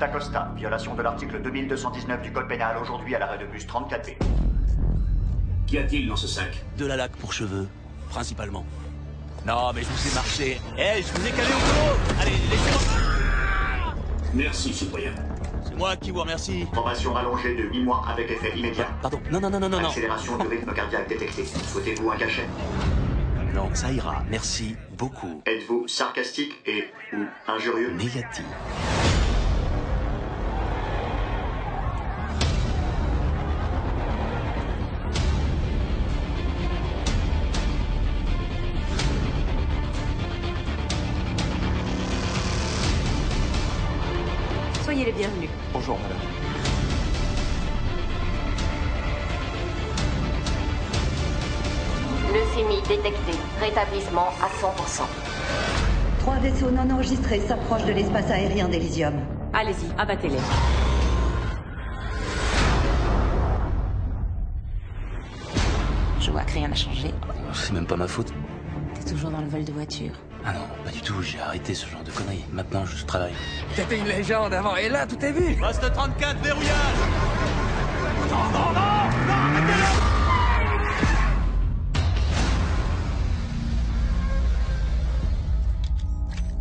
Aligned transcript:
d'Acosta, 0.00 0.50
violation 0.56 0.94
de 0.94 1.02
l'article 1.02 1.40
2219 1.42 2.22
du 2.22 2.32
Code 2.32 2.48
pénal, 2.48 2.76
aujourd'hui 2.80 3.14
à 3.14 3.18
l'arrêt 3.18 3.38
de 3.38 3.44
bus 3.44 3.66
34B. 3.66 4.16
Qu'y 5.66 5.78
a-t-il 5.78 6.08
dans 6.08 6.16
ce 6.16 6.26
sac? 6.26 6.64
De 6.78 6.86
la 6.86 6.96
laque 6.96 7.12
pour 7.16 7.32
cheveux, 7.34 7.68
principalement. 8.08 8.64
Non, 9.46 9.72
mais 9.74 9.82
je 9.82 9.86
vous 9.86 10.10
ai 10.10 10.14
marché. 10.14 10.60
Eh, 10.78 11.02
je 11.02 11.12
vous 11.12 11.26
ai 11.26 11.30
calé 11.30 11.48
au 11.48 11.58
boulot 11.58 11.96
Allez, 12.20 12.30
laissez-moi 12.50 13.94
Merci, 14.32 14.72
citoyen. 14.72 15.12
C'est 15.64 15.76
moi 15.76 15.96
qui 15.96 16.10
vous 16.10 16.20
remercie. 16.20 16.66
Formation 16.72 17.12
rallongée 17.12 17.54
de 17.54 17.64
8 17.64 17.82
mois 17.82 18.02
avec 18.08 18.30
effet 18.30 18.56
immédiat. 18.58 18.88
Pardon, 19.02 19.20
non, 19.30 19.40
non, 19.40 19.50
non, 19.50 19.60
non, 19.60 19.68
non, 19.68 19.80
non. 19.80 19.88
Accélération 19.88 20.38
du 20.38 20.46
rythme 20.46 20.72
cardiaque 20.72 21.08
détectée. 21.08 21.44
Souhaitez-vous 21.44 22.10
un 22.10 22.16
cachet? 22.16 22.46
Non, 23.54 23.68
ça 23.74 23.92
ira, 23.92 24.22
merci 24.30 24.76
beaucoup. 24.96 25.42
Êtes-vous 25.44 25.88
sarcastique 25.88 26.52
et 26.66 26.84
ou 27.12 27.24
injurieux? 27.48 27.92
Négatif. 27.92 28.44
Bonjour 45.80 45.98
madame. 45.98 46.18
Leucémie 52.34 52.82
détectée. 52.86 53.38
Rétablissement 53.60 54.28
à 54.42 54.48
100%. 54.62 55.04
Trois 56.18 56.36
vaisseaux 56.36 56.70
non 56.70 56.90
enregistrés 56.90 57.40
s'approchent 57.40 57.86
de 57.86 57.92
l'espace 57.92 58.30
aérien 58.30 58.68
d'Elysium. 58.68 59.14
Allez-y, 59.54 59.86
abattez-les. 59.98 60.36
Je 66.20 66.30
vois 66.30 66.42
que 66.42 66.52
rien 66.52 66.68
n'a 66.68 66.76
changé. 66.76 67.14
C'est 67.54 67.72
même 67.72 67.86
pas 67.86 67.96
ma 67.96 68.06
faute. 68.06 68.34
Toujours 69.10 69.30
dans 69.30 69.40
le 69.40 69.48
vol 69.48 69.64
de 69.64 69.72
voiture. 69.72 70.12
Ah 70.44 70.52
non, 70.52 70.60
pas 70.84 70.90
du 70.92 71.00
tout, 71.00 71.20
j'ai 71.20 71.40
arrêté 71.40 71.74
ce 71.74 71.84
genre 71.84 72.04
de 72.04 72.12
conneries. 72.12 72.44
Maintenant, 72.52 72.86
je 72.86 73.04
travaille. 73.04 73.32
T'étais 73.74 73.98
une 73.98 74.06
légende 74.06 74.54
avant, 74.54 74.76
et 74.76 74.88
là, 74.88 75.04
tout 75.04 75.18
est 75.24 75.32
vu 75.32 75.56
Poste 75.56 75.92
34, 75.92 76.40
verrouillage 76.40 76.70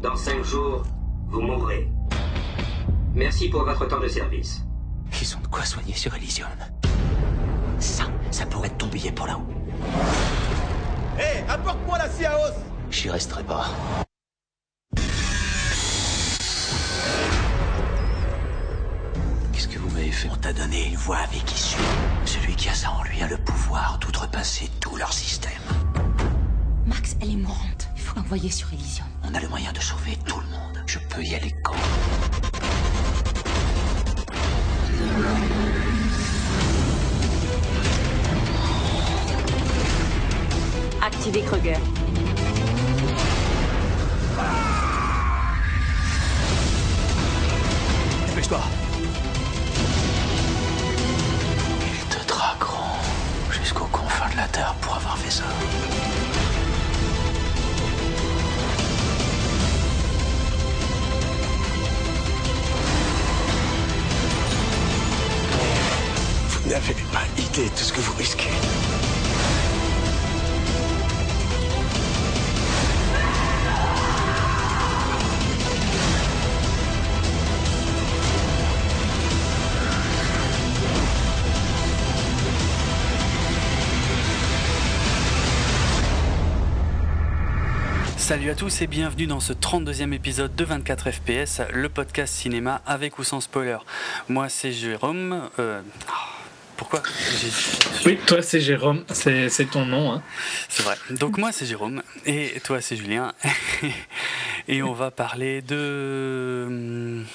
Dans 0.01 0.15
cinq 0.15 0.43
jours, 0.43 0.83
vous 1.27 1.41
mourrez. 1.41 1.87
Merci 3.13 3.49
pour 3.49 3.63
votre 3.63 3.87
temps 3.87 3.99
de 3.99 4.07
service. 4.07 4.61
Ils 5.21 5.37
ont 5.37 5.41
de 5.41 5.47
quoi 5.47 5.63
soigner 5.65 5.93
sur 5.93 6.15
Elysium. 6.15 6.49
Ça, 7.77 8.05
ça 8.31 8.47
pourrait 8.47 8.69
être 8.69 8.77
ton 8.79 8.87
billet 8.87 9.11
pour 9.11 9.27
là-haut. 9.27 9.45
Apporte-moi 11.49 11.97
la 11.97 12.07
scie 12.07 12.27
à 12.27 12.37
os 12.39 12.53
J'y 12.91 13.09
resterai 13.09 13.43
pas. 13.43 13.65
Qu'est-ce 19.51 19.67
que 19.67 19.79
vous 19.79 19.89
m'avez 19.89 20.11
fait? 20.11 20.29
On 20.31 20.35
t'a 20.35 20.53
donné 20.53 20.89
une 20.89 20.95
voix 20.95 21.17
avec 21.17 21.51
issue. 21.51 21.79
Celui 22.25 22.55
qui 22.55 22.69
a 22.69 22.73
ça 22.75 22.91
en 22.91 23.01
lui 23.03 23.19
a 23.23 23.27
le 23.27 23.37
pouvoir 23.37 23.97
d'outrepasser 23.97 24.69
tout 24.79 24.95
leur 24.95 25.11
système. 25.11 25.51
Max, 26.85 27.15
elle 27.19 27.31
est 27.31 27.35
mourante. 27.35 27.89
Il 27.95 28.01
faut 28.01 28.15
l'envoyer 28.15 28.51
sur 28.51 28.71
Elysium. 28.71 29.07
On 29.23 29.33
a 29.33 29.39
le 29.39 29.47
moyen 29.47 29.73
de 29.73 29.79
sauver 29.79 30.19
tout 30.27 30.39
le 30.39 30.47
monde. 30.49 30.83
Je 30.85 30.99
peux 30.99 31.23
y 31.23 31.33
aller 31.33 31.55
quand? 31.63 31.73
Activez 41.19 41.41
Kruger. 41.41 41.75
Dépêche-toi 48.27 48.61
Ils 51.83 52.05
te 52.05 52.25
traqueront 52.25 52.77
jusqu'aux 53.51 53.83
confins 53.91 54.29
de 54.31 54.37
la 54.37 54.47
Terre 54.47 54.73
pour 54.79 54.95
avoir 54.95 55.17
fait 55.17 55.29
ça. 55.29 55.43
Vous 66.47 66.69
n'avez 66.69 66.93
pas 67.11 67.41
idée 67.41 67.69
de 67.69 67.77
ce 67.77 67.91
que 67.91 67.99
vous 67.99 68.13
risquez. 68.17 68.47
Salut 88.29 88.51
à 88.51 88.53
tous 88.53 88.83
et 88.83 88.85
bienvenue 88.85 89.25
dans 89.25 89.39
ce 89.39 89.53
32e 89.53 90.13
épisode 90.13 90.55
de 90.55 90.63
24 90.63 91.09
FPS, 91.09 91.61
le 91.73 91.89
podcast 91.89 92.31
cinéma 92.31 92.79
avec 92.85 93.17
ou 93.17 93.23
sans 93.23 93.41
spoiler. 93.41 93.77
Moi 94.27 94.49
c'est 94.49 94.71
Jérôme. 94.71 95.49
euh, 95.57 95.81
pourquoi 96.77 97.01
J'ai- 97.41 97.49
Oui, 98.05 98.19
toi 98.27 98.43
c'est 98.43 98.61
Jérôme, 98.61 99.03
c'est 99.11 99.49
c'est 99.49 99.65
ton 99.65 99.83
nom. 99.83 100.13
Hein. 100.13 100.21
C'est 100.69 100.83
vrai. 100.83 100.95
Donc 101.09 101.39
moi 101.39 101.51
c'est 101.51 101.65
Jérôme 101.65 102.03
et 102.27 102.59
toi 102.63 102.81
c'est 102.81 102.95
Julien. 102.95 103.33
et 104.67 104.83
on 104.83 104.93
va 104.93 105.09
parler 105.09 105.63
de... 105.63 106.65
hum, 106.67 107.25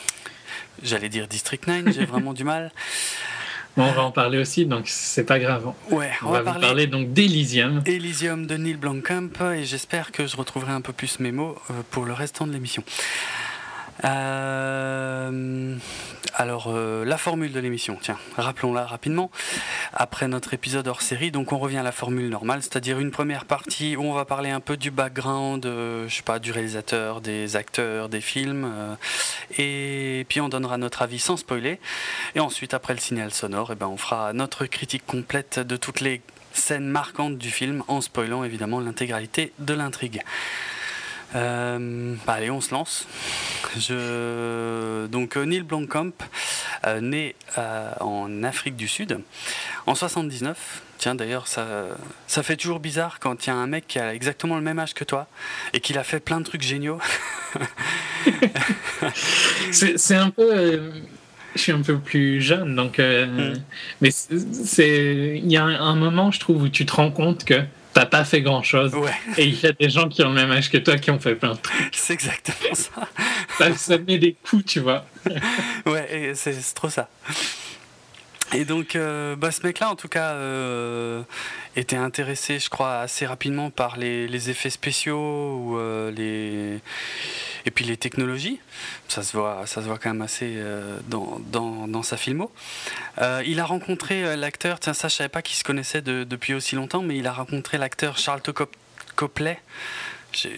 J'allais 0.80 1.08
dire 1.08 1.26
District 1.26 1.66
9, 1.66 1.92
j'ai 1.92 2.04
vraiment 2.04 2.34
du 2.34 2.44
mal. 2.44 2.70
Bon, 3.76 3.84
on 3.84 3.92
va 3.92 4.02
en 4.02 4.12
parler 4.12 4.38
aussi, 4.38 4.66
donc 4.66 4.84
c'est 4.86 5.24
pas 5.24 5.40
grave. 5.40 5.72
Ouais, 5.90 6.10
On, 6.22 6.30
va, 6.30 6.42
vous 6.42 6.60
parler 6.60 6.86
donc 6.86 7.12
d'Elysium. 7.12 7.82
Elysium 7.86 8.46
de 8.46 8.56
Neil 8.56 8.74
Blomkamp 8.74 9.30
et 9.52 9.64
j'espère 9.64 10.12
que 10.12 10.26
je 10.26 10.36
retrouverai 10.36 10.72
un 10.72 10.80
peu 10.80 10.92
plus 10.92 11.18
mes 11.18 11.32
mots 11.32 11.56
euh, 11.70 11.74
pour 11.90 12.04
le 12.04 12.12
restant 12.12 12.46
de 12.46 12.52
l'émission. 12.52 12.84
Euh, 14.02 15.76
alors, 16.34 16.66
euh, 16.68 17.04
la 17.04 17.16
formule 17.16 17.52
de 17.52 17.60
l'émission, 17.60 17.96
tiens, 18.00 18.18
rappelons-la 18.36 18.84
rapidement. 18.84 19.30
Après 19.92 20.26
notre 20.26 20.52
épisode 20.52 20.88
hors 20.88 21.02
série, 21.02 21.30
donc 21.30 21.52
on 21.52 21.58
revient 21.58 21.76
à 21.78 21.82
la 21.84 21.92
formule 21.92 22.28
normale, 22.28 22.62
c'est-à-dire 22.62 22.98
une 22.98 23.12
première 23.12 23.44
partie 23.44 23.94
où 23.96 24.02
on 24.02 24.12
va 24.12 24.24
parler 24.24 24.50
un 24.50 24.60
peu 24.60 24.76
du 24.76 24.90
background, 24.90 25.64
euh, 25.64 26.08
je 26.08 26.16
sais 26.16 26.22
pas, 26.22 26.40
du 26.40 26.50
réalisateur, 26.50 27.20
des 27.20 27.54
acteurs, 27.54 28.08
des 28.08 28.20
films, 28.20 28.68
et 29.58 30.26
puis 30.28 30.40
on 30.40 30.48
donnera 30.48 30.76
notre 30.76 31.02
avis 31.02 31.20
sans 31.20 31.36
spoiler. 31.36 31.78
Et 32.34 32.40
ensuite, 32.40 32.74
après 32.74 32.94
le 32.94 33.00
signal 33.00 33.32
sonore, 33.32 33.70
eh 33.72 33.76
ben, 33.76 33.86
on 33.86 33.96
fera 33.96 34.32
notre 34.32 34.66
critique 34.66 35.06
complète 35.06 35.60
de 35.60 35.76
toutes 35.76 36.00
les 36.00 36.20
scènes 36.52 36.86
marquantes 36.86 37.38
du 37.38 37.50
film, 37.50 37.84
en 37.88 38.00
spoilant 38.00 38.44
évidemment 38.44 38.80
l'intégralité 38.80 39.52
de 39.58 39.74
l'intrigue. 39.74 40.22
Euh, 41.34 42.14
bah, 42.26 42.34
allez, 42.34 42.50
on 42.50 42.60
se 42.60 42.72
lance. 42.72 43.06
Je... 43.76 45.06
Donc 45.06 45.36
euh, 45.36 45.44
Neil 45.44 45.62
Blomkamp, 45.62 46.12
euh, 46.86 47.00
né 47.00 47.34
euh, 47.58 47.90
en 48.00 48.42
Afrique 48.44 48.76
du 48.76 48.86
Sud 48.88 49.18
en 49.86 49.94
79. 49.94 50.82
Tiens, 50.98 51.14
d'ailleurs, 51.16 51.48
ça, 51.48 51.66
ça 52.28 52.42
fait 52.44 52.56
toujours 52.56 52.78
bizarre 52.80 53.18
quand 53.20 53.46
il 53.46 53.50
y 53.50 53.52
a 53.52 53.56
un 53.56 53.66
mec 53.66 53.86
qui 53.88 53.98
a 53.98 54.14
exactement 54.14 54.54
le 54.56 54.62
même 54.62 54.78
âge 54.78 54.94
que 54.94 55.02
toi 55.04 55.26
et 55.72 55.80
qu'il 55.80 55.98
a 55.98 56.04
fait 56.04 56.20
plein 56.20 56.38
de 56.40 56.44
trucs 56.44 56.62
géniaux. 56.62 57.00
C'est 59.72 60.14
un 60.14 60.30
peu. 60.30 60.92
je 61.54 61.60
suis 61.60 61.72
un 61.72 61.82
peu 61.82 61.98
plus 61.98 62.40
jeune, 62.40 62.74
donc. 62.76 62.98
euh, 62.98 63.26
Mm. 63.54 63.62
Mais 64.00 64.10
c'est- 64.10 64.64
c'est. 64.64 65.40
Il 65.42 65.50
y 65.50 65.56
a 65.56 65.64
un, 65.64 65.80
un 65.80 65.94
moment, 65.96 66.30
je 66.30 66.40
trouve, 66.40 66.62
où 66.62 66.68
tu 66.68 66.86
te 66.86 66.92
rends 66.92 67.10
compte 67.10 67.44
que 67.44 67.60
t'as 67.94 68.06
pas 68.06 68.24
fait 68.24 68.42
grand 68.42 68.62
chose. 68.62 68.94
Ouais, 68.94 69.12
Et 69.38 69.46
il 69.46 69.58
y 69.58 69.66
a 69.66 69.72
des 69.72 69.88
gens 69.88 70.08
qui 70.08 70.22
ont 70.22 70.28
le 70.28 70.34
même 70.34 70.50
âge 70.50 70.70
que 70.70 70.76
toi 70.78 70.98
qui 70.98 71.10
ont 71.10 71.18
fait 71.18 71.36
plein 71.36 71.54
de 71.54 71.58
trucs. 71.58 71.88
c'est 71.92 72.12
exactement 72.12 72.74
ça. 72.74 72.90
Ça, 73.56 73.74
ça 73.74 73.98
met 73.98 74.18
des 74.18 74.36
coups, 74.48 74.64
tu 74.66 74.80
vois. 74.80 75.06
Ouais, 75.86 76.32
c'est 76.34 76.54
trop 76.74 76.90
ça. 76.90 77.08
Et 78.52 78.64
donc, 78.64 78.94
euh, 78.94 79.34
bah, 79.36 79.50
ce 79.50 79.62
mec-là, 79.66 79.90
en 79.90 79.96
tout 79.96 80.08
cas, 80.08 80.32
euh, 80.32 81.22
était 81.74 81.96
intéressé, 81.96 82.58
je 82.60 82.68
crois, 82.68 82.98
assez 83.00 83.26
rapidement 83.26 83.70
par 83.70 83.96
les, 83.96 84.50
effets 84.50 84.70
spéciaux 84.70 85.56
ou 85.56 85.78
euh, 85.78 86.10
les 86.12 86.80
et 87.66 87.70
puis 87.70 87.84
les 87.84 87.96
technologies. 87.96 88.60
Ça 89.08 89.22
se 89.22 89.36
voit, 89.36 89.62
ça 89.66 89.80
se 89.82 89.86
voit 89.86 89.98
quand 89.98 90.10
même 90.10 90.22
assez 90.22 90.56
dans, 91.08 91.40
dans, 91.46 91.88
dans 91.88 92.02
sa 92.02 92.16
filmo. 92.16 92.52
Il 93.46 93.58
a 93.58 93.64
rencontré 93.64 94.36
l'acteur. 94.36 94.78
Tiens, 94.78 94.92
ça, 94.92 95.08
je 95.08 95.14
savais 95.14 95.28
pas 95.30 95.40
qu'il 95.42 95.56
se 95.56 95.64
connaissait 95.64 96.02
de- 96.02 96.24
depuis 96.24 96.52
aussi 96.54 96.76
longtemps, 96.76 97.02
mais 97.02 97.16
il 97.16 97.26
a 97.26 97.32
rencontré 97.32 97.78
l'acteur 97.78 98.18
Charlton 98.18 98.52
Cop- 98.52 98.76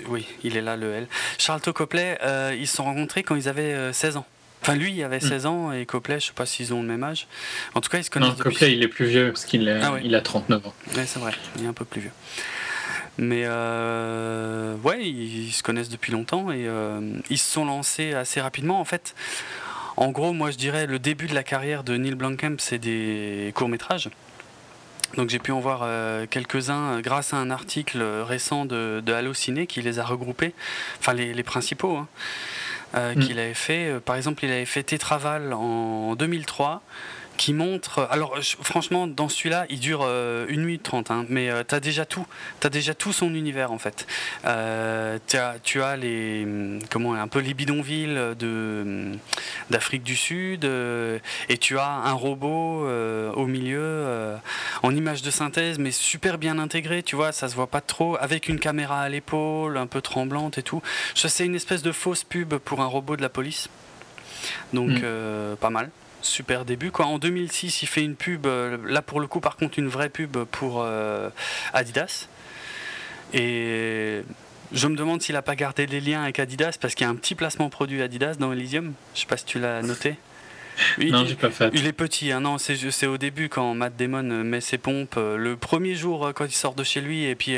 Oui, 0.09 0.27
il 0.43 0.57
est 0.57 0.63
là, 0.63 0.77
le 0.77 0.93
L. 0.93 1.09
Charlton 1.39 1.73
Copley, 1.73 2.19
ils 2.59 2.67
se 2.67 2.77
sont 2.77 2.85
rencontrés 2.85 3.23
quand 3.23 3.37
ils 3.37 3.49
avaient 3.49 3.73
euh, 3.75 3.93
16 3.93 4.17
ans. 4.17 4.27
Enfin, 4.67 4.77
lui, 4.77 4.93
il 4.95 5.05
avait 5.05 5.21
16 5.21 5.47
ans 5.47 5.71
et 5.71 5.87
Copley, 5.87 6.19
je 6.19 6.27
sais 6.27 6.33
pas 6.33 6.45
s'ils 6.45 6.75
ont 6.75 6.83
le 6.83 6.89
même 6.89 7.05
âge. 7.05 7.29
En 7.75 7.81
tout 7.81 7.89
cas, 7.89 7.99
ils 7.99 8.05
se 8.05 8.11
connaissent 8.11 8.31
Non, 8.31 8.35
depuis. 8.35 8.51
Copley, 8.51 8.73
il 8.73 8.83
est 8.83 8.89
plus 8.89 9.07
vieux 9.07 9.31
parce 9.31 9.45
qu'il 9.45 9.69
a, 9.69 9.79
Ah 9.81 9.93
ouais. 9.93 10.01
il 10.03 10.13
a 10.17 10.21
39 10.21 10.67
ans. 10.67 10.75
Ouais, 10.97 11.07
c'est 11.07 11.21
vrai, 11.21 11.31
il 11.57 11.65
est 11.65 11.69
un 11.69 11.73
peu 11.73 11.85
plus 11.85 12.01
vieux. 12.01 12.11
Mais 13.17 13.43
euh, 13.45 14.75
ouais, 14.79 15.07
ils, 15.07 15.53
se 15.53 15.63
connaissent 15.63 15.89
depuis 15.89 16.11
longtemps 16.11 16.51
et 16.51 16.67
euh, 16.67 17.01
ils 17.31 17.39
se 17.39 17.49
sont 17.49 17.65
lancés 17.65 18.13
assez 18.13 18.41
rapidement. 18.41 18.81
En 18.81 18.85
fait, 18.85 19.15
en 19.97 20.11
gros, 20.11 20.33
moi 20.33 20.51
je 20.51 20.57
dirais 20.57 20.87
le 20.89 20.99
début 20.99 21.29
de 21.29 21.35
la 21.35 21.45
carrière 21.45 21.85
de 21.85 21.97
Neil 21.97 22.17
Blomkamp, 22.17 22.57
c'est 22.59 22.79
des 22.79 23.53
courts-métrages. 23.55 24.11
Donc 25.17 25.31
j'ai 25.31 25.39
pu 25.39 25.53
en 25.53 25.61
voir 25.61 25.83
euh, 25.85 26.27
quelques-uns 26.29 27.01
grâce 27.03 27.33
à 27.33 27.37
un 27.37 27.53
article 27.53 28.03
récent 28.03 28.65
de, 28.65 29.01
de 29.07 29.13
Allociné 29.13 29.69
qui 29.69 29.81
les 29.81 30.01
a 30.01 30.05
regroupés, 30.05 30.55
enfin 30.99 31.15
les, 31.15 31.33
les 31.33 31.43
principaux 31.45 31.97
hein, 31.97 32.09
euh, 32.97 33.15
Mm. 33.15 33.21
qu'il 33.21 33.39
avait 33.39 33.55
fait. 33.55 33.89
Euh, 33.91 34.01
Par 34.01 34.17
exemple, 34.17 34.45
il 34.45 34.51
avait 34.51 34.65
fait 34.65 34.83
Tétraval 34.83 35.53
en 35.53 36.15
2003 36.17 36.83
qui 37.37 37.53
montre. 37.53 38.07
Alors, 38.11 38.37
franchement, 38.63 39.07
dans 39.07 39.29
celui-là, 39.29 39.67
il 39.71 39.79
dure 39.81 40.01
euh, 40.05 40.47
une 40.49 40.65
minute 40.65 40.83
trente, 40.83 41.11
hein, 41.11 41.25
mais 41.29 41.51
tu 41.69 41.75
as 41.75 41.81
déjà 41.81 42.05
tout. 42.07 42.27
Tu 42.61 42.67
as 42.67 42.71
déjà 42.71 42.95
tout 42.95 43.13
son 43.13 43.35
univers, 43.35 43.73
en 43.73 43.79
fait. 43.79 44.07
Euh, 44.45 45.19
t'as- 45.27 45.57
tu 45.63 45.83
as 45.83 45.97
les. 45.97 46.45
hum, 46.45 46.79
Comment 46.91 47.15
Un 47.15 47.29
peu 47.29 47.39
les 47.41 47.55
bidonvilles 47.55 48.15
de, 48.39 48.83
hum, 48.85 49.19
d'Afrique 49.71 50.03
du 50.03 50.17
Sud, 50.17 50.65
euh, 50.65 51.19
et 51.49 51.59
tu 51.59 51.79
as 51.79 51.87
un 51.89 52.13
robot 52.13 52.85
euh, 52.87 53.33
au 53.33 53.47
milieu, 53.47 53.81
euh, 53.83 54.37
en 54.83 54.95
image 54.95 55.23
de 55.23 55.31
synthèse, 55.31 55.79
mais 55.79 55.91
super 55.91 56.39
bien 56.39 56.59
intégré, 56.59 57.03
tu 57.03 57.17
vois, 57.17 57.33
ça 57.33 57.49
se 57.49 57.55
voit 57.55 57.67
pas 57.67 57.81
trop, 57.81 58.17
avec 58.21 58.49
une 58.49 58.59
caméra 58.59 59.01
à 59.03 59.09
l'épaule, 59.09 59.77
un 59.77 59.87
peu 59.87 60.01
tremblante 60.01 60.59
et 60.59 60.63
tout. 60.63 60.83
Ça, 61.15 61.29
c'est 61.29 61.45
une 61.45 61.55
espèce 61.55 61.83
de 61.83 61.93
fausse 61.93 62.25
pub 62.25 62.55
pour 62.57 62.81
un 62.81 62.87
robot 62.87 63.17
de 63.17 63.23
la 63.23 63.29
police. 63.29 63.69
Donc, 64.73 64.91
Mm. 64.91 65.01
euh, 65.03 65.57
pas 65.57 65.71
mal 65.71 65.91
super 66.27 66.65
début. 66.65 66.91
Quoi. 66.91 67.07
En 67.07 67.19
2006, 67.19 67.83
il 67.83 67.87
fait 67.87 68.03
une 68.03 68.17
pub, 68.17 68.47
euh, 68.47 68.79
là 68.87 69.03
pour 69.03 69.21
le 69.21 69.27
coup, 69.27 69.41
par 69.41 69.57
contre, 69.57 69.79
une 69.79 69.89
vraie 69.89 70.09
pub 70.09 70.37
pour 70.45 70.83
euh, 70.83 71.31
Adidas. 71.73 72.29
Et 73.33 74.23
je 74.73 74.87
me 74.87 74.97
demande 74.97 75.23
s'il 75.23 75.35
n'a 75.35 75.43
pas 75.43 75.57
gardé 75.57 75.87
les 75.87 76.01
liens 76.01 76.23
avec 76.23 76.39
Adidas 76.39 76.77
parce 76.81 76.95
qu'il 76.95 77.07
y 77.07 77.09
a 77.09 77.11
un 77.11 77.17
petit 77.17 77.35
placement 77.35 77.71
produit 77.71 78.03
Adidas 78.03 78.35
dans 78.35 78.53
Elysium. 78.53 78.93
Je 79.15 79.21
sais 79.21 79.27
pas 79.27 79.37
si 79.37 79.45
tu 79.45 79.59
l'as 79.59 79.83
noté. 79.83 80.17
Il, 80.99 81.11
Non, 81.11 81.25
pas 81.41 81.51
fait. 81.51 81.71
il 81.73 81.87
est 81.87 81.93
petit, 81.93 82.33
hein, 82.33 82.41
non, 82.41 82.59
c'est 82.59 83.07
au 83.07 83.17
début 83.17 83.49
quand 83.49 83.75
Matt 83.75 83.97
Damon 83.97 84.31
euh, 84.31 84.43
met 84.45 84.61
ses 84.61 84.77
pompes, 84.77 85.17
le 85.17 85.57
premier 85.57 85.95
jour 85.95 86.33
quand 86.35 86.45
il 86.45 86.53
sort 86.53 86.75
de 86.75 86.85
chez 86.85 87.01
lui, 87.01 87.25
et 87.25 87.35
puis 87.35 87.57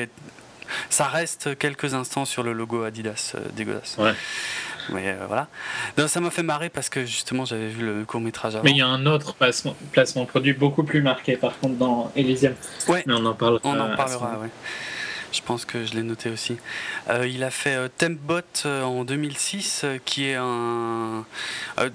ça 0.89 1.09
reste 1.09 1.59
quelques 1.59 1.95
instants 1.95 2.25
sur 2.25 2.45
le 2.45 2.53
logo 2.53 2.85
Adidas 2.85 3.35
dégueulasse. 3.57 3.97
Ouais. 3.99 4.15
Mais 4.91 5.09
euh, 5.09 5.25
voilà. 5.27 5.49
Non, 5.97 6.09
ça 6.09 6.21
m'a 6.21 6.31
fait 6.31 6.43
marrer 6.43 6.69
parce 6.69 6.89
que 6.89 7.05
justement 7.05 7.45
j'avais 7.45 7.69
vu 7.69 7.85
le 7.85 8.05
court 8.05 8.21
métrage 8.21 8.55
avant. 8.55 8.65
Mais 8.65 8.71
il 8.73 8.77
y 8.79 8.83
a 8.83 8.87
un 8.87 9.07
autre 9.07 9.35
placement, 9.35 9.77
placement 9.93 10.25
produit 10.27 10.53
beaucoup 10.53 10.83
plus 10.85 11.03
marqué 11.03 11.37
par 11.37 11.59
contre 11.59 11.75
dans 11.77 12.13
Elysium. 12.17 12.55
Ouais. 12.89 13.03
Mais 13.07 13.15
on 13.17 13.25
en 13.27 13.35
parlera. 13.35 13.61
On 13.65 13.79
en 13.79 13.97
parlera, 13.97 14.39
ouais. 14.39 14.49
Je 15.31 15.43
pense 15.43 15.67
que 15.67 15.85
je 15.85 15.93
l'ai 15.93 16.03
noté 16.03 16.31
aussi. 16.31 16.57
Euh, 17.11 17.27
il 17.29 17.45
a 17.45 17.51
fait 17.51 17.75
euh, 17.75 17.89
Tempbot 17.99 18.41
euh, 18.65 18.83
en 18.83 19.05
2006, 19.05 19.83
euh, 19.85 19.99
qui 20.03 20.27
est 20.27 20.37
un. 20.37 21.27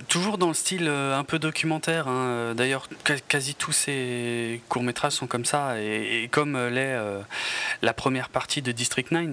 toujours 0.08 0.38
dans 0.38 0.50
le 0.50 0.54
style 0.54 0.88
un 0.88 1.24
peu 1.24 1.40
documentaire. 1.40 2.08
hein. 2.08 2.54
D'ailleurs, 2.56 2.88
quasi 3.28 3.56
tous 3.56 3.72
ses 3.72 4.62
courts-métrages 4.70 5.14
sont 5.14 5.26
comme 5.26 5.46
ça, 5.46 5.82
et, 5.82 6.26
et 6.26 6.28
comme 6.28 6.56
l'est 6.68 6.96
la 7.82 7.94
première 7.96 8.30
partie 8.30 8.62
de 8.62 8.72
District 8.72 9.10
9. 9.10 9.30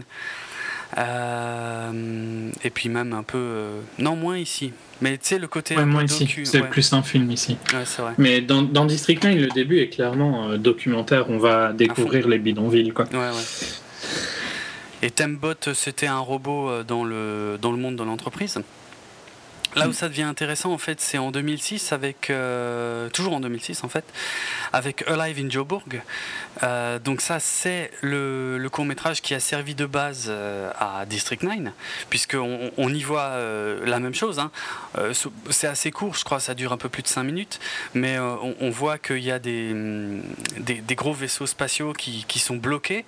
Euh, 0.99 2.51
et 2.65 2.71
puis 2.71 2.89
même 2.89 3.13
un 3.13 3.23
peu. 3.23 3.39
euh, 3.39 3.81
Non, 3.99 4.17
moins 4.17 4.39
ici. 4.39 4.73
Mais 5.01 5.13
tu 5.17 5.27
sais, 5.29 5.39
le 5.39 5.47
côté. 5.49 5.77
Ouais, 5.77 5.83
un 5.83 5.87
moi 5.87 6.01
peu 6.01 6.07
ici, 6.07 6.29
c'est 6.45 6.61
ouais. 6.61 6.69
plus 6.69 6.93
un 6.93 7.03
film 7.03 7.31
ici. 7.31 7.57
Ouais, 7.73 7.85
c'est 7.85 8.03
vrai. 8.03 8.13
Mais 8.19 8.41
dans, 8.41 8.63
dans 8.63 8.85
District 8.85 9.23
9, 9.23 9.37
le 9.37 9.49
début 9.49 9.79
est 9.81 9.89
clairement 9.89 10.51
euh, 10.51 10.57
documentaire. 10.59 11.31
On 11.31 11.39
va 11.39 11.73
découvrir 11.73 12.29
les 12.29 12.39
bidonvilles. 12.39 12.93
Quoi. 12.93 13.07
Ouais, 13.13 13.19
ouais. 13.19 13.69
Et 15.03 15.11
Tembot, 15.11 15.55
c'était 15.73 16.07
un 16.07 16.19
robot 16.19 16.83
dans 16.83 17.05
le, 17.05 17.57
dans 17.61 17.73
le 17.73 17.79
monde 17.79 17.97
de 17.97 18.03
l'entreprise? 18.03 18.59
Là 19.77 19.89
où 19.89 19.93
ça 19.93 20.09
devient 20.09 20.23
intéressant, 20.23 20.73
en 20.73 20.79
fait, 20.79 21.01
c'est 21.01 21.19
en 21.19 21.31
2006, 21.31 21.93
avec, 21.93 22.29
euh, 22.31 23.09
toujours 23.11 23.35
en 23.35 23.41
2006, 23.41 23.85
en 23.85 23.89
fait, 23.89 24.05
avec 24.73 25.05
Alive 25.07 25.45
in 25.45 25.49
Joburg. 25.49 26.03
Euh, 26.65 26.99
donc 26.99 27.21
ça, 27.21 27.39
c'est 27.39 27.93
le, 28.01 28.69
court-métrage 28.71 29.23
qui 29.23 29.35
a 29.35 29.41
servi 29.41 29.75
de 29.75 29.87
base 29.87 30.27
euh, 30.29 30.73
à 30.79 31.07
District 31.07 31.43
9, 31.43 31.73
puisqu'on 32.09 32.71
on 32.77 32.93
y 32.93 33.03
voit 33.03 33.37
la 33.85 34.01
même 34.01 34.15
chose. 34.15 34.39
hein. 34.39 34.51
C'est 35.51 35.69
assez 35.69 35.91
court, 35.91 36.15
je 36.15 36.25
crois, 36.25 36.41
ça 36.41 36.55
dure 36.55 36.73
un 36.73 36.77
peu 36.77 36.89
plus 36.89 37.03
de 37.03 37.09
5 37.09 37.23
minutes, 37.23 37.61
mais 37.95 38.19
on, 38.19 38.71
voit 38.71 38.99
qu'il 38.99 39.19
y 39.19 39.31
a 39.31 39.39
des, 39.39 39.75
des 40.59 40.95
gros 40.95 41.13
vaisseaux 41.13 41.47
spatiaux 41.47 41.93
qui, 41.93 42.39
sont 42.39 42.57
bloqués, 42.57 43.05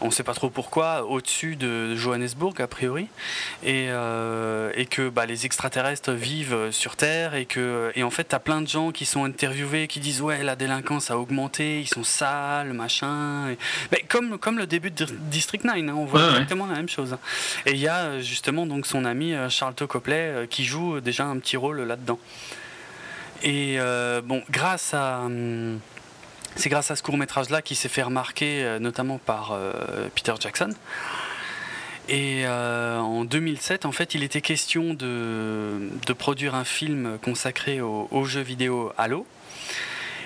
on 0.00 0.06
ne 0.06 0.10
sait 0.10 0.22
pas 0.22 0.34
trop 0.34 0.50
pourquoi, 0.50 1.04
au-dessus 1.04 1.56
de 1.56 1.94
Johannesburg, 1.96 2.60
a 2.60 2.66
priori, 2.66 3.08
et, 3.64 3.86
et 3.86 4.86
que 4.86 5.08
bah, 5.08 5.26
les 5.26 5.46
extraterrestres 5.46 6.03
vivent 6.12 6.70
sur 6.70 6.96
Terre, 6.96 7.34
et, 7.34 7.46
que, 7.46 7.90
et 7.94 8.02
en 8.02 8.10
fait, 8.10 8.28
tu 8.28 8.34
as 8.34 8.38
plein 8.38 8.60
de 8.60 8.68
gens 8.68 8.92
qui 8.92 9.04
sont 9.06 9.24
interviewés, 9.24 9.86
qui 9.88 10.00
disent 10.00 10.20
Ouais, 10.22 10.42
la 10.42 10.56
délinquance 10.56 11.10
a 11.10 11.18
augmenté, 11.18 11.80
ils 11.80 11.88
sont 11.88 12.04
sales, 12.04 12.72
machin. 12.72 13.50
Et- 13.50 13.58
mais 13.92 14.04
comme, 14.08 14.38
comme 14.38 14.58
le 14.58 14.66
début 14.66 14.90
de 14.90 15.04
District 15.04 15.64
9, 15.64 15.74
hein, 15.76 15.94
on 15.96 16.04
voit 16.04 16.20
Ouais, 16.20 16.26
ouais. 16.26 16.32
exactement 16.32 16.66
la 16.66 16.74
même 16.76 16.88
chose. 16.88 17.16
Et 17.66 17.72
il 17.72 17.78
y 17.78 17.88
a 17.88 17.96
euh, 18.04 18.20
justement 18.20 18.66
donc 18.66 18.86
son 18.86 19.04
ami 19.04 19.34
euh, 19.34 19.48
Charlton 19.48 19.86
Copley 19.86 20.16
euh, 20.16 20.46
qui 20.46 20.64
joue 20.64 21.00
déjà 21.00 21.24
un 21.24 21.38
petit 21.38 21.56
rôle 21.56 21.80
là-dedans. 21.82 22.18
Et 23.42 23.76
euh, 23.78 24.20
bon, 24.22 24.42
grâce 24.50 24.94
à. 24.94 25.20
hum, 25.24 25.80
c'est 26.56 26.68
grâce 26.68 26.90
à 26.92 26.96
ce 26.96 27.02
court 27.02 27.16
métrage 27.16 27.50
là 27.50 27.62
qui 27.62 27.74
s'est 27.74 27.88
fait 27.88 28.02
remarquer 28.04 28.62
euh, 28.64 28.78
notamment 28.78 29.18
par 29.18 29.50
euh, 29.52 29.72
Peter 30.14 30.32
Jackson. 30.38 30.70
Et 32.08 32.42
euh, 32.44 32.98
en 32.98 33.24
2007, 33.24 33.86
en 33.86 33.92
fait, 33.92 34.14
il 34.14 34.22
était 34.22 34.42
question 34.42 34.92
de, 34.92 35.88
produire 36.18 36.54
un 36.54 36.64
film 36.64 37.18
consacré 37.22 37.80
au, 37.80 38.08
au 38.10 38.24
jeu 38.24 38.42
vidéo 38.42 38.92
Halo. 38.98 39.26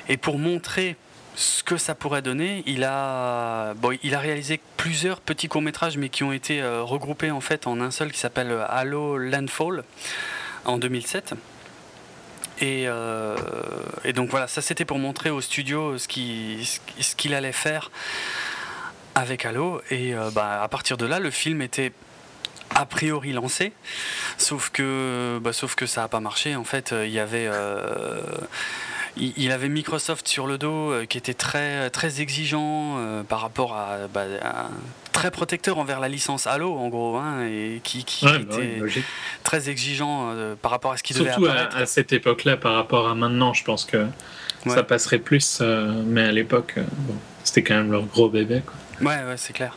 Et 0.09 0.17
pour 0.17 0.39
montrer 0.39 0.97
ce 1.37 1.63
que 1.63 1.77
ça 1.77 1.95
pourrait 1.95 2.23
donner, 2.23 2.65
il 2.67 2.83
a, 2.83 3.75
bon, 3.75 3.97
il 4.03 4.15
a 4.17 4.19
réalisé 4.19 4.59
plusieurs 4.77 5.21
petits 5.21 5.47
courts-métrages, 5.47 5.97
mais 5.97 6.09
qui 6.09 6.25
ont 6.25 6.33
été 6.33 6.61
euh, 6.61 6.83
regroupés 6.83 7.31
en 7.31 7.41
fait 7.41 7.69
en 7.69 7.81
un 7.81 7.93
seul 7.93 8.11
qui 8.11 8.19
s'appelle 8.19 8.53
Halo 8.69 9.17
Landfall 9.19 9.85
en 10.65 10.79
2007. 10.79 11.35
Et, 12.61 12.87
euh, 12.89 13.37
donc 14.17 14.31
voilà, 14.31 14.49
ça 14.49 14.63
c'était 14.63 14.85
pour 14.85 14.99
montrer 14.99 15.31
au 15.31 15.41
studio 15.41 15.97
ce 15.97 16.09
qu'il 16.09 17.35
allait 17.35 17.53
faire 17.53 17.93
avec 19.15 19.45
Halo. 19.45 19.81
Et 19.91 20.15
euh, 20.15 20.31
bah, 20.35 20.63
à 20.63 20.69
partir 20.69 20.97
de 20.97 21.07
là, 21.07 21.19
le 21.21 21.31
film 21.31 21.63
était 21.63 21.93
a 22.75 22.85
priori 22.87 23.33
lancé, 23.33 23.73
sauf 24.37 24.71
que, 24.71 25.39
bah, 25.43 25.53
sauf 25.53 25.75
que 25.75 25.87
ça 25.87 26.03
n'a 26.03 26.09
pas 26.09 26.21
marché. 26.21 26.55
En 26.57 26.65
fait, 26.65 26.93
euh, 26.93 27.07
il 27.07 27.13
y 27.13 27.19
avait. 27.19 27.49
euh, 27.51 28.21
il 29.21 29.51
avait 29.51 29.69
Microsoft 29.69 30.29
sur 30.29 30.47
le 30.47 30.59
dos 30.59 30.93
euh, 30.93 31.05
qui 31.05 31.19
était 31.19 31.35
très, 31.35 31.91
très 31.91 32.21
exigeant 32.21 32.99
euh, 32.99 33.23
par 33.25 33.41
rapport 33.41 33.75
à, 33.75 34.07
bah, 34.15 34.23
à- 34.43 34.69
très 35.13 35.33
protecteur 35.33 35.79
envers 35.79 35.99
la 35.99 36.07
licence 36.09 36.47
Halo 36.47 36.77
en 36.77 36.87
gros 36.89 37.17
hein, 37.17 37.43
et 37.45 37.81
qui, 37.83 38.05
qui 38.05 38.25
Ouais, 38.27 38.39
bah 38.39 38.55
était 38.87 39.03
très 39.43 39.69
exigeant 39.71 40.31
euh, 40.37 40.55
par 40.55 40.71
rapport 40.71 40.93
à 40.93 40.97
ce 40.97 41.03
qui 41.03 41.15
devait 41.15 41.31
Surtout 41.33 41.47
à, 41.47 41.51
apparaître. 41.53 41.77
à 41.79 41.87
cette 41.87 42.13
époque-là 42.13 42.57
par 42.59 42.75
rapport 42.75 43.09
à 43.09 43.17
maintenant, 43.17 43.53
je 43.55 43.65
pense 43.65 43.85
que 43.85 44.07
Ouais. 44.67 44.75
ça 44.75 44.85
passerait 44.85 45.19
plus. 45.19 45.61
mais 46.05 46.23
à 46.23 46.31
l'époque, 46.33 46.75
bon, 46.77 47.15
c'était 47.43 47.63
quand 47.65 47.75
même 47.75 47.91
leur 47.91 48.03
gros 48.05 48.29
bébé. 48.29 48.63
Quoi. 48.65 48.75
Ouais, 49.01 49.23
ouais, 49.25 49.37
c'est 49.37 49.53
clair. 49.53 49.77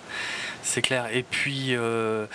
C'est 0.63 0.81
clair. 0.81 1.07
Et 1.11 1.23
puis, 1.23 1.75
euh, 1.75 2.25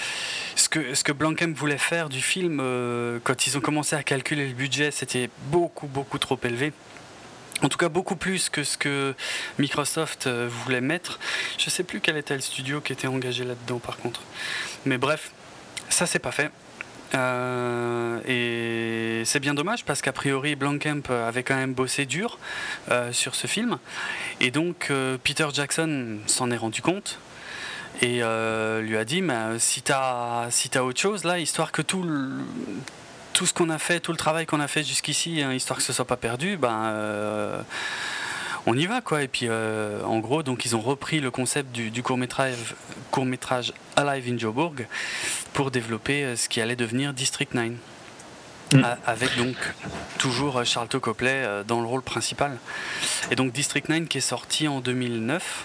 ce 0.54 0.68
que, 0.68 0.94
ce 0.94 1.04
que 1.04 1.12
Blankham 1.12 1.54
voulait 1.54 1.78
faire 1.78 2.08
du 2.08 2.20
film, 2.20 2.58
euh, 2.60 3.18
quand 3.24 3.46
ils 3.46 3.56
ont 3.56 3.60
commencé 3.60 3.96
à 3.96 4.02
calculer 4.02 4.46
le 4.46 4.54
budget, 4.54 4.90
c'était 4.90 5.30
beaucoup, 5.46 5.86
beaucoup 5.86 6.18
trop 6.18 6.38
élevé. 6.42 6.72
En 7.62 7.68
tout 7.68 7.78
cas, 7.78 7.88
beaucoup 7.88 8.16
plus 8.16 8.48
que 8.50 8.64
ce 8.64 8.76
que 8.76 9.14
Microsoft 9.58 10.26
euh, 10.26 10.48
voulait 10.50 10.80
mettre. 10.80 11.18
Je 11.58 11.70
sais 11.70 11.84
plus 11.84 12.00
quel 12.00 12.16
était 12.16 12.34
le 12.34 12.40
studio 12.40 12.80
qui 12.80 12.92
était 12.92 13.06
engagé 13.06 13.44
là-dedans, 13.44 13.78
par 13.78 13.96
contre. 13.96 14.22
Mais 14.84 14.98
bref, 14.98 15.30
ça, 15.88 16.06
c'est 16.06 16.18
pas 16.18 16.32
fait. 16.32 16.50
Euh, 17.14 18.20
et 18.26 19.24
c'est 19.24 19.40
bien 19.40 19.54
dommage 19.54 19.84
parce 19.84 20.02
qu'a 20.02 20.12
priori 20.12 20.56
Blankamp 20.56 21.02
avait 21.10 21.42
quand 21.42 21.56
même 21.56 21.74
bossé 21.74 22.06
dur 22.06 22.38
euh, 22.90 23.12
sur 23.12 23.34
ce 23.34 23.46
film. 23.46 23.78
Et 24.40 24.50
donc 24.50 24.88
euh, 24.90 25.16
Peter 25.22 25.46
Jackson 25.52 26.18
s'en 26.26 26.50
est 26.50 26.56
rendu 26.56 26.82
compte 26.82 27.18
et 28.02 28.20
lui 28.82 28.96
a 28.96 29.04
dit 29.06 29.22
mais, 29.22 29.58
si 29.58 29.80
t'as 29.80 30.50
si 30.50 30.70
autre 30.78 31.00
chose 31.00 31.24
là 31.24 31.38
histoire 31.38 31.72
que 31.72 31.80
tout 31.80 32.04
tout 33.32 33.46
ce 33.46 33.54
qu'on 33.54 33.70
a 33.70 33.78
fait 33.78 34.00
tout 34.00 34.12
le 34.12 34.18
travail 34.18 34.44
qu'on 34.44 34.60
a 34.60 34.68
fait 34.68 34.82
jusqu'ici 34.82 35.40
hein, 35.40 35.54
histoire 35.54 35.78
que 35.78 35.82
ce 35.82 35.94
soit 35.94 36.04
pas 36.04 36.18
perdu 36.18 36.58
ben 36.58 37.64
on 38.66 38.76
y 38.76 38.86
va 38.86 39.00
quoi 39.00 39.22
et 39.22 39.28
puis 39.28 39.46
euh, 39.48 40.02
en 40.04 40.18
gros 40.18 40.42
donc 40.42 40.64
ils 40.64 40.76
ont 40.76 40.80
repris 40.80 41.20
le 41.20 41.30
concept 41.30 41.72
du, 41.72 41.90
du 41.90 42.02
court 42.02 42.18
métrage 42.18 42.74
court 43.10 43.24
métrage 43.24 43.72
Alive 43.94 44.32
in 44.32 44.38
Joburg 44.38 44.86
pour 45.52 45.70
développer 45.70 46.24
euh, 46.24 46.36
ce 46.36 46.48
qui 46.48 46.60
allait 46.60 46.76
devenir 46.76 47.12
District 47.12 47.54
9 47.54 47.72
Mm. 48.74 48.82
Avec 49.06 49.36
donc 49.36 49.54
toujours 50.18 50.64
Charlton 50.64 50.98
Copley 50.98 51.62
dans 51.68 51.80
le 51.80 51.86
rôle 51.86 52.02
principal. 52.02 52.58
Et 53.30 53.36
donc 53.36 53.52
District 53.52 53.88
9 53.88 54.08
qui 54.08 54.18
est 54.18 54.20
sorti 54.20 54.66
en 54.66 54.80
2009 54.80 55.64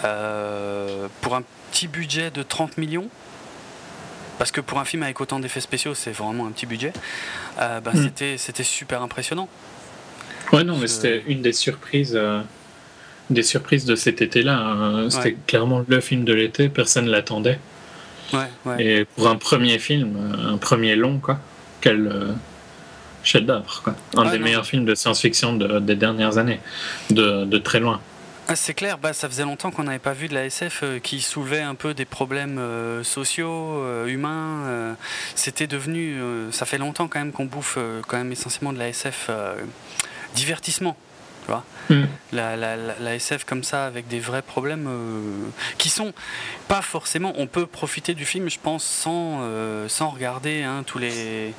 pour 0.00 1.34
un 1.34 1.42
petit 1.70 1.88
budget 1.88 2.30
de 2.30 2.42
30 2.42 2.78
millions. 2.78 3.08
Parce 4.38 4.50
que 4.50 4.62
pour 4.62 4.78
un 4.78 4.86
film 4.86 5.02
avec 5.02 5.20
autant 5.20 5.38
d'effets 5.38 5.60
spéciaux, 5.60 5.94
c'est 5.94 6.12
vraiment 6.12 6.46
un 6.46 6.50
petit 6.52 6.64
budget. 6.64 6.94
Bah, 7.58 7.80
mm. 7.92 8.38
C'était 8.38 8.64
super 8.64 9.02
impressionnant. 9.02 9.50
Ouais, 10.52 10.64
non, 10.64 10.76
mais 10.76 10.86
c'était 10.86 11.22
une 11.26 11.42
des 11.42 11.52
surprises 11.52 12.18
des 13.30 13.42
surprises 13.42 13.84
de 13.84 13.96
cet 13.96 14.22
été-là. 14.22 14.58
Hein. 14.58 15.10
C'était 15.10 15.36
clairement 15.46 15.84
le 15.86 16.00
film 16.00 16.24
de 16.24 16.32
l'été, 16.32 16.68
personne 16.68 17.06
ne 17.06 17.10
l'attendait. 17.10 17.58
Et 18.78 19.04
pour 19.04 19.28
un 19.28 19.36
premier 19.36 19.78
film, 19.78 20.16
un 20.48 20.56
premier 20.56 20.96
long, 20.96 21.18
quoi, 21.18 21.38
quel 21.82 22.06
euh, 22.06 22.32
chef-d'œuvre, 23.22 23.82
quoi. 23.84 23.94
Un 24.16 24.30
des 24.30 24.38
meilleurs 24.38 24.64
films 24.64 24.86
de 24.86 24.94
science-fiction 24.94 25.54
des 25.80 25.96
dernières 25.96 26.38
années, 26.38 26.60
de, 27.10 27.58
très 27.58 27.78
loin. 27.80 28.00
Ah, 28.48 28.56
c'est 28.56 28.74
clair, 28.74 28.96
bah, 28.96 29.12
ça 29.12 29.28
faisait 29.28 29.44
longtemps 29.44 29.70
qu'on 29.70 29.84
n'avait 29.84 29.98
pas 29.98 30.14
vu 30.14 30.28
de 30.28 30.34
la 30.34 30.46
SF 30.46 30.80
euh, 30.82 30.98
qui 30.98 31.20
soulevait 31.20 31.60
un 31.60 31.76
peu 31.76 31.94
des 31.94 32.04
problèmes 32.04 32.58
euh, 32.58 33.04
sociaux, 33.04 33.84
humains. 34.06 34.96
C'était 35.34 35.66
devenu, 35.66 36.18
ça 36.52 36.64
fait 36.64 36.78
longtemps 36.78 37.08
quand 37.08 37.18
même 37.18 37.32
qu'on 37.32 37.44
bouffe 37.44 37.76
quand 38.08 38.16
même 38.16 38.32
essentiellement 38.32 38.72
de 38.72 38.78
la 38.78 38.88
SF 38.88 39.30
divertissement. 40.34 40.96
Tu 41.44 41.50
vois 41.50 41.64
mm. 41.90 42.04
la, 42.32 42.56
la, 42.56 42.76
la, 42.76 43.14
SF 43.14 43.44
comme 43.44 43.64
ça, 43.64 43.86
avec 43.86 44.06
des 44.06 44.20
vrais 44.20 44.42
problèmes 44.42 44.86
euh, 44.88 45.48
qui 45.78 45.88
sont 45.88 46.12
pas 46.68 46.82
forcément. 46.82 47.32
On 47.36 47.46
peut 47.46 47.66
profiter 47.66 48.14
du 48.14 48.24
film, 48.24 48.48
je 48.48 48.58
pense, 48.62 48.84
sans, 48.84 49.40
euh, 49.42 49.88
sans 49.88 50.10
regarder 50.10 50.62
hein, 50.62 50.84
tous 50.86 50.98
les 50.98 51.52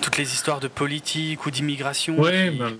toutes 0.00 0.18
les 0.18 0.34
histoires 0.34 0.60
de 0.60 0.68
politique 0.68 1.46
ou 1.46 1.50
d'immigration. 1.50 2.18
Ouais, 2.18 2.50
ben, 2.50 2.76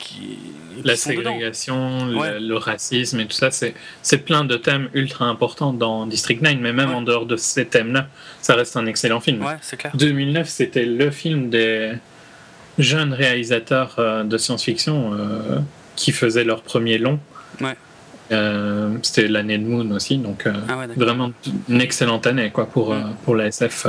la 0.84 0.96
ségrégation, 0.96 2.06
le, 2.06 2.56
racisme 2.56 3.20
et 3.20 3.26
tout 3.26 3.36
ça, 3.36 3.50
c'est 3.50 4.18
plein 4.18 4.44
de 4.44 4.56
thèmes 4.56 4.90
ultra 4.92 5.24
importants 5.24 5.72
dans 5.72 6.06
District 6.06 6.42
9, 6.42 6.56
mais 6.60 6.72
même 6.72 6.92
en 6.92 7.02
dehors 7.02 7.24
de 7.24 7.36
ces 7.36 7.66
thèmes-là, 7.66 8.08
ça 8.42 8.54
reste 8.54 8.76
un 8.76 8.86
excellent 8.86 9.20
film. 9.20 9.42
Ouais, 9.42 9.56
c'est 9.62 9.76
clair. 9.76 9.96
2009, 9.96 10.48
c'était 10.48 10.84
le 10.84 11.10
film 11.10 11.50
des 11.50 11.94
jeunes 12.78 13.12
réalisateurs 13.12 13.96
euh, 13.98 14.24
de 14.24 14.36
science-fiction 14.38 15.12
qui 15.96 16.12
faisaient 16.12 16.44
leur 16.44 16.62
premier 16.62 16.98
long. 16.98 17.18
Euh, 18.32 18.96
c'était 19.02 19.28
l'année 19.28 19.58
de 19.58 19.64
Moon 19.64 19.90
aussi, 19.90 20.16
donc 20.16 20.46
euh, 20.46 20.52
ah 20.68 20.86
vraiment 20.96 21.32
une 21.68 21.82
excellente 21.82 22.26
année 22.26 22.50
quoi, 22.50 22.64
pour, 22.66 22.94
euh, 22.94 23.02
pour 23.24 23.36
la 23.36 23.48
SF 23.48 23.86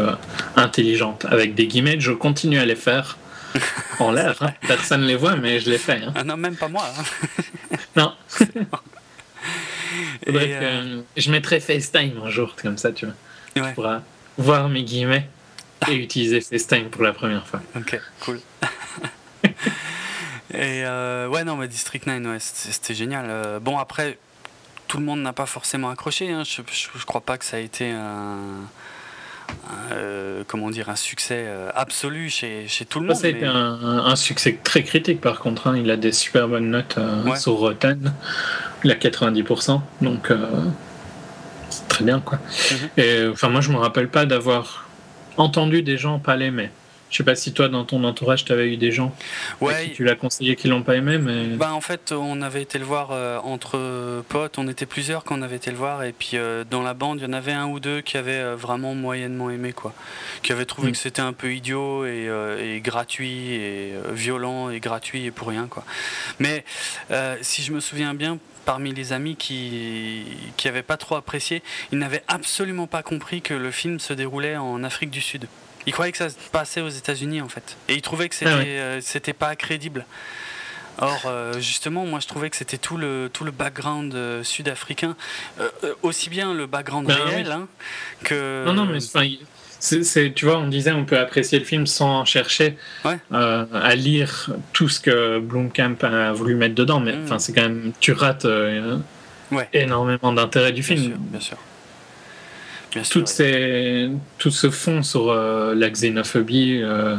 intelligente. 0.58 1.26
Avec 1.30 1.56
des 1.56 1.68
guillemets, 1.68 2.00
je 2.00 2.12
continue 2.12 2.60
à 2.60 2.66
les 2.66 2.76
faire 2.76 3.18
en 4.00 4.12
l'air. 4.12 4.36
Hein. 4.42 4.52
Personne 4.68 5.02
ne 5.02 5.08
les 5.08 5.16
voit, 5.16 5.38
mais 5.38 5.62
je 5.62 5.70
les 5.70 5.78
fais. 5.78 6.02
Hein. 6.06 6.12
Ah 6.16 6.24
non, 6.26 6.36
même 6.36 6.58
pas 6.58 6.68
moi. 6.68 6.84
Hein. 7.00 7.04
non. 7.96 8.12
je 11.16 11.32
mettrai 11.32 11.62
FaceTime 11.62 12.20
un 12.24 12.30
jour, 12.30 12.56
comme 12.62 12.78
ça, 12.78 12.92
tu 12.92 13.06
vois. 13.06 13.16
Pour 13.74 13.88
voir 14.38 14.68
mes 14.68 14.84
guillemets 14.84 15.30
et 15.92 15.96
utiliser 15.96 16.42
FaceTime 16.42 16.90
pour 16.90 17.04
la 17.04 17.14
première 17.14 17.46
fois. 17.46 17.62
Ok, 17.76 18.00
cool. 18.22 18.40
Et 20.54 20.86
euh, 20.86 21.28
ouais, 21.28 21.44
non, 21.44 21.58
mais 21.58 21.68
District 21.68 22.06
9, 22.06 22.26
ouais, 22.26 22.38
c'était 22.40 22.94
génial. 22.94 23.26
Euh, 23.28 23.60
bon, 23.60 23.78
après, 23.78 24.18
tout 24.88 24.98
le 24.98 25.04
monde 25.04 25.22
n'a 25.22 25.34
pas 25.34 25.46
forcément 25.46 25.90
accroché. 25.90 26.32
Hein. 26.32 26.44
Je, 26.46 26.62
je, 26.72 27.06
crois 27.06 27.22
pas 27.22 27.38
que 27.38 27.46
ça 27.46 27.58
a 27.58 27.60
été 27.60 27.92
un. 27.92 28.38
Euh, 29.92 30.44
comment 30.48 30.70
dire, 30.70 30.90
un 30.90 30.96
succès 30.96 31.48
absolu 31.76 32.30
chez, 32.30 32.68
chez 32.68 32.86
tout 32.86 33.00
le 33.00 33.08
monde. 33.08 33.16
Ça 33.16 33.28
a 33.28 33.30
été 33.30 33.46
un, 33.46 34.16
succès 34.16 34.58
très 34.64 34.84
critique 34.84 35.22
par 35.22 35.40
contre. 35.40 35.68
Hein. 35.68 35.78
Il 35.78 35.92
a 35.92 35.98
des 35.98 36.12
super 36.12 36.48
bonnes 36.48 36.72
notes 36.72 36.98
sur 37.38 37.54
Rotten. 37.54 38.14
Il 38.84 38.92
a 38.92 38.96
90%. 38.96 39.82
Donc, 40.02 40.32
c'est 41.70 41.88
très 41.88 42.04
bien 42.04 42.22
quoi. 42.22 42.40
Mhm. 42.72 42.90
Et 42.98 43.28
enfin, 43.28 43.50
moi, 43.50 43.62
je 43.62 43.72
me 43.72 43.78
rappelle 43.78 44.10
pas 44.10 44.26
d'avoir 44.26 44.85
entendu 45.38 45.82
des 45.82 45.98
gens 45.98 46.20
pas 46.20 46.36
l'aimer. 46.36 46.70
Je 47.16 47.18
sais 47.18 47.24
pas 47.24 47.36
si 47.36 47.54
toi, 47.54 47.70
dans 47.70 47.86
ton 47.86 48.04
entourage, 48.04 48.46
tu 48.46 48.52
avais 48.52 48.74
eu 48.74 48.78
des 48.78 48.92
gens 48.92 49.16
ouais, 49.62 49.86
qui 49.86 49.92
tu 49.92 50.04
l'as 50.04 50.16
conseillé 50.16 50.56
qui 50.56 50.68
l'ont 50.68 50.82
pas 50.82 50.96
aimé, 50.96 51.18
mais. 51.18 51.46
Bah, 51.56 51.72
en 51.74 51.80
fait, 51.80 52.12
on 52.12 52.42
avait 52.42 52.64
été 52.64 52.80
le 52.80 52.84
voir 52.84 53.12
euh, 53.12 53.38
entre 53.40 54.22
potes, 54.28 54.58
on 54.58 54.68
était 54.68 54.88
plusieurs 54.88 55.24
quand 55.24 55.38
on 55.38 55.42
avait 55.42 55.56
été 55.56 55.72
le 55.72 55.78
voir, 55.78 56.04
et 56.04 56.12
puis 56.12 56.32
euh, 56.34 56.64
dans 56.70 56.82
la 56.82 56.94
bande, 56.94 57.20
il 57.20 57.24
y 57.24 57.26
en 57.28 57.34
avait 57.34 57.54
un 57.54 57.68
ou 57.68 57.80
deux 57.80 58.02
qui 58.02 58.18
avaient 58.18 58.32
euh, 58.32 58.56
vraiment 58.56 58.96
moyennement 58.96 59.50
aimé, 59.50 59.72
quoi. 59.72 59.94
Qui 60.42 60.52
avaient 60.52 60.66
trouvé 60.66 60.90
mm. 60.90 60.92
que 60.92 60.98
c'était 60.98 61.22
un 61.22 61.32
peu 61.32 61.54
idiot 61.54 62.06
et, 62.06 62.28
et, 62.60 62.82
gratuit, 62.82 63.54
et 63.54 63.94
violent 64.12 64.70
et 64.70 64.80
gratuit 64.80 65.26
et 65.26 65.32
pour 65.32 65.48
rien, 65.48 65.68
quoi. 65.68 65.86
Mais 66.40 66.66
si 67.42 67.62
je 67.62 67.72
me 67.72 67.80
souviens 67.80 68.14
bien, 68.14 68.40
parmi 68.66 68.94
les 68.94 69.14
amis 69.14 69.36
qui 69.36 70.26
qui 70.58 70.68
n'avaient 70.68 70.84
pas 70.84 70.98
trop 70.98 71.16
apprécié, 71.16 71.64
ils 71.92 72.00
n'avaient 72.00 72.24
absolument 72.28 72.88
pas 72.88 73.04
compris 73.04 73.42
que 73.42 73.54
le 73.54 73.72
film 73.72 74.00
se 74.00 74.14
déroulait 74.14 74.58
en 74.58 74.84
Afrique 74.84 75.10
du 75.10 75.22
Sud. 75.22 75.48
Il 75.86 75.94
croyait 75.94 76.12
que 76.12 76.18
ça 76.18 76.30
se 76.30 76.36
passait 76.52 76.82
aux 76.82 76.90
États-Unis 76.90 77.42
en 77.42 77.50
fait. 77.50 77.78
Et 77.88 77.94
il 77.94 78.02
trouvait 78.02 78.30
que 78.30 78.36
c'était 78.36 78.52
ah 78.52 78.60
euh, 78.60 79.00
c'était 79.02 79.34
pas 79.34 79.56
crédible. 79.56 80.06
Or, 80.98 81.24
euh, 81.26 81.60
justement, 81.60 82.06
moi 82.06 82.20
je 82.22 82.28
trouvais 82.28 82.50
que 82.50 82.56
c'était 82.56 82.78
tout 82.78 82.96
le, 82.96 83.30
tout 83.32 83.44
le 83.44 83.52
background 83.52 84.16
euh, 84.16 84.44
sud-africain, 84.44 85.18
aussi 86.04 86.30
bien 86.30 86.54
le 86.54 86.68
background 86.68 87.08
ben 87.08 87.16
réel 87.16 87.52
hein, 87.52 87.68
que. 88.24 88.64
Non, 88.66 88.74
non, 88.74 88.86
mais 88.86 89.00
c'est, 90.04 90.34
tu 90.34 90.46
vois, 90.46 90.58
on 90.58 90.68
disait 90.68 90.92
on 90.92 91.06
peut 91.06 91.18
apprécier 91.18 91.60
le 91.60 91.66
film 91.66 91.86
sans 91.88 92.26
chercher 92.26 92.78
à 93.04 93.96
lire 93.96 94.50
tout 94.74 94.90
ce 94.90 95.00
que 95.00 95.40
Blomkamp 95.40 95.98
a 96.04 96.32
voulu 96.34 96.56
mettre 96.56 96.76
dedans, 96.76 97.00
mais 97.00 97.14
mm. 97.14 97.24
enfin 97.24 97.40
c'est 97.40 97.54
quand 97.54 97.64
même. 97.64 97.92
Tu 98.00 98.12
rates 98.12 98.48
énormément 99.74 100.34
d'intérêt 100.34 100.72
du 100.72 100.84
film. 100.84 101.16
Bien 101.20 101.40
sûr. 101.40 101.58
Bien 102.92 103.04
sûr 103.04 103.12
toutes 103.12 103.28
ces, 103.28 104.10
tout 104.38 104.52
ce 104.52 104.70
fond 104.70 105.04
sur 105.04 105.30
euh, 105.30 105.76
la 105.76 105.90
xénophobie, 105.90 106.80
euh, 106.82 107.18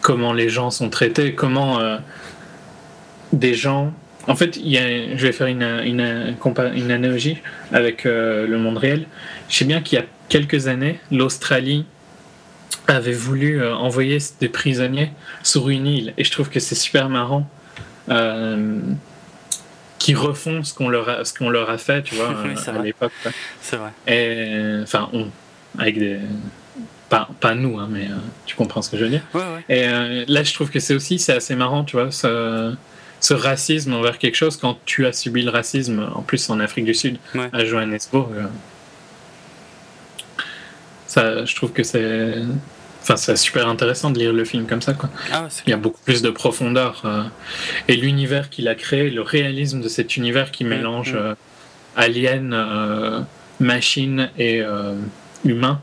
comment 0.00 0.32
les 0.32 0.48
gens 0.48 0.70
sont 0.70 0.90
traités, 0.90 1.34
comment 1.34 1.78
euh, 1.78 1.98
des 3.32 3.54
gens. 3.54 3.92
En 4.26 4.34
fait, 4.34 4.56
il 4.56 4.68
y 4.68 4.78
a, 4.78 5.16
je 5.16 5.26
vais 5.26 5.32
faire 5.32 5.46
une, 5.46 5.62
une, 5.62 6.34
une 6.74 6.90
analogie 6.90 7.38
avec 7.72 8.04
le 8.04 8.56
monde 8.58 8.76
réel. 8.76 9.06
Je 9.48 9.56
sais 9.56 9.64
bien 9.64 9.80
qu'il 9.80 9.98
y 9.98 10.02
a 10.02 10.04
quelques 10.28 10.68
années, 10.68 11.00
l'Australie 11.10 11.84
avait 12.86 13.12
voulu 13.12 13.64
envoyer 13.64 14.18
des 14.40 14.48
prisonniers 14.48 15.10
sur 15.42 15.68
une 15.68 15.86
île, 15.86 16.14
et 16.16 16.24
je 16.24 16.30
trouve 16.30 16.48
que 16.48 16.60
c'est 16.60 16.74
super 16.74 17.08
marrant 17.08 17.48
qui 19.98 20.14
refont 20.14 20.62
ce 20.64 20.72
qu'on 20.72 20.88
leur 20.88 21.08
a, 21.08 21.24
ce 21.24 21.34
qu'on 21.34 21.50
leur 21.50 21.68
a 21.68 21.76
fait, 21.76 22.02
tu 22.02 22.14
vois, 22.14 22.34
à 22.66 22.82
l'époque. 22.82 23.12
C'est 23.60 23.76
vrai. 23.76 23.90
Et 24.06 24.82
enfin, 24.82 25.10
on, 25.12 25.26
avec 25.78 25.98
des 25.98 26.18
pas, 27.08 27.28
pas 27.40 27.54
nous, 27.54 27.78
hein, 27.78 27.88
mais 27.90 28.04
euh, 28.04 28.16
tu 28.46 28.54
comprends 28.54 28.82
ce 28.82 28.90
que 28.90 28.96
je 28.96 29.04
veux 29.04 29.10
dire. 29.10 29.22
Ouais, 29.34 29.40
ouais. 29.40 29.64
Et 29.68 29.88
euh, 29.88 30.24
là, 30.28 30.42
je 30.42 30.52
trouve 30.52 30.70
que 30.70 30.80
c'est 30.80 30.94
aussi 30.94 31.18
c'est 31.18 31.32
assez 31.32 31.54
marrant, 31.54 31.84
tu 31.84 31.96
vois, 31.96 32.10
ce, 32.10 32.74
ce, 33.20 33.34
racisme 33.34 33.94
envers 33.94 34.18
quelque 34.18 34.34
chose 34.34 34.56
quand 34.56 34.78
tu 34.84 35.06
as 35.06 35.12
subi 35.12 35.42
le 35.42 35.50
racisme, 35.50 36.08
en 36.14 36.22
plus 36.22 36.50
en 36.50 36.60
Afrique 36.60 36.84
du 36.84 36.94
Sud, 36.94 37.16
à 37.52 37.64
Johannesburg. 37.64 38.28
Euh, 41.16 41.40
ça, 41.40 41.44
je 41.44 41.54
trouve 41.56 41.72
que 41.72 41.82
c'est 41.82 42.34
Enfin, 43.02 43.16
c'est 43.16 43.36
super 43.36 43.68
intéressant 43.68 44.10
de 44.10 44.18
lire 44.18 44.34
le 44.34 44.44
film 44.44 44.66
comme 44.66 44.82
ça. 44.82 44.92
Quoi. 44.92 45.08
Ah 45.32 45.48
Il 45.66 45.70
y 45.70 45.72
a 45.72 45.78
beaucoup 45.78 46.00
plus 46.04 46.20
de 46.20 46.28
profondeur. 46.28 47.02
Euh, 47.06 47.22
et 47.86 47.96
l'univers 47.96 48.50
qu'il 48.50 48.68
a 48.68 48.74
créé, 48.74 49.08
le 49.08 49.22
réalisme 49.22 49.80
de 49.80 49.88
cet 49.88 50.16
univers 50.18 50.50
qui 50.50 50.64
mm, 50.64 50.68
mélange 50.68 51.14
mm. 51.14 51.16
euh, 51.16 51.34
alien, 51.96 52.52
euh, 52.52 53.20
machine 53.60 54.30
et 54.38 54.62
humain, 55.44 55.80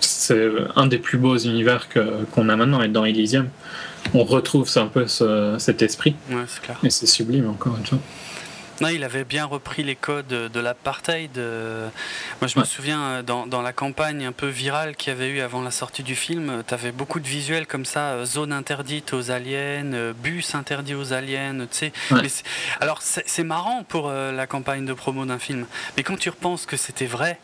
c'est 0.00 0.50
un 0.76 0.86
des 0.86 0.98
plus 0.98 1.16
beaux 1.16 1.38
univers 1.38 1.88
qu'on 2.32 2.48
a 2.48 2.56
maintenant. 2.56 2.82
Et 2.82 2.88
dans 2.88 3.04
Elysium, 3.04 3.48
on 4.14 4.24
retrouve 4.24 4.68
un 4.76 4.86
peu 4.86 5.06
cet 5.06 5.80
esprit. 5.80 6.16
Ouais, 6.30 6.44
clair. 6.62 6.78
Et 6.82 6.90
c'est 6.90 7.06
sublime, 7.06 7.48
encore 7.48 7.76
une 7.78 7.86
fois. 7.86 7.98
Non, 8.80 8.88
il 8.88 9.04
avait 9.04 9.24
bien 9.24 9.44
repris 9.44 9.82
les 9.82 9.96
codes 9.96 10.28
de 10.28 10.60
l'apartheid. 10.60 11.38
Moi, 12.40 12.48
je 12.48 12.58
me 12.58 12.64
souviens 12.64 13.00
euh, 13.00 13.22
dans, 13.22 13.62
la 13.62 13.72
campagne 13.72 14.24
un 14.24 14.32
peu 14.32 14.46
virale 14.46 14.96
qu'il 14.96 15.12
y 15.12 15.16
avait 15.16 15.28
eu 15.28 15.40
avant 15.40 15.62
la 15.62 15.70
sortie 15.70 16.02
du 16.02 16.14
film, 16.14 16.50
euh, 16.50 16.62
tu 16.66 16.74
avais 16.74 16.92
beaucoup 16.92 17.20
de 17.20 17.26
visuels 17.26 17.66
comme 17.66 17.84
ça, 17.84 18.12
euh, 18.12 18.24
zone 18.24 18.52
interdite 18.52 19.12
aux 19.12 19.30
aliens, 19.30 20.12
bus 20.16 20.54
interdit 20.54 20.94
aux 20.94 21.12
aliens, 21.12 21.66
tu 21.70 21.90
sais. 21.90 21.92
Alors, 22.80 23.00
c'est 23.02 23.44
marrant 23.44 23.84
pour 23.84 24.10
la 24.10 24.46
campagne 24.46 24.84
de 24.84 24.92
promo 24.92 25.24
d'un 25.24 25.38
film, 25.38 25.66
mais 25.96 26.02
quand 26.02 26.16
tu 26.16 26.28
repenses 26.28 26.66
que 26.66 26.76
c'était 26.76 27.06
vrai, 27.06 27.38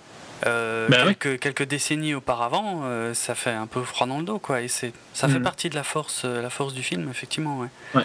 ben 0.44 0.88
quelques, 0.90 1.40
quelques, 1.40 1.62
décennies 1.62 2.14
auparavant, 2.14 2.84
ça 3.14 3.34
fait 3.34 3.50
un 3.50 3.66
peu 3.66 3.82
froid 3.82 4.06
dans 4.06 4.18
le 4.18 4.24
dos, 4.24 4.38
quoi. 4.38 4.60
Et 4.60 4.68
c'est, 4.68 4.92
ça 5.12 5.28
fait 5.28 5.38
mm. 5.38 5.42
partie 5.42 5.70
de 5.70 5.74
la 5.74 5.84
force, 5.84 6.24
la 6.24 6.50
force 6.50 6.74
du 6.74 6.82
film, 6.82 7.08
effectivement, 7.10 7.60
ouais. 7.60 7.68
ouais. 7.94 8.04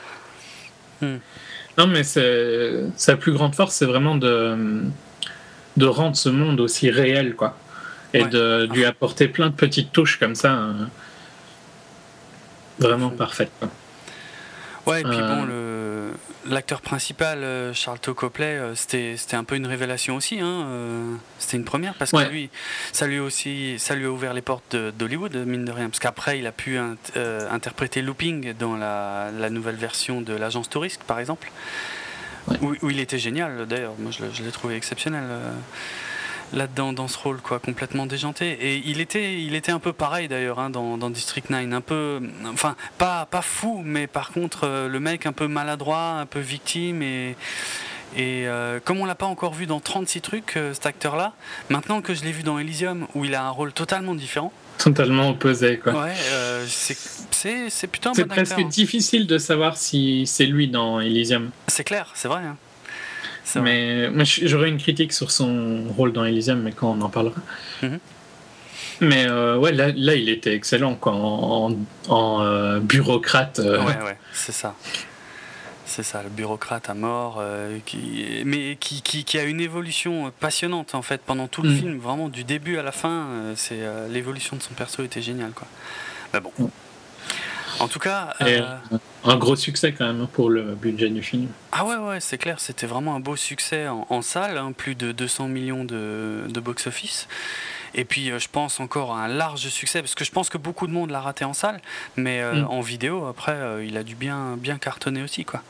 Hmm. 1.01 1.17
Non, 1.79 1.88
mais 1.88 2.03
sa 2.03 3.15
plus 3.15 3.31
grande 3.31 3.55
force, 3.55 3.74
c'est 3.74 3.86
vraiment 3.86 4.15
de, 4.15 4.83
de 5.77 5.86
rendre 5.86 6.17
ce 6.17 6.27
monde 6.27 6.59
aussi 6.59 6.89
réel, 6.89 7.36
quoi. 7.36 7.57
Et 8.13 8.25
de 8.25 8.67
lui 8.74 8.83
apporter 8.83 9.29
plein 9.29 9.48
de 9.48 9.55
petites 9.55 9.93
touches 9.93 10.19
comme 10.19 10.36
ça. 10.36 10.51
Hein. 10.51 10.89
vraiment 12.79 13.09
parfaite. 13.09 13.51
Ouais, 14.86 15.00
et 15.00 15.03
puis 15.03 15.17
bon, 15.17 15.45
le, 15.45 15.88
l'acteur 16.45 16.81
principal, 16.81 17.43
euh, 17.43 17.73
Charles 17.73 17.99
Copley, 17.99 18.45
euh, 18.45 18.75
c'était, 18.75 19.15
c'était 19.17 19.35
un 19.35 19.43
peu 19.43 19.55
une 19.55 19.67
révélation 19.67 20.15
aussi. 20.15 20.39
Hein, 20.39 20.65
euh, 20.67 21.15
c'était 21.38 21.57
une 21.57 21.65
première 21.65 21.93
parce 21.95 22.11
que 22.11 22.29
lui, 22.29 22.49
ça 22.91 23.07
lui, 23.07 23.19
aussi, 23.19 23.77
ça 23.77 23.95
lui 23.95 24.05
a 24.05 24.11
ouvert 24.11 24.33
les 24.33 24.41
portes 24.41 24.75
d'Hollywood, 24.75 25.35
mine 25.35 25.65
de 25.65 25.71
rien. 25.71 25.89
Parce 25.89 25.99
qu'après, 25.99 26.39
il 26.39 26.47
a 26.47 26.51
pu 26.51 26.77
interpréter 27.51 28.01
Looping 28.01 28.53
dans 28.53 28.75
la, 28.75 29.29
la, 29.38 29.49
nouvelle 29.49 29.75
version 29.75 30.21
de 30.21 30.33
l'agence 30.33 30.69
touriste, 30.69 31.03
par 31.03 31.19
exemple. 31.19 31.51
Où, 32.61 32.73
où, 32.81 32.89
il 32.89 32.99
était 32.99 33.19
génial, 33.19 33.67
d'ailleurs. 33.67 33.93
Moi, 33.99 34.11
je, 34.11 34.25
je 34.33 34.43
l'ai 34.43 34.51
trouvé 34.51 34.75
exceptionnel 34.75 35.23
là-dedans, 36.53 36.93
dans 36.93 37.07
ce 37.07 37.17
rôle, 37.17 37.37
quoi, 37.41 37.59
complètement 37.59 38.05
déjanté. 38.05 38.51
Et 38.61 38.81
il 38.85 39.01
était, 39.01 39.41
il 39.41 39.55
était 39.55 39.71
un 39.71 39.79
peu 39.79 39.93
pareil 39.93 40.27
d'ailleurs 40.27 40.59
hein, 40.59 40.69
dans, 40.69 41.09
District 41.09 41.49
9, 41.49 41.73
un 41.73 41.81
peu, 41.81 42.21
enfin, 42.45 42.75
pas, 42.97 43.25
pas 43.25 43.41
fou, 43.41 43.81
mais 43.83 44.07
par 44.07 44.31
contre, 44.31 44.61
euh, 44.63 44.87
le 44.87 44.99
mec 44.99 45.25
un 45.25 45.31
peu 45.31 45.47
maladroit, 45.47 46.17
un 46.19 46.25
peu 46.25 46.39
victime 46.39 47.01
et. 47.01 47.35
Et 48.15 48.47
euh, 48.47 48.79
comme 48.83 48.99
on 48.99 49.05
l'a 49.05 49.13
pas 49.13 49.27
encore 49.27 49.53
vu 49.53 49.67
dans 49.67 49.79
36 49.79 50.21
trucs, 50.21 50.57
euh, 50.57 50.73
cet 50.73 50.87
acteur-là, 50.87 51.33
maintenant 51.69 52.01
que 52.01 52.15
je 52.15 52.23
l'ai 52.23 52.31
vu 52.31 52.41
dans 52.41 52.57
Elysium, 52.57 53.05
où 53.13 53.23
il 53.23 53.35
a 53.35 53.43
un 53.43 53.51
rôle 53.51 53.71
totalement 53.71 54.15
différent. 54.15 54.51
Totalement 54.79 55.29
opposé, 55.29 55.77
quoi. 55.77 55.93
Ouais, 55.93 56.15
c'est 56.65 57.87
plutôt 57.87 58.09
un 58.09 58.13
C'est 58.15 58.25
presque 58.25 58.57
hein. 58.57 58.67
difficile 58.67 59.27
de 59.27 59.37
savoir 59.37 59.77
si 59.77 60.25
c'est 60.25 60.47
lui 60.47 60.67
dans 60.67 60.99
Elysium. 60.99 61.51
C'est 61.67 61.83
clair, 61.83 62.09
c'est 62.15 62.27
vrai. 62.27 62.41
Hein. 62.41 62.57
Mais 63.55 64.09
j'aurais 64.25 64.69
une 64.69 64.77
critique 64.77 65.13
sur 65.13 65.31
son 65.31 65.83
rôle 65.95 66.13
dans 66.13 66.25
Elysium, 66.25 66.61
mais 66.61 66.71
quand 66.71 66.91
on 66.91 67.01
en 67.01 67.09
parlera. 67.09 67.41
Mhm. 67.81 67.99
Mais 69.01 69.27
euh, 69.27 69.57
ouais, 69.57 69.71
là, 69.71 69.91
là, 69.95 70.15
il 70.15 70.29
était 70.29 70.53
excellent 70.53 70.95
quoi, 70.95 71.13
en, 71.13 71.73
euh, 72.09 72.79
bureaucrate. 72.79 73.59
Euh. 73.59 73.79
Ouais, 73.79 73.97
ouais, 74.05 74.17
c'est 74.33 74.51
ça. 74.51 74.75
C'est 75.85 76.03
ça, 76.03 76.21
le 76.21 76.29
bureaucrate 76.29 76.89
à 76.89 76.93
mort, 76.93 77.43
qui, 77.85 78.43
mais 78.45 78.77
qui, 78.79 79.01
qui, 79.01 79.23
qui, 79.23 79.39
a 79.39 79.43
une 79.43 79.59
évolution 79.59 80.31
passionnante 80.39 80.93
en 80.93 81.01
fait 81.01 81.19
pendant 81.19 81.47
tout 81.47 81.63
le 81.63 81.71
mm. 81.71 81.77
film, 81.77 81.97
vraiment 81.97 82.29
du 82.29 82.43
début 82.43 82.77
à 82.77 82.83
la 82.83 82.91
fin. 82.91 83.25
c'est 83.55 83.79
l'évolution 84.09 84.55
de 84.55 84.61
son 84.61 84.75
perso 84.75 85.03
était 85.03 85.21
géniale 85.21 85.51
quoi. 85.51 85.67
Mais 86.31 86.41
bon. 86.41 86.51
Mm. 86.59 86.67
En 87.79 87.88
tout 87.88 88.00
cas. 88.00 88.33
Euh, 88.41 88.62
un 89.24 89.38
gros 89.38 89.55
succès 89.55 89.93
quand 89.93 90.05
même 90.05 90.27
pour 90.27 90.50
le 90.50 90.75
budget 90.75 91.09
du 91.09 91.21
film. 91.21 91.48
Ah 91.71 91.86
ouais, 91.86 91.95
ouais, 91.95 92.19
c'est 92.19 92.38
clair, 92.38 92.59
c'était 92.59 92.88
vraiment 92.88 93.15
un 93.15 93.19
beau 93.19 93.36
succès 93.36 93.88
en, 93.88 94.21
salle, 94.21 94.57
hein, 94.57 94.71
plus 94.71 94.95
de 94.95 95.12
200 95.12 95.48
millions 95.48 95.86
de, 95.86 96.59
box-office. 96.59 97.27
Et 97.95 98.05
puis 98.05 98.29
euh, 98.29 98.38
je 98.38 98.48
pense 98.51 98.79
encore 98.79 99.15
à 99.15 99.24
un 99.24 99.27
large 99.27 99.67
succès, 99.69 100.01
parce 100.01 100.13
que 100.13 100.24
je 100.24 100.31
pense 100.31 100.50
que 100.50 100.59
beaucoup 100.59 100.86
de 100.86 100.91
monde 100.91 101.09
l'a 101.09 101.21
raté 101.21 101.43
en 101.43 101.53
salle, 101.53 101.81
mais 102.17 102.41
euh, 102.41 102.62
mm. 102.62 102.67
en 102.67 102.81
vidéo, 102.81 103.25
après, 103.25 103.86
il 103.86 103.98
a 103.98 104.03
dû 104.03 104.15
bien, 104.15 104.57
bien 104.57 104.77
cartonner 104.77 105.24
aussi. 105.24 105.43
quoi. 105.43 105.63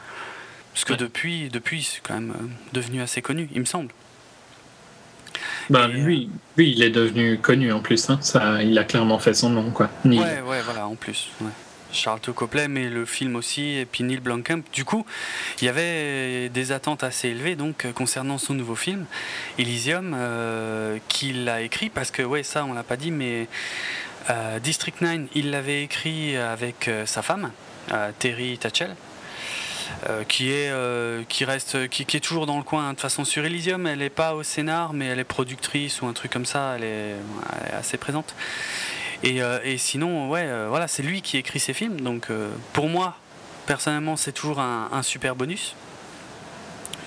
Parce 0.73 0.85
que 0.85 0.93
depuis, 0.93 1.49
depuis 1.49 1.83
c'est 1.83 2.01
quand 2.01 2.15
même 2.15 2.33
devenu 2.73 3.01
assez 3.01 3.21
connu, 3.21 3.49
il 3.53 3.61
me 3.61 3.65
semble. 3.65 3.91
Ben, 5.69 5.87
lui, 5.87 6.29
lui, 6.57 6.71
il 6.71 6.81
est 6.81 6.89
devenu 6.89 7.37
connu 7.37 7.71
en 7.71 7.79
plus. 7.79 8.09
Hein. 8.09 8.17
Ça, 8.21 8.63
il 8.63 8.77
a 8.77 8.83
clairement 8.83 9.19
fait 9.19 9.33
son 9.33 9.49
nom. 9.49 9.69
Quoi. 9.71 9.89
Ouais, 10.03 10.41
ouais, 10.41 10.61
voilà, 10.63 10.87
en 10.87 10.95
plus. 10.95 11.29
Ouais. 11.41 11.51
Charles 11.91 12.19
Copley, 12.19 12.67
mais 12.67 12.89
le 12.89 13.05
film 13.05 13.35
aussi, 13.35 13.77
et 13.77 13.85
puis 13.85 14.03
Neil 14.03 14.19
Blomkamp. 14.19 14.61
Du 14.73 14.85
coup, 14.85 15.05
il 15.61 15.65
y 15.65 15.69
avait 15.69 16.49
des 16.49 16.71
attentes 16.71 17.03
assez 17.03 17.29
élevées 17.29 17.55
donc 17.55 17.85
euh, 17.85 17.91
concernant 17.91 18.37
son 18.37 18.53
nouveau 18.53 18.75
film, 18.75 19.05
Elysium, 19.57 20.15
euh, 20.15 20.97
qu'il 21.07 21.49
a 21.49 21.61
écrit, 21.61 21.89
parce 21.89 22.11
que, 22.11 22.21
ouais, 22.21 22.43
ça, 22.43 22.65
on 22.65 22.73
l'a 22.73 22.83
pas 22.83 22.97
dit, 22.97 23.11
mais 23.11 23.47
euh, 24.29 24.59
District 24.59 25.01
9, 25.01 25.29
il 25.35 25.51
l'avait 25.51 25.83
écrit 25.83 26.35
avec 26.35 26.89
sa 27.05 27.21
femme, 27.21 27.51
Terry 28.19 28.57
Tatchell. 28.57 28.95
qui 30.27 30.51
est 30.51 30.71
qui 31.27 31.45
reste 31.45 31.87
qui, 31.89 32.03
est 32.03 32.19
toujours 32.19 32.45
dans 32.45 32.57
le 32.57 32.63
coin 32.63 32.83
hein. 32.83 32.89
de 32.89 32.93
toute 32.93 33.01
façon 33.01 33.25
sur 33.25 33.43
Elysium 33.43 33.87
elle 33.87 33.99
n'est 33.99 34.11
pas 34.11 34.35
au 34.35 34.43
scénar 34.43 34.93
mais 34.93 35.07
elle 35.07 35.19
est 35.19 35.23
productrice 35.23 36.01
ou 36.01 36.05
un 36.05 36.13
truc 36.13 36.31
comme 36.31 36.45
ça 36.45 36.75
elle 36.75 36.83
est 36.83 37.15
assez 37.73 37.97
présente 37.97 38.35
euh, 39.25 39.59
et, 39.63 39.77
sinon, 39.77 40.29
ouais, 40.29 40.45
euh, 40.45 40.67
voilà, 40.69 40.87
c'est 40.87 41.03
lui 41.03 41.21
qui 41.21 41.37
écrit 41.37 41.59
ses 41.59 41.73
films. 41.73 42.01
Donc 42.01 42.27
euh, 42.29 42.49
pour 42.73 42.87
moi, 42.87 43.17
personnellement, 43.65 44.15
c'est 44.15 44.31
toujours 44.31 44.59
un, 44.59 45.01
super 45.03 45.35
bonus. 45.35 45.75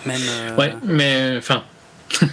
Même, 0.06 0.20
Ouais, 0.58 0.74
mais 0.84 1.34
enfin. 1.38 1.64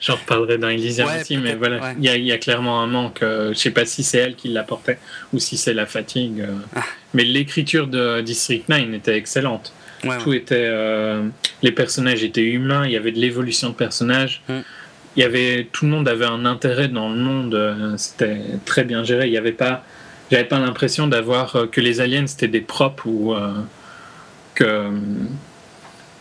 J'en 0.00 0.14
reparlerai 0.14 0.58
dans 0.58 0.68
Elysium 0.68 1.08
aussi, 1.20 1.36
mais 1.36 1.54
voilà, 1.56 1.94
il 1.98 2.04
y, 2.04 2.32
a 2.32 2.38
clairement 2.38 2.80
un 2.80 2.86
manque. 2.86 3.20
je 3.22 3.54
sais 3.54 3.72
pas 3.72 3.84
si 3.84 4.04
c'est 4.04 4.18
elle 4.18 4.36
qui 4.36 4.48
l'apportait 4.48 4.98
ou 5.32 5.40
si 5.40 5.56
c'est 5.56 5.74
la 5.74 5.86
fatigue. 5.86 6.46
Ah. 6.76 6.82
Mais 7.12 7.24
l'écriture 7.24 7.88
de 7.88 8.20
District 8.20 8.68
9 8.68 8.94
était 8.94 9.16
excellente. 9.16 9.72
Tout 10.22 10.32
était, 10.32 10.70
les 11.62 11.72
personnages 11.72 12.22
étaient 12.22 12.44
humains, 12.44 12.84
il 12.84 12.92
y 12.92 12.96
avait 12.96 13.10
de 13.10 13.18
l'évolution 13.18 13.70
de 13.70 13.74
personnages. 13.74 14.42
Mm 14.48 14.60
il 15.16 15.22
y 15.22 15.24
avait 15.24 15.68
tout 15.72 15.84
le 15.84 15.92
monde 15.92 16.08
avait 16.08 16.24
un 16.24 16.44
intérêt 16.44 16.88
dans 16.88 17.08
le 17.08 17.16
monde 17.16 17.54
euh, 17.54 17.96
c'était 17.96 18.40
très 18.64 18.84
bien 18.84 19.04
géré. 19.04 19.26
Il 19.26 19.32
y 19.32 19.38
avait 19.38 19.52
pas 19.52 19.84
j'avais 20.30 20.44
pas 20.44 20.58
l'impression 20.58 21.06
d'avoir 21.06 21.56
euh, 21.56 21.66
que 21.66 21.80
les 21.80 22.00
aliens 22.00 22.26
c'était 22.26 22.48
des 22.48 22.60
propres 22.60 23.06
ou 23.06 23.34
euh, 23.34 23.52
que 24.54 24.90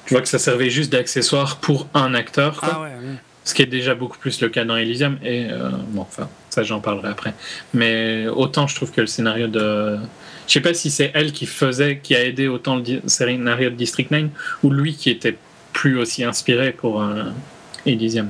tu 0.05 0.13
vois 0.13 0.21
que 0.21 0.27
ça 0.27 0.39
servait 0.39 0.69
juste 0.69 0.91
d'accessoire 0.91 1.57
pour 1.57 1.87
un 1.93 2.13
acteur 2.13 2.59
ah 2.63 2.87
ce 3.45 3.53
qui 3.53 3.61
est 3.61 3.67
déjà 3.67 3.93
beaucoup 3.93 4.17
plus 4.17 4.39
le 4.41 4.47
cas 4.47 4.63
dans 4.63 4.77
Elysium 4.77 5.17
et 5.21 5.47
bon 5.89 6.01
enfin 6.01 6.29
ça 6.49 6.63
j'en 6.63 6.79
parlerai 6.79 7.09
après. 7.09 7.33
Mais 7.73 8.25
autant 8.27 8.67
je 8.67 8.75
trouve 8.75 8.91
que 8.91 9.01
le 9.01 9.07
scénario 9.07 9.47
de 9.47 9.97
je 10.47 10.53
sais 10.53 10.61
pas 10.61 10.73
si 10.73 10.89
c'est 10.89 11.11
elle 11.13 11.33
qui 11.33 11.45
faisait 11.45 11.99
qui 12.01 12.15
a 12.15 12.23
aidé 12.23 12.47
autant 12.47 12.77
le 12.77 13.01
scénario 13.05 13.69
de 13.69 13.75
District 13.75 14.09
9 14.11 14.29
ou 14.63 14.69
lui 14.69 14.95
qui 14.95 15.09
était 15.09 15.37
plus 15.73 15.97
aussi 15.99 16.23
inspiré 16.23 16.71
pour 16.71 17.03
Elysium 17.85 18.29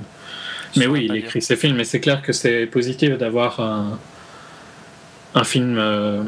mais 0.78 0.88
oui, 0.88 1.08
il 1.10 1.16
écrit 1.16 1.42
ses 1.42 1.56
films, 1.56 1.78
mais 1.78 1.84
c'est 1.84 2.00
clair 2.00 2.22
que 2.22 2.34
c'est 2.34 2.66
positif 2.66 3.18
d'avoir 3.18 3.60
un, 3.60 4.00
un 5.36 5.44
film. 5.44 5.78
Euh, 5.78 6.24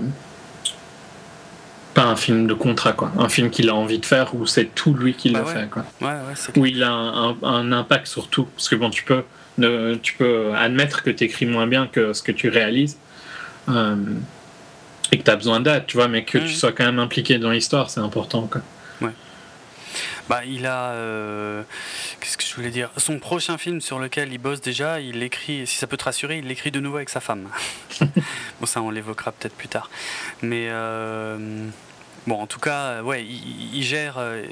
pas 1.94 2.04
un 2.04 2.18
film 2.18 2.46
de 2.46 2.54
contrat, 2.54 2.92
quoi. 2.92 3.12
Un 3.18 3.30
film 3.30 3.50
qu'il 3.50 3.70
a 3.70 3.76
envie 3.76 4.00
de 4.00 4.06
faire 4.06 4.36
où 4.36 4.46
c'est 4.46 4.66
tout 4.76 4.94
lui 4.94 5.14
qui 5.14 5.32
bah 5.32 5.40
le 5.40 5.46
fait, 5.46 5.70
quoi. 5.70 5.86
où 6.58 6.66
il 6.66 6.84
a 6.84 6.92
un, 6.92 7.72
impact 7.72 8.08
sur 8.08 8.28
tout. 8.28 8.46
Parce 8.56 8.68
que 8.68 8.76
bon, 8.76 8.90
tu 8.90 9.06
peux, 9.06 9.24
tu 10.02 10.14
peux 10.16 10.54
admettre 10.54 11.04
que 11.04 11.10
tu 11.10 11.24
écris 11.24 11.46
moins 11.46 11.68
bien 11.68 11.88
que 11.88 12.12
ce 12.12 12.22
que 12.22 12.34
tu 12.34 12.50
réalises. 12.50 12.98
Euh, 13.70 13.96
et 15.12 15.20
que 15.20 15.24
tu 15.24 15.32
as 15.32 15.36
besoin 15.36 15.60
d'aide, 15.60 15.86
tu 15.88 15.98
vois, 15.98 16.08
mais 16.08 16.24
que 16.24 16.38
tu 16.38 16.54
sois 16.54 16.72
quand 16.72 16.86
même 16.86 17.00
impliqué 17.00 17.38
dans 17.38 17.52
l'histoire, 17.52 17.90
c'est 17.90 18.00
important, 18.00 18.48
quoi. 18.52 18.62
Bah, 20.30 20.46
il 20.46 20.66
a. 20.66 20.92
Euh, 20.92 21.64
qu'est-ce 22.20 22.38
que 22.38 22.44
je 22.44 22.56
voulais 22.56 22.72
dire? 22.72 22.92
Son 22.98 23.20
prochain 23.20 23.58
film 23.58 23.82
sur 23.82 24.00
lequel 24.00 24.32
il 24.34 24.38
bosse 24.38 24.62
déjà, 24.62 25.00
il 25.00 25.20
l'écrit, 25.20 25.68
si 25.68 25.78
ça 25.78 25.88
peut 25.88 25.98
te 25.98 26.06
rassurer, 26.06 26.38
il 26.38 26.48
l'écrit 26.48 26.72
de 26.72 26.80
nouveau 26.80 26.98
avec 26.98 27.10
sa 27.10 27.20
femme. 27.20 27.50
bon, 28.60 28.66
ça, 28.66 28.82
on 28.82 28.90
l'évoquera 28.90 29.32
peut-être 29.32 29.56
plus 29.56 29.68
tard. 29.68 29.90
Mais. 30.42 30.68
Euh, 30.70 31.68
Bon, 32.28 32.42
en 32.42 32.48
tout 32.48 32.60
cas, 32.60 33.04
ouais, 33.04 33.24
il, 33.24 33.84
gère, 33.84 34.16
euh, 34.18 34.44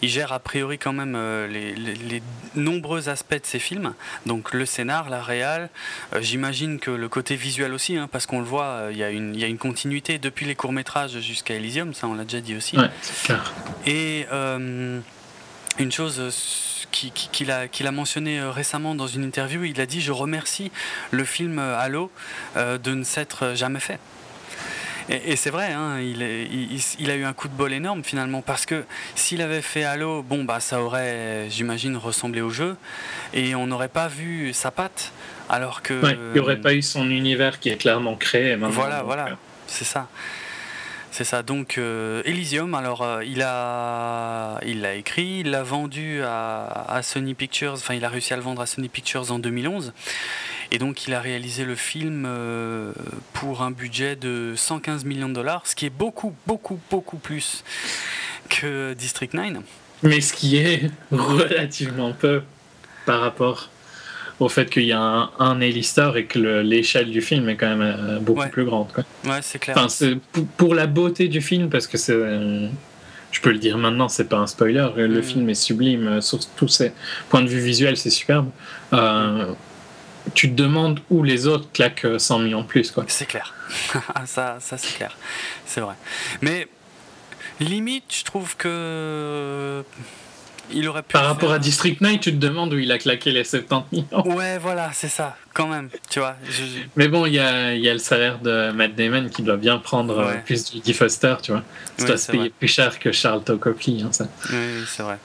il 0.00 0.08
gère 0.08 0.32
a 0.32 0.38
priori 0.38 0.78
quand 0.78 0.92
même 0.92 1.14
euh, 1.16 1.48
les, 1.48 2.22
nombreux 2.54 3.08
aspects 3.08 3.34
de 3.34 3.46
ses 3.46 3.58
films. 3.58 3.94
Donc 4.26 4.52
le 4.52 4.64
scénar, 4.64 5.10
la 5.10 5.22
réal. 5.22 5.70
Euh, 6.14 6.20
j'imagine 6.20 6.78
que 6.78 6.90
le 6.90 7.08
côté 7.08 7.34
visuel 7.34 7.72
aussi, 7.72 7.96
hein, 7.96 8.08
parce 8.10 8.26
qu'on 8.26 8.38
le 8.38 8.44
voit, 8.44 8.88
il 8.90 8.96
y, 8.96 9.02
a 9.02 9.10
une, 9.10 9.34
y 9.34 9.44
a 9.44 9.48
une 9.48 9.58
continuité 9.58 10.18
depuis 10.18 10.46
les 10.46 10.54
courts 10.54 10.72
métrages 10.72 11.18
jusqu'à 11.20 11.54
Elysium, 11.54 11.94
ça 11.94 12.06
on 12.06 12.14
l'a 12.14 12.24
déjà 12.24 12.40
dit 12.40 12.56
aussi. 12.56 12.76
Ouais, 12.76 12.90
c'est 13.02 13.26
clair. 13.26 13.52
Et 13.86 14.26
une 15.78 15.92
chose 15.92 16.86
qu'il 16.90 17.50
a, 17.50 17.68
qu'il 17.68 17.86
a 17.86 17.92
mentionné 17.92 18.40
récemment 18.40 18.94
dans 18.94 19.06
une 19.06 19.24
interview, 19.24 19.64
il 19.64 19.80
a 19.80 19.86
dit 19.86 20.00
Je 20.00 20.12
remercie 20.12 20.70
le 21.10 21.24
film 21.24 21.58
Halo 21.58 22.10
de 22.56 22.94
ne 22.94 23.04
s'être 23.04 23.54
jamais 23.54 23.80
fait. 23.80 23.98
Et, 25.08 25.36
c'est 25.36 25.50
vrai, 25.50 25.72
hein, 25.72 26.00
il, 26.00 26.22
il, 26.98 27.10
a 27.10 27.16
eu 27.16 27.24
un 27.24 27.32
coup 27.32 27.48
de 27.48 27.54
bol 27.54 27.72
énorme 27.72 28.04
finalement, 28.04 28.42
parce 28.42 28.66
que 28.66 28.84
s'il 29.14 29.42
avait 29.42 29.62
fait 29.62 29.84
Halo, 29.84 30.22
bon, 30.22 30.44
bah, 30.44 30.60
ça 30.60 30.82
aurait, 30.82 31.48
j'imagine, 31.50 31.96
ressemblé 31.96 32.40
au 32.40 32.50
jeu, 32.50 32.76
et 33.32 33.54
on 33.54 33.66
n'aurait 33.66 33.88
pas 33.88 34.08
vu 34.08 34.52
sa 34.52 34.70
patte, 34.70 35.12
alors 35.48 35.82
que. 35.82 35.94
il 36.04 36.32
n'y 36.34 36.40
aurait 36.40 36.60
pas 36.60 36.74
eu 36.74 36.82
son 36.82 37.10
univers 37.10 37.60
qui 37.60 37.70
est 37.70 37.76
clairement 37.76 38.16
créé. 38.16 38.56
Voilà, 38.56 39.02
voilà, 39.02 39.26
euh. 39.28 39.34
c'est 39.66 39.84
ça. 39.84 40.08
C'est 41.10 41.24
ça. 41.24 41.42
Donc 41.42 41.76
euh, 41.76 42.22
Elysium, 42.24 42.72
alors 42.74 43.02
euh, 43.02 43.24
il 43.24 43.42
a, 43.42 44.60
il 44.64 44.80
l'a 44.80 44.94
écrit, 44.94 45.40
il 45.40 45.50
l'a 45.50 45.64
vendu 45.64 46.22
à, 46.22 46.86
à, 46.88 47.02
Sony 47.02 47.34
Pictures. 47.34 47.72
Enfin, 47.72 47.94
il 47.94 48.04
a 48.04 48.08
réussi 48.08 48.32
à 48.32 48.36
le 48.36 48.42
vendre 48.42 48.62
à 48.62 48.66
Sony 48.66 48.88
Pictures 48.88 49.32
en 49.32 49.40
2011. 49.40 49.92
Et 50.72 50.78
donc 50.78 51.06
il 51.06 51.14
a 51.14 51.20
réalisé 51.20 51.64
le 51.64 51.74
film 51.74 52.24
euh, 52.26 52.92
pour 53.32 53.62
un 53.62 53.70
budget 53.70 54.14
de 54.16 54.54
115 54.56 55.04
millions 55.04 55.28
de 55.28 55.34
dollars, 55.34 55.66
ce 55.66 55.74
qui 55.74 55.86
est 55.86 55.90
beaucoup, 55.90 56.34
beaucoup, 56.46 56.78
beaucoup 56.90 57.16
plus 57.16 57.64
que 58.48 58.94
District 58.94 59.34
9. 59.34 59.62
Mais 60.02 60.20
ce 60.20 60.32
qui 60.32 60.56
est 60.56 60.90
relativement 61.12 62.12
peu 62.12 62.42
par 63.06 63.20
rapport 63.20 63.68
au 64.38 64.48
fait 64.48 64.70
qu'il 64.70 64.84
y 64.84 64.92
a 64.92 65.00
un, 65.00 65.30
un 65.38 65.60
Ellistor 65.60 66.16
et 66.16 66.24
que 66.24 66.38
l'échelle 66.38 67.10
du 67.10 67.20
film 67.20 67.48
est 67.48 67.56
quand 67.56 67.76
même 67.76 67.82
euh, 67.82 68.18
beaucoup 68.20 68.48
plus 68.48 68.64
grande. 68.64 68.90
Quoi. 68.92 69.04
Ouais, 69.26 69.40
c'est 69.42 69.58
clair. 69.58 69.76
Enfin, 69.76 69.88
c'est 69.88 70.16
pour 70.56 70.74
la 70.74 70.86
beauté 70.86 71.28
du 71.28 71.42
film, 71.42 71.68
parce 71.68 71.86
que 71.86 71.98
c'est. 71.98 72.14
je 73.32 73.40
peux 73.42 73.50
le 73.52 73.58
dire 73.58 73.76
maintenant, 73.76 74.08
c'est 74.08 74.28
pas 74.28 74.38
un 74.38 74.46
spoiler. 74.46 74.88
Le 74.96 75.08
Mm. 75.18 75.22
film 75.22 75.48
est 75.50 75.54
sublime 75.54 76.06
euh, 76.08 76.20
sur 76.22 76.38
tous 76.56 76.68
ses 76.68 76.92
points 77.28 77.42
de 77.42 77.48
vue 77.48 77.60
visuels, 77.60 77.98
c'est 77.98 78.08
superbe. 78.08 78.48
Euh, 78.94 79.52
tu 80.34 80.50
te 80.50 80.54
demandes 80.54 81.00
où 81.10 81.22
les 81.22 81.46
autres 81.46 81.68
claquent 81.72 82.04
euh, 82.04 82.18
100 82.18 82.38
millions 82.40 82.62
de 82.62 82.66
plus. 82.66 82.90
Quoi. 82.90 83.04
C'est 83.08 83.26
clair. 83.26 83.54
Ah, 84.14 84.26
ça, 84.26 84.58
ça 84.60 84.76
c'est 84.78 84.96
clair. 84.96 85.16
C'est 85.66 85.80
vrai. 85.80 85.94
Mais 86.42 86.66
limite, 87.60 88.04
je 88.08 88.24
trouve 88.24 88.56
que. 88.56 89.84
Il 90.72 90.88
aurait 90.88 91.02
pu. 91.02 91.12
Par 91.14 91.24
rapport 91.24 91.48
faire. 91.48 91.56
à 91.56 91.58
District 91.58 92.00
9, 92.00 92.20
tu 92.20 92.30
te 92.32 92.36
demandes 92.36 92.72
où 92.72 92.78
il 92.78 92.92
a 92.92 92.98
claqué 92.98 93.32
les 93.32 93.42
70 93.42 93.84
millions. 93.92 94.36
Ouais, 94.36 94.56
voilà, 94.58 94.90
c'est 94.92 95.08
ça, 95.08 95.36
quand 95.52 95.66
même. 95.66 95.88
Tu 96.10 96.20
vois. 96.20 96.36
je- 96.48 96.62
Mais 96.94 97.08
bon, 97.08 97.26
il 97.26 97.34
y 97.34 97.40
a, 97.40 97.74
il 97.74 97.80
y 97.82 97.88
a 97.88 97.92
le 97.92 97.98
salaire 97.98 98.38
de 98.38 98.70
Matt 98.70 98.94
Damon 98.94 99.28
qui 99.30 99.42
doit 99.42 99.56
bien 99.56 99.78
prendre 99.78 100.16
euh, 100.20 100.28
Ouais. 100.28 100.42
plus 100.46 100.70
du 100.70 100.78
Guy 100.80 100.92
Foster, 100.94 101.34
tu 101.42 101.50
vois. 101.50 101.62
Ça 101.96 102.04
Ouais, 102.04 102.08
doit 102.10 102.18
se 102.18 102.26
payer 102.30 102.42
vrai. 102.44 102.52
plus 102.56 102.68
cher 102.68 102.98
que 103.00 103.10
Charles 103.10 103.42
Copley, 103.42 104.02
hein, 104.02 104.12
ça. 104.12 104.28
Oui, 104.50 104.56
oui, 104.78 104.84
c'est 104.86 105.02
vrai. 105.02 105.18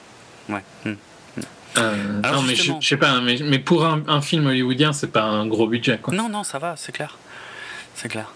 Ouais. 0.49 0.63
Hmm. 0.83 0.93
Euh, 1.77 2.21
Alors, 2.23 2.41
non, 2.41 2.47
mais 2.47 2.55
je, 2.55 2.71
sais 2.81 2.97
pas, 2.97 3.19
mais, 3.21 3.37
mais 3.43 3.59
pour 3.59 3.85
un, 3.85 4.01
un 4.07 4.21
film 4.21 4.47
hollywoodien, 4.47 4.93
c'est 4.93 5.11
pas 5.11 5.23
un 5.23 5.45
gros 5.47 5.67
budget, 5.67 5.97
quoi. 5.97 6.13
Non, 6.13 6.29
non, 6.29 6.43
ça 6.43 6.59
va, 6.59 6.75
c'est 6.77 6.91
clair. 6.91 7.17
C'est 7.95 8.07
clair. 8.09 8.31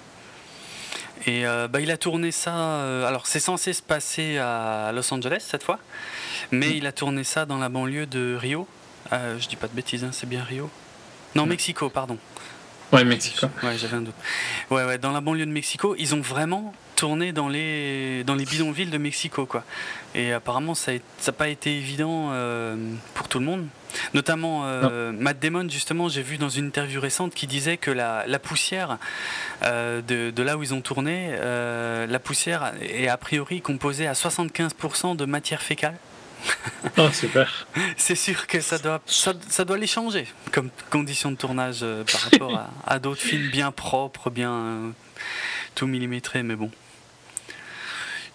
Et 1.26 1.46
euh, 1.46 1.68
bah, 1.68 1.82
il 1.82 1.92
a 1.92 1.98
tourné 1.98 2.32
ça. 2.32 2.56
euh, 2.56 3.06
alors, 3.08 3.28
c'est 3.28 3.40
censé 3.40 3.74
se 3.74 3.82
passer 3.82 4.38
à 4.38 4.92
Los 4.94 5.14
Angeles 5.14 5.46
cette 5.48 5.64
fois, 5.64 5.80
mais 6.52 6.76
il 6.78 6.86
a 6.88 6.92
tourné 6.92 7.24
ça 7.24 7.46
dans 7.46 7.58
la 7.58 7.70
banlieue 7.70 8.06
de 8.06 8.36
Rio. 8.40 8.68
Je 9.12 9.48
dis 9.48 9.56
pas 9.56 9.68
de 9.68 9.74
bêtises, 9.74 10.04
hein, 10.04 10.12
c'est 10.12 10.30
bien 10.30 10.44
Rio 10.44 10.70
Non, 11.36 11.46
Mexico, 11.46 11.90
pardon. 11.90 12.18
Ouais, 12.92 13.04
Mexico. 13.04 13.48
Ouais, 13.64 13.78
j'avais 13.78 13.98
un 13.98 14.02
doute. 14.02 14.16
Ouais, 14.72 14.84
ouais, 14.84 14.98
dans 14.98 15.12
la 15.12 15.22
banlieue 15.22 15.46
de 15.46 15.52
Mexico, 15.52 15.96
ils 15.98 16.16
ont 16.16 16.22
vraiment 16.22 16.74
tourné 17.00 17.32
dans 17.32 17.48
les, 17.48 18.24
dans 18.26 18.36
les 18.36 18.46
bidonvilles 18.46 18.90
de 18.90 18.98
Mexico, 18.98 19.46
quoi. 19.46 19.64
Et 20.16 20.34
apparemment, 20.34 20.76
ça 20.76 20.92
n'a 20.94 21.34
pas 21.34 21.50
été 21.50 21.76
évident 21.78 22.30
euh, 22.32 22.76
pour 23.14 23.28
tout 23.28 23.40
le 23.40 23.46
monde. 23.46 23.68
Notamment 24.14 24.64
euh, 24.66 25.12
Matt 25.12 25.40
Damon, 25.40 25.68
justement, 25.70 26.10
j'ai 26.10 26.22
vu 26.22 26.38
dans 26.38 26.50
une 26.50 26.68
interview 26.68 27.02
récente 27.02 27.34
qui 27.34 27.48
disait 27.48 27.78
que 27.78 27.90
la, 27.90 28.26
la 28.28 28.38
poussière 28.40 28.98
euh, 29.64 30.02
de, 30.02 30.30
de 30.30 30.44
là 30.44 30.58
où 30.58 30.64
ils 30.64 30.74
ont 30.74 30.82
tourné, 30.82 31.32
la 31.40 32.20
poussière 32.20 32.74
est 32.82 33.08
a 33.08 33.18
priori 33.18 33.62
composée 33.62 34.06
à 34.08 34.14
75% 34.14 35.16
de 35.16 35.26
matière 35.26 35.62
fécale. 35.62 35.96
Oh, 36.98 37.10
super. 37.12 37.68
C'est 37.98 38.16
sûr 38.16 38.48
que 38.48 38.62
ça 38.62 38.78
doit, 38.78 39.02
ça, 39.06 39.34
ça 39.48 39.66
doit 39.66 39.78
les 39.78 39.88
changer 39.88 40.28
comme 40.52 40.70
conditions 40.90 41.32
de 41.32 41.38
tournage 41.38 41.80
euh, 41.82 42.04
par 42.04 42.22
rapport 42.22 42.56
à, 42.56 42.70
à 42.86 43.00
d'autres 43.00 43.22
films 43.22 43.50
bien 43.50 43.72
propres, 43.72 44.30
bien 44.30 44.52
euh, 44.52 44.90
tout 45.76 45.88
millimétrés, 45.88 46.44
mais 46.44 46.56
bon. 46.56 46.72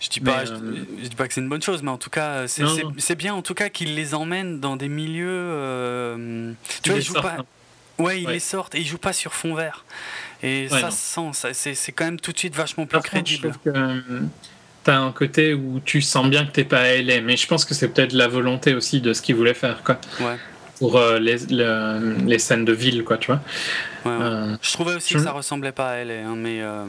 Je 0.05 0.11
dis 0.11 0.21
pas, 0.21 0.45
je, 0.45 0.53
euh, 0.53 0.85
je 1.03 1.09
dis 1.09 1.17
pas 1.17 1.27
que 1.27 1.33
c'est 1.33 1.40
une 1.40 1.49
bonne 1.49 1.62
chose, 1.62 1.83
mais 1.83 1.90
en 1.90 1.97
tout 1.99 2.11
cas, 2.11 2.47
c'est 2.47 3.14
bien 3.17 3.33
en 3.35 3.40
tout 3.43 3.55
cas 3.55 3.71
qu'ils 3.71 3.95
les 3.95 4.14
emmènent 4.14 4.61
dans 4.61 4.77
des 4.77 4.88
milieux. 4.88 5.27
euh, 5.29 6.53
tu 6.83 6.90
vois, 6.90 6.99
ils 6.99 7.05
jouent 7.05 7.14
pas. 7.14 7.37
hein. 7.38 7.45
Ouais, 7.99 8.21
ils 8.21 8.27
Ouais. 8.27 8.33
les 8.35 8.40
sortent 8.40 8.75
et 8.75 8.81
ils 8.81 8.87
jouent 8.87 8.99
pas 8.99 9.12
sur 9.12 9.33
fond 9.33 9.55
vert. 9.55 9.85
Et 10.43 10.69
Ouais, 10.71 10.81
ça 10.81 10.90
non. 11.21 11.33
sent, 11.33 11.55
c'est 11.75 11.93
quand 11.93 12.05
même 12.05 12.21
tout 12.21 12.33
de 12.33 12.38
suite 12.38 12.55
vachement 12.55 12.87
plus 12.87 12.99
Par 13.01 13.03
contre, 13.09 13.31
je 13.31 13.37
crédible. 13.38 13.51
trouve 13.61 13.73
que 13.73 13.79
euh, 13.79 14.21
t'as 14.83 14.99
un 14.99 15.12
côté 15.12 15.55
où 15.55 15.81
tu 15.85 16.03
sens 16.03 16.29
bien 16.29 16.45
que 16.45 16.51
t'es 16.53 16.64
pas 16.64 16.81
à 16.81 16.88
LA, 17.01 17.21
mais 17.21 17.37
je 17.37 17.47
pense 17.47 17.64
que 17.64 17.73
c'est 17.73 17.88
peut-être 17.88 18.12
la 18.12 18.27
volonté 18.29 18.75
aussi 18.75 19.01
de 19.01 19.12
ce 19.14 19.23
qu'ils 19.23 19.37
voulaient 19.37 19.55
faire, 19.55 19.83
quoi. 19.85 19.99
Ouais. 20.21 20.37
Pour 20.81 20.97
euh, 20.99 21.21
les, 21.21 21.38
le- 21.51 22.17
les 22.27 22.40
scènes 22.40 22.64
de 22.64 22.73
ville, 22.73 23.05
quoi, 23.05 23.17
tu 23.17 23.29
vois. 23.29 23.40
Ouais, 24.05 24.11
ouais. 24.11 24.19
Euh, 24.25 24.57
Je 24.61 24.73
trouvais 24.73 24.97
aussi 24.97 25.14
je- 25.14 25.19
que 25.19 25.25
ça 25.25 25.31
ressemblait 25.33 25.71
pas 25.73 25.90
à 25.93 25.97
LA, 26.05 26.27
hein, 26.27 26.35
mais 26.37 26.61
euh, 26.62 26.85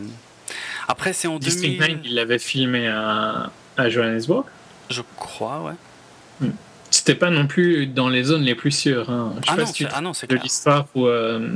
après 0.87 1.13
c'est 1.13 1.27
en 1.27 1.39
District 1.39 1.77
2000. 1.79 1.95
9, 1.97 2.01
il 2.05 2.15
l'avait 2.15 2.39
filmé 2.39 2.87
à, 2.87 3.49
à 3.77 3.89
Johannesburg. 3.89 4.45
Je 4.89 5.01
crois, 5.17 5.61
ouais. 5.63 6.47
C'était 6.91 7.15
pas 7.15 7.29
non 7.29 7.45
plus 7.47 7.87
dans 7.87 8.07
les 8.07 8.23
zones 8.23 8.43
les 8.43 8.55
plus 8.55 8.71
sûres. 8.71 9.09
Hein. 9.09 9.33
Je 9.41 9.45
sais 9.47 9.51
Ah 9.51 9.55
pas 9.55 9.61
non, 9.61 9.67
si 9.67 9.73
tu 9.73 9.83
c'est- 9.83 9.89
te 9.89 9.95
ah 9.95 10.01
non, 10.01 10.13
c'est 10.13 10.29
de 10.29 10.35
l'histoire 10.37 10.85
où. 10.95 11.07
euh, 11.07 11.49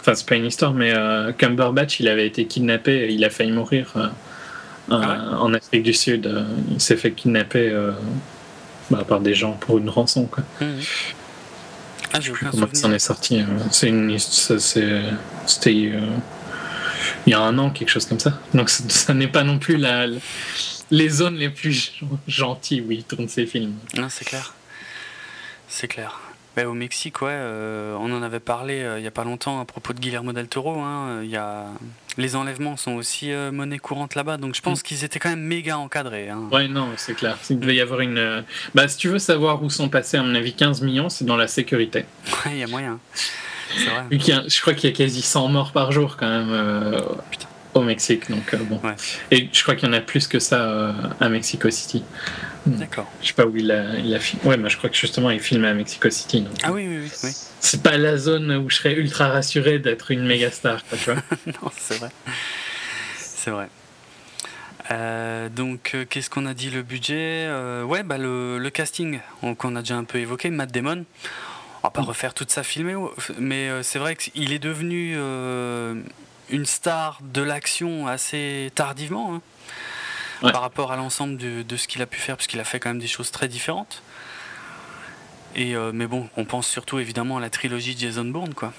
Enfin, 0.00 0.14
c'est 0.14 0.26
pas 0.26 0.36
une 0.36 0.46
histoire, 0.46 0.72
mais 0.72 0.94
euh, 0.96 1.32
Cumberbatch, 1.32 2.00
il 2.00 2.08
avait 2.08 2.26
été 2.26 2.46
kidnappé 2.46 3.12
il 3.12 3.22
a 3.24 3.28
failli 3.30 3.52
mourir 3.52 3.92
euh, 3.96 4.06
Ah 4.90 5.36
en 5.40 5.52
Afrique 5.52 5.82
du 5.82 5.92
Sud. 5.92 6.26
Euh, 6.26 6.44
Il 6.70 6.80
s'est 6.80 6.96
fait 6.96 7.10
kidnapper 7.12 7.68
euh, 7.68 7.92
bah, 8.90 9.04
par 9.06 9.20
des 9.20 9.34
gens 9.34 9.52
pour 9.52 9.76
une 9.78 9.90
rançon. 9.90 10.24
Quoi. 10.26 10.42
Mhm. 10.60 10.78
Ah, 12.14 12.20
j'ai 12.20 12.30
aucun 12.32 12.50
Comment 12.50 12.66
s'en 12.72 12.92
est 12.92 12.98
sorti 12.98 13.40
euh, 13.40 13.44
C'est 13.70 13.88
une. 13.88 14.16
C'était. 14.18 15.92
Euh, 17.00 17.20
il 17.26 17.30
y 17.30 17.34
a 17.34 17.40
un 17.40 17.56
an, 17.58 17.70
quelque 17.70 17.88
chose 17.90 18.06
comme 18.06 18.20
ça. 18.20 18.38
Donc 18.54 18.70
ça, 18.70 18.84
ça 18.88 19.14
n'est 19.14 19.28
pas 19.28 19.42
non 19.44 19.58
plus 19.58 19.76
la, 19.76 20.06
les 20.90 21.08
zones 21.08 21.36
les 21.36 21.50
plus 21.50 21.92
gentilles 22.28 22.82
où 22.82 22.90
il 22.92 23.04
tourne 23.04 23.28
ses 23.28 23.46
films. 23.46 23.74
Non, 23.96 24.08
c'est 24.10 24.24
clair. 24.24 24.54
C'est 25.68 25.88
clair. 25.88 26.20
Mais 26.56 26.64
au 26.64 26.74
Mexique, 26.74 27.22
ouais, 27.22 27.28
euh, 27.30 27.94
on 28.00 28.12
en 28.12 28.22
avait 28.24 28.40
parlé 28.40 28.80
euh, 28.80 28.98
il 28.98 29.04
y 29.04 29.06
a 29.06 29.12
pas 29.12 29.22
longtemps 29.22 29.60
à 29.60 29.64
propos 29.64 29.92
de 29.92 30.00
Guillermo 30.00 30.32
del 30.32 30.48
Toro. 30.48 30.80
hein, 30.80 31.20
il 31.22 31.30
y 31.30 31.36
a... 31.36 31.66
Les 32.18 32.34
enlèvements 32.34 32.76
sont 32.76 32.94
aussi 32.94 33.30
euh, 33.30 33.52
monnaie 33.52 33.78
courante 33.78 34.16
là-bas, 34.16 34.36
donc 34.36 34.56
je 34.56 34.60
pense 34.60 34.82
qu'ils 34.82 35.04
étaient 35.04 35.20
quand 35.20 35.30
même 35.30 35.40
méga 35.44 35.78
encadrés. 35.78 36.28
hein. 36.28 36.48
Ouais, 36.50 36.66
non, 36.66 36.88
c'est 36.96 37.14
clair. 37.14 37.38
Il 37.50 37.60
devait 37.60 37.76
y 37.76 37.80
avoir 37.80 38.00
une. 38.00 38.18
euh, 38.18 38.42
Bah, 38.74 38.88
si 38.88 38.96
tu 38.96 39.08
veux 39.08 39.20
savoir 39.20 39.62
où 39.62 39.70
sont 39.70 39.88
passés, 39.88 40.16
à 40.16 40.24
mon 40.24 40.34
avis, 40.34 40.52
15 40.52 40.82
millions, 40.82 41.08
c'est 41.08 41.24
dans 41.24 41.36
la 41.36 41.46
sécurité. 41.46 42.04
Ouais, 42.44 42.52
il 42.54 42.58
y 42.58 42.64
a 42.64 42.66
moyen. 42.66 42.98
C'est 43.76 43.84
vrai. 43.90 44.04
Vu 44.10 44.18
qu'il 44.18 44.34
y 44.34 44.36
a- 44.36 44.44
je 44.46 44.60
crois 44.60 44.74
qu'il 44.74 44.90
y 44.90 44.92
a 44.92 44.96
quasi 44.96 45.22
100 45.22 45.48
morts 45.48 45.72
par 45.72 45.92
jour, 45.92 46.16
quand 46.18 46.28
même, 46.28 46.50
euh, 46.50 47.00
au 47.74 47.82
Mexique. 47.82 48.30
Donc, 48.30 48.52
euh, 48.54 48.58
bon. 48.58 48.80
Ouais. 48.82 48.94
Et 49.30 49.48
je 49.52 49.62
crois 49.62 49.74
qu'il 49.76 49.88
y 49.88 49.90
en 49.90 49.94
a 49.94 50.00
plus 50.00 50.26
que 50.26 50.38
ça 50.38 50.62
euh, 50.70 50.92
à 51.20 51.28
Mexico 51.28 51.70
City. 51.70 52.02
D'accord. 52.66 53.10
Je 53.22 53.28
sais 53.28 53.32
pas 53.32 53.46
où 53.46 53.56
il 53.56 53.70
a, 53.70 53.94
il 53.98 54.14
a 54.14 54.18
filmé. 54.20 54.44
Ouais, 54.44 54.56
mais 54.56 54.68
je 54.68 54.76
crois 54.76 54.90
que 54.90 54.96
justement, 54.96 55.30
il 55.30 55.40
filme 55.40 55.64
à 55.64 55.72
Mexico 55.72 56.10
City. 56.10 56.42
donc, 56.42 56.52
Ah 56.62 56.72
oui, 56.72 56.86
oui, 56.88 56.98
oui. 57.04 57.10
oui. 57.24 57.30
C'est 57.60 57.82
pas 57.82 57.96
la 57.96 58.16
zone 58.16 58.50
où 58.56 58.68
je 58.68 58.76
serais 58.76 58.94
ultra 58.94 59.28
rassuré 59.28 59.78
d'être 59.78 60.10
une 60.10 60.26
méga 60.26 60.50
star, 60.50 60.84
quoi, 60.86 60.98
tu 60.98 61.04
vois. 61.12 61.22
non, 61.46 61.70
c'est 61.76 61.98
vrai. 61.98 62.08
C'est 63.16 63.50
vrai. 63.50 63.68
Euh, 64.90 65.48
donc, 65.48 65.92
euh, 65.94 66.04
qu'est-ce 66.08 66.28
qu'on 66.28 66.46
a 66.46 66.54
dit 66.54 66.68
Le 66.70 66.82
budget? 66.82 67.46
Euh, 67.46 67.84
Ouais, 67.84 68.02
bah, 68.02 68.18
le, 68.18 68.58
le 68.58 68.70
casting 68.70 69.20
on- 69.42 69.54
qu'on 69.54 69.76
a 69.76 69.80
déjà 69.80 69.94
un 69.96 70.04
peu 70.04 70.18
évoqué, 70.18 70.50
Matt 70.50 70.72
Damon. 70.72 71.04
On 71.82 71.86
va 71.86 71.90
pas 71.90 72.02
refaire 72.02 72.34
toute 72.34 72.50
sa 72.50 72.62
filmée, 72.62 72.94
mais 73.38 73.68
euh, 73.68 73.82
c'est 73.82 73.98
vrai 73.98 74.14
qu'il 74.16 74.52
est 74.52 74.58
devenu 74.58 75.14
euh, 75.16 75.94
une 76.50 76.66
star 76.66 77.18
de 77.22 77.40
l'action 77.42 78.06
assez 78.06 78.70
tardivement 78.74 79.34
hein, 79.36 79.40
Ouais. 80.42 80.52
par 80.52 80.62
rapport 80.62 80.90
à 80.90 80.96
l'ensemble 80.96 81.36
de, 81.36 81.60
de 81.62 81.76
ce 81.76 81.86
qu'il 81.86 82.00
a 82.00 82.06
pu 82.06 82.18
faire, 82.18 82.36
parce 82.36 82.46
qu'il 82.46 82.60
a 82.60 82.64
fait 82.64 82.80
quand 82.80 82.88
même 82.88 82.98
des 82.98 83.06
choses 83.06 83.30
très 83.30 83.46
différentes. 83.46 84.02
Et, 85.54 85.74
euh, 85.76 85.90
mais 85.92 86.06
bon, 86.06 86.30
on 86.38 86.46
pense 86.46 86.66
surtout 86.66 86.98
évidemment 86.98 87.36
à 87.36 87.40
la 87.40 87.50
trilogie 87.50 87.94
Jason 87.98 88.24
Bourne, 88.24 88.54
quoi. 88.54 88.72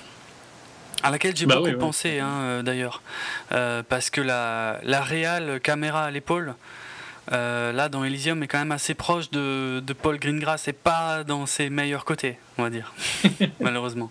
À 1.04 1.12
laquelle 1.12 1.36
j'ai 1.36 1.46
Bah 1.46 1.58
beaucoup 1.58 1.68
oui, 1.68 1.76
pensé, 1.76 2.20
hein, 2.20 2.30
euh, 2.42 2.62
d'ailleurs. 2.64 3.04
Euh, 3.52 3.84
parce 3.88 4.10
que 4.10 4.22
la, 4.22 4.80
la 4.84 5.02
réal 5.02 5.60
caméra 5.62 6.06
à 6.06 6.10
l'épaule, 6.12 6.56
euh, 7.31 7.71
là, 7.71 7.88
dans 7.89 8.03
Elysium, 8.03 8.41
est 8.43 8.47
quand 8.47 8.60
même 8.60 8.71
assez 8.71 8.93
proche 8.93 9.29
de, 9.31 9.79
de 9.79 9.93
Paul 9.93 10.17
Greengrass 10.19 10.67
et 10.67 10.73
pas 10.73 11.23
dans 11.23 11.45
ses 11.45 11.69
meilleurs 11.69 12.05
côtés, 12.05 12.38
on 12.57 12.63
va 12.63 12.69
dire. 12.69 12.93
Malheureusement. 13.60 14.10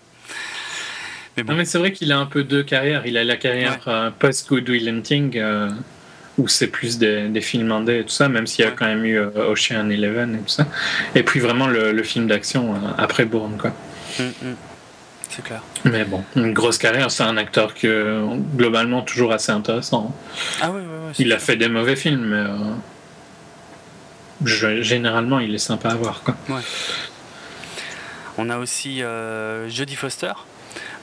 Mais 1.37 1.43
bon. 1.43 1.53
Non, 1.53 1.59
mais 1.59 1.65
c'est 1.65 1.79
vrai 1.79 1.93
qu'il 1.93 2.11
a 2.13 2.19
un 2.19 2.27
peu 2.27 2.45
deux 2.45 2.63
carrières. 2.63 3.07
Il 3.07 3.17
a 3.17 3.25
la 3.25 3.37
carrière 3.37 3.79
euh, 3.89 4.11
post-Good 4.19 4.69
Will 4.69 4.89
Hunting, 4.89 5.37
euh, 5.39 5.71
où 6.39 6.49
c'est 6.49 6.67
plus 6.69 6.99
des, 6.99 7.29
des 7.29 7.41
films 7.41 7.71
indés 7.73 7.99
et 8.01 8.03
tout 8.05 8.09
ça, 8.11 8.29
même 8.29 8.47
s'il 8.47 8.65
y 8.65 8.69
a 8.69 8.71
Ouais. 8.71 8.77
quand 8.79 8.87
même 8.87 9.05
eu 9.05 9.19
euh, 9.19 9.31
Ocean 9.51 9.91
Eleven 9.91 10.37
et 10.37 10.39
tout 10.39 10.49
ça. 10.49 10.67
Et 11.15 11.23
puis 11.23 11.41
vraiment 11.41 11.67
le, 11.69 11.93
le 11.93 12.03
film 12.03 12.27
d'action 12.27 12.75
après 12.99 13.25
Bourne, 13.27 13.57
quoi. 13.59 13.71
Mm, 14.19 14.23
mm. 14.49 14.55
C'est 15.29 15.45
clair. 15.45 15.63
Mais 15.85 16.05
bon, 16.05 16.25
une 16.35 16.53
grosse 16.53 16.79
carrière, 16.79 17.11
c'est 17.13 17.23
un 17.23 17.37
acteur 17.37 17.75
que 17.75 18.27
globalement 18.57 19.03
toujours 19.03 19.33
assez 19.33 19.53
intéressant. 19.53 20.13
Ah 20.61 20.71
oui, 20.73 20.81
oui, 20.81 20.97
oui. 21.07 21.13
Il 21.21 21.33
a 21.33 21.39
fait 21.39 21.55
des 21.57 21.69
mauvais 21.69 21.95
films, 21.95 22.27
mais 22.27 22.45
je- 24.45 24.83
généralement 24.83 25.39
il 25.41 25.55
est 25.55 25.59
sympa 25.59 25.91
à 25.91 25.95
voir, 25.95 26.23
quoi. 26.23 26.35
On 28.39 28.49
a 28.49 28.59
aussi 28.59 29.03
euh, 29.03 29.69
Jodie 29.69 29.97
Foster, 29.97 30.33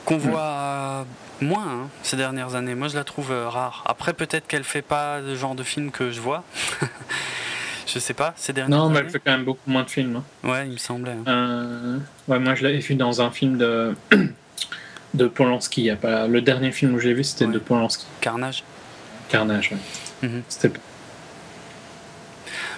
qu'on 0.04 0.16
voit 0.18 1.06
moins 1.40 1.66
hein, 1.84 1.88
ces 2.02 2.16
dernières 2.16 2.54
années. 2.56 2.74
Moi, 2.74 2.88
je 2.88 2.96
la 2.96 3.04
trouve 3.04 3.30
euh, 3.30 3.48
rare. 3.48 3.84
Après, 3.86 4.12
peut-être 4.12 4.46
qu'elle 4.48 4.64
fait 4.64 4.82
pas 4.82 5.20
le 5.20 5.36
genre 5.36 5.54
de 5.54 5.62
film 5.62 5.90
que 5.92 6.10
je 6.10 6.20
vois. 6.20 6.42
je 7.86 7.98
sais 8.00 8.14
pas, 8.14 8.34
ces 8.36 8.52
dernières 8.52 8.76
Non, 8.76 8.88
mais 8.88 9.00
elle 9.00 9.10
fait 9.10 9.20
quand 9.24 9.30
même 9.32 9.44
beaucoup 9.44 9.70
moins 9.70 9.84
de 9.84 9.90
films. 9.90 10.16
hein. 10.16 10.48
Ouais, 10.48 10.66
il 10.66 10.72
me 10.72 10.76
semblait. 10.78 11.12
hein. 11.12 11.24
Euh, 11.28 11.98
ouais, 12.26 12.38
moi 12.40 12.54
je 12.56 12.64
l'avais 12.64 12.78
vu 12.78 12.94
dans 12.96 13.22
un 13.22 13.30
film 13.30 13.56
de 13.56 13.94
de 15.14 15.26
Polanski. 15.26 15.82
il 15.82 15.84
y 15.84 15.90
a 15.90 15.96
pas... 15.96 16.26
Le 16.26 16.40
dernier 16.42 16.72
film 16.72 16.94
où 16.94 16.98
je 16.98 17.08
l'ai 17.08 17.14
vu, 17.14 17.22
c'était 17.24 17.44
Ouais. 17.46 17.52
de 17.52 17.58
Polanski. 17.58 18.04
Carnage. 18.20 18.64
Carnage. 19.28 19.70
Ouais. 20.22 20.28
Mhm. 20.28 20.42
C'était 20.48 20.72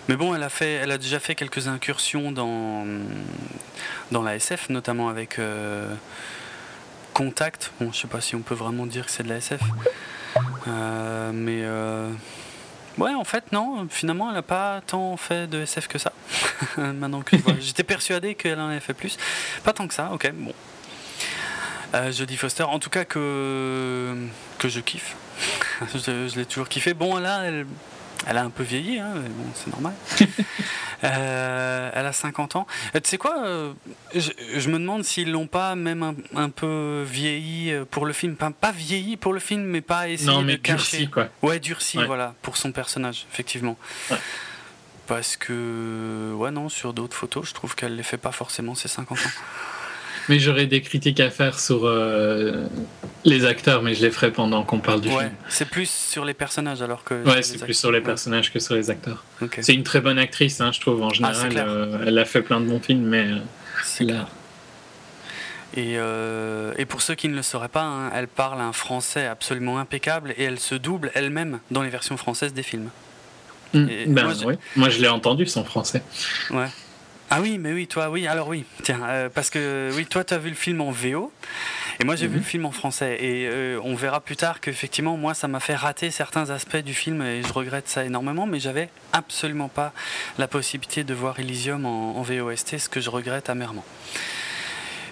Mais 0.09 0.17
bon, 0.17 0.35
elle 0.35 0.43
a, 0.43 0.99
déjà 0.99 1.21
fait 1.21 1.35
quelques 1.35 1.69
incursions 1.69 2.33
dans, 2.33 2.87
dans 4.11 4.23
la 4.23 4.37
SF, 4.37 4.71
notamment 4.71 5.09
avec 5.09 5.39
euh, 5.39 5.95
Contact. 7.15 7.73
Bon, 7.81 7.93
je 7.93 8.01
sais 8.01 8.09
pas 8.09 8.21
si 8.21 8.35
on 8.35 8.41
peut 8.41 8.55
vraiment 8.55 8.87
dire 8.87 9.07
que 9.07 9.13
c'est 9.13 9.23
de 9.23 9.29
la 9.29 9.37
SF. 9.37 9.61
mais 11.33 11.65
Ouais, 13.01 13.15
en 13.15 13.25
fait, 13.25 13.51
non. 13.53 13.87
Finalement, 13.89 14.29
elle 14.29 14.35
n'a 14.35 14.43
pas 14.43 14.83
tant 14.87 15.17
fait 15.17 15.47
de 15.47 15.63
SF 15.63 15.89
que 15.89 15.99
ça. 15.99 16.13
Maintenant 16.77 17.23
que 17.23 17.37
j'étais 17.59 17.83
persuadé 17.83 18.35
qu'elle 18.35 18.61
en 18.61 18.69
avait 18.69 18.81
fait 18.81 18.95
plus. 18.95 19.17
Pas 19.65 19.73
tant 19.73 19.89
que 19.89 19.95
ça. 19.95 20.11
Ok, 20.13 20.31
bon. 20.35 20.53
Euh, 21.95 22.13
Jodie 22.13 22.37
Foster, 22.37 22.65
en 22.65 22.79
tout 22.79 22.91
cas 22.91 23.05
que 23.05 24.15
que 24.59 24.69
je 24.69 24.81
kiffe. 24.81 25.17
je, 25.95 26.37
l'ai 26.37 26.45
toujours 26.45 26.69
kiffé. 26.69 26.93
Bon, 26.93 27.17
là, 27.17 27.45
elle, 27.45 27.67
elle 28.27 28.37
a 28.37 28.43
un 28.43 28.51
peu 28.51 28.63
vieilli, 28.63 28.99
hein, 28.99 29.13
mais 29.15 29.29
bon, 29.29 29.45
c'est 29.55 29.71
normal. 29.71 29.95
Euh, 31.03 31.91
elle 31.95 32.05
a 32.05 32.13
50 32.13 32.57
ans. 32.57 32.67
Euh, 32.95 33.01
tu 33.01 33.09
sais 33.09 33.17
quoi 33.17 33.43
euh, 33.43 33.73
je, 34.15 34.69
me 34.69 34.79
demande 34.79 35.03
s'ils 35.03 35.33
l'ont 35.33 35.47
pas 35.47 35.75
même 35.75 36.15
un, 36.37 36.51
peu 36.51 37.07
vieilli 37.09 37.73
pour 37.91 38.05
le 38.05 38.13
film. 38.13 38.37
Pas, 38.37 38.51
pas, 38.51 38.71
vieilli 38.71 39.17
pour 39.17 39.33
le 39.33 39.41
film, 39.41 39.63
mais 39.63 39.81
pas 39.81 40.11
essayé 40.11 40.31
non, 40.31 40.43
mais 40.43 40.59
de 40.59 40.63
durci, 40.63 40.91
cacher. 40.91 41.07
Quoi. 41.07 41.29
Ouais, 41.41 41.59
durci, 41.59 41.97
voilà, 42.05 42.35
pour 42.43 42.59
son 42.59 42.71
personnage, 42.73 43.25
effectivement. 43.33 43.79
Parce 45.07 45.39
que, 45.39 46.35
ouais, 46.37 46.51
non, 46.51 46.69
sur 46.69 46.93
d'autres 46.93 47.17
photos, 47.17 47.49
je 47.49 47.55
trouve 47.55 47.75
qu'elle 47.75 47.97
les 47.97 48.03
fait 48.03 48.19
pas 48.19 48.33
forcément 48.33 48.75
ses 48.75 48.89
50 48.89 49.17
ans. 49.17 49.23
Mais 50.31 50.39
j'aurais 50.39 50.67
des 50.67 50.81
critiques 50.81 51.19
à 51.19 51.29
faire 51.29 51.59
sur 51.59 51.87
euh, 51.87 52.65
les 53.25 53.45
acteurs, 53.45 53.83
mais 53.83 53.97
je 53.97 54.03
les 54.03 54.13
ferai 54.13 54.31
pendant 54.31 54.63
qu'on 54.63 54.79
parle 54.79 55.01
du 55.01 55.09
ouais, 55.09 55.25
film. 55.25 55.31
C'est 55.49 55.69
plus 55.69 55.91
sur 55.91 56.25
les 56.25 56.35
personnages 56.35 56.83
alors 56.83 57.03
que. 57.03 57.25
Ouais, 57.25 57.43
c'est 57.43 57.59
plus 57.59 57.75
sur 57.75 57.91
les 57.91 58.01
personnages 58.01 58.53
que 58.53 58.61
sur 58.61 58.77
les 58.77 58.91
acteurs. 58.91 59.25
C'est 59.61 59.75
une 59.75 59.83
très 59.83 60.01
bonne 60.01 60.21
actrice, 60.21 60.61
hein, 60.61 60.71
je 60.71 60.79
trouve, 60.79 61.03
en 61.03 61.09
ah, 61.09 61.13
général. 61.13 61.53
Euh, 61.57 62.05
elle 62.07 62.17
a 62.17 62.25
fait 62.25 62.43
plein 62.43 62.61
de 62.61 62.67
bons 62.67 62.79
films, 62.79 63.07
mais. 63.07 63.25
Euh, 63.25 63.39
c'est 63.83 64.05
là. 64.05 64.29
Et, 65.77 65.95
et, 66.79 66.85
pour 66.85 67.03
ceux 67.03 67.17
qui 67.17 67.29
ne 67.29 67.35
le 67.35 67.43
sauraient 67.43 67.69
pas, 67.69 67.83
hein, 67.83 68.13
elle 68.15 68.29
parle 68.29 68.61
un 68.61 68.73
français 68.73 69.27
absolument 69.27 69.81
impeccable 69.81 70.33
et 70.39 70.45
elle 70.45 70.61
se 70.61 70.77
double 70.77 71.11
elle-même 71.15 71.59
dans 71.73 71.83
les 71.83 71.91
versions 71.91 72.17
françaises 72.17 72.55
des 72.55 72.63
films. 72.63 72.91
Hmm. 73.75 73.87
ben, 74.07 74.25
moi, 74.27 74.35
oui. 74.47 74.55
moi, 74.77 74.89
je 74.91 75.01
l'ai 75.01 75.09
entendu 75.09 75.47
son 75.47 75.65
français. 75.65 76.03
Ouais. 76.51 76.69
Ah 77.33 77.41
oui, 77.41 77.59
mais 77.59 77.73
oui, 77.73 77.87
toi, 77.87 78.11
oui, 78.11 78.27
alors 78.27 78.49
oui, 78.49 78.65
tiens, 78.83 79.03
euh, 79.05 79.29
parce 79.33 79.51
que 79.51 79.91
oui, 79.95 80.05
toi, 80.05 80.25
tu 80.25 80.35
as 80.35 80.39
vu 80.39 80.49
le 80.49 80.57
film 80.57 80.81
en 80.81 80.91
VO, 80.91 81.33
et 82.01 82.05
moi, 82.05 82.17
j'ai 82.17 82.27
vu 82.27 82.35
mhm. 82.35 82.39
le 82.39 82.45
film 82.45 82.67
en 82.67 82.73
français, 82.73 83.19
et 83.21 83.47
euh, 83.47 83.79
on 83.85 83.95
verra 83.95 84.21
plus 84.21 84.35
tard 84.35 84.61
qu'effectivement, 84.61 85.17
moi, 85.17 85.33
ça 85.33 85.47
m'a 85.47 85.61
fait 85.61 85.77
rater 85.77 86.11
certains 86.11 86.51
aspects 86.51 86.79
du 86.79 86.93
film, 86.93 87.23
et 87.23 87.43
je 87.45 87.53
regrette 87.53 87.89
ça 87.89 88.05
énormément, 88.05 88.47
mais 88.47 88.59
j'avais 88.59 88.89
absolument 89.13 89.69
pas 89.69 89.93
la 90.39 90.49
possibilité 90.49 91.05
de 91.05 91.15
voir 91.15 91.39
Elysium 91.39 91.87
en, 91.87 92.21
VOST, 92.21 92.79
ce 92.79 92.89
que 92.89 93.01
je 93.01 93.11
regrette 93.11 93.49
amèrement. 93.49 93.85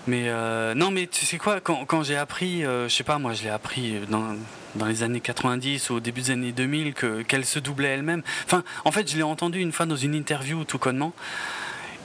Mais 0.08 0.24
euh, 0.26 0.74
non, 0.74 0.90
mais 0.90 1.06
tu 1.06 1.24
sais 1.24 1.38
quoi, 1.38 1.60
quand, 1.60 2.02
j'ai 2.02 2.16
appris, 2.16 2.62
je 2.62 2.88
sais 2.88 3.04
pas, 3.04 3.18
moi, 3.18 3.32
je 3.32 3.44
l'ai 3.44 3.50
appris 3.50 3.94
dans, 4.08 4.34
dans 4.74 4.86
les 4.86 5.04
années 5.04 5.20
90 5.20 5.90
ou 5.90 5.94
au 5.94 6.00
début 6.00 6.22
des 6.22 6.30
années 6.32 6.52
2000 6.52 6.94
qu'elle 7.28 7.44
se 7.44 7.60
doublait 7.60 7.90
elle-même. 7.90 8.22
Enfin, 8.44 8.64
en 8.84 8.90
fait, 8.90 9.08
je 9.08 9.16
l'ai 9.16 9.22
entendu 9.22 9.60
une 9.60 9.70
fois 9.70 9.86
dans 9.86 9.94
une 9.94 10.16
interview 10.16 10.64
tout 10.64 10.78
connement. 10.78 11.12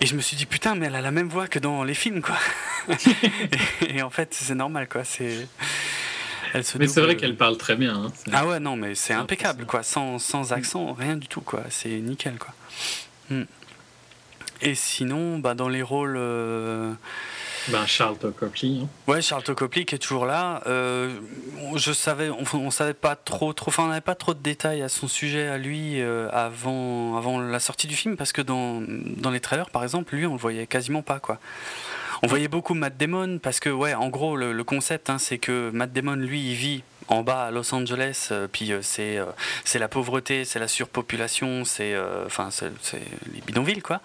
Et 0.04 0.06
je 0.06 0.18
me 0.18 0.22
suis 0.22 0.36
dit, 0.36 0.46
putain, 0.46 0.76
mais 0.76 0.88
elle 0.88 0.96
a 0.96 1.02
la 1.02 1.12
même 1.12 1.30
voix 1.30 1.48
que 1.48 1.60
dans 1.60 1.86
les 1.86 1.94
films, 1.94 2.22
quoi. 2.22 2.36
et, 3.88 4.02
en 4.02 4.10
fait, 4.10 4.34
c'est 4.34 4.54
normal, 4.54 4.89
quoi. 4.89 5.06
C'est. 5.06 5.48
mais 6.78 6.89
c'est 6.89 7.00
vrai 7.00 7.16
qu'elle 7.16 7.38
parle 7.38 7.56
très 7.58 7.78
bien. 7.78 7.96
Hein. 7.96 8.12
Ah 8.34 8.46
ouais, 8.46 8.60
non, 8.60 8.76
mais 8.76 8.96
c'est 8.96 9.13
impeccable, 9.13 9.66
quoi. 9.66 9.82
Sans, 9.82 10.20
sans, 10.20 10.52
accent, 10.52 10.92
rien 10.92 11.16
du 11.16 11.30
tout, 11.30 11.39
quoi. 11.39 11.63
C'est 11.70 12.02
nickel, 12.02 12.38
quoi. 12.38 12.54
Hmm. 13.30 13.46
Et 14.62 14.76
sinon, 14.76 15.39
bah, 15.39 15.54
dans 15.54 15.70
les 15.70 15.82
rôles. 15.82 16.18
Euh, 16.18 16.92
ben, 17.69 17.86
Charles 17.86 18.17
Copley. 18.17 18.82
Hein. 18.82 18.88
Ouais, 19.08 19.21
Charles 19.21 19.43
Copley 19.43 19.86
qui 19.86 19.95
est 19.95 19.99
toujours 19.99 20.26
là. 20.26 20.62
Euh, 20.67 21.15
je 21.76 21.91
savais, 21.91 22.30
on, 22.30 22.71
savait 22.71 22.93
pas 22.93 23.15
trop, 23.15 23.54
trop, 23.54 23.69
enfin, 23.69 23.84
on 23.84 23.88
n'avait 23.88 24.02
pas 24.02 24.15
trop 24.15 24.34
de 24.34 24.39
détails 24.39 24.82
à 24.82 24.89
son 24.89 25.08
sujet 25.08 25.47
à 25.47 25.58
lui 25.58 26.02
euh, 26.02 26.30
avant, 26.32 27.17
avant 27.17 27.39
la 27.39 27.60
sortie 27.60 27.88
du 27.88 27.95
film 27.95 28.17
parce 28.17 28.34
que 28.34 28.41
dans, 28.41 28.82
dans 28.88 29.32
les 29.32 29.39
trailers, 29.39 29.69
par 29.69 29.84
exemple, 29.84 30.15
lui, 30.15 30.26
on 30.26 30.34
le 30.34 30.39
voyait 30.39 30.67
quasiment 30.67 31.02
pas, 31.02 31.19
quoi. 31.19 31.39
On 32.26 32.28
voyait 32.28 32.47
beaucoup 32.47 32.73
Matt 32.73 32.95
Damon 32.95 33.38
parce 33.38 33.60
que, 33.60 33.69
ouais, 33.69 33.93
en 33.93 34.08
gros, 34.08 34.38
le, 34.38 34.63
concept, 34.63 35.10
hein, 35.10 35.17
c'est 35.17 35.38
que 35.38 35.71
Matt 35.73 35.91
Damon, 35.91 36.15
lui, 36.15 36.52
il 36.52 36.56
vit 36.56 36.84
en 37.08 37.24
bas 37.24 37.46
à 37.46 37.52
Los 37.52 37.74
Angeles, 37.74 38.30
euh, 38.32 38.48
puis 38.52 38.72
euh, 38.72 38.80
c'est 38.82 39.18
euh, 39.18 39.26
c'est 39.63 39.80
la 39.80 39.88
pauvreté, 39.88 40.46
c'est 40.46 40.60
la 40.60 40.68
surpopulation, 40.68 41.66
c'est 41.66 41.96
enfin 42.26 42.50
c'est 42.52 42.72
les 43.34 43.42
bidonvilles 43.42 43.82
quoi. 43.82 44.02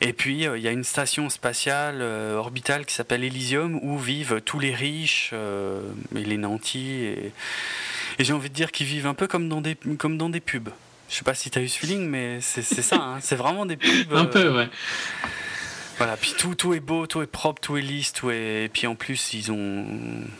Et 0.00 0.12
puis 0.12 0.44
il 0.44 0.60
y 0.60 0.68
a 0.68 0.70
une 0.70 0.84
station 0.84 1.28
spatiale 1.28 2.02
orbitale 2.02 2.86
qui 2.86 2.94
s'appelle 2.94 3.24
Elysium 3.24 3.78
où 3.82 3.98
vivent 3.98 4.40
tous 4.44 4.58
les 4.58 4.74
riches 4.74 5.32
et 5.32 6.24
les 6.24 6.36
nantis 6.36 7.04
et, 7.04 7.32
et 8.18 8.24
j'ai 8.24 8.32
envie 8.32 8.50
de 8.50 8.54
dire 8.54 8.72
qu'ils 8.72 8.86
vivent 8.86 9.06
un 9.06 9.14
peu 9.14 9.26
comme 9.26 9.48
dans 9.48 9.60
des 9.60 9.76
comme 9.98 10.18
dans 10.18 10.30
des 10.30 10.40
pubs. 10.40 10.70
Je 11.08 11.14
sais 11.14 11.24
pas 11.24 11.34
si 11.34 11.50
tu 11.50 11.58
as 11.58 11.62
eu 11.62 11.68
ce 11.68 11.78
feeling, 11.78 12.08
mais 12.08 12.40
c'est 12.40 12.62
ça, 12.62 12.96
hein. 12.96 13.18
c'est 13.20 13.36
vraiment 13.36 13.64
des 13.64 13.76
pubs. 13.76 14.12
un 14.12 14.24
peu, 14.24 14.56
ouais. 14.56 14.68
Voilà, 15.98 16.18
puis 16.18 16.34
tout, 16.36 16.54
tout 16.54 16.74
est 16.74 16.80
beau, 16.80 17.06
tout 17.06 17.22
est 17.22 17.26
propre, 17.26 17.60
tout 17.60 17.78
est 17.78 17.82
lisse, 17.82 18.12
tout 18.12 18.30
est... 18.30 18.64
et 18.64 18.68
puis 18.68 18.86
en 18.86 18.94
plus 18.94 19.32
ils 19.32 19.50
ont, 19.50 19.86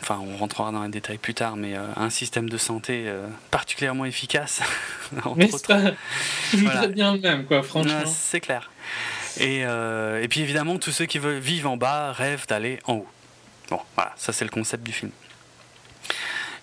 enfin 0.01 0.19
on 0.21 0.37
rentrera 0.37 0.71
dans 0.71 0.83
les 0.83 0.89
détails 0.89 1.17
plus 1.17 1.33
tard, 1.33 1.55
mais 1.55 1.75
euh, 1.75 1.83
un 1.95 2.11
système 2.11 2.47
de 2.47 2.57
santé 2.57 3.05
euh, 3.07 3.25
particulièrement 3.49 4.05
efficace. 4.05 4.61
mais 5.35 5.49
ça, 5.49 5.95
voilà. 6.53 6.87
bien 6.87 7.13
le 7.15 7.19
même, 7.21 7.45
quoi, 7.45 7.63
franchement. 7.63 8.03
c'est 8.05 8.39
clair. 8.39 8.69
Et, 9.39 9.65
euh, 9.65 10.21
et 10.21 10.27
puis 10.27 10.41
évidemment, 10.41 10.77
tous 10.77 10.91
ceux 10.91 11.05
qui 11.05 11.17
veulent 11.17 11.39
vivre 11.39 11.71
en 11.71 11.77
bas 11.77 12.11
rêvent 12.11 12.45
d'aller 12.47 12.79
en 12.85 12.93
haut. 12.93 13.07
Bon, 13.71 13.79
voilà, 13.95 14.13
ça 14.15 14.33
c'est 14.33 14.45
le 14.45 14.51
concept 14.51 14.83
du 14.83 14.91
film. 14.91 15.11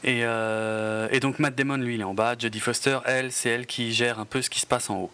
Et, 0.04 0.20
et, 0.20 1.20
donc 1.20 1.38
Matt 1.38 1.54
Damon, 1.54 1.78
lui, 1.78 1.94
il 1.94 2.02
est 2.02 2.04
en 2.04 2.12
bas. 2.12 2.37
Jodie 2.38 2.61
Foster, 2.61 2.98
elle, 3.07 3.33
c'est 3.33 3.48
elle 3.48 3.66
qui 3.66 3.92
gère 3.94 4.18
un 4.18 4.26
peu 4.26 4.42
ce 4.42 4.50
qui 4.50 4.61
se 4.61 4.66
passe 4.66 4.90
en 4.90 4.96
haut. 4.96 5.11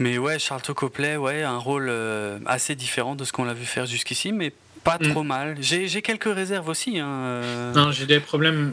Mais 0.00 0.16
ouais, 0.16 0.38
Charlton 0.38 0.72
Copley, 0.72 1.16
ouais, 1.16 1.42
un 1.42 1.58
rôle 1.58 1.88
euh, 1.90 2.38
assez 2.46 2.74
différent 2.74 3.14
de 3.14 3.24
ce 3.24 3.32
qu'on 3.32 3.44
l'a 3.44 3.52
vu 3.52 3.66
faire 3.66 3.84
jusqu'ici, 3.84 4.32
mais 4.32 4.50
pas 4.82 4.96
mm. 4.98 5.10
trop 5.10 5.22
mal. 5.22 5.56
J'ai 5.60 6.00
quelques 6.00 6.34
réserves 6.34 6.68
aussi. 6.68 6.98
Hein, 6.98 7.06
euh. 7.06 7.74
Non, 7.74 7.92
j'ai 7.92 8.06
des 8.06 8.18
problèmes. 8.18 8.72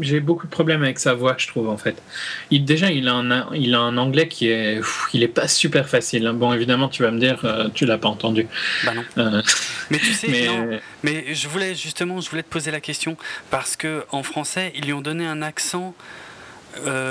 J'ai 0.00 0.20
beaucoup 0.20 0.46
de 0.46 0.50
problèmes 0.50 0.82
avec 0.82 0.98
sa 0.98 1.14
voix, 1.14 1.36
je 1.38 1.46
trouve, 1.46 1.70
en 1.70 1.78
fait. 1.78 2.02
Il, 2.50 2.66
déjà, 2.66 2.90
il 2.90 3.08
a, 3.08 3.14
un, 3.14 3.54
il 3.54 3.74
a 3.74 3.80
un 3.80 3.96
anglais 3.96 4.28
qui 4.28 4.48
est. 4.48 4.82
il 5.14 5.22
est 5.22 5.28
pas 5.28 5.48
super 5.48 5.88
facile. 5.88 6.26
Hein. 6.26 6.34
Bon, 6.34 6.52
évidemment, 6.52 6.88
tu 6.88 7.02
vas 7.02 7.10
me 7.10 7.20
dire, 7.20 7.40
euh, 7.44 7.68
tu 7.72 7.86
l'as 7.86 7.98
pas 7.98 8.08
entendu. 8.08 8.48
Bah 8.84 8.92
non. 8.94 9.02
Mais 9.90 9.98
tu 9.98 10.12
sais, 10.12 10.28
mais... 10.28 10.46
Non, 10.46 10.78
mais 11.02 11.34
je 11.34 11.48
voulais 11.48 11.74
justement, 11.74 12.20
je 12.20 12.28
voulais 12.28 12.42
te 12.42 12.50
poser 12.50 12.70
la 12.70 12.80
question, 12.80 13.16
parce 13.48 13.76
que 13.76 14.04
en 14.10 14.22
français, 14.22 14.74
ils 14.76 14.84
lui 14.84 14.92
ont 14.92 15.00
donné 15.00 15.26
un 15.26 15.40
accent. 15.40 15.94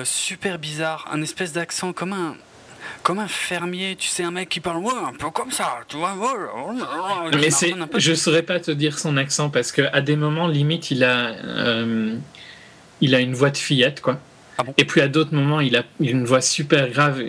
super 0.04 0.60
bizarre, 0.60 1.08
un 1.12 1.24
espèce 1.24 1.54
d'accent 1.54 1.92
comme 1.92 2.14
un, 2.14 2.36
comme 3.08 3.20
un 3.20 3.30
fermier, 3.30 3.96
tu 3.98 4.10
sais, 4.10 4.24
un 4.24 4.32
mec 4.32 4.50
qui 4.50 4.60
parle 4.60 4.80
ouais, 4.80 4.92
un 4.92 5.14
peu 5.14 5.30
comme 5.30 5.50
ça, 5.50 5.80
tu 5.88 5.96
vois. 5.96 6.14
Mais 7.40 7.50
c'est, 7.52 7.74
je 7.96 8.14
saurais 8.14 8.42
pas 8.42 8.60
te 8.60 8.70
dire 8.70 9.00
son 9.00 9.16
accent 9.16 9.50
parce 9.50 9.72
que 9.72 9.84
à 9.94 10.02
des 10.02 10.18
moments, 10.18 10.50
limite, 10.50 10.92
il 10.92 11.06
a, 11.06 11.30
euh, 11.30 12.18
il 13.00 13.16
a 13.16 13.22
une 13.22 13.34
voix 13.34 13.50
de 13.50 13.56
fillette, 13.56 14.02
quoi. 14.02 14.20
Ah 14.58 14.66
et 14.76 14.84
puis 14.84 15.00
à 15.00 15.08
d'autres 15.08 15.34
moments, 15.34 15.62
il 15.62 15.78
a 15.78 15.86
une 16.02 16.26
voix 16.26 16.42
super 16.42 16.90
grave. 16.90 17.24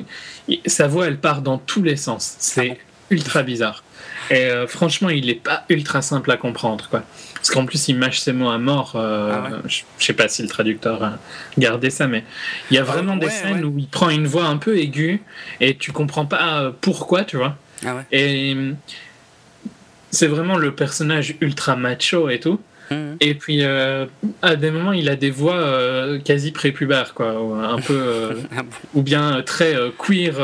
Sa 0.66 0.88
voix, 0.88 1.06
elle 1.06 1.20
part 1.20 1.42
dans 1.42 1.58
tous 1.58 1.84
les 1.84 1.96
sens. 1.96 2.34
C'est 2.40 2.70
ah 2.72 2.84
ultra 3.10 3.44
bizarre. 3.44 3.84
Et 4.30 4.46
euh, 4.46 4.66
franchement, 4.66 5.10
il 5.10 5.30
est 5.30 5.36
pas 5.36 5.64
ultra 5.68 6.02
simple 6.02 6.32
à 6.32 6.36
comprendre, 6.36 6.88
quoi. 6.90 7.04
Parce 7.38 7.50
qu'en 7.50 7.66
plus, 7.66 7.88
il 7.88 7.96
mâche 7.96 8.18
ses 8.18 8.32
mots 8.32 8.50
à 8.50 8.58
mort. 8.58 8.92
Euh, 8.96 9.32
ah 9.32 9.50
je, 9.66 9.82
sais 9.98 10.12
pas 10.12 10.28
si 10.28 10.42
le 10.42 10.48
traducteur 10.48 11.02
a 11.02 11.18
gardé 11.56 11.90
ça, 11.90 12.06
mais 12.06 12.24
il 12.70 12.74
y 12.74 12.78
a 12.78 12.82
vraiment 12.82 13.16
des 13.16 13.30
scènes 13.30 13.64
où 13.64 13.78
il 13.78 13.88
prend 13.88 14.10
une 14.10 14.26
voix 14.26 14.44
un 14.44 14.56
peu 14.56 14.78
aiguë 14.78 15.22
et 15.60 15.76
tu 15.76 15.92
comprends 15.92 16.26
pas 16.26 16.62
euh, 16.62 16.70
pourquoi, 16.80 17.24
tu 17.24 17.36
vois. 17.36 17.56
Ah 17.86 18.02
et 18.10 18.56
c'est 20.10 20.26
vraiment 20.26 20.56
le 20.56 20.74
personnage 20.74 21.36
ultra 21.40 21.76
macho 21.76 22.28
et 22.28 22.40
tout. 22.40 22.60
Mmh. 22.90 22.96
Et 23.20 23.34
puis, 23.34 23.62
à 23.62 24.56
des 24.56 24.70
moments, 24.70 24.92
il 24.92 25.08
a 25.08 25.16
des 25.16 25.30
voix 25.30 26.18
quasi 26.24 26.52
prépubères, 26.52 27.14
quoi. 27.14 27.30
Un 27.30 27.80
peu. 27.80 28.36
Ah 28.56 28.62
ou 28.94 29.02
bien 29.02 29.42
très 29.44 29.76
queer 29.98 30.40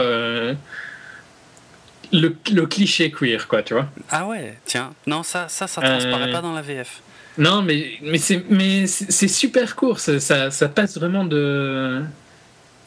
le, 2.15 2.67
cliché 2.67 3.11
queer, 3.11 3.49
quoi, 3.49 3.63
tu 3.63 3.75
vois. 3.75 3.89
Ah 4.11 4.27
ouais, 4.27 4.57
tiens. 4.65 4.93
Non, 5.07 5.23
ça, 5.23 5.49
ça, 5.49 5.67
ça 5.67 5.81
transparaît 5.81 6.29
euh, 6.29 6.33
pas 6.33 6.41
dans 6.41 6.53
la 6.53 6.63
VF. 6.63 7.03
Non, 7.37 7.63
mais, 7.63 7.99
mais 8.03 8.19
c'est 8.19 8.45
mais 8.49 8.87
c'est 8.87 9.29
super 9.29 9.75
court. 9.75 9.99
Ça, 9.99 10.51
ça, 10.51 10.69
passe 10.69 10.97
vraiment 10.97 11.25
de. 11.25 12.03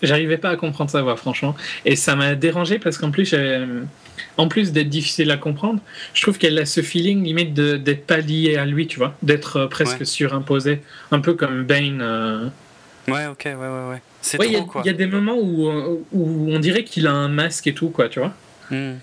J'arrivais 0.02 0.38
pas 0.38 0.50
à 0.50 0.56
comprendre 0.56 0.90
sa 0.90 1.02
voix, 1.02 1.18
franchement. 1.18 1.56
Et 1.84 1.96
ça 1.96 2.16
m'a 2.16 2.36
dérangé 2.36 2.80
parce 2.80 2.98
qu'en 2.98 3.12
plus, 3.12 3.36
en 4.38 4.48
plus 4.48 4.72
d'être 4.72 4.90
difficile 4.90 5.32
à 5.32 5.38
comprendre, 5.38 5.82
je 6.14 6.22
trouve 6.22 6.38
qu'elle 6.38 6.58
a 6.60 6.66
ce 6.66 6.82
feeling 6.82 7.24
limite 7.24 7.54
d'être 7.54 8.06
pas 8.06 8.20
liée 8.20 8.56
à 8.56 8.66
lui, 8.66 8.88
tu 8.88 9.00
vois, 9.00 9.16
d'être 9.22 9.58
euh, 9.58 9.68
presque 9.68 10.06
surimposé, 10.06 10.82
un 11.12 11.20
peu 11.20 11.34
comme 11.34 11.64
Bane. 11.64 12.00
Euh. 12.02 12.48
Ouais, 13.08 13.26
ok, 13.26 13.44
ouais, 13.46 13.56
ouais, 13.56 13.90
ouais. 13.90 14.02
C'est 14.22 14.38
Il 14.44 14.86
y, 14.86 14.90
a 14.90 14.94
des 14.94 15.08
moments 15.08 15.38
où, 15.38 15.70
où 16.12 16.52
on 16.52 16.60
dirait 16.60 16.84
qu'il 16.84 17.08
a 17.08 17.12
un 17.12 17.30
masque 17.30 17.68
et 17.68 17.74
tout, 17.74 17.90
quoi, 17.90 18.10
tu 18.10 18.20
vois. 18.20 18.34
Hmm. 18.70 18.96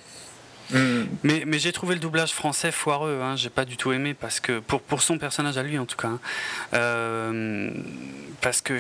Mm. 0.74 1.04
Mais, 1.22 1.44
mais 1.46 1.58
j'ai 1.58 1.72
trouvé 1.72 1.94
le 1.94 2.00
doublage 2.00 2.32
français 2.32 2.72
foireux, 2.72 3.20
hein. 3.22 3.36
j'ai 3.36 3.48
pas 3.48 3.64
du 3.64 3.76
tout 3.76 3.92
aimé 3.92 4.14
parce 4.18 4.40
que 4.40 4.58
pour, 4.58 4.80
pour 4.80 5.02
son 5.02 5.18
personnage 5.18 5.56
à 5.56 5.62
lui 5.62 5.78
en 5.78 5.86
tout 5.86 5.96
cas, 5.96 6.08
hein. 6.08 6.20
euh, 6.74 7.70
parce 8.40 8.60
que 8.60 8.78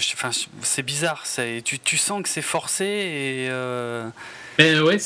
c'est 0.62 0.82
bizarre, 0.82 1.22
tu, 1.64 1.78
tu 1.78 1.96
sens 1.96 2.22
que 2.22 2.28
c'est 2.28 2.42
forcé 2.42 2.84
et. 2.84 3.48
Euh, 3.50 4.06
mais 4.58 4.78
ouais, 4.80 4.98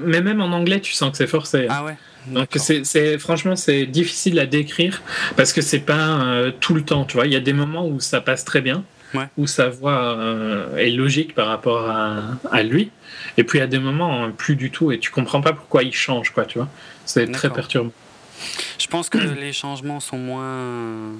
mais 0.00 0.20
même 0.20 0.40
en 0.40 0.52
anglais 0.52 0.80
tu 0.80 0.92
sens 0.92 1.12
que 1.12 1.16
c'est 1.16 1.26
forcé. 1.26 1.66
Hein. 1.68 1.70
Ah 1.70 1.84
ouais. 1.84 1.96
Donc 2.26 2.48
c'est 2.56 3.18
franchement 3.18 3.56
c'est 3.56 3.86
difficile 3.86 4.38
à 4.38 4.46
décrire 4.46 5.02
parce 5.36 5.52
que 5.52 5.60
c'est 5.60 5.80
pas 5.80 6.22
euh, 6.22 6.52
tout 6.60 6.74
le 6.74 6.82
temps, 6.82 7.04
tu 7.04 7.16
vois. 7.16 7.26
Il 7.26 7.32
y 7.32 7.36
a 7.36 7.40
des 7.40 7.52
moments 7.52 7.86
où 7.86 8.00
ça 8.00 8.20
passe 8.20 8.44
très 8.44 8.60
bien, 8.60 8.84
où 9.36 9.46
sa 9.46 9.68
voix 9.68 10.18
est 10.76 10.90
logique 10.90 11.34
par 11.34 11.46
rapport 11.46 11.88
à, 11.88 12.22
à 12.50 12.62
lui. 12.62 12.90
Et 13.36 13.44
puis 13.44 13.58
il 13.58 13.60
y 13.60 13.64
a 13.64 13.68
des 13.68 13.78
moments 13.78 14.30
plus 14.30 14.56
du 14.56 14.70
tout 14.70 14.92
et 14.92 14.98
tu 14.98 15.10
comprends 15.10 15.40
pas 15.40 15.52
pourquoi 15.52 15.82
il 15.82 15.92
change, 15.92 16.30
quoi, 16.30 16.44
tu 16.44 16.58
vois. 16.58 16.68
C'est 17.04 17.30
très 17.30 17.50
perturbant. 17.50 17.92
Je 18.78 18.86
pense 18.86 19.08
que 19.08 19.18
les 19.18 19.52
changements 19.52 20.00
sont 20.00 20.18
moins 20.18 21.12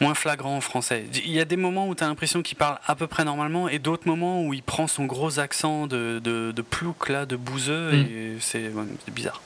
moins 0.00 0.14
flagrants 0.14 0.56
en 0.56 0.60
français. 0.60 1.04
Il 1.12 1.30
y 1.30 1.40
a 1.40 1.44
des 1.44 1.56
moments 1.56 1.86
où 1.88 1.94
tu 1.94 2.02
as 2.02 2.06
l'impression 2.06 2.42
qu'il 2.42 2.56
parle 2.56 2.78
à 2.86 2.94
peu 2.94 3.06
près 3.06 3.24
normalement 3.24 3.68
et 3.68 3.78
d'autres 3.78 4.08
moments 4.08 4.42
où 4.42 4.54
il 4.54 4.62
prend 4.62 4.86
son 4.86 5.04
gros 5.04 5.38
accent 5.38 5.86
de, 5.86 6.20
de, 6.24 6.52
de 6.52 6.62
plouc, 6.62 7.10
là, 7.10 7.26
de 7.26 7.36
bouseux, 7.36 7.92
mm. 7.92 7.94
et 7.94 8.36
c'est 8.40 8.72
bizarre. 9.12 9.42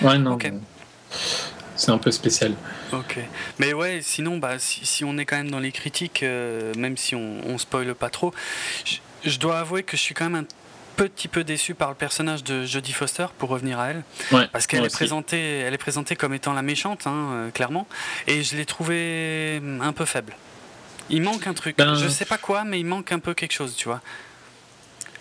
Ouais, 0.00 0.18
non. 0.18 0.38
C'est 1.76 1.90
un 1.90 1.98
peu 1.98 2.10
spécial. 2.10 2.54
Ok. 2.92 3.18
Mais 3.58 3.72
ouais, 3.72 4.00
sinon, 4.00 4.38
bah, 4.38 4.58
si, 4.58 4.86
si 4.86 5.04
on 5.04 5.18
est 5.18 5.26
quand 5.26 5.36
même 5.36 5.50
dans 5.50 5.60
les 5.60 5.72
critiques, 5.72 6.22
euh, 6.22 6.72
même 6.76 6.96
si 6.96 7.14
on, 7.14 7.40
on 7.46 7.58
spoile 7.58 7.94
pas 7.94 8.10
trop, 8.10 8.32
je, 8.84 8.96
je 9.24 9.38
dois 9.38 9.58
avouer 9.58 9.82
que 9.82 9.96
je 9.96 10.02
suis 10.02 10.14
quand 10.14 10.30
même 10.30 10.44
un 10.44 10.46
petit 10.96 11.28
peu 11.28 11.44
déçu 11.44 11.74
par 11.74 11.88
le 11.88 11.94
personnage 11.94 12.44
de 12.44 12.64
Jodie 12.64 12.92
Foster, 12.92 13.26
pour 13.38 13.48
revenir 13.50 13.78
à 13.78 13.90
elle, 13.90 14.02
parce 14.52 14.66
qu'elle 14.66 14.84
est 14.84 14.92
présentée, 14.92 15.58
elle 15.58 15.74
est 15.74 15.78
présentée 15.78 16.16
comme 16.16 16.34
étant 16.34 16.52
la 16.52 16.62
méchante, 16.62 17.06
hein, 17.06 17.30
euh, 17.32 17.50
clairement, 17.50 17.86
et 18.26 18.42
je 18.42 18.56
l'ai 18.56 18.64
trouvée 18.64 19.60
un 19.80 19.92
peu 19.92 20.04
faible. 20.04 20.34
Il 21.10 21.22
manque 21.22 21.46
un 21.46 21.54
truc, 21.54 21.76
ben, 21.76 21.94
je 21.94 22.08
sais 22.08 22.24
pas 22.24 22.38
quoi, 22.38 22.64
mais 22.64 22.80
il 22.80 22.86
manque 22.86 23.12
un 23.12 23.18
peu 23.18 23.34
quelque 23.34 23.52
chose, 23.52 23.76
tu 23.76 23.88
vois. 23.88 24.00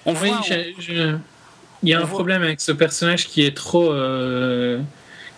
On 0.05 0.13
voit, 0.13 0.41
il 0.47 1.89
y 1.89 1.93
a 1.93 1.99
un 1.99 2.05
problème 2.05 2.43
avec 2.43 2.61
ce 2.61 2.71
personnage 2.71 3.27
qui 3.27 3.45
est 3.45 3.55
trop, 3.55 3.91
euh, 3.91 4.81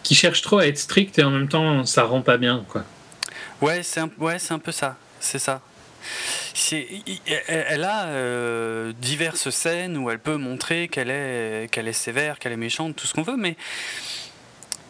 qui 0.04 0.14
cherche 0.14 0.42
trop 0.42 0.60
à 0.60 0.68
être 0.68 0.78
strict 0.78 1.18
et 1.18 1.24
en 1.24 1.32
même 1.32 1.48
temps 1.48 1.86
ça 1.86 2.04
rend 2.04 2.22
pas 2.22 2.38
bien, 2.38 2.64
quoi. 2.68 2.84
Ouais, 3.62 3.84
c'est 3.84 4.02
un, 4.02 4.10
ouais, 4.20 4.38
c'est 4.38 4.54
un 4.54 4.60
peu 4.60 4.72
ça, 4.72 4.98
c'est 5.20 5.40
ça 5.40 5.62
elle 7.48 7.84
a 7.84 8.06
euh, 8.06 8.94
diverses 9.00 9.50
scènes 9.50 9.98
où 9.98 10.10
elle 10.10 10.20
peut 10.20 10.38
montrer 10.38 10.88
qu'elle 10.88 11.10
est, 11.10 11.70
qu'elle 11.72 11.88
est 11.88 11.94
sévère, 11.94 12.40
qu'elle 12.40 12.54
est 12.54 12.58
méchante, 12.58 12.96
tout 12.96 13.08
ce 13.08 13.14
qu'on 13.14 13.24
veut, 13.24 13.38
mais 13.38 13.56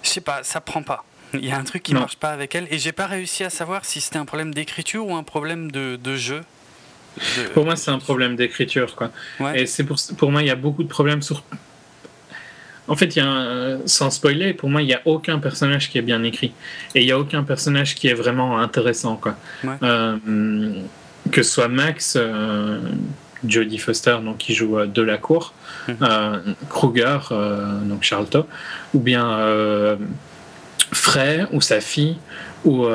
je 0.04 0.10
sais 0.10 0.21
pas, 0.21 0.43
ça 0.43 0.62
prend 0.62 0.84
pas. 0.84 1.04
Il 1.34 1.45
y 1.45 1.51
a 1.51 1.58
un 1.58 1.63
truc 1.63 1.84
qui 1.84 1.93
ne 1.93 1.99
marche 1.99 2.15
pas 2.17 2.32
avec 2.32 2.56
elle 2.56 2.67
et 2.71 2.78
j'ai 2.78 2.91
pas 2.91 3.08
réussi 3.08 3.43
à 3.43 3.49
savoir 3.49 3.84
si 3.84 3.99
c'était 3.99 4.17
un 4.17 4.25
problème 4.25 4.54
d'écriture 4.54 5.06
ou 5.06 5.15
un 5.15 5.23
problème 5.23 5.71
de, 5.71 6.15
jeu. 6.15 6.41
Pour 7.54 7.65
moi, 7.65 7.75
c'est 7.75 7.91
un 7.91 7.99
problème 7.99 8.36
d'écriture, 8.36 8.95
quoi. 8.95 9.12
Et 9.54 9.65
c'est 9.65 9.84
pour, 9.84 9.97
pour 10.17 10.32
moi, 10.32 10.41
il 10.41 10.47
y 10.47 10.51
a 10.51 10.56
beaucoup 10.56 10.84
de 10.84 10.88
problèmes 10.88 11.21
sur. 11.21 11.43
En 12.88 12.95
fait, 12.95 13.15
il 13.15 13.19
y 13.19 13.21
a 13.21 13.78
sans 13.86 14.12
spoiler, 14.12 14.54
pour 14.54 14.69
moi, 14.69 14.82
il 14.82 14.86
n'y 14.86 14.93
a 14.93 15.01
aucun 15.06 15.39
personnage 15.39 15.89
qui 15.89 15.97
est 15.97 16.04
bien 16.04 16.23
écrit 16.23 16.54
et 16.93 17.01
il 17.01 17.06
n'y 17.06 17.12
a 17.12 17.17
aucun 17.17 17.43
personnage 17.43 17.95
qui 17.95 18.08
est 18.08 18.13
vraiment 18.13 18.60
intéressant, 18.60 19.15
quoi. 19.15 19.36
Euh, 19.82 20.17
que 21.32 21.44
ce 21.44 21.52
soit 21.52 21.68
Max, 21.68 22.16
euh, 22.18 22.80
Jodie 23.48 23.78
Foster, 23.78 24.18
donc 24.24 24.38
qui 24.38 24.54
joue 24.54 24.80
euh, 24.80 24.86
de 24.88 25.02
la 25.02 25.18
cour, 25.18 25.54
mhm. 25.88 25.98
euh, 26.02 26.40
Kruger, 26.70 27.20
donc 27.84 28.04
Charlton, 28.04 28.46
ou 28.94 29.00
bien 29.00 29.98
Frey 30.92 31.46
ou 31.52 31.62
sa 31.62 31.82
fille, 31.82 32.18
ou 32.64 32.86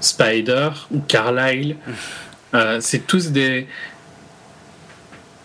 Spider, 0.00 0.70
ou 0.90 1.00
Carlyle. 1.00 1.76
Mhm. 2.52 2.80
c'est 2.80 3.06
tous 3.06 3.30
des. 3.30 3.66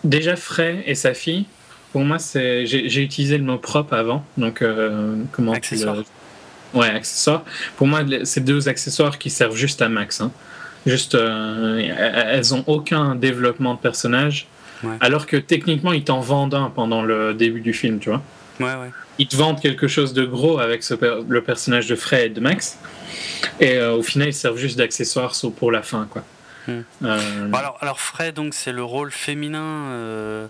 Déjà 0.02 0.36
Frey 0.36 0.82
et 0.86 0.94
sa 0.94 1.14
fille, 1.14 1.46
pour 1.92 2.02
moi, 2.02 2.18
c'est 2.18 2.66
j'ai 2.66 3.02
utilisé 3.02 3.38
le 3.38 3.44
mot 3.44 3.56
propre 3.56 3.94
avant, 3.94 4.24
donc 4.36 4.62
comment 5.32 5.52
accessoire. 5.52 5.96
Ouais, 6.74 6.88
accessoire. 6.88 7.44
Pour 7.76 7.86
moi, 7.86 8.00
c'est 8.24 8.44
deux 8.44 8.68
accessoires 8.68 9.18
qui 9.18 9.30
servent 9.30 9.56
juste 9.56 9.80
à 9.80 9.88
Max. 9.88 10.20
Hein. 10.20 10.32
Juste, 10.86 11.14
euh, 11.14 11.78
elles 11.78 12.54
ont 12.54 12.64
aucun 12.66 13.14
développement 13.14 13.74
de 13.74 13.78
personnage. 13.78 14.46
Alors 15.00 15.26
que 15.26 15.38
techniquement, 15.38 15.94
ils 15.94 16.04
t'en 16.04 16.20
vendent 16.20 16.54
un 16.54 16.68
pendant 16.68 17.02
le 17.02 17.32
début 17.32 17.62
du 17.62 17.72
film, 17.72 17.98
tu 18.00 18.10
vois. 18.10 18.22
Ouais, 18.60 18.66
ouais. 18.66 18.90
Ils 19.18 19.26
te 19.26 19.34
vendent 19.34 19.58
quelque 19.58 19.88
chose 19.88 20.12
de 20.12 20.26
gros 20.26 20.58
avec 20.58 20.82
ce 20.82 20.94
le 21.26 21.42
personnage 21.42 21.86
de 21.86 21.96
Fred 21.96 22.32
et 22.32 22.34
de 22.34 22.40
Max. 22.40 22.78
Et 23.60 23.78
euh, 23.78 23.94
au 23.94 24.02
final, 24.02 24.28
ils 24.28 24.34
servent 24.34 24.58
juste 24.58 24.76
d'accessoires 24.76 25.34
pour 25.56 25.72
la 25.72 25.80
fin, 25.80 26.06
quoi. 26.10 26.22
Hmm. 26.66 26.80
Euh, 27.02 27.50
alors, 27.52 27.78
alors 27.80 28.00
Fred, 28.00 28.34
donc 28.34 28.52
c'est 28.52 28.72
le 28.72 28.82
rôle 28.82 29.10
féminin 29.10 30.48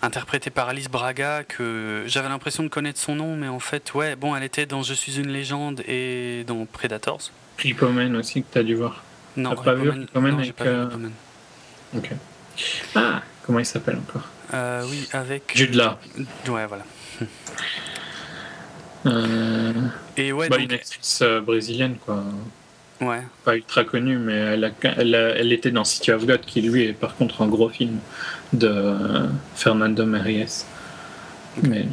interprété 0.00 0.50
par 0.50 0.68
Alice 0.68 0.88
Braga 0.88 1.42
que 1.42 2.04
j'avais 2.06 2.28
l'impression 2.28 2.62
de 2.62 2.68
connaître 2.68 3.00
son 3.00 3.16
nom, 3.16 3.34
mais 3.36 3.48
en 3.48 3.60
fait, 3.60 3.94
ouais, 3.94 4.14
bon, 4.14 4.36
elle 4.36 4.44
était 4.44 4.66
dans 4.66 4.82
Je 4.82 4.94
suis 4.94 5.18
une 5.18 5.32
légende 5.32 5.80
et 5.88 6.44
dans 6.46 6.66
Predators. 6.66 7.32
Rippomen 7.58 8.14
aussi 8.14 8.42
que 8.42 8.52
tu 8.52 8.58
as 8.58 8.62
dû 8.62 8.76
voir. 8.76 9.02
Non, 9.36 9.54
pas 9.54 9.74
vu 9.74 9.90
Rippomen 9.90 10.34
avec. 10.34 10.60
Euh... 10.60 10.88
Ok. 11.96 12.10
Ah, 12.94 13.22
comment 13.44 13.58
il 13.58 13.66
s'appelle 13.66 13.96
encore? 13.96 14.28
Euh, 14.54 14.84
Oui, 14.88 15.08
avec. 15.12 15.52
Jude 15.54 15.74
Law. 15.74 15.92
Ouais, 16.48 16.66
voilà. 16.66 16.84
Euh... 19.04 19.72
Et 20.16 20.32
ouais, 20.32 20.48
bah, 20.48 20.58
donc... 20.58 20.66
Une 20.66 20.74
actrice 20.74 21.20
euh, 21.22 21.40
brésilienne, 21.40 21.96
quoi. 21.96 22.22
Ouais. 23.00 23.22
Pas 23.44 23.56
ultra 23.56 23.82
connue, 23.82 24.16
mais 24.16 24.34
elle, 24.34 24.64
a, 24.64 24.70
elle, 24.96 25.14
elle, 25.14 25.52
était 25.52 25.72
dans 25.72 25.82
City 25.82 26.12
of 26.12 26.24
God, 26.24 26.42
qui 26.42 26.62
lui 26.62 26.84
est 26.84 26.92
par 26.92 27.16
contre 27.16 27.42
un 27.42 27.48
gros 27.48 27.68
film 27.68 27.98
de 28.52 28.68
euh, 28.68 29.26
Fernando 29.56 30.06
Méries. 30.06 30.64
Mais 31.64 31.86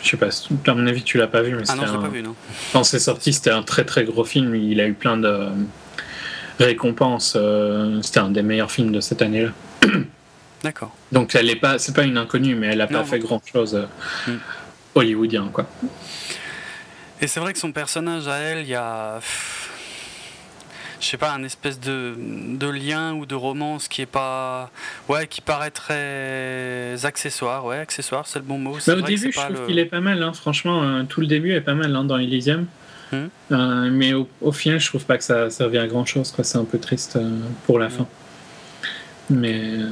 je 0.00 0.08
sais 0.10 0.16
pas, 0.16 0.28
à 0.28 0.74
mon 0.74 0.86
avis, 0.86 1.02
tu 1.02 1.18
l'as 1.18 1.26
pas 1.26 1.42
vu. 1.42 1.56
Mais 1.56 1.64
ah 1.68 1.74
non, 1.74 1.82
un... 1.82 1.98
pas 1.98 2.08
vu, 2.08 2.22
non. 2.22 2.36
Quand 2.72 2.84
c'est 2.84 3.00
sorti, 3.00 3.32
c'était 3.32 3.50
un 3.50 3.62
très 3.62 3.84
très 3.84 4.04
gros 4.04 4.24
film. 4.24 4.54
Il 4.54 4.80
a 4.80 4.86
eu 4.86 4.92
plein 4.92 5.16
de 5.16 5.48
récompense. 6.64 7.34
Euh, 7.36 8.00
c'était 8.02 8.20
un 8.20 8.30
des 8.30 8.42
meilleurs 8.42 8.70
films 8.70 8.92
de 8.92 9.00
cette 9.00 9.22
année-là. 9.22 9.50
D'accord. 10.62 10.94
Donc 11.12 11.34
elle 11.34 11.50
est 11.50 11.56
pas, 11.56 11.78
c'est 11.78 11.94
pas 11.94 12.04
une 12.04 12.16
inconnue, 12.16 12.54
mais 12.54 12.68
elle 12.68 12.80
a 12.80 12.86
pas 12.86 13.04
fait 13.04 13.18
grand 13.18 13.42
chose 13.44 13.74
euh, 13.74 14.30
hmm. 14.30 14.38
hollywoodien, 14.94 15.48
quoi. 15.52 15.66
Et 17.20 17.26
c'est 17.26 17.40
vrai 17.40 17.52
que 17.52 17.58
son 17.58 17.72
personnage 17.72 18.28
à 18.28 18.36
elle, 18.36 18.60
il 18.60 18.68
y 18.68 18.74
a, 18.74 19.20
je 21.00 21.06
sais 21.06 21.16
pas, 21.16 21.32
un 21.32 21.42
espèce 21.44 21.80
de, 21.80 22.14
de, 22.18 22.68
lien 22.68 23.14
ou 23.14 23.26
de 23.26 23.34
romance 23.34 23.88
qui 23.88 24.02
est 24.02 24.06
pas, 24.06 24.70
ouais, 25.08 25.26
qui 25.26 25.40
paraît 25.40 25.70
très 25.70 27.04
accessoire, 27.04 27.64
ouais, 27.64 27.78
accessoire, 27.78 28.26
c'est 28.26 28.38
le 28.38 28.44
bon 28.44 28.58
mot. 28.58 28.76
Bah, 28.86 28.96
au 28.96 29.00
début, 29.00 29.32
je 29.32 29.38
trouve 29.38 29.66
qu'il 29.66 29.78
est 29.78 29.86
pas 29.86 30.00
mal, 30.00 30.22
hein. 30.22 30.32
franchement, 30.32 30.82
euh, 30.82 31.04
tout 31.04 31.20
le 31.20 31.26
début 31.26 31.52
est 31.52 31.60
pas 31.60 31.74
mal 31.74 31.94
hein, 31.96 32.04
dans 32.04 32.18
Elysium. 32.18 32.66
Euh, 33.12 33.90
mais 33.90 34.12
au, 34.14 34.52
final, 34.52 34.80
je 34.80 34.88
trouve 34.88 35.04
pas 35.04 35.18
que 35.18 35.24
ça 35.24 35.50
servait 35.50 35.78
à 35.78 35.86
grand 35.86 36.04
chose. 36.04 36.32
C'est 36.42 36.58
un 36.58 36.64
peu 36.64 36.78
triste 36.78 37.16
euh, 37.16 37.38
pour 37.66 37.78
la 37.78 37.88
hmm. 37.88 37.90
fin. 37.90 38.06
Mais 39.30 39.60
euh, 39.78 39.88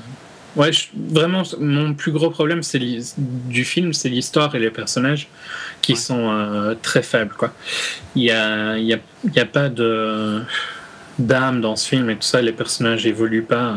ouais, 0.57 0.70
vraiment, 0.94 1.42
mon 1.59 1.94
plus 1.94 2.12
gros 2.12 2.31
problème 2.31 2.62
c'est 2.62 2.81
du 3.18 3.64
film, 3.64 3.92
c'est 3.92 4.09
l'histoire 4.09 4.55
et 4.55 4.61
les 4.61 4.70
personnages 4.70 5.29
qui 5.83 5.96
sont 5.96 6.77
très 6.83 7.03
faibles. 7.03 7.35
Quoi. 7.37 7.53
Il 8.14 8.22
n'y 8.22 8.31
a, 8.31 8.79
y 8.79 8.94
a, 8.94 8.98
y 9.35 9.40
a, 9.40 9.46
pas 9.46 9.68
de 9.68 10.40
d'âme 11.18 11.61
dans 11.61 11.77
ce 11.77 11.88
film 11.88 12.11
et 12.11 12.14
tout 12.14 12.22
ça. 12.22 12.40
Les 12.42 12.53
personnages 12.53 13.06
évoluent 13.06 13.42
pas. 13.42 13.75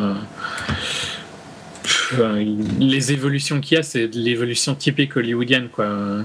les 2.80 3.12
évolutions 3.12 3.60
qu'il 3.60 3.78
y 3.78 3.80
a, 3.80 3.84
c'est 3.84 4.08
l'évolution 4.14 4.76
typique 4.76 5.18
hollywoodienne. 5.18 5.70
Quoi 5.70 6.24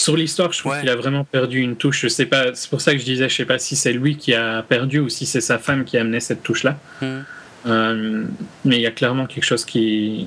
sur 0.00 0.16
l'histoire, 0.16 0.52
je 0.52 0.58
trouve 0.58 0.78
qu'il 0.78 0.88
a 0.88 0.96
vraiment 0.96 1.24
perdu 1.24 1.60
une 1.60 1.76
touche. 1.76 2.02
Je 2.02 2.08
sais 2.08 2.26
pas, 2.26 2.54
c'est 2.54 2.70
pour 2.70 2.80
ça 2.80 2.92
que 2.92 2.98
je 2.98 3.04
disais, 3.04 3.28
je 3.28 3.34
sais 3.34 3.44
pas 3.44 3.58
si 3.58 3.76
c'est 3.76 3.92
lui 3.92 4.16
qui 4.16 4.34
a 4.34 4.62
perdu 4.62 4.98
ou 4.98 5.08
si 5.08 5.26
c'est 5.26 5.40
sa 5.40 5.58
femme 5.58 5.84
qui 5.84 5.96
a 5.96 6.02
amené 6.02 6.20
cette 6.20 6.42
touche-là. 6.42 6.78
Hmm. 7.00 7.20
Euh, 7.66 8.24
mais 8.64 8.76
il 8.76 8.82
y 8.82 8.86
a 8.86 8.90
clairement 8.90 9.26
quelque 9.26 9.44
chose 9.44 9.64
qui, 9.64 10.26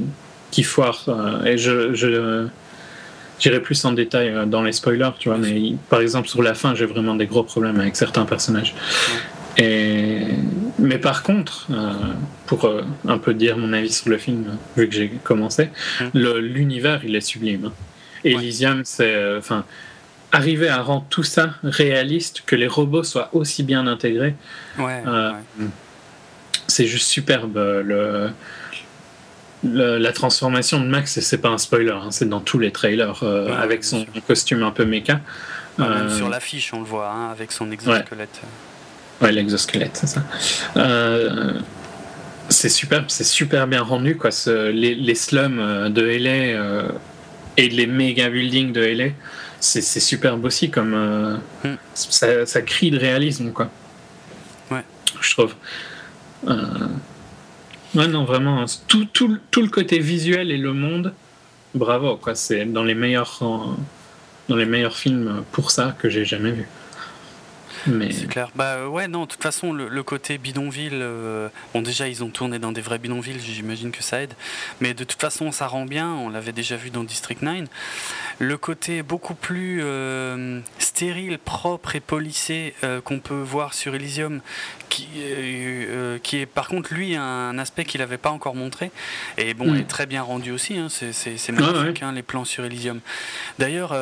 qui 0.52 0.64
foire. 0.64 1.04
Euh, 1.08 1.44
et 1.46 1.58
je, 1.58 1.94
je 1.94 2.48
j'irai 3.40 3.60
plus 3.60 3.84
en 3.86 3.94
détail 3.94 4.30
euh, 4.30 4.46
dans 4.46 4.62
les 4.62 4.72
spoilers, 4.72 5.12
tu 5.18 5.30
vois. 5.30 5.38
Mais 5.38 5.74
par 5.90 6.02
exemple, 6.02 6.28
sur 6.28 6.42
la 6.42 6.54
fin, 6.54 6.76
j'ai 6.76 6.86
vraiment 6.86 7.16
des 7.16 7.26
gros 7.26 7.44
problèmes 7.44 7.80
avec 7.80 7.96
certains 7.96 8.26
personnages. 8.26 8.76
Et, 9.58 10.22
mais 10.80 10.98
par 10.98 11.24
contre, 11.24 11.68
pour 12.46 12.72
un 13.06 13.18
peu 13.18 13.34
dire 13.34 13.58
mon 13.58 13.74
avis 13.74 13.92
sur 13.92 14.10
le 14.10 14.18
film, 14.18 14.46
vu 14.78 14.88
que 14.88 14.96
j'ai 14.96 15.10
commencé, 15.24 15.70
hmm. 16.00 16.18
l'univers, 16.40 17.02
il 17.04 17.16
est 17.16 17.22
sublime. 17.22 17.66
Hein. 17.66 17.74
Elysium, 18.24 18.82
c'est. 18.86 19.14
Euh, 19.14 19.40
enfin. 19.40 19.66
arriver 20.32 20.70
à 20.70 20.82
rendre 20.82 21.06
tout 21.10 21.24
ça 21.24 21.56
réaliste, 21.64 22.44
que 22.46 22.56
les 22.56 22.68
robots 22.68 23.04
soient 23.04 23.30
aussi 23.34 23.64
bien 23.64 23.88
intégrés, 23.88 24.36
ouais, 24.80 25.04
euh, 25.06 25.32
c'est 26.68 26.88
juste 26.88 27.08
superbe. 27.08 27.58
Le, 27.58 28.30
la 29.64 30.12
transformation 30.12 30.80
de 30.80 30.86
Max, 30.86 31.20
c'est 31.20 31.38
pas 31.38 31.50
un 31.50 31.60
spoiler, 31.60 31.92
hein, 31.92 32.10
c'est 32.10 32.28
dans 32.28 32.40
tous 32.40 32.58
les 32.58 32.72
trailers 32.72 33.24
avec 33.24 33.84
son 33.84 34.06
costume 34.26 34.64
un 34.64 34.72
peu 34.72 34.86
méca. 34.86 35.20
même 35.78 36.10
sur 36.10 36.30
l'affiche, 36.30 36.74
on 36.74 36.80
le 36.80 36.86
voit 36.86 37.12
hein, 37.12 37.32
avec 37.32 37.52
son 37.52 37.70
exosquelette. 37.72 38.42
Ouais, 39.22 39.32
l'exosquelette, 39.32 39.98
c'est 40.04 40.08
ça. 40.08 40.24
c'est 42.50 42.70
super, 42.70 43.04
c'est 43.08 43.24
super 43.24 43.68
bien 43.68 43.84
rendu 43.84 44.18
quoi. 44.18 44.32
les, 44.48 44.96
les, 44.96 45.16
slums 45.16 45.90
de 45.90 46.02
LA 46.02 46.92
et 47.58 47.70
les 47.70 47.88
méga 47.88 48.30
buildings 48.30 48.72
de 48.72 48.82
LA, 48.82 49.10
c'est 49.60 49.82
superbe 49.82 50.43
aussi 50.45 50.72
comme 50.72 50.93
euh, 50.93 51.38
hmm. 51.64 51.78
ça, 51.93 52.45
ça, 52.45 52.62
crie 52.62 52.91
de 52.91 52.99
réalisme 52.99 53.52
quoi. 53.52 53.70
Ouais. 54.72 54.84
Je 55.20 55.32
trouve. 55.32 55.56
Euh, 56.47 56.88
ouais 57.93 58.08
non 58.08 58.24
vraiment 58.26 58.66
tout, 58.88 59.06
tout, 59.06 59.38
tout, 59.52 59.62
le 59.62 59.68
côté 59.68 59.99
visuel 59.99 60.52
et 60.52 60.58
le 60.58 60.74
monde, 60.74 61.14
bravo 61.76 62.16
quoi. 62.18 62.36
C'est 62.36 62.66
dans 62.66 62.84
les 62.84 62.95
meilleurs 62.95 63.39
dans 64.49 64.56
les 64.56 64.66
meilleurs 64.66 64.97
films 64.97 65.43
pour 65.52 65.72
ça 65.72 65.95
que 65.99 66.10
j'ai 66.10 66.26
jamais 66.26 66.52
vu. 66.52 66.68
C'est 67.86 68.28
clair. 68.28 68.50
Bah 68.56 68.76
euh, 68.76 68.88
ouais, 68.88 69.08
non, 69.08 69.22
de 69.22 69.26
toute 69.28 69.42
façon, 69.42 69.74
le, 69.74 70.04
côté 70.04 70.38
bidonville, 70.38 71.00
euh, 71.02 71.50
bon, 71.74 71.82
déjà, 71.82 72.08
ils 72.08 72.24
ont 72.24 72.30
tourné 72.30 72.60
dans 72.60 72.72
des 72.72 72.82
vrais 72.82 73.00
bidonvilles, 73.00 73.40
j'imagine 73.40 73.92
que 73.92 74.04
ça 74.04 74.22
aide. 74.22 74.34
Mais 74.80 74.94
de 74.94 75.04
toute 75.04 75.20
façon, 75.20 75.52
ça 75.52 75.68
rend 75.68 75.86
bien, 75.86 76.12
on 76.12 76.30
l'avait 76.30 76.52
déjà 76.52 76.76
vu 76.76 76.90
dans 76.90 77.04
District 77.04 77.42
9. 77.42 77.68
Le 78.40 78.58
côté 78.58 79.04
beaucoup 79.04 79.36
plus 79.36 79.82
euh, 79.84 80.60
stérile, 80.80 81.38
propre 81.38 81.96
et 81.96 82.00
polissé 82.00 82.74
qu'on 83.04 83.20
peut 83.20 83.42
voir 83.42 83.74
sur 83.74 83.96
Elysium, 83.96 84.42
qui, 84.90 85.08
qui 86.24 86.38
est 86.38 86.46
par 86.46 86.68
contre, 86.68 86.94
lui, 86.94 87.16
un 87.16 87.58
aspect 87.58 87.86
qu'il 87.86 88.02
n'avait 88.02 88.18
pas 88.18 88.32
encore 88.32 88.56
montré. 88.56 88.92
Et 89.38 89.54
bon, 89.54 89.76
est 89.76 89.88
très 89.88 90.06
bien 90.06 90.22
rendu 90.24 90.52
aussi, 90.52 90.78
hein, 90.78 90.88
c'est 90.90 91.52
magnifique, 91.52 92.04
hein, 92.04 92.12
les 92.14 92.24
plans 92.24 92.46
sur 92.46 92.66
Elysium. 92.66 93.00
D'ailleurs, 93.60 93.94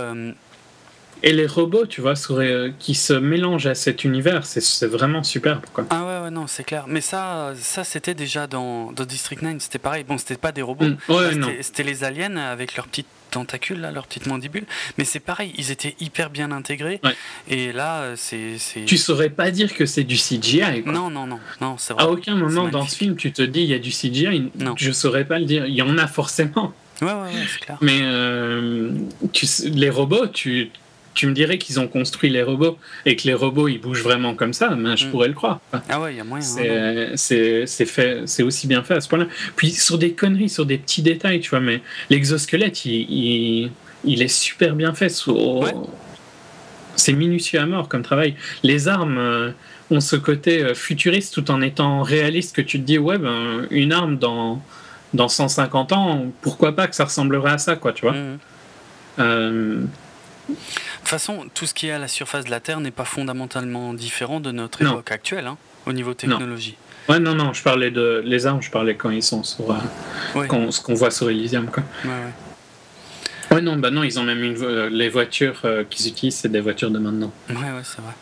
et 1.22 1.34
les 1.34 1.48
robots, 1.48 1.86
tu 1.86 2.02
vois, 2.02 2.14
euh, 2.32 2.72
qui 2.80 2.96
se 2.96 3.14
mélangent 3.14 3.68
à 3.68 3.76
cet 3.76 4.04
univers, 4.04 4.46
c'est 4.46 4.86
vraiment 4.86 5.24
superbe. 5.24 5.66
Quoi. 5.74 5.86
Ah 5.90 6.06
ouais, 6.06 6.26
ouais 6.26 6.32
non, 6.32 6.48
c'est 6.48 6.64
clair. 6.64 6.86
Mais 6.88 7.02
ça, 7.02 7.54
ça 7.60 7.84
c'était 7.84 8.14
déjà 8.14 8.48
dans, 8.48 8.92
District 8.92 9.42
9, 9.42 9.58
c'était 9.60 9.80
pareil. 9.80 10.04
Bon, 10.04 10.18
c'était 10.18 10.38
pas 10.38 10.52
des 10.52 10.62
robots, 10.62 10.86
mm. 10.86 11.44
c'était 11.62 11.84
les 11.84 12.04
aliens 12.04 12.38
avec 12.38 12.76
leurs 12.76 12.88
petites 12.88 13.08
tentacules, 13.32 13.80
là, 13.80 13.92
leurs 13.92 14.08
petites 14.08 14.28
mandibules. 14.28 14.66
Mais 14.98 15.06
c'est 15.06 15.20
pareil, 15.20 15.54
ils 15.58 15.72
étaient 15.72 15.96
hyper 16.00 16.30
bien 16.30 16.52
intégrés. 16.52 17.02
Et 17.50 17.72
là, 17.72 18.02
euh, 18.02 18.14
c'est. 18.18 18.58
Tu 18.86 18.98
saurais 18.98 19.30
pas 19.30 19.52
dire 19.52 19.74
que 19.74 19.86
c'est 19.86 20.04
du 20.04 20.16
CGI. 20.16 20.84
Quoi. 20.84 20.92
Non, 20.92 21.10
non, 21.10 21.28
non, 21.28 21.40
non 21.62 21.76
c'est 21.78 21.94
vrai. 21.94 22.04
À 22.04 22.10
aucun 22.10 22.36
moment 22.36 22.68
dans 22.68 22.88
ce 22.88 22.96
film, 22.96 23.16
tu 23.16 23.32
te 23.32 23.42
dis 23.42 23.62
il 23.62 23.70
y 23.70 23.74
a 23.74 23.80
du 23.80 23.92
CGI. 23.92 24.52
Non. 24.58 24.74
Je 24.78 24.92
saurais 24.92 25.26
pas 25.26 25.40
le 25.40 25.46
dire. 25.46 25.66
Il 25.66 25.76
y 25.76 25.82
en 25.82 25.98
a 25.98 26.08
forcément. 26.08 26.74
Ouais, 27.02 27.08
ouais, 27.08 27.14
ouais 27.14 27.30
c'est 27.48 27.60
clair. 27.60 27.78
Mais 27.82 28.00
euh, 28.02 28.92
tu, 29.32 29.46
les 29.70 29.90
robots, 29.90 30.28
tu 30.28 30.72
tu 31.20 31.28
me 31.28 31.34
dirais 31.34 31.58
qu'ils 31.58 31.82
ont 31.82 31.88
construit 31.90 32.30
les 32.30 32.44
robots 32.44 32.78
et 33.06 33.18
que 33.18 33.28
les 33.28 33.34
robots 33.34 33.68
ils 33.68 33.78
bougent 33.78 34.04
vraiment 34.04 34.36
comme 34.36 34.54
ça, 34.54 34.70
mais 34.78 34.96
je 34.96 35.06
mm. 35.06 35.12
pourrais 35.12 35.28
le 35.28 35.34
croire. 35.34 35.60
Ah 35.90 36.00
ouais, 36.00 36.14
il 36.14 36.18
y 36.18 36.22
a 36.22 36.24
moyen. 36.24 36.46
Hein, 36.46 37.12
c'est 37.18 38.44
aussi 38.44 38.68
bien 38.68 38.84
fait 38.84 38.94
à 38.94 39.02
ce 39.02 39.10
point-là. 39.10 39.26
Puis 39.58 39.72
sur 39.72 39.98
des 39.98 40.14
conneries, 40.14 40.48
sur 40.48 40.66
des 40.66 40.78
petits 40.78 41.02
détails, 41.02 41.42
tu 41.42 41.50
vois, 41.50 41.60
mais 41.60 41.82
l'exosquelette, 42.10 42.86
il, 42.86 43.70
il, 44.06 44.22
est 44.22 44.30
super 44.30 44.76
bien 44.76 44.94
fait. 44.94 45.14
C'est 46.96 47.12
minutieux 47.12 47.60
à 47.60 47.66
mort 47.66 47.90
comme 47.90 48.02
travail. 48.02 48.36
Les 48.64 48.88
armes 48.88 49.18
euh, 49.18 49.52
ont 49.92 50.00
ce 50.00 50.16
côté 50.16 50.64
euh, 50.64 50.74
futuriste 50.74 51.34
tout 51.34 51.52
en 51.52 51.62
étant 51.62 52.02
réaliste 52.02 52.56
que 52.56 52.62
tu 52.62 52.80
te 52.80 52.86
dis, 52.86 52.98
ouais, 52.98 53.18
ben, 53.18 53.68
une 53.72 53.92
arme 53.92 54.18
dans, 54.18 54.62
dans 55.14 55.28
150 55.28 55.92
ans, 55.92 56.28
pourquoi 56.42 56.78
pas 56.78 56.88
que 56.88 56.96
ça 56.96 57.04
ressemblerait 57.04 57.52
à 57.52 57.58
ça, 57.58 57.76
quoi, 57.76 57.92
tu 57.92 58.06
vois. 58.06 58.14
Mm. 58.14 58.38
Euh, 59.20 59.84
toute 61.00 61.10
façon, 61.10 61.46
tout 61.54 61.66
ce 61.66 61.74
qui 61.74 61.88
est 61.88 61.92
à 61.92 62.00
la 62.00 62.08
surface 62.08 62.46
de 62.46 62.52
la 62.52 62.60
Terre 62.60 62.80
n'est 62.80 62.92
pas 62.92 63.06
fondamentalement 63.06 63.94
différent 63.94 64.40
de 64.40 64.52
notre 64.52 64.82
époque 64.82 65.12
actuelle, 65.12 65.48
hein, 65.48 65.58
au 65.86 65.94
niveau 65.94 66.14
technologie. 66.14 66.78
Non. 66.80 66.90
Ouais, 67.10 67.20
non, 67.20 67.34
non, 67.34 67.54
je 67.54 67.64
parlais 67.64 67.90
de 67.90 68.22
les 68.24 68.46
armes, 68.46 68.62
je 68.62 68.70
parlais 68.70 68.96
quand 68.96 69.10
ils 69.10 69.24
sont 69.24 69.44
sur. 69.44 69.72
Euh, 69.72 70.72
ce 70.72 70.82
qu'on 70.82 70.94
voit 70.94 71.10
sur 71.10 71.30
Elysium, 71.30 71.66
quoi. 71.72 71.84
Ouais, 72.06 72.12
ouais. 72.12 73.56
ouais, 73.56 73.62
non, 73.62 73.78
bah 73.78 73.90
non, 73.90 74.04
ils 74.04 74.20
ont 74.20 74.24
même 74.24 74.44
une, 74.44 74.88
les 74.90 75.10
voitures 75.10 75.62
euh, 75.66 75.84
qu'ils 75.90 76.08
utilisent, 76.08 76.36
c'est 76.36 76.52
des 76.52 76.60
voitures 76.60 76.92
de 76.92 77.00
maintenant. 77.00 77.34
Ouais, 77.50 77.56
ouais, 77.56 77.82
c'est 77.84 78.02
vrai. 78.02 78.14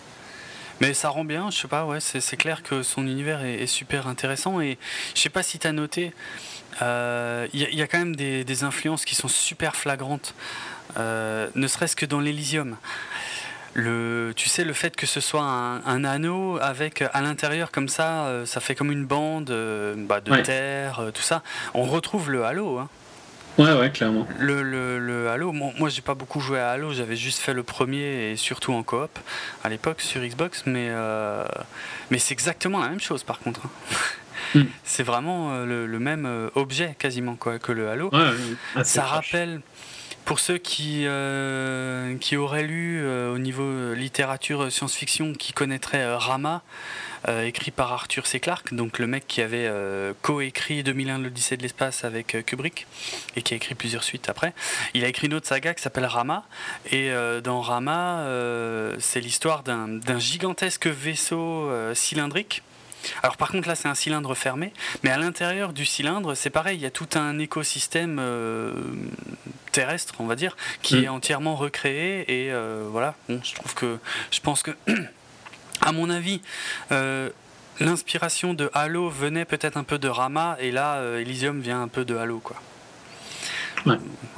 Mais 0.79 0.93
ça 0.93 1.09
rend 1.09 1.25
bien, 1.25 1.49
je 1.49 1.57
sais 1.57 1.67
pas, 1.67 1.85
ouais, 1.85 1.99
c'est 1.99 2.37
clair 2.37 2.61
que 2.61 2.83
son 2.83 3.07
univers 3.07 3.43
est, 3.43 3.65
super 3.65 4.07
intéressant 4.07 4.61
et 4.61 4.77
je 5.15 5.21
sais 5.21 5.29
pas 5.29 5.41
si 5.41 5.57
tu 5.57 5.65
as 5.65 5.71
noté, 5.71 6.13
il 6.73 6.83
euh, 6.83 7.47
y, 7.53 7.63
y, 7.75 7.81
a 7.81 7.87
quand 7.87 7.97
même 7.97 8.15
des, 8.15 8.43
des, 8.43 8.63
influences 8.63 9.03
qui 9.03 9.15
sont 9.15 9.27
super 9.27 9.75
flagrantes. 9.75 10.35
Euh, 10.97 11.47
ne 11.55 11.67
serait-ce 11.67 11.95
que 11.95 12.05
dans 12.05 12.19
l'Elysium. 12.19 12.75
Le, 13.73 14.33
tu 14.35 14.49
sais, 14.49 14.63
le 14.63 14.73
fait 14.73 14.95
que 14.95 15.05
ce 15.05 15.19
soit 15.19 15.43
un, 15.43 16.03
anneau 16.03 16.57
avec 16.59 17.03
à 17.13 17.21
l'intérieur 17.21 17.69
comme 17.71 17.89
ça, 17.89 18.25
euh, 18.25 18.45
ça 18.45 18.59
fait 18.59 18.73
comme 18.73 18.91
une 18.91 19.05
bande 19.05 19.51
euh, 19.51 19.93
bah, 19.95 20.19
de 20.19 20.35
terre, 20.37 21.01
tout 21.13 21.21
ça. 21.21 21.43
On 21.75 21.83
retrouve 21.83 22.31
le 22.31 22.43
Halo. 22.43 22.79
Hein. 22.79 22.89
Ouais, 23.59 23.73
ouais, 23.73 23.91
clairement. 23.91 24.27
Le, 24.39 24.63
le, 24.63 25.29
Halo, 25.29 25.51
moi 25.51 25.89
j'ai 25.89 26.01
pas 26.01 26.15
beaucoup 26.15 26.39
joué 26.39 26.59
à 26.59 26.71
Halo, 26.71 26.91
j'avais 26.93 27.15
juste 27.15 27.39
fait 27.39 27.53
le 27.53 27.63
premier 27.63 28.31
et 28.31 28.35
surtout 28.35 28.73
en 28.73 28.81
coop 28.83 29.19
à 29.63 29.69
l'époque 29.69 30.01
sur 30.01 30.21
Xbox, 30.21 30.63
mais, 30.65 30.91
mais 32.09 32.19
c'est 32.19 32.33
exactement 32.33 32.79
la 32.79 32.89
même 32.89 32.99
chose 32.99 33.23
par 33.23 33.39
contre. 33.39 33.61
Hein. 33.65 33.69
Mm. 34.55 34.63
C'est 34.85 35.03
vraiment 35.03 35.65
le, 35.65 35.99
même 35.99 36.49
objet 36.55 36.95
quasiment 36.97 37.35
quoi, 37.35 37.59
que 37.59 37.71
le 37.71 37.89
Halo. 37.89 38.11
ça 38.83 39.03
rappelle 39.03 39.61
pour 40.27 40.39
ceux 40.39 40.57
qui, 40.57 41.03
euh, 41.05 42.17
qui 42.17 42.35
auraient 42.35 42.61
lu 42.61 42.99
euh, 43.01 43.33
au 43.33 43.37
niveau 43.37 43.93
littérature 43.93 44.69
science-fiction, 44.69 45.31
qui 45.33 45.53
connaîtraient 45.53 46.03
euh, 46.03 46.17
Rama, 46.17 46.61
écrit 47.43 47.71
par 47.71 47.91
Arthur 47.91 48.25
C. 48.25 48.39
Clarke, 48.39 48.73
donc 48.73 48.99
le 48.99 49.07
mec 49.07 49.25
qui 49.27 49.41
avait 49.41 49.69
coécrit 50.21 50.81
2001 50.81 51.17
l'Odyssée 51.17 51.57
de 51.57 51.61
l'espace 51.61 52.05
avec 52.05 52.37
Kubrick 52.45 52.87
et 53.35 53.41
qui 53.41 53.53
a 53.53 53.57
écrit 53.57 53.75
plusieurs 53.75 54.05
suites 54.05 54.29
après. 54.29 54.53
Il 54.93 55.03
a 55.03 55.09
écrit 55.09 55.27
une 55.27 55.33
autre 55.33 55.45
saga 55.45 55.73
qui 55.73 55.81
s'appelle 55.81 56.05
Rama 56.05 56.45
et 56.89 57.11
dans 57.43 57.59
Rama, 57.59 58.23
c'est 58.99 59.19
l'histoire 59.19 59.63
d'un 59.63 60.19
gigantesque 60.19 60.87
vaisseau 60.87 61.69
cylindrique 61.93 62.63
alors 63.23 63.37
par 63.37 63.49
contre 63.49 63.67
là 63.67 63.75
c'est 63.75 63.87
un 63.87 63.95
cylindre 63.95 64.35
fermé, 64.35 64.73
mais 65.03 65.09
à 65.09 65.17
l'intérieur 65.17 65.73
du 65.73 65.85
cylindre 65.85 66.35
c'est 66.35 66.49
pareil, 66.49 66.77
il 66.77 66.81
y 66.81 66.85
a 66.85 66.91
tout 66.91 67.07
un 67.15 67.39
écosystème 67.39 68.17
euh, 68.19 68.73
terrestre 69.71 70.15
on 70.19 70.25
va 70.25 70.35
dire 70.35 70.55
qui 70.81 70.97
mm. 70.97 71.03
est 71.03 71.07
entièrement 71.07 71.55
recréé 71.55 72.21
et 72.27 72.51
euh, 72.51 72.87
voilà, 72.89 73.15
bon, 73.29 73.39
je 73.43 73.53
trouve 73.55 73.73
que 73.73 73.97
je 74.31 74.39
pense 74.39 74.63
que 74.63 74.71
à 75.81 75.91
mon 75.91 76.09
avis 76.09 76.41
euh, 76.91 77.29
l'inspiration 77.79 78.53
de 78.53 78.69
Halo 78.73 79.09
venait 79.09 79.45
peut-être 79.45 79.77
un 79.77 79.83
peu 79.83 79.99
de 79.99 80.07
Rama 80.07 80.57
et 80.59 80.71
là 80.71 81.01
Elysium 81.19 81.61
vient 81.61 81.81
un 81.81 81.87
peu 81.87 82.05
de 82.05 82.15
Halo 82.15 82.39
quoi. 82.39 82.57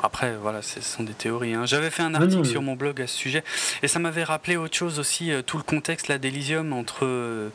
Après, 0.04 0.36
voilà, 0.40 0.62
ce 0.62 0.80
sont 0.80 1.02
des 1.02 1.14
théories. 1.14 1.56
Hein. 1.56 1.66
J'avais 1.66 1.90
fait 1.90 2.04
un 2.04 2.14
article 2.14 2.46
sur 2.46 2.62
mon 2.62 2.76
blog 2.76 3.02
à 3.02 3.08
ce 3.08 3.18
sujet 3.18 3.44
et 3.82 3.88
ça 3.88 3.98
m'avait 3.98 4.24
rappelé 4.24 4.58
autre 4.58 4.78
chose 4.78 5.00
aussi, 5.00 5.32
tout 5.48 5.58
le 5.58 5.64
contexte 5.64 6.08
là 6.08 6.20
d'Elysium 6.20 6.72
entre 6.72 7.50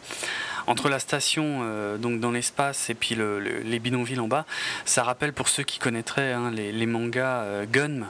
entre 0.66 0.88
la 0.88 0.98
station 0.98 1.60
euh, 1.62 1.96
donc 1.98 2.20
dans 2.20 2.30
l'espace 2.30 2.90
et 2.90 2.94
puis 2.94 3.16
les 3.16 3.78
bidonvilles 3.78 4.20
en 4.20 4.28
bas, 4.28 4.46
ça 4.84 5.02
rappelle 5.02 5.32
pour 5.32 5.48
ceux 5.48 5.62
qui 5.62 5.78
connaîtraient 5.78 6.32
hein, 6.32 6.50
les, 6.50 6.86
mangas 6.86 7.42
euh, 7.42 7.66
Gun. 7.70 8.06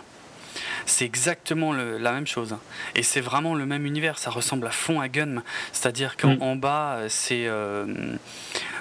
C'est 0.87 1.05
exactement 1.05 1.73
la 1.73 2.13
même 2.13 2.27
chose. 2.27 2.53
Hein. 2.53 2.61
Et 2.95 3.03
c'est 3.03 3.21
vraiment 3.21 3.55
le 3.55 3.67
même 3.67 3.87
univers. 3.87 4.19
Ça 4.19 4.31
ressemble 4.31 4.67
à 4.67 4.71
fond 4.71 5.01
à 5.01 5.09
Gun. 5.09 5.43
C'est-à-dire 5.73 6.17
qu'en 6.17 6.55
mm. 6.55 6.61
bas, 6.61 6.99
c'est 7.09 7.47
euh, 7.47 7.87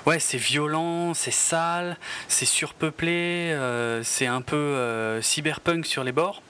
ouais, 0.06 0.20
c'est 0.20 0.38
violent, 0.38 1.14
c'est 1.14 1.32
sale, 1.32 1.98
c'est 2.28 2.46
surpeuplé, 2.46 3.58
c'est 4.04 4.28
un 4.28 4.42
peu 4.42 5.20
cyberpunk 5.22 5.86
sur 5.86 6.04
les 6.04 6.12
bords. 6.12 6.44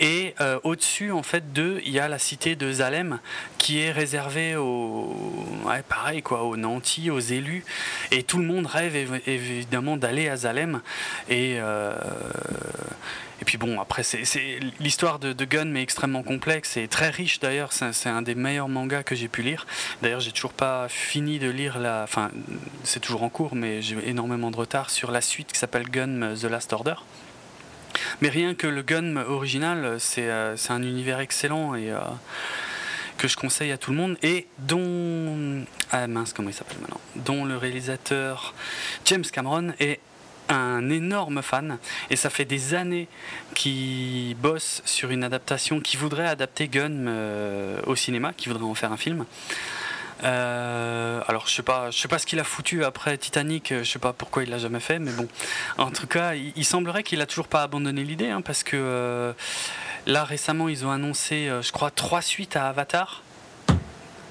Et 0.00 0.34
euh, 0.40 0.58
au-dessus, 0.62 1.10
en 1.10 1.22
fait, 1.22 1.52
d'eux, 1.52 1.80
il 1.84 1.92
y 1.92 1.98
a 1.98 2.08
la 2.08 2.18
cité 2.18 2.56
de 2.56 2.70
Zalem 2.70 3.18
qui 3.58 3.80
est 3.80 3.90
réservée 3.90 4.56
aux, 4.56 5.16
ouais, 5.64 5.82
pareil 5.82 6.22
quoi, 6.22 6.44
aux 6.44 6.56
nantis, 6.56 7.10
aux 7.10 7.18
élus. 7.18 7.64
Et 8.10 8.22
tout 8.22 8.38
le 8.38 8.44
monde 8.44 8.66
rêve 8.66 9.20
évidemment 9.26 9.96
d'aller 9.96 10.28
à 10.28 10.36
Zalem. 10.36 10.80
Et 11.28 11.56
euh, 11.58 11.94
et 13.40 13.44
puis 13.44 13.56
bon, 13.56 13.80
après, 13.80 14.02
c'est 14.02 14.58
l'histoire 14.80 15.18
de, 15.18 15.44
Gun, 15.44 15.66
mais 15.66 15.82
extrêmement 15.82 16.22
complexe 16.22 16.76
et 16.76 16.88
très 16.88 17.08
riche 17.08 17.38
d'ailleurs. 17.38 17.72
C'est 17.72 18.08
un 18.08 18.22
des 18.22 18.34
meilleurs 18.34 18.68
mangas 18.68 19.04
que 19.04 19.14
j'ai 19.14 19.28
pu 19.28 19.42
lire. 19.42 19.66
D'ailleurs, 20.02 20.20
j'ai 20.20 20.32
toujours 20.32 20.52
pas 20.52 20.88
fini 20.88 21.38
de 21.38 21.48
lire 21.48 21.78
la. 21.78 22.02
Enfin, 22.02 22.30
c'est 22.82 23.00
toujours 23.00 23.22
en 23.22 23.28
cours, 23.28 23.54
mais 23.54 23.80
j'ai 23.80 23.96
énormément 24.08 24.50
de 24.50 24.56
retard 24.56 24.90
sur 24.90 25.10
la 25.12 25.20
suite 25.20 25.52
qui 25.52 25.58
s'appelle 25.58 25.88
Gun 25.88 26.34
The 26.34 26.44
Last 26.44 26.72
Order. 26.72 26.96
Mais 28.20 28.28
rien 28.28 28.54
que 28.54 28.66
le 28.66 28.82
gun 28.82 29.16
original, 29.16 29.96
c'est 29.98 30.28
euh, 30.28 30.56
un 30.68 30.82
univers 30.82 31.20
excellent 31.20 31.74
euh, 31.74 31.98
que 33.16 33.28
je 33.28 33.36
conseille 33.36 33.72
à 33.72 33.78
tout 33.78 33.90
le 33.90 33.96
monde 33.96 34.16
et 34.22 34.46
dont 34.58 35.64
ah 35.90 36.06
mince 36.06 36.32
comment 36.32 36.48
il 36.48 36.54
s'appelle 36.54 36.78
maintenant? 36.80 37.00
Dont 37.16 37.44
le 37.44 37.56
réalisateur 37.56 38.54
James 39.04 39.24
Cameron 39.24 39.72
est 39.80 40.00
un 40.48 40.88
énorme 40.90 41.42
fan 41.42 41.78
et 42.10 42.16
ça 42.16 42.30
fait 42.30 42.44
des 42.44 42.74
années 42.74 43.08
qu'il 43.54 44.34
bosse 44.36 44.82
sur 44.84 45.10
une 45.10 45.24
adaptation, 45.24 45.80
qui 45.80 45.96
voudrait 45.96 46.28
adapter 46.28 46.68
Gun 46.68 47.06
euh, 47.06 47.80
au 47.86 47.96
cinéma, 47.96 48.32
qui 48.36 48.48
voudrait 48.48 48.64
en 48.64 48.74
faire 48.74 48.92
un 48.92 48.96
film. 48.96 49.24
Euh, 50.24 51.20
alors 51.28 51.46
je 51.46 51.54
sais 51.54 51.62
pas, 51.62 51.90
je 51.90 51.98
sais 51.98 52.08
pas 52.08 52.18
ce 52.18 52.26
qu'il 52.26 52.40
a 52.40 52.44
foutu 52.44 52.84
après 52.84 53.16
Titanic, 53.18 53.72
je 53.72 53.84
sais 53.84 53.98
pas 53.98 54.12
pourquoi 54.12 54.42
il 54.42 54.50
l'a 54.50 54.58
jamais 54.58 54.80
fait, 54.80 54.98
mais 54.98 55.12
bon, 55.12 55.28
en 55.78 55.90
tout 55.90 56.06
cas, 56.06 56.34
il, 56.34 56.64
semblerait 56.64 57.02
qu'il 57.02 57.20
a 57.20 57.26
toujours 57.26 57.48
pas 57.48 57.62
abandonné 57.62 58.02
l'idée, 58.02 58.28
hein, 58.28 58.40
parce 58.40 58.64
que 58.64 58.76
euh, 58.76 59.32
là 60.06 60.24
récemment 60.24 60.68
ils 60.68 60.84
ont 60.84 60.90
annoncé, 60.90 61.50
je 61.62 61.72
crois, 61.72 61.90
trois 61.90 62.22
suites 62.22 62.56
à 62.56 62.68
Avatar. 62.68 63.22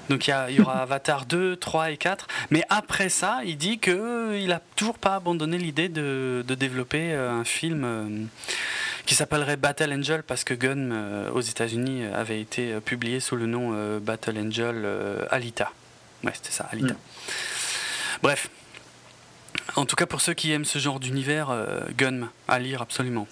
Donc 0.08 0.26
il 0.26 0.54
y, 0.54 0.60
aura 0.60 0.78
Avatar 0.82 1.26
2, 1.26 1.56
3 1.56 1.90
et 1.90 1.96
4. 1.96 2.26
Mais 2.50 2.62
après 2.68 3.08
ça, 3.08 3.40
il 3.44 3.56
dit 3.56 3.78
qu'il 3.78 3.94
euh, 3.94 4.46
n'a 4.46 4.60
toujours 4.76 4.98
pas 4.98 5.14
abandonné 5.14 5.58
l'idée 5.58 5.88
de, 5.88 6.44
développer 6.48 7.12
euh, 7.12 7.30
un 7.30 7.44
film 7.44 7.82
euh, 7.84 8.24
qui 9.08 9.14
s'appellerait 9.14 9.56
Battle 9.56 9.90
Angel 9.94 10.22
parce 10.22 10.44
que 10.44 10.52
Gun 10.52 11.30
aux 11.30 11.40
États-Unis 11.40 12.04
avait 12.12 12.42
été 12.42 12.78
publié 12.80 13.20
sous 13.20 13.36
le 13.36 13.46
nom 13.46 13.98
Battle 14.00 14.36
Angel 14.36 14.86
Alita. 15.30 15.72
Ouais, 16.24 16.32
c'était 16.34 16.50
ça, 16.50 16.68
Alita. 16.70 16.92
Mm. 16.92 16.98
Bref. 18.22 18.50
En 19.76 19.86
tout 19.86 19.96
cas, 19.96 20.04
pour 20.04 20.20
ceux 20.20 20.34
qui 20.34 20.52
aiment 20.52 20.66
ce 20.66 20.78
genre 20.78 21.00
d'univers, 21.00 21.48
Gun, 21.96 22.28
à 22.48 22.58
lire 22.58 22.82
absolument. 22.82 23.26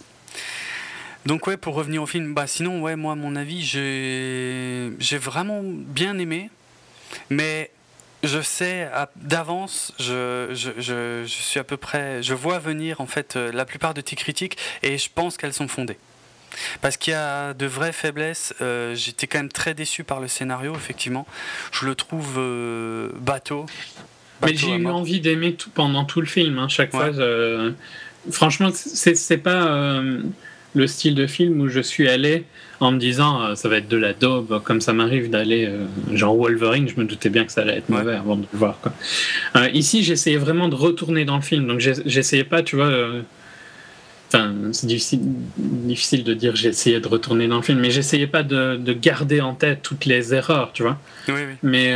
Donc 1.27 1.47
ouais, 1.47 1.59
pour 1.59 1.75
revenir 1.75 2.03
au 2.03 2.07
film, 2.07 2.33
bah 2.33 2.47
sinon 2.47 2.81
ouais, 2.81 2.97
moi 2.97 3.15
mon 3.15 3.37
avis, 3.37 3.63
j'ai 3.63 5.19
vraiment 5.19 5.61
bien 5.63 6.19
aimé. 6.19 6.49
Mais 7.29 7.71
je 8.27 8.41
sais 8.41 8.89
d'avance, 9.17 9.93
je, 9.99 10.49
je, 10.53 10.71
je, 10.79 11.23
je, 11.25 11.29
suis 11.29 11.61
à 11.61 11.65
peu 11.65 11.77
près, 11.77 12.23
je 12.23 12.35
vois 12.35 12.59
venir 12.59 13.01
en 13.01 13.07
fait 13.07 13.37
euh, 13.37 13.53
la 13.53 13.65
plupart 13.65 13.95
de 13.95 14.01
tes 14.01 14.17
critiques 14.17 14.57
et 14.83 14.99
je 14.99 15.09
pense 15.15 15.37
qu'elles 15.37 15.53
sont 15.53 15.69
fondées. 15.69 15.99
Parce 16.81 16.97
qu'il 16.97 17.13
y 17.13 17.17
a 17.17 17.53
de 17.53 17.67
vraies 17.67 17.93
faiblesses. 17.93 18.55
Euh, 18.63 18.95
j'étais 18.95 19.27
quand 19.27 19.39
même 19.39 19.51
très 19.51 19.75
déçu 19.75 20.05
par 20.05 20.21
le 20.21 20.29
scénario, 20.29 20.75
effectivement. 20.75 21.27
Je 21.71 21.85
le 21.85 21.95
trouve 21.95 22.37
euh, 22.39 23.11
bateau. 23.21 23.67
Mais 24.43 24.55
j'ai 24.55 24.75
eu 24.75 24.87
envie 24.87 25.21
d'aimer 25.21 25.55
tout, 25.55 25.71
pendant 25.71 26.05
tout 26.05 26.21
le 26.21 26.27
film. 26.27 26.59
Hein, 26.59 26.69
chaque 26.69 26.93
fois, 26.93 27.11
franchement, 28.31 28.71
c'est 28.73 29.39
pas 29.39 30.01
le 30.77 30.87
style 30.87 31.15
de 31.15 31.27
film 31.27 31.61
où 31.61 31.69
je 31.69 31.81
suis 31.81 32.09
allé 32.09 32.45
en 32.81 32.93
me 32.93 32.99
disant 32.99 33.43
euh, 33.43 33.55
ça 33.55 33.69
va 33.69 33.79
être 33.79 33.89
de 33.89 33.97
la 33.97 34.13
daube, 34.13 34.63
comme 34.63 34.81
ça 34.81 34.93
m'arrive 34.93 35.31
d'aller 35.31 35.67
euh, 35.67 35.87
genre 36.15 36.37
Wolverine, 36.37 36.89
je 36.89 37.01
me 37.01 37.07
doutais 37.07 37.31
bien 37.31 37.45
que 37.45 37.53
ça 37.53 37.63
allait 37.63 37.79
être 37.79 37.89
mauvais 37.89 38.15
avant 38.15 38.37
de 38.37 38.43
le 38.53 38.59
voir. 38.59 38.79
Quoi. 38.83 38.93
Euh, 39.57 39.69
ici, 39.73 40.05
j'essayais 40.05 40.37
vraiment 40.37 40.69
de 40.69 40.75
retourner 40.75 41.25
dans 41.25 41.37
le 41.37 41.43
film, 41.43 41.67
donc 41.67 41.81
j'essayais 41.81 42.45
pas, 42.45 42.63
tu 42.63 42.77
vois. 42.77 42.93
Enfin, 44.29 44.53
c'est 44.73 44.87
difficile, 44.87 45.21
difficile 45.57 46.25
de 46.25 46.35
dire 46.35 46.55
j'essayais 46.55 47.01
de 47.01 47.09
retourner 47.09 47.49
dans 47.49 47.57
le 47.57 47.63
film, 47.63 47.79
mais 47.79 47.91
j'essayais 47.91 48.27
pas 48.27 48.43
de, 48.43 48.77
de, 48.77 48.93
garder 48.93 49.41
en 49.41 49.55
tête 49.55 49.81
toutes 49.83 50.05
les 50.05 50.35
erreurs, 50.35 50.73
tu 50.75 50.83
vois. 50.83 50.99
Oui, 51.29 51.35
oui. 51.35 51.55
Mais 51.63 51.95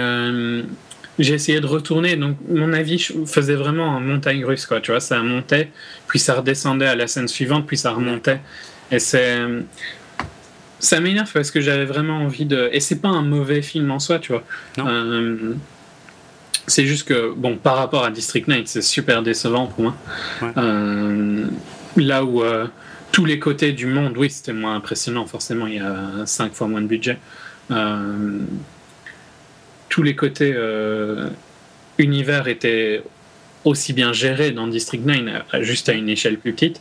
j'ai 1.18 1.35
essayé 1.35 1.61
de 1.61 1.66
retourner, 1.66 2.16
donc 2.16 2.37
mon 2.49 2.72
avis 2.72 2.99
faisait 3.26 3.55
vraiment 3.55 3.97
un 3.97 4.01
montagne 4.01 4.45
russe, 4.45 4.64
quoi, 4.64 4.81
tu 4.81 4.91
vois. 4.91 5.01
Ça 5.01 5.22
montait, 5.22 5.70
puis 6.07 6.18
ça 6.18 6.35
redescendait 6.35 6.87
à 6.87 6.95
la 6.95 7.07
scène 7.07 7.28
suivante, 7.28 7.66
puis 7.66 7.76
ça 7.76 7.91
remontait. 7.91 8.41
Et 8.91 8.99
c'est. 8.99 9.38
Ça 10.78 10.99
m'énerve 10.99 11.30
parce 11.30 11.51
que 11.51 11.61
j'avais 11.61 11.84
vraiment 11.84 12.18
envie 12.18 12.47
de. 12.47 12.70
Et 12.72 12.80
c'est 12.80 13.01
pas 13.01 13.09
un 13.09 13.22
mauvais 13.22 13.61
film 13.61 13.91
en 13.91 13.99
soi, 13.99 14.18
tu 14.18 14.32
vois. 14.32 14.43
Euh, 14.78 15.55
c'est 16.66 16.86
juste 16.86 17.07
que, 17.07 17.34
bon, 17.36 17.57
par 17.57 17.76
rapport 17.76 18.05
à 18.05 18.11
District 18.11 18.49
9, 18.49 18.62
c'est 18.64 18.82
super 18.82 19.22
décevant 19.22 19.66
pour 19.66 19.82
moi. 19.82 19.97
Euh, 20.57 21.47
là 21.97 22.24
où 22.24 22.43
euh, 22.43 22.66
tous 23.12 23.26
les 23.26 23.38
côtés 23.38 23.72
du 23.72 23.86
monde, 23.86 24.16
oui, 24.16 24.30
c'était 24.30 24.55
moins 24.55 24.74
impressionnant, 24.74 25.26
forcément, 25.26 25.66
il 25.66 25.74
y 25.74 25.80
a 25.80 26.24
5 26.24 26.55
fois 26.55 26.68
moins 26.68 26.80
de 26.80 26.86
budget. 26.86 27.18
tous 29.88 30.03
les 30.03 30.16
côtés 30.16 30.57
univers 31.99 32.49
étaient 32.49 33.03
aussi 33.64 33.93
bien 33.93 34.12
gérés 34.12 34.53
dans 34.53 34.66
District 34.66 35.05
9, 35.05 35.43
juste 35.61 35.88
à 35.88 35.93
une 35.93 36.09
échelle 36.09 36.38
plus 36.38 36.53
petite. 36.53 36.80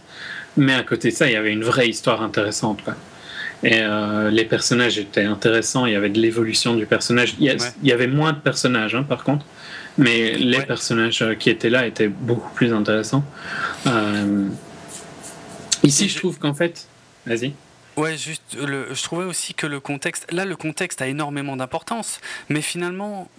Mais 0.59 0.73
à 0.73 0.83
côté 0.83 1.09
de 1.09 1.15
ça, 1.15 1.27
il 1.27 1.33
y 1.33 1.37
avait 1.37 1.53
une 1.53 1.63
vraie 1.63 1.87
histoire 1.87 2.21
intéressante. 2.21 2.81
Et 3.63 3.79
euh, 3.79 4.29
les 4.29 4.43
personnages 4.43 4.97
étaient 4.97 5.23
intéressants, 5.23 5.85
il 5.85 5.93
y 5.93 5.95
avait 5.95 6.09
de 6.09 6.19
l'évolution 6.19 6.75
du 6.75 6.85
personnage. 6.85 7.35
Il 7.39 7.57
y, 7.83 7.91
avait 7.91 8.07
moins 8.07 8.33
de 8.33 8.39
personnages, 8.39 8.93
hein, 8.93 9.03
par 9.03 9.23
contre, 9.23 9.45
mais 9.97 10.33
les 10.33 10.61
personnages 10.61 11.21
euh, 11.21 11.33
qui 11.35 11.49
étaient 11.49 11.69
là 11.69 11.85
étaient 11.85 12.09
beaucoup 12.09 12.53
plus 12.53 12.73
intéressants. 12.73 13.23
Euh, 13.87 14.47
ici, 15.83 16.09
je 16.09 16.17
trouve 16.17 16.39
qu'en 16.39 16.53
fait. 16.53 16.87
Vas-y. 17.25 17.53
Ouais, 17.95 18.17
juste, 18.17 18.57
le, 18.57 18.93
je 18.93 19.03
trouvais 19.03 19.25
aussi 19.25 19.53
que 19.53 19.67
le 19.67 19.79
contexte. 19.79 20.29
Là, 20.31 20.43
le 20.43 20.57
contexte 20.57 21.01
a 21.01 21.07
énormément 21.07 21.55
d'importance, 21.55 22.19
mais 22.49 22.61
finalement, 22.61 23.29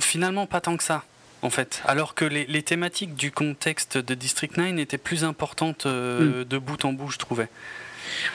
finalement, 0.00 0.46
pas 0.46 0.60
tant 0.60 0.76
que 0.76 0.84
ça 0.84 1.04
en 1.46 1.50
fait. 1.50 1.82
Alors 1.86 2.14
que 2.14 2.24
les, 2.24 2.62
thématiques 2.62 3.14
du 3.14 3.30
contexte 3.30 3.96
de 3.96 4.14
District 4.14 4.56
9 4.56 4.78
étaient 4.78 4.98
plus 4.98 5.24
importantes 5.24 5.86
euh, 5.86 6.42
hmm. 6.42 6.44
de 6.44 6.58
bout 6.58 6.84
en 6.84 6.92
bout, 6.92 7.10
je 7.10 7.18
trouvais. 7.18 7.48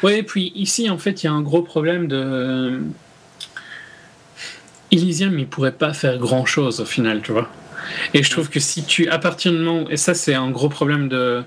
Oui, 0.04 0.14
et 0.14 0.24
puis 0.24 0.52
ici, 0.56 0.90
en 0.90 0.98
fait, 0.98 1.24
il 1.24 1.28
y 1.28 1.30
a 1.30 1.34
un 1.34 1.42
gros 1.42 1.62
problème 1.62 2.08
de. 2.08 2.82
Elysium, 4.92 5.38
il 5.40 5.48
pourrait 5.48 5.72
pas 5.72 5.94
faire 5.94 6.18
grand 6.18 6.46
chose 6.46 6.82
au 6.82 6.86
final, 6.86 7.22
tu 7.22 7.32
vois. 7.32 7.50
Et 8.14 8.24
je 8.24 8.30
trouve 8.30 8.50
que 8.50 8.60
si 8.60 8.84
tu, 8.84 9.08
à 9.10 9.20
partir 9.20 9.52
du 9.52 9.60
moment, 9.60 9.90
et 9.90 9.98
ça 9.98 10.14
c'est 10.14 10.34
un 10.34 10.50
gros 10.50 10.70
problème 10.70 11.08
de, 11.08 11.44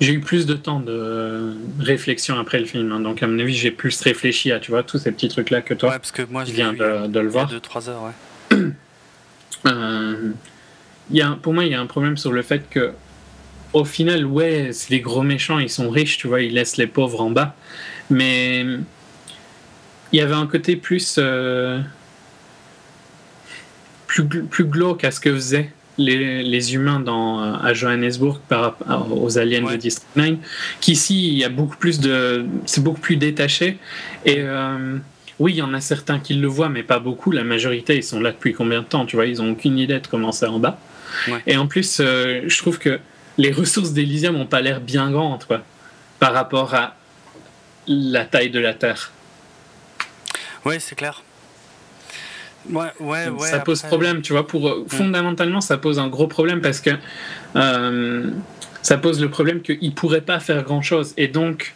j'ai 0.00 0.12
eu 0.12 0.20
plus 0.20 0.46
de 0.46 0.54
temps 0.54 0.80
de 0.80 1.54
réflexion 1.80 2.38
après 2.38 2.58
le 2.58 2.66
film, 2.66 2.92
hein. 2.92 3.00
donc 3.00 3.22
à 3.22 3.26
mon 3.26 3.38
avis 3.38 3.54
j'ai 3.54 3.70
plus 3.70 4.00
réfléchi 4.02 4.52
à, 4.52 4.60
tu 4.60 4.70
vois, 4.70 4.82
tous 4.82 4.98
ces 4.98 5.12
petits 5.12 5.28
trucs 5.28 5.50
là 5.50 5.62
que 5.62 5.74
toi. 5.74 5.90
Ouais, 5.90 5.98
parce 5.98 6.12
que 6.12 6.22
moi 6.22 6.44
je 6.44 6.52
viens 6.52 6.72
de, 6.72 7.06
de, 7.06 7.20
le 7.20 7.28
voir. 7.28 7.50
2-3 7.50 7.88
heures, 7.88 8.02
ouais. 8.02 8.58
euh, 9.66 10.30
pour 11.42 11.54
moi, 11.54 11.64
il 11.64 11.72
y 11.72 11.74
a 11.74 11.80
un 11.80 11.86
problème 11.86 12.16
sur 12.16 12.32
le 12.32 12.42
fait 12.42 12.68
que, 12.68 12.92
au 13.72 13.84
final, 13.84 14.26
ouais, 14.26 14.70
les 14.90 15.00
gros 15.00 15.22
méchants, 15.22 15.58
ils 15.58 15.70
sont 15.70 15.90
riches, 15.90 16.18
tu 16.18 16.28
vois, 16.28 16.42
ils 16.42 16.52
laissent 16.52 16.76
les 16.76 16.86
pauvres 16.86 17.20
en 17.20 17.30
bas. 17.30 17.54
Mais 18.10 18.66
il 20.12 20.18
y 20.18 20.20
avait 20.20 20.34
un 20.34 20.46
côté 20.46 20.76
plus, 20.76 21.16
euh, 21.18 21.80
plus, 24.06 24.26
plus 24.26 24.64
glauque 24.64 25.04
à 25.04 25.10
ce 25.10 25.20
que 25.20 25.32
faisaient 25.32 25.72
les, 25.98 26.42
les 26.42 26.74
humains 26.74 27.00
dans, 27.00 27.42
euh, 27.42 27.54
à 27.62 27.74
Johannesburg 27.74 28.40
par 28.48 28.60
rapport 28.62 29.22
aux 29.22 29.38
aliens 29.38 29.62
de 29.62 29.76
District 29.76 30.08
9, 30.16 30.36
qu'ici, 30.80 31.28
il 31.28 31.38
y 31.38 31.44
a 31.44 31.48
beaucoup 31.48 31.76
plus 31.76 32.00
de. 32.00 32.44
C'est 32.66 32.82
beaucoup 32.82 33.00
plus 33.00 33.16
détaché. 33.16 33.78
Et. 34.24 34.36
Euh, 34.38 34.98
oui, 35.38 35.54
il 35.54 35.56
y 35.56 35.62
en 35.62 35.74
a 35.74 35.80
certains 35.80 36.20
qui 36.20 36.34
le 36.34 36.46
voient, 36.46 36.68
mais 36.68 36.84
pas 36.84 37.00
beaucoup. 37.00 37.32
La 37.32 37.42
majorité, 37.42 37.96
ils 37.96 38.04
sont 38.04 38.20
là 38.20 38.30
depuis 38.30 38.52
combien 38.52 38.82
de 38.82 38.86
temps 38.86 39.06
Tu 39.06 39.16
vois, 39.16 39.26
ils 39.26 39.38
n'ont 39.38 39.52
aucune 39.52 39.76
idée 39.76 39.98
de 39.98 40.06
comment 40.06 40.30
c'est 40.30 40.46
en 40.46 40.60
bas. 40.60 40.78
Et 41.46 41.56
en 41.56 41.66
plus, 41.66 42.00
euh, 42.00 42.42
je 42.46 42.58
trouve 42.58 42.78
que 42.78 42.98
les 43.38 43.52
ressources 43.52 43.92
d'Elysium 43.92 44.36
n'ont 44.36 44.46
pas 44.46 44.60
l'air 44.60 44.80
bien 44.80 45.10
grandes 45.10 45.44
quoi, 45.44 45.62
par 46.18 46.32
rapport 46.32 46.74
à 46.74 46.96
la 47.86 48.24
taille 48.24 48.50
de 48.50 48.60
la 48.60 48.74
Terre. 48.74 49.12
Ouais, 50.64 50.78
c'est 50.78 50.94
clair. 50.94 51.22
Ouais, 52.70 52.86
ouais, 53.00 53.28
ouais, 53.28 53.48
ça 53.48 53.58
pose 53.58 53.82
problème, 53.82 54.22
tu 54.22 54.32
vois. 54.32 54.46
Pour, 54.46 54.68
euh, 54.68 54.86
Fondamentalement, 54.88 55.60
ça 55.60 55.78
pose 55.78 55.98
un 55.98 56.06
gros 56.06 56.28
problème 56.28 56.60
parce 56.60 56.80
que 56.80 56.90
euh, 57.56 58.30
ça 58.82 58.98
pose 58.98 59.20
le 59.20 59.28
problème 59.28 59.62
qu'ils 59.62 59.78
ne 59.82 59.90
pourraient 59.90 60.20
pas 60.20 60.38
faire 60.38 60.62
grand-chose. 60.62 61.12
Et 61.16 61.26
donc, 61.26 61.74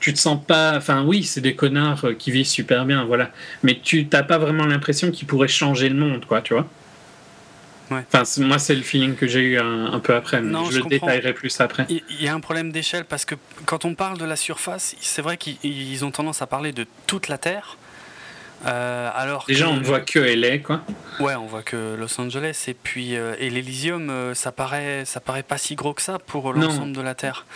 tu 0.00 0.14
te 0.14 0.18
sens 0.18 0.42
pas. 0.42 0.74
Enfin, 0.76 1.04
oui, 1.04 1.22
c'est 1.22 1.42
des 1.42 1.54
connards 1.54 2.06
qui 2.18 2.30
vivent 2.30 2.46
super 2.46 2.86
bien, 2.86 3.04
voilà. 3.04 3.30
Mais 3.62 3.78
tu 3.82 4.06
n'as 4.10 4.22
pas 4.22 4.38
vraiment 4.38 4.64
l'impression 4.64 5.10
qu'ils 5.10 5.26
pourraient 5.26 5.48
changer 5.48 5.90
le 5.90 5.96
monde, 5.96 6.24
quoi, 6.24 6.40
tu 6.40 6.54
vois. 6.54 6.66
Enfin, 8.12 8.42
moi, 8.42 8.58
c'est 8.58 8.74
le 8.74 8.82
feeling 8.82 9.14
que 9.14 9.26
j'ai 9.26 9.40
eu 9.40 9.58
un, 9.58 9.98
peu 10.00 10.14
après, 10.14 10.40
mais 10.40 10.58
je, 10.70 10.78
le 10.78 10.84
détaillerai 10.84 11.32
plus 11.32 11.60
après. 11.60 11.86
Il 11.88 12.02
y 12.20 12.28
a 12.28 12.34
un 12.34 12.40
problème 12.40 12.72
d'échelle 12.72 13.04
parce 13.04 13.24
que 13.24 13.34
quand 13.66 13.84
on 13.84 13.94
parle 13.94 14.18
de 14.18 14.24
la 14.24 14.36
surface, 14.36 14.96
c'est 15.00 15.22
vrai 15.22 15.36
qu'ils 15.36 16.04
ont 16.04 16.10
tendance 16.10 16.42
à 16.42 16.46
parler 16.46 16.72
de 16.72 16.86
toute 17.06 17.28
la 17.28 17.38
Terre. 17.38 17.76
Euh, 18.66 19.10
alors 19.14 19.44
Déjà, 19.48 19.68
on 19.68 19.76
ne 19.76 19.82
voit 19.82 20.00
que 20.00 20.18
LA, 20.18 20.58
quoi. 20.58 20.82
Ouais, 21.18 21.34
on 21.34 21.46
voit 21.46 21.62
que 21.62 21.96
Los 21.98 22.20
Angeles. 22.20 22.64
Et 22.68 22.74
puis, 22.74 23.16
euh, 23.16 23.34
et 23.38 23.50
l'Elysium, 23.50 24.08
euh, 24.08 24.34
ça 24.34 24.52
paraît, 24.52 25.04
ça 25.04 25.20
paraît 25.20 25.42
pas 25.42 25.58
si 25.58 25.74
gros 25.74 25.94
que 25.94 26.02
ça 26.02 26.18
pour 26.18 26.52
l'ensemble 26.52 26.92
de 26.92 27.00
la 27.00 27.14
Terre. 27.14 27.46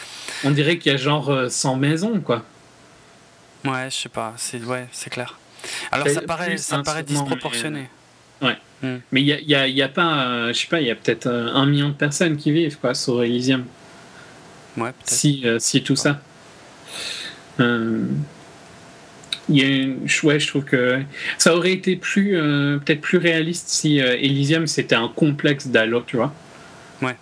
On 0.44 0.50
dirait 0.50 0.78
qu'il 0.78 0.90
y 0.92 0.94
a 0.94 0.98
genre 0.98 1.48
100 1.48 1.76
maisons, 1.76 2.20
quoi. 2.20 2.42
Ouais, 3.64 3.88
je 3.90 3.96
sais 3.96 4.08
pas. 4.08 4.34
C'est 4.36 4.62
ouais, 4.62 4.88
c'est 4.92 5.10
clair. 5.10 5.38
Alors, 5.92 6.08
ça 6.08 6.22
paraît, 6.22 6.56
ça 6.56 6.82
paraît 6.82 7.02
disproportionné. 7.02 7.88
Ouais. 8.42 8.56
Hmm. 8.82 8.96
Mais 9.10 9.22
il 9.22 9.46
n'y 9.46 9.54
a, 9.54 9.66
y 9.68 9.82
a, 9.82 9.88
pas, 9.88 10.26
euh, 10.26 10.48
je 10.48 10.58
sais 10.58 10.66
pas, 10.66 10.80
il 10.80 10.86
y 10.86 10.90
a 10.90 10.94
peut-être 10.94 11.26
euh, 11.26 11.48
un 11.54 11.66
million 11.66 11.88
de 11.88 11.94
personnes 11.94 12.36
qui 12.36 12.50
vivent 12.52 12.78
quoi, 12.78 12.94
sur 12.94 13.22
Elysium. 13.22 13.64
Ouais, 14.76 14.90
si, 15.04 15.42
euh, 15.46 15.58
si 15.58 15.82
tout 15.82 15.96
ça. 15.96 16.20
Il 19.48 19.56
y 19.56 19.62
a 19.62 19.66
une, 19.66 20.06
ouais, 20.24 20.40
je 20.40 20.46
trouve 20.48 20.64
que 20.64 21.00
ça 21.38 21.56
aurait 21.56 21.72
été 21.72 21.96
plus 21.96 22.32
peut-être 22.32 23.00
plus 23.00 23.16
réaliste 23.16 23.68
si 23.68 23.98
Elysium 23.98 24.66
c'était 24.66 24.96
un 24.96 25.08
complexe 25.08 25.68
d'Halo, 25.68 26.02
tu 26.06 26.16
vois. 26.16 26.34
Ouais. 27.00 27.16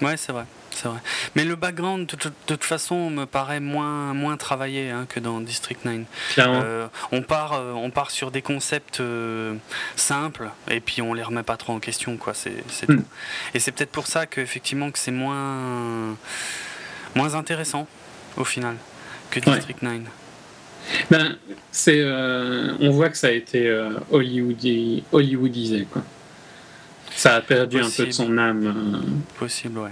Ouais, 0.00 0.16
c'est 0.16 0.32
vrai. 0.32 0.46
C'est 0.80 0.88
vrai. 0.88 0.98
Mais 1.34 1.44
le 1.44 1.56
background, 1.56 2.06
de, 2.06 2.16
toute 2.46 2.64
façon, 2.64 3.10
me 3.10 3.26
paraît 3.26 3.60
moins, 3.60 4.14
moins 4.14 4.36
travaillé 4.38 4.90
hein, 4.90 5.06
que 5.08 5.20
dans 5.20 5.40
District 5.40 5.84
9. 5.84 6.06
Euh, 6.38 6.86
on, 7.12 7.22
part, 7.22 7.52
euh, 7.52 7.72
on 7.72 7.90
part 7.90 8.10
sur 8.10 8.30
des 8.30 8.40
concepts 8.40 9.00
euh, 9.00 9.54
simples 9.96 10.50
et 10.68 10.80
puis 10.80 11.02
on 11.02 11.12
les 11.12 11.22
remet 11.22 11.42
pas 11.42 11.58
trop 11.58 11.74
en 11.74 11.80
question, 11.80 12.16
quoi. 12.16 12.32
C'est, 12.34 12.62
hmm. 12.88 12.96
tout. 12.96 13.04
Et 13.52 13.60
c'est 13.60 13.72
peut-être 13.72 13.90
pour 13.90 14.06
ça 14.06 14.24
que, 14.26 14.40
effectivement, 14.40 14.90
que 14.90 14.98
c'est 14.98 15.10
moins, 15.10 16.16
moins 17.14 17.34
intéressant 17.34 17.86
au 18.36 18.44
final 18.44 18.76
que 19.30 19.40
District 19.40 19.82
9. 19.82 20.00
Ben, 21.10 21.36
c'est, 21.70 22.02
on 22.04 22.90
voit 22.90 23.10
que 23.10 23.18
ça 23.18 23.26
a 23.26 23.32
été 23.32 23.70
hollywoodisé, 24.10 25.86
quoi. 25.92 26.02
Ça 27.14 27.34
a 27.34 27.40
perdu 27.42 27.80
un 27.80 27.90
peu 27.90 28.06
de 28.06 28.12
son 28.12 28.38
âme. 28.38 29.22
Possible, 29.38 29.78
ouais 29.78 29.90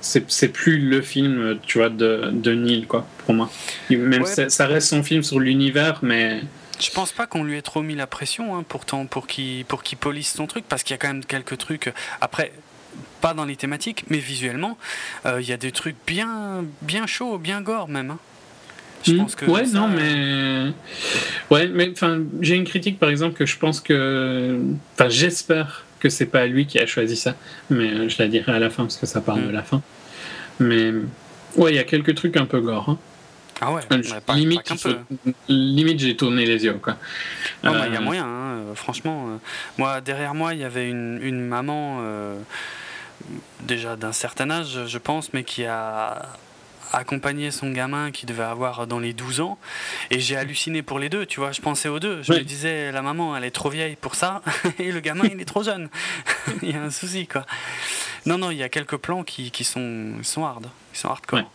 c'est 0.00 0.48
plus 0.48 0.78
le 0.78 1.02
film, 1.02 1.58
tu 1.66 1.78
vois, 1.78 1.90
de, 1.90 2.30
de 2.32 2.54
Neil, 2.54 2.86
quoi, 2.86 3.06
pour 3.24 3.34
moi. 3.34 3.50
Même 3.90 4.24
ça 4.24 4.66
reste 4.66 4.88
son 4.88 5.02
film 5.02 5.22
sur 5.22 5.40
l'univers, 5.40 6.00
mais. 6.02 6.40
Je 6.80 6.90
pense 6.90 7.12
pas 7.12 7.26
qu'on 7.26 7.44
lui 7.44 7.58
ait 7.58 7.62
trop 7.62 7.82
mis 7.82 7.94
la 7.94 8.06
pression, 8.06 8.56
hein, 8.56 8.64
pourtant, 8.66 9.04
pour 9.04 9.26
qu'il 9.26 9.66
pour 9.66 9.82
qu'il 9.82 9.98
polisse 9.98 10.32
son 10.32 10.46
truc, 10.46 10.64
parce 10.66 10.82
qu'il 10.82 10.94
y 10.94 10.94
a 10.94 10.98
quand 10.98 11.08
même 11.08 11.24
quelques 11.24 11.58
trucs. 11.58 11.92
Après, 12.22 12.52
pas 13.20 13.34
dans 13.34 13.44
les 13.44 13.56
thématiques, 13.56 14.04
mais 14.08 14.18
visuellement, 14.18 14.78
euh, 15.26 15.40
il 15.40 15.48
y 15.48 15.52
a 15.52 15.58
des 15.58 15.72
trucs 15.72 15.96
bien, 16.06 16.64
bien 16.82 17.06
chauds, 17.06 17.38
bien 17.38 17.60
gore 17.60 17.88
même. 17.88 18.12
Hein. 18.12 18.18
Je 19.02 19.12
hmm. 19.12 19.18
pense 19.18 19.34
que 19.34 19.44
ouais, 19.46 19.66
non, 19.66 19.88
mais. 19.88 20.72
Ouais, 21.50 21.68
mais 21.68 21.90
enfin, 21.92 22.20
j'ai 22.40 22.54
une 22.54 22.64
critique 22.64 22.98
par 22.98 23.10
exemple 23.10 23.34
que 23.34 23.46
je 23.46 23.58
pense 23.58 23.80
que. 23.80 24.58
Enfin, 24.94 25.08
j'espère 25.08 25.84
que 26.00 26.08
c'est 26.08 26.26
pas 26.26 26.46
lui 26.46 26.66
qui 26.66 26.78
a 26.78 26.86
choisi 26.86 27.16
ça, 27.16 27.34
mais 27.68 27.92
euh, 27.92 28.08
je 28.08 28.16
la 28.20 28.28
dirai 28.28 28.52
à 28.52 28.58
la 28.58 28.70
fin 28.70 28.84
parce 28.84 28.96
que 28.96 29.06
ça 29.06 29.20
parle 29.20 29.46
de 29.46 29.50
la 29.50 29.62
fin. 29.62 29.82
Mais 30.58 30.92
ouais, 31.56 31.72
il 31.72 31.76
y 31.76 31.78
a 31.78 31.84
quelques 31.84 32.14
trucs 32.14 32.36
un 32.36 32.46
peu 32.46 32.60
gore. 32.60 32.88
Hein. 32.88 32.98
Ah 33.60 33.72
ouais, 33.72 33.82
limite, 34.34 34.72
limite 35.48 36.00
j'ai 36.00 36.16
tourné 36.16 36.46
les 36.46 36.64
yeux 36.64 36.78
quoi. 36.82 36.96
Il 37.62 37.70
y 37.70 37.72
a 37.74 37.84
euh, 37.84 38.00
moyen, 38.00 38.24
hein, 38.24 38.54
euh, 38.56 38.74
franchement. 38.74 39.38
moi, 39.76 40.00
derrière 40.00 40.34
moi, 40.34 40.54
il 40.54 40.60
y 40.60 40.64
avait 40.64 40.88
une, 40.88 41.20
une 41.22 41.40
maman 41.46 42.02
déjà 43.62 43.96
d'un 43.96 44.12
certain 44.12 44.50
âge, 44.50 44.86
je 44.86 44.98
pense, 44.98 45.34
mais 45.34 45.44
qui 45.44 45.66
a 45.66 46.30
accompagner 46.92 47.50
son 47.50 47.70
gamin 47.70 48.10
qui 48.10 48.26
devait 48.26 48.42
avoir 48.42 48.86
dans 48.86 48.98
les 48.98 49.12
12 49.12 49.40
ans. 49.40 49.58
Et 50.10 50.20
j'ai 50.20 50.36
halluciné 50.36 50.82
pour 50.82 50.98
les 50.98 51.08
deux, 51.08 51.26
tu 51.26 51.40
vois. 51.40 51.52
Je 51.52 51.60
pensais 51.60 51.88
aux 51.88 52.00
deux. 52.00 52.22
Je 52.22 52.32
me 52.32 52.40
disais, 52.40 52.92
la 52.92 53.02
maman, 53.02 53.36
elle 53.36 53.44
est 53.44 53.50
trop 53.50 53.70
vieille 53.70 53.96
pour 53.96 54.14
ça. 54.14 54.42
Et 54.78 54.92
le 54.92 55.00
gamin, 55.00 55.24
il 55.32 55.40
est 55.40 55.44
trop 55.44 55.62
jeune. 55.62 55.88
il 56.62 56.70
y 56.70 56.74
a 56.74 56.82
un 56.82 56.90
souci, 56.90 57.26
quoi. 57.26 57.46
Non, 58.26 58.38
non, 58.38 58.50
il 58.50 58.58
y 58.58 58.62
a 58.62 58.68
quelques 58.68 58.96
plans 58.96 59.22
qui, 59.22 59.50
qui 59.50 59.64
sont, 59.64 60.14
sont 60.22 60.44
hard. 60.44 60.66
Ils 60.94 60.98
sont 60.98 61.08
hardcore. 61.08 61.50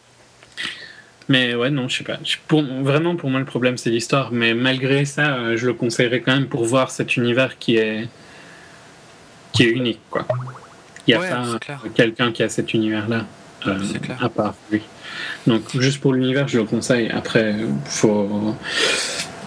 Mais 1.27 1.55
ouais, 1.55 1.71
non, 1.71 1.87
je 1.89 1.97
sais 1.97 2.03
pas. 2.03 2.17
Pour, 2.47 2.63
vraiment, 2.63 3.15
pour 3.15 3.29
moi, 3.29 3.39
le 3.39 3.45
problème, 3.45 3.77
c'est 3.77 3.89
l'histoire. 3.89 4.31
Mais 4.31 4.53
malgré 4.53 5.05
ça, 5.05 5.35
euh, 5.35 5.57
je 5.57 5.65
le 5.65 5.73
conseillerais 5.73 6.21
quand 6.21 6.33
même 6.33 6.47
pour 6.47 6.65
voir 6.65 6.91
cet 6.91 7.17
univers 7.17 7.57
qui 7.57 7.77
est, 7.77 8.07
qui 9.51 9.63
est 9.63 9.69
unique, 9.69 10.01
quoi. 10.09 10.25
Il 11.07 11.15
n'y 11.15 11.23
a 11.23 11.27
pas 11.27 11.59
quelqu'un 11.93 12.31
qui 12.31 12.41
a 12.43 12.49
cet 12.49 12.73
univers-là, 12.73 13.25
euh, 13.67 13.79
à 14.19 14.29
part 14.29 14.55
lui. 14.71 14.81
Donc 15.47 15.63
juste 15.79 15.99
pour 15.99 16.13
l'univers, 16.13 16.47
je 16.47 16.59
le 16.59 16.65
conseille. 16.65 17.09
Après, 17.11 17.55
faut 17.85 18.55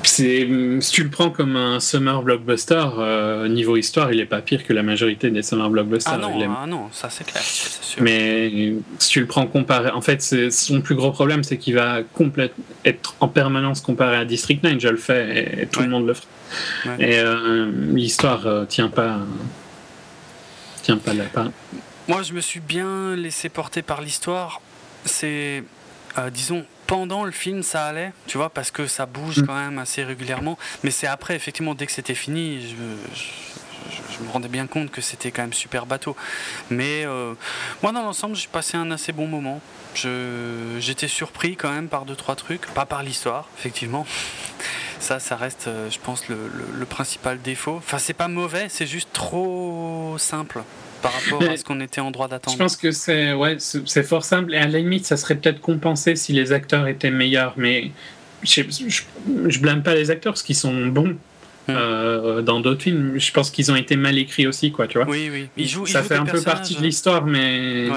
si 0.09 0.91
tu 0.93 1.05
le 1.05 1.11
prends 1.11 1.31
comme 1.31 1.57
un 1.57 1.81
summer 1.81 2.23
blockbuster, 2.23 2.87
euh, 2.99 3.49
niveau 3.49 3.77
histoire, 3.77 4.12
il 4.12 4.21
est 4.21 4.27
pas 4.27 4.41
pire 4.41 4.64
que 4.64 4.73
la 4.73 4.83
majorité 4.83 5.31
des 5.31 5.43
summer 5.43 5.71
blockbusters. 5.71 6.14
Ah 6.14 6.19
non, 6.19 6.57
ah 6.62 6.66
non 6.66 6.89
ça 6.93 7.09
c'est 7.11 7.25
clair, 7.25 7.43
Mais 8.01 8.75
si 8.99 9.11
tu 9.11 9.21
le 9.21 9.27
prends 9.27 9.47
comparé, 9.47 9.91
en 9.91 10.01
fait, 10.01 10.23
son 10.51 10.81
plus 10.81 10.95
gros 10.95 11.11
problème, 11.12 11.45
c'est 11.45 11.59
qu'il 11.59 11.75
va 11.75 12.01
être 12.85 13.14
en 13.21 13.29
permanence 13.29 13.81
comparé 13.81 14.16
à 14.16 14.25
District 14.25 14.62
9. 14.62 14.79
Je 14.79 14.89
le 14.89 14.97
fais 14.97 15.62
et, 15.62 15.66
tout 15.66 15.81
le 15.81 15.89
monde 15.89 16.07
le 16.07 16.14
fera. 16.14 16.27
Et 16.99 17.19
euh, 17.19 17.71
l'histoire 17.93 18.47
euh, 18.47 18.64
tient 18.64 18.89
pas, 18.89 19.19
tient 20.83 20.97
pas 20.97 21.14
la 21.14 21.25
part. 21.25 21.51
Moi, 22.09 22.23
je 22.23 22.33
me 22.33 22.41
suis 22.41 22.61
bien 22.61 23.14
laissé 23.14 23.49
porter 23.51 23.83
par 23.83 24.01
l'histoire. 24.01 24.62
C'est 25.05 25.65
euh, 26.19 26.31
disons, 26.31 26.65
pendant 26.87 27.25
le 27.25 27.31
film, 27.31 27.63
ça 27.63 27.85
allait, 27.85 28.13
tu 28.27 28.39
vois, 28.39 28.51
parce 28.51 28.71
que 28.71 28.87
ça 28.87 29.07
bouge 29.07 29.39
mm. 29.39 29.47
quand 29.47 29.55
même 29.55 29.79
assez 29.79 30.03
régulièrement. 30.03 30.59
Mais 30.83 30.91
c'est 30.91 31.07
après, 31.07 31.37
effectivement, 31.37 31.75
dès 31.75 31.87
que 31.87 31.93
c'était 31.93 32.15
fini, 32.15 32.75
je, 33.15 34.25
me 34.25 34.31
rendais 34.31 34.49
bien 34.49 34.67
compte 34.67 34.91
que 34.91 35.01
c'était 35.01 35.31
quand 35.31 35.43
même 35.43 35.53
super 35.53 35.87
bateau. 35.87 36.17
Mais 36.71 37.05
euh, 37.05 37.35
moi, 37.83 37.93
dans 37.93 38.03
l'ensemble, 38.03 38.35
j'ai 38.35 38.49
passé 38.49 38.77
un 38.77 38.91
assez 38.91 39.13
bon 39.13 39.29
moment. 39.29 39.61
J'étais 39.95 41.09
surpris 41.09 41.57
quand 41.57 41.71
même 41.71 41.89
par 41.89 42.05
deux, 42.05 42.17
trois 42.17 42.35
trucs. 42.35 42.67
Pas 42.67 42.87
par 42.87 43.03
l'histoire, 43.03 43.49
effectivement. 43.59 44.07
Ça, 45.01 45.21
ça 45.21 45.37
reste, 45.37 45.69
euh, 45.69 45.89
je 45.93 45.99
pense, 46.01 46.27
le, 46.29 46.51
le 46.75 46.85
principal 46.85 47.41
défaut. 47.41 47.77
Enfin, 47.77 47.99
c'est 47.99 48.15
pas 48.15 48.27
mauvais, 48.27 48.67
c'est 48.69 48.85
juste 48.85 49.11
trop 49.13 50.17
simple 50.19 50.65
par 51.03 51.13
rapport 51.13 51.43
à 51.43 51.57
ce 51.57 51.65
qu'on 51.65 51.81
était 51.81 52.01
en 52.01 52.11
droit 52.11 52.29
d'attendre. 52.29 52.57
Je 52.57 52.63
pense 52.63 52.77
que 52.77 52.91
c'est 52.91 53.33
ouais, 53.33 53.57
c'est 53.59 54.03
fort 54.03 54.25
simple 54.25 54.55
et 54.55 54.59
à 54.59 54.67
la 54.67 54.79
limite, 54.79 55.07
ça 55.07 55.17
serait 55.17 55.37
peut-être 55.37 55.61
compensé 55.61 56.17
si 56.17 56.33
les 56.33 56.53
acteurs 56.53 56.87
étaient 56.89 57.11
meilleurs, 57.11 57.55
mais 57.57 57.91
je, 58.43 58.63
je, 58.69 59.61
blâme 59.61 59.83
pas 59.83 59.95
les 59.95 60.11
acteurs 60.11 60.33
parce 60.33 60.43
qu'ils 60.43 60.57
sont 60.57 60.87
bons. 60.87 61.17
Hmm. 61.67 61.75
Euh, 61.77 62.43
dans 62.43 62.61
d'autres 62.61 62.83
films, 62.83 63.19
je 63.19 63.31
pense 63.31 63.51
qu'ils 63.51 63.71
ont 63.71 63.77
été 63.77 63.97
mal 63.97 64.17
écrits 64.17 64.47
aussi, 64.47 64.73
quoi, 64.73 64.87
tu 64.87 64.99
vois. 64.99 65.07
Oui, 65.07 65.29
oui. 65.31 65.49
Ils 65.57 65.69
jouent, 65.69 65.87
ça 65.87 66.03
fait 66.03 66.15
un 66.15 66.25
peu 66.25 66.41
partie 66.41 66.75
de 66.77 66.83
l'histoire, 66.83 67.27
mais 67.27 67.89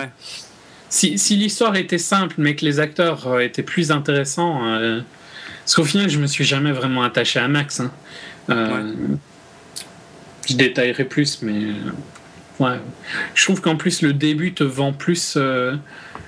si, 0.90 1.18
si 1.18 1.38
l'histoire 1.38 1.78
était 1.78 1.98
simple, 1.98 2.36
mais 2.38 2.56
que 2.56 2.66
les 2.66 2.82
acteurs 2.82 3.26
euh, 3.28 3.40
étaient 3.40 3.64
plus 3.64 3.92
intéressants, 3.92 4.68
euh... 4.68 5.00
parce 5.62 5.76
qu'au 5.76 5.86
final, 5.86 6.10
je 6.10 6.20
me 6.20 6.28
suis 6.28 6.44
jamais 6.44 6.74
vraiment 6.74 7.02
attaché 7.02 7.40
à 7.40 7.48
Max. 7.48 7.80
Hein. 7.80 7.92
Euh, 8.50 8.94
je 10.50 10.56
détaillerai 10.56 11.06
plus, 11.06 11.42
mais 11.44 11.70
Ouais. 12.62 12.80
Je 13.34 13.44
trouve 13.44 13.60
qu'en 13.60 13.76
plus, 13.76 14.04
le 14.04 14.14
début 14.14 14.54
te 14.54 14.64
vend 14.64 14.94
plus. 14.94 15.34
Euh, 15.36 15.76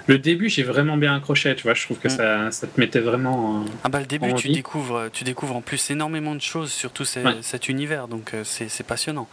le 0.08 0.18
début, 0.18 0.50
j'ai 0.50 0.64
vraiment 0.64 0.98
bien 0.98 1.16
accroché, 1.16 1.56
tu 1.56 1.64
vois. 1.64 1.76
Je 1.76 1.84
trouve 1.86 2.00
que 2.00 2.10
ça, 2.10 2.50
ça, 2.52 2.66
te 2.66 2.80
mettait 2.80 3.00
vraiment. 3.00 3.64
ah 3.84 3.90
bah, 3.90 4.00
le 4.00 4.08
début, 4.08 4.34
tu 4.34 4.50
découvres, 4.50 5.10
tu 5.14 5.24
découvres 5.24 5.56
en 5.56 5.62
plus 5.62 5.92
énormément 5.92 6.34
de 6.34 6.42
choses 6.42 6.72
sur 6.72 6.92
tout 6.92 7.06
cet 7.06 7.70
univers, 7.70 8.08
donc 8.08 8.34
euh, 8.34 8.44
c'est 8.44 8.84
passionnant. 8.84 9.28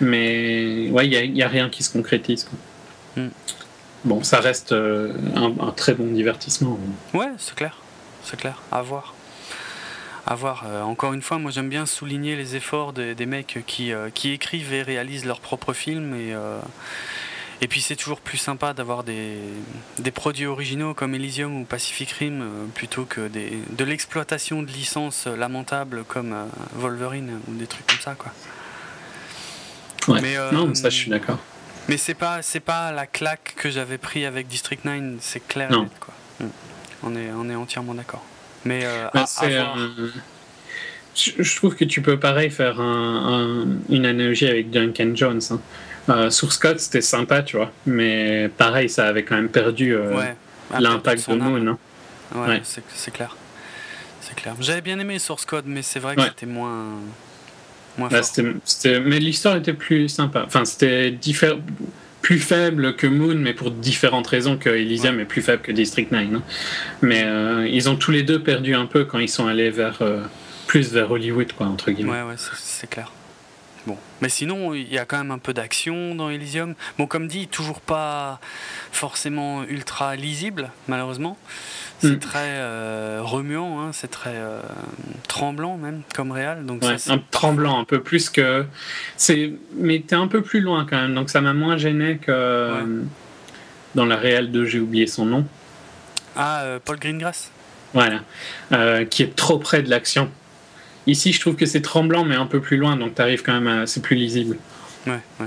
Mais 0.00 0.88
ouais, 0.90 1.06
il 1.06 1.32
n'y 1.32 1.42
a, 1.42 1.46
a, 1.46 1.48
rien 1.48 1.70
qui 1.70 1.84
se 1.84 1.92
concrétise. 1.92 2.44
Quoi. 2.44 3.22
Mm. 3.22 3.28
Bon, 4.04 4.22
ça 4.24 4.40
reste 4.40 4.72
euh, 4.72 5.12
un, 5.36 5.54
un, 5.60 5.70
très 5.70 5.94
bon 5.94 6.12
divertissement. 6.12 6.76
Ouais, 7.14 7.30
c'est 7.38 7.54
clair. 7.54 7.76
C'est 8.24 8.38
clair. 8.38 8.60
À 8.72 8.82
voir 8.82 9.14
à 10.30 10.36
voir. 10.36 10.62
Euh, 10.64 10.82
encore 10.82 11.12
une 11.12 11.22
fois, 11.22 11.38
moi 11.38 11.50
j'aime 11.50 11.68
bien 11.68 11.86
souligner 11.86 12.36
les 12.36 12.54
efforts 12.54 12.92
des, 12.92 13.26
mecs 13.26 13.58
qui, 13.66 13.92
euh, 13.92 14.10
qui, 14.14 14.30
écrivent 14.30 14.72
et 14.72 14.82
réalisent 14.82 15.24
leurs 15.24 15.40
propres 15.40 15.72
films. 15.72 16.14
Et, 16.14 16.32
euh, 16.32 16.60
et 17.60 17.66
puis 17.66 17.80
c'est 17.80 17.96
toujours 17.96 18.20
plus 18.20 18.38
sympa 18.38 18.72
d'avoir 18.72 19.02
des, 19.02 19.38
des, 19.98 20.12
produits 20.12 20.46
originaux 20.46 20.94
comme 20.94 21.16
Elysium 21.16 21.60
ou 21.60 21.64
Pacific 21.64 22.12
Rim 22.12 22.44
plutôt 22.76 23.04
que 23.04 23.26
des, 23.26 23.58
de 23.70 23.84
l'exploitation 23.84 24.62
de 24.62 24.68
licences 24.68 25.26
lamentables 25.26 26.04
comme 26.04 26.34
Wolverine 26.74 27.40
ou 27.48 27.54
des 27.54 27.66
trucs 27.66 27.86
comme 27.88 27.98
ça. 27.98 28.14
Quoi. 28.14 28.32
Mais, 30.22 30.36
non, 30.52 30.74
ça 30.76 30.90
je 30.90 30.96
suis 30.96 31.10
d'accord. 31.10 31.38
Mais 31.88 31.96
c'est 31.96 32.14
pas, 32.14 32.40
c'est 32.40 32.60
pas 32.60 32.92
la 32.92 33.08
claque 33.08 33.54
que 33.56 33.68
j'avais 33.68 33.98
pris 33.98 34.24
avec 34.24 34.46
District 34.46 34.84
9, 34.84 35.16
c'est 35.20 35.46
clair. 35.46 35.70
quoi. 35.98 36.14
Mm. 36.38 36.50
On, 37.02 37.16
est, 37.16 37.30
on 37.32 37.50
est 37.50 37.56
entièrement 37.56 37.94
d'accord. 37.94 38.24
Mais 38.64 38.82
euh, 38.84 39.08
bah, 39.14 39.24
je, 41.14 41.56
trouve 41.56 41.74
que 41.74 41.84
tu 41.84 42.02
peux 42.02 42.18
pareil 42.18 42.50
faire 42.50 42.80
une 42.80 44.06
analogie 44.06 44.46
avec 44.46 44.70
Duncan 44.70 45.12
Jones. 45.14 45.40
Hein. 45.50 45.60
Euh, 46.08 46.30
sur 46.30 46.52
Scott, 46.52 46.80
c'était 46.80 47.02
sympa, 47.02 47.42
tu 47.42 47.56
vois, 47.56 47.70
mais 47.86 48.48
pareil, 48.48 48.88
ça 48.88 49.06
avait 49.06 49.22
quand 49.22 49.36
même 49.36 49.48
perdu 49.50 49.94
euh, 49.94 50.20
l'impact 50.78 51.30
de 51.30 51.36
Moon. 51.36 51.66
Hein. 51.68 51.78
Ouais, 52.34 52.62
c'est 52.64 53.10
clair. 53.12 53.36
C'est 54.20 54.34
clair. 54.34 54.54
J'avais 54.60 54.80
bien 54.80 54.98
aimé 54.98 55.18
Source 55.18 55.44
Code, 55.44 55.64
mais 55.66 55.82
c'est 55.82 56.00
vrai 56.00 56.16
que 56.16 56.22
c'était 56.22 56.46
moins. 56.46 56.94
moins 57.98 58.08
bah, 58.08 58.20
mais 58.84 59.18
l'histoire 59.18 59.56
était 59.56 59.72
plus 59.72 60.08
sympa. 60.08 60.44
Enfin, 60.46 60.64
c'était 60.64 61.10
différent 61.10 61.58
plus 62.22 62.38
faible 62.38 62.96
que 62.96 63.06
Moon, 63.06 63.34
mais 63.36 63.54
pour 63.54 63.70
différentes 63.70 64.26
raisons 64.26 64.56
que 64.56 64.68
Elysium 64.68 65.20
est 65.20 65.24
plus 65.24 65.42
faible 65.42 65.62
que 65.62 65.72
District 65.72 66.10
9. 66.10 66.28
Hein. 66.34 66.42
Mais 67.02 67.22
euh, 67.24 67.66
ils 67.68 67.88
ont 67.88 67.96
tous 67.96 68.10
les 68.10 68.22
deux 68.22 68.42
perdu 68.42 68.74
un 68.74 68.86
peu 68.86 69.04
quand 69.04 69.18
ils 69.18 69.28
sont 69.28 69.46
allés 69.46 69.70
vers 69.70 70.02
euh, 70.02 70.22
plus 70.66 70.92
vers 70.92 71.10
Hollywood, 71.10 71.52
quoi, 71.52 71.66
entre 71.66 71.90
guillemets. 71.90 72.12
Ouais, 72.12 72.22
ouais, 72.22 72.36
c'est 72.56 72.88
clair. 72.88 73.12
Bon, 73.86 73.96
mais 74.20 74.28
sinon, 74.28 74.74
il 74.74 74.92
y 74.92 74.98
a 74.98 75.06
quand 75.06 75.16
même 75.16 75.30
un 75.30 75.38
peu 75.38 75.54
d'action 75.54 76.14
dans 76.14 76.28
Elysium. 76.28 76.74
Bon, 76.98 77.06
comme 77.06 77.28
dit, 77.28 77.48
toujours 77.48 77.80
pas 77.80 78.38
forcément 78.92 79.64
ultra 79.64 80.16
lisible, 80.16 80.70
malheureusement. 80.86 81.38
C'est 82.00 82.08
mm. 82.12 82.18
très 82.18 82.56
euh, 82.56 83.20
remuant, 83.22 83.80
hein, 83.80 83.90
c'est 83.92 84.10
très 84.10 84.34
euh, 84.36 84.60
tremblant 85.28 85.76
même 85.76 86.02
comme 86.14 86.32
réal. 86.32 86.64
Donc 86.64 86.82
un 86.84 87.18
tremblant 87.30 87.78
un 87.78 87.84
peu 87.84 88.00
plus 88.00 88.30
que 88.30 88.64
c'est, 89.16 89.52
mais 89.76 90.02
t'es 90.06 90.16
un 90.16 90.28
peu 90.28 90.42
plus 90.42 90.60
loin 90.60 90.86
quand 90.88 91.00
même, 91.00 91.14
donc 91.14 91.30
ça 91.30 91.40
m'a 91.40 91.52
moins 91.52 91.76
gêné 91.76 92.18
que 92.18 93.02
dans 93.94 94.06
la 94.06 94.16
réelle 94.16 94.50
de 94.50 94.64
j'ai 94.64 94.80
oublié 94.80 95.06
son 95.06 95.26
nom. 95.26 95.46
Ah, 96.36 96.78
Paul 96.84 96.98
Greengrass 96.98 97.50
Voilà. 97.92 98.20
qui 99.04 99.22
est 99.22 99.36
trop 99.36 99.58
près 99.58 99.82
de 99.82 99.90
l'action. 99.90 100.30
Ici, 101.06 101.32
je 101.32 101.40
trouve 101.40 101.56
que 101.56 101.66
c'est 101.66 101.80
tremblant, 101.80 102.24
mais 102.24 102.36
un 102.36 102.46
peu 102.46 102.60
plus 102.60 102.76
loin, 102.76 102.96
donc 102.96 103.14
t'arrives 103.14 103.42
quand 103.42 103.58
même 103.58 103.66
à... 103.66 103.86
C'est 103.86 104.02
plus 104.02 104.16
lisible. 104.16 104.58
Ouais, 105.06 105.20
ouais. 105.40 105.46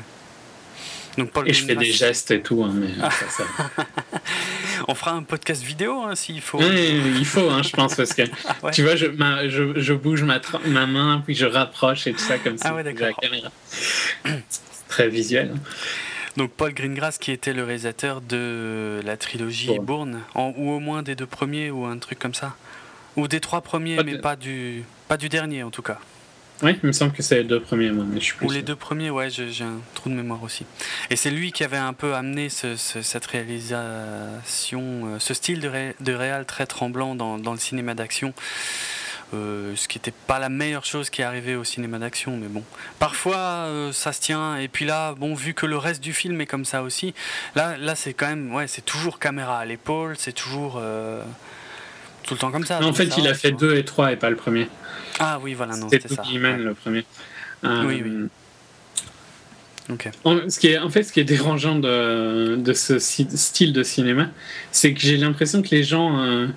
Donc 1.18 1.32
Paul 1.32 1.48
et 1.48 1.54
je 1.54 1.66
fais 1.66 1.76
des 1.76 1.92
gestes 1.92 2.32
et 2.32 2.42
tout, 2.42 2.64
hein, 2.64 2.74
mais 2.74 2.88
ça, 3.30 3.44
On 4.88 4.96
fera 4.96 5.12
un 5.12 5.24
podcast 5.24 5.64
vidéo 5.64 6.02
hein, 6.02 6.16
s'il 6.16 6.42
faut. 6.42 6.60
Oui, 6.60 7.02
il 7.18 7.26
faut, 7.26 7.50
hein, 7.50 7.62
je 7.64 7.70
pense, 7.72 7.96
parce 7.96 8.14
que 8.14 8.22
ouais. 8.64 8.72
tu 8.72 8.84
vois, 8.84 8.96
je, 8.96 9.06
ma, 9.08 9.48
je, 9.48 9.80
je 9.80 9.94
bouge 9.94 10.24
ma, 10.24 10.40
ma, 10.66 10.86
main, 10.86 11.22
puis 11.26 11.36
je 11.36 11.46
rapproche 11.46 12.08
et 12.08 12.14
tout 12.14 12.20
ça 12.20 12.38
comme 12.38 12.58
ça. 12.58 12.70
Ah 12.72 12.76
ouais, 12.76 12.84
d'accord. 12.84 13.20
très 14.88 15.10
visuel. 15.10 15.54
Donc 16.38 16.52
Paul 16.52 16.74
Greengrass 16.74 17.18
qui 17.20 17.32
était 17.32 17.54
le 17.54 17.64
réalisateur 17.64 18.20
de 18.22 19.00
la 19.06 19.18
trilogie 19.18 19.78
Bourne, 19.80 20.22
en, 20.34 20.54
ou 20.58 20.72
au 20.72 20.80
moins 20.80 21.04
des 21.04 21.16
deux 21.16 21.28
premiers 21.28 21.70
ou 21.72 21.86
un 21.86 21.98
truc 22.00 22.18
comme 22.20 22.34
ça. 22.34 22.56
Ou 23.16 23.28
des 23.28 23.40
trois 23.40 23.62
premiers, 23.62 23.98
Pas 23.98 24.04
mais 24.04 24.14
de- 24.14 24.18
pas 24.22 24.36
du, 24.36 24.84
pas 25.08 25.18
du 25.18 25.30
dernier 25.30 25.62
en 25.62 25.70
tout 25.70 25.84
cas. 25.84 26.00
Oui, 26.62 26.78
il 26.82 26.88
me 26.88 26.92
semble 26.94 27.12
que 27.12 27.22
c'est 27.24 27.36
les 27.40 27.44
deux 27.44 27.60
premiers, 27.60 27.92
moi, 27.92 28.06
mais 28.08 28.20
je 28.20 28.26
suis 28.26 28.36
plus 28.36 28.46
Ou 28.48 28.50
les 28.52 28.58
sûr. 28.60 28.66
deux 28.68 28.76
premiers, 28.76 29.10
ouais, 29.10 29.30
j'ai 29.30 29.64
un 29.64 29.80
trou 29.96 30.10
de 30.10 30.14
mémoire 30.16 30.42
aussi. 30.44 30.66
Et 31.10 31.16
c'est 31.18 31.32
lui 31.32 31.52
qui 31.52 31.64
avait 31.66 31.76
un 31.78 31.92
peu 31.94 32.14
amené 32.16 32.48
ce- 32.50 32.78
ce- 32.78 33.02
cette 33.02 33.26
réalisation, 33.26 34.82
euh, 34.82 35.20
ce 35.20 35.34
style 35.34 35.60
de, 35.60 35.68
ré, 35.68 35.96
de 36.00 36.14
réal 36.14 36.46
très 36.46 36.66
tremblant 36.66 37.16
dans, 37.16 37.38
dans 37.38 37.52
le 37.54 37.60
cinéma 37.60 37.96
d'action. 37.96 38.34
Euh, 39.34 39.74
ce 39.76 39.88
qui 39.88 39.98
n'était 39.98 40.14
pas 40.28 40.38
la 40.38 40.50
meilleure 40.50 40.86
chose 40.86 41.10
qui 41.10 41.22
est 41.22 41.26
arrivée 41.26 41.56
au 41.56 41.64
cinéma 41.64 41.98
d'action, 41.98 42.38
mais 42.38 42.48
bon. 42.48 42.64
Parfois, 43.00 43.36
euh, 43.66 43.92
ça 43.92 44.14
se 44.14 44.22
tient. 44.22 44.58
Et 44.58 44.68
puis 44.68 44.86
là, 44.86 45.16
bon, 45.18 45.34
vu 45.34 45.56
que 45.56 45.66
le 45.66 45.76
reste 45.78 46.04
du 46.04 46.14
film 46.14 46.40
est 46.40 46.46
comme 46.46 46.66
ça 46.66 46.84
aussi, 46.84 47.16
là, 47.56 47.76
là 47.78 47.96
c'est 47.96 48.14
quand 48.14 48.28
même, 48.28 48.54
ouais, 48.54 48.68
c'est 48.68 48.86
toujours 48.86 49.18
caméra 49.18 49.58
à 49.58 49.66
l'épaule, 49.66 50.16
c'est 50.20 50.34
toujours 50.34 50.76
euh, 50.80 51.24
tout 52.22 52.36
le 52.36 52.40
temps 52.40 52.52
comme 52.52 52.64
ça. 52.66 52.80
Non, 52.80 52.90
en 52.90 52.94
fait, 52.94 53.10
ça 53.10 53.16
il 53.18 53.28
a 53.28 53.34
fait 53.34 53.52
deux 53.52 53.76
et 53.76 53.84
trois 53.84 54.12
et 54.12 54.18
pas 54.18 54.30
le 54.30 54.36
premier. 54.36 54.70
Ah 55.20 55.40
oui, 55.42 55.54
voilà, 55.54 55.76
non, 55.78 55.88
C'était 55.90 56.08
ça. 56.08 56.24
Ouais. 56.24 56.58
le 56.58 56.74
premier. 56.74 57.06
Euh, 57.64 57.84
Oui, 57.86 58.02
oui. 58.04 58.28
Ok. 59.90 60.10
En, 60.24 60.50
ce 60.50 60.60
qui 60.60 60.68
est, 60.68 60.78
en 60.78 60.90
fait, 60.90 61.04
ce 61.04 61.12
qui 61.12 61.20
est 61.20 61.26
dérangeant 61.26 61.76
de, 61.78 62.56
de 62.56 62.74
ce 62.74 63.00
si- 63.00 63.28
style 63.36 63.74
de 63.74 63.84
cinéma, 63.84 64.30
c'est 64.72 64.94
que 64.94 65.02
j'ai 65.02 65.18
l'impression 65.18 65.62
que 65.62 65.70
les 65.72 65.84
gens 65.84 66.20
euh, 66.24 66.48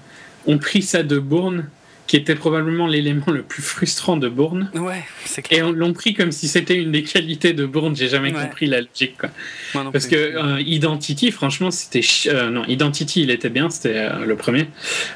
ont 0.46 0.58
pris 0.58 0.82
ça 0.82 1.02
de 1.02 1.18
Bourne, 1.18 1.68
qui 2.06 2.14
était 2.16 2.36
probablement 2.36 2.86
l'élément 2.86 3.26
le 3.32 3.42
plus 3.42 3.62
frustrant 3.64 4.16
de 4.16 4.28
Bourne, 4.28 4.70
Ouais, 4.74 5.02
c'est 5.24 5.42
clair. 5.42 5.58
et 5.58 5.62
on 5.64 5.72
l'ont 5.72 5.92
pris 5.92 6.14
comme 6.14 6.30
si 6.30 6.46
c'était 6.46 6.76
une 6.76 6.92
des 6.92 7.02
qualités 7.02 7.52
de 7.52 7.66
Bourne. 7.66 7.96
J'ai 7.96 8.08
jamais 8.08 8.32
Ouais. 8.32 8.42
compris 8.44 8.66
la 8.66 8.80
logique. 8.82 9.18
Quoi. 9.18 9.30
Non 9.74 9.90
Parce 9.90 10.06
que 10.06 10.14
euh, 10.14 10.60
Identity, 10.60 11.32
franchement, 11.32 11.72
c'était. 11.72 12.02
euh, 12.28 12.50
non, 12.50 12.64
Identity, 12.66 13.22
il 13.22 13.30
était 13.32 13.48
bien, 13.50 13.70
c'était 13.70 13.96
euh, 13.96 14.24
le 14.24 14.36
premier. 14.36 14.68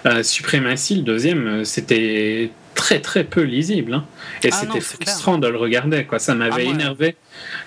Euh, 0.06 0.24
Supremacy, 0.24 0.96
le 0.96 1.02
deuxième, 1.02 1.46
euh, 1.46 1.64
c'était 1.64 2.50
très 2.80 3.00
très 3.00 3.24
peu 3.24 3.42
lisible. 3.42 3.94
hein. 3.94 4.04
Et 4.42 4.48
Ah 4.52 4.56
c'était 4.56 4.72
clair. 4.78 4.82
frustrant 4.82 5.38
de 5.38 5.48
le 5.48 5.56
regarder, 5.58 6.04
quoi. 6.04 6.18
Ça 6.18 6.34
m'avait 6.34 6.64
Ah, 6.66 6.70
énervé 6.70 7.16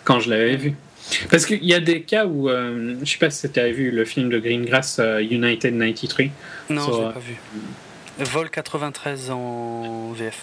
quand 0.03 0.19
je 0.19 0.29
l'avais 0.29 0.55
vu. 0.57 0.73
Parce 1.29 1.45
qu'il 1.45 1.63
y 1.63 1.73
a 1.73 1.79
des 1.79 2.01
cas 2.01 2.25
où, 2.25 2.49
euh, 2.49 2.95
je 3.03 3.11
sais 3.11 3.17
pas 3.17 3.29
si 3.29 3.49
tu 3.49 3.59
avais 3.59 3.71
vu 3.73 3.91
le 3.91 4.05
film 4.05 4.29
de 4.29 4.39
Greengrass, 4.39 4.97
euh, 4.99 5.19
United 5.21 5.77
93, 5.77 6.29
Non, 6.69 6.81
sur, 6.83 6.93
je 6.95 7.01
euh, 7.01 7.07
l'ai 7.07 7.13
pas 7.13 7.19
vu. 7.19 7.35
Vol 8.19 8.49
93 8.49 9.29
en 9.31 10.11
VF. 10.13 10.37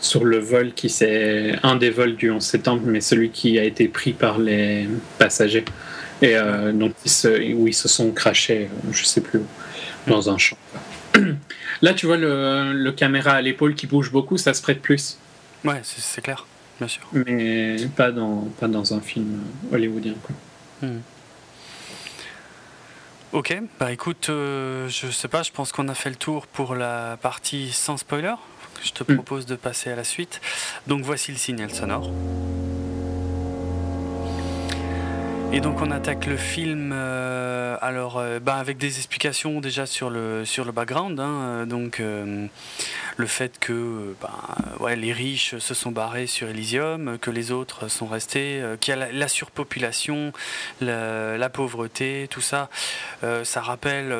sur 0.00 0.24
le 0.24 0.38
vol 0.38 0.72
qui 0.74 0.90
c'est 0.90 1.54
un 1.62 1.76
des 1.76 1.88
vols 1.90 2.16
du 2.16 2.30
11 2.30 2.42
septembre, 2.44 2.82
mais 2.84 3.00
celui 3.00 3.30
qui 3.30 3.58
a 3.58 3.64
été 3.64 3.88
pris 3.88 4.12
par 4.12 4.38
les 4.38 4.86
passagers. 5.18 5.64
Et 6.22 6.36
euh, 6.36 6.72
donc, 6.72 6.92
ils 7.04 7.10
se- 7.10 7.52
où 7.54 7.66
ils 7.66 7.74
se 7.74 7.88
sont 7.88 8.10
crachés, 8.12 8.68
euh, 8.70 8.92
je 8.92 9.04
sais 9.04 9.20
plus 9.22 9.40
dans 10.06 10.28
un 10.30 10.36
champ. 10.38 10.56
Là, 11.82 11.94
tu 11.94 12.06
vois 12.06 12.16
le, 12.16 12.72
le 12.72 12.92
caméra 12.92 13.32
à 13.32 13.40
l'épaule 13.42 13.74
qui 13.74 13.86
bouge 13.86 14.10
beaucoup, 14.10 14.36
ça 14.38 14.54
se 14.54 14.62
prête 14.62 14.80
plus, 14.82 15.18
Ouais, 15.64 15.80
c'est 15.82 16.20
clair, 16.22 16.46
bien 16.78 16.88
sûr. 16.88 17.02
mais 17.12 17.76
pas 17.96 18.12
dans, 18.12 18.42
pas 18.60 18.68
dans 18.68 18.94
un 18.94 19.00
film 19.00 19.40
hollywoodien. 19.72 20.14
Quoi. 20.22 20.88
Ok, 23.32 23.56
bah 23.78 23.92
écoute, 23.92 24.28
euh, 24.30 24.88
je 24.88 25.08
sais 25.08 25.28
pas, 25.28 25.42
je 25.42 25.50
pense 25.50 25.72
qu'on 25.72 25.88
a 25.88 25.94
fait 25.94 26.08
le 26.10 26.16
tour 26.16 26.46
pour 26.46 26.74
la 26.74 27.18
partie 27.20 27.70
sans 27.72 27.96
spoiler. 27.96 28.34
Je 28.84 28.92
te 28.92 29.02
Mm. 29.10 29.16
propose 29.16 29.46
de 29.46 29.56
passer 29.56 29.90
à 29.90 29.96
la 29.96 30.04
suite. 30.04 30.40
Donc 30.86 31.02
voici 31.02 31.32
le 31.32 31.38
signal 31.38 31.70
sonore. 31.74 32.10
Et 35.56 35.60
donc 35.60 35.80
on 35.80 35.90
attaque 35.90 36.26
le 36.26 36.36
film 36.36 36.90
euh, 36.92 37.78
alors 37.80 38.18
euh, 38.18 38.38
bah, 38.40 38.56
avec 38.56 38.76
des 38.76 38.98
explications 38.98 39.62
déjà 39.62 39.86
sur 39.86 40.10
le 40.10 40.44
background 40.70 41.18
hein, 41.18 41.30
euh, 41.30 41.64
donc 41.64 41.98
le 41.98 43.26
fait 43.26 43.58
que 43.58 44.14
bah, 44.20 44.54
ouais, 44.80 44.96
les 44.96 45.14
riches 45.14 45.56
se 45.56 45.72
sont 45.72 45.92
barrés 45.92 46.26
sur 46.26 46.48
Elysium 46.48 47.16
que 47.18 47.30
les 47.30 47.52
autres 47.52 47.88
sont 47.88 48.04
restés 48.04 48.62
qu'il 48.82 48.92
y 48.92 48.96
a 48.98 49.06
la, 49.06 49.12
la 49.12 49.28
surpopulation 49.28 50.34
la, 50.82 51.48
pauvreté 51.48 52.28
tout 52.28 52.42
ça 52.42 52.68
ça 53.22 53.62
rappelle 53.62 54.14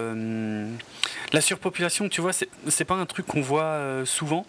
la 1.34 1.40
surpopulation 1.42 2.08
tu 2.08 2.22
vois 2.22 2.32
c'est 2.32 2.84
pas 2.86 2.94
un 2.94 3.04
truc 3.04 3.26
qu'on 3.26 3.42
voit 3.42 3.78
souvent 4.06 4.46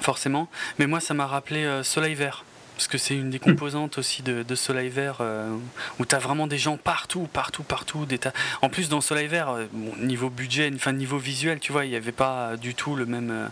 forcément 0.00 0.48
mais 0.80 0.88
moi 0.88 0.98
ça 0.98 1.14
m'a 1.14 1.26
rappelé 1.26 1.80
Soleil 1.84 2.16
Vert 2.16 2.44
parce 2.76 2.88
que 2.88 2.98
c'est 2.98 3.14
une 3.14 3.30
des 3.30 3.38
composantes 3.38 3.96
aussi 3.96 4.22
de, 4.22 4.54
Soleil 4.54 4.90
Vert 4.90 5.18
euh, 5.20 5.50
où 5.98 6.04
tu 6.04 6.14
as 6.14 6.18
vraiment 6.18 6.46
des 6.46 6.58
gens 6.58 6.76
partout, 6.76 7.26
partout, 7.32 7.62
partout. 7.62 8.06
En 8.60 8.68
plus, 8.68 8.90
dans 8.90 9.00
Soleil 9.00 9.28
Vert, 9.28 9.48
euh, 9.48 9.64
niveau 9.98 10.28
budget, 10.28 10.70
enfin 10.74 10.92
niveau 10.92 11.16
visuel, 11.16 11.58
tu 11.58 11.72
vois, 11.72 11.86
il 11.86 11.90
n'y 11.90 11.96
avait 11.96 12.12
pas 12.12 12.56
du 12.58 12.74
tout 12.74 12.94
le 12.94 13.06
même. 13.06 13.48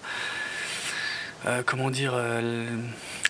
euh, 1.46 1.62
comment 1.64 1.90
dire 1.90 2.14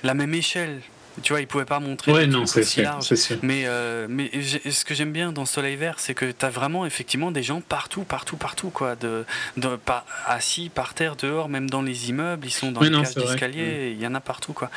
La 0.03 0.15
même 0.15 0.35
échelle. 0.35 0.81
Tu 1.23 1.33
vois, 1.33 1.41
ils 1.41 1.47
pouvaient 1.47 1.65
pas 1.65 1.79
montrer. 1.81 2.13
Ouais, 2.13 2.27
non, 2.27 2.45
c'est 2.47 2.61
aussi 2.61 2.73
sûr. 3.17 3.37
Mais, 3.43 3.63
euh, 3.67 4.07
mais 4.09 4.31
ce 4.43 4.85
que 4.85 4.95
j'aime 4.95 5.13
bien 5.13 5.31
dans 5.33 5.45
Soleil 5.47 5.77
Vert, 5.77 6.01
c'est 6.01 6.13
que 6.15 6.27
tu 6.33 6.45
as 6.45 6.51
vraiment 6.51 6.85
effectivement 6.87 7.31
des 7.31 7.43
gens 7.45 7.61
partout, 7.61 8.03
partout, 8.03 8.37
partout, 8.37 8.71
quoi. 8.71 8.97
De, 8.97 9.25
de, 9.57 9.77
pas, 9.77 10.05
assis 10.27 10.71
par 10.75 10.93
terre, 10.95 11.15
dehors, 11.17 11.49
même 11.49 11.71
dans 11.71 11.83
les 11.83 12.11
immeubles, 12.11 12.47
ils 12.47 12.51
sont 12.51 12.73
dans 12.73 12.81
Oui, 12.81 12.89
les 12.89 12.93
non, 12.93 13.03
cages 13.03 13.15
d'escalier, 13.15 13.93
il 13.97 14.03
y 14.03 14.07
en 14.07 14.15
a 14.15 14.21
partout, 14.21 14.53
quoi. 14.53 14.71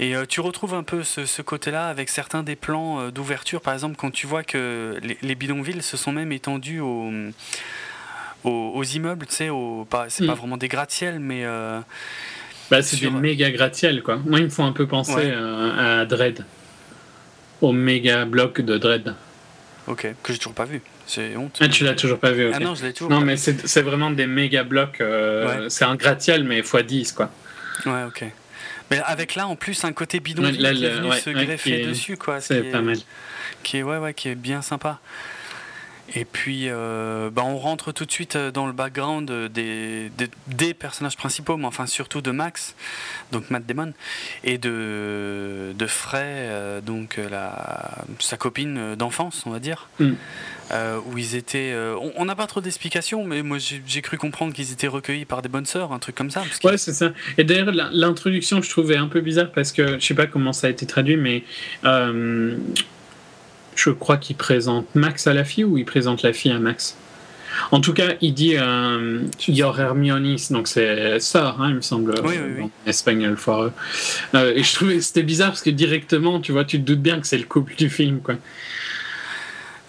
Et 0.00 0.16
euh, 0.16 0.26
tu 0.26 0.40
retrouves 0.40 0.74
un 0.74 0.82
peu 0.82 1.04
ce, 1.04 1.26
ce 1.26 1.42
côté-là 1.42 1.86
avec 1.88 2.08
certains 2.08 2.42
des 2.42 2.56
plans 2.56 2.98
euh, 3.00 3.10
d'ouverture, 3.10 3.60
par 3.60 3.72
exemple, 3.74 3.94
quand 3.96 4.10
tu 4.10 4.26
vois 4.26 4.42
que 4.42 4.98
les, 5.02 5.16
les 5.22 5.34
bidonvilles 5.36 5.82
se 5.82 5.96
sont 5.96 6.10
même 6.12 6.32
étendus 6.32 6.80
aux, 6.80 7.10
aux, 8.44 8.82
immeubles, 8.82 9.26
tu 9.26 9.34
sais, 9.34 9.48
aux- 9.50 9.84
pas- 9.88 10.06
c'est 10.08 10.26
pas 10.26 10.32
Mm. 10.34 10.36
vraiment 10.38 10.56
des 10.56 10.68
gratte-ciel, 10.68 11.20
mais. 11.20 11.44
euh, 11.44 11.80
Bah, 12.72 12.80
c'est 12.80 12.96
Sur- 12.96 13.10
des 13.12 13.18
méga 13.18 13.50
gratte-ciel, 13.50 14.02
quoi. 14.02 14.16
Moi, 14.24 14.38
il 14.38 14.46
me 14.46 14.48
faut 14.50 14.62
un 14.62 14.72
peu 14.72 14.86
penser 14.86 15.12
Ouais. 15.14 15.30
euh, 15.30 16.00
à 16.00 16.06
Dread, 16.06 16.42
au 17.60 17.72
méga 17.72 18.24
bloc 18.24 18.62
de 18.62 18.78
Dread. 18.78 19.14
ok, 19.86 20.06
que 20.22 20.32
j'ai 20.32 20.38
toujours 20.38 20.54
pas 20.54 20.64
vu. 20.64 20.80
C'est 21.06 21.36
honte. 21.36 21.58
Ah, 21.60 21.68
tu 21.68 21.84
l'as 21.84 21.92
toujours 21.94 22.18
pas 22.18 22.30
vu, 22.30 22.48
ok. 22.48 22.54
Ah 22.56 22.60
non, 22.60 22.74
je 22.74 22.84
l'ai 22.86 22.94
toujours 22.94 23.10
Non, 23.10 23.18
pas 23.18 23.24
mais 23.26 23.36
c'est 23.36 23.82
vraiment 23.82 24.10
des 24.10 24.26
méga 24.26 24.64
blocs. 24.64 25.02
euh, 25.02 25.64
Ouais. 25.64 25.68
C'est 25.70 25.84
un 25.84 25.96
gratte-ciel, 25.96 26.44
mais 26.44 26.60
x 26.60 26.74
10, 26.76 27.12
quoi. 27.12 27.30
Ouais, 27.84 28.04
ok. 28.06 28.24
Mais 28.90 29.00
avec 29.04 29.34
là, 29.34 29.46
en 29.48 29.56
plus, 29.56 29.84
un 29.84 29.92
côté 29.92 30.20
bidonville 30.20 30.56
Ouais, 30.56 30.62
là, 30.62 30.72
qui 30.72 30.84
est 30.86 30.90
venu 30.90 31.12
se 31.12 31.28
greffer 31.30 31.82
est- 31.82 31.86
dessus, 31.86 32.16
quoi. 32.16 32.40
ce 32.40 32.54
C'est 32.54 32.62
pas 32.70 32.80
mal. 32.80 32.96
qui 33.62 33.76
est 33.76 33.82
ouais 33.82 33.98
ouais 33.98 34.14
qui 34.14 34.28
est 34.30 34.34
bien 34.34 34.62
sympa 34.62 34.98
et 36.14 36.24
puis 36.24 36.64
euh, 36.68 37.30
bah, 37.30 37.42
on 37.44 37.56
rentre 37.56 37.92
tout 37.92 38.04
de 38.04 38.10
suite 38.12 38.36
euh, 38.36 38.50
dans 38.50 38.66
le 38.66 38.72
background 38.72 39.30
euh, 39.30 39.48
des, 39.48 40.10
des, 40.18 40.28
des 40.48 40.74
personnages 40.74 41.16
principaux 41.16 41.56
mais 41.56 41.66
enfin 41.66 41.86
surtout 41.86 42.20
de 42.20 42.30
Max 42.30 42.74
donc 43.32 43.50
Matt 43.50 43.64
Damon 43.66 43.92
et 44.44 44.58
de 44.58 45.72
de 45.76 45.86
Frey 45.86 46.20
euh, 46.24 46.80
donc 46.80 47.18
la 47.30 48.04
sa 48.18 48.36
copine 48.36 48.94
d'enfance 48.96 49.42
on 49.46 49.50
va 49.50 49.58
dire 49.58 49.88
Mm. 50.00 50.12
euh, 50.72 50.98
où 51.06 51.18
ils 51.18 51.34
étaient 51.34 51.74
on- 52.16 52.24
n'a 52.24 52.34
pas 52.34 52.46
trop 52.46 52.60
d'explications 52.60 53.24
mais 53.24 53.42
moi 53.42 53.58
j'ai 53.58 54.02
cru 54.02 54.16
comprendre 54.18 54.52
qu'ils 54.54 54.72
étaient 54.72 54.88
recueillis 54.88 55.24
par 55.24 55.42
des 55.42 55.48
bonnes 55.48 55.66
sœurs 55.66 55.92
un 55.92 55.98
truc 55.98 56.14
comme 56.14 56.30
ça 56.30 56.40
parce 56.40 56.62
Ouais, 56.64 56.78
c'est 56.78 56.92
ça. 56.92 57.12
Et 57.38 57.44
d'ailleurs, 57.44 57.70
l'introduction, 57.92 58.62
je 58.62 58.70
trouvais 58.70 58.96
un 58.96 59.08
peu 59.08 59.20
bizarre 59.20 59.50
parce 59.52 59.72
que 59.72 59.98
je 59.98 60.04
sais 60.06 60.14
pas 60.14 60.26
comment 60.26 60.52
ça 60.52 60.68
a 60.68 60.70
été 60.70 60.86
traduit, 60.86 61.16
mais 61.16 61.42
je 63.74 63.90
crois 63.90 64.16
qu'il 64.16 64.36
présente 64.36 64.86
Max 64.94 65.26
à 65.26 65.34
la 65.34 65.44
fille 65.44 65.64
ou 65.64 65.78
il 65.78 65.84
présente 65.84 66.22
la 66.22 66.32
fille 66.32 66.52
à 66.52 66.58
Max? 66.58 66.96
En 67.70 67.80
tout 67.82 67.92
cas, 67.92 68.14
il 68.22 68.32
dit 68.32 68.56
euh, 68.56 69.20
Your 69.46 69.78
Hermione, 69.78 70.36
donc 70.50 70.68
c'est 70.68 71.20
sœur, 71.20 71.60
hein, 71.60 71.68
il 71.68 71.74
me 71.76 71.80
semble, 71.82 72.14
Oui, 72.24 72.34
oui, 72.42 72.52
oui. 72.58 72.62
en 72.64 72.70
espagnol 72.88 73.36
foireux. 73.36 73.72
Euh, 74.34 74.54
et 74.56 74.62
je 74.62 74.74
trouvais 74.74 74.94
que 74.96 75.00
c'était 75.02 75.22
bizarre 75.22 75.50
parce 75.50 75.60
que 75.62 75.68
directement, 75.70 76.40
tu 76.40 76.52
vois, 76.52 76.64
tu 76.64 76.78
te 76.80 76.84
doutes 76.86 77.02
bien 77.02 77.20
que 77.20 77.26
c'est 77.26 77.36
le 77.36 77.44
couple 77.44 77.74
du 77.74 77.90
film, 77.90 78.20
quoi. 78.20 78.36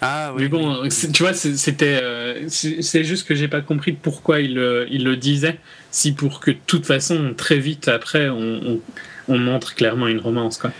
ah 0.02 0.32
oui 0.34 0.42
Mais 0.42 0.48
bon, 0.48 0.86
tu 1.12 1.22
vois, 1.22 1.32
c'était, 1.32 1.98
euh, 2.02 2.44
c'est 2.48 3.04
juste 3.04 3.26
que 3.26 3.34
j'ai 3.34 3.48
pas 3.48 3.62
compris 3.62 3.92
pourquoi 3.92 4.40
il, 4.40 4.54
le- 4.54 4.86
il 4.90 5.02
le 5.04 5.16
disait, 5.16 5.58
si 5.90 6.12
pour 6.12 6.40
que 6.40 6.50
de 6.50 6.58
toute 6.66 6.84
façon, 6.84 7.32
très 7.34 7.56
vite 7.58 7.88
après, 7.88 8.28
on, 8.28 8.60
on- 8.66 8.80
on 9.28 9.38
montre 9.38 9.74
clairement 9.74 10.06
une 10.08 10.20
romance, 10.20 10.58
quoi. 10.58 10.70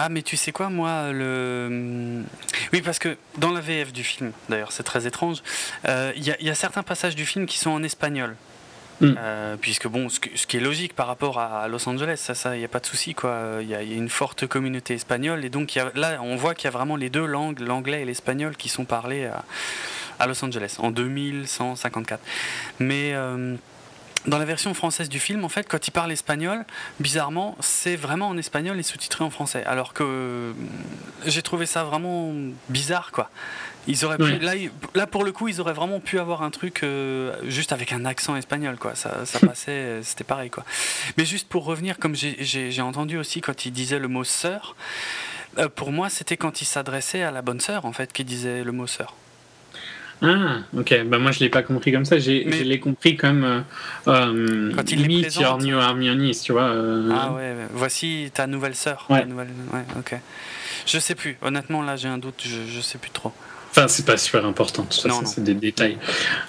Ah, 0.00 0.08
mais 0.08 0.22
tu 0.22 0.36
sais 0.36 0.52
quoi, 0.52 0.70
moi, 0.70 1.10
le. 1.10 2.22
Oui, 2.72 2.82
parce 2.82 3.00
que 3.00 3.16
dans 3.36 3.50
la 3.50 3.60
VF 3.60 3.92
du 3.92 4.04
film, 4.04 4.30
d'ailleurs, 4.48 4.70
c'est 4.70 4.84
très 4.84 5.08
étrange, 5.08 5.42
il 5.84 6.22
y, 6.22 6.50
a 6.50 6.54
certains 6.54 6.84
passages 6.84 7.16
du 7.16 7.26
film 7.26 7.46
qui 7.46 7.58
sont 7.58 7.70
en 7.70 7.82
espagnol. 7.82 8.36
Mm. 9.00 9.14
puisque 9.60 9.86
bon, 9.86 10.08
ce, 10.08 10.18
qui 10.18 10.56
est 10.56 10.60
logique 10.60 10.92
par 10.92 11.06
rapport 11.06 11.38
à 11.38 11.68
Los 11.68 11.88
Angeles, 11.88 12.16
ça, 12.16 12.34
ça, 12.34 12.56
il 12.56 12.58
n'y 12.58 12.64
a 12.64 12.68
pas 12.68 12.80
de 12.80 12.86
souci 12.86 13.14
quoi. 13.14 13.58
Il 13.60 13.68
y, 13.68 13.74
a 13.74 13.82
une 13.82 14.08
forte 14.08 14.46
communauté 14.48 14.94
espagnole 14.94 15.44
et 15.44 15.50
donc 15.50 15.76
y 15.76 15.78
a, 15.78 15.92
là, 15.94 16.18
on 16.20 16.34
voit 16.34 16.54
qu'il 16.54 16.64
y 16.64 16.68
a 16.68 16.72
vraiment 16.72 16.96
les 16.96 17.08
deux 17.08 17.26
langues, 17.26 17.60
l'anglais 17.60 18.02
et 18.02 18.04
l'espagnol, 18.04 18.56
qui 18.56 18.68
sont 18.68 18.84
parlés 18.84 19.26
à, 19.26 19.44
à 20.18 20.26
Los 20.26 20.44
Angeles 20.44 20.76
en 20.78 20.90
2154. 20.90 22.20
Mais 22.80 23.12
euh, 23.14 23.56
dans 24.28 24.38
la 24.38 24.44
version 24.44 24.74
française 24.74 25.08
du 25.08 25.18
film, 25.18 25.44
en 25.44 25.48
fait, 25.48 25.66
quand 25.68 25.86
il 25.86 25.90
parle 25.90 26.12
espagnol, 26.12 26.64
bizarrement, 27.00 27.56
c'est 27.60 27.96
vraiment 27.96 28.28
en 28.28 28.36
espagnol 28.36 28.78
et 28.78 28.82
sous-titré 28.82 29.24
en 29.24 29.30
français. 29.30 29.64
Alors 29.64 29.94
que 29.94 30.04
euh, 30.04 30.52
j'ai 31.26 31.42
trouvé 31.42 31.66
ça 31.66 31.84
vraiment 31.84 32.32
bizarre, 32.68 33.10
quoi. 33.12 33.30
Ils 33.86 34.04
auraient 34.04 34.18
pu, 34.18 34.38
là, 34.38 34.52
là, 34.94 35.06
pour 35.06 35.24
le 35.24 35.32
coup, 35.32 35.48
ils 35.48 35.62
auraient 35.62 35.72
vraiment 35.72 35.98
pu 35.98 36.18
avoir 36.18 36.42
un 36.42 36.50
truc 36.50 36.82
euh, 36.82 37.34
juste 37.48 37.72
avec 37.72 37.92
un 37.92 38.04
accent 38.04 38.36
espagnol, 38.36 38.76
quoi. 38.76 38.94
Ça, 38.94 39.24
ça 39.24 39.38
passait, 39.46 40.00
c'était 40.02 40.24
pareil, 40.24 40.50
quoi. 40.50 40.64
Mais 41.16 41.24
juste 41.24 41.48
pour 41.48 41.64
revenir, 41.64 41.98
comme 41.98 42.14
j'ai 42.14 42.82
entendu 42.82 43.16
aussi 43.16 43.40
quand 43.40 43.64
il 43.64 43.72
disait 43.72 43.98
le 43.98 44.08
mot 44.08 44.24
sœur, 44.24 44.76
pour 45.74 45.90
moi, 45.90 46.10
c'était 46.10 46.36
quand 46.36 46.60
il 46.60 46.66
s'adressait 46.66 47.22
à 47.22 47.30
la 47.30 47.40
bonne 47.40 47.60
sœur, 47.60 47.86
en 47.86 47.92
fait, 47.92 48.12
qu'il 48.12 48.26
disait 48.26 48.62
le 48.62 48.72
mot 48.72 48.86
sœur. 48.86 49.14
Ah, 50.22 50.58
ok. 50.76 51.04
Bah, 51.06 51.18
moi, 51.18 51.30
je 51.30 51.38
ne 51.38 51.44
l'ai 51.44 51.50
pas 51.50 51.62
compris 51.62 51.92
comme 51.92 52.04
ça. 52.04 52.18
J'ai, 52.18 52.50
Je 52.50 52.64
l'ai 52.64 52.80
compris 52.80 53.16
comme 53.16 53.44
euh, 53.44 53.60
euh, 54.08 54.72
Quand 54.74 54.90
il 54.90 55.06
meet 55.06 55.36
your 55.36 55.58
new 55.58 55.78
tu 56.32 56.52
vois. 56.52 56.62
Euh. 56.62 57.10
Ah 57.12 57.32
ouais, 57.32 57.54
voici 57.72 58.30
ta 58.34 58.46
nouvelle 58.46 58.74
sœur. 58.74 59.06
Ouais. 59.10 59.24
Nouvelle... 59.24 59.48
ouais, 59.72 59.84
ok. 59.98 60.16
Je 60.86 60.98
sais 60.98 61.14
plus. 61.14 61.36
Honnêtement, 61.42 61.82
là, 61.82 61.96
j'ai 61.96 62.08
un 62.08 62.18
doute. 62.18 62.42
Je, 62.44 62.76
ne 62.76 62.82
sais 62.82 62.98
plus 62.98 63.10
trop. 63.10 63.32
Enfin, 63.70 63.86
c'est 63.86 64.06
pas 64.06 64.16
super 64.16 64.44
important. 64.44 64.84
Tout 64.84 64.98
ça, 64.98 65.10
c'est 65.24 65.44
des 65.44 65.54
détails. 65.54 65.98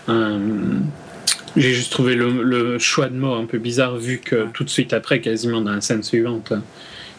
j'ai 0.08 1.74
juste 1.74 1.92
trouvé 1.92 2.16
le, 2.16 2.80
choix 2.80 3.08
de 3.08 3.16
mots 3.16 3.36
un 3.36 3.46
peu 3.46 3.60
bizarre, 3.60 3.98
vu 3.98 4.20
que 4.20 4.48
tout 4.54 4.64
de 4.64 4.70
suite 4.70 4.94
après, 4.94 5.22
quasiment 5.22 5.62
dans 5.62 5.74
la 5.74 5.82
scène 5.82 6.02
suivante, 6.02 6.54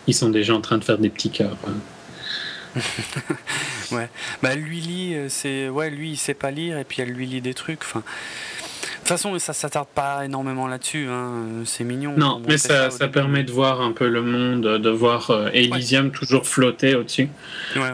ils 0.06 0.14
sont 0.14 0.30
déjà 0.30 0.54
en 0.54 0.60
train 0.60 0.78
de 0.78 0.84
faire 0.84 0.98
des 0.98 1.10
petits 1.10 1.30
cœurs. 1.30 1.56
ouais. 3.92 4.08
Bah 4.42 4.54
lui 4.54 4.80
lit, 4.80 5.14
euh, 5.14 5.28
c'est 5.28 5.68
ouais, 5.68 5.90
lui 5.90 6.10
il 6.10 6.16
sait 6.16 6.34
pas 6.34 6.50
lire 6.50 6.78
et 6.78 6.84
puis 6.84 7.02
elle 7.02 7.10
lui 7.10 7.26
lit 7.26 7.40
des 7.40 7.54
trucs. 7.54 7.82
Enfin, 7.82 8.00
de 8.00 8.98
toute 8.98 9.08
façon, 9.08 9.38
ça 9.38 9.52
s'attarde 9.52 9.88
pas 9.88 10.24
énormément 10.24 10.68
là-dessus. 10.68 11.08
Hein. 11.08 11.32
C'est 11.64 11.84
mignon. 11.84 12.14
Non, 12.16 12.40
mais 12.46 12.58
ça, 12.58 12.90
ça, 12.90 13.08
permet 13.08 13.42
de 13.42 13.50
voir 13.50 13.80
un 13.80 13.92
peu 13.92 14.08
le 14.08 14.22
monde, 14.22 14.62
de 14.62 14.90
voir 14.90 15.30
euh, 15.30 15.50
Elysium 15.52 16.10
toujours 16.10 16.46
flotter 16.46 16.94
au-dessus. 16.94 17.28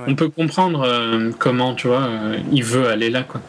On 0.07 0.15
peut 0.15 0.29
comprendre 0.29 0.83
euh, 0.83 1.31
comment, 1.39 1.75
tu 1.75 1.89
vois, 1.89 2.09
il 2.53 2.65
veut 2.65 2.89
aller 2.89 3.11
là, 3.11 3.23
quoi. 3.23 3.41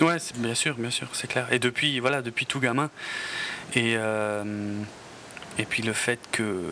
Ouais, 0.00 0.16
bien 0.36 0.54
sûr, 0.54 0.76
bien 0.76 0.90
sûr, 0.90 1.08
c'est 1.12 1.26
clair. 1.26 1.46
Et 1.50 1.58
depuis, 1.58 2.00
voilà, 2.00 2.22
depuis 2.22 2.46
tout 2.46 2.60
gamin. 2.60 2.90
Et 3.74 3.96
et 5.58 5.64
puis 5.64 5.82
le 5.82 5.92
fait 5.92 6.18
que, 6.32 6.62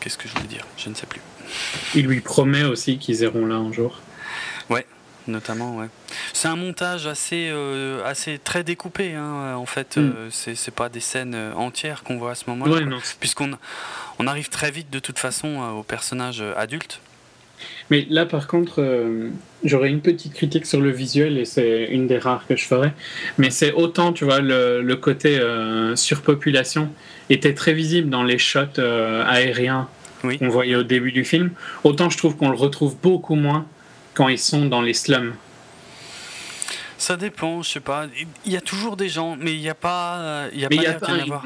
qu'est-ce 0.00 0.16
que 0.16 0.28
je 0.28 0.34
voulais 0.34 0.46
dire? 0.46 0.64
Je 0.76 0.88
ne 0.88 0.94
sais 0.94 1.06
plus. 1.06 1.20
Il 1.94 2.06
lui 2.06 2.20
promet 2.20 2.64
aussi 2.64 2.98
qu'ils 2.98 3.22
iront 3.22 3.46
là 3.46 3.56
un 3.56 3.72
jour. 3.72 4.00
Ouais, 4.70 4.86
notamment, 5.26 5.76
ouais. 5.76 5.86
C'est 6.32 6.48
un 6.48 6.56
montage 6.56 7.06
assez, 7.06 7.48
euh, 7.50 8.04
assez 8.04 8.38
très 8.38 8.64
découpé, 8.64 9.14
hein, 9.14 9.54
en 9.56 9.66
fait. 9.66 9.96
Mm. 9.96 10.12
Euh, 10.16 10.28
c'est 10.30 10.74
pas 10.74 10.88
des 10.88 11.00
scènes 11.00 11.34
euh, 11.34 11.52
entières 11.54 12.02
qu'on 12.02 12.16
voit 12.16 12.32
à 12.32 12.34
ce 12.34 12.44
moment-là. 12.48 12.80
Puisqu'on 13.20 13.50
on 14.18 14.26
arrive 14.26 14.48
très 14.48 14.70
vite, 14.70 14.90
de 14.90 14.98
toute 14.98 15.18
façon, 15.18 15.60
au 15.78 15.82
personnage 15.82 16.42
adulte. 16.56 17.00
Mais 17.90 18.06
là, 18.10 18.26
par 18.26 18.48
contre, 18.48 18.84
j'aurais 19.62 19.88
une 19.88 20.00
petite 20.00 20.34
critique 20.34 20.66
sur 20.66 20.80
le 20.80 20.90
visuel 20.90 21.38
et 21.38 21.44
c'est 21.44 21.84
une 21.84 22.08
des 22.08 22.18
rares 22.18 22.44
que 22.48 22.56
je 22.56 22.64
ferais. 22.64 22.92
Mais 23.38 23.50
c'est 23.50 23.72
autant, 23.72 24.12
tu 24.12 24.24
vois, 24.24 24.40
le, 24.40 24.82
le 24.82 24.96
côté 24.96 25.40
surpopulation 25.94 26.90
était 27.30 27.54
très 27.54 27.72
visible 27.72 28.10
dans 28.10 28.24
les 28.24 28.38
shots 28.38 28.80
aériens 28.80 29.88
qu'on 30.22 30.48
voyait 30.48 30.76
au 30.76 30.82
début 30.82 31.12
du 31.12 31.24
film, 31.24 31.50
autant 31.84 32.10
je 32.10 32.16
trouve 32.16 32.36
qu'on 32.36 32.50
le 32.50 32.56
retrouve 32.56 32.96
beaucoup 33.02 33.34
moins 33.34 33.66
quand 34.14 34.28
ils 34.28 34.38
sont 34.38 34.66
dans 34.66 34.82
les 34.82 34.94
slums. 34.94 35.34
Ça 36.98 37.16
dépend, 37.16 37.62
je 37.62 37.70
sais 37.70 37.80
pas. 37.80 38.06
Il 38.46 38.52
y 38.52 38.56
a 38.56 38.60
toujours 38.60 38.96
des 38.96 39.08
gens, 39.08 39.36
mais 39.38 39.52
il 39.54 39.60
n'y 39.60 39.68
a 39.68 39.74
pas, 39.74 40.46
il 40.52 40.60
y 40.60 40.64
a 40.64 40.68
pas, 40.68 40.76
y 40.76 40.86
avoir. 40.86 41.44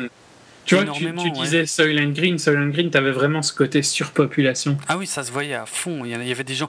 Tu 0.67 0.75
vois, 0.75 0.85
tu, 0.93 1.31
disais 1.31 1.65
Soylent 1.65 2.13
Green, 2.13 2.39
Soylent 2.39 2.71
Green, 2.71 2.91
tu 2.91 2.99
avais 2.99 3.13
vraiment 3.13 3.41
ce 3.41 3.53
côté 3.53 3.83
surpopulation. 3.83 4.77
Ah 4.89 4.99
oui, 4.99 5.07
ça 5.07 5.23
se 5.23 5.31
voyait 5.31 5.55
à 5.55 5.65
fond. 5.65 6.05
Il 6.05 6.11
y 6.11 6.33
avait 6.33 6.45
des 6.45 6.55
gens, 6.55 6.69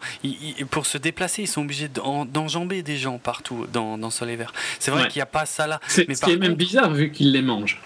pour 0.70 0.86
se 0.86 1.00
déplacer, 1.00 1.42
ils 1.42 1.48
sont 1.48 1.64
obligés 1.64 1.90
d'enjamber 1.90 2.84
des 2.84 2.98
gens 2.98 3.18
partout 3.18 3.66
dans, 3.74 3.98
dans 3.98 4.12
Soleil 4.12 4.36
Vert. 4.36 4.54
C'est 4.80 4.92
vrai 4.92 5.08
qu'il 5.08 5.18
n'y 5.18 5.24
a 5.24 5.28
pas 5.28 5.48
ça 5.48 5.66
là. 5.66 5.82
C'est 5.88 6.14
ce 6.14 6.24
qui 6.24 6.32
est 6.32 6.38
même 6.38 6.54
bizarre 6.54 6.92
vu 6.92 7.12
qu'ils 7.12 7.32
les 7.32 7.42
mangent. 7.42 7.82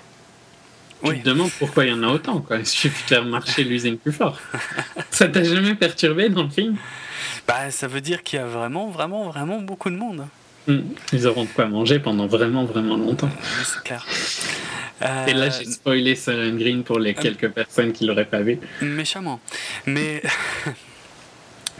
Tu 1.04 1.20
te 1.20 1.30
demandes 1.30 1.52
pourquoi 1.58 1.86
il 1.86 1.92
y 1.92 1.94
en 1.94 2.04
a 2.04 2.08
autant, 2.08 2.40
quoi. 2.42 2.58
Il 2.58 2.66
suffit 2.66 3.04
de 3.04 3.08
faire 3.08 3.26
marcher 3.26 3.64
l'usine 3.64 3.98
plus 3.98 4.12
fort. 4.12 4.40
ça 5.12 5.28
t'a 5.28 5.44
jamais 5.44 5.76
perturbé 5.76 6.30
dans 6.30 6.44
le 6.44 6.50
film? 6.50 6.78
Bah, 7.48 7.72
ça 7.72 7.88
veut 7.88 8.02
dire 8.02 8.24
qu'il 8.24 8.40
y 8.40 8.42
a 8.42 8.46
vraiment, 8.46 8.90
vraiment, 8.90 9.30
vraiment 9.30 9.60
beaucoup 9.60 9.90
de 9.90 9.96
monde. 9.96 10.26
Hmm. 10.68 10.82
Ils 11.12 11.26
auront 11.28 11.46
de 11.46 11.50
quoi 11.50 11.66
manger 11.66 12.00
pendant 12.00 12.28
vraiment, 12.28 12.66
vraiment 12.66 12.98
longtemps. 12.98 13.30
c'est 13.64 13.84
clair. 13.84 14.06
Et 15.28 15.34
là, 15.34 15.50
j'ai 15.50 15.66
spoilé 15.66 16.16
Silent 16.16 16.56
Green 16.56 16.84
pour 16.84 17.00
les 17.00 17.12
euh, 17.12 17.20
quelques 17.20 17.50
personnes 17.50 17.92
qui 17.92 18.06
l'auraient 18.06 18.26
pas 18.26 18.42
vu. 18.42 18.60
Méchamment. 18.82 19.40
Mais. 19.86 20.22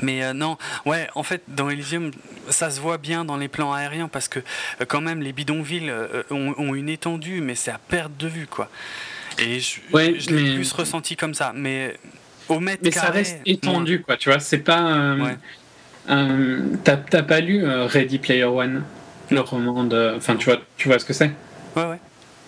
Mais 0.02 0.24
euh, 0.24 0.34
non, 0.34 0.58
ouais, 0.86 1.08
en 1.16 1.24
fait, 1.24 1.44
dans 1.48 1.70
Elysium, 1.70 2.12
ça 2.50 2.72
se 2.72 2.80
voit 2.80 2.98
bien 2.98 3.26
dans 3.26 3.38
les 3.38 3.48
plans 3.48 3.74
aériens 3.74 4.08
parce 4.08 4.28
que 4.28 4.40
euh, 4.40 4.86
quand 4.88 5.02
même, 5.02 5.22
les 5.22 5.34
bidonvilles 5.34 5.92
ont, 6.30 6.54
ont, 6.58 6.76
une 6.76 6.90
étendue, 6.90 7.42
mais 7.42 7.56
c'est 7.56 7.72
à 7.72 7.80
perte 7.80 8.16
de 8.18 8.28
vue, 8.28 8.48
quoi. 8.48 8.70
Et 9.40 9.60
je, 9.60 9.80
je 9.94 10.30
l'ai 10.36 10.56
plus 10.56 10.72
ressenti 10.74 11.16
comme 11.16 11.34
ça. 11.34 11.54
Mais 11.56 11.98
au 12.50 12.60
mètre 12.60 12.82
mais 12.84 12.92
ça 12.92 13.10
reste 13.12 13.40
étendu, 13.46 14.02
quoi. 14.02 14.18
Tu 14.18 14.30
vois, 14.30 14.40
c'est 14.40 14.60
pas. 14.60 15.16
T'as 16.08 17.24
pas 17.24 17.40
lu 17.40 17.64
euh, 17.64 17.86
Ready 17.86 18.18
Player 18.18 18.44
One, 18.44 18.84
le 19.30 19.40
roman 19.42 19.84
de. 19.84 20.14
Enfin, 20.18 20.36
tu 20.36 20.46
vois, 20.46 20.60
tu 20.78 20.88
vois 20.88 21.00
ce 21.00 21.06
que 21.06 21.14
c'est? 21.14 21.32
Ouais, 21.76 21.86
ouais. 21.86 22.00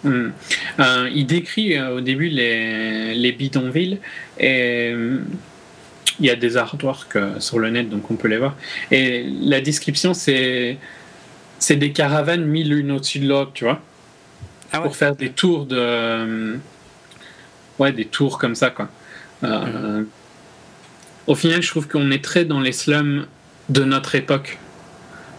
Hmm. 0.04 0.32
Euh, 0.80 1.10
il 1.14 1.26
décrit 1.26 1.78
euh, 1.78 1.95
au 1.95 2.01
début 2.01 2.28
les, 2.28 3.16
les 3.16 3.32
bidonvilles 3.32 3.99
et 4.38 4.93
il 6.20 6.26
y 6.26 6.30
a 6.30 6.36
des 6.36 6.57
artworks 6.57 7.18
sur 7.39 7.59
le 7.59 7.70
net 7.70 7.89
donc 7.89 8.09
on 8.11 8.16
peut 8.16 8.28
les 8.28 8.38
voir. 8.38 8.55
Et 8.91 9.24
la 9.41 9.61
description 9.61 10.14
c'est 10.14 10.78
c'est 11.59 11.78
des 11.78 11.91
caravanes 11.91 12.45
mis 12.45 12.64
l'une 12.64 12.91
au-dessus 12.91 13.20
de 13.20 13.28
l'autre, 13.28 13.51
tu 13.53 13.64
vois, 13.64 13.80
ah 14.74 14.82
pour 14.82 14.95
faire 14.95 15.16
des 15.16 15.30
tours 15.30 15.66
de 15.66 16.57
ouais, 17.80 17.91
des 17.91 18.05
tours 18.05 18.38
comme 18.38 18.55
ça, 18.55 18.70
quoi. 18.70 18.89
Euh, 19.43 19.99
mhm. 19.99 20.07
Au 21.28 21.36
final, 21.36 21.61
je 21.61 21.70
trouve 21.70 21.88
qu'on 21.88 22.11
est 22.11 22.24
très 22.24 22.45
dans 22.45 22.59
les 22.59 22.72
slums 22.72 23.28
de 23.70 23.84
notre 23.84 24.16
époque. 24.16 24.59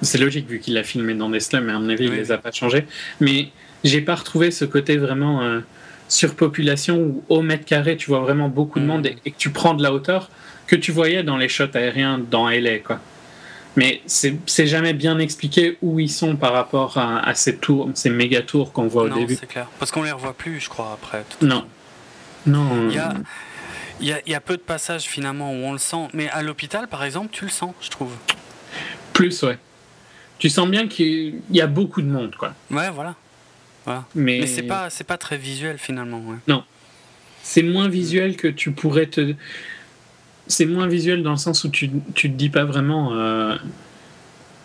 C'est 0.03 0.18
logique 0.18 0.49
vu 0.49 0.61
qu'il 0.61 0.77
a 0.79 0.83
filmé 0.83 1.14
dans 1.14 1.31
des 1.31 1.41
slums, 1.41 1.64
mais 1.64 1.72
à 1.72 1.79
mon 1.79 1.89
avis, 1.89 2.05
il 2.05 2.12
les 2.12 2.33
a 2.33 2.39
pas 2.39 2.53
changés. 2.53 2.87
Mais 3.20 3.49
j'ai 3.85 4.01
pas 4.01 4.14
retrouvé 4.14 4.51
ce 4.51 4.64
côté 4.64 4.97
vraiment 4.97 5.43
euh, 5.43 5.61
surpopulation 6.09 6.99
où 6.99 7.25
au 7.29 7.43
mètre 7.43 7.64
carré, 7.64 7.97
tu 7.97 8.11
vois 8.11 8.20
vraiment 8.20 8.49
beaucoup 8.49 8.79
de 8.79 8.85
mhm. 8.85 8.91
monde 8.91 9.07
et, 9.07 9.31
que 9.31 9.37
tu 9.37 9.51
prends 9.51 9.75
de 9.75 9.83
la 9.83 9.93
hauteur 9.93 10.31
que 10.67 10.77
tu 10.77 10.93
voyais 10.93 11.23
dans 11.23 11.37
les 11.37 11.49
shots 11.49 11.75
aériens 11.75 12.19
dans 12.19 12.49
LA, 12.49 12.79
quoi. 12.79 13.01
Mais 13.77 14.03
c'est 14.07 14.67
jamais 14.67 14.93
bien 14.93 15.19
expliqué 15.19 15.79
où 15.83 15.99
ils 15.99 16.11
sont 16.11 16.37
par 16.37 16.53
rapport 16.53 16.97
à, 16.97 17.35
ces 17.35 17.57
tours, 17.57 17.91
ces 17.95 18.09
méga 18.09 18.41
tours 18.43 18.73
qu'on 18.73 18.87
voit 18.87 19.05
au 19.05 19.09
non, 19.09 19.17
début. 19.17 19.35
c'est 19.35 19.49
clair. 19.49 19.67
Parce 19.81 19.91
qu'on 19.91 20.05
les 20.05 20.12
revoit 20.12 20.35
plus, 20.35 20.61
je 20.61 20.69
crois, 20.69 20.93
après. 20.93 21.25
Non. 21.43 21.65
Non. 22.47 22.89
Il 22.89 22.95
y 22.95 22.99
a, 22.99 23.15
il 24.01 24.07
y, 24.07 24.12
a, 24.12 24.21
il 24.27 24.33
y 24.33 24.35
a 24.35 24.41
peu 24.41 24.57
de 24.57 24.62
passages 24.62 25.05
finalement 25.05 25.51
où 25.51 25.57
on 25.57 25.73
le 25.73 25.79
sent, 25.79 26.09
mais 26.12 26.29
à 26.31 26.43
l'hôpital 26.43 26.87
par 26.87 27.03
exemple, 27.03 27.31
tu 27.33 27.45
le 27.45 27.51
sens, 27.51 27.75
je 27.81 27.91
trouve. 27.91 28.12
Plus, 29.12 29.43
ouais. 29.43 29.59
Tu 30.39 30.49
sens 30.51 30.69
bien 30.69 30.89
qu'il 30.89 31.41
y 31.51 31.61
a 31.61 31.67
beaucoup 31.67 32.03
de 32.03 32.09
monde, 32.09 32.35
quoi. 32.37 32.55
Ouais, 32.71 32.91
voilà. 32.91 33.15
voilà. 33.85 34.05
Mais, 34.15 34.41
mais 34.41 34.47
c'est 34.47 34.62
pas, 34.62 34.89
pas 35.07 35.19
très 35.19 35.37
visuel 35.37 35.79
finalement. 35.79 36.21
Ouais. 36.21 36.37
Non. 36.49 36.65
C'est 37.43 37.62
moins 37.62 37.89
visuel 37.89 38.37
que 38.37 38.49
tu 38.49 38.73
pourrais 38.73 39.07
te. 39.07 39.35
C'est 40.47 40.66
moins 40.66 40.86
visuel 40.86 41.22
dans 41.22 41.32
le 41.32 41.36
sens 41.36 41.64
où 41.64 41.68
tu, 41.68 41.90
tu 42.14 42.30
te 42.30 42.36
dis 42.36 42.51
pas 42.51 42.64
vraiment. 42.64 43.14
Euh... 43.14 43.57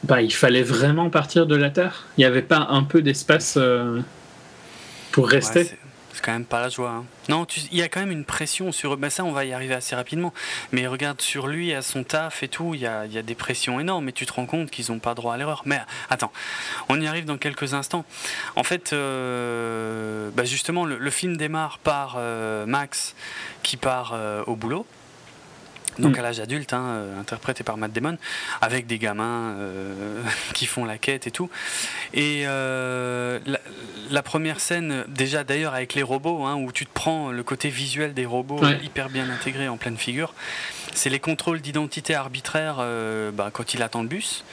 Bah, 0.04 0.22
il 0.22 0.34
fallait 0.34 0.64
vraiment 0.64 1.10
partir 1.10 1.46
de 1.46 1.56
la 1.56 1.70
Terre. 1.70 2.06
Il 2.18 2.22
n'y 2.22 2.26
avait 2.26 2.42
pas 2.42 2.68
un 2.70 2.84
peu 2.84 3.02
d'espace 3.02 3.56
euh, 3.58 4.00
pour 5.12 5.28
rester. 5.28 5.64
Ouais, 5.64 5.78
c'est 6.14 6.26
quand 6.26 6.32
même 6.32 6.46
pas 6.46 6.62
la 6.62 6.70
joie. 6.70 6.90
Hein. 6.90 7.06
Non, 7.28 7.46
il 7.72 7.78
y 7.78 7.82
a 7.82 7.88
quand 7.88 8.00
même 8.00 8.12
une 8.12 8.26
pression 8.26 8.72
sur 8.72 8.94
eux. 8.94 8.98
Ben 8.98 9.10
ça, 9.10 9.24
on 9.24 9.32
va 9.32 9.46
y 9.46 9.54
arriver 9.54 9.74
assez 9.74 9.96
rapidement. 9.96 10.34
Mais 10.72 10.88
regarde 10.88 11.22
sur 11.22 11.48
lui, 11.48 11.74
à 11.74 11.82
son 11.82 12.04
taf 12.04 12.44
et 12.44 12.48
tout, 12.48 12.74
il 12.74 12.82
y 12.82 12.88
a, 12.88 13.06
y 13.06 13.18
a, 13.18 13.22
des 13.22 13.36
pressions 13.36 13.80
énormes. 13.80 14.10
Et 14.10 14.12
tu 14.12 14.26
te 14.26 14.34
rends 14.34 14.46
compte 14.46 14.72
qu'ils 14.72 14.92
n'ont 14.92 15.00
pas 15.00 15.14
droit 15.16 15.34
à 15.34 15.38
l'erreur. 15.38 15.62
Mais 15.66 15.80
attends, 16.10 16.32
on 16.90 17.00
y 17.00 17.08
arrive 17.08 17.26
dans 17.26 17.38
quelques 17.38 17.74
instants. 17.74 18.06
En 18.56 18.64
fait, 18.64 18.92
euh, 18.94 20.30
ben 20.34 20.46
justement, 20.46 20.86
le, 20.86 21.10
film 21.10 21.38
démarre 21.38 21.78
par 21.80 22.16
euh, 22.18 22.66
Max 22.66 23.16
qui 23.64 23.78
part 23.78 24.12
euh, 24.14 24.44
au 24.48 24.56
boulot. 24.56 24.86
Donc 26.00 26.16
mm. 26.16 26.20
à 26.20 26.24
l'âge 26.24 26.40
adulte, 26.40 26.74
hein, 26.74 26.86
euh, 26.88 27.20
interprété 27.20 27.64
par 27.64 27.78
Matt 27.78 27.92
Damon, 27.92 28.18
avec 28.62 28.88
des 28.88 28.98
gamins 28.98 29.56
euh, 29.58 30.24
qui 30.54 30.66
font 30.66 30.86
la 30.86 30.98
quête 30.98 31.28
et 31.28 31.32
tout. 31.32 31.50
Et 32.14 32.44
euh, 32.46 33.40
la, 34.10 34.24
première 34.24 34.60
scène, 34.60 35.06
déjà 35.08 35.44
d'ailleurs 35.44 35.74
avec 35.74 35.94
les 35.94 36.04
robots, 36.04 36.44
hein, 36.46 36.56
où 36.56 36.72
tu 36.72 36.86
te 36.86 36.94
prends 36.94 37.32
le 37.32 37.44
côté 37.44 37.70
visuel 37.70 38.14
des 38.14 38.26
robots 38.26 38.62
hyper 38.84 39.10
bien 39.10 39.30
intégré 39.30 39.68
en 39.68 39.78
pleine 39.78 39.98
figure, 39.98 40.34
c'est 40.94 41.10
les 41.10 41.20
contrôles 41.20 41.62
d'identité 41.62 42.16
arbitraire 42.16 42.78
bah, 43.34 43.50
quand 43.52 43.74
il 43.74 43.82
attend 43.82 44.02
le 44.02 44.08
bus. 44.08 44.44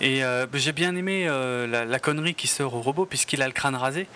Et 0.00 0.22
j'ai 0.54 0.72
bien 0.72 0.94
aimé 0.96 1.26
la, 1.26 1.98
connerie 1.98 2.34
qui 2.34 2.46
sort 2.46 2.74
au 2.74 2.80
robot 2.80 3.06
puisqu'il 3.06 3.42
a 3.42 3.46
le 3.46 3.52
crâne 3.52 3.74
rasé. 3.74 4.06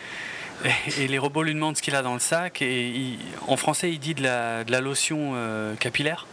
Et, 0.99 1.09
les 1.09 1.19
robots 1.19 1.43
lui 1.43 1.55
demandent 1.55 1.77
ce 1.77 1.83
qu'il 1.83 1.97
a 1.97 2.03
dans 2.03 2.15
le 2.15 2.21
sac. 2.21 2.63
Et 2.63 3.19
en 3.49 3.57
français, 3.57 3.91
il 3.91 3.99
dit 3.99 4.15
de 4.15 4.23
la, 4.23 4.65
de 4.65 4.73
la 4.73 4.81
lotion 4.81 5.35
capillaire. 5.79 6.27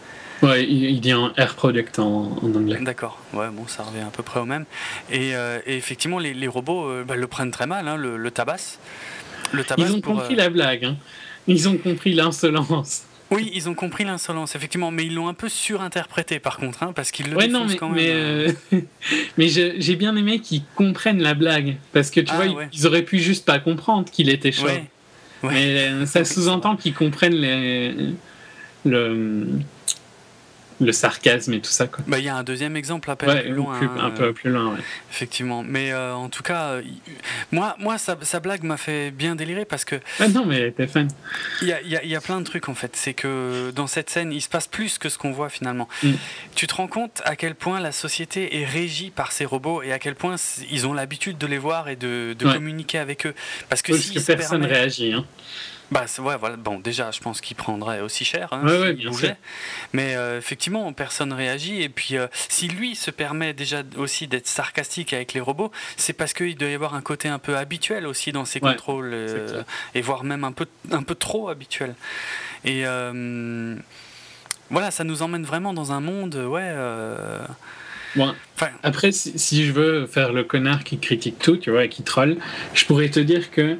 Ouais, 0.43 0.65
il, 0.67 0.99
dit 0.99 1.11
un 1.11 1.33
air 1.37 1.55
product 1.55 1.99
en, 1.99 2.37
anglais. 2.43 2.77
D'accord, 2.81 3.19
ouais, 3.33 3.49
bon, 3.51 3.67
ça 3.67 3.83
revient 3.83 4.01
à 4.01 4.11
peu 4.11 4.23
près 4.23 4.39
au 4.39 4.45
même. 4.45 4.65
Et, 5.11 5.35
euh, 5.35 5.59
effectivement, 5.65 6.19
les, 6.19 6.47
robots 6.47 6.87
euh, 6.87 7.03
bah, 7.03 7.15
le 7.15 7.27
prennent 7.27 7.51
très 7.51 7.65
mal, 7.65 7.87
hein, 7.87 7.97
le, 7.97 8.17
le 8.17 8.31
tabassent. 8.31 8.79
Le 9.51 9.63
Ils 9.77 9.93
ont 9.93 10.01
compris 10.01 10.33
euh, 10.33 10.37
la 10.37 10.49
blague, 10.49 10.85
hein. 10.85 10.97
ils 11.47 11.67
ont 11.69 11.77
compris 11.77 12.13
l'insolence. 12.13 13.05
Oui, 13.31 13.51
ils 13.53 13.67
ont 13.67 13.73
compris 13.73 14.03
l'insolence, 14.03 14.55
effectivement, 14.55 14.91
mais 14.91 15.05
ils 15.05 15.13
l'ont 15.13 15.27
un 15.27 15.33
peu 15.33 15.49
surinterprété 15.49 16.39
par 16.39 16.57
contre, 16.57 16.83
hein, 16.83 16.93
parce 16.95 17.11
qu'ils 17.11 17.29
le 17.29 17.35
ouais, 17.35 17.47
non, 17.47 17.65
mais, 17.65 17.75
quand 17.75 17.89
même. 17.89 18.53
Mais, 18.71 18.85
mais 19.37 19.47
j'ai 19.47 19.95
bien 19.95 20.15
aimé 20.15 20.39
qu'ils 20.39 20.63
comprennent 20.75 21.21
la 21.21 21.33
blague, 21.33 21.77
parce 21.93 22.09
que 22.09 22.21
tu 22.21 22.31
ah, 22.31 22.45
vois, 22.45 22.65
ils, 22.71 22.87
auraient 22.87 23.03
pu 23.03 23.19
juste 23.19 23.45
pas 23.45 23.59
comprendre 23.59 24.09
qu'il 24.09 24.29
était 24.29 24.51
chaud. 24.51 24.67
Mais 25.43 26.05
ça 26.05 26.23
sous-entend 26.25 26.77
qu'ils 26.77 26.93
comprennent 26.93 27.35
les, 27.35 27.93
le, 28.85 29.59
le 30.79 30.91
sarcasme 30.91 31.53
et 31.53 31.61
tout 31.61 31.71
ça. 31.71 31.87
Bah, 32.07 32.19
il 32.19 32.25
y 32.25 32.29
a 32.29 32.35
un 32.35 32.43
deuxième 32.43 32.75
exemple 32.75 33.09
à 33.09 33.15
peine 33.15 33.41
plus 33.41 33.53
loin. 33.53 33.79
un 33.99 34.11
peu 34.11 34.33
plus 34.33 34.51
loin, 34.51 34.73
ouais. 34.73 34.79
Effectivement. 35.11 35.63
Mais 35.63 35.91
euh, 35.91 36.13
en 36.13 36.29
tout 36.29 36.43
cas, 36.43 36.69
euh, 36.69 36.81
moi, 37.51 37.75
moi 37.79 37.97
sa, 37.97 38.39
blague 38.39 38.63
m'a 38.63 38.77
fait 38.77 39.11
bien 39.11 39.35
délirer 39.35 39.65
parce 39.65 39.85
que. 39.85 39.95
non, 40.33 40.45
mais 40.45 40.71
t'es 40.71 40.87
fan. 40.87 41.07
Il 41.61 41.67
y 41.67 41.73
a, 41.73 41.81
y 41.81 42.15
a, 42.15 42.21
plein 42.21 42.39
de 42.39 42.45
trucs 42.45 42.69
en 42.69 42.75
fait. 42.75 42.95
C'est 42.95 43.13
que 43.13 43.71
dans 43.75 43.87
cette 43.87 44.09
scène, 44.09 44.31
il 44.31 44.41
se 44.41 44.49
passe 44.49 44.67
plus 44.67 44.97
que 44.97 45.09
ce 45.09 45.17
qu'on 45.17 45.31
voit 45.31 45.49
finalement. 45.49 45.87
Mm. 46.03 46.11
Tu 46.55 46.67
te 46.67 46.75
rends 46.75 46.87
compte 46.87 47.21
à 47.25 47.35
quel 47.35 47.55
point 47.55 47.79
la 47.79 47.91
société 47.91 48.61
est 48.61 48.65
régie 48.65 49.09
par 49.09 49.31
ces 49.31 49.45
robots 49.45 49.81
et 49.81 49.91
à 49.91 49.99
quel 49.99 50.15
point 50.15 50.35
ils 50.69 50.85
ont 50.85 50.93
l'habitude 50.93 51.37
de 51.37 51.47
les 51.47 51.57
voir 51.57 51.89
et 51.89 51.95
de, 51.95 52.35
communiquer 52.39 52.99
avec 52.99 53.25
eux. 53.25 53.33
Parce 53.69 53.81
que, 53.81 53.97
si 53.97 54.23
personne 54.23 54.61
ne 54.61 54.67
réagit. 54.67 55.13
Hein. 55.13 55.25
Bah 55.89 56.05
ouais, 56.19 56.35
voilà. 56.37 56.57
Bon, 56.57 56.79
déjà, 56.79 57.11
je 57.11 57.21
pense 57.21 57.39
qu'il 57.39 57.55
prendrait 57.55 58.01
aussi 58.01 58.25
cher. 58.25 58.49
Hein, 58.51 58.61
Mais 59.93 60.15
euh, 60.15 60.37
effectivement, 60.37 60.91
personne 60.91 61.31
réagit. 61.31 61.81
Et 61.81 61.89
puis, 61.89 62.17
euh, 62.17 62.27
si 62.49 62.67
lui 62.67 62.95
se 62.95 63.09
permet 63.09 63.53
déjà 63.53 63.83
aussi 63.95 64.27
d'être 64.27 64.47
sarcastique 64.47 65.13
avec 65.13 65.33
les 65.33 65.39
robots, 65.39 65.71
c'est 65.95 66.13
parce 66.13 66.33
qu'il 66.33 66.57
doit 66.57 66.69
y 66.69 66.73
avoir 66.73 66.93
un 66.93 67.01
côté 67.01 67.29
un 67.29 67.39
peu 67.39 67.55
habituel 67.55 68.05
aussi 68.05 68.31
dans 68.31 68.43
ses 68.43 68.59
contrôles, 68.59 69.11
euh, 69.13 69.63
et 69.95 70.01
voire 70.01 70.23
même 70.23 70.43
un 70.43 70.51
peu, 70.51 70.65
un 70.91 71.03
peu 71.03 71.15
trop 71.15 71.47
habituel. 71.47 71.95
Et 72.65 72.83
voilà, 74.69 74.91
ça 74.91 75.05
nous 75.05 75.21
emmène 75.21 75.43
vraiment 75.43 75.73
dans 75.73 75.93
un 75.93 76.01
monde, 76.01 76.35
ouais. 76.35 76.73
Bon, 78.15 78.33
après, 78.83 79.11
si, 79.11 79.37
si, 79.37 79.65
je 79.65 79.71
veux 79.71 80.07
faire 80.07 80.33
le 80.33 80.43
connard 80.43 80.83
qui 80.83 80.97
critique 80.97 81.37
tout, 81.39 81.55
tu 81.55 81.71
vois, 81.71 81.85
et 81.85 81.89
qui 81.89 82.03
troll, 82.03 82.37
je 82.73 82.83
pourrais 82.85 83.09
te 83.09 83.19
dire 83.19 83.51
que 83.51 83.77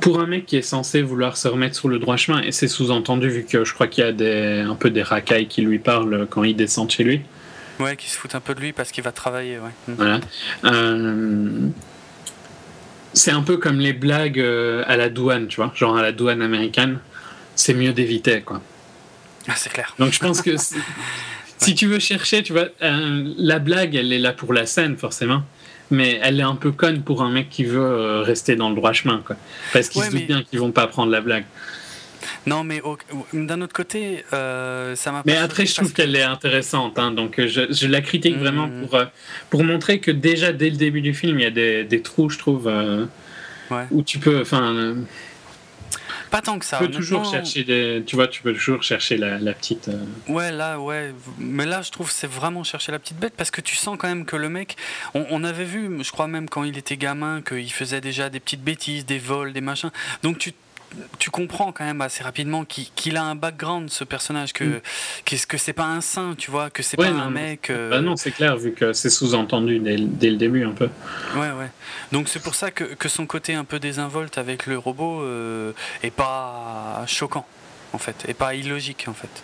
pour 0.00 0.20
un 0.20 0.26
mec 0.26 0.46
qui 0.46 0.56
est 0.56 0.62
censé 0.62 1.02
vouloir 1.02 1.36
se 1.36 1.48
remettre 1.48 1.76
sur 1.76 1.88
le 1.88 1.98
droit 1.98 2.16
chemin, 2.16 2.42
et 2.42 2.52
c'est 2.52 2.68
sous-entendu 2.68 3.28
vu 3.28 3.44
que 3.44 3.64
je 3.64 3.74
crois 3.74 3.86
qu'il 3.86 4.04
y 4.04 4.06
a 4.06 4.12
des, 4.12 4.60
un 4.60 4.74
peu 4.74 4.90
des 4.90 5.02
racailles 5.02 5.48
qui 5.48 5.62
lui 5.62 5.78
parlent 5.78 6.26
quand 6.28 6.44
il 6.44 6.54
descend 6.54 6.90
chez 6.90 7.04
lui. 7.04 7.22
Ouais, 7.80 7.96
qui 7.96 8.08
se 8.08 8.16
foutent 8.16 8.34
un 8.34 8.40
peu 8.40 8.54
de 8.54 8.60
lui 8.60 8.72
parce 8.72 8.92
qu'il 8.92 9.02
va 9.02 9.12
travailler, 9.12 9.58
ouais. 9.58 9.70
Mm. 9.88 9.94
Voilà. 9.94 10.20
Euh, 10.64 11.68
c'est 13.12 13.30
un 13.30 13.42
peu 13.42 13.56
comme 13.56 13.78
les 13.80 13.92
blagues 13.92 14.40
euh, 14.40 14.84
à 14.86 14.96
la 14.96 15.08
douane, 15.08 15.48
tu 15.48 15.56
vois, 15.56 15.72
genre 15.74 15.96
à 15.96 16.02
la 16.02 16.12
douane 16.12 16.42
américaine. 16.42 16.98
C'est 17.56 17.74
mieux 17.74 17.92
d'éviter, 17.92 18.42
quoi. 18.42 18.60
Ah, 19.46 19.52
c'est 19.56 19.70
clair. 19.70 19.94
Donc 19.98 20.10
je 20.10 20.20
pense 20.20 20.40
que 20.40 20.56
si 21.58 21.74
tu 21.74 21.86
veux 21.86 21.98
chercher, 21.98 22.42
tu 22.42 22.54
vois, 22.54 22.68
euh, 22.82 23.34
la 23.36 23.58
blague, 23.58 23.94
elle 23.94 24.10
est 24.10 24.18
là 24.18 24.32
pour 24.32 24.54
la 24.54 24.64
scène, 24.64 24.96
forcément 24.96 25.42
mais 25.90 26.18
elle 26.22 26.40
est 26.40 26.44
un 26.44 26.56
peu 26.56 26.72
conne 26.72 27.02
pour 27.02 27.22
un 27.22 27.30
mec 27.30 27.48
qui 27.50 27.64
veut 27.64 27.80
euh, 27.80 28.22
rester 28.22 28.56
dans 28.56 28.68
le 28.68 28.74
droit 28.74 28.92
chemin, 28.92 29.22
quoi. 29.24 29.36
Parce 29.72 29.88
qu'il 29.88 30.02
se 30.02 30.10
doute 30.10 30.26
bien 30.26 30.42
qu'ils 30.42 30.60
vont 30.60 30.72
pas 30.72 30.86
prendre 30.86 31.10
la 31.10 31.20
blague. 31.20 31.44
Non, 32.46 32.62
mais 32.62 32.82
d'un 33.32 33.60
autre 33.62 33.72
côté, 33.72 34.24
euh, 34.32 34.94
ça 34.96 35.12
m'a. 35.12 35.22
Mais 35.24 35.36
après, 35.36 35.66
je 35.66 35.74
trouve 35.74 35.92
qu'elle 35.92 36.14
est 36.14 36.22
intéressante, 36.22 36.98
hein, 36.98 37.10
donc 37.10 37.38
euh, 37.38 37.48
je, 37.48 37.86
la 37.86 38.00
critique 38.00 38.36
vraiment 38.36 38.66
mmh. 38.66 38.86
pour, 38.86 39.00
pour 39.50 39.64
montrer 39.64 39.98
que 39.98 40.10
déjà 40.10 40.52
dès 40.52 40.70
le 40.70 40.76
début 40.76 41.00
du 41.00 41.14
film, 41.14 41.38
il 41.38 41.42
y 41.42 41.46
a 41.46 41.50
des, 41.50 41.84
des 41.84 42.02
trous, 42.02 42.30
je 42.30 42.38
trouve, 42.38 42.70
où 43.90 44.02
tu 44.02 44.18
peux, 44.18 44.40
enfin, 44.40 44.96
pas 46.34 46.42
tant 46.42 46.58
que 46.58 46.64
ça. 46.64 46.78
Tu 46.78 46.86
peux 46.86 46.90
toujours 46.90 47.24
chercher 47.24 47.62
des... 47.62 48.02
Tu 48.04 48.16
vois, 48.16 48.26
tu 48.26 48.42
peux 48.42 48.52
toujours 48.52 48.82
chercher 48.82 49.16
la, 49.16 49.38
petite. 49.54 49.88
Euh, 49.88 50.32
ouais, 50.32 50.50
là, 50.50 50.80
ouais. 50.80 51.14
Mais 51.38 51.64
là, 51.64 51.80
je 51.80 51.92
trouve 51.92 52.10
c'est 52.10 52.26
vraiment 52.26 52.64
chercher 52.64 52.90
la 52.90 52.98
petite 52.98 53.18
bête 53.18 53.34
parce 53.36 53.52
que 53.52 53.60
tu 53.60 53.76
sens 53.76 53.96
quand 53.96 54.08
même 54.08 54.24
que 54.24 54.34
le 54.34 54.48
mec. 54.48 54.76
On, 55.14 55.44
avait 55.44 55.64
vu, 55.64 56.02
je 56.02 56.10
crois 56.10 56.26
même 56.26 56.48
quand 56.48 56.64
il 56.64 56.76
était 56.76 56.96
gamin, 56.96 57.40
qu'il 57.40 57.72
faisait 57.72 58.00
déjà 58.00 58.30
des 58.30 58.40
petites 58.40 58.64
bêtises, 58.64 59.06
des 59.06 59.20
vols, 59.20 59.52
des 59.52 59.60
machins. 59.60 59.92
Donc 60.24 60.38
tu 60.38 60.52
tu 61.18 61.30
comprends 61.30 61.72
quand 61.72 61.84
même 61.84 62.00
assez 62.00 62.22
rapidement 62.22 62.64
qu'il 62.64 63.16
a 63.16 63.24
un 63.24 63.34
background 63.34 63.90
ce 63.90 64.04
personnage 64.04 64.52
que 64.52 64.64
mm. 64.64 64.80
qu'est-ce 65.24 65.46
que 65.46 65.58
c'est 65.58 65.72
pas 65.72 65.86
un 65.86 66.00
saint 66.00 66.34
tu 66.36 66.50
vois 66.50 66.70
que 66.70 66.82
c'est 66.82 66.96
pas 66.96 67.08
un 67.08 67.30
mec 67.30 67.70
euh, 67.70 67.90
bah 67.90 68.00
non 68.00 68.16
c'est 68.16 68.30
clair 68.30 68.56
vu 68.56 68.72
que 68.72 68.92
c'est 68.92 69.10
sous-entendu 69.10 69.78
dès, 69.78 69.96
le 69.96 70.36
début 70.36 70.64
un 70.64 70.72
peu. 70.72 70.88
Ouais 71.34 71.50
ouais. 71.50 71.70
Donc 72.12 72.28
c'est 72.28 72.42
pour 72.42 72.54
ça 72.54 72.70
que, 72.70 72.84
que, 72.84 73.08
son 73.08 73.26
côté 73.26 73.54
un 73.54 73.64
peu 73.64 73.78
désinvolte 73.78 74.38
avec 74.38 74.66
le 74.66 74.78
robot 74.78 75.22
euh, 75.22 75.72
est 76.02 76.10
pas 76.10 77.04
choquant 77.06 77.46
en 77.92 77.98
fait 77.98 78.24
et 78.28 78.34
pas 78.34 78.54
illogique 78.54 79.06
en 79.08 79.14
fait 79.14 79.42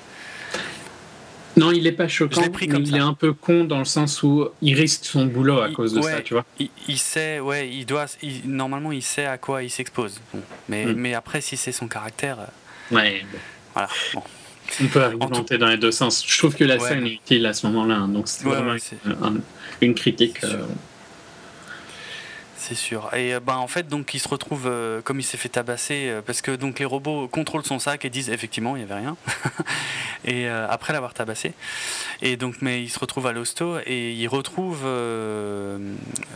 non, 1.56 1.72
il 1.72 1.86
est 1.86 1.92
pas 1.92 2.08
choquant, 2.08 2.42
mais 2.60 2.66
il 2.66 2.96
est 2.96 3.00
un 3.00 3.14
peu 3.14 3.32
con 3.32 3.64
dans 3.64 3.78
le 3.78 3.84
sens 3.84 4.22
où 4.22 4.48
il 4.62 4.74
risque 4.74 5.04
son 5.04 5.26
boulot 5.26 5.60
à 5.60 5.70
cause 5.70 5.92
de 5.92 6.00
ça, 6.00 6.20
tu 6.20 6.34
vois. 6.34 6.44
Il, 6.88 6.98
sait, 6.98 7.40
ouais, 7.40 7.68
il 7.68 7.86
doit, 7.86 8.06
normalement, 8.44 8.92
il 8.92 9.02
sait 9.02 9.26
à 9.26 9.38
quoi 9.38 9.62
il 9.62 9.70
s'expose. 9.70 10.20
mais, 10.68 10.86
mm. 10.86 10.92
mais 10.94 11.14
après, 11.14 11.40
si 11.40 11.56
c'est 11.56 11.72
son 11.72 11.88
caractère. 11.88 12.38
Euh, 12.40 12.94
ouais. 12.94 13.24
Voilà. 13.74 13.88
On 14.80 14.86
peut 14.86 15.02
argumenter 15.02 15.58
dans 15.58 15.66
les 15.66 15.76
deux 15.76 15.90
sens. 15.90 16.24
Je 16.26 16.38
trouve 16.38 16.54
que 16.54 16.64
la 16.64 16.78
scène 16.78 17.06
est 17.06 17.14
utile 17.14 17.46
à 17.46 17.52
ce 17.52 17.66
moment-là, 17.66 17.96
hein, 17.96 18.08
donc 18.08 18.28
c'est 18.28 18.44
vraiment 18.44 18.76
une 19.80 19.94
critique. 19.94 20.44
Euh, 20.44 20.64
c'est 22.60 22.74
sûr. 22.74 23.12
Et 23.14 23.40
ben 23.40 23.56
en 23.56 23.66
fait 23.66 23.88
donc 23.88 24.12
il 24.14 24.20
se 24.20 24.28
retrouve 24.28 24.66
euh, 24.66 25.00
comme 25.00 25.18
il 25.18 25.22
s'est 25.22 25.38
fait 25.38 25.48
tabasser 25.48 26.08
euh, 26.08 26.22
parce 26.22 26.42
que 26.42 26.52
donc 26.52 26.78
les 26.78 26.84
robots 26.84 27.26
contrôlent 27.26 27.64
son 27.64 27.78
sac 27.78 28.04
et 28.04 28.10
disent 28.10 28.30
effectivement 28.30 28.76
il 28.76 28.80
y 28.80 28.82
avait 28.84 28.94
rien. 28.94 29.16
et 30.24 30.48
après 30.48 30.92
l'avoir 30.92 31.14
tabassé. 31.14 31.54
Et 32.20 32.36
donc 32.36 32.56
mais 32.60 32.82
il 32.82 32.90
se 32.90 32.98
retrouve 32.98 33.26
à 33.26 33.32
l'hosto 33.32 33.78
et 33.86 34.12
il 34.12 34.28
retrouve 34.28 34.80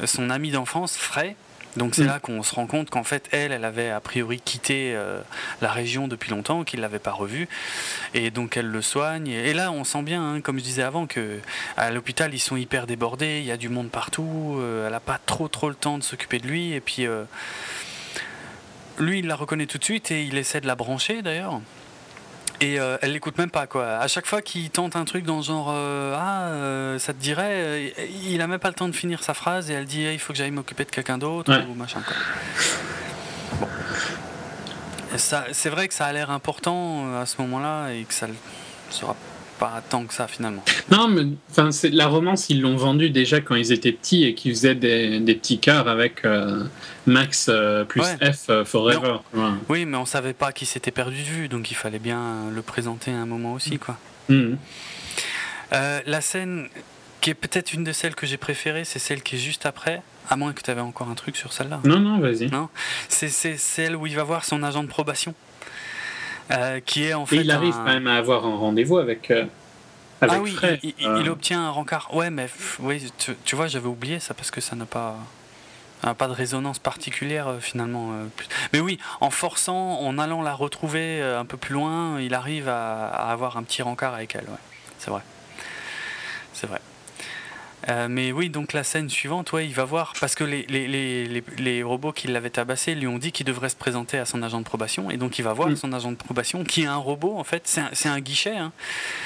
son 0.07 0.31
ami 0.31 0.51
d'enfance 0.51 0.97
Frey 0.97 1.37
donc 1.77 1.95
c'est 1.95 2.05
mm. 2.05 2.07
là 2.07 2.21
qu'on 2.21 2.43
se 2.43 2.55
rend 2.55 2.67
compte 2.67 2.91
qu'en 2.91 3.05
fait, 3.05 3.29
elle, 3.33 3.53
elle 3.53 3.65
avait 3.65 3.91
a 3.91 4.01
priori 4.01 4.41
quitté 4.41 4.93
euh, 4.95 5.21
la 5.61 5.71
région 5.71 6.09
depuis 6.09 6.31
longtemps, 6.31 6.65
qu'il 6.65 6.79
ne 6.79 6.83
l'avait 6.83 6.99
pas 6.99 7.13
revue. 7.13 7.49
Et 8.15 8.31
donc 8.31 8.57
elle 8.57 8.67
le 8.67 8.83
soigne. 8.83 9.29
Et 9.29 9.55
là, 9.55 9.73
on 9.73 9.85
sent 9.85 10.03
bien, 10.03 10.23
hein, 10.23 10.41
comme 10.41 10.59
je 10.59 10.65
disais 10.65 10.83
avant, 10.83 11.07
que 11.07 11.41
à 11.77 11.91
l'hôpital, 11.91 12.33
ils 12.35 12.39
sont 12.39 12.57
hyper 12.57 12.87
débordés, 12.87 13.41
il 13.41 13.47
y 13.47 13.53
a 13.53 13.57
du 13.57 13.69
monde 13.69 13.91
partout, 13.91 14.57
euh, 14.59 14.87
elle 14.87 14.93
n'a 14.93 15.01
pas 15.01 15.19
trop 15.25 15.49
trop 15.49 15.69
le 15.69 15.75
temps 15.75 15.99
de 15.99 16.03
s'occuper 16.03 16.39
de 16.39 16.47
lui. 16.47 16.73
Et 16.73 16.81
puis, 16.81 17.07
euh, 17.07 17.25
lui, 18.99 19.19
il 19.21 19.27
la 19.27 19.37
reconnaît 19.37 19.67
tout 19.67 19.79
de 19.79 19.85
suite 19.85 20.11
et 20.11 20.25
il 20.25 20.37
essaie 20.37 20.61
de 20.61 20.67
la 20.67 20.77
brancher 20.77 21.23
d'ailleurs. 21.23 21.61
Et 22.61 22.79
euh, 22.79 22.97
elle 23.03 23.13
l'écoute 23.13 23.37
même 23.39 23.51
pas 23.51 23.67
quoi. 23.67 23.97
À 23.99 24.09
chaque 24.09 24.27
fois 24.27 24.41
qu'il 24.41 24.71
tente 24.71 24.97
un 24.97 25.05
truc 25.05 25.25
dans 25.25 25.37
le 25.37 25.43
genre 25.43 25.69
euh, 25.71 26.17
ah 26.17 26.47
euh, 26.49 26.99
ça 26.99 27.13
te 27.13 27.19
dirait, 27.19 27.93
il 28.25 28.41
a 28.41 28.47
même 28.47 28.61
pas 28.61 28.69
le 28.69 28.75
temps 28.75 28.89
de 28.89 28.95
finir 28.95 29.23
sa 29.23 29.35
phrase 29.35 29.71
et 29.71 29.75
elle 29.75 29.87
dit 29.87 30.03
il 30.03 30.19
faut 30.19 30.33
que 30.33 30.39
j'aille 30.39 30.51
m'occuper 30.51 30.85
de 30.85 30.91
quelqu'un 30.91 31.19
d'autre 31.19 31.53
ou 31.69 31.75
machin 31.75 32.01
quoi. 32.07 32.17
Bon. 33.61 33.69
C'est 35.17 35.69
vrai 35.69 35.89
que 35.89 35.95
ça 35.95 36.07
a 36.07 36.13
l'air 36.13 36.31
important 36.31 37.21
à 37.21 37.27
ce 37.27 37.41
moment-là 37.43 37.91
et 37.91 38.05
que 38.05 38.15
ça 38.15 38.27
sera 38.91 39.17
pas 39.59 39.83
tant 39.89 40.05
que 40.05 40.15
ça 40.15 40.27
finalement. 40.27 40.65
Non, 40.91 41.09
mais 41.09 41.23
enfin, 41.51 41.71
la 41.93 42.07
romance, 42.07 42.51
ils 42.51 42.61
l'ont 42.61 42.77
vendue 42.77 43.11
déjà 43.11 43.41
quand 43.41 43.55
ils 43.55 43.73
étaient 43.73 43.93
petits 43.93 44.25
et 44.25 44.35
qu'ils 44.35 44.53
faisaient 44.53 44.75
des, 44.75 45.21
des, 45.21 45.35
petits 45.35 45.59
cœurs 45.59 45.89
avec 45.89 46.25
euh, 46.25 46.65
Max 47.07 47.47
euh, 47.49 47.85
plus 47.85 48.03
F 48.03 48.51
euh, 48.51 48.65
Forever. 48.65 49.19
Oui, 49.69 49.85
mais 49.87 49.97
on 49.97 50.07
savait 50.07 50.33
pas 50.33 50.53
qui 50.53 50.67
s'était 50.67 50.91
perdu 50.91 51.17
de 51.17 51.29
vue, 51.29 51.49
donc 51.49 51.71
il 51.71 51.75
fallait 51.75 51.99
bien 51.99 52.51
le 52.55 52.63
présenter 52.63 53.11
à 53.11 53.17
un 53.19 53.27
moment 53.27 53.55
aussi. 53.55 53.79
quoi. 53.79 53.97
Mhm. 54.29 54.57
la 55.71 56.21
scène 56.21 56.69
qui 57.21 57.31
est 57.31 57.35
peut-être 57.35 57.73
une 57.73 57.85
de 57.85 57.93
celles 57.93 58.15
que 58.15 58.27
j'ai 58.27 58.37
préférées, 58.37 58.85
c'est 58.85 58.99
celle 58.99 59.23
qui 59.23 59.37
est 59.37 59.39
juste 59.39 59.67
après. 59.67 60.03
À 60.31 60.37
moins 60.37 60.55
que 60.55 60.63
tu 60.63 60.71
avais 60.71 60.81
encore 60.81 61.11
un 61.11 61.15
truc 61.15 61.37
sur 61.37 61.53
celle-là. 61.53 61.81
Non, 61.85 62.01
non, 62.01 62.19
vas-y. 62.19 62.49
Non, 62.51 62.71
c'est 63.09 63.29
celle 63.29 63.95
où 63.95 64.07
il 64.07 64.17
va 64.17 64.25
voir 64.25 64.45
son 64.45 64.63
agent 64.63 64.83
de 64.83 64.89
probation. 64.89 65.35
Qui 66.87 67.05
est 67.05 67.15
en 67.15 67.27
fait. 67.27 67.37
Et 67.37 67.41
il 67.41 67.51
arrive 67.51 67.75
quand 67.75 67.85
même 67.85 68.07
à 68.07 68.17
avoir 68.17 68.45
un 68.45 68.57
rendez-vous 68.57 68.99
avec. 68.99 69.33
ah 70.21 70.39
oui, 70.41 70.57
il, 70.99 71.29
obtient 71.29 71.67
un 71.67 71.71
rencard. 71.71 72.15
Ouais, 72.15 72.31
mais 72.31 72.49
oui, 72.81 73.13
tu, 73.45 73.57
vois, 73.57 73.67
j'avais 73.67 73.89
oublié 73.89 74.21
ça 74.21 74.35
parce 74.35 74.51
que 74.51 74.61
ça 74.61 74.77
n'a 74.77 74.87
pas 74.87 75.17
pas 76.19 76.29
de 76.29 76.33
résonance 76.35 76.79
particulière 76.79 77.55
finalement. 77.61 78.13
Mais 78.73 78.81
oui, 78.81 78.99
en 79.21 79.31
forçant, 79.31 80.01
en 80.01 80.19
allant 80.19 80.43
la 80.43 80.53
retrouver 80.53 81.23
un 81.23 81.47
peu 81.47 81.57
plus 81.57 81.73
loin, 81.73 82.21
il 82.21 82.35
arrive 82.35 82.69
à, 82.69 83.07
avoir 83.07 83.57
un 83.57 83.63
petit 83.63 83.83
rencard 83.83 84.15
avec 84.15 84.35
elle. 84.35 84.45
Ouais. 84.45 84.59
C'est 84.99 85.11
vrai. 85.11 85.23
C'est 86.53 86.67
vrai. 86.67 86.81
Euh, 87.89 88.07
mais 88.09 88.33
oui, 88.33 88.49
donc 88.49 88.73
la 88.73 88.85
scène 88.85 89.11
suivante, 89.11 89.53
ouais, 89.53 89.67
il 89.67 89.75
va 89.75 89.85
voir, 89.85 90.15
parce 90.21 90.35
que 90.35 90.45
les, 90.45 90.65
les, 90.69 90.87
les, 90.89 91.45
les 91.59 91.83
robots 91.83 92.13
qui 92.13 92.29
l'avaient 92.29 92.51
tabassé 92.51 92.95
lui 92.95 93.07
ont 93.07 93.19
dit 93.19 93.33
qu'il 93.33 93.47
devrait 93.47 93.69
se 93.69 93.77
présenter 93.77 94.19
à 94.19 94.25
son 94.25 94.43
agent 94.43 94.59
de 94.59 94.65
probation, 94.65 95.11
et 95.11 95.17
donc 95.17 95.39
il 95.39 95.43
va 95.43 95.53
voir 95.53 95.69
son 95.77 95.93
agent 95.93 96.13
de 96.13 96.17
probation, 96.17 96.65
qui 96.65 96.83
est 96.83 96.87
un 96.87 96.97
robot, 96.97 97.37
en 97.37 97.45
fait, 97.45 97.63
c'est 97.65 98.09
un, 98.09 98.13
un, 98.13 98.21
guichet. 98.21 98.57
Hein. 98.57 98.73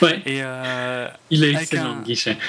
Ouais. 0.03 0.21
Et, 0.27 0.41
euh, 0.43 1.09
il 1.31 1.45
a 1.45 1.61
excellent 1.61 1.99
un... 1.99 2.03
guichet. 2.03 2.37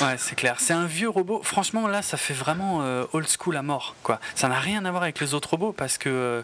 Ouais, 0.00 0.16
c'est 0.18 0.34
clair. 0.34 0.56
C'est 0.58 0.72
un 0.72 0.86
vieux 0.86 1.08
robot. 1.08 1.42
Franchement, 1.44 1.86
là, 1.86 2.02
ça 2.02 2.16
fait 2.16 2.34
vraiment 2.34 2.80
euh, 2.82 3.04
old 3.12 3.28
school 3.28 3.56
à 3.56 3.62
mort, 3.62 3.94
quoi. 4.02 4.18
Ça 4.34 4.48
n'a 4.48 4.58
rien 4.58 4.84
à 4.84 4.90
voir 4.90 5.04
avec 5.04 5.20
les 5.20 5.32
autres 5.32 5.50
robots, 5.50 5.72
parce 5.72 5.96
que 5.96 6.42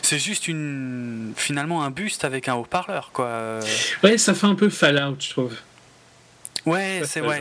c'est 0.00 0.18
juste 0.18 0.46
une, 0.46 1.32
finalement 1.34 1.82
un 1.82 1.90
buste 1.90 2.24
avec 2.24 2.46
un 2.46 2.54
haut-parleur, 2.54 3.10
quoi. 3.12 3.58
Ouais, 4.04 4.16
ça 4.16 4.34
fait 4.34 4.46
un 4.46 4.54
peu 4.54 4.68
Fallout, 4.68 5.16
je 5.18 5.30
trouve. 5.30 5.56
Ouais, 6.66 7.02
c'est 7.04 7.20
ouais. 7.20 7.40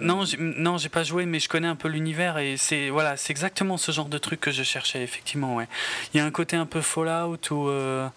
non, 0.00 0.24
non, 0.38 0.78
j'ai 0.78 0.88
pas 0.88 1.02
joué, 1.02 1.26
mais 1.26 1.40
je 1.40 1.48
connais 1.48 1.68
un 1.68 1.76
peu 1.76 1.88
l'univers 1.88 2.38
et 2.38 2.56
c'est 2.56 2.90
voilà, 2.90 3.16
c'est 3.16 3.30
exactement 3.30 3.76
ce 3.76 3.92
genre 3.92 4.08
de 4.08 4.18
truc 4.18 4.40
que 4.40 4.50
je 4.50 4.62
cherchais 4.62 5.02
effectivement. 5.02 5.56
Ouais, 5.56 5.68
il 6.12 6.18
y 6.18 6.20
a 6.20 6.24
un 6.24 6.30
côté 6.30 6.56
un 6.56 6.66
peu 6.66 6.80
Fallout 6.80 7.38
ou 7.50 7.68
euh... 7.68 8.08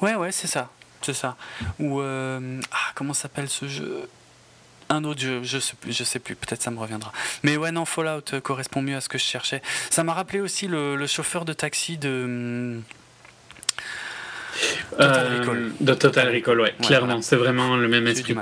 ouais, 0.00 0.14
ouais, 0.14 0.32
c'est 0.32 0.46
ça, 0.46 0.70
c'est 1.02 1.14
ça. 1.14 1.36
Ou 1.78 2.00
euh... 2.00 2.60
ah, 2.70 2.92
comment 2.94 3.14
s'appelle 3.14 3.48
ce 3.48 3.68
jeu? 3.68 4.08
Un 4.88 5.04
autre 5.04 5.20
jeu, 5.20 5.40
je 5.42 5.58
sais 5.58 5.74
plus, 5.74 5.96
je 5.96 6.04
sais 6.04 6.18
plus, 6.18 6.34
peut-être 6.34 6.62
ça 6.62 6.70
me 6.70 6.78
reviendra. 6.78 7.12
Mais 7.42 7.56
ouais, 7.56 7.72
non, 7.72 7.86
Fallout 7.86 8.40
correspond 8.42 8.82
mieux 8.82 8.96
à 8.96 9.00
ce 9.00 9.08
que 9.08 9.16
je 9.16 9.24
cherchais. 9.24 9.62
Ça 9.88 10.04
m'a 10.04 10.12
rappelé 10.12 10.40
aussi 10.40 10.68
le, 10.68 10.96
le, 10.96 11.06
chauffeur 11.06 11.46
de 11.46 11.54
taxi 11.54 11.96
de 11.96 12.24
hum, 12.26 12.82
Total 14.90 15.26
euh, 15.26 15.40
Recall. 15.40 15.72
De 15.80 15.94
Total 15.94 16.34
Recall, 16.34 16.60
ouais, 16.60 16.74
clairement, 16.82 17.22
c'est 17.22 17.36
vraiment 17.36 17.76
le 17.76 17.88
même 17.88 18.06
esprit. 18.06 18.36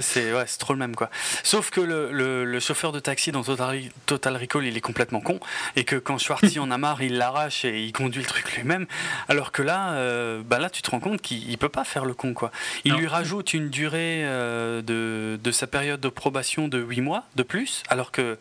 C'est 0.00 0.32
ouais, 0.32 0.44
trop 0.58 0.72
le 0.72 0.78
même 0.78 0.94
quoi. 0.94 1.10
Sauf 1.42 1.70
que 1.70 1.80
le, 1.80 2.44
le, 2.44 2.60
chauffeur 2.60 2.92
de 2.92 3.00
taxi 3.00 3.32
dans 3.32 3.42
Total, 3.42 3.80
Total, 4.06 4.36
Recall, 4.36 4.66
il 4.66 4.76
est 4.76 4.80
complètement 4.80 5.20
con 5.20 5.40
et 5.76 5.84
que 5.84 5.96
quand 5.96 6.18
Schwartzy 6.18 6.58
en 6.58 6.70
a 6.70 6.78
marre, 6.78 7.02
il 7.02 7.18
l'arrache 7.18 7.64
et 7.64 7.82
il 7.82 7.92
conduit 7.92 8.22
le 8.22 8.28
truc 8.28 8.56
lui-même. 8.56 8.86
Alors 9.28 9.52
que 9.52 9.62
là, 9.62 9.92
euh, 9.92 10.42
bah 10.44 10.58
là, 10.58 10.70
tu 10.70 10.82
te 10.82 10.90
rends 10.90 11.00
compte 11.00 11.20
qu'il 11.20 11.58
peut 11.58 11.68
pas 11.68 11.84
faire 11.84 12.04
le 12.04 12.14
con 12.14 12.34
quoi. 12.34 12.50
Il 12.84 12.94
lui 12.94 13.06
rajoute 13.06 13.54
une 13.54 13.70
durée 13.70 14.22
euh, 14.24 14.82
de, 14.82 15.38
de 15.42 15.50
sa 15.52 15.66
période 15.66 16.00
de 16.00 16.08
probation 16.08 16.68
de 16.68 16.78
8 16.78 17.00
mois 17.00 17.24
de 17.36 17.42
plus, 17.42 17.82
alors 17.88 18.12
que 18.12 18.38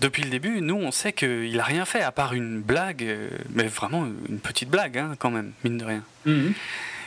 depuis 0.00 0.22
le 0.22 0.30
début, 0.30 0.60
nous, 0.60 0.74
on 0.74 0.90
sait 0.90 1.12
qu'il 1.12 1.58
a 1.58 1.64
rien 1.64 1.84
fait, 1.84 2.02
à 2.02 2.12
part 2.12 2.34
une 2.34 2.60
blague, 2.60 3.02
euh, 3.02 3.28
mais 3.54 3.66
vraiment 3.66 4.06
une 4.28 4.38
petite 4.38 4.68
blague, 4.68 4.98
hein, 4.98 5.14
quand 5.18 5.30
même, 5.30 5.52
mine 5.64 5.78
de 5.78 5.84
rien. 5.84 6.02
Mhm. 6.26 6.54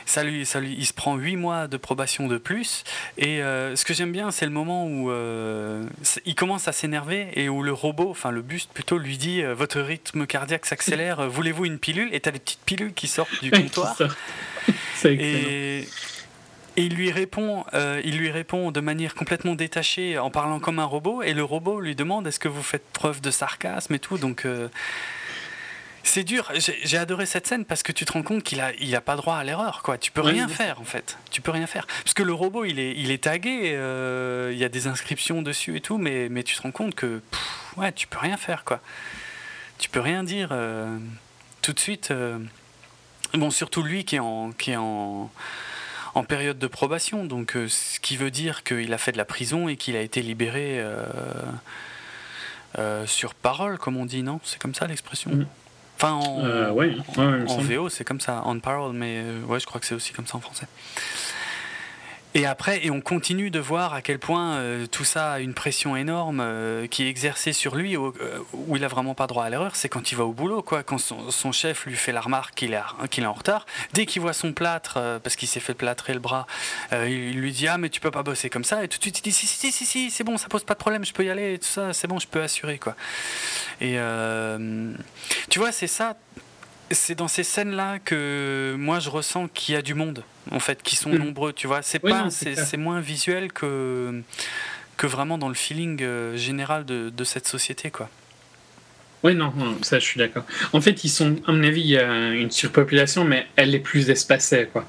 Ça 0.06 0.24
lui, 0.24 0.44
ça 0.44 0.58
lui, 0.58 0.74
il 0.76 0.86
se 0.86 0.92
prend 0.92 1.14
8 1.14 1.36
mois 1.36 1.68
de 1.68 1.76
probation 1.76 2.26
de 2.26 2.36
plus. 2.36 2.82
Et 3.16 3.42
euh, 3.42 3.76
ce 3.76 3.84
que 3.84 3.94
j'aime 3.94 4.10
bien, 4.10 4.32
c'est 4.32 4.44
le 4.44 4.50
moment 4.50 4.84
où 4.84 5.08
euh, 5.08 5.84
il 6.24 6.34
commence 6.34 6.66
à 6.66 6.72
s'énerver 6.72 7.28
et 7.34 7.48
où 7.48 7.62
le 7.62 7.72
robot, 7.72 8.10
enfin 8.10 8.32
le 8.32 8.42
buste 8.42 8.72
plutôt, 8.72 8.98
lui 8.98 9.18
dit 9.18 9.42
Votre 9.42 9.80
rythme 9.80 10.26
cardiaque 10.26 10.66
s'accélère, 10.66 11.28
voulez-vous 11.28 11.64
une 11.64 11.78
pilule? 11.78 12.08
Et 12.12 12.18
t'as 12.18 12.32
des 12.32 12.40
petites 12.40 12.64
pilules 12.64 12.92
qui 12.92 13.06
sortent 13.06 13.40
du 13.40 13.52
comptoir. 13.52 13.96
c'est 14.96 15.14
excellent. 15.14 15.48
Et 15.48 15.88
il 16.80 16.94
lui 16.94 17.10
répond, 17.10 17.64
euh, 17.74 18.00
il 18.04 18.18
lui 18.18 18.30
répond 18.30 18.70
de 18.70 18.80
manière 18.80 19.14
complètement 19.14 19.54
détachée 19.54 20.18
en 20.18 20.30
parlant 20.30 20.60
comme 20.60 20.78
un 20.78 20.84
robot. 20.84 21.22
Et 21.22 21.32
le 21.32 21.44
robot 21.44 21.80
lui 21.80 21.94
demande 21.94 22.26
est-ce 22.26 22.38
que 22.38 22.48
vous 22.48 22.62
faites 22.62 22.84
preuve 22.92 23.20
de 23.20 23.30
sarcasme 23.30 23.94
et 23.94 23.98
tout. 23.98 24.18
Donc 24.18 24.44
euh, 24.44 24.68
c'est 26.02 26.24
dur. 26.24 26.50
J'ai 26.56 26.96
adoré 26.96 27.26
cette 27.26 27.46
scène 27.46 27.64
parce 27.64 27.82
que 27.82 27.92
tu 27.92 28.04
te 28.04 28.12
rends 28.12 28.22
compte 28.22 28.42
qu'il 28.42 28.60
a, 28.60 28.72
il 28.74 28.94
a 28.94 29.00
pas 29.00 29.16
droit 29.16 29.36
à 29.36 29.44
l'erreur. 29.44 29.82
Quoi. 29.82 29.98
Tu 29.98 30.12
peux 30.12 30.20
rien 30.20 30.48
faire 30.48 30.80
en 30.80 30.84
fait. 30.84 31.18
Tu 31.30 31.40
peux 31.40 31.50
rien 31.50 31.66
faire 31.66 31.86
parce 31.86 32.14
que 32.14 32.22
le 32.22 32.32
robot 32.32 32.64
il 32.64 32.78
est, 32.78 32.92
il 32.96 33.10
est 33.10 33.24
tagué. 33.24 33.72
Euh, 33.74 34.50
il 34.52 34.58
y 34.58 34.64
a 34.64 34.68
des 34.68 34.86
inscriptions 34.86 35.42
dessus 35.42 35.76
et 35.76 35.80
tout, 35.80 35.98
mais, 35.98 36.28
mais 36.28 36.42
tu 36.42 36.56
te 36.56 36.62
rends 36.62 36.72
compte 36.72 36.94
que 36.94 37.20
ouais, 37.76 37.92
tu 37.92 38.06
peux 38.06 38.18
rien 38.18 38.36
faire 38.36 38.64
quoi. 38.64 38.80
Tu 39.78 39.88
peux 39.88 40.00
rien 40.00 40.24
dire 40.24 40.54
tout 41.62 41.72
de 41.72 41.80
suite. 41.80 42.12
bon, 43.34 43.50
surtout 43.50 43.82
lui 43.82 44.04
qui 44.04 44.16
est 44.16 44.20
en, 44.20 44.52
qui 44.52 44.72
est 44.72 44.76
en 44.76 45.30
en 46.14 46.24
période 46.24 46.58
de 46.58 46.66
probation, 46.66 47.24
donc 47.24 47.56
euh, 47.56 47.68
ce 47.68 48.00
qui 48.00 48.16
veut 48.16 48.30
dire 48.30 48.64
qu'il 48.64 48.92
a 48.92 48.98
fait 48.98 49.12
de 49.12 49.16
la 49.16 49.24
prison 49.24 49.68
et 49.68 49.76
qu'il 49.76 49.96
a 49.96 50.00
été 50.00 50.22
libéré 50.22 50.80
euh, 50.80 51.04
euh, 52.78 53.06
sur 53.06 53.34
parole, 53.34 53.78
comme 53.78 53.96
on 53.96 54.06
dit, 54.06 54.22
non? 54.22 54.40
C'est 54.44 54.60
comme 54.60 54.74
ça 54.74 54.86
l'expression? 54.86 55.30
Mm. 55.30 55.46
Enfin, 55.96 56.12
en, 56.12 56.70
ouais, 56.72 56.96
en 57.18 57.58
VO, 57.58 57.90
c'est 57.90 58.04
comme 58.04 58.20
ça, 58.20 58.42
on 58.46 58.58
parole, 58.58 58.94
mais 58.94 59.22
ouais, 59.46 59.60
je 59.60 59.66
crois 59.66 59.80
que 59.80 59.86
c'est 59.86 59.94
aussi 59.94 60.12
comme 60.12 60.26
ça 60.26 60.38
en 60.38 60.40
français. 60.40 60.66
Et 62.34 62.46
après, 62.46 62.84
et 62.84 62.90
on 62.90 63.00
continue 63.00 63.50
de 63.50 63.58
voir 63.58 63.92
à 63.92 64.02
quel 64.02 64.20
point 64.20 64.54
euh, 64.54 64.86
tout 64.86 65.02
ça 65.02 65.32
a 65.32 65.40
une 65.40 65.52
pression 65.52 65.96
énorme 65.96 66.40
euh, 66.40 66.86
qui 66.86 67.02
est 67.02 67.08
exercée 67.08 67.52
sur 67.52 67.74
lui, 67.74 67.96
où, 67.96 68.14
euh, 68.20 68.38
où 68.52 68.76
il 68.76 68.84
a 68.84 68.88
vraiment 68.88 69.14
pas 69.14 69.26
droit 69.26 69.44
à 69.44 69.50
l'erreur, 69.50 69.74
c'est 69.74 69.88
quand 69.88 70.12
il 70.12 70.14
va 70.14 70.24
au 70.24 70.32
boulot, 70.32 70.62
quoi. 70.62 70.84
Quand 70.84 70.98
son, 70.98 71.52
chef 71.52 71.86
lui 71.86 71.96
fait 71.96 72.12
la 72.12 72.20
remarque 72.20 72.54
qu'il 72.54 72.72
est, 72.72 72.80
qu'il 73.10 73.24
est 73.24 73.26
en 73.26 73.32
retard, 73.32 73.66
dès 73.94 74.06
qu'il 74.06 74.22
voit 74.22 74.32
son 74.32 74.52
plâtre, 74.52 75.00
parce 75.24 75.34
qu'il 75.34 75.48
s'est 75.48 75.58
fait 75.58 75.74
plâtrer 75.74 76.14
le 76.14 76.20
bras, 76.20 76.46
il 76.92 77.40
lui 77.40 77.50
dit 77.50 77.66
ah 77.66 77.76
mais 77.76 77.88
tu 77.88 78.00
peux 78.00 78.12
pas 78.12 78.22
bosser 78.22 78.48
comme 78.48 78.62
ça, 78.62 78.84
et 78.84 78.88
tout 78.88 78.98
de 78.98 79.02
suite 79.02 79.18
il 79.18 79.22
dit 79.22 79.32
si 79.32 79.46
si 79.46 79.72
si 79.72 79.84
si, 79.84 80.10
c'est 80.10 80.22
bon, 80.22 80.36
ça 80.36 80.48
pose 80.48 80.62
pas 80.62 80.74
de 80.74 80.78
problème, 80.78 81.04
je 81.04 81.12
peux 81.12 81.24
y 81.24 81.30
aller, 81.30 81.58
tout 81.58 81.66
ça, 81.66 81.92
c'est 81.92 82.06
bon, 82.06 82.20
je 82.20 82.28
peux 82.28 82.42
assurer, 82.42 82.78
quoi. 82.78 82.94
Et 83.80 83.98
tu 85.48 85.58
vois, 85.58 85.72
c'est 85.72 85.88
ça 85.88 86.16
c'est 86.90 87.14
dans 87.14 87.28
ces 87.28 87.42
scènes-là 87.42 87.98
que 87.98 88.74
moi 88.78 89.00
je 89.00 89.10
ressens 89.10 89.48
qu'il 89.48 89.74
y 89.74 89.78
a 89.78 89.82
du 89.82 89.94
monde, 89.94 90.24
en 90.50 90.60
fait, 90.60 90.82
qui 90.82 90.96
sont 90.96 91.10
hmm. 91.10 91.18
nombreux, 91.18 91.52
tu 91.52 91.66
vois. 91.66 91.82
C'est 91.82 91.98
pas, 91.98 92.28
c'est 92.30 92.76
moins 92.76 93.00
visuel 93.00 93.52
que 93.52 94.22
que 94.96 95.06
vraiment 95.06 95.38
dans 95.38 95.48
le 95.48 95.54
feeling 95.54 96.02
euh, 96.02 96.36
général 96.36 96.84
de, 96.84 97.08
de, 97.08 97.24
cette 97.24 97.48
société, 97.48 97.90
quoi. 97.90 98.10
Oui, 99.22 99.34
non, 99.34 99.50
ça 99.80 99.98
je 99.98 100.04
suis 100.04 100.18
d'accord. 100.18 100.44
En 100.74 100.82
fait, 100.82 101.04
ils 101.04 101.08
sont, 101.08 101.36
à 101.46 101.52
mon 101.52 101.62
avis, 101.64 101.80
il 101.80 101.86
y 101.86 101.98
a 101.98 102.32
une 102.32 102.50
surpopulation, 102.50 103.24
mais 103.24 103.46
elle 103.56 103.74
est 103.74 103.80
plus 103.80 104.10
espacée, 104.10 104.68
quoi. 104.70 104.84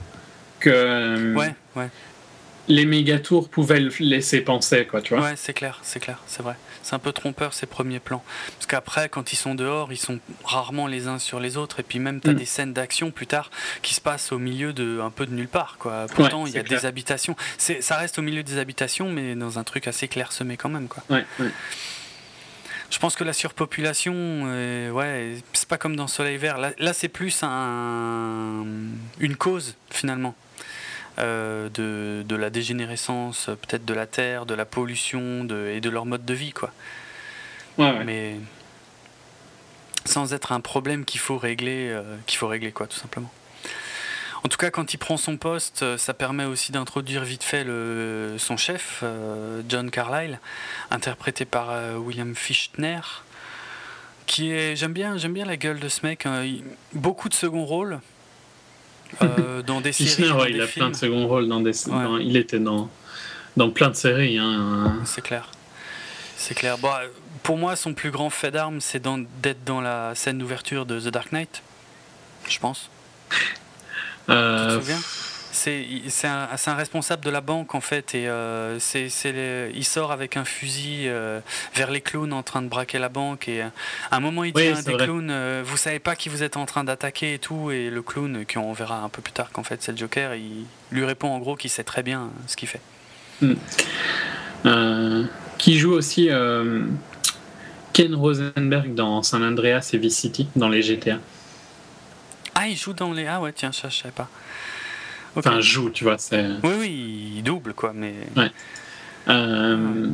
Que, 0.60 0.70
euh, 0.70 1.34
ouais, 1.34 1.54
ouais. 1.78 1.88
Les 2.68 2.86
méga 2.86 3.20
tours 3.20 3.50
pouvaient 3.50 3.80
le 3.80 3.92
laisser 4.00 4.42
penser, 4.42 4.86
quoi, 4.86 5.02
tu 5.02 5.16
vois. 5.16 5.30
Ouais, 5.30 5.34
c'est 5.38 5.54
clair, 5.54 5.80
c'est 5.82 6.02
clair, 6.02 6.22
c'est 6.28 6.44
vrai 6.44 6.56
c'est 6.92 6.96
un 6.98 7.00
peu 7.00 7.14
trompeur 7.14 7.54
ces 7.54 7.68
premiers 7.68 8.02
plans. 8.02 8.22
Parce 8.58 8.66
qu'après, 8.66 9.08
quand 9.08 9.32
ils 9.32 9.38
sont 9.38 9.56
dehors, 9.56 9.94
ils 9.94 9.98
sont 9.98 10.20
rarement 10.44 10.88
les 10.88 11.08
uns 11.08 11.20
sur 11.20 11.40
les 11.40 11.56
autres. 11.56 11.80
Et 11.80 11.84
puis 11.84 12.00
même, 12.00 12.20
tu 12.20 12.30
as 12.30 12.34
mm. 12.34 12.36
des 12.36 12.46
scènes 12.46 12.74
d'action 12.74 13.12
plus 13.12 13.28
tard 13.28 13.50
qui 13.82 13.94
se 13.94 14.02
passent 14.02 14.34
au 14.34 14.40
milieu 14.40 14.74
de 14.74 15.00
un 15.00 15.10
peu 15.10 15.26
de 15.26 15.34
nulle 15.34 15.48
part. 15.48 15.78
Quoi. 15.80 16.08
Pourtant, 16.14 16.46
il 16.46 16.54
y 16.54 16.58
a 16.58 16.64
des 16.64 16.86
habitations. 16.86 17.38
Ça 17.58 17.96
reste 17.96 18.20
au 18.20 18.22
milieu 18.22 18.44
des 18.44 18.58
habitations, 18.58 19.10
mais 19.10 19.36
dans 19.36 19.58
un 19.58 19.64
truc 19.64 19.88
assez 19.88 20.10
clairsemé 20.10 20.58
quand 20.58 20.68
même. 20.68 20.90
Quoi. 20.90 21.04
Je 22.90 23.00
pense 23.00 23.16
que 23.16 23.24
la 23.24 23.32
surpopulation, 23.32 24.14
euh, 24.18 24.92
ouais, 24.92 25.38
c'est 25.54 25.70
pas 25.70 25.78
comme 25.78 25.96
dans 25.96 26.08
Soleil 26.08 26.36
Vert. 26.36 26.58
Là, 26.58 26.94
c'est 26.94 27.08
plus 27.08 27.40
un, 27.42 28.66
une 29.22 29.38
cause 29.38 29.76
finalement. 29.90 30.36
Euh, 31.20 31.68
de, 31.70 32.24
de, 32.26 32.36
la 32.38 32.50
dégénérescence, 32.50 33.48
peut-être 33.48 33.84
de 33.84 33.94
la 33.94 34.08
terre, 34.08 34.46
de 34.46 34.54
la 34.54 34.66
pollution 34.66 35.44
de, 35.44 35.68
et 35.68 35.82
de 35.82 35.90
leur 35.90 36.06
mode 36.06 36.24
de 36.24 36.34
vie, 36.34 36.54
quoi. 36.54 36.72
Mais 37.78 38.38
sans 40.06 40.34
être 40.34 40.52
un 40.52 40.62
problème 40.62 41.04
qu'il 41.04 41.20
faut 41.20 41.38
régler, 41.38 41.90
euh, 41.90 42.16
qu'il 42.28 42.38
faut 42.38 42.48
régler, 42.48 42.72
quoi, 42.72 42.88
tout 42.88 42.98
simplement. 42.98 43.32
En 44.44 44.48
tout 44.48 44.58
cas, 44.58 44.72
quand 44.72 44.94
il 44.94 44.98
prend 44.98 45.18
son 45.18 45.38
poste, 45.38 45.84
euh, 45.84 45.98
ça 45.98 46.14
permet 46.14 46.46
aussi 46.46 46.72
d'introduire 46.72 47.24
vite 47.24 47.44
fait 47.44 47.64
le, 47.64 48.36
son 48.38 48.56
chef, 48.56 49.04
John 49.68 49.92
Carlyle, 49.92 50.40
interprété 50.92 51.44
par 51.46 51.74
William 52.00 52.36
Fichtner, 52.36 53.02
qui 54.28 54.52
est, 54.52 54.76
j'aime 54.78 54.94
bien, 54.94 55.18
j'aime 55.18 55.34
bien 55.34 55.46
la 55.46 55.58
gueule 55.58 55.80
de 55.80 55.90
ce 55.90 56.06
mec. 56.06 56.26
Hein. 56.26 56.46
beaucoup 56.94 57.28
de 57.28 57.34
second 57.34 57.66
rôle, 57.66 58.00
euh, 59.22 59.62
dans 59.66 59.82
des 59.82 59.92
séries. 59.92 60.32
il 60.50 60.62
a 60.62 60.68
plein 60.68 60.90
de 60.90 60.96
second 60.96 61.28
rôles 61.28 61.48
dans 61.48 61.62
des. 61.62 61.72
il 62.22 62.38
était 62.38 62.60
dans 62.60 62.90
dans 63.58 63.70
plein 63.70 63.90
de 63.90 63.96
séries. 63.96 64.38
Hein. 64.38 65.00
C'est 65.06 65.22
clair. 65.22 65.50
C'est 66.38 66.56
clair. 66.56 66.78
Bon, 66.78 66.90
pour 67.44 67.58
moi, 67.58 67.76
son 67.76 67.94
plus 67.94 68.12
grand 68.12 68.30
fait 68.30 68.52
d'armes, 68.52 68.82
c'est 68.82 69.02
d'être 69.02 69.64
dans 69.66 69.82
la 69.82 70.16
scène 70.16 70.38
d'ouverture 70.38 70.86
de 70.86 71.00
The 71.00 71.08
Dark 71.10 71.32
Knight. 71.32 71.62
Je 72.50 72.60
pense. 72.60 72.90
Euh, 74.30 74.70
tu 74.70 74.76
te 74.76 74.80
souviens? 74.80 75.02
C'est 75.52 75.86
un, 76.24 76.48
un, 76.66 76.76
responsable 76.76 77.26
de 77.26 77.30
la 77.30 77.42
banque 77.42 77.76
en 77.76 77.82
fait 77.82 78.16
et 78.16 78.28
euh, 78.30 78.80
c'est 78.80 79.10
il 79.76 79.84
sort 79.84 80.12
avec 80.12 80.38
un 80.38 80.46
fusil 80.46 81.04
euh, 81.06 81.42
vers 81.76 81.92
les 81.92 82.00
clowns 82.00 82.32
en 82.32 82.42
train 82.42 82.62
de 82.62 82.68
braquer 82.68 83.00
la 83.00 83.10
banque 83.10 83.50
et 83.50 83.62
à 83.62 83.72
un 84.12 84.20
moment 84.22 84.46
il 84.46 84.54
dit 84.54 84.68
à 84.68 84.78
un 84.78 84.82
des 84.82 84.96
clowns 84.96 85.30
euh, 85.30 85.62
vous 85.66 85.76
savez 85.76 86.00
pas 86.00 86.16
qui 86.16 86.30
vous 86.30 86.42
êtes 86.42 86.56
en 86.56 86.66
train 86.66 86.86
d'attaquer 86.86 87.34
et 87.34 87.40
tout 87.40 87.70
et 87.70 87.90
le 87.90 88.02
clown 88.02 88.46
qui 88.46 88.58
on 88.58 88.72
verra 88.72 89.02
un 89.02 89.10
peu 89.10 89.22
plus 89.22 89.34
tard 89.34 89.52
qu'en 89.52 89.64
fait 89.64 89.84
c'est 89.84 89.92
le 89.92 89.98
Joker 89.98 90.36
il 90.36 90.66
lui 90.92 91.04
répond 91.04 91.28
en 91.28 91.40
gros 91.40 91.58
qu'il 91.58 91.70
sait 91.70 91.84
très 91.84 92.04
bien 92.04 92.30
ce 92.48 92.56
qu'il 92.56 92.70
fait. 92.70 92.82
Hmm. 93.42 93.56
qui 95.58 95.78
joue 95.78 95.92
aussi 95.92 96.30
Ken 97.94 98.16
Rosenberg 98.16 98.94
dans 98.94 99.22
San 99.22 99.44
Andreas 99.44 99.90
et 99.94 99.98
Vice 99.98 100.18
City 100.18 100.48
dans 100.56 100.70
les 100.70 100.82
GTA. 100.82 101.18
Ah 102.56 102.68
il 102.68 102.78
joue 102.78 102.94
dans 102.94 103.12
les 103.12 103.28
ah 103.28 103.42
ouais 103.42 103.52
tiens 103.52 103.72
ça 103.72 103.90
je 103.90 103.98
savais 103.98 104.14
pas. 104.14 104.30
Enfin, 105.36 105.62
joue, 105.62 105.90
tu 105.90 106.04
vois. 106.04 106.18
Oui, 106.32 106.72
oui, 106.80 107.34
il 107.38 107.44
double, 107.44 107.74
quoi, 107.74 107.94
mais. 107.94 108.14
Ouais. 108.36 108.52
Euh, 109.30 110.08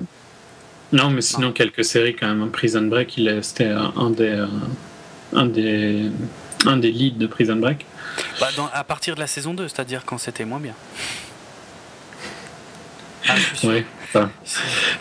non, 0.91 1.10
mais 1.10 1.22
sinon, 1.22 1.52
quelques 1.52 1.84
séries 1.84 2.15
quand 2.15 2.34
même. 2.34 2.49
Prison 2.52 2.84
Break, 2.84 3.19
c'était 3.41 3.65
un 3.65 4.10
des, 4.11 4.30
euh, 4.30 4.48
un, 5.34 5.45
des, 5.45 6.10
un 6.65 6.77
des 6.77 6.91
leads 6.91 7.18
de 7.18 7.27
Prison 7.27 7.56
Break. 7.56 7.85
Bah, 8.39 8.48
à 8.73 8.84
partir 8.84 9.15
de 9.15 9.19
la 9.19 9.27
saison 9.27 9.53
2, 9.53 9.68
c'est-à-dire 9.68 10.03
quand 10.06 10.18
c'était 10.18 10.45
moins 10.45 10.60
bien. 10.60 10.73
Ah, 13.27 13.35
oui. 13.64 13.84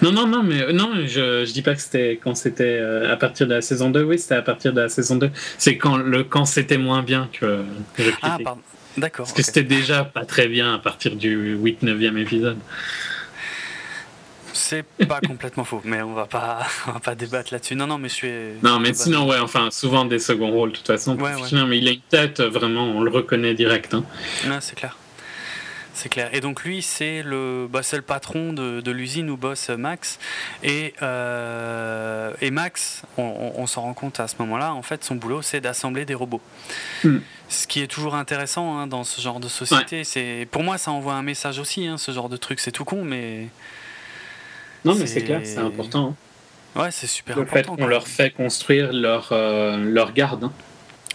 Non, 0.02 0.10
non, 0.12 0.26
non, 0.26 0.42
mais 0.42 0.72
non, 0.72 0.90
je, 1.06 1.44
je 1.44 1.52
dis 1.52 1.62
pas 1.62 1.74
que 1.74 1.80
c'était 1.80 2.18
quand 2.22 2.34
c'était 2.34 2.78
euh, 2.80 3.12
à 3.12 3.16
partir 3.16 3.46
de 3.46 3.54
la 3.54 3.62
saison 3.62 3.90
2. 3.90 4.02
Oui, 4.02 4.18
c'était 4.18 4.34
à 4.34 4.42
partir 4.42 4.72
de 4.72 4.80
la 4.80 4.88
saison 4.88 5.16
2. 5.16 5.30
C'est 5.58 5.76
quand, 5.76 5.96
le, 5.96 6.24
quand 6.24 6.44
c'était 6.44 6.78
moins 6.78 7.02
bien 7.02 7.28
que, 7.32 7.62
que 7.94 8.02
je 8.02 8.10
Ah, 8.22 8.38
pardon. 8.42 8.60
D'accord. 8.96 9.26
Parce 9.26 9.36
que 9.36 9.42
c'était 9.42 9.62
déjà 9.62 10.04
pas 10.04 10.24
très 10.24 10.48
bien 10.48 10.74
à 10.74 10.78
partir 10.78 11.16
du 11.16 11.56
8-9e 11.56 12.16
épisode. 12.18 12.58
C'est 14.52 14.84
pas 15.06 15.20
complètement 15.26 15.64
faux, 15.64 15.82
mais 15.84 16.00
on 16.02 16.14
va 16.14 16.26
pas, 16.26 16.66
on 16.88 16.92
va 16.92 17.00
pas 17.00 17.14
débattre 17.14 17.52
là-dessus. 17.52 17.76
Non, 17.76 17.86
non, 17.86 17.98
mais 17.98 18.08
je 18.08 18.14
suis. 18.14 18.32
Non, 18.62 18.80
mais 18.80 18.94
sinon, 18.94 19.28
ouais, 19.28 19.38
enfin, 19.38 19.70
souvent 19.70 20.04
des 20.06 20.18
seconds 20.18 20.50
rôles, 20.50 20.72
de 20.72 20.76
toute 20.76 20.86
façon. 20.86 21.16
mais 21.16 21.78
il 21.78 21.88
a 21.88 21.92
une 21.92 22.00
tête, 22.00 22.40
vraiment, 22.40 22.84
on 22.84 23.02
le 23.02 23.10
reconnaît 23.10 23.54
direct. 23.54 23.92
Hein. 23.94 24.04
Non, 24.46 24.58
c'est 24.60 24.74
clair. 24.76 24.96
C'est 25.96 26.10
clair. 26.10 26.28
Et 26.34 26.42
donc 26.42 26.62
lui, 26.62 26.82
c'est 26.82 27.22
le, 27.22 27.68
bah, 27.70 27.80
le 27.90 28.02
patron 28.02 28.52
de, 28.52 28.82
de 28.82 28.90
l'usine 28.90 29.30
où 29.30 29.38
bosse 29.38 29.70
Max. 29.70 30.18
Et, 30.62 30.92
euh, 31.00 32.34
et 32.42 32.50
Max, 32.50 33.02
on, 33.16 33.66
s'en 33.66 33.80
rend 33.80 33.94
compte 33.94 34.20
à 34.20 34.28
ce 34.28 34.34
moment-là, 34.40 34.74
en 34.74 34.82
fait, 34.82 35.02
son 35.02 35.14
boulot, 35.14 35.40
c'est 35.40 35.62
d'assembler 35.62 36.04
des 36.04 36.12
robots. 36.12 36.42
Hmm. 37.02 37.20
Ce 37.48 37.66
qui 37.66 37.80
est 37.80 37.86
toujours 37.86 38.14
intéressant 38.14 38.76
hein, 38.76 38.86
dans 38.86 39.04
ce 39.04 39.22
genre 39.22 39.40
de 39.40 39.48
société. 39.48 40.04
C'est 40.04 40.46
Pour 40.50 40.62
moi, 40.62 40.76
ça 40.76 40.90
envoie 40.90 41.14
un 41.14 41.22
message 41.22 41.58
aussi, 41.58 41.86
hein, 41.86 41.96
ce 41.96 42.12
genre 42.12 42.28
de 42.28 42.36
truc. 42.36 42.60
C'est 42.60 42.72
tout 42.72 42.84
con, 42.84 43.02
mais... 43.02 43.48
Non, 44.84 44.94
mais 44.96 45.06
c'est 45.06 45.22
clair, 45.22 45.40
c'est 45.44 45.58
important. 45.58 46.14
Hein. 46.76 46.82
Ouais, 46.82 46.90
c'est 46.90 47.06
super 47.06 47.38
important. 47.38 47.56
Le 47.56 47.62
fait 47.62 47.82
qu'on 47.82 47.86
leur 47.86 48.06
fait 48.06 48.30
construire 48.32 48.92
leur, 48.92 49.30
euh, 49.32 49.78
leur 49.78 50.12
garde. 50.12 50.50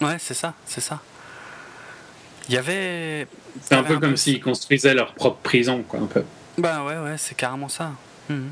Ouais, 0.02 0.18
c'est 0.18 0.34
ça, 0.34 0.56
c'est 0.66 0.82
ça. 0.82 1.02
Il 2.50 2.56
y 2.56 2.58
avait. 2.58 3.28
C'est 3.62 3.76
un 3.76 3.84
peu 3.84 4.00
comme 4.00 4.18
s'ils 4.18 4.42
construisaient 4.42 4.94
leur 4.94 5.14
propre 5.14 5.40
prison, 5.42 5.84
quoi, 5.88 6.00
un 6.00 6.06
peu. 6.06 6.24
Bah 6.58 6.84
ouais, 6.84 6.98
ouais, 6.98 7.16
c'est 7.18 7.36
carrément 7.36 7.70
ça. 7.70 7.92
Mhm. 8.30 8.52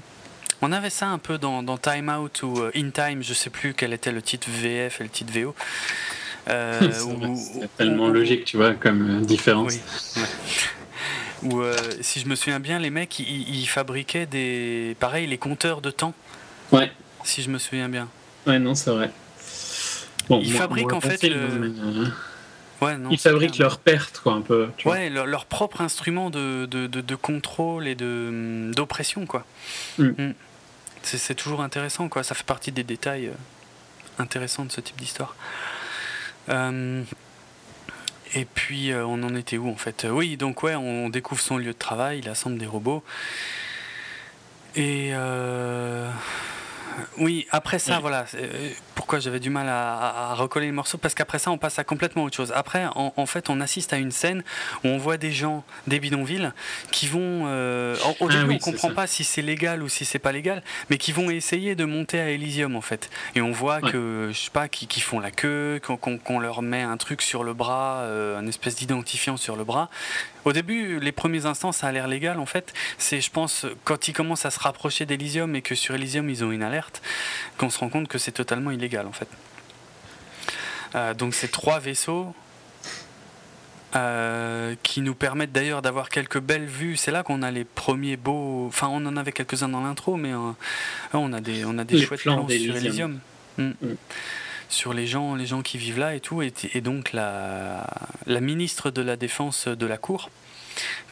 On 0.62 0.72
avait 0.72 0.90
ça 0.90 1.08
un 1.08 1.18
peu 1.20 1.38
dans, 1.38 1.64
dans, 1.64 1.78
Time 1.78 2.10
Out 2.10 2.44
ou 2.44 2.60
euh, 2.60 2.72
In 2.76 2.90
Time, 2.90 3.24
je 3.24 3.34
sais 3.34 3.50
plus 3.50 3.74
quel 3.74 3.94
était 3.94 4.12
le 4.12 4.22
titre 4.22 4.48
VF 4.50 5.00
et 5.00 5.04
le 5.04 5.10
titre 5.10 5.32
VO. 5.32 5.56
Euh, 6.50 6.80
c'est 7.36 7.78
tellement 7.78 8.10
logique, 8.10 8.46
tu 8.46 8.58
vois, 8.58 8.74
comme 8.74 9.22
euh, 9.22 9.26
différence. 9.26 9.76
Oui, 10.16 10.24
Ou 11.44 11.64
si 12.02 12.20
je 12.20 12.28
me 12.28 12.36
souviens 12.36 12.60
bien, 12.60 12.80
les 12.80 12.90
mecs, 12.90 13.18
ils, 13.20 13.66
fabriquaient 13.66 14.26
des. 14.26 14.98
Pareil, 15.00 15.26
les 15.26 15.38
compteurs 15.38 15.80
de 15.80 15.90
temps. 15.90 16.14
Ouais. 16.74 16.92
Si 17.24 17.42
je 17.42 17.50
me 17.50 17.58
souviens 17.58 17.88
bien. 17.88 18.10
Ouais, 18.46 18.60
non, 18.60 18.76
c'est 18.76 18.90
vrai. 18.90 19.10
Bon, 20.28 20.42
ils 20.44 20.52
fabriquent 20.52 20.92
en 20.92 21.00
fait. 21.00 21.24
Le... 21.24 22.12
Ils 22.82 23.18
fabriquent 23.18 23.58
leurs 23.58 23.80
pertes, 23.80 24.20
quoi, 24.24 24.34
un 24.34 24.42
peu. 24.42 24.70
ouais, 24.86 25.10
leur, 25.10 25.46
propre 25.46 25.82
instrument 25.82 26.30
de, 26.30 26.66
de, 26.66 26.88
de, 26.88 27.16
contrôle 27.16 27.88
et 27.88 27.98
hum, 28.02 28.74
d'oppression, 28.74 29.26
quoi. 29.26 29.46
Mm. 29.98 30.08
Mm. 30.18 30.34
C'est 31.04 31.36
toujours 31.36 31.62
intéressant, 31.62 32.10
quoi. 32.10 32.24
Ça 32.24 32.36
fait 32.36 32.46
partie 32.46 32.72
des 32.72 32.84
détails 32.84 33.28
euh, 33.28 33.34
intéressants 34.18 34.66
de 34.66 34.72
ce 34.72 34.82
type 34.82 34.98
d'histoire. 34.98 35.36
Hum, 36.48 37.06
et 38.36 38.46
puis, 38.46 38.92
euh, 38.92 39.06
on 39.06 39.24
en 39.24 39.36
était 39.36 39.58
où, 39.58 39.70
en 39.70 39.76
fait? 39.76 40.06
Oui, 40.10 40.38
donc, 40.38 40.64
ouais, 40.64 40.76
on 40.76 41.10
découvre 41.10 41.42
son 41.42 41.58
lieu 41.58 41.74
de 41.74 41.78
travail, 41.78 42.20
il 42.20 42.30
assemble 42.30 42.58
des 42.58 42.68
robots. 42.68 43.04
Et... 44.76 45.12
Euh, 45.14 46.10
oui, 47.18 47.48
après 47.52 47.80
ça, 47.80 48.00
voilà. 48.00 48.26
Pourquoi 49.00 49.20
j'avais 49.20 49.40
du 49.40 49.50
mal 49.50 49.70
à, 49.70 50.34
recoller 50.34 50.68
le 50.68 50.74
morceau 50.74 50.98
Parce 50.98 51.14
qu'après 51.14 51.40
ça, 51.40 51.52
on 51.52 51.58
passe 51.58 51.80
à 51.80 51.86
complètement 51.86 52.26
autre 52.26 52.36
chose. 52.36 52.52
Après, 52.54 52.84
en, 52.96 53.26
fait, 53.26 53.50
on 53.50 53.62
assiste 53.62 53.94
à 53.94 53.98
une 53.98 54.12
scène 54.12 54.44
où 54.84 54.90
on 54.90 54.98
voit 54.98 55.16
des 55.16 55.32
gens 55.32 55.64
des 55.88 56.02
bidonvilles 56.02 56.52
qui 56.92 57.08
vont. 57.08 57.46
Euh, 57.46 57.96
au 58.20 58.28
ah 58.30 58.34
début, 58.34 58.56
on 58.56 58.58
comprend 58.58 58.90
pas 58.90 59.08
si 59.08 59.24
c'est 59.24 59.42
légal 59.42 59.84
ou 59.84 59.88
si 59.88 60.04
c'est 60.04 60.20
pas 60.20 60.34
légal, 60.34 60.62
mais 60.90 60.98
qui 60.98 61.14
vont 61.14 61.30
essayer 61.30 61.76
de 61.76 61.86
monter 61.86 62.20
à 62.20 62.30
Elysium, 62.30 62.76
en 62.76 62.82
fait. 62.82 63.10
Et 63.36 63.42
on 63.42 63.54
voit 63.54 63.80
que, 63.80 64.32
je 64.34 64.38
sais 64.38 64.52
pas, 64.52 64.68
qui, 64.68 65.00
font 65.00 65.22
la 65.22 65.32
queue, 65.32 65.80
qu'on 65.82 66.40
leur 66.40 66.62
met 66.62 66.82
un 66.82 66.98
truc 66.98 67.22
sur 67.22 67.46
le 67.46 67.54
bras, 67.54 68.00
euh, 68.02 68.38
un 68.38 68.48
espèce 68.48 68.76
d'identifiant 68.76 69.38
sur 69.38 69.56
le 69.56 69.64
bras. 69.64 69.90
Au 70.46 70.54
début, 70.54 71.00
les 71.00 71.12
premiers 71.12 71.46
instants, 71.46 71.72
ça 71.72 71.88
a 71.88 71.92
l'air 71.92 72.08
légal 72.08 72.40
en 72.40 72.46
fait. 72.46 72.74
C'est, 72.98 73.20
je 73.20 73.30
pense, 73.30 73.66
quand 73.84 74.08
ils 74.08 74.14
commencent 74.14 74.46
à 74.46 74.52
se 74.52 74.60
rapprocher 74.60 75.06
d'Elysium 75.06 75.54
et 75.56 75.62
que 75.62 75.76
sur 75.76 75.96
Elysium 75.96 76.30
ils 76.30 76.44
ont 76.44 76.52
une 76.52 76.64
alerte, 76.64 77.02
qu'on 77.58 77.70
se 77.70 77.78
rend 77.78 77.90
compte 77.90 78.08
que 78.08 78.18
c'est 78.18 78.32
totalement 78.32 78.72
illégal 78.72 78.89
en 78.98 79.12
fait. 79.12 79.28
Euh, 80.96 81.14
donc 81.14 81.34
ces 81.34 81.48
trois 81.48 81.80
vaisseaux 81.80 82.34
euh, 83.96 84.76
qui 84.84 85.02
nous 85.02 85.16
permettent 85.16 85.52
d'ailleurs 85.52 85.82
d'avoir 85.82 86.10
quelques 86.10 86.40
belles 86.40 86.66
vues. 86.66 86.96
C'est 86.98 87.12
là 87.12 87.24
qu'on 87.24 87.42
a 87.42 87.52
les 87.52 87.64
premiers 87.64 88.18
beaux. 88.18 88.66
Enfin, 88.68 88.88
on 88.92 89.06
en 89.06 89.18
avait 89.18 89.32
quelques-uns 89.32 89.70
dans 89.70 89.82
l'intro, 89.82 90.18
mais 90.18 90.34
euh, 90.34 90.52
on 91.14 91.34
a 91.34 91.42
des, 91.42 91.66
on 91.66 91.78
a 91.78 91.84
des 91.84 92.02
chouettes 92.02 92.22
plans 92.22 92.48
sur 92.48 92.76
Elysium. 92.76 93.20
Mm. 93.58 93.70
Mm. 93.82 93.96
Sur 94.70 94.94
les 94.94 95.08
gens, 95.08 95.34
les 95.34 95.48
gens 95.48 95.64
qui 95.64 95.80
vivent 95.80 96.00
là 96.00 96.14
et 96.14 96.20
tout. 96.20 96.42
Et, 96.44 96.54
et 96.74 96.82
donc 96.82 97.14
la, 97.14 97.88
la 98.28 98.40
ministre 98.40 98.92
de 98.92 99.02
la 99.02 99.16
Défense 99.16 99.68
de 99.68 99.86
la 99.86 99.98
Cour 99.98 100.30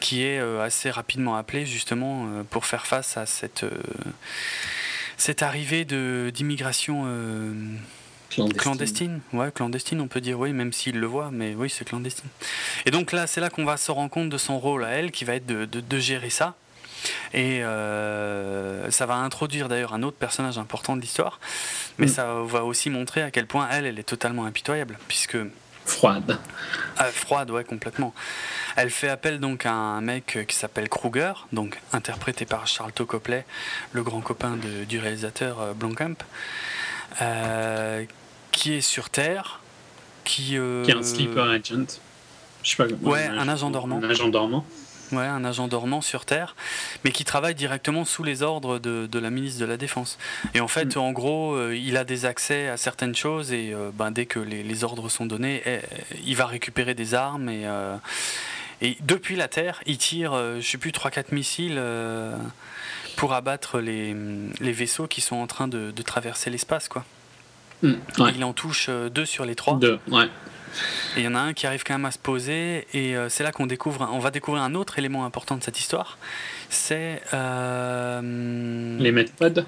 qui 0.00 0.22
est 0.22 0.38
assez 0.38 0.90
rapidement 0.90 1.36
appelé 1.36 1.66
justement 1.66 2.26
pour 2.48 2.64
faire 2.64 2.86
face 2.86 3.18
à 3.18 3.26
cette, 3.26 3.66
cette 5.18 5.42
arrivée 5.42 5.84
d'immigration 5.84 7.02
clandestine. 8.30 8.58
clandestine. 8.58 9.20
Ouais, 9.32 9.50
clandestine, 9.52 10.00
on 10.00 10.08
peut 10.08 10.20
dire, 10.20 10.38
oui, 10.38 10.52
même 10.52 10.72
s'il 10.72 10.98
le 10.98 11.06
voit, 11.06 11.30
mais 11.30 11.54
oui, 11.54 11.68
c'est 11.68 11.84
clandestine. 11.84 12.28
Et 12.86 12.90
donc 12.90 13.12
là, 13.12 13.26
c'est 13.26 13.40
là 13.40 13.50
qu'on 13.50 13.64
va 13.64 13.76
se 13.76 13.90
rendre 13.90 14.10
compte 14.10 14.30
de 14.30 14.38
son 14.38 14.58
rôle 14.58 14.84
à 14.84 14.90
elle, 14.90 15.10
qui 15.10 15.24
va 15.24 15.34
être 15.34 15.46
de, 15.46 15.64
de, 15.66 15.98
gérer 15.98 16.30
ça. 16.30 16.54
Et 17.34 17.60
ça 17.60 19.06
va 19.06 19.16
introduire 19.16 19.68
d'ailleurs 19.68 19.92
un 19.92 20.02
autre 20.02 20.16
personnage 20.16 20.56
important 20.56 20.96
de 20.96 21.02
l'histoire, 21.02 21.38
mais 21.98 22.06
mm. 22.06 22.10
ça 22.10 22.34
va 22.44 22.64
aussi 22.64 22.88
montrer 22.88 23.22
à 23.22 23.30
quel 23.30 23.46
point 23.46 23.68
elle, 23.70 23.86
elle 23.86 23.98
est 23.98 24.08
totalement 24.08 24.44
impitoyable, 24.44 24.98
puisque 25.08 25.36
froide. 25.88 26.38
Ah, 26.96 27.06
froide, 27.06 27.50
ouais, 27.50 27.64
complètement. 27.64 28.14
Elle 28.76 28.90
fait 28.90 29.08
appel 29.08 29.40
donc 29.40 29.66
à 29.66 29.72
un 29.72 30.00
mec 30.00 30.38
qui 30.46 30.56
s'appelle 30.56 30.88
Kruger, 30.88 31.32
donc 31.52 31.80
interprété 31.92 32.44
par 32.44 32.66
Charles 32.66 32.92
Copley, 32.92 33.44
le 33.92 34.02
grand 34.02 34.20
copain 34.20 34.56
de, 34.56 34.84
du 34.84 34.98
réalisateur 34.98 35.60
euh, 35.60 35.72
Blomkamp, 35.72 36.16
euh, 37.22 38.04
qui 38.52 38.74
est 38.74 38.80
sur 38.80 39.10
Terre, 39.10 39.60
qui. 40.24 40.56
Euh, 40.56 40.84
qui 40.84 40.90
est 40.90 40.96
un 40.96 41.02
sleeper 41.02 41.48
agent. 41.48 42.00
Je 42.62 42.70
sais 42.70 42.76
pas. 42.76 42.86
Ouais, 43.02 43.26
un 43.26 43.48
agent 43.48 43.70
dormant. 43.70 43.98
Un 43.98 44.10
agent 44.10 44.28
dormant. 44.28 44.64
Ouais, 45.12 45.24
un 45.24 45.44
agent 45.44 45.68
dormant 45.68 46.00
sur 46.00 46.24
Terre, 46.24 46.54
mais 47.04 47.12
qui 47.12 47.24
travaille 47.24 47.54
directement 47.54 48.04
sous 48.04 48.22
les 48.22 48.42
ordres 48.42 48.78
de, 48.78 49.18
la 49.18 49.30
ministre 49.30 49.60
de 49.60 49.64
la 49.64 49.76
Défense. 49.76 50.18
Et 50.54 50.60
en 50.60 50.68
fait, 50.68 50.96
mm. 50.96 51.00
en 51.00 51.12
gros, 51.12 51.54
euh, 51.54 51.76
il 51.76 51.96
a 51.96 52.04
des 52.04 52.26
accès 52.26 52.68
à 52.68 52.76
certaines 52.76 53.14
choses 53.14 53.52
et 53.52 53.72
euh, 53.72 53.90
ben, 53.92 54.10
dès 54.10 54.26
que 54.26 54.38
les, 54.38 54.84
ordres 54.84 55.08
sont 55.08 55.26
donnés, 55.26 55.62
eh, 55.66 55.80
il 56.24 56.36
va 56.36 56.46
récupérer 56.46 56.94
des 56.94 57.14
armes 57.14 57.48
et, 57.48 57.66
euh, 57.66 57.96
et 58.80 58.96
depuis 59.00 59.34
la 59.34 59.48
Terre, 59.48 59.80
il 59.86 59.98
tire, 59.98 60.34
je 60.60 60.66
sais 60.66 60.78
plus, 60.78 60.92
3-4 60.92 61.34
missiles 61.34 61.82
pour 63.16 63.32
abattre 63.32 63.80
les, 63.80 64.14
les, 64.60 64.72
vaisseaux 64.72 65.08
qui 65.08 65.20
sont 65.20 65.36
en 65.36 65.48
train 65.48 65.66
de, 65.66 65.90
traverser 66.02 66.48
l'espace. 66.50 66.86
quoi. 66.86 67.04
Mm, 67.82 67.94
il 68.36 68.44
en 68.44 68.52
touche 68.52 68.88
deux 68.88 69.26
sur 69.26 69.44
les 69.44 69.56
trois. 69.56 69.78
Deux, 69.78 69.98
ouais. 70.08 70.28
Et 71.16 71.20
il 71.20 71.24
y 71.24 71.28
en 71.28 71.34
a 71.34 71.40
un 71.40 71.52
qui 71.52 71.66
arrive 71.66 71.84
quand 71.84 71.94
même 71.94 72.04
à 72.04 72.10
se 72.10 72.18
poser, 72.18 72.86
et 72.92 73.16
euh, 73.16 73.28
c'est 73.28 73.42
là 73.42 73.52
qu'on 73.52 73.66
découvre, 73.66 74.08
on 74.12 74.18
va 74.18 74.30
découvrir 74.30 74.62
un 74.62 74.74
autre 74.74 74.98
élément 74.98 75.24
important 75.24 75.56
de 75.56 75.62
cette 75.62 75.78
histoire. 75.78 76.18
C'est 76.70 77.22
euh, 77.34 78.98
les 78.98 79.12
medpods. 79.12 79.64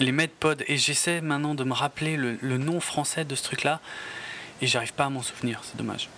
Les 0.00 0.12
medpods. 0.12 0.62
Et 0.66 0.76
j'essaie 0.76 1.20
maintenant 1.20 1.54
de 1.54 1.64
me 1.64 1.72
rappeler 1.72 2.16
le, 2.16 2.58
nom 2.58 2.80
français 2.80 3.24
de 3.24 3.34
ce 3.34 3.42
truc-là, 3.42 3.80
et 4.62 4.66
j'arrive 4.66 4.92
pas 4.92 5.06
à 5.06 5.10
m'en 5.10 5.22
souvenir. 5.22 5.60
C'est 5.64 5.76
dommage. 5.76 6.08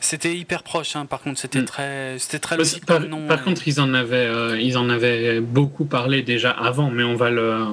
C'était 0.00 0.36
hyper 0.36 0.64
proche, 0.64 0.96
hein, 0.96 1.06
par 1.06 1.20
contre, 1.20 1.38
c'était 1.38 1.60
mm. 1.60 1.64
très, 1.64 2.18
c'était 2.18 2.40
très 2.40 2.56
logique. 2.56 2.84
Par, 2.84 3.00
par 3.28 3.44
contre, 3.44 3.68
ils 3.68 3.80
en, 3.80 3.94
avaient, 3.94 4.62
ils 4.62 4.76
en 4.76 4.88
avaient 4.90 5.40
beaucoup 5.40 5.84
parlé 5.84 6.22
déjà 6.22 6.50
avant, 6.50 6.90
mais 6.90 7.04
on 7.04 7.14
va 7.14 7.30
le, 7.30 7.66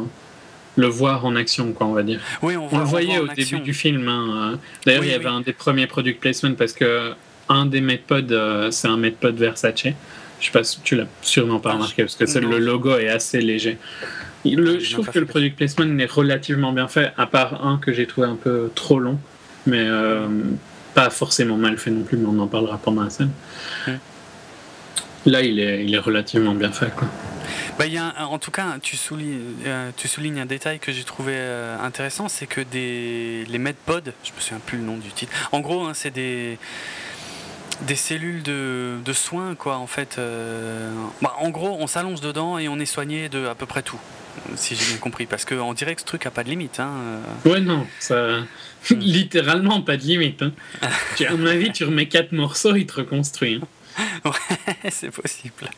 le 0.79 0.87
voir 0.87 1.25
en 1.25 1.35
action, 1.35 1.71
quoi, 1.73 1.87
on 1.87 1.93
va 1.93 2.03
dire. 2.03 2.19
Oui, 2.41 2.55
on, 2.55 2.77
le 2.77 2.85
voyait 2.85 3.19
au 3.19 3.27
début 3.27 3.59
du 3.59 3.73
film. 3.73 4.07
Hein. 4.07 4.59
D'ailleurs, 4.85 5.03
il 5.03 5.11
y 5.11 5.13
avait 5.13 5.27
un 5.27 5.41
des 5.41 5.53
premiers 5.53 5.87
product 5.87 6.19
placement 6.19 6.53
parce 6.53 6.73
que 6.73 7.11
un 7.49 7.65
des 7.65 7.81
Medpod, 7.81 8.33
c'est 8.71 8.87
un 8.87 8.97
Medpod 8.97 9.35
Versace. 9.35 9.93
Je 10.39 10.45
sais 10.45 10.51
pas 10.51 10.63
si 10.63 10.79
tu 10.81 10.95
l'as 10.95 11.07
sûrement 11.21 11.59
pas 11.59 11.73
remarqué 11.73 12.03
parce 12.03 12.15
que 12.15 12.39
le 12.39 12.59
logo 12.59 12.97
est 12.97 13.09
assez 13.09 13.41
léger. 13.41 13.77
Le, 14.45 14.79
je 14.79 14.93
trouve 14.93 15.09
que 15.09 15.19
le 15.19 15.25
product 15.25 15.57
placement 15.57 15.99
est 15.99 16.09
relativement 16.09 16.71
bien 16.71 16.87
fait, 16.87 17.11
à 17.17 17.25
part 17.25 17.65
un 17.65 17.77
que 17.77 17.91
j'ai 17.91 18.07
trouvé 18.07 18.27
un 18.27 18.35
peu 18.35 18.71
trop 18.73 18.99
long, 18.99 19.19
mais 19.65 19.83
euh, 19.83 20.27
pas 20.93 21.09
forcément 21.09 21.57
mal 21.57 21.77
fait 21.77 21.91
non 21.91 22.03
plus, 22.03 22.17
mais 22.17 22.27
on 22.27 22.39
en 22.39 22.47
parlera 22.47 22.77
pendant 22.77 23.03
la 23.03 23.09
scène. 23.09 23.31
Là, 25.25 25.41
il 25.41 25.59
est, 25.59 25.83
il 25.83 25.93
est 25.93 25.99
relativement 25.99 26.55
bien 26.55 26.71
fait. 26.71 26.93
Quoi. 26.95 27.09
Bah, 27.77 27.87
y 27.87 27.97
a 27.97 28.13
en 28.27 28.39
tout 28.39 28.51
cas, 28.51 28.77
tu 28.81 28.97
soulignes, 28.97 29.39
euh, 29.65 29.91
tu 29.95 30.07
soulignes 30.07 30.39
un 30.39 30.45
détail 30.45 30.79
que 30.79 30.91
j'ai 30.91 31.03
trouvé 31.03 31.33
euh, 31.35 31.77
intéressant, 31.79 32.29
c'est 32.29 32.47
que 32.47 32.61
des, 32.61 33.45
les 33.47 33.57
MedPod, 33.57 34.13
je 34.23 34.31
me 34.33 34.39
souviens 34.39 34.59
plus 34.65 34.77
le 34.77 34.83
nom 34.83 34.97
du 34.97 35.09
titre, 35.09 35.31
en 35.51 35.59
gros, 35.59 35.85
hein, 35.85 35.93
c'est 35.93 36.11
des 36.11 36.57
des 37.83 37.95
cellules 37.95 38.43
de, 38.43 38.97
de, 39.05 39.13
soins, 39.13 39.55
quoi, 39.55 39.77
en 39.77 39.87
fait. 39.87 40.19
Bah, 41.21 41.33
en 41.39 41.49
gros, 41.49 41.77
on 41.79 41.87
s'allonge 41.87 42.19
dedans 42.19 42.57
et 42.57 42.67
on 42.67 42.77
est 42.77 42.85
soigné 42.85 43.29
de 43.29 43.45
à 43.45 43.55
peu 43.55 43.65
près 43.65 43.83
tout 43.83 43.99
si 44.55 44.75
j'ai 44.75 44.85
bien 44.85 44.97
compris. 44.97 45.25
Parce 45.25 45.45
qu'on 45.45 45.73
dirait 45.73 45.95
que 45.95 46.01
ce 46.01 46.05
truc 46.05 46.25
a 46.25 46.31
pas 46.31 46.43
de 46.43 46.49
limite. 46.49 46.79
Hein. 46.79 46.91
Ouais, 47.45 47.59
non, 47.59 47.87
ça. 47.99 48.39
Littéralement 48.89 49.81
pas 49.81 49.97
de 49.97 50.03
limite. 50.03 50.41
Hein. 50.41 50.51
à 51.27 51.35
mon 51.35 51.45
avis, 51.45 51.71
tu 51.71 51.83
remets 51.83 52.07
quatre 52.07 52.31
morceaux, 52.31 52.75
il 52.75 52.85
te 52.85 52.95
reconstruit. 52.95 53.61
Hein. 53.61 54.07
ouais, 54.25 54.89
c'est 54.89 55.11
possible. 55.11 55.69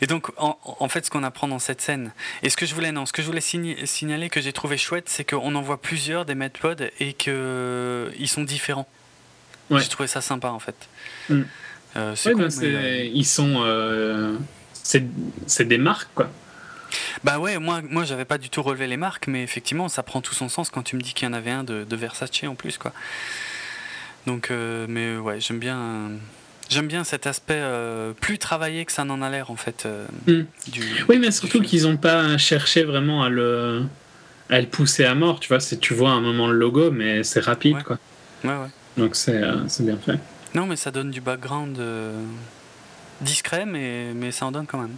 Et 0.00 0.06
donc, 0.06 0.30
en, 0.36 0.88
fait, 0.88 1.06
ce 1.06 1.10
qu'on 1.10 1.22
apprend 1.22 1.48
dans 1.48 1.58
cette 1.58 1.80
scène, 1.80 2.12
et 2.42 2.50
ce 2.50 2.56
que 2.56 2.66
je 2.66 2.74
voulais, 2.74 2.92
non, 2.92 3.06
ce 3.06 3.12
que 3.12 3.22
je 3.22 3.26
voulais 3.26 3.40
signaler 3.40 4.30
que 4.30 4.40
j'ai 4.40 4.52
trouvé 4.52 4.76
chouette, 4.76 5.08
c'est 5.08 5.24
qu'on 5.24 5.54
en 5.54 5.62
voit 5.62 5.80
plusieurs 5.80 6.24
des 6.24 6.34
Medpod 6.34 6.90
et 7.00 7.12
qu'ils 7.12 8.28
sont 8.28 8.44
différents. 8.44 8.88
Ouais. 9.70 9.80
J'ai 9.80 9.88
trouvé 9.88 10.06
ça 10.06 10.20
sympa, 10.20 10.48
en 10.48 10.58
fait. 10.58 10.76
Mm. 11.28 11.42
Euh, 11.96 12.14
ouais, 12.26 12.34
euh, 12.62 13.10
Ils 13.12 13.26
sont. 13.26 13.62
Euh, 13.64 14.36
c'est 14.82 15.64
des 15.64 15.78
marques, 15.78 16.10
quoi. 16.14 16.30
Bah 17.24 17.38
ouais, 17.38 17.58
moi, 17.58 17.82
moi 17.82 18.04
j'avais 18.04 18.24
pas 18.24 18.38
du 18.38 18.50
tout 18.50 18.62
relevé 18.62 18.86
les 18.86 18.96
marques, 18.96 19.26
mais 19.26 19.42
effectivement, 19.42 19.88
ça 19.88 20.02
prend 20.02 20.20
tout 20.20 20.34
son 20.34 20.48
sens 20.48 20.70
quand 20.70 20.82
tu 20.82 20.96
me 20.96 21.00
dis 21.00 21.14
qu'il 21.14 21.26
y 21.26 21.30
en 21.30 21.32
avait 21.32 21.50
un 21.50 21.64
de, 21.64 21.96
Versace 21.96 22.30
en 22.44 22.54
plus, 22.54 22.78
quoi. 22.78 22.92
Donc, 24.26 24.50
euh, 24.50 24.86
mais 24.88 25.16
ouais, 25.16 25.40
j'aime 25.40 25.58
bien. 25.58 26.10
J'aime 26.68 26.88
bien 26.88 27.04
cet 27.04 27.26
aspect 27.26 27.58
euh, 27.58 28.12
plus 28.12 28.38
travaillé 28.38 28.84
que 28.84 28.92
ça 28.92 29.04
n'en 29.04 29.22
a 29.22 29.30
l'air 29.30 29.50
en 29.50 29.56
fait. 29.56 29.84
Euh, 29.86 30.06
hmm. 30.26 30.44
oui, 31.08 31.18
mais 31.18 31.30
surtout 31.30 31.60
qu'ils 31.60 31.82
n'ont 31.82 31.96
pas 31.96 32.36
cherché 32.38 32.82
vraiment 32.82 33.22
à 33.22 33.28
le, 33.28 33.82
à 34.50 34.60
le 34.60 34.66
pousser 34.66 35.04
à 35.04 35.14
mort. 35.14 35.38
Tu 35.40 35.48
vois, 35.48 35.58
tu 35.58 35.94
vois 35.94 36.10
un 36.10 36.20
moment 36.20 36.48
le 36.48 36.58
logo, 36.58 36.90
mais 36.90 37.22
c'est 37.22 37.40
rapide 37.40 37.82
quoi. 37.84 37.98
Ouais, 38.44 38.50
ouais. 38.50 38.70
Donc 38.96 39.14
c'est 39.14 39.40
bien 39.80 39.98
fait. 39.98 40.18
Non, 40.54 40.66
mais 40.66 40.76
ça 40.76 40.90
donne 40.90 41.10
du 41.10 41.20
background 41.20 41.78
discret, 43.20 43.66
mais, 43.66 44.12
mais 44.14 44.32
ça 44.32 44.46
en 44.46 44.52
donne 44.52 44.66
quand 44.66 44.78
même. 44.78 44.96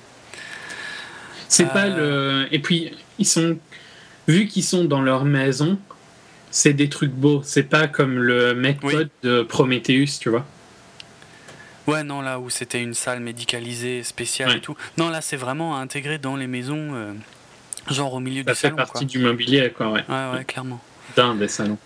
C'est 1.49 1.67
pas 1.67 1.87
euh. 1.87 2.43
le. 2.45 2.55
Et 2.55 2.59
puis, 2.59 2.93
ils 3.19 3.27
sont. 3.27 3.59
Vu 4.27 4.47
qu'ils 4.47 4.65
sont 4.65 4.85
dans 4.85 5.01
leur 5.01 5.25
maison, 5.25 5.79
c'est 6.51 6.75
des 6.75 6.91
trucs 6.91 7.13
beaux. 7.13 7.41
C'est 7.43 7.63
pas 7.63 7.89
comme 7.89 8.19
le 8.19 8.55
méthode 8.55 9.09
de 9.23 9.43
Prometheus, 9.43 10.19
tu 10.21 10.29
vois. 10.29 10.45
Ouais, 11.89 12.05
non, 12.05 12.21
là 12.21 12.39
où 12.39 12.51
c'était 12.51 12.83
une 12.83 12.93
salle 12.93 13.21
médicalisée 13.21 14.03
spéciale 14.03 14.57
et 14.57 14.61
tout. 14.61 14.77
Non, 14.99 15.09
là, 15.09 15.23
c'est 15.23 15.37
vraiment 15.37 15.79
intégré 15.79 16.19
dans 16.19 16.37
les 16.37 16.47
maisons, 16.47 16.95
euh, 16.95 17.13
genre 17.91 18.13
au 18.13 18.21
milieu 18.21 18.45
du 18.45 18.55
salon. 18.55 18.77
Ça 18.77 18.85
fait 18.85 18.93
partie 18.93 19.07
du 19.07 19.19
mobilier, 19.19 19.73
quoi, 19.75 19.89
ouais. 19.91 20.05
Ouais, 20.07 20.31
ouais, 20.35 20.45
clairement. 20.45 20.81
D'un 21.17 21.35
des 21.35 21.49
salons. 21.49 21.79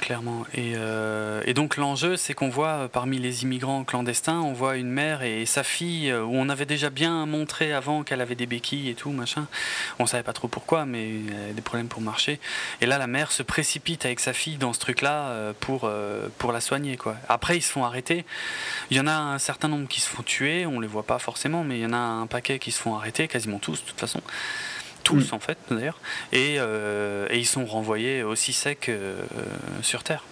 Clairement. 0.00 0.44
Et, 0.54 0.72
euh, 0.76 1.40
et 1.46 1.54
donc 1.54 1.76
l'enjeu, 1.76 2.16
c'est 2.16 2.34
qu'on 2.34 2.48
voit 2.48 2.68
euh, 2.68 2.88
parmi 2.88 3.18
les 3.18 3.44
immigrants 3.44 3.84
clandestins, 3.84 4.40
on 4.40 4.52
voit 4.52 4.76
une 4.76 4.88
mère 4.88 5.22
et 5.22 5.46
sa 5.46 5.62
fille, 5.62 6.10
euh, 6.10 6.22
où 6.22 6.34
on 6.34 6.48
avait 6.48 6.66
déjà 6.66 6.90
bien 6.90 7.26
montré 7.26 7.72
avant 7.72 8.02
qu'elle 8.02 8.20
avait 8.20 8.34
des 8.34 8.46
béquilles 8.46 8.88
et 8.88 8.94
tout, 8.94 9.10
machin. 9.10 9.46
On 9.98 10.06
savait 10.06 10.22
pas 10.22 10.32
trop 10.32 10.48
pourquoi, 10.48 10.84
mais 10.84 11.12
des 11.52 11.62
problèmes 11.62 11.88
pour 11.88 12.00
marcher. 12.00 12.40
Et 12.80 12.86
là, 12.86 12.98
la 12.98 13.06
mère 13.06 13.30
se 13.30 13.42
précipite 13.42 14.04
avec 14.04 14.20
sa 14.20 14.32
fille 14.32 14.56
dans 14.56 14.72
ce 14.72 14.80
truc-là 14.80 15.52
pour, 15.60 15.90
pour 16.38 16.52
la 16.52 16.60
soigner. 16.60 16.96
Quoi. 16.96 17.16
Après, 17.28 17.56
ils 17.56 17.62
se 17.62 17.70
font 17.70 17.84
arrêter. 17.84 18.24
Il 18.90 18.96
y 18.96 19.00
en 19.00 19.06
a 19.06 19.14
un 19.14 19.38
certain 19.38 19.68
nombre 19.68 19.88
qui 19.88 20.00
se 20.00 20.08
font 20.08 20.22
tuer, 20.22 20.66
on 20.66 20.80
les 20.80 20.88
voit 20.88 21.04
pas 21.04 21.18
forcément, 21.18 21.64
mais 21.64 21.78
il 21.78 21.82
y 21.82 21.86
en 21.86 21.92
a 21.92 21.98
un 21.98 22.26
paquet 22.26 22.58
qui 22.58 22.72
se 22.72 22.80
font 22.80 22.96
arrêter, 22.96 23.28
quasiment 23.28 23.58
tous 23.58 23.82
de 23.82 23.88
toute 23.88 24.00
façon 24.00 24.20
tous 25.04 25.30
mm. 25.30 25.34
en 25.34 25.38
fait 25.38 25.58
d'ailleurs, 25.70 26.00
euh, 26.34 27.28
et, 27.30 27.38
ils 27.38 27.46
sont 27.46 27.64
renvoyés 27.64 28.24
aussi 28.24 28.52
secs 28.52 28.88
euh, 28.88 29.22
sur 29.82 30.02
Terre. 30.02 30.24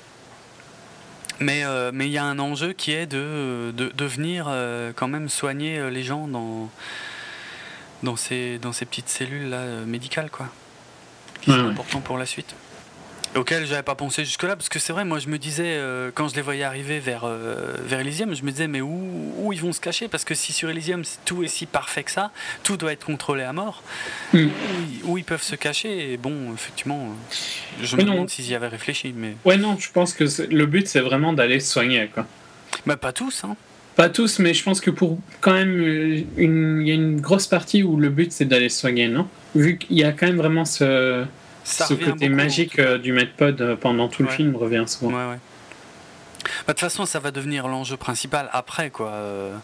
Mais 1.38 1.64
euh, 1.64 1.90
mais 1.94 2.06
il 2.06 2.12
y 2.12 2.18
a 2.18 2.24
un 2.24 2.38
enjeu 2.38 2.72
qui 2.72 2.92
est 2.92 3.06
de, 3.06 3.72
de, 3.72 4.04
venir 4.04 4.50
quand 4.96 5.08
même 5.08 5.28
soigner 5.28 5.90
les 5.90 6.02
gens 6.02 6.26
dans, 6.28 6.70
dans, 8.02 8.16
ces, 8.16 8.58
dans 8.58 8.72
ces 8.72 8.84
petites 8.84 9.08
cellules 9.08 9.48
là, 9.48 9.64
médicales, 9.86 10.30
quoi, 10.30 10.48
qui 11.40 11.50
sont 11.50 11.68
importants 11.68 12.00
pour 12.00 12.18
la 12.18 12.26
suite 12.26 12.54
auquel 13.36 13.66
j'avais 13.66 13.82
pas 13.82 13.94
pensé 13.94 14.24
jusque-là, 14.24 14.56
parce 14.56 14.68
que 14.68 14.78
c'est 14.78 14.92
vrai, 14.92 15.04
moi 15.04 15.18
je 15.18 15.28
me 15.28 15.38
disais, 15.38 15.76
euh, 15.76 16.10
quand 16.14 16.28
je 16.28 16.34
les 16.34 16.42
voyais 16.42 16.64
arriver 16.64 16.98
vers, 16.98 17.22
euh, 17.24 17.74
vers 17.84 18.00
Elysium, 18.00 18.34
je 18.34 18.42
me 18.42 18.50
disais, 18.50 18.68
mais 18.68 18.80
où, 18.80 19.32
où, 19.38 19.52
ils 19.52 19.60
vont 19.60 19.72
se 19.72 19.80
cacher? 19.80 20.08
Parce 20.08 20.24
que 20.24 20.34
si 20.34 20.52
sur 20.52 20.70
Elysium 20.70 21.02
tout 21.24 21.42
est 21.42 21.48
si 21.48 21.66
parfait 21.66 22.02
que 22.02 22.10
ça, 22.10 22.30
tout 22.62 22.76
doit 22.76 22.92
être 22.92 23.06
contrôlé 23.06 23.42
à 23.42 23.52
mort, 23.52 23.82
hmm. 24.32 24.48
où, 25.04 25.18
ils 25.18 25.24
peuvent 25.24 25.42
se 25.42 25.56
cacher 25.56 26.12
Et 26.12 26.16
bon, 26.16 26.52
effectivement, 26.54 27.08
je 27.82 27.96
me 27.96 28.02
demande 28.02 28.28
s'ils 28.28 28.48
y 28.48 28.54
avaient 28.54 28.68
réfléchi. 28.68 29.14
Mais... 29.16 29.36
Ouais, 29.44 29.56
non, 29.56 29.76
je 29.78 29.90
pense 29.90 30.12
que 30.12 30.24
le 30.50 30.66
but 30.66 30.86
c'est 30.86 31.00
vraiment 31.00 31.32
d'aller 31.32 31.60
se 31.60 31.72
soigner, 31.72 32.10
quoi. 32.12 32.26
Bah, 32.86 32.96
pas 32.96 33.12
tous, 33.12 33.44
hein. 33.44 33.56
Pas 33.96 34.08
tous, 34.08 34.38
mais 34.38 34.54
je 34.54 34.62
pense 34.62 34.80
que 34.80 34.90
pour 34.90 35.18
quand 35.42 35.52
même, 35.52 35.82
il 36.38 36.88
y 36.88 36.90
a 36.90 36.94
une 36.94 37.20
grosse 37.20 37.46
partie 37.46 37.82
où 37.82 37.98
le 37.98 38.08
but 38.08 38.32
c'est 38.32 38.46
d'aller 38.46 38.70
se 38.70 38.80
soigner, 38.80 39.08
non? 39.08 39.28
Vu 39.54 39.76
qu'il 39.76 39.98
y 39.98 40.04
a 40.04 40.12
quand 40.12 40.26
même 40.26 40.38
vraiment 40.38 40.64
ce 40.64 41.26
ce 41.64 41.94
côté 41.94 42.28
magique 42.28 42.78
euh, 42.78 42.98
du 42.98 43.12
Medpod 43.12 43.60
euh, 43.60 43.76
pendant 43.76 44.08
tout 44.08 44.22
le 44.22 44.28
film 44.28 44.56
revient 44.56 44.84
souvent. 44.86 45.16
Ouais, 45.16 45.30
ouais. 45.30 45.38
Bah, 46.44 46.48
de 46.68 46.72
toute 46.72 46.80
façon, 46.80 47.06
ça 47.06 47.20
va 47.20 47.30
devenir 47.30 47.68
l'enjeu 47.68 47.96
principal 47.96 48.48
après, 48.52 48.90
quoi. 48.90 49.10
Euh, 49.10 49.56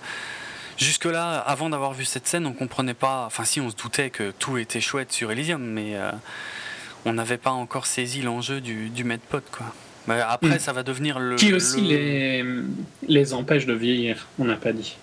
jusque-là, 0.77 1.39
avant 1.39 1.71
d'avoir 1.71 1.93
vu 1.93 2.05
cette 2.05 2.27
scène, 2.27 2.47
on 2.47 2.53
comprenait 2.53 2.95
pas. 2.95 3.25
Enfin, 3.27 3.45
si, 3.45 3.61
on 3.61 3.71
se 3.71 3.77
doutait 3.77 4.11
que 4.11 4.33
tout 4.39 4.59
était 4.59 4.81
chouette 4.81 5.13
sur 5.13 5.31
Elysium, 5.33 5.63
mais 5.63 5.97
on 7.05 7.13
n'avait 7.13 7.39
pas 7.39 7.51
encore 7.51 7.87
saisi 7.87 8.23
l'enjeu 8.23 8.61
du, 8.61 8.91
du 8.91 9.05
Medpod, 9.05 9.43
quoi. 9.51 9.67
Bah, 10.07 10.27
après, 10.31 10.57
hmm. 10.57 10.61
ça 10.61 10.73
va 10.73 10.83
devenir 10.83 11.19
le. 11.19 11.37
Qui 11.37 11.53
aussi 11.53 11.81
Les, 11.81 12.45
les 13.09 13.35
empêche 13.35 13.67
de 13.67 13.75
vieillir, 13.75 14.29
on 14.39 14.45
n'a 14.45 14.57
pas 14.57 14.73
dit. 14.73 14.97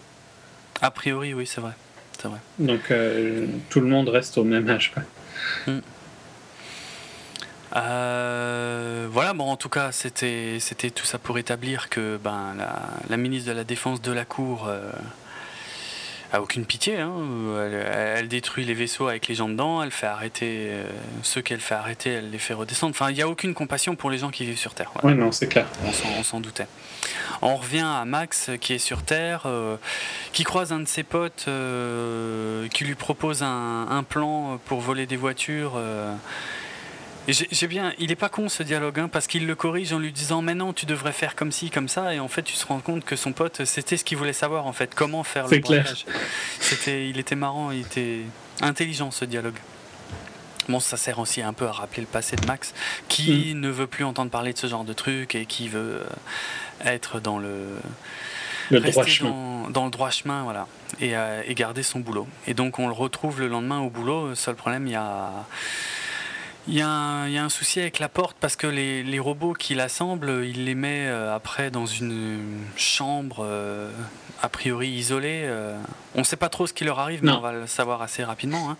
A 0.82 0.92
priori, 0.92 1.34
oui, 1.34 1.46
c'est 1.46 1.62
vrai. 1.62 1.74
vrai. 2.24 2.40
Donc, 2.58 2.92
tout 3.70 3.82
le 3.82 3.88
monde 3.88 4.08
reste 4.08 4.38
au 4.38 4.46
même 4.46 4.70
âge, 4.70 4.94
quoi. 4.94 5.04
Hmm. 5.68 5.82
Euh, 7.76 9.08
voilà, 9.12 9.34
bon, 9.34 9.50
en 9.50 9.58
tout 9.58 9.70
cas, 9.70 9.92
c'était, 9.92 10.58
c'était 10.60 10.90
tout 10.90 11.06
ça 11.06 11.18
pour 11.18 11.38
établir 11.38 11.90
que 11.90 12.18
ben, 12.24 12.56
la, 13.10 13.18
ministre 13.18 13.50
de 13.50 13.56
la 13.56 13.64
Défense 13.64 14.02
de 14.02 14.12
la 14.14 14.24
Cour 14.24 14.68
euh, 14.68 14.92
a 16.32 16.42
aucune 16.42 16.66
pitié. 16.66 17.00
Hein. 17.00 17.12
Elle, 18.16 18.30
détruit 18.30 18.64
les 18.64 18.74
vaisseaux 18.74 19.10
avec 19.10 19.28
les 19.28 19.36
gens 19.36 19.50
dedans, 19.50 19.84
elle 19.84 19.92
fait 19.92 20.08
arrêter 20.08 20.68
euh, 20.70 20.88
ceux 21.22 21.42
qu'elle 21.42 21.60
fait 21.60 21.76
arrêter, 21.76 22.12
elle 22.12 22.32
les 22.32 22.38
fait 22.38 22.54
redescendre. 22.54 22.92
Enfin, 22.92 23.12
il 23.12 23.16
n'y 23.16 23.22
a 23.22 23.28
aucune 23.28 23.54
compassion 23.54 23.96
pour 23.96 24.10
les 24.10 24.20
gens 24.20 24.32
qui 24.32 24.46
vivent 24.46 24.58
sur 24.58 24.74
Terre. 24.74 24.92
Oui, 25.04 25.14
non, 25.14 25.34
c'est 25.34 25.48
clair. 25.48 25.66
On 25.84 26.24
s'en, 26.24 26.40
doutait. 26.40 26.68
On 27.42 27.58
revient 27.58 27.86
à 27.86 28.06
Max 28.06 28.52
qui 28.62 28.74
est 28.74 28.80
sur 28.80 29.04
Terre, 29.04 29.48
qui 30.32 30.46
croise 30.46 30.72
un 30.72 30.80
de 30.80 30.88
ses 30.88 31.04
potes 31.04 31.50
qui 32.72 32.86
lui 32.86 32.96
propose 32.96 33.44
un, 33.44 33.88
un, 33.90 34.04
plan 34.04 34.60
pour 34.66 34.80
voler 34.80 35.06
des 35.06 35.18
voitures. 35.18 35.78
J'ai 37.28 37.68
bien, 37.68 37.94
il 37.98 38.12
est 38.12 38.16
pas 38.16 38.30
con 38.30 38.50
ce 38.50 38.62
dialogue, 38.62 39.00
hein, 39.00 39.10
parce 39.12 39.26
qu'il 39.28 39.48
le 39.48 39.56
corrige 39.56 39.92
en 39.94 40.00
lui 40.00 40.12
disant 40.12 40.42
mais 40.42 40.54
non, 40.54 40.74
tu 40.74 40.86
devrais 40.86 41.12
faire 41.12 41.36
comme 41.36 41.52
ci, 41.52 41.70
comme 41.70 41.88
ça, 41.88 42.14
et 42.14 42.20
en 42.20 42.28
fait 42.28 42.44
tu 42.44 42.56
te 42.56 42.66
rends 42.68 42.80
compte 42.80 43.04
que 43.04 43.16
son 43.16 43.32
pote, 43.32 43.66
c'était 43.66 43.98
ce 43.98 44.04
qu'il 44.04 44.18
voulait 44.18 44.34
savoir 44.34 44.68
en 44.68 44.74
fait, 44.74 44.94
comment 44.94 45.24
faire 45.24 45.48
le 45.48 45.60
braquage. 45.60 46.06
C'était, 46.60 47.10
il 47.10 47.20
était 47.20 47.36
marrant, 47.36 47.72
il 47.72 47.82
était 47.82 48.22
intelligent 48.62 49.12
ce 49.12 49.26
dialogue. 49.26 49.58
Bon, 50.70 50.80
ça 50.80 50.98
sert 50.98 51.20
aussi 51.20 51.42
un 51.42 51.54
peu 51.54 51.68
à 51.68 51.72
rappeler 51.72 52.02
le 52.02 52.08
passé 52.08 52.36
de 52.36 52.46
Max, 52.46 52.74
qui 53.08 53.54
mm. 53.54 53.60
ne 53.60 53.70
veut 53.70 53.88
plus 53.88 54.04
entendre 54.04 54.32
parler 54.32 54.54
de 54.54 54.58
ce 54.58 54.68
genre 54.68 54.84
de 54.84 54.94
truc 54.94 55.36
et 55.36 55.46
qui 55.46 55.68
veut 55.68 56.02
euh, 56.02 56.06
être 56.84 57.20
dans 57.20 57.38
le, 57.38 57.68
le 58.72 58.80
droit 58.80 59.06
chemin. 59.06 59.70
Dans, 59.70 59.86
le 59.86 59.92
droit 59.92 60.10
chemin, 60.10 60.44
voilà, 60.44 60.68
et, 61.00 61.16
euh, 61.16 61.42
et 61.46 61.54
garder 61.56 61.84
son 61.84 62.00
boulot. 62.00 62.28
Et 62.48 62.54
donc 62.54 62.80
on 62.80 62.88
le 62.88 62.94
retrouve 62.94 63.40
le 63.40 63.48
lendemain 63.48 63.80
au 63.80 63.90
boulot. 63.90 64.34
Seul 64.36 64.56
problème, 64.56 64.88
il 64.88 64.94
y 64.94 64.96
a 64.96 65.32
Il 66.68 66.74
y, 66.74 66.82
a 66.82 66.88
un, 66.90 67.50
souci 67.50 67.80
avec 67.80 68.00
la 68.00 68.10
porte 68.10 68.36
parce 68.40 68.56
que 68.56 68.66
les, 68.66 69.20
robots 69.20 69.54
qu'il 69.54 69.80
assemble, 69.80 70.44
il 70.44 70.66
les 70.66 70.74
met 70.74 71.06
euh, 71.06 71.36
après 71.36 71.70
dans 71.70 71.86
une 71.86 72.42
chambre 72.76 73.38
euh, 73.42 73.92
a 74.42 74.50
priori 74.50 74.90
isolée. 74.90 75.44
Euh. 75.46 75.78
On 76.16 76.20
ne 76.20 76.24
sait 76.24 76.38
pas 76.38 76.50
trop 76.50 76.66
ce 76.66 76.74
qui 76.74 76.84
leur 76.84 76.98
arrive, 76.98 77.24
mais 77.24 77.32
on 77.32 77.40
va 77.40 77.52
le 77.52 77.68
savoir 77.68 78.02
assez 78.02 78.24
rapidement. 78.24 78.72
Hein. 78.72 78.78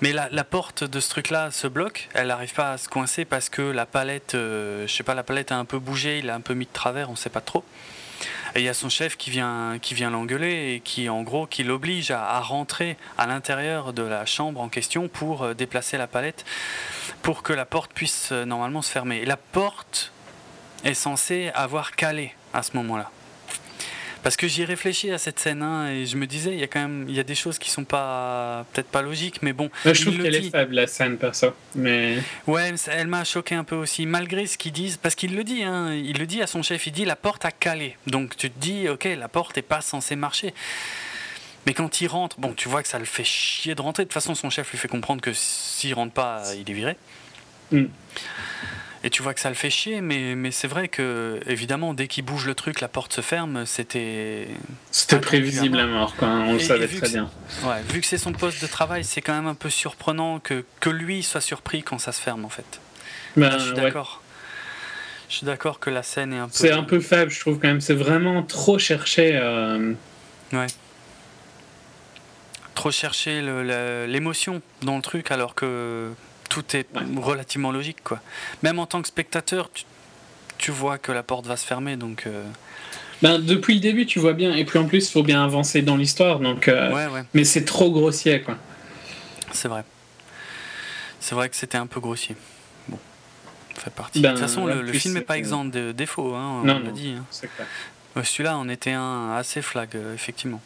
Mais 0.00 0.12
la, 0.12 0.44
porte 0.44 0.82
de 0.82 0.98
ce 0.98 1.10
truc-là 1.10 1.50
se 1.50 1.66
bloque, 1.66 2.08
elle 2.14 2.28
n'arrive 2.28 2.54
pas 2.54 2.72
à 2.72 2.78
se 2.78 2.88
coincer 2.88 3.26
parce 3.26 3.50
que 3.50 3.60
la 3.60 3.84
palette, 3.84 4.32
je 4.32 4.86
sais 4.88 5.02
pas, 5.02 5.14
la 5.14 5.22
palette 5.22 5.52
a 5.52 5.58
un 5.58 5.66
peu 5.66 5.78
bougé, 5.78 6.20
il 6.20 6.30
a 6.30 6.34
un 6.34 6.40
peu 6.40 6.54
mis 6.54 6.64
de 6.64 6.72
travers, 6.72 7.10
on 7.10 7.12
ne 7.12 7.18
sait 7.18 7.28
pas 7.28 7.42
trop. 7.42 7.64
Et 8.54 8.60
il 8.60 8.64
y 8.64 8.68
a 8.68 8.74
son 8.74 8.88
chef 8.88 9.16
qui 9.16 9.30
vient, 9.30 9.78
qui 9.80 9.94
vient 9.94 10.10
l'engueuler 10.10 10.74
et 10.74 10.80
qui, 10.80 11.08
en 11.08 11.22
gros, 11.22 11.46
qui 11.46 11.62
l'oblige 11.62 12.10
à, 12.10 12.40
rentrer 12.40 12.96
à 13.16 13.26
l'intérieur 13.26 13.92
de 13.92 14.02
la 14.02 14.26
chambre 14.26 14.60
en 14.60 14.68
question 14.68 15.08
pour 15.08 15.42
euh, 15.42 15.54
déplacer 15.54 15.98
la 15.98 16.06
palette 16.06 16.44
pour 17.22 17.42
que 17.42 17.52
la 17.52 17.64
porte 17.64 17.92
puisse 17.92 18.30
euh, 18.32 18.44
normalement 18.44 18.82
se 18.82 18.90
fermer. 18.90 19.18
Et 19.18 19.24
la 19.24 19.36
porte 19.36 20.12
est 20.84 20.94
censée 20.94 21.50
avoir 21.54 21.92
calé 21.92 22.34
à 22.52 22.62
ce 22.62 22.76
moment-là. 22.76 23.10
Parce 24.22 24.36
que 24.36 24.46
j'y 24.46 24.64
réfléchis 24.64 25.10
à 25.10 25.18
cette 25.18 25.38
scène 25.38 25.62
hein, 25.62 25.90
et 25.90 26.04
je 26.04 26.16
me 26.16 26.26
disais, 26.26 26.52
il 26.52 26.60
y 26.60 26.62
a 26.62 26.66
quand 26.66 26.80
même 26.80 27.06
il 27.08 27.14
y 27.14 27.20
a 27.20 27.22
des 27.22 27.34
choses 27.34 27.58
qui 27.58 27.70
sont 27.70 27.84
pas 27.84 28.66
peut-être 28.72 28.88
pas 28.88 29.02
logiques, 29.02 29.40
mais 29.42 29.52
bon. 29.52 29.70
je 29.84 29.92
trouve 30.02 30.22
qu'elle 30.22 30.34
est 30.34 30.50
faible 30.50 30.74
la 30.74 30.86
scène 30.86 31.16
perso. 31.16 31.48
Mais... 31.74 32.18
Ouais, 32.46 32.74
elle 32.88 33.08
m'a 33.08 33.24
choqué 33.24 33.54
un 33.54 33.64
peu 33.64 33.76
aussi, 33.76 34.06
malgré 34.06 34.46
ce 34.46 34.58
qu'ils 34.58 34.72
disent, 34.72 34.98
parce 34.98 35.14
qu'il 35.14 35.34
le 35.34 35.44
dit, 35.44 35.62
hein, 35.62 35.94
il 35.94 36.18
le 36.18 36.26
dit 36.26 36.42
à 36.42 36.46
son 36.46 36.62
chef, 36.62 36.86
il 36.86 36.92
dit 36.92 37.04
la 37.04 37.16
porte 37.16 37.44
a 37.44 37.50
calé. 37.50 37.96
Donc 38.06 38.36
tu 38.36 38.50
te 38.50 38.58
dis, 38.60 38.88
ok, 38.88 39.08
la 39.18 39.28
porte 39.28 39.56
est 39.56 39.62
pas 39.62 39.80
censée 39.80 40.16
marcher. 40.16 40.52
Mais 41.66 41.74
quand 41.74 42.00
il 42.00 42.06
rentre, 42.06 42.38
bon, 42.40 42.52
tu 42.54 42.68
vois 42.68 42.82
que 42.82 42.88
ça 42.88 42.98
le 42.98 43.04
fait 43.04 43.24
chier 43.24 43.74
de 43.74 43.82
rentrer. 43.82 44.04
De 44.04 44.08
toute 44.08 44.14
façon, 44.14 44.34
son 44.34 44.50
chef 44.50 44.70
lui 44.70 44.78
fait 44.78 44.88
comprendre 44.88 45.20
que 45.20 45.32
s'il 45.34 45.94
rentre 45.94 46.12
pas, 46.12 46.42
il 46.54 46.70
est 46.70 46.74
viré. 46.74 46.96
Mm. 47.70 47.84
Et 49.02 49.08
tu 49.08 49.22
vois 49.22 49.32
que 49.32 49.40
ça 49.40 49.48
le 49.48 49.54
fait 49.54 49.70
chier, 49.70 50.02
mais, 50.02 50.34
mais 50.34 50.50
c'est 50.50 50.68
vrai 50.68 50.88
que, 50.88 51.40
évidemment, 51.46 51.94
dès 51.94 52.06
qu'il 52.06 52.22
bouge 52.22 52.46
le 52.46 52.54
truc, 52.54 52.80
la 52.80 52.88
porte 52.88 53.14
se 53.14 53.22
ferme, 53.22 53.64
c'était. 53.64 54.46
C'était 54.90 55.18
prévisible 55.18 55.80
à 55.80 55.86
mort, 55.86 56.16
quoi. 56.16 56.28
on 56.28 56.52
le 56.52 56.58
savait 56.58 56.86
très 56.86 57.08
bien. 57.08 57.30
Ouais, 57.62 57.80
vu 57.88 58.02
que 58.02 58.06
c'est 58.06 58.18
son 58.18 58.32
poste 58.32 58.60
de 58.60 58.66
travail, 58.66 59.04
c'est 59.04 59.22
quand 59.22 59.32
même 59.32 59.46
un 59.46 59.54
peu 59.54 59.70
surprenant 59.70 60.38
que, 60.38 60.64
que 60.80 60.90
lui 60.90 61.22
soit 61.22 61.40
surpris 61.40 61.82
quand 61.82 61.98
ça 61.98 62.12
se 62.12 62.20
ferme, 62.20 62.44
en 62.44 62.50
fait. 62.50 62.80
Ben, 63.36 63.52
je 63.52 63.64
suis 63.64 63.74
d'accord. 63.74 64.22
Je 65.30 65.36
suis 65.36 65.46
d'accord 65.46 65.80
que 65.80 65.88
la 65.88 66.02
scène 66.02 66.34
est 66.34 66.38
un 66.38 66.48
peu. 66.48 66.54
C'est 66.54 66.72
un 66.72 66.82
peu 66.82 67.00
faible, 67.00 67.30
je 67.30 67.40
trouve, 67.40 67.58
quand 67.58 67.68
même. 67.68 67.80
C'est 67.80 67.94
vraiment 67.94 68.42
trop 68.42 68.78
cherché. 68.78 69.30
Euh, 69.34 69.94
ouais. 70.52 70.66
Trop 72.74 72.90
chercher 72.90 73.40
l'émotion 74.08 74.60
dans 74.82 74.96
le 74.96 75.02
truc, 75.02 75.30
alors 75.30 75.54
que 75.54 76.10
tout 76.50 76.76
est 76.76 76.86
relativement 77.16 77.72
logique. 77.72 78.02
Quoi. 78.04 78.20
Même 78.62 78.78
en 78.78 78.86
tant 78.86 79.00
que 79.00 79.08
spectateur, 79.08 79.70
tu, 80.58 80.70
vois 80.70 80.98
que 80.98 81.12
la 81.12 81.22
porte 81.22 81.46
va 81.46 81.56
se 81.56 81.64
fermer. 81.64 81.96
Donc, 81.96 82.26
euh, 82.26 82.44
ben, 83.22 83.38
depuis 83.38 83.74
le 83.74 83.80
début, 83.80 84.04
tu 84.04 84.18
vois 84.18 84.34
bien. 84.34 84.54
Et 84.54 84.66
puis 84.66 84.78
en 84.78 84.84
plus, 84.84 85.08
il 85.08 85.12
faut 85.12 85.22
bien 85.22 85.42
avancer 85.42 85.80
dans 85.80 85.96
l'histoire. 85.96 86.40
Donc, 86.40 86.68
euh, 86.68 87.22
Mais 87.32 87.44
c'est 87.44 87.64
trop 87.64 87.90
grossier. 87.90 88.42
quoi. 88.42 88.58
C'est 89.52 89.68
vrai. 89.68 89.84
C'est 91.20 91.34
vrai 91.34 91.48
que 91.48 91.56
c'était 91.56 91.78
un 91.78 91.86
peu 91.86 92.00
grossier. 92.00 92.36
Bon, 92.88 92.98
fait 93.76 93.90
partie. 93.90 94.18
de 94.20 94.22
ben, 94.22 94.32
toute 94.32 94.40
façon, 94.40 94.66
le, 94.66 94.92
film 94.92 95.14
n'est 95.14 95.20
pas 95.20 95.38
exempt 95.38 95.66
de 95.66 95.92
défauts. 95.92 96.34
Hein, 96.34 96.62
on 96.62 96.66
l'a 96.66 96.90
dit. 96.90 97.14
Hein. 97.16 98.22
Celui-là 98.22 98.58
en 98.58 98.68
était 98.68 98.92
un 98.92 99.32
assez 99.32 99.62
flag, 99.62 99.90
euh, 99.94 100.14
effectivement. 100.14 100.60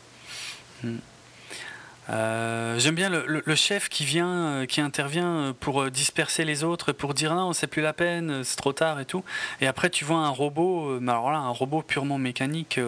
Hmm. 0.82 0.96
Euh, 2.10 2.78
j'aime 2.78 2.94
bien 2.94 3.08
le, 3.08 3.54
chef 3.54 3.88
qui 3.88 4.04
vient, 4.04 4.28
euh, 4.28 4.66
qui 4.66 4.80
intervient 4.80 5.36
euh, 5.36 5.52
pour 5.58 5.90
disperser 5.90 6.44
les 6.44 6.62
autres, 6.62 6.92
pour 6.92 7.14
dire 7.14 7.34
non, 7.34 7.52
c'est 7.52 7.66
plus 7.66 7.80
la 7.80 7.92
peine, 7.92 8.44
c'est 8.44 8.56
trop 8.56 8.72
tard 8.72 9.00
et 9.00 9.04
tout. 9.04 9.24
Et 9.60 9.66
après, 9.66 9.88
tu 9.88 10.04
vois 10.04 10.18
un 10.18 10.28
robot, 10.28 11.00
alors 11.02 11.30
là, 11.30 11.38
un 11.38 11.50
robot 11.50 11.82
purement 11.82 12.18
mécanique, 12.18 12.78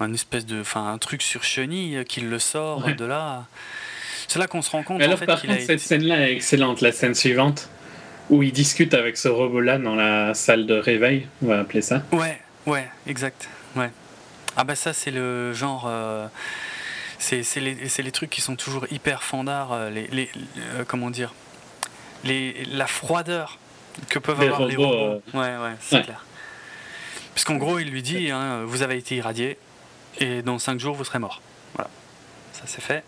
un 0.00 0.12
espèce 0.12 0.46
de, 0.46 0.60
enfin, 0.60 0.92
un 0.92 0.98
truc 0.98 1.22
sur 1.22 1.42
chenille 1.42 2.04
qui 2.04 2.20
le 2.20 2.38
sort 2.38 2.84
de 2.86 3.04
là. 3.04 3.46
C'est 4.28 4.38
là 4.38 4.46
qu'on 4.46 4.62
se 4.62 4.70
rend 4.70 4.82
compte. 4.82 5.02
alors, 5.02 5.20
par 5.20 5.42
contre, 5.42 5.60
cette 5.60 5.80
scène-là 5.80 6.28
est 6.28 6.32
excellente, 6.32 6.80
la 6.80 6.92
scène 6.92 7.14
suivante, 7.14 7.68
où 8.30 8.42
il 8.42 8.52
discute 8.52 8.94
avec 8.94 9.16
ce 9.16 9.28
robot-là 9.28 9.78
dans 9.78 9.94
la 9.94 10.32
salle 10.34 10.66
de 10.66 10.74
réveil, 10.74 11.26
on 11.42 11.48
va 11.48 11.60
appeler 11.60 11.82
ça. 11.82 12.02
Ouais, 12.12 12.40
ouais, 12.66 12.88
exact, 13.06 13.48
ouais. 13.76 13.90
Ah 14.56 14.62
bah 14.62 14.76
ça, 14.76 14.92
c'est 14.92 15.10
le 15.10 15.52
genre 15.52 15.90
c'est 17.24 17.60
les, 17.60 17.74
les, 17.74 18.12
trucs 18.12 18.30
qui 18.30 18.40
sont 18.40 18.56
toujours 18.56 18.86
hyper 18.90 19.22
fandards, 19.22 19.72
euh, 19.72 19.90
les, 19.90 20.06
les 20.08 20.30
euh, 20.58 20.84
comment 20.86 21.10
dire, 21.10 21.32
les, 22.22 22.64
la 22.66 22.86
froideur 22.86 23.58
que 24.08 24.18
peuvent 24.18 24.40
avoir 24.40 24.66
les 24.66 24.76
robots. 24.76 24.94
Euh, 24.94 25.20
ouais, 25.32 25.56
ouais, 25.64 25.76
c'est 25.80 26.02
clair. 26.02 26.24
Parce 27.34 27.44
qu'en 27.44 27.56
gros, 27.56 27.78
il 27.78 27.90
lui 27.90 28.02
dit 28.02 28.30
hein, 28.30 28.64
Vous 28.66 28.82
avez 28.82 28.96
été 28.98 29.16
irradié, 29.16 29.56
et 30.18 30.42
dans 30.42 30.58
5 30.58 30.78
jours, 30.78 30.94
vous 30.94 31.04
serez 31.04 31.18
mort. 31.18 31.40
Voilà, 31.74 31.90
ça 32.52 32.64
c'est 32.66 32.82
fait. 32.82 33.02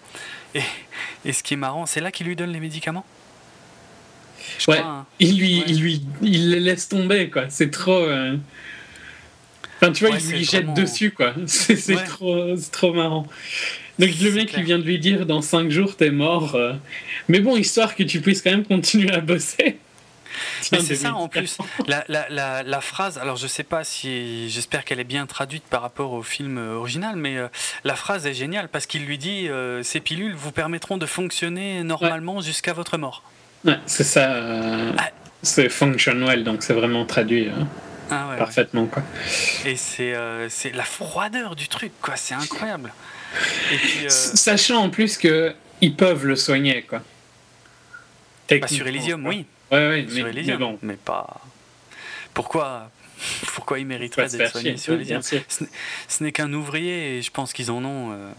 Et, 0.54 0.62
et, 1.24 1.32
ce 1.32 1.42
qui 1.42 1.54
est 1.54 1.58
marrant, 1.58 1.86
c'est 1.86 2.00
là 2.00 2.10
qu'il 2.10 2.26
lui 2.26 2.36
donne 2.36 2.50
les 2.52 2.60
médicaments? 2.60 3.04
Ouais, 4.68 4.78
hein. 4.78 5.04
il, 5.18 5.38
lui, 5.38 5.62
il 5.66 5.80
lui 5.80 6.06
il 6.22 6.50
les 6.50 6.60
laisse 6.60 6.88
tomber, 6.88 7.28
quoi. 7.30 7.50
C'est 7.50 7.70
trop. 7.70 8.06
Enfin, 9.76 9.92
tu 9.92 10.06
vois, 10.06 10.16
il 10.16 10.30
lui 10.30 10.44
jette 10.44 10.72
dessus, 10.72 11.10
quoi. 11.10 11.34
C'est 11.46 12.04
trop, 12.04 12.54
trop 12.72 12.94
marrant. 12.94 13.26
Donc 13.98 14.10
le 14.20 14.30
mec, 14.32 14.52
il 14.56 14.64
vient 14.64 14.78
de 14.78 14.84
lui 14.84 14.98
dire 14.98 15.24
dans 15.24 15.40
5 15.40 15.70
jours, 15.70 15.96
t'es 15.96 16.10
mort. 16.10 16.54
Euh. 16.54 16.74
Mais 17.28 17.40
bon, 17.40 17.56
histoire 17.56 17.94
que 17.94 18.02
tu 18.02 18.20
puisses 18.20 18.42
quand 18.42 18.50
même 18.50 18.64
continuer 18.64 19.10
à 19.12 19.20
bosser. 19.20 19.78
c'est 20.60 20.96
ça 20.96 21.14
en 21.14 21.28
plus. 21.28 21.56
La, 21.86 22.04
la, 22.08 22.62
la, 22.62 22.80
phrase, 22.82 23.16
alors 23.16 23.36
je 23.36 23.46
sais 23.46 23.62
pas 23.62 23.84
si. 23.84 24.50
J'espère 24.50 24.84
qu'elle 24.84 25.00
est 25.00 25.04
bien 25.04 25.24
traduite 25.26 25.64
par 25.64 25.80
rapport 25.80 26.12
au 26.12 26.22
film 26.22 26.58
original, 26.58 27.16
mais 27.16 27.38
euh, 27.38 27.48
la 27.84 27.96
phrase 27.96 28.26
est 28.26 28.34
géniale 28.34 28.68
parce 28.68 28.84
qu'il 28.84 29.06
lui 29.06 29.16
dit 29.16 29.48
euh, 29.48 29.82
Ces 29.82 30.00
pilules 30.00 30.34
vous 30.34 30.52
permettront 30.52 30.98
de 30.98 31.06
fonctionner 31.06 31.82
normalement 31.82 32.42
jusqu'à 32.42 32.74
votre 32.74 32.98
mort. 32.98 33.22
Ouais, 33.64 33.78
c'est 33.86 34.04
ça. 34.04 34.30
Ah. 34.98 35.10
C'est 35.42 35.68
function 35.68 36.26
well, 36.26 36.44
donc 36.44 36.62
c'est 36.62 36.74
vraiment 36.74 37.06
traduit. 37.06 37.48
Ah 38.10 38.34
parfaitement 38.38 38.86
quoi. 38.86 39.02
Et 39.64 39.76
c'est 39.76 40.12
la 40.72 40.84
froideur 40.84 41.56
du 41.56 41.68
truc 41.68 41.92
quoi, 42.02 42.16
c'est 42.16 42.34
incroyable. 42.34 42.92
Euh, 43.72 44.08
sachant 44.08 44.84
en 44.84 44.90
plus 44.90 45.18
que 45.18 45.54
ils 45.80 45.94
peuvent 45.94 46.26
le 46.26 46.36
soigner, 46.36 46.82
quoi. 46.82 47.02
Pas 48.48 48.68
sur 48.68 48.86
Elysium, 48.86 49.26
oui. 49.26 49.44
Ouais, 49.72 49.88
ouais, 49.88 50.06
sur 50.08 50.24
mais, 50.24 50.30
Elysium, 50.30 50.58
mais, 50.58 50.64
bon. 50.64 50.78
mais 50.82 50.96
pas. 50.96 51.40
Pourquoi 52.32 52.90
pourquoi 53.54 53.78
il 53.78 53.86
mériterait 53.86 54.28
d'être 54.28 54.52
soigné 54.52 54.76
sur 54.76 54.94
Elysium? 54.94 55.22
Ce 55.22 56.22
n'est 56.22 56.32
qu'un 56.32 56.52
ouvrier 56.52 57.18
et 57.18 57.22
je 57.22 57.30
pense 57.30 57.52
qu'ils 57.52 57.70
en 57.70 57.84
ont. 57.84 58.12
Euh, 58.12 58.30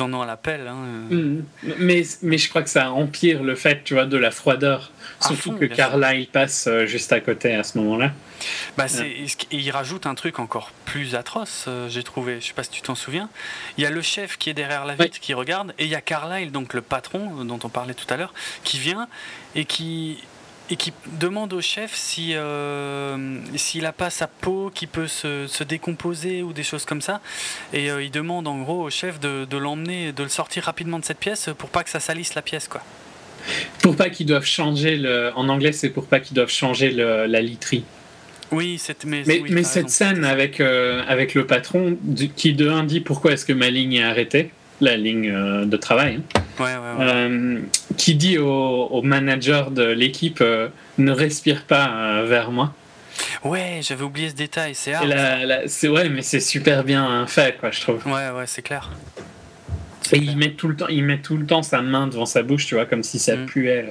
en 0.00 0.12
ont 0.12 0.22
à 0.22 0.26
l'appel. 0.26 0.66
Hein. 0.66 1.06
Mm. 1.10 1.42
Mais, 1.78 2.02
mais 2.22 2.38
je 2.38 2.48
crois 2.48 2.62
que 2.62 2.70
ça 2.70 2.90
empire 2.90 3.42
le 3.42 3.54
fait, 3.54 3.82
tu 3.84 3.94
vois, 3.94 4.06
de 4.06 4.16
la 4.16 4.30
froideur. 4.30 4.92
Surtout 5.20 5.52
que 5.52 5.64
Carlyle 5.64 6.28
passe 6.28 6.66
euh, 6.68 6.86
juste 6.86 7.12
à 7.12 7.20
côté 7.20 7.54
à 7.54 7.62
ce 7.62 7.78
moment-là. 7.78 8.12
Bah, 8.76 8.86
Il 9.50 9.70
rajoute 9.70 10.06
un 10.06 10.14
truc 10.14 10.38
encore 10.38 10.70
plus 10.84 11.14
atroce, 11.14 11.64
euh, 11.66 11.88
j'ai 11.88 12.02
trouvé. 12.02 12.40
Je 12.40 12.46
sais 12.46 12.52
pas 12.52 12.62
si 12.62 12.70
tu 12.70 12.82
t'en 12.82 12.94
souviens. 12.94 13.28
Il 13.76 13.84
y 13.84 13.86
a 13.86 13.90
le 13.90 14.02
chef 14.02 14.38
qui 14.38 14.50
est 14.50 14.54
derrière 14.54 14.84
la 14.84 14.94
vitre 14.94 15.18
qui 15.18 15.34
regarde, 15.34 15.74
et 15.78 15.84
il 15.84 15.90
y 15.90 15.96
a 15.96 16.00
Carlyle, 16.00 16.52
donc 16.52 16.74
le 16.74 16.82
patron 16.82 17.44
dont 17.44 17.58
on 17.64 17.68
parlait 17.68 17.94
tout 17.94 18.12
à 18.12 18.16
l'heure, 18.16 18.32
qui 18.62 18.78
vient 18.78 19.08
et 19.56 19.64
qui 19.64 20.18
et 20.70 20.76
qui 20.76 20.92
demande 21.18 21.52
au 21.52 21.60
chef 21.60 21.94
si 21.94 22.34
euh, 22.34 23.38
s'il 23.56 23.82
n'a 23.82 23.92
pas 23.92 24.10
sa 24.10 24.26
peau 24.26 24.70
qui 24.74 24.86
peut 24.86 25.06
se, 25.06 25.62
décomposer 25.64 26.42
ou 26.42 26.52
des 26.52 26.62
choses 26.62 26.84
comme 26.84 27.00
ça. 27.00 27.20
Et 27.72 27.90
euh, 27.90 28.02
il 28.02 28.10
demande 28.10 28.46
en 28.46 28.58
gros 28.58 28.84
au 28.84 28.90
chef 28.90 29.18
de, 29.20 29.56
l'emmener, 29.56 30.12
de 30.12 30.22
le 30.22 30.28
sortir 30.28 30.64
rapidement 30.64 30.98
de 30.98 31.04
cette 31.04 31.18
pièce 31.18 31.50
pour 31.56 31.70
pas 31.70 31.84
que 31.84 31.90
ça 31.90 32.00
salisse 32.00 32.34
la 32.34 32.42
pièce, 32.42 32.68
quoi. 32.68 32.82
Pour 33.82 33.96
pas 33.96 34.10
qu'ils 34.10 34.26
doivent 34.26 34.44
changer 34.44 34.96
le. 34.96 35.30
En 35.34 35.48
anglais, 35.48 35.72
c'est 35.72 35.90
pour 35.90 36.06
pas 36.06 36.20
qu'ils 36.20 36.34
doivent 36.34 36.50
changer 36.50 36.90
la 36.90 37.40
literie. 37.40 37.84
Oui, 38.50 38.80
mais, 39.04 39.22
mais, 39.26 39.62
cette 39.62 39.90
scène 39.90 40.24
avec, 40.24 40.60
euh, 40.60 41.02
avec 41.06 41.34
le 41.34 41.46
patron 41.46 41.98
qui 42.36 42.54
de 42.54 42.68
un 42.68 42.82
dit 42.82 43.00
pourquoi 43.00 43.32
est-ce 43.32 43.44
que 43.44 43.52
ma 43.52 43.68
ligne 43.68 43.94
est 43.94 44.02
arrêtée, 44.02 44.50
la 44.80 44.96
ligne 44.96 45.64
de 45.64 45.76
travail. 45.76 46.20
Hein. 46.36 46.42
Euh, 46.60 47.60
qui 47.96 48.14
dit 48.14 48.38
au, 48.38 49.02
manager 49.02 49.70
de 49.70 49.84
l'équipe 49.84 50.40
euh, 50.40 50.68
ne 50.98 51.12
respire 51.12 51.64
pas 51.64 51.90
euh, 51.90 52.26
vers 52.26 52.50
moi. 52.50 52.74
Ouais, 53.44 53.80
j'avais 53.82 54.02
oublié 54.02 54.30
ce 54.30 54.34
détail, 54.34 54.74
c'est 54.74 54.94
C'est 55.66 55.88
ouais, 55.88 56.08
mais 56.08 56.22
c'est 56.22 56.40
super 56.40 56.84
bien 56.84 57.26
fait, 57.26 57.58
quoi, 57.58 57.70
je 57.70 57.80
trouve. 57.80 58.06
Ouais, 58.06 58.30
ouais, 58.30 58.46
c'est 58.46 58.62
clair. 58.62 58.90
Et 60.12 60.18
il 60.18 60.36
met 60.36 60.52
tout 60.52 60.68
le 60.68 60.76
temps, 60.76 60.88
il 60.88 61.04
met 61.04 61.18
tout 61.18 61.36
le 61.36 61.44
temps 61.44 61.62
sa 61.62 61.82
main 61.82 62.06
devant 62.06 62.26
sa 62.26 62.42
bouche, 62.42 62.66
tu 62.66 62.74
vois, 62.74 62.86
comme 62.86 63.02
si 63.02 63.18
ça 63.18 63.36
mm. 63.36 63.46
puait. 63.46 63.86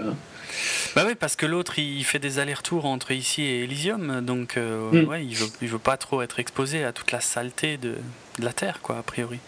Bah 0.95 1.03
oui, 1.05 1.13
parce 1.15 1.35
que 1.35 1.45
l'autre, 1.45 1.77
il 1.77 2.03
fait 2.03 2.19
des 2.19 2.39
allers-retours 2.39 2.85
entre 2.85 3.11
ici 3.11 3.43
et 3.43 3.63
Elysium, 3.63 4.21
donc 4.21 4.57
mm. 4.57 5.03
ouais, 5.05 5.25
il 5.25 5.35
veut, 5.35 5.47
il 5.61 5.67
veut 5.67 5.77
pas 5.77 5.97
trop 5.97 6.21
être 6.21 6.39
exposé 6.39 6.83
à 6.83 6.91
toute 6.91 7.11
la 7.11 7.21
saleté 7.21 7.77
de, 7.77 7.95
de 8.39 8.45
la 8.45 8.53
Terre, 8.53 8.79
quoi, 8.81 8.97
a 8.97 9.03
priori. 9.03 9.39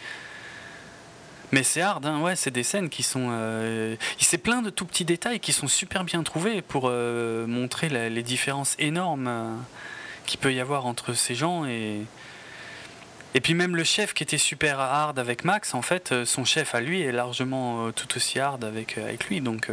Mais 1.51 1.63
c'est 1.63 1.81
hard, 1.81 2.05
hein, 2.05 2.21
ouais, 2.21 2.35
c'est 2.35 2.51
des 2.51 2.63
scènes 2.63 2.89
qui 2.89 3.03
sont. 3.03 3.29
Euh, 3.31 3.95
c'est 4.19 4.37
plein 4.37 4.61
de 4.61 4.69
tout 4.69 4.85
petits 4.85 5.05
détails 5.05 5.39
qui 5.39 5.51
sont 5.51 5.67
super 5.67 6.03
bien 6.03 6.21
trouvés 6.23 6.61
pour 6.61 6.83
euh, 6.85 7.47
montrer 7.47 7.89
les 7.89 8.23
différences 8.23 8.75
énormes 8.77 9.27
euh, 9.27 9.55
qu'il 10.25 10.39
peut 10.39 10.53
y 10.53 10.59
avoir 10.59 10.85
entre 10.85 11.13
ces 11.13 11.35
gens 11.35 11.65
et. 11.65 12.01
Et 13.35 13.41
puis 13.41 13.53
même 13.53 13.75
le 13.75 13.83
chef 13.83 14.15
qui 14.15 14.23
était 14.23 14.39
super 14.39 14.79
hard 14.79 15.19
avec 15.19 15.43
Max, 15.43 15.75
en 15.75 15.83
fait, 15.83 16.25
son 16.25 16.45
chef 16.45 16.73
à 16.73 16.81
lui 16.81 17.03
est 17.03 17.11
largement 17.11 17.91
tout 17.91 18.07
aussi 18.15 18.39
hard 18.39 18.63
avec, 18.63 18.97
avec 18.97 19.25
lui, 19.25 19.39
donc 19.39 19.69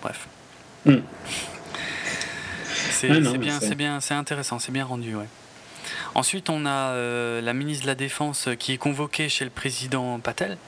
bref. 0.00 0.26
Hmm. 0.86 1.00
C'est 2.64 3.08
bien, 3.36 3.60
c'est 3.60 3.74
bien, 3.74 4.00
c'est 4.00 4.14
intéressant, 4.14 4.58
c'est 4.58 4.72
bien 4.72 4.86
rendu, 4.86 5.14
ouais. 5.14 5.28
Ensuite, 6.14 6.48
on 6.48 6.64
a 6.64 6.92
euh, 6.92 7.40
la 7.40 7.54
ministre 7.54 7.82
de 7.82 7.88
la 7.88 7.96
Défense 7.96 8.48
qui 8.58 8.72
est 8.72 8.78
convoquée 8.78 9.28
chez 9.28 9.44
le 9.44 9.50
président 9.50 10.18
Patel. 10.20 10.56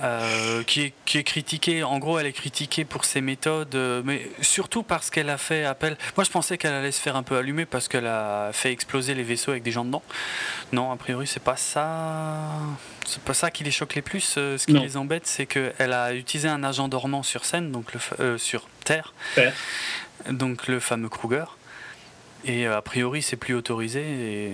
Euh, 0.00 0.62
qui, 0.64 0.82
est, 0.82 0.92
qui 1.04 1.18
est 1.18 1.24
critiquée, 1.24 1.82
en 1.82 1.98
gros 1.98 2.18
elle 2.18 2.26
est 2.26 2.32
critiquée 2.32 2.84
pour 2.84 3.04
ses 3.04 3.20
méthodes, 3.20 3.74
euh, 3.74 4.02
mais 4.04 4.30
surtout 4.40 4.82
parce 4.82 5.10
qu'elle 5.10 5.30
a 5.30 5.38
fait 5.38 5.64
appel. 5.64 5.96
Moi 6.16 6.24
je 6.24 6.30
pensais 6.30 6.58
qu'elle 6.58 6.74
allait 6.74 6.92
se 6.92 7.00
faire 7.00 7.16
un 7.16 7.22
peu 7.22 7.36
allumer 7.36 7.64
parce 7.64 7.88
qu'elle 7.88 8.06
a 8.06 8.50
fait 8.52 8.70
exploser 8.70 9.14
les 9.14 9.22
vaisseaux 9.24 9.50
avec 9.52 9.64
des 9.64 9.72
gens 9.72 9.84
dedans. 9.84 10.02
Non, 10.72 10.92
a 10.92 10.96
priori 10.96 11.26
c'est 11.26 11.42
pas 11.42 11.56
ça. 11.56 12.48
C'est 13.06 13.22
pas 13.22 13.34
ça 13.34 13.50
qui 13.50 13.64
les 13.64 13.70
choque 13.70 13.94
les 13.94 14.02
plus. 14.02 14.20
ce 14.20 14.64
qui 14.64 14.72
les 14.72 14.96
embête, 14.96 15.26
c'est 15.26 15.46
qu'elle 15.46 15.92
a 15.92 16.14
utilisé 16.14 16.48
un 16.48 16.62
agent 16.62 16.88
dormant 16.88 17.22
sur 17.22 17.44
scène, 17.44 17.72
donc 17.72 17.86
le, 17.92 18.38
sur 18.38 18.68
Terre, 18.84 19.14
donc 20.28 20.68
le 20.68 20.78
fameux 20.78 21.08
Kruger. 21.08 21.57
Et 22.48 22.66
euh, 22.66 22.78
a 22.78 22.82
priori, 22.82 23.22
c'est 23.22 23.36
plus 23.36 23.54
autorisé. 23.54 24.00
Et 24.00 24.52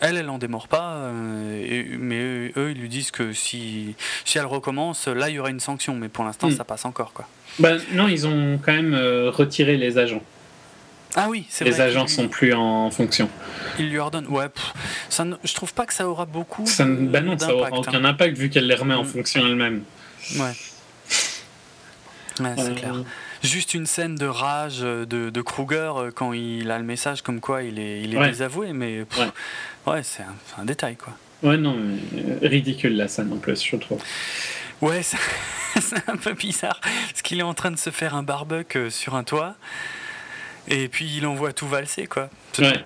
elle, 0.00 0.16
elle 0.16 0.30
en 0.30 0.38
démord 0.38 0.68
pas, 0.68 0.94
euh, 0.94 1.84
mais 1.98 2.50
eux, 2.56 2.70
ils 2.70 2.80
lui 2.80 2.88
disent 2.88 3.10
que 3.10 3.32
si, 3.32 3.94
si 4.24 4.38
elle 4.38 4.46
recommence, 4.46 5.06
là, 5.06 5.28
il 5.28 5.36
y 5.36 5.38
aura 5.38 5.50
une 5.50 5.60
sanction. 5.60 5.94
Mais 5.94 6.08
pour 6.08 6.24
l'instant, 6.24 6.48
hmm. 6.48 6.56
ça 6.56 6.64
passe 6.64 6.84
encore. 6.84 7.12
Quoi. 7.12 7.28
Bah, 7.58 7.74
non, 7.92 8.08
ils 8.08 8.26
ont 8.26 8.58
quand 8.64 8.72
même 8.72 8.94
euh, 8.94 9.30
retiré 9.30 9.76
les 9.76 9.98
agents. 9.98 10.22
Ah 11.14 11.26
oui, 11.28 11.44
c'est 11.50 11.64
vrai. 11.64 11.74
Les 11.74 11.80
agents 11.82 12.06
sont 12.06 12.26
plus 12.26 12.54
en 12.54 12.90
fonction. 12.90 13.28
Ils 13.78 13.90
lui 13.90 13.98
ordonnent. 13.98 14.28
Ouais, 14.28 14.46
ça 15.10 15.26
je 15.44 15.54
trouve 15.54 15.74
pas 15.74 15.84
que 15.84 15.92
ça 15.92 16.08
aura 16.08 16.24
beaucoup. 16.24 16.66
Ça, 16.66 16.86
bah 16.86 17.20
non, 17.20 17.38
ça 17.38 17.54
aura 17.54 17.70
aucun 17.70 18.02
hein. 18.02 18.06
impact 18.06 18.38
vu 18.38 18.48
qu'elle 18.48 18.66
les 18.66 18.74
remet 18.74 18.94
en 18.94 19.02
hmm. 19.02 19.08
fonction 19.08 19.46
elle-même. 19.46 19.82
Ouais. 20.36 20.52
Ouais, 22.40 22.54
c'est 22.56 22.74
clair 22.76 22.94
juste 23.42 23.74
une 23.74 23.86
scène 23.86 24.14
de 24.14 24.26
rage 24.26 24.80
de, 24.80 25.04
de, 25.04 25.42
Kruger 25.42 25.92
euh, 25.96 26.10
quand 26.14 26.32
il 26.32 26.70
a 26.70 26.78
le 26.78 26.84
message 26.84 27.22
comme 27.22 27.40
quoi 27.40 27.62
il 27.62 27.78
est, 27.78 28.02
il 28.02 28.14
est 28.14 28.28
désavoué, 28.28 28.72
mais 28.72 29.04
ouais, 29.86 30.02
c'est 30.02 30.22
un, 30.58 30.64
détail 30.64 30.96
quoi. 30.96 31.12
Ouais, 31.42 31.56
non, 31.56 31.76
euh, 31.76 32.38
ridicule 32.42 32.96
la 32.96 33.08
scène 33.08 33.32
en 33.32 33.36
plus, 33.36 33.64
je 33.64 33.76
trouve. 33.76 34.00
Ouais, 34.80 35.02
c'est 35.80 36.08
un 36.08 36.16
peu 36.16 36.34
bizarre 36.34 36.80
parce 36.80 37.22
qu'il 37.22 37.40
est 37.40 37.44
en 37.44 37.54
train 37.54 37.72
de 37.72 37.78
se 37.78 37.90
faire 37.90 38.14
un 38.14 38.22
barbecue 38.22 38.78
euh, 38.78 38.90
sur 38.90 39.14
un 39.16 39.24
toit. 39.24 39.56
Et 40.68 40.86
puis 40.86 41.12
il 41.16 41.26
envoie 41.26 41.52
tout 41.52 41.66
valser, 41.66 42.06
quoi. 42.06 42.30
Ouais. 42.60 42.66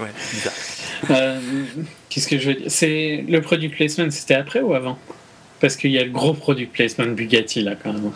ouais, 0.00 0.10
bizarre. 0.32 1.38
Qu'est-ce 2.08 2.26
que 2.26 2.40
je 2.40 2.48
veux 2.48 2.54
dire? 2.54 2.66
C'est 2.66 3.24
le 3.28 3.40
product 3.40 3.76
placement, 3.76 4.10
c'était 4.10 4.34
après 4.34 4.60
ou 4.60 4.74
avant? 4.74 4.98
Parce 5.60 5.76
qu'il 5.76 5.92
y 5.92 5.98
a 6.00 6.04
le 6.04 6.10
gros 6.10 6.34
product 6.34 6.72
placement 6.72 7.06
Bugatti 7.06 7.62
là, 7.62 7.76
quand 7.80 7.92
même. 7.92 8.10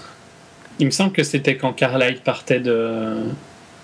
Il 0.79 0.87
me 0.87 0.91
semble 0.91 1.13
que 1.13 1.23
c'était 1.23 1.57
quand 1.57 1.73
Carlyle 1.73 2.21
partait 2.23 2.61
de. 2.61 3.15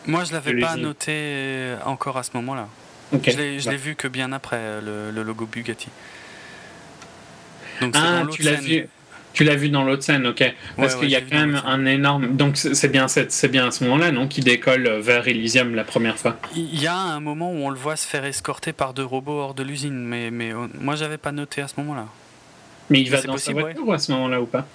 Moi, 0.07 0.25
je 0.25 0.33
l'avais 0.33 0.55
pas 0.61 0.77
noté 0.77 1.75
encore 1.85 2.17
à 2.17 2.23
ce 2.23 2.31
moment-là. 2.35 2.69
Je 3.13 3.71
l'ai 3.71 3.77
vu 3.77 3.95
que 3.95 4.09
bien 4.09 4.33
après 4.33 4.81
le, 4.81 5.23
logo 5.23 5.47
Bugatti. 5.47 5.89
Donc, 7.81 7.95
ah, 7.97 8.25
tu 8.31 8.43
l'as 8.43 8.55
vu. 8.55 8.89
Tu 9.33 9.45
l'as 9.45 9.57
vu 9.57 9.71
dans 9.71 9.83
l'autre 9.83 10.03
scène, 10.03 10.27
ok. 10.27 10.45
Parce 10.77 10.95
qu'il 10.95 11.09
y 11.09 11.17
a 11.17 11.21
quand 11.21 11.39
même 11.39 11.63
un 11.65 11.87
énorme. 11.87 12.37
Donc 12.37 12.57
c'est 12.57 12.89
bien, 12.89 13.09
c'est 13.09 13.49
bien 13.49 13.69
à 13.69 13.71
ce 13.71 13.85
moment-là, 13.85 14.13
non, 14.13 14.29
qui 14.29 14.41
décolle 14.41 14.89
vers 15.01 15.27
Elysium 15.27 15.75
la 15.75 15.85
première 15.85 16.19
fois. 16.19 16.37
Il 16.55 16.81
y 16.81 16.87
a 16.87 16.97
un 16.97 17.21
moment 17.21 17.51
où 17.51 17.57
on 17.57 17.71
le 17.71 17.79
voit 17.79 17.97
se 17.97 18.07
faire 18.07 18.25
escorter 18.25 18.73
par 18.73 18.93
deux 18.93 19.05
robots 19.05 19.39
hors 19.39 19.55
de 19.55 19.63
l'usine, 19.63 20.05
mais, 20.05 20.31
mais 20.31 20.53
euh, 20.53 20.67
moi 20.79 20.97
j'avais 20.97 21.19
pas 21.19 21.33
noté 21.33 21.63
à 21.63 21.69
ce 21.69 21.75
moment-là. 21.79 22.07
Mais 22.91 23.01
il 23.01 23.11
va 23.11 23.23
dans 23.23 23.39
sa 23.39 23.53
voiture 23.53 23.91
à 23.93 23.99
ce 23.99 24.13
moment-là 24.13 24.41
ou 24.41 24.47
pas? 24.47 24.67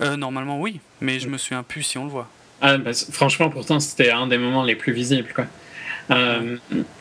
Euh, 0.00 0.16
normalement, 0.16 0.60
oui, 0.60 0.80
mais 1.00 1.20
je 1.20 1.28
me 1.28 1.38
souviens 1.38 1.62
plus 1.62 1.82
si 1.82 1.98
on 1.98 2.04
le 2.04 2.10
voit. 2.10 2.28
Ah, 2.60 2.78
bah, 2.78 2.90
franchement, 3.10 3.50
pourtant, 3.50 3.80
c'était 3.80 4.10
un 4.10 4.26
des 4.26 4.38
moments 4.38 4.64
les 4.64 4.76
plus 4.76 4.92
visibles. 4.92 5.32
Quoi. 5.34 5.46
Euh, 6.10 6.56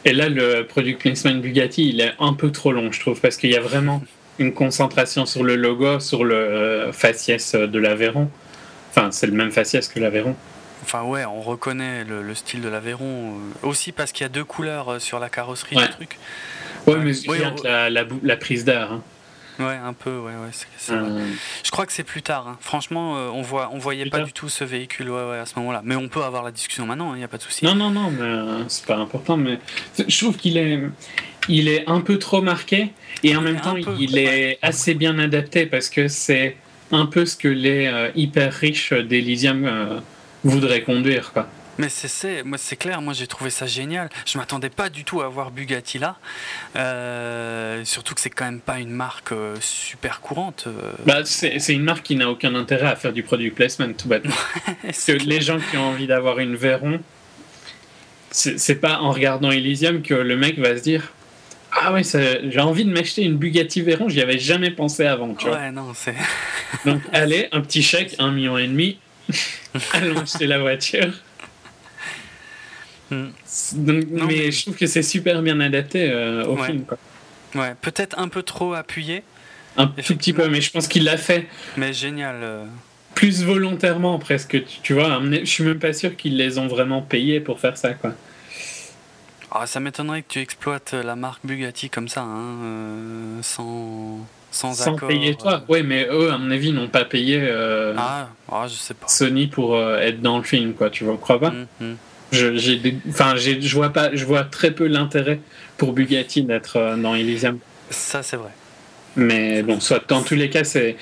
et 0.05 0.13
là, 0.13 0.30
le 0.30 0.63
product 0.63 1.01
placement 1.01 1.35
Bugatti, 1.35 1.89
il 1.89 2.01
est 2.01 2.13
un 2.19 2.34
peu 2.34 2.51
trop 2.51 2.72
long, 2.72 2.91
je 2.91 2.99
trouve, 2.99 3.19
parce 3.19 3.38
qu'il 3.38 3.51
y 3.51 3.55
a 3.55 3.61
vraiment 3.61 4.01
une 4.39 4.53
concentration 4.53 5.26
sur 5.26 5.43
le 5.43 5.55
logo, 5.55 5.99
sur 5.99 6.23
le 6.23 6.35
euh, 6.35 6.91
faciès 6.91 7.55
de 7.55 7.80
l'Aveyron. 7.80 8.30
Enfin, 8.89 9.11
c'est 9.11 9.27
le 9.27 9.34
même 9.34 9.51
faciès 9.51 9.88
que 9.88 9.99
l'Aveyron. 9.99 10.35
Enfin, 10.84 11.03
ouais, 11.03 11.26
on 11.26 11.41
reconnaît 11.41 12.03
le, 12.03 12.34
style 12.34 12.61
de 12.61 12.68
l'Aveyron. 12.68 13.35
aussi 13.61 13.91
parce 13.91 14.11
qu'il 14.11 14.23
y 14.23 14.26
a 14.26 14.30
deux 14.30 14.43
couleurs 14.43 14.99
sur 14.99 15.19
la 15.19 15.30
carrosserie 15.30 15.76
du 15.76 15.89
truc. 15.89 16.18
Ouais, 16.88 16.97
mais 16.97 17.13
c'est 17.13 17.27
la, 17.63 17.89
la, 17.91 18.03
la, 18.23 18.38
prise 18.38 18.65
d'air. 18.65 18.91
Hein. 18.91 19.03
Ouais, 19.61 19.75
un 19.75 19.93
peu, 19.93 20.17
ouais, 20.17 20.31
ouais. 20.31 20.51
Euh. 20.91 21.25
Je 21.63 21.71
crois 21.71 21.85
que 21.85 21.93
c'est 21.93 22.03
plus 22.03 22.21
tard. 22.21 22.47
Hein. 22.47 22.57
Franchement, 22.61 23.17
euh, 23.17 23.29
on 23.29 23.41
voit, 23.41 23.69
on 23.73 23.77
voyait 23.77 24.05
pas 24.05 24.21
du 24.21 24.33
tout 24.33 24.49
ce 24.49 24.63
véhicule 24.63 25.09
ouais, 25.09 25.29
ouais, 25.29 25.38
à 25.39 25.45
ce 25.45 25.57
moment-là. 25.59 25.81
Mais 25.83 25.95
on 25.95 26.07
peut 26.07 26.23
avoir 26.23 26.43
la 26.43 26.51
discussion 26.51 26.85
maintenant, 26.85 27.11
il 27.11 27.15
hein, 27.15 27.17
n'y 27.19 27.23
a 27.23 27.27
pas 27.27 27.38
de 27.38 27.43
souci. 27.43 27.65
Non, 27.65 27.75
non, 27.75 27.89
non, 27.89 28.11
mais 28.11 28.21
euh, 28.21 28.63
c'est 28.67 28.85
pas 28.85 28.97
important. 28.97 29.38
Mais 29.38 29.59
je 30.07 30.17
trouve 30.17 30.38
qu'il 30.38 30.57
est, 30.57 30.81
il 31.47 31.67
est 31.67 31.88
un 31.88 32.01
peu 32.01 32.17
trop 32.17 32.41
marqué 32.41 32.91
et 33.23 33.35
en 33.35 33.41
même 33.41 33.61
temps, 33.61 33.75
il 33.75 34.17
est 34.17 34.57
assez 34.61 34.93
bien 34.93 35.19
adapté 35.19 35.65
parce 35.65 35.89
que 35.89 36.07
c'est 36.07 36.57
un 36.91 37.05
peu 37.05 37.25
ce 37.25 37.35
que 37.35 37.47
les 37.47 38.11
hyper 38.15 38.53
riches 38.53 38.93
d'Elysium 38.93 40.01
voudraient 40.43 40.83
conduire, 40.83 41.31
quoi. 41.33 41.47
Mais 41.77 41.89
c'est 41.89 42.43
moi 42.43 42.57
c'est 42.57 42.76
clair, 42.76 43.02
moi 43.02 43.14
j'ai 43.14 43.27
trouvé 43.27 43.49
ça 43.49 43.65
génial. 43.65 44.10
Je 44.26 44.38
m'attendais 44.38 44.69
pas 44.69 44.89
du 44.89 45.03
tout 45.03 45.22
à 45.22 45.30
voir 45.30 45.52
Bugatti 45.52 45.99
là. 45.99 46.18
Euh, 46.76 47.84
surtout 47.85 48.14
que 48.14 48.22
c'est 48.22 48.30
quand 48.30 48.45
même 48.45 48.60
pas 48.60 48.80
une 48.80 48.91
marque 48.91 49.31
euh, 49.31 49.56
super 49.61 50.22
courante. 50.22 50.65
Euh. 50.68 50.91
Bah, 51.06 51.22
c'est 51.26 51.73
une 51.73 51.84
marque 51.84 52.03
qui 52.03 52.15
n'a 52.15 52.30
aucun 52.30 52.56
intérêt 52.56 52.88
à 52.88 52.95
faire 52.95 53.14
du 53.14 53.23
produit 53.23 53.52
placement 53.52 53.91
tout 53.93 54.07
bêtement. 54.07 54.35
Que 55.11 55.14
les 55.14 55.41
gens 55.41 55.57
qui 55.60 55.77
ont 55.77 55.89
envie 55.89 56.06
d'avoir 56.06 56.39
une 56.39 56.56
Veyron, 56.56 56.99
c'est 58.30 58.76
pas 58.76 58.99
en 58.99 59.11
regardant 59.11 59.52
Elysium 59.52 60.03
que 60.03 60.14
le 60.14 60.38
mec 60.38 60.60
va 60.60 60.77
se 60.77 60.84
dire 60.84 61.11
ah 61.72 61.93
ouais, 61.93 62.03
j'ai 62.03 62.60
envie 62.60 62.85
de 62.85 62.91
m'acheter 62.91 63.23
une 63.23 63.38
Bugatti 63.38 63.81
Veyron, 63.81 64.10
j'y 64.10 64.22
avais 64.22 64.38
jamais 64.38 64.72
pensé 64.72 65.06
avant. 65.06 65.34
Tu 65.34 65.48
ouais, 65.48 65.72
non, 65.72 65.93
c'est. 65.95 66.15
Donc, 66.85 67.02
allez, 67.14 67.48
un 67.52 67.61
petit 67.61 67.81
chèque, 67.81 68.15
un 68.19 68.31
million 68.31 68.57
et 68.57 68.68
demi, 68.68 68.99
allons 69.93 70.19
acheter 70.19 70.48
la 70.48 70.60
voiture. 70.60 71.14
Hmm. 73.11 73.27
mais, 73.75 74.51
je 74.51 74.61
trouve 74.61 74.77
que 74.77 74.88
c'est 74.88 75.03
super 75.03 75.41
bien 75.41 75.59
adapté 75.59 76.09
euh, 76.09 76.45
au 76.45 76.55
film. 76.55 76.85
Quoi. 76.85 76.97
Ouais, 77.55 77.75
peut-être 77.81 78.17
un 78.17 78.29
peu 78.29 78.41
trop 78.41 78.73
appuyé. 78.73 79.23
Un 79.75 79.88
tout 79.88 80.15
petit 80.15 80.31
peu, 80.31 80.47
mais 80.47 80.61
je 80.61 80.71
pense 80.71 80.88
qu'il 80.88 81.03
l'a 81.03 81.17
fait. 81.17 81.45
Mais 81.75 81.91
génial. 81.91 82.38
Euh. 82.41 82.65
Plus 83.13 83.43
volontairement 83.43 84.17
presque, 84.17 84.63
tu, 84.81 84.93
vois. 84.93 85.21
Je 85.21 85.43
suis 85.43 85.63
même 85.65 85.79
pas 85.79 85.91
sûr 85.91 86.15
qu'ils 86.15 86.38
les 86.38 86.57
ont 86.57 86.67
vraiment 86.67 87.01
payés 87.01 87.41
pour 87.41 87.59
faire 87.59 87.75
ça, 87.77 87.93
quoi. 87.93 88.13
Ah, 89.51 89.65
ça 89.65 89.81
m'étonnerait 89.81 90.21
que 90.21 90.29
tu 90.29 90.39
exploites 90.39 90.93
la 90.93 91.17
marque 91.17 91.45
Bugatti 91.45 91.89
comme 91.89 92.07
ça, 92.07 92.21
hein, 92.21 92.55
euh, 92.63 93.39
sans, 93.41 94.25
sans, 94.49 94.73
sans 94.73 94.95
payer 94.95 95.35
toi. 95.35 95.65
Oui, 95.67 95.83
mais 95.83 96.07
eux, 96.09 96.31
à 96.31 96.38
mon 96.38 96.49
avis, 96.51 96.71
n'ont 96.71 96.88
pas 96.88 97.03
payé 97.03 97.45
ah, 97.97 98.29
ah, 98.49 98.67
je 98.69 98.75
sais 98.75 98.93
pas. 98.93 99.09
Sony 99.09 99.47
pour 99.47 99.77
être 99.77 100.21
dans 100.21 100.38
le 100.38 100.43
film, 100.43 100.73
quoi. 100.73 100.89
Tu 100.89 101.03
vois, 101.03 101.17
crois 101.17 101.39
pas? 101.41 101.49
Hum, 101.49 101.67
hum. 101.81 101.97
Je, 102.31 102.55
j'ai 102.55 102.97
enfin, 103.09 103.35
je 103.35 103.75
vois 103.75 103.89
pas, 103.89 104.15
je 104.15 104.23
vois 104.23 104.43
très 104.43 104.71
peu 104.71 104.87
l'intérêt 104.87 105.39
pour 105.77 105.91
Bugatti 105.91 106.43
d'être 106.43 106.77
euh, 106.77 106.95
dans 106.95 107.13
Elysium. 107.13 107.59
Ça, 107.89 108.23
c'est 108.23 108.37
vrai. 108.37 108.51
Mais 109.17 109.63
bon, 109.63 109.81
soit 109.81 110.07
dans 110.07 110.21
tous 110.21 110.35
les 110.35 110.49
cas, 110.49 110.63
c'est 110.63 110.95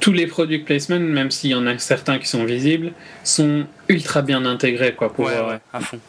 tous 0.00 0.12
les 0.12 0.26
product 0.26 0.66
placements, 0.66 0.98
même 0.98 1.30
s'il 1.30 1.50
y 1.50 1.54
en 1.54 1.66
a 1.68 1.78
certains 1.78 2.18
qui 2.18 2.26
sont 2.26 2.44
visibles, 2.44 2.92
sont 3.22 3.66
ultra 3.88 4.22
bien 4.22 4.44
intégrés, 4.44 4.94
quoi. 4.94 5.12
Pour, 5.12 5.26
ouais, 5.26 5.38
ouais, 5.38 5.60
à 5.72 5.78
fond. 5.78 6.00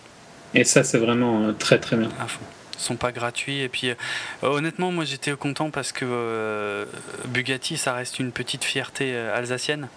Et 0.56 0.64
ça, 0.64 0.84
c'est 0.84 0.98
vraiment 0.98 1.50
euh, 1.50 1.52
très 1.52 1.78
très 1.78 1.96
bien. 1.96 2.10
À 2.20 2.28
fond. 2.28 2.42
Sont 2.78 2.96
pas 2.96 3.12
gratuits. 3.12 3.62
Et 3.62 3.70
puis, 3.70 3.90
euh, 3.90 3.96
honnêtement, 4.42 4.92
moi, 4.92 5.06
j'étais 5.06 5.32
content 5.34 5.70
parce 5.70 5.92
que 5.92 6.86
Bugatti, 7.28 7.78
ça 7.78 7.94
reste 7.94 8.20
une 8.20 8.32
petite 8.32 8.64
fierté 8.64 9.16
alsacienne. 9.16 9.88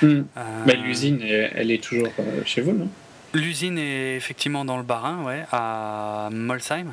Bah, 0.00 0.74
l'usine, 0.80 1.20
elle 1.22 1.70
est 1.70 1.82
toujours 1.82 2.08
chez 2.46 2.60
vous, 2.60 2.72
non? 2.72 2.88
L'usine 3.34 3.78
est 3.78 4.16
effectivement 4.16 4.64
dans 4.64 4.76
le 4.76 4.84
Barin, 4.84 5.24
ouais, 5.24 5.44
à 5.50 6.28
Molsheim. 6.30 6.92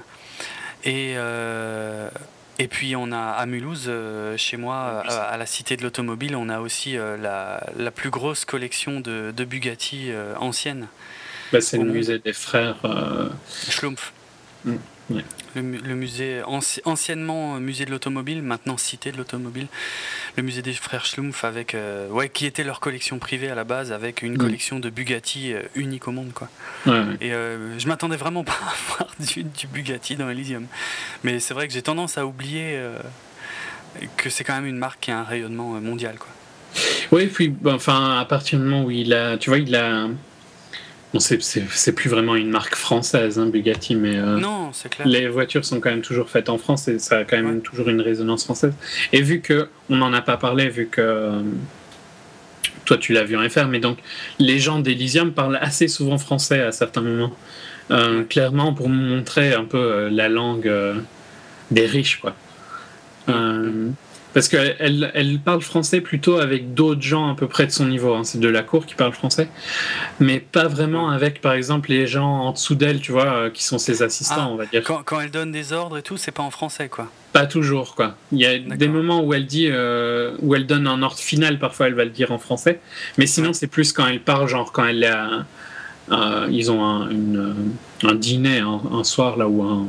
Et, 0.83 1.13
euh, 1.15 2.09
et 2.57 2.67
puis 2.67 2.95
on 2.95 3.11
a 3.11 3.19
à 3.19 3.45
Mulhouse, 3.45 3.85
euh, 3.87 4.35
chez 4.37 4.57
moi, 4.57 5.03
à, 5.07 5.37
la 5.37 5.45
Cité 5.45 5.77
de 5.77 5.83
l'Automobile, 5.83 6.35
on 6.35 6.49
a 6.49 6.59
aussi 6.59 6.97
euh, 6.97 7.15
la, 7.17 7.63
la, 7.77 7.91
plus 7.91 8.09
grosse 8.09 8.45
collection 8.45 8.99
de, 8.99 9.31
de 9.35 9.45
Bugatti 9.45 10.11
anciennes. 10.39 10.87
Bah, 11.53 11.61
c'est 11.61 11.77
le 11.77 11.85
musée 11.85 12.17
des 12.17 12.33
frères. 12.33 12.77
Schlumpf. 13.69 14.11
Mm. 14.65 14.75
Le, 15.55 15.61
musée, 15.95 16.41
anciennement 16.85 17.59
musée 17.59 17.83
de 17.85 17.91
l'automobile, 17.91 18.41
maintenant 18.41 18.77
cité 18.77 19.11
de 19.11 19.17
l'automobile, 19.17 19.67
le 20.37 20.43
musée 20.43 20.61
des 20.61 20.71
frères 20.73 21.05
Schlumpf, 21.05 21.43
avec, 21.43 21.75
euh, 21.75 22.07
ouais, 22.09 22.29
qui 22.29 22.45
était 22.45 22.63
leur 22.63 22.79
collection 22.79 23.19
privée 23.19 23.49
à 23.49 23.55
la 23.55 23.65
base, 23.65 23.91
avec 23.91 24.21
une 24.21 24.35
mm. 24.35 24.37
collection 24.37 24.79
de 24.79 24.89
Bugatti 24.89 25.53
euh, 25.53 25.63
unique 25.75 26.07
au 26.07 26.11
monde. 26.11 26.31
Quoi. 26.33 26.47
Et 27.19 27.33
euh, 27.33 27.77
je 27.77 27.87
m'attendais 27.87 28.15
vraiment 28.15 28.43
pas 28.45 28.53
à 28.53 28.95
voir 28.95 29.09
du, 29.19 29.67
Bugatti 29.67 30.15
dans 30.15 30.29
Elysium. 30.29 30.67
Mais 31.23 31.39
c'est 31.39 31.53
vrai 31.53 31.67
que 31.67 31.73
j'ai 31.73 31.81
tendance 31.81 32.17
à 32.17 32.25
oublier 32.25 32.79
que 34.15 34.29
c'est 34.29 34.45
quand 34.45 34.55
même 34.55 34.67
une 34.67 34.77
marque 34.77 35.01
qui 35.01 35.11
a 35.11 35.19
un 35.19 35.23
rayonnement 35.23 35.81
mondial. 35.81 36.15
Quoi. 36.17 36.29
Oui, 37.11 37.27
puis 37.27 37.53
enfin, 37.65 38.19
à 38.19 38.25
partir 38.25 38.57
du 38.57 38.65
moment 38.65 38.85
où 38.85 38.91
il 38.91 39.13
a, 39.13 39.37
tu 39.37 39.49
vois, 39.49 39.59
il 39.59 39.75
a 39.75 40.07
Bon, 41.13 41.19
c'est 41.19 41.91
plus 41.91 42.09
vraiment 42.09 42.35
une 42.35 42.49
marque 42.49 42.75
française, 42.75 43.37
hein, 43.37 43.47
Bugatti, 43.47 43.95
mais 43.95 44.17
euh, 44.17 44.37
non, 44.37 44.71
clair. 44.89 45.05
les 45.05 45.27
voitures 45.27 45.65
sont 45.65 45.81
quand 45.81 45.89
même 45.89 46.01
toujours 46.01 46.29
faites 46.29 46.47
en 46.47 46.57
France 46.57 46.87
et 46.87 46.99
ça 46.99 47.17
a 47.17 47.23
quand 47.25 47.35
même 47.35 47.61
toujours 47.61 47.89
une 47.89 47.99
résonance 47.99 48.45
française. 48.45 48.73
Et 49.11 49.21
vu 49.21 49.41
que 49.41 49.67
on 49.89 49.97
n'en 49.97 50.13
a 50.13 50.21
pas 50.21 50.37
parlé, 50.37 50.69
vu 50.69 50.87
que 50.87 51.01
euh, 51.01 51.41
toi 52.85 52.97
tu 52.97 53.11
l'as 53.11 53.25
vu 53.25 53.35
en 53.35 53.49
FR, 53.49 53.67
mais 53.67 53.79
donc 53.79 53.97
les 54.39 54.59
gens 54.59 54.79
d'Elysium 54.79 55.33
parlent 55.33 55.59
assez 55.59 55.89
souvent 55.89 56.17
français 56.17 56.61
à 56.61 56.71
certains 56.71 57.01
moments, 57.01 57.35
euh, 57.91 58.23
clairement 58.23 58.73
pour 58.73 58.87
montrer 58.87 59.53
un 59.53 59.65
peu 59.65 60.07
la 60.07 60.29
langue 60.29 60.71
des 61.71 61.85
riches, 61.87 62.21
quoi. 62.21 62.35
Parce 64.33 64.47
qu'elle 64.47 65.11
elle 65.13 65.39
parle 65.39 65.61
français 65.61 65.99
plutôt 65.99 66.39
avec 66.39 66.73
d'autres 66.73 67.01
gens 67.01 67.31
à 67.31 67.35
peu 67.35 67.47
près 67.47 67.65
de 67.65 67.71
son 67.71 67.85
niveau. 67.85 68.13
Hein. 68.13 68.23
C'est 68.23 68.39
de 68.39 68.47
la 68.47 68.63
cour 68.63 68.85
qui 68.85 68.95
parle 68.95 69.11
français. 69.11 69.49
Mais 70.19 70.39
pas 70.39 70.67
vraiment 70.67 71.09
avec, 71.09 71.41
par 71.41 71.53
exemple, 71.53 71.89
les 71.89 72.07
gens 72.07 72.27
en 72.27 72.51
dessous 72.53 72.75
d'elle, 72.75 73.01
tu 73.01 73.11
vois, 73.11 73.33
euh, 73.33 73.49
qui 73.49 73.63
sont 73.63 73.77
ses 73.77 74.03
assistants, 74.03 74.35
ah, 74.37 74.49
on 74.49 74.55
va 74.55 74.65
dire. 74.65 74.83
Quand, 74.83 75.01
quand, 75.03 75.19
elle 75.19 75.31
donne 75.31 75.51
des 75.51 75.73
ordres 75.73 75.97
et 75.97 76.01
tout, 76.01 76.15
c'est 76.15 76.31
pas 76.31 76.43
en 76.43 76.51
français, 76.51 76.87
quoi. 76.87 77.11
Pas 77.33 77.45
toujours, 77.45 77.95
quoi. 77.95 78.15
Il 78.31 78.39
y 78.39 78.45
a 78.45 78.57
des 78.59 78.87
moments 78.87 79.21
où 79.21 79.33
elle 79.33 79.45
dit, 79.45 79.67
euh, 79.69 80.35
où 80.41 80.55
elle 80.55 80.65
donne 80.65 80.87
un 80.87 81.01
ordre 81.01 81.17
final, 81.17 81.59
parfois 81.59 81.87
elle 81.87 81.93
va 81.93 82.05
le 82.05 82.09
dire 82.09 82.31
en 82.31 82.37
français. 82.37 82.79
Mais 83.17 83.25
sinon, 83.25 83.53
c'est 83.53 83.67
plus 83.67 83.91
quand 83.91 84.07
elle 84.07 84.21
parle, 84.21 84.47
genre 84.47 84.71
quand 84.71 84.85
elle 84.85 85.03
a. 85.03 85.45
Euh, 86.11 86.47
ils 86.49 86.71
ont 86.71 86.83
un, 86.83 87.09
une, 87.09 87.55
un 88.03 88.15
dîner 88.15 88.59
un, 88.59 89.03
soir, 89.03 89.37
là, 89.37 89.47
ou, 89.47 89.63
un, 89.63 89.87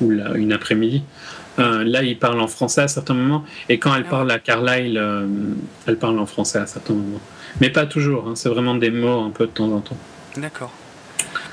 ou 0.00 0.12
une 0.12 0.52
après-midi. 0.52 1.02
Euh, 1.58 1.84
là, 1.84 2.02
il 2.02 2.18
parle 2.18 2.40
en 2.40 2.48
français 2.48 2.82
à 2.82 2.88
certains 2.88 3.14
moments, 3.14 3.44
et 3.68 3.78
quand 3.78 3.94
elle 3.94 4.04
ah 4.06 4.10
parle 4.10 4.30
à 4.30 4.38
Carlyle, 4.38 4.98
euh, 4.98 5.26
elle 5.86 5.98
parle 5.98 6.18
en 6.18 6.26
français 6.26 6.58
à 6.58 6.66
certains 6.66 6.94
moments. 6.94 7.20
Mais 7.60 7.70
pas 7.70 7.86
toujours, 7.86 8.28
hein, 8.28 8.36
c'est 8.36 8.48
vraiment 8.48 8.74
des 8.74 8.90
mots 8.90 9.20
un 9.24 9.30
peu 9.30 9.46
de 9.46 9.52
temps 9.52 9.70
en 9.72 9.80
temps. 9.80 9.96
D'accord. 10.36 10.72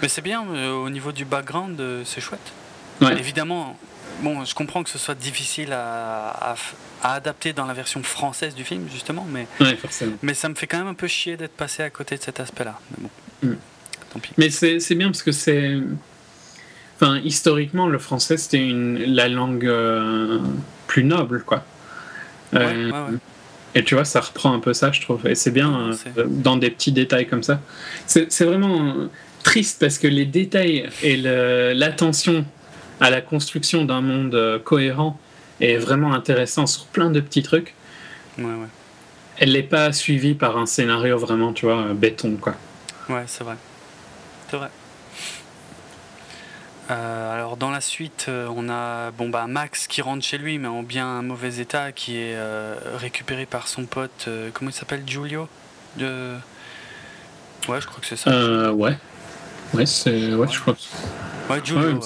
Mais 0.02 0.10
c'est 0.10 0.22
bien, 0.22 0.44
euh, 0.54 0.74
au 0.74 0.90
niveau 0.90 1.12
du 1.12 1.26
background, 1.26 1.82
c'est 2.06 2.22
chouette. 2.22 2.52
Évidemment, 3.02 3.78
bon, 4.22 4.46
je 4.46 4.56
comprends 4.56 4.84
que 4.84 4.90
ce 4.90 4.98
soit 4.98 5.16
difficile 5.16 5.74
à, 5.74 6.56
adapter 7.02 7.52
dans 7.52 7.66
la 7.66 7.74
version 7.74 8.02
française 8.02 8.56
du 8.56 8.64
film, 8.64 8.88
justement, 8.92 9.28
mais, 9.30 9.48
mais 10.22 10.34
ça 10.34 10.48
me 10.48 10.56
fait 10.56 10.68
quand 10.68 10.78
même 10.78 10.88
un 10.88 10.94
peu 10.94 11.08
chier 11.08 11.36
d'être 11.36 11.52
passé 11.52 11.84
à 11.84 11.90
côté 11.90 12.16
de 12.16 12.22
cet 12.22 12.40
aspect-là. 12.40 12.80
Mais 12.92 13.08
bon, 13.42 13.50
mm. 13.50 13.58
tant 14.14 14.20
pis. 14.20 14.32
Mais 14.38 14.50
c'est 14.50 14.96
bien 14.96 15.08
parce 15.08 15.24
que 15.24 15.34
c'est 15.34 15.82
Enfin, 17.04 17.20
historiquement, 17.26 17.88
le 17.88 18.00
français, 18.00 18.38
c'était 18.38 18.66
la 18.74 19.28
langue 19.28 19.66
euh, 19.66 20.40
plus 20.88 21.04
noble, 21.04 21.44
quoi. 21.44 21.66
Euh, 22.54 22.92
et 23.76 23.84
tu 23.84 23.96
vois, 23.96 24.06
ça 24.06 24.22
reprend 24.22 24.54
un 24.54 24.60
peu 24.60 24.74
ça, 24.74 24.94
je 24.94 25.02
trouve. 25.02 25.28
Et 25.28 25.36
c'est 25.36 25.52
bien 25.52 25.92
euh, 26.18 26.24
dans 26.30 26.56
des 26.56 26.70
petits 26.70 26.94
détails 26.94 27.28
comme 27.28 27.44
ça. 27.44 27.60
C'est 28.06 28.46
vraiment 28.46 28.96
triste 29.44 29.82
parce 29.82 29.98
que 29.98 30.08
les 30.08 30.26
détails 30.26 30.88
et 31.02 31.18
l'attention 31.18 32.46
à 33.02 33.10
la 33.10 33.20
construction 33.20 33.84
d'un 33.84 34.00
monde 34.00 34.62
cohérent 34.64 35.20
est 35.60 35.76
vraiment 35.76 36.14
intéressant 36.14 36.68
sur 36.68 36.86
plein 36.86 37.10
de 37.10 37.20
petits 37.20 37.44
trucs. 37.44 37.74
Elle 39.40 39.52
n'est 39.52 39.64
pas 39.64 39.92
suivie 39.92 40.36
par 40.36 40.58
un 40.58 40.68
scénario 40.68 41.18
vraiment, 41.18 41.52
tu 41.52 41.66
vois, 41.66 41.94
béton, 41.94 42.38
quoi. 42.40 42.56
Ouais, 43.10 43.24
c'est 43.28 43.44
vrai. 43.44 43.58
C'est 44.50 44.56
vrai. 44.56 44.70
Euh, 46.94 47.34
alors 47.34 47.58
dans 47.58 47.72
la 47.72 47.82
suite, 47.82 48.26
euh, 48.30 48.48
on 48.56 48.70
a 48.70 49.12
bon 49.12 49.30
bah 49.30 49.48
Max 49.48 49.88
qui 49.88 50.02
rentre 50.02 50.24
chez 50.24 50.38
lui 50.38 50.60
mais 50.60 50.68
en 50.68 50.84
bien 50.84 51.22
mauvais 51.22 51.60
état, 51.60 51.92
qui 51.92 52.18
est 52.18 52.36
euh, 52.36 52.76
récupéré 52.96 53.46
par 53.46 53.68
son 53.68 53.86
pote, 53.86 54.30
comment 54.54 54.70
il 54.70 54.74
s'appelle, 54.74 55.04
Giulio? 55.06 55.48
De... 55.98 56.36
Ouais, 57.68 57.80
je 57.82 57.88
crois 57.88 58.00
que 58.00 58.06
c'est 58.06 58.16
ça. 58.16 58.74
ouais. 58.74 58.98
Ouais, 59.74 59.86
c'est 59.86 60.34
ouais, 60.36 60.48
je 60.52 60.60
crois. 60.60 60.76
Ouais, 61.50 61.62
Giulio. 61.64 62.00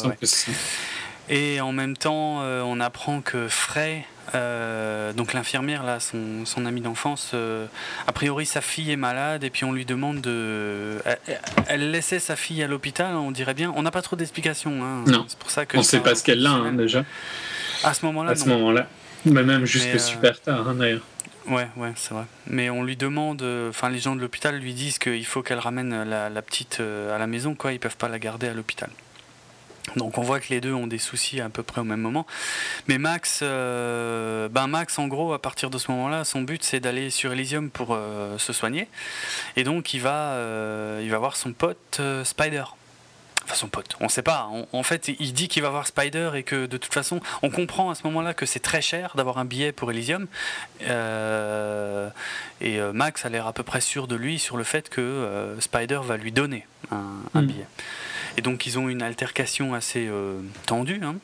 Et 1.29 1.59
en 1.59 1.73
même 1.73 1.97
temps, 1.97 2.41
on 2.41 2.79
apprend 2.79 3.21
que 3.21 3.47
Frey 3.49 4.05
euh, 4.35 5.13
donc 5.13 5.33
l'infirmière, 5.33 5.83
là, 5.83 5.99
son, 5.99 6.45
son 6.45 6.65
amie 6.65 6.81
d'enfance, 6.81 7.31
euh, 7.33 7.65
a 8.07 8.11
priori 8.11 8.45
sa 8.45 8.61
fille 8.61 8.91
est 8.91 8.97
malade 8.97 9.43
et 9.43 9.49
puis 9.49 9.63
on 9.63 9.71
lui 9.71 9.85
demande 9.85 10.21
de... 10.21 10.97
Elle, 11.67 11.91
laissait 11.91 12.19
sa 12.19 12.35
fille 12.35 12.61
à 12.63 12.67
l'hôpital, 12.67 13.15
on 13.15 13.31
dirait 13.31 13.53
bien. 13.53 13.73
On 13.75 13.81
n'a 13.81 13.91
pas 13.91 14.01
trop 14.01 14.15
d'explications. 14.15 14.83
Hein. 14.83 15.03
Non. 15.07 15.25
C'est 15.27 15.39
pour 15.39 15.51
ça 15.51 15.65
que... 15.65 15.77
On 15.77 15.81
ne 15.81 15.85
sait 15.85 15.99
pas 15.99 16.15
ce 16.15 16.23
qu'elle 16.23 16.45
a 16.45 16.51
hein, 16.51 16.73
déjà. 16.73 17.03
À 17.83 17.93
ce 17.93 18.05
moment-là. 18.05 18.31
À 18.31 18.35
ce 18.35 18.49
moment-là. 18.49 18.87
Mais 19.25 19.43
même 19.43 19.65
jusque 19.65 19.95
euh, 19.95 19.99
super 19.99 20.39
tard 20.39 20.67
hein, 20.67 20.75
d'ailleurs. 20.75 21.01
Ouais, 21.47 21.67
ouais, 21.77 21.93
c'est 21.95 22.13
vrai. 22.13 22.25
Mais 22.47 22.69
on 22.69 22.83
lui 22.83 22.97
demande, 22.97 23.41
enfin 23.69 23.89
les 23.89 23.99
gens 23.99 24.17
de 24.17 24.21
l'hôpital 24.21 24.57
lui 24.57 24.73
disent 24.73 24.99
qu'il 24.99 25.25
faut 25.25 25.41
qu'elle 25.41 25.59
ramène 25.59 26.03
la, 26.03 26.29
la 26.29 26.41
petite 26.41 26.81
à 26.81 27.17
la 27.17 27.25
maison, 27.25 27.55
quoi. 27.55 27.71
Ils 27.71 27.79
peuvent 27.79 27.95
pas 27.95 28.09
la 28.09 28.19
garder 28.19 28.49
à 28.49 28.53
l'hôpital. 28.53 28.89
Donc 29.95 30.17
on 30.17 30.21
voit 30.21 30.39
que 30.39 30.49
les 30.49 30.61
deux 30.61 30.73
ont 30.73 30.87
des 30.87 30.97
soucis 30.97 31.39
à 31.41 31.49
peu 31.49 31.63
près 31.63 31.81
au 31.81 31.85
même 31.85 32.01
moment. 32.01 32.25
Mais 32.87 32.97
Max, 32.97 33.39
euh, 33.41 34.49
ben 34.49 34.67
Max 34.67 34.99
en 34.99 35.07
gros 35.07 35.33
à 35.33 35.41
partir 35.41 35.69
de 35.69 35.77
ce 35.77 35.91
moment-là, 35.91 36.25
son 36.25 36.41
but 36.41 36.63
c'est 36.63 36.79
d'aller 36.79 37.09
sur 37.09 37.31
Elysium 37.31 37.69
pour 37.69 37.89
euh, 37.91 38.37
se 38.37 38.53
soigner. 38.53 38.87
Et 39.55 39.63
donc 39.63 39.93
il 39.93 40.01
va, 40.01 40.33
euh, 40.33 41.01
il 41.03 41.09
va 41.09 41.17
voir 41.17 41.35
son 41.35 41.53
pote 41.53 42.01
Spider. 42.23 42.63
Enfin 43.45 43.55
son 43.55 43.69
pote, 43.69 43.95
on 44.01 44.09
sait 44.09 44.23
pas. 44.23 44.49
en 44.73 44.83
fait 44.83 45.07
il 45.07 45.31
dit 45.31 45.47
qu'il 45.47 45.63
va 45.63 45.69
voir 45.69 45.87
Spider 45.87 46.31
et 46.35 46.43
que 46.43 46.65
de 46.65 46.75
toute 46.75 46.93
façon 46.93 47.21
on 47.41 47.49
comprend 47.49 47.89
à 47.89 47.95
ce 47.95 48.03
moment-là 48.03 48.33
que 48.33 48.45
c'est 48.45 48.59
très 48.59 48.81
cher 48.81 49.13
d'avoir 49.15 49.37
un 49.37 49.45
billet 49.45 49.71
pour 49.71 49.89
Elysium. 49.89 50.27
et 50.81 52.79
Max 52.93 53.25
a 53.25 53.29
l'air 53.29 53.47
à 53.47 53.53
peu 53.53 53.63
près 53.63 53.79
sûr 53.79 54.07
de 54.07 54.17
lui 54.17 54.37
sur 54.37 54.57
le 54.57 54.65
fait 54.65 54.89
que 54.89 55.55
Spider 55.61 56.01
va 56.03 56.17
lui 56.17 56.33
donner 56.33 56.67
un, 56.91 57.05
un 57.33 57.41
hmm. 57.41 57.45
billet. 57.45 57.67
Et 58.37 58.41
donc 58.41 58.65
ils 58.65 58.79
ont 58.79 58.87
une 58.87 59.01
altercation 59.01 59.73
assez 59.73 60.07
euh, 60.07 60.39
tendue. 60.65 61.01
Hein, 61.03 61.15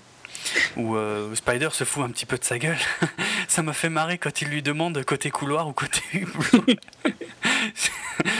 où 0.75 0.95
euh, 0.95 1.33
Spider 1.35 1.69
se 1.71 1.83
fout 1.83 2.03
un 2.03 2.09
petit 2.09 2.25
peu 2.25 2.37
de 2.37 2.43
sa 2.43 2.57
gueule. 2.57 2.77
ça 3.47 3.61
m'a 3.61 3.73
fait 3.73 3.89
marrer 3.89 4.17
quand 4.17 4.41
il 4.41 4.49
lui 4.49 4.61
demande 4.61 5.01
côté 5.05 5.31
couloir 5.31 5.67
ou 5.67 5.73
côté 5.73 6.01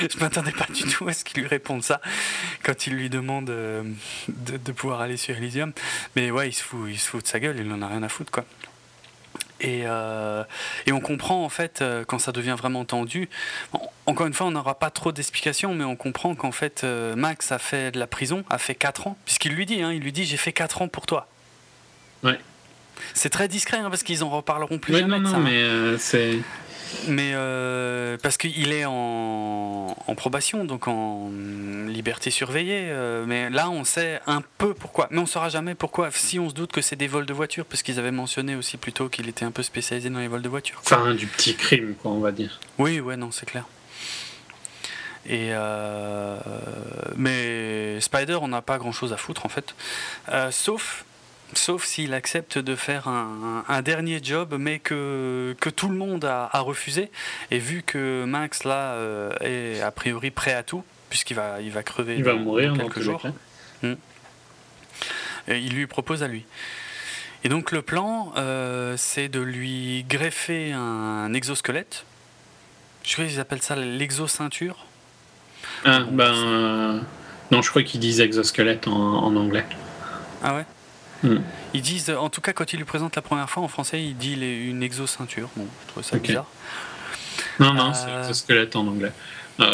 Je 0.02 0.18
m'attendais 0.20 0.52
pas 0.52 0.68
du 0.74 0.84
tout 0.84 1.08
à 1.08 1.14
ce 1.14 1.24
qu'il 1.24 1.42
lui 1.42 1.48
réponde 1.48 1.84
ça 1.84 2.02
quand 2.64 2.88
il 2.88 2.94
lui 2.94 3.10
demande 3.10 3.50
euh, 3.50 3.84
de, 4.28 4.58
de, 4.58 4.72
pouvoir 4.72 5.02
aller 5.02 5.18
sur 5.18 5.36
Elysium. 5.36 5.74
Mais 6.16 6.32
ouais, 6.32 6.50
il 6.50 6.54
se 6.54 6.64
fout, 6.64 6.90
il 6.90 7.00
se 7.00 7.10
fout 7.10 7.24
de 7.24 7.28
sa 7.28 7.40
gueule, 7.40 7.58
il 7.60 7.72
en 7.72 7.82
a 7.82 7.88
rien 7.88 8.04
à 8.04 8.10
foutre 8.10 8.32
quoi. 8.32 8.46
Euh, 9.64 10.44
et, 10.86 10.92
on 10.92 11.00
comprend 11.00 11.44
en 11.44 11.50
fait 11.50 11.82
euh, 11.82 12.04
quand 12.06 12.20
ça 12.20 12.32
devient 12.32 12.56
vraiment 12.58 12.86
tendu. 12.86 13.30
encore 14.06 14.28
une 14.28 14.34
fois, 14.34 14.48
on 14.48 14.52
n'aura 14.52 14.76
pas 14.76 14.90
trop 14.90 15.12
d'explications, 15.12 15.74
mais 15.74 15.84
on 15.84 15.96
comprend 15.96 16.36
qu'en 16.36 16.52
fait 16.52 16.84
euh, 16.84 17.16
Max 17.16 17.52
a 17.52 17.60
fait 17.60 17.92
de 17.92 18.00
la 18.00 18.08
prison, 18.08 18.44
a 18.50 18.58
fait 18.58 18.76
4 18.76 19.08
ans, 19.08 19.18
puisqu'il 19.26 19.54
lui 19.54 19.66
dit, 19.66 19.82
hein, 19.82 19.92
il 19.92 20.02
lui 20.02 20.12
dit 20.12 20.26
j'ai 20.26 20.38
fait 20.38 20.54
4 20.54 20.82
ans 20.82 20.88
pour 20.88 21.06
toi. 21.06 21.28
Ouais. 22.24 22.40
C'est 23.14 23.30
très 23.30 23.48
discret 23.48 23.78
hein, 23.78 23.90
parce 23.90 24.04
qu'ils 24.04 24.24
en 24.24 24.30
reparleront 24.30 24.78
plus 24.78 24.94
jamais. 24.94 25.20
Non, 25.20 25.30
non, 25.30 25.32
ça, 25.32 25.40
mais 25.40 25.98
c'est. 25.98 26.40
Mais 27.08 27.32
euh, 27.34 28.18
parce 28.22 28.38
qu'il 28.38 28.72
est 28.72 28.86
en, 28.86 29.96
probation, 30.16 30.64
donc 30.66 30.88
en 30.88 31.32
liberté 31.88 32.32
surveillée. 32.32 32.86
Euh, 32.90 33.26
mais 33.28 33.50
là, 33.50 33.70
on 33.70 33.84
sait 33.84 34.22
un 34.28 34.42
peu 34.58 34.74
pourquoi. 34.74 35.08
Mais 35.12 35.20
on 35.20 35.24
ne 35.24 35.28
saura 35.28 35.50
jamais 35.50 35.76
pourquoi. 35.76 36.10
Si 36.12 36.40
on 36.40 36.50
se 36.50 36.54
doute 36.54 36.72
que 36.72 36.82
c'est 36.82 36.96
des 36.96 37.08
vols 37.08 37.26
de 37.26 37.34
voitures, 37.34 37.66
parce 37.66 37.84
qu'ils 37.84 38.00
avaient 38.00 38.12
mentionné 38.12 38.56
aussi 38.56 38.78
plus 38.78 38.94
tôt 38.94 39.10
qu'il 39.10 39.28
était 39.28 39.46
un 39.46 39.52
peu 39.52 39.64
spécialisé 39.64 40.10
dans 40.10 40.20
les 40.20 40.28
vols 40.28 40.42
de 40.42 40.50
voitures. 40.50 40.80
Enfin, 40.84 41.14
du 41.14 41.28
petit 41.28 41.56
crime, 41.56 41.96
quoi, 42.02 42.12
on 42.12 42.20
va 42.20 42.32
dire. 42.32 42.60
Oui, 42.78 43.00
ouais, 43.00 43.18
non, 43.18 43.32
c'est 43.32 43.46
clair. 43.46 43.66
Et 45.26 45.50
euh, 45.52 46.38
mais 47.16 48.00
Spider, 48.02 48.40
on 48.42 48.50
n'a 48.50 48.62
pas 48.62 48.78
grand 48.78 48.92
chose 48.92 49.14
à 49.14 49.18
foutre 49.18 49.46
en 49.46 49.50
fait. 49.50 49.74
sauf 50.52 51.06
sauf 51.58 51.84
s'il 51.84 52.14
accepte 52.14 52.58
de 52.58 52.76
faire 52.76 53.08
un, 53.08 53.82
dernier 53.82 54.20
job, 54.24 54.56
mais 54.60 54.80
que, 54.80 55.56
que 55.60 55.70
tout 55.70 55.90
le 55.90 55.96
monde 55.96 56.26
a, 56.26 56.50
refusé. 56.60 57.10
Et 57.52 57.60
vu 57.60 57.84
que 57.84 58.26
Max, 58.26 58.64
là, 58.64 58.94
euh, 58.94 59.32
est 59.42 59.82
a 59.82 59.92
priori 59.92 60.32
prêt 60.32 60.54
à 60.54 60.64
tout, 60.64 60.84
puisqu'il 61.10 61.36
va, 61.36 61.62
il 61.62 61.72
va 61.72 61.84
crever 61.84 62.16
il 62.16 62.24
va 62.24 62.34
mourir 62.34 62.74
dans 62.74 62.84
quelques 62.84 63.02
jours, 63.02 63.26
hmm. 63.82 63.94
et 65.48 65.60
il 65.60 65.74
lui 65.74 65.88
propose 65.88 66.24
à 66.24 66.28
lui. 66.28 66.46
Et 67.44 67.50
donc 67.50 67.72
le 67.72 67.82
plan, 67.82 68.32
euh, 68.38 68.96
c'est 68.98 69.28
de 69.28 69.42
lui 69.42 70.06
greffer 70.08 70.72
un 70.72 71.34
exosquelette. 71.34 72.06
Je 73.04 73.14
crois 73.14 73.26
qu'ils 73.26 73.40
appellent 73.42 73.62
ça 73.62 73.76
l'exoceinture. 73.76 74.86
Ah, 75.84 76.02
ben. 76.10 77.04
non, 77.52 77.62
je 77.62 77.70
crois 77.70 77.84
qu'ils 77.84 78.00
disent 78.00 78.22
exosquelette 78.22 78.88
en, 78.88 79.26
en 79.26 79.36
anglais. 79.36 79.66
Ah 80.42 80.56
ouais? 80.56 80.66
Ils 81.74 81.82
disent, 81.82 82.10
en 82.10 82.30
tout 82.30 82.42
cas, 82.42 82.54
quand 82.54 82.74
ils 82.74 82.78
lui 82.78 82.86
présentent 82.86 83.16
la 83.16 83.22
première 83.22 83.50
fois 83.50 83.64
en 83.64 83.68
français, 83.68 84.04
il 84.04 84.18
dit 84.18 84.36
les- 84.36 84.66
une 84.66 84.84
exoceinture. 84.84 85.50
Bon, 85.56 85.66
je 85.86 85.92
trouve 85.92 86.04
ça 86.04 86.18
bizarre. 86.18 86.46
Non, 87.60 87.74
non, 87.74 87.94
c'est 87.94 88.08
Euh, 88.10 88.28
le 88.28 88.34
squelette 88.34 88.76
en 88.76 88.88
anglais. 88.88 89.12
Euh, 89.60 89.74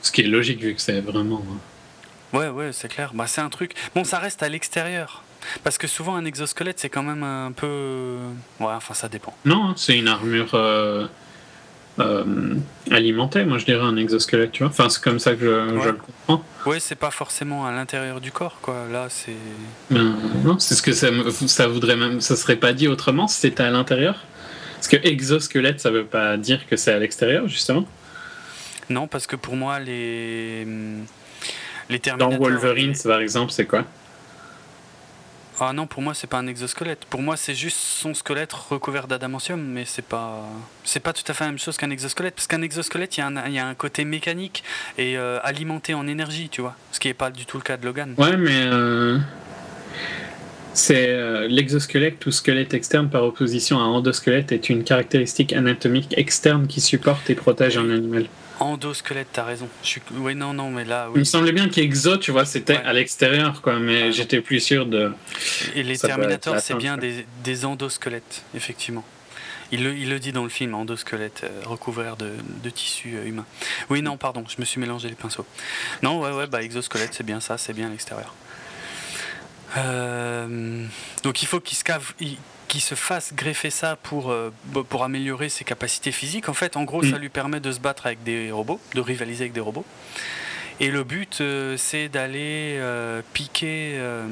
Ce 0.00 0.12
qui 0.12 0.22
est 0.22 0.26
logique 0.28 0.60
vu 0.60 0.74
que 0.74 0.80
c'est 0.80 1.00
vraiment. 1.00 1.42
hein. 1.50 2.36
Ouais, 2.36 2.48
ouais, 2.48 2.70
c'est 2.72 2.88
clair. 2.88 3.10
Bah, 3.14 3.26
c'est 3.26 3.40
un 3.40 3.48
truc. 3.48 3.74
Bon, 3.94 4.04
ça 4.04 4.18
reste 4.18 4.42
à 4.42 4.48
l'extérieur. 4.48 5.22
Parce 5.64 5.78
que 5.78 5.86
souvent, 5.86 6.14
un 6.16 6.24
exosquelette, 6.24 6.78
c'est 6.78 6.88
quand 6.88 7.02
même 7.02 7.22
un 7.22 7.52
peu. 7.52 8.16
Ouais, 8.60 8.66
enfin, 8.72 8.94
ça 8.94 9.08
dépend. 9.08 9.34
Non, 9.44 9.70
hein, 9.70 9.74
c'est 9.76 9.96
une 9.96 10.08
armure 10.08 10.50
euh, 10.54 11.06
euh, 12.00 12.54
alimentée, 12.90 13.44
moi 13.44 13.58
je 13.58 13.64
dirais 13.64 13.84
un 13.84 13.96
exosquelette, 13.96 14.52
tu 14.52 14.62
vois. 14.62 14.70
Enfin, 14.70 14.88
c'est 14.88 15.02
comme 15.02 15.18
ça 15.18 15.34
que 15.34 15.40
je, 15.40 15.88
le 15.88 15.92
comprends. 15.94 16.44
Ouais, 16.66 16.80
c'est 16.80 16.94
pas 16.94 17.10
forcément 17.10 17.66
à 17.66 17.72
l'intérieur 17.72 18.20
du 18.20 18.30
corps, 18.30 18.58
quoi. 18.62 18.86
Là, 18.92 19.06
c'est. 19.08 19.36
Ben, 19.90 20.16
non, 20.44 20.58
c'est 20.58 20.74
ce 20.74 20.82
que 20.82 20.92
ça, 20.92 21.68
voudrait 21.68 21.96
même. 21.96 22.20
Ça 22.20 22.36
serait 22.36 22.56
pas 22.56 22.72
dit 22.72 22.88
autrement 22.88 23.26
si 23.26 23.40
c'était 23.40 23.62
à 23.62 23.70
l'intérieur 23.70 24.24
Parce 24.76 24.88
que 24.88 24.96
exosquelette, 24.96 25.80
ça 25.80 25.90
veut 25.90 26.04
pas 26.04 26.36
dire 26.36 26.66
que 26.68 26.76
c'est 26.76 26.92
à 26.92 26.98
l'extérieur, 26.98 27.48
justement. 27.48 27.86
Non, 28.90 29.06
parce 29.06 29.26
que 29.26 29.36
pour 29.36 29.56
moi, 29.56 29.80
les. 29.80 30.66
Les 31.90 31.98
Dans. 32.18 32.30
Wolverine, 32.36 32.94
par 33.02 33.20
exemple, 33.20 33.50
c'est 33.50 33.66
quoi? 33.66 33.84
Ah 35.60 35.72
non, 35.72 35.86
pour 35.86 36.02
moi, 36.02 36.14
c'est 36.14 36.26
pas 36.28 36.38
un 36.38 36.46
exosquelette. 36.46 37.04
Pour 37.10 37.20
moi, 37.20 37.36
c'est 37.36 37.54
juste 37.54 37.76
son 37.78 38.14
squelette 38.14 38.52
recouvert 38.52 39.08
d'adamantium, 39.08 39.60
mais 39.60 39.84
c'est 39.84 40.04
pas. 40.04 40.44
C'est 40.84 41.00
pas 41.00 41.12
tout 41.12 41.24
à 41.26 41.34
fait 41.34 41.44
la 41.44 41.50
même 41.50 41.58
chose 41.58 41.76
qu'un 41.76 41.90
exosquelette. 41.90 42.34
Parce 42.34 42.46
qu'un 42.46 42.62
exosquelette, 42.62 43.16
il 43.16 43.20
y, 43.20 43.22
un- 43.24 43.48
y 43.48 43.58
a 43.58 43.66
un 43.66 43.74
côté 43.74 44.04
mécanique 44.04 44.62
et 44.98 45.18
euh, 45.18 45.38
alimenté 45.42 45.94
en 45.94 46.06
énergie, 46.06 46.48
tu 46.48 46.60
vois. 46.60 46.76
Ce 46.92 47.00
qui 47.00 47.08
est 47.08 47.14
pas 47.14 47.30
du 47.30 47.44
tout 47.44 47.56
le 47.56 47.64
cas 47.64 47.76
de 47.76 47.84
Logan. 47.86 48.14
Ouais, 48.18 48.36
mais. 48.36 48.50
euh, 48.66 49.18
C'est 50.74 51.08
euh, 51.08 51.48
l'exosquelette 51.48 52.24
ou 52.26 52.30
squelette 52.30 52.72
externe 52.72 53.08
par 53.10 53.24
opposition 53.24 53.80
à 53.80 53.82
endosquelette 53.82 54.52
est 54.52 54.68
une 54.68 54.84
caractéristique 54.84 55.52
anatomique 55.52 56.14
externe 56.16 56.68
qui 56.68 56.80
supporte 56.80 57.28
et 57.30 57.34
protège 57.34 57.76
un 57.78 57.90
animal. 57.90 58.26
Endosquelette, 58.60 59.28
t'as 59.32 59.44
raison. 59.44 59.68
Je 59.82 59.88
suis... 59.88 60.02
Oui, 60.12 60.34
non, 60.34 60.52
non, 60.52 60.70
mais 60.70 60.84
là, 60.84 61.06
Il 61.08 61.12
oui. 61.14 61.18
me 61.20 61.24
semblait 61.24 61.52
bien 61.52 61.68
qu'exo, 61.68 62.16
tu 62.16 62.32
vois, 62.32 62.44
c'était 62.44 62.76
Ouais. 62.78 62.84
à 62.84 62.92
l'extérieur, 62.92 63.62
quoi, 63.62 63.78
mais 63.78 64.10
j'étais 64.12 64.40
plus 64.40 64.60
sûr 64.60 64.86
de. 64.86 65.12
Et 65.74 65.82
les 65.82 65.96
Ça 65.96 66.08
Terminators, 66.08 66.58
c'est 66.60 66.74
bien 66.74 66.96
des, 66.96 67.24
des 67.44 67.64
endosquelettes, 67.64 68.42
effectivement. 68.54 69.04
Il 69.70 69.84
le, 69.84 69.94
il 69.94 70.08
le 70.08 70.18
dit 70.18 70.32
dans 70.32 70.44
le 70.44 70.48
film, 70.48 70.74
endosquelette 70.74 71.42
euh, 71.44 71.60
recouvert 71.66 72.16
de, 72.16 72.32
de 72.64 72.70
tissu 72.70 73.16
euh, 73.16 73.26
humain. 73.26 73.44
Oui, 73.90 74.00
non, 74.00 74.16
pardon, 74.16 74.42
je 74.48 74.56
me 74.58 74.64
suis 74.64 74.80
mélangé 74.80 75.08
les 75.10 75.14
pinceaux. 75.14 75.44
Non, 76.02 76.20
ouais, 76.20 76.32
ouais, 76.32 76.46
bah 76.46 76.62
exosquelette, 76.62 77.12
c'est 77.12 77.22
bien 77.26 77.38
ça, 77.40 77.58
c'est 77.58 77.74
bien 77.74 77.90
l'extérieur. 77.90 78.34
Euh, 79.76 80.84
donc 81.22 81.42
il 81.42 81.46
faut 81.46 81.60
qu'il 81.60 81.76
se, 81.76 81.84
cave- 81.84 82.12
fasse 82.96 83.32
greffer 83.34 83.70
ça 83.70 83.96
pour, 83.96 84.30
euh, 84.30 84.52
pour 84.88 85.04
améliorer 85.04 85.48
ses 85.48 85.64
capacités 85.64 86.12
physiques. 86.12 86.48
En 86.48 86.54
fait, 86.54 86.76
en 86.76 86.84
gros, 86.84 87.02
Mm. 87.02 87.10
ça 87.10 87.18
lui 87.18 87.28
permet 87.28 87.60
de 87.60 87.70
se 87.72 87.80
battre 87.80 88.06
avec 88.06 88.22
des 88.22 88.50
robots, 88.50 88.80
de 88.94 89.00
rivaliser 89.00 89.44
avec 89.44 89.52
des 89.52 89.60
robots. 89.60 89.84
Et 90.80 90.90
le 90.90 91.02
but, 91.04 91.40
euh, 91.40 91.76
c'est 91.76 92.08
d'aller 92.08 92.76
euh, 92.78 93.20
piquer. 93.32 93.94
euh, 93.98 94.26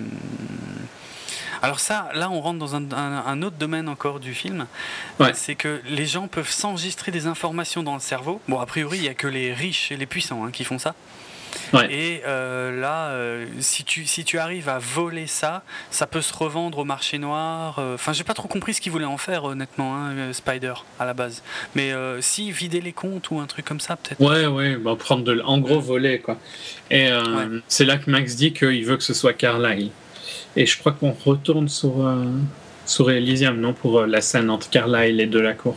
Alors 1.62 1.80
ça, 1.80 2.08
là, 2.14 2.30
on 2.30 2.40
rentre 2.40 2.58
dans 2.58 2.76
un, 2.76 2.92
un- 2.92 3.24
un 3.26 3.42
autre 3.42 3.56
domaine 3.56 3.88
encore 3.88 4.20
du 4.20 4.34
film. 4.34 4.66
Ouais. 5.18 5.32
C'est 5.34 5.54
que 5.54 5.80
les 5.86 6.06
gens 6.06 6.28
peuvent 6.28 6.50
s'enregistrer 6.50 7.10
des 7.10 7.26
informations 7.26 7.82
dans 7.82 7.94
le 7.94 8.00
cerveau. 8.00 8.40
Bon, 8.46 8.60
a 8.60 8.66
priori, 8.66 8.98
il 8.98 9.02
n'y 9.02 9.08
a 9.08 9.14
que 9.14 9.26
les 9.26 9.52
riches 9.54 9.90
et 9.90 9.96
les 9.96 10.06
puissants 10.06 10.44
hein, 10.44 10.50
qui 10.52 10.64
font 10.64 10.78
ça. 10.78 10.94
Ouais. 11.72 11.92
Et 11.92 12.22
euh, 12.26 12.80
là, 12.80 13.08
euh, 13.08 13.46
si, 13.58 13.84
tu, 13.84 14.06
si 14.06 14.24
tu 14.24 14.38
arrives 14.38 14.68
à 14.68 14.78
voler 14.78 15.26
ça, 15.26 15.62
ça 15.90 16.06
peut 16.06 16.20
se 16.20 16.32
revendre 16.32 16.78
au 16.78 16.84
marché 16.84 17.18
noir. 17.18 17.78
euh, 17.78 17.94
Enfin, 17.94 18.12
j'ai 18.12 18.24
pas 18.24 18.34
trop 18.34 18.48
compris 18.48 18.74
ce 18.74 18.80
qu'ils 18.80 18.92
voulaient 18.92 19.04
en 19.04 19.16
faire, 19.18 19.44
honnêtement, 19.44 19.96
hein, 19.96 20.32
Spider, 20.32 20.74
à 20.98 21.04
la 21.04 21.14
base. 21.14 21.42
Mais 21.74 21.92
si, 22.20 22.50
vider 22.52 22.80
les 22.80 22.92
comptes 22.92 23.30
ou 23.30 23.38
un 23.40 23.46
truc 23.46 23.64
comme 23.64 23.80
ça, 23.80 23.96
peut-être. 23.96 24.20
Ouais, 24.20 24.46
ouais, 24.46 24.76
bah, 24.76 24.94
prendre 24.98 25.24
de. 25.24 25.40
En 25.44 25.58
gros, 25.58 25.80
voler, 25.80 26.20
quoi. 26.20 26.38
Et 26.90 27.10
Ouais. 27.10 27.60
c'est 27.68 27.84
là 27.84 27.96
que 27.98 28.10
Max 28.10 28.36
dit 28.36 28.52
qu'il 28.52 28.84
veut 28.84 28.96
que 28.96 29.02
ce 29.04 29.14
soit 29.14 29.32
Carlyle. 29.32 29.90
Et 30.56 30.66
je 30.66 30.78
crois 30.78 30.92
qu'on 30.92 31.12
retourne 31.24 31.68
sur, 31.68 31.94
sur 32.86 33.10
Elysium, 33.10 33.58
non, 33.60 33.72
pour 33.72 34.06
la 34.06 34.20
scène 34.20 34.48
entre 34.50 34.70
Carlyle 34.70 35.20
et 35.20 35.26
Delacour. 35.26 35.76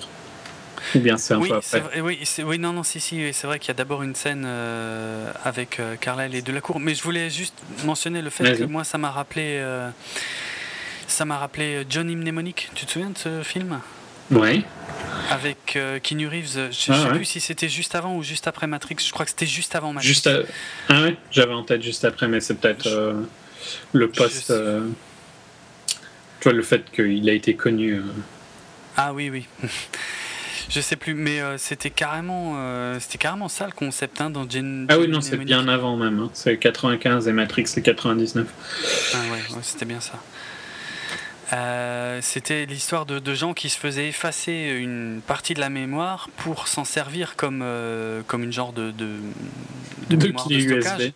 Ou 0.95 0.99
bien 0.99 1.17
c'est 1.17 1.33
un 1.33 1.39
Oui, 1.39 1.49
peu 1.49 1.55
après. 1.55 1.83
oui, 2.01 2.19
oui, 2.43 2.59
non, 2.59 2.73
non, 2.73 2.83
si, 2.83 2.99
si, 2.99 3.15
oui, 3.17 3.33
c'est 3.33 3.47
vrai 3.47 3.59
qu'il 3.59 3.67
y 3.69 3.71
a 3.71 3.75
d'abord 3.75 4.03
une 4.03 4.15
scène 4.15 4.43
euh, 4.45 5.31
avec 5.43 5.79
euh, 5.79 5.95
Carlyle 5.95 6.35
et 6.35 6.41
Delacour, 6.41 6.79
mais 6.79 6.95
je 6.95 7.03
voulais 7.03 7.29
juste 7.29 7.55
mentionner 7.85 8.21
le 8.21 8.29
fait 8.29 8.43
Vas-y. 8.43 8.59
que 8.59 8.63
moi, 8.65 8.83
ça 8.83 8.97
m'a 8.97 9.11
rappelé, 9.11 9.57
euh, 9.59 9.89
ça 11.07 11.25
m'a 11.25 11.37
rappelé 11.37 11.85
Johnny 11.89 12.15
Mnemonic. 12.15 12.69
Tu 12.75 12.85
te 12.85 12.91
souviens 12.91 13.09
de 13.09 13.17
ce 13.17 13.43
film? 13.43 13.79
Ouais. 14.31 14.61
avec 15.31 15.75
euh, 15.75 15.97
Keanu 15.99 16.27
Reeves 16.27 16.69
Je, 16.71 16.71
je 16.71 16.91
Ah, 16.91 16.95
sais 16.95 17.07
ouais. 17.09 17.15
plus 17.15 17.25
si 17.25 17.39
c'était 17.39 17.67
juste 17.69 17.95
avant 17.95 18.15
ou 18.15 18.21
juste 18.23 18.47
après 18.47 18.67
Matrix. 18.67 18.97
Je 19.05 19.11
crois 19.11 19.25
que 19.25 19.31
c'était 19.31 19.47
juste 19.47 19.73
avant 19.75 19.91
Matrix. 19.93 20.07
Juste 20.07 20.27
à- 20.27 20.39
Ah 20.87 21.01
ouais, 21.01 21.17
j'avais 21.31 21.53
en 21.53 21.63
tête 21.63 21.81
juste 21.81 22.05
après, 22.05 22.27
mais 22.27 22.39
c'est 22.39 22.53
peut-être 22.55 22.85
euh, 22.87 23.13
le 23.93 24.09
post. 24.09 24.45
Je- 24.49 24.53
euh, 24.53 24.87
Tu 26.39 26.43
vois, 26.43 26.53
le 26.53 26.61
fait 26.63 26.89
qu'il 26.91 27.27
a 27.27 27.33
été 27.33 27.55
connu. 27.55 27.95
euh, 27.95 28.01
Ah 28.97 29.13
oui, 29.13 29.29
oui. 29.31 29.45
je 30.69 30.81
sais 30.81 30.95
plus, 30.95 31.13
mais 31.15 31.39
euh, 31.41 31.57
c'était 31.57 31.89
carrément, 31.89 32.53
euh, 32.57 32.99
c'était 32.99 33.17
carrément 33.17 33.49
ça 33.49 33.65
le 33.65 33.71
concept 33.71 34.21
hein, 34.21 34.29
dans 34.29 34.47
Gen- 34.49 34.85
Ah 34.89 34.97
oui, 34.99 35.07
non, 35.07 35.19
c'est 35.21 35.37
bien 35.37 35.67
avant 35.67 35.97
même. 35.97 36.19
hein. 36.19 36.29
C'est 36.33 36.57
95 36.57 37.27
et 37.27 37.31
Matrix, 37.33 37.65
c'est 37.67 37.81
99. 37.81 38.47
Ah 39.13 39.17
ouais, 39.31 39.31
ouais, 39.55 39.61
c'était 39.63 39.85
bien 39.85 39.99
ça. 39.99 40.13
Euh, 41.51 42.19
c'était 42.21 42.67
l'histoire 42.67 43.07
de, 43.07 43.17
de 43.17 43.33
gens 43.33 43.55
qui 43.55 43.69
se 43.69 43.77
faisaient 43.79 44.07
effacer 44.09 44.53
une 44.79 45.21
partie 45.25 45.55
de 45.55 45.59
la 45.59 45.69
mémoire 45.69 46.29
pour 46.37 46.67
s'en 46.67 46.85
servir 46.85 47.35
comme, 47.35 47.65
comme 48.27 48.43
une 48.43 48.53
genre 48.53 48.71
de, 48.71 48.91
de, 48.91 49.15
De 50.17 50.27
mémoire 50.27 50.47
clé 50.47 50.61
stockage. 50.61 50.99
USB. 51.07 51.13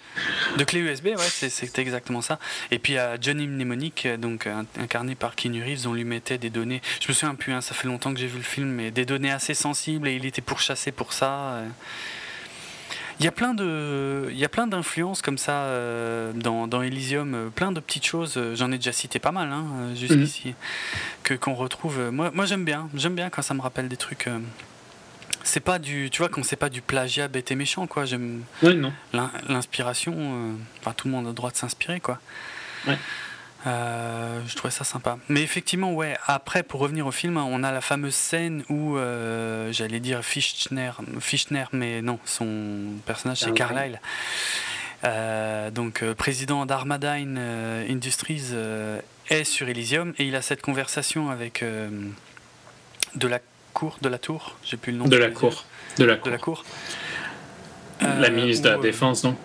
De 0.58 0.64
clé 0.64 0.80
USB, 0.82 1.06
ouais, 1.08 1.16
c'est- 1.30 1.50
c'était 1.50 1.82
exactement 1.82 2.22
ça. 2.22 2.40
Et 2.72 2.80
puis 2.80 2.98
à 2.98 3.20
Johnny 3.20 3.48
Mnemonic, 3.48 4.06
euh, 4.06 4.18
donc 4.18 4.48
euh, 4.48 4.64
incarné 4.80 5.16
par 5.16 5.36
Keanu 5.36 5.64
Reeves, 5.64 5.88
on 5.88 5.94
lui 5.94 6.04
mettait 6.06 6.38
des 6.38 6.50
données. 6.50 6.82
Je 7.02 7.08
me 7.08 7.14
souviens 7.14 7.36
plus, 7.36 7.54
hein, 7.54 7.62
ça 7.62 7.74
fait 7.74 7.88
longtemps 7.88 8.14
que 8.14 8.20
j'ai 8.20 8.28
vu 8.28 8.38
le 8.38 8.44
film, 8.44 8.68
mais 8.70 8.92
des 8.92 9.06
données 9.06 9.32
assez 9.32 9.54
sensibles 9.54 10.08
et 10.08 10.16
il 10.16 10.26
était 10.26 10.42
pourchassé 10.42 10.92
pour 10.92 11.14
ça. 11.14 11.32
euh. 11.32 11.68
Il 13.20 13.26
y 13.26 13.28
a 13.28 13.32
plein 13.32 13.54
de, 13.54 14.28
il 14.32 14.38
y 14.40 14.44
a 14.44 14.50
plein 14.50 14.66
d'influences 14.66 15.22
comme 15.22 15.38
ça 15.38 15.52
euh, 15.66 16.34
dans, 16.34 16.68
dans 16.68 16.82
Elysium, 16.82 17.36
euh, 17.36 17.50
plein 17.50 17.72
de 17.72 17.80
petites 17.80 18.06
choses. 18.08 18.34
euh, 18.38 18.56
J'en 18.56 18.72
ai 18.72 18.78
déjà 18.78 18.92
cité 18.92 19.20
pas 19.20 19.32
mal 19.32 19.52
hein, 19.52 19.66
euh, 19.82 19.96
jusqu'ici 19.96 20.56
que 21.22 21.36
qu'on 21.36 21.54
retrouve. 21.54 22.00
euh, 22.00 22.12
Moi, 22.12 22.32
moi 22.34 22.46
j'aime 22.48 22.66
bien, 22.66 22.90
j'aime 22.96 23.14
bien 23.16 23.30
quand 23.30 23.44
ça 23.44 23.54
me 23.54 23.62
rappelle 23.62 23.88
des 23.88 23.98
trucs. 23.98 24.28
C'est 25.44 25.60
pas 25.60 25.78
du, 25.80 26.10
tu 26.10 26.20
vois, 26.20 26.30
quand 26.30 26.44
c'est 26.44 26.56
pas 26.56 26.70
du 26.70 26.82
plagiat 26.82 27.28
bête 27.28 27.52
et 27.52 27.56
méchant, 27.56 27.86
quoi. 27.88 28.06
J'aime 28.06 28.44
l'inspiration. 29.50 30.14
euh, 30.18 30.54
Enfin, 30.80 30.94
tout 30.96 31.08
le 31.08 31.14
monde 31.14 31.26
a 31.26 31.30
le 31.30 31.36
droit 31.36 31.52
de 31.52 31.58
s'inspirer, 31.58 32.00
quoi. 32.00 32.20
Ouais. 32.88 32.98
Euh, 33.66 34.42
je 34.46 34.56
trouvais 34.56 34.72
ça 34.74 34.84
sympa. 34.84 35.18
Mais 35.30 35.42
effectivement, 35.42 35.94
ouais, 35.94 36.18
après, 36.28 36.64
pour 36.64 36.82
revenir 36.82 37.08
au 37.08 37.12
film, 37.12 37.38
on 37.38 37.64
a 37.64 37.72
la 37.72 37.80
fameuse 37.80 38.16
scène 38.16 38.64
où, 38.68 38.98
euh, 38.98 39.72
j'allais 39.72 40.02
dire 40.02 40.22
Fischner, 40.24 40.92
Fischner, 41.22 41.66
mais 41.72 42.02
non, 42.02 42.20
son 42.26 42.88
personnage 43.06 43.40
c'est 43.40 43.54
Carlyle. 43.54 44.02
Donc, 45.74 46.04
président 46.14 46.66
d'Armadine 46.66 47.38
Industries 47.90 48.52
est 49.30 49.44
sur 49.46 49.70
Elysium 49.70 50.14
et 50.18 50.26
il 50.26 50.36
a 50.36 50.42
cette 50.42 50.62
conversation 50.62 51.30
avec 51.30 51.64
de 53.16 53.28
la 53.28 53.40
cour, 53.74 53.98
de 54.02 54.08
la 54.10 54.18
tour, 54.18 54.56
j'ai 54.64 54.78
plus 54.78 54.92
le 54.94 55.00
nom. 55.00 55.06
De 55.06 55.18
la 55.18 55.30
cour. 55.30 55.66
De 55.98 56.06
la 56.06 56.16
De 56.16 56.22
cour. 56.22 56.32
la 56.32 56.38
cour. 56.38 56.64
La 58.02 58.08
Euh, 58.28 58.32
ministre 58.32 58.64
de 58.66 58.70
la 58.70 58.78
euh, 58.78 58.82
Défense, 58.82 59.22
donc. 59.24 59.38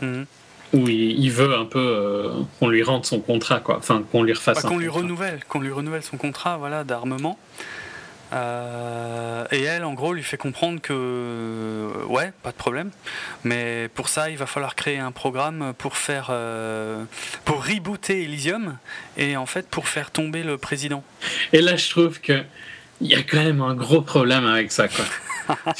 mhm. 0.00 0.26
Où 0.72 0.88
il, 0.88 1.30
veut 1.30 1.54
un 1.56 1.64
peu 1.64 1.78
euh, 1.78 2.32
qu'on 2.58 2.68
lui 2.68 2.82
rende 2.82 3.06
son 3.06 3.20
contrat, 3.20 3.60
quoi. 3.60 3.78
Enfin, 3.78 4.02
qu'on 4.10 4.22
lui 4.24 4.32
refasse 4.32 4.56
Bah, 4.62 4.62
un 4.66 4.68
qu'on 4.68 4.78
lui 4.78 4.86
contrat. 4.86 5.02
renouvelle, 5.02 5.40
qu'on 5.48 5.60
lui 5.60 5.70
renouvelle 5.70 6.02
son 6.02 6.16
contrat, 6.16 6.56
voilà, 6.58 6.82
d'armement. 6.84 7.38
Euh, 8.32 9.44
et 9.52 9.62
elle, 9.62 9.84
en 9.84 9.94
gros, 9.94 10.12
lui 10.12 10.24
fait 10.24 10.36
comprendre 10.36 10.80
que 10.80 11.88
ouais, 12.08 12.32
pas 12.42 12.50
de 12.50 12.56
problème, 12.56 12.90
mais 13.44 13.88
pour 13.94 14.08
ça, 14.08 14.30
il 14.30 14.36
va 14.36 14.46
falloir 14.46 14.74
créer 14.74 14.98
un 14.98 15.12
programme 15.12 15.72
pour 15.78 15.96
faire, 15.96 16.28
euh, 16.30 17.04
pour 17.44 17.64
rebooter 17.64 18.24
Elysium 18.24 18.76
et 19.16 19.36
en 19.36 19.46
fait 19.46 19.68
pour 19.68 19.86
faire 19.88 20.10
tomber 20.10 20.42
le 20.42 20.58
président. 20.58 21.04
Et 21.52 21.60
là, 21.60 21.76
je 21.76 21.88
trouve 21.88 22.20
que 22.20 22.42
il 23.00 23.08
y 23.08 23.14
a 23.14 23.22
quand 23.22 23.42
même 23.42 23.60
un 23.60 23.74
gros 23.74 24.00
problème 24.02 24.46
avec 24.46 24.72
ça, 24.72 24.88
quoi. 24.88 25.04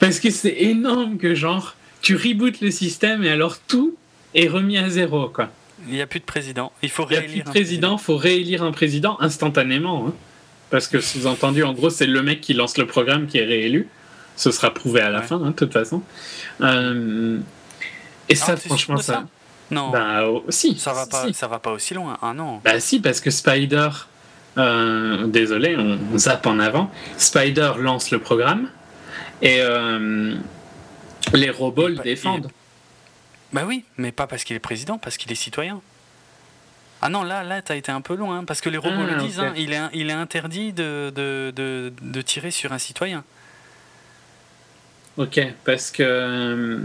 Parce 0.00 0.20
que 0.20 0.30
c'est 0.30 0.56
énorme 0.62 1.18
que, 1.18 1.34
genre, 1.34 1.74
tu 2.02 2.16
rebootes 2.16 2.60
le 2.60 2.70
système 2.70 3.24
et 3.24 3.30
alors 3.30 3.58
tout 3.58 3.94
est 4.34 4.48
remis 4.48 4.78
à 4.78 4.88
zéro, 4.88 5.28
quoi. 5.28 5.50
Il 5.88 5.94
n'y 5.94 6.02
a 6.02 6.06
plus 6.06 6.20
de 6.20 6.24
président. 6.24 6.72
Il 6.82 6.90
faut 6.90 7.06
Il 7.10 7.12
n'y 7.12 7.16
a 7.16 7.20
plus 7.20 7.26
réélire 7.28 7.44
de 7.44 7.48
un 7.48 7.52
président, 7.52 7.98
faut 7.98 8.16
réélire 8.16 8.62
un 8.62 8.72
président 8.72 9.16
instantanément. 9.20 10.06
hein. 10.08 10.14
Parce 10.70 10.88
que 10.88 11.00
sous-entendu, 11.00 11.62
en 11.62 11.72
gros, 11.74 11.90
c'est 11.90 12.06
le 12.06 12.22
mec 12.22 12.40
qui 12.40 12.54
lance 12.54 12.76
le 12.78 12.86
programme 12.86 13.26
qui 13.26 13.38
est 13.38 13.44
réélu. 13.44 13.88
Ce 14.36 14.50
sera 14.50 14.72
prouvé 14.74 15.00
à 15.00 15.10
la 15.10 15.20
Ouais. 15.20 15.26
fin, 15.26 15.36
hein, 15.42 15.50
de 15.50 15.52
toute 15.56 15.72
façon. 15.72 16.02
Euh, 16.60 17.38
et 18.28 18.34
ça, 18.34 18.52
Ah, 18.52 18.56
sûr 18.56 18.66
franchement, 18.70 18.96
ça. 18.96 19.02
ça? 19.12 19.26
Non. 19.70 19.90
Bah, 19.90 20.24
oh, 20.28 20.44
si. 20.48 20.76
Ça 20.76 20.92
va, 20.92 21.04
si, 21.04 21.10
pas, 21.10 21.26
si. 21.28 21.34
ça 21.34 21.46
va 21.46 21.58
pas 21.58 21.70
aussi 21.72 21.94
loin. 21.94 22.18
Ah 22.20 22.32
non. 22.34 22.60
Bah, 22.64 22.80
si, 22.80 23.00
parce 23.00 23.20
que 23.20 23.30
Spider. 23.30 23.88
Euh, 24.58 25.26
désolé, 25.26 25.76
on, 25.76 26.18
zappe 26.18 26.46
en 26.46 26.58
avant. 26.58 26.90
Spider 27.16 27.72
lance 27.78 28.10
le 28.10 28.18
programme 28.18 28.68
et 29.42 29.58
euh, 29.60 30.34
les 31.32 31.50
robots 31.50 31.88
le 31.88 31.96
pas- 31.96 32.02
défendent. 32.02 32.50
Bah 33.52 33.64
oui, 33.66 33.84
mais 33.96 34.12
pas 34.12 34.26
parce 34.26 34.44
qu'il 34.44 34.56
est 34.56 34.60
président, 34.60 34.98
parce 34.98 35.16
qu'il 35.16 35.30
est 35.30 35.36
citoyen. 35.36 35.80
Ah 37.02 37.08
non, 37.08 37.22
là, 37.22 37.44
là, 37.44 37.62
t'as 37.62 37.76
été 37.76 37.92
un 37.92 38.00
peu 38.00 38.14
loin, 38.16 38.38
hein, 38.38 38.44
parce 38.44 38.60
que 38.60 38.68
les 38.70 38.78
robots 38.78 39.04
Ah, 39.08 39.14
le 39.14 39.20
disent, 39.20 39.38
ok. 39.38 39.44
hein, 39.46 39.52
il, 39.56 39.72
est, 39.72 39.80
il 39.92 40.08
est 40.10 40.14
interdit 40.14 40.72
de, 40.72 41.12
de, 41.14 41.52
de, 41.54 41.92
de 42.00 42.20
tirer 42.22 42.50
sur 42.50 42.72
un 42.72 42.78
citoyen. 42.78 43.22
Ok, 45.16 45.40
parce 45.64 45.90
que 45.90 46.02
euh, 46.02 46.78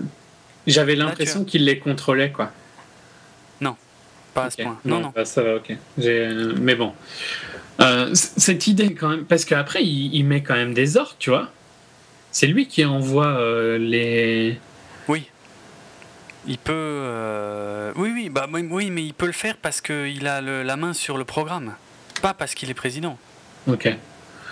j'avais 0.67 0.95
l'impression 0.95 1.43
qu'il 1.43 1.65
les 1.65 1.79
contrôlait, 1.79 2.31
quoi. 2.31 2.51
Pas 4.33 4.45
à 4.45 4.49
ce 4.49 4.61
point. 4.61 4.79
Non, 4.85 4.99
non. 4.99 5.11
bah, 5.13 5.25
ça 5.25 5.43
va, 5.43 5.55
ok. 5.55 5.75
Mais 5.97 6.75
bon. 6.75 6.93
Euh, 7.81 8.09
cette 8.13 8.67
idée, 8.67 8.93
quand 8.93 9.09
même. 9.09 9.25
Parce 9.25 9.45
qu'après, 9.45 9.83
il, 9.83 10.13
il 10.15 10.23
met 10.25 10.41
quand 10.43 10.53
même 10.55 10.73
des 10.73 10.97
ordres, 10.97 11.15
tu 11.19 11.29
vois. 11.29 11.49
C'est 12.31 12.47
lui 12.47 12.67
qui 12.67 12.85
envoie 12.85 13.27
euh, 13.27 13.77
les. 13.77 14.59
Oui. 15.07 15.25
Il 16.47 16.57
peut. 16.57 16.71
euh, 16.73 17.91
Oui, 17.95 18.11
oui, 18.13 18.29
bah, 18.29 18.47
oui, 18.51 18.89
mais 18.89 19.03
il 19.03 19.13
peut 19.13 19.25
le 19.25 19.31
faire 19.31 19.57
parce 19.57 19.81
qu'il 19.81 20.27
a 20.27 20.41
le- 20.41 20.63
la 20.63 20.75
main 20.77 20.93
sur 20.93 21.17
le 21.17 21.23
programme. 21.25 21.73
Pas 22.21 22.33
parce 22.33 22.53
qu'il 22.55 22.69
est 22.69 22.73
président. 22.75 23.17
Ok. 23.67 23.93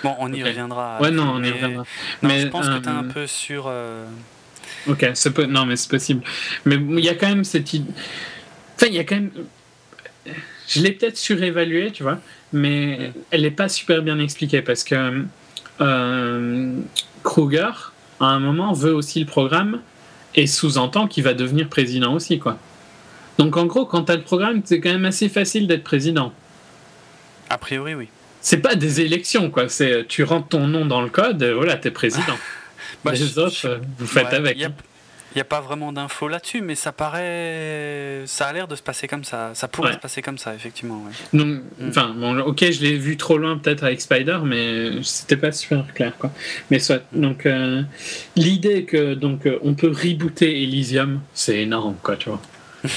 Bon, 0.03 0.15
on 0.19 0.31
y 0.33 0.43
reviendra. 0.43 0.99
Ouais, 1.01 1.11
non, 1.11 1.29
on 1.35 1.43
y 1.43 1.51
reviendra. 1.51 1.83
Non, 2.23 2.29
Mais, 2.29 2.41
je 2.41 2.47
pense 2.47 2.67
que 2.67 2.77
t'es 2.79 2.87
un 2.89 3.05
euh, 3.05 3.11
peu 3.13 3.27
sur. 3.27 3.71
Ok, 4.87 5.05
c'est 5.13 5.31
po- 5.33 5.45
non, 5.45 5.65
mais 5.65 5.75
c'est 5.75 5.89
possible. 5.89 6.23
Mais 6.65 6.75
il 6.75 6.99
y 7.03 7.09
a 7.09 7.15
quand 7.15 7.27
même 7.27 7.43
cette 7.43 7.73
idée. 7.73 7.91
Enfin, 8.75 8.87
il 8.87 8.93
y 8.95 8.99
a 8.99 9.03
quand 9.03 9.15
même. 9.15 9.31
Je 10.67 10.81
l'ai 10.81 10.91
peut-être 10.91 11.17
surévaluée, 11.17 11.91
tu 11.91 12.03
vois, 12.03 12.19
mais 12.53 13.11
elle 13.31 13.41
n'est 13.43 13.51
pas 13.51 13.69
super 13.69 14.01
bien 14.01 14.19
expliquée 14.19 14.61
parce 14.61 14.83
que 14.83 15.23
euh, 15.81 16.73
Kruger, 17.23 17.71
à 18.19 18.25
un 18.25 18.39
moment, 18.39 18.73
veut 18.73 18.93
aussi 18.93 19.19
le 19.19 19.25
programme 19.25 19.79
et 20.35 20.45
sous-entend 20.47 21.07
qu'il 21.07 21.23
va 21.23 21.33
devenir 21.33 21.67
président 21.69 22.13
aussi, 22.13 22.39
quoi. 22.39 22.57
Donc, 23.37 23.55
en 23.55 23.65
gros, 23.65 23.85
quand 23.85 24.03
tu 24.03 24.11
as 24.11 24.15
le 24.17 24.21
programme, 24.23 24.61
c'est 24.65 24.79
quand 24.81 24.89
même 24.91 25.05
assez 25.05 25.29
facile 25.29 25.67
d'être 25.67 25.83
président. 25.83 26.33
A 27.49 27.57
priori, 27.57 27.95
oui. 27.95 28.09
C'est 28.41 28.57
pas 28.59 28.75
des 28.75 29.01
élections, 29.01 29.49
quoi. 29.49 29.69
C'est 29.69 30.05
tu 30.07 30.23
rentres 30.23 30.49
ton 30.49 30.67
nom 30.67 30.85
dans 30.85 31.01
le 31.01 31.09
code, 31.09 31.41
et 31.41 31.53
voilà, 31.53 31.75
t'es 31.77 31.91
président. 31.91 32.37
Bah, 33.05 33.11
Les 33.11 33.17
je- 33.17 33.39
autres, 33.39 33.55
je- 33.55 33.67
vous 33.99 34.07
faites 34.07 34.27
Ouais, 34.27 34.33
avec. 34.35 34.57
Il 34.57 34.69
n'y 35.35 35.41
a, 35.41 35.45
pas 35.45 35.61
vraiment 35.61 35.91
d'infos 35.93 36.27
là-dessus, 36.27 36.61
mais 36.61 36.75
ça 36.75 36.91
paraît. 36.91 38.23
Ça 38.25 38.47
a 38.47 38.53
l'air 38.53 38.67
de 38.67 38.75
se 38.75 38.81
passer 38.81 39.07
comme 39.07 39.23
ça. 39.23 39.51
Ça 39.53 39.67
pourrait 39.67 39.89
Ouais. 39.89 39.93
se 39.95 39.99
passer 39.99 40.21
comme 40.21 40.37
ça, 40.37 40.53
effectivement. 40.55 41.03
ouais. 41.05 41.37
Donc, 41.37 41.61
enfin, 41.87 42.13
bon, 42.15 42.39
ok, 42.39 42.71
je 42.71 42.81
l'ai 42.81 42.97
vu 42.97 43.17
trop 43.17 43.37
loin 43.37 43.57
peut-être 43.57 43.83
avec 43.83 44.01
Spider, 44.01 44.39
mais 44.43 45.03
c'était 45.03 45.37
pas 45.37 45.51
super 45.51 45.85
clair, 45.93 46.13
quoi. 46.17 46.31
Mais 46.71 46.79
soit. 46.79 47.03
Donc, 47.11 47.45
euh, 47.45 47.81
l'idée 48.35 48.85
que 48.85 49.13
donc 49.13 49.45
euh, 49.45 49.59
on 49.61 49.73
peut 49.73 49.89
rebooter 49.91 50.63
Elysium, 50.63 51.21
c'est 51.33 51.59
énorme, 51.61 51.95
quoi, 52.01 52.15
tu 52.17 52.29
vois. 52.29 52.41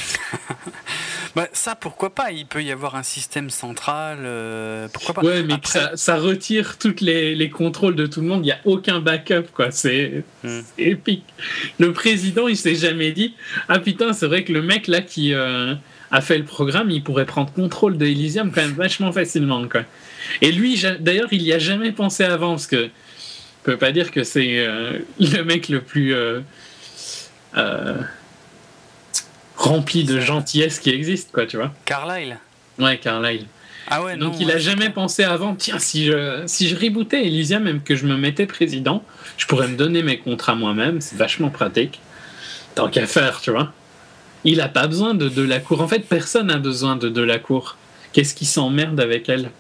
Bah, 1.34 1.48
ça, 1.54 1.74
pourquoi 1.74 2.14
pas? 2.14 2.30
Il 2.30 2.44
peut 2.46 2.62
y 2.62 2.70
avoir 2.70 2.94
un 2.94 3.02
système 3.02 3.48
central. 3.48 4.18
euh, 4.22 4.86
pourquoi 4.92 5.14
pas? 5.14 5.22
Ouais, 5.22 5.42
mais 5.42 5.54
Après- 5.54 5.78
ça, 5.78 5.90
ça 5.96 6.16
retire 6.16 6.76
tous 6.78 6.96
les, 7.00 7.34
les 7.34 7.48
contrôles 7.48 7.96
de 7.96 8.06
tout 8.06 8.20
le 8.20 8.26
monde. 8.26 8.44
Il 8.44 8.48
y 8.48 8.52
a 8.52 8.58
aucun 8.66 9.00
backup, 9.00 9.44
quoi. 9.54 9.70
C'est 9.70 10.24
Hmm. 10.44 10.60
c'est 10.76 10.82
épique. 10.84 11.24
Le 11.78 11.92
président, 11.92 12.48
il 12.48 12.56
s'est 12.56 12.74
jamais 12.74 13.12
dit, 13.12 13.34
ah 13.68 13.78
putain, 13.78 14.12
c'est 14.12 14.26
vrai 14.26 14.44
que 14.44 14.52
le 14.52 14.60
mec 14.60 14.88
là 14.88 15.00
qui 15.00 15.32
euh, 15.32 15.74
a 16.10 16.20
fait 16.20 16.36
le 16.36 16.44
programme, 16.44 16.90
il 16.90 17.02
pourrait 17.02 17.24
prendre 17.26 17.50
contrôle 17.52 17.96
de 17.96 18.04
Elysium 18.04 18.50
quand 18.52 18.60
même 18.62 18.72
vachement 18.74 19.12
facilement, 19.12 19.66
quoi. 19.68 19.82
Et 20.42 20.52
lui, 20.52 20.80
d'ailleurs, 21.00 21.28
il 21.32 21.42
y 21.42 21.52
a 21.54 21.58
jamais 21.58 21.92
pensé 21.92 22.24
avant, 22.24 22.50
parce 22.50 22.66
que 22.66 22.86
on 22.86 23.64
peut 23.64 23.76
pas 23.78 23.92
dire 23.92 24.10
que 24.10 24.22
c'est 24.24 24.58
euh, 24.66 24.98
le 25.20 25.42
mec 25.44 25.68
le 25.70 25.80
plus 25.80 26.12
euh, 26.14 26.40
rempli 29.62 30.04
de 30.04 30.20
gentillesse 30.20 30.78
qui 30.78 30.90
existe, 30.90 31.32
quoi, 31.32 31.46
tu 31.46 31.56
vois. 31.56 31.72
Carlyle 31.84 32.38
Ouais, 32.78 32.98
Carlyle. 32.98 33.46
Ah 33.88 34.02
ouais, 34.02 34.16
Donc 34.16 34.34
non, 34.34 34.38
il 34.40 34.46
ouais, 34.46 34.54
a 34.54 34.58
jamais 34.58 34.90
pensé 34.90 35.24
avant, 35.24 35.54
tiens, 35.54 35.78
si 35.78 36.06
je, 36.06 36.42
si 36.46 36.68
je 36.68 36.76
rebootais 36.76 37.24
Elysium, 37.26 37.62
même 37.64 37.82
que 37.82 37.96
je 37.96 38.06
me 38.06 38.16
mettais 38.16 38.46
président, 38.46 39.04
je 39.36 39.46
pourrais 39.46 39.68
me 39.68 39.76
donner 39.76 40.02
mes 40.02 40.18
contrats 40.18 40.54
moi-même, 40.54 41.00
c'est 41.00 41.16
vachement 41.16 41.50
pratique. 41.50 42.00
Tant 42.74 42.88
qu'à 42.88 43.06
faire, 43.06 43.40
tu 43.40 43.50
vois. 43.50 43.72
Il 44.44 44.60
a 44.60 44.68
pas 44.68 44.86
besoin 44.86 45.14
de 45.14 45.28
de 45.28 45.42
la 45.42 45.60
cour. 45.60 45.80
En 45.82 45.88
fait, 45.88 46.00
personne 46.00 46.46
n'a 46.46 46.58
besoin 46.58 46.96
de 46.96 47.08
de 47.08 47.22
la 47.22 47.38
cour. 47.38 47.76
Qu'est-ce 48.12 48.34
qui 48.34 48.46
s'emmerde 48.46 48.98
avec 48.98 49.28
elle? 49.28 49.50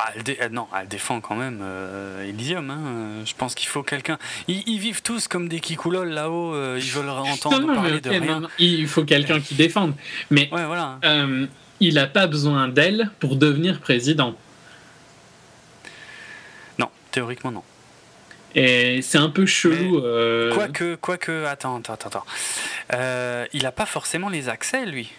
Bah, 0.00 0.12
elle 0.16 0.22
dé- 0.22 0.38
euh, 0.40 0.48
non, 0.48 0.66
elle 0.80 0.88
défend 0.88 1.20
quand 1.20 1.34
même 1.34 1.60
euh, 1.62 2.26
Elysium. 2.26 2.70
hein. 2.70 2.78
Euh, 2.86 3.24
Je 3.26 3.34
pense 3.34 3.54
qu'il 3.54 3.68
faut 3.68 3.82
quelqu'un. 3.82 4.16
Ils, 4.48 4.62
ils 4.66 4.78
vivent 4.78 5.02
tous 5.02 5.28
comme 5.28 5.46
des 5.46 5.60
kikoulols 5.60 6.08
là-haut. 6.08 6.54
euh, 6.54 6.78
ils 6.82 6.90
veulent 6.90 7.10
entendre 7.10 7.60
Non, 7.60 7.66
non, 7.66 7.74
parler 7.74 8.00
de 8.00 8.08
rien. 8.08 8.20
non, 8.20 8.40
non, 8.40 8.48
il 8.58 8.88
faut 8.88 9.04
quelqu'un 9.04 9.40
qui 9.40 9.54
défende. 9.56 9.92
Mais 10.30 10.48
Ouais, 10.52 10.64
voilà. 10.64 10.98
euh, 11.04 11.46
il 11.80 11.98
a 11.98 12.06
pas 12.06 12.26
besoin 12.26 12.68
d'elle 12.68 13.10
pour 13.20 13.36
devenir 13.36 13.78
président. 13.80 14.34
Non, 16.78 16.88
théoriquement 17.10 17.50
non. 17.52 17.62
Et 18.54 19.02
c'est 19.02 19.18
un 19.18 19.28
peu 19.28 19.44
chelou. 19.44 20.00
Quoique, 20.54 20.94
quoique, 20.96 21.44
attends, 21.44 21.76
attends, 21.76 21.92
attends. 21.94 22.24
attends. 22.90 23.46
Il 23.52 23.62
n'a 23.64 23.72
pas 23.72 23.86
forcément 23.86 24.28
les 24.30 24.48
accès, 24.48 24.86
lui, 24.86 25.12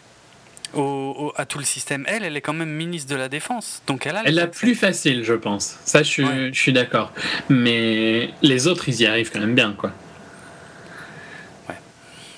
au, 0.73 0.81
au- 0.81 1.34
à 1.35 1.45
tout 1.45 1.57
le 1.60 1.65
système. 1.65 2.03
Elle, 2.07 2.23
elle 2.23 2.35
est 2.38 2.41
quand 2.41 2.53
même 2.53 2.69
ministre 2.72 3.10
de 3.11 3.15
la 3.15 3.30
Défense. 3.30 3.81
Donc 3.88 4.06
elle 4.06 4.15
a 4.15 4.23
Elle 4.26 4.39
a 4.39 4.48
plus 4.48 4.76
facile, 4.76 5.23
je 5.23 5.34
pense. 5.34 5.77
Ça, 5.85 6.03
je 6.03 6.10
suis, 6.10 6.26
je 6.53 6.60
suis 6.60 6.73
d'accord. 6.73 7.11
Mais 7.49 8.30
les 8.41 8.68
autres, 8.68 8.88
ils 8.89 9.02
y 9.02 9.06
arrivent 9.06 9.31
quand 9.31 9.39
même 9.39 9.56
bien, 9.56 9.73
quoi. 9.77 9.91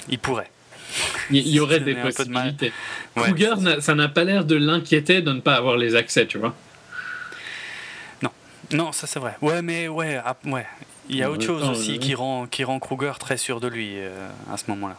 Il 0.10 0.20
pourrait. 0.20 0.50
Il 1.32 1.38
y, 1.38 1.40
il 1.40 1.48
y 1.56 1.60
aurait 1.62 1.80
des 1.80 1.94
de 1.96 2.02
possibilités. 2.02 2.74
Ouais. 3.16 3.24
Kruger, 3.24 3.54
n'a- 3.60 3.80
ça 3.80 3.96
n'a 3.96 4.10
pas 4.10 4.24
l'air 4.26 4.44
de 4.44 4.56
l'inquiéter 4.56 5.22
de 5.22 5.32
ne 5.32 5.40
pas 5.40 5.56
avoir 5.56 5.78
les 5.78 5.96
accès, 5.96 6.26
tu 6.28 6.38
vois. 6.38 6.54
Non, 8.72 8.92
ça 8.92 9.06
c'est 9.08 9.20
vrai. 9.20 9.36
Ouais, 9.42 9.62
mais 9.62 9.88
ouais, 9.88 10.20
ah, 10.26 10.36
ouais. 10.46 10.66
Il 11.08 11.18
y 11.18 11.22
a 11.22 11.30
autre 11.30 11.46
chose 11.46 11.64
aussi 11.70 11.96
euh, 11.96 12.00
qui 12.00 12.16
rend, 12.16 12.48
qui 12.48 12.64
rend 12.64 12.80
Kruger 12.80 13.12
très 13.20 13.38
sûr 13.38 13.60
de 13.60 13.68
lui 13.68 13.92
euh, 13.98 14.28
à 14.52 14.58
ce 14.58 14.64
moment-là. 14.70 14.98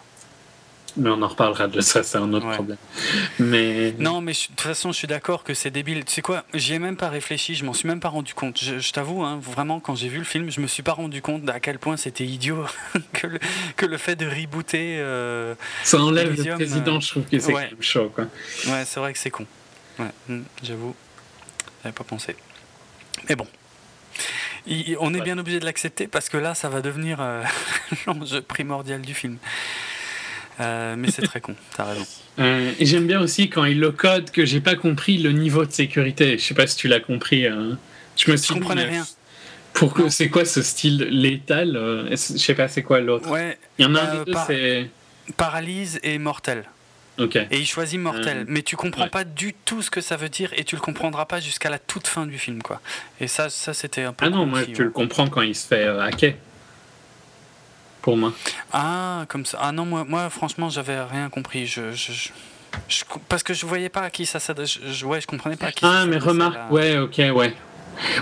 Mais 0.97 1.11
on 1.11 1.21
en 1.23 1.27
reparlera 1.29 1.67
de 1.67 1.81
ça, 1.81 2.05
c'est 2.05 2.19
un 2.19 2.33
autre 2.33 2.47
Ouais. 2.47 2.55
problème. 2.55 2.77
Mais 3.41 3.93
Non, 3.99 4.21
mais 4.21 4.33
je- 4.33 4.43
de 4.43 4.47
toute 4.49 4.61
façon, 4.61 4.93
je 4.93 4.99
suis 4.99 5.09
d'accord 5.09 5.43
que 5.43 5.53
c'est 5.53 5.71
débile. 5.71 6.05
Tu 6.05 6.13
sais 6.13 6.23
quoi 6.23 6.45
J'y 6.55 6.75
ai 6.75 6.79
même 6.79 6.97
pas 6.97 7.09
réfléchi, 7.09 7.57
je 7.57 7.65
m'en 7.65 7.73
suis 7.73 7.89
même 7.89 7.99
pas 7.99 8.11
rendu 8.11 8.33
compte. 8.33 8.61
Je, 8.63 8.79
je 8.79 8.93
t'avoue, 8.93 9.25
hein, 9.25 9.41
vraiment, 9.43 9.81
quand 9.81 9.97
j'ai 9.97 10.09
vu 10.09 10.19
le 10.19 10.25
film, 10.25 10.51
je 10.53 10.61
me 10.61 10.69
suis 10.69 10.85
pas 10.85 10.93
rendu 10.93 11.21
compte 11.21 11.49
à 11.49 11.59
quel 11.59 11.81
point 11.81 11.97
c'était 11.97 12.25
idiot 12.25 12.65
que, 13.13 13.27
le, 13.27 13.39
que 13.77 13.87
le 13.87 13.99
fait 13.99 14.15
de 14.15 14.27
rebooter. 14.27 14.97
euh, 14.99 15.55
ça 15.83 15.99
enlève 15.99 16.29
le 16.37 16.55
président, 16.55 16.97
euh, 16.97 17.01
je 17.01 17.09
trouve 17.09 17.25
que 17.25 17.39
c'est 17.41 17.53
ouais. 17.53 17.71
chaud, 17.81 18.13
quoi. 18.15 18.27
Ouais, 18.69 18.85
c'est 18.85 19.01
vrai 19.01 19.13
que 19.13 19.19
c'est 19.19 19.31
con. 19.31 19.47
Ouais, 19.99 20.07
hmm, 20.29 20.43
j'avoue, 20.63 20.95
j'avais 21.83 21.93
pas 21.93 22.05
pensé. 22.05 22.37
Mais 23.29 23.35
bon. 23.35 23.47
Il- 24.67 24.97
on 25.01 25.13
est 25.13 25.21
bien 25.21 25.37
obligé 25.39 25.61
de 25.61 25.65
l'accepter 25.65 26.07
parce 26.07 26.29
que 26.29 26.37
là, 26.37 26.55
ça 26.55 26.69
va 26.69 26.81
devenir 26.81 27.19
euh, 27.21 27.43
l'enjeu 28.07 28.41
primordial 28.41 29.03
du 29.03 29.13
film. 29.13 29.39
Euh, 30.61 30.95
mais 30.97 31.11
c'est 31.11 31.23
très 31.23 31.41
con, 31.41 31.55
t'as 31.77 31.85
raison. 31.85 32.07
Euh, 32.39 32.73
et 32.79 32.87
j'aime 32.87 33.07
bien 33.07 33.21
aussi 33.21 33.49
quand 33.51 33.65
il 33.65 33.81
le 33.81 33.91
code 33.91 34.31
que 34.31 34.45
j'ai 34.45 34.61
pas 34.61 34.77
compris 34.77 35.19
le 35.19 35.33
niveau 35.33 35.65
de 35.65 35.73
sécurité. 35.73 36.39
Je 36.39 36.45
sais 36.45 36.55
pas 36.55 36.67
si 36.67 36.77
tu 36.77 36.87
l'as 36.89 37.01
compris. 37.01 37.47
euh, 37.47 37.73
Je 38.17 38.31
me 38.31 38.37
suis 38.37 38.55
comprenais 38.55 38.85
rien. 38.85 39.07
Pourquoi 39.73 40.09
c'est 40.11 40.29
quoi 40.29 40.45
ce 40.45 40.63
style 40.63 40.99
létal 41.11 41.77
euh, 41.77 42.09
Je 42.11 42.17
sais 42.17 42.55
pas 42.55 42.69
c'est 42.69 42.83
quoi 42.83 43.01
l'autre? 43.01 43.29
Ouais, 43.31 43.59
Il 43.79 43.85
y 43.85 43.89
en 43.89 43.95
a 43.97 44.03
un 44.03 44.19
des 44.19 44.25
deux, 44.27 44.33
par- 44.33 44.47
c'est. 44.47 44.89
paralyse 45.37 45.99
et 46.05 46.19
mortel. 46.19 46.65
Ok. 47.19 47.37
Et 47.37 47.59
il 47.59 47.67
choisit 47.67 47.99
mortel. 47.99 48.39
Euh, 48.39 48.45
mais 48.49 48.63
tu 48.63 48.77
comprends 48.77 49.05
ouais. 49.05 49.09
pas 49.09 49.25
du 49.25 49.55
tout 49.65 49.83
ce 49.83 49.91
que 49.91 50.01
ça 50.01 50.17
veut 50.17 50.29
dire 50.29 50.51
et 50.57 50.65
tu 50.65 50.75
le 50.77 50.81
comprendras 50.81 51.27
pas 51.27 51.41
jusqu'à 51.41 51.71
la 51.71 51.79
toute 51.79 52.07
fin 52.09 52.27
du 52.27 52.39
film, 52.39 52.63
quoi. 52.63 52.81
Et 53.21 53.27
ça, 53.29 53.51
ça 53.51 53.73
c'était 53.75 54.03
un 54.03 54.13
peu. 54.13 54.27
Ah 54.27 54.31
non, 54.31 54.47
moi 54.47 54.65
tu 54.65 54.71
ouais. 54.79 54.85
le 54.85 54.91
comprends 54.91 55.29
quand 55.29 55.43
il 55.43 55.55
se 55.55 55.67
fait 55.67 55.85
hacker. 55.87 56.35
Pour 58.05 58.19
moi. 58.19 58.35
Ah, 58.71 59.25
comme 59.29 59.47
ça. 59.47 59.57
Ah 59.63 59.73
non, 59.73 59.87
moi, 59.87 60.05
moi 60.07 60.29
franchement, 60.29 60.69
j'avais 60.69 61.01
rien 61.03 61.31
compris. 61.31 61.67
Je, 61.67 61.93
je- 61.93 62.13
je- 62.13 62.29
je- 62.87 63.05
parce 63.31 63.43
que 63.43 63.55
je 63.55 63.65
voyais 63.65 63.89
pas 63.89 64.03
à 64.03 64.11
qui 64.11 64.27
ça 64.27 64.39
s'adresse. 64.41 64.79
Je, 64.87 65.07
ouais, 65.07 65.23
je 65.23 65.27
comprenais 65.27 65.57
pas 65.57 65.69
à 65.69 65.73
qui 65.73 65.81
ça 65.87 66.01
Ah, 66.03 66.05
mais 66.07 66.19
remarque, 66.19 66.55
là. 66.55 66.67
ouais, 66.71 66.99
ok, 66.99 67.17
ouais. 67.17 67.55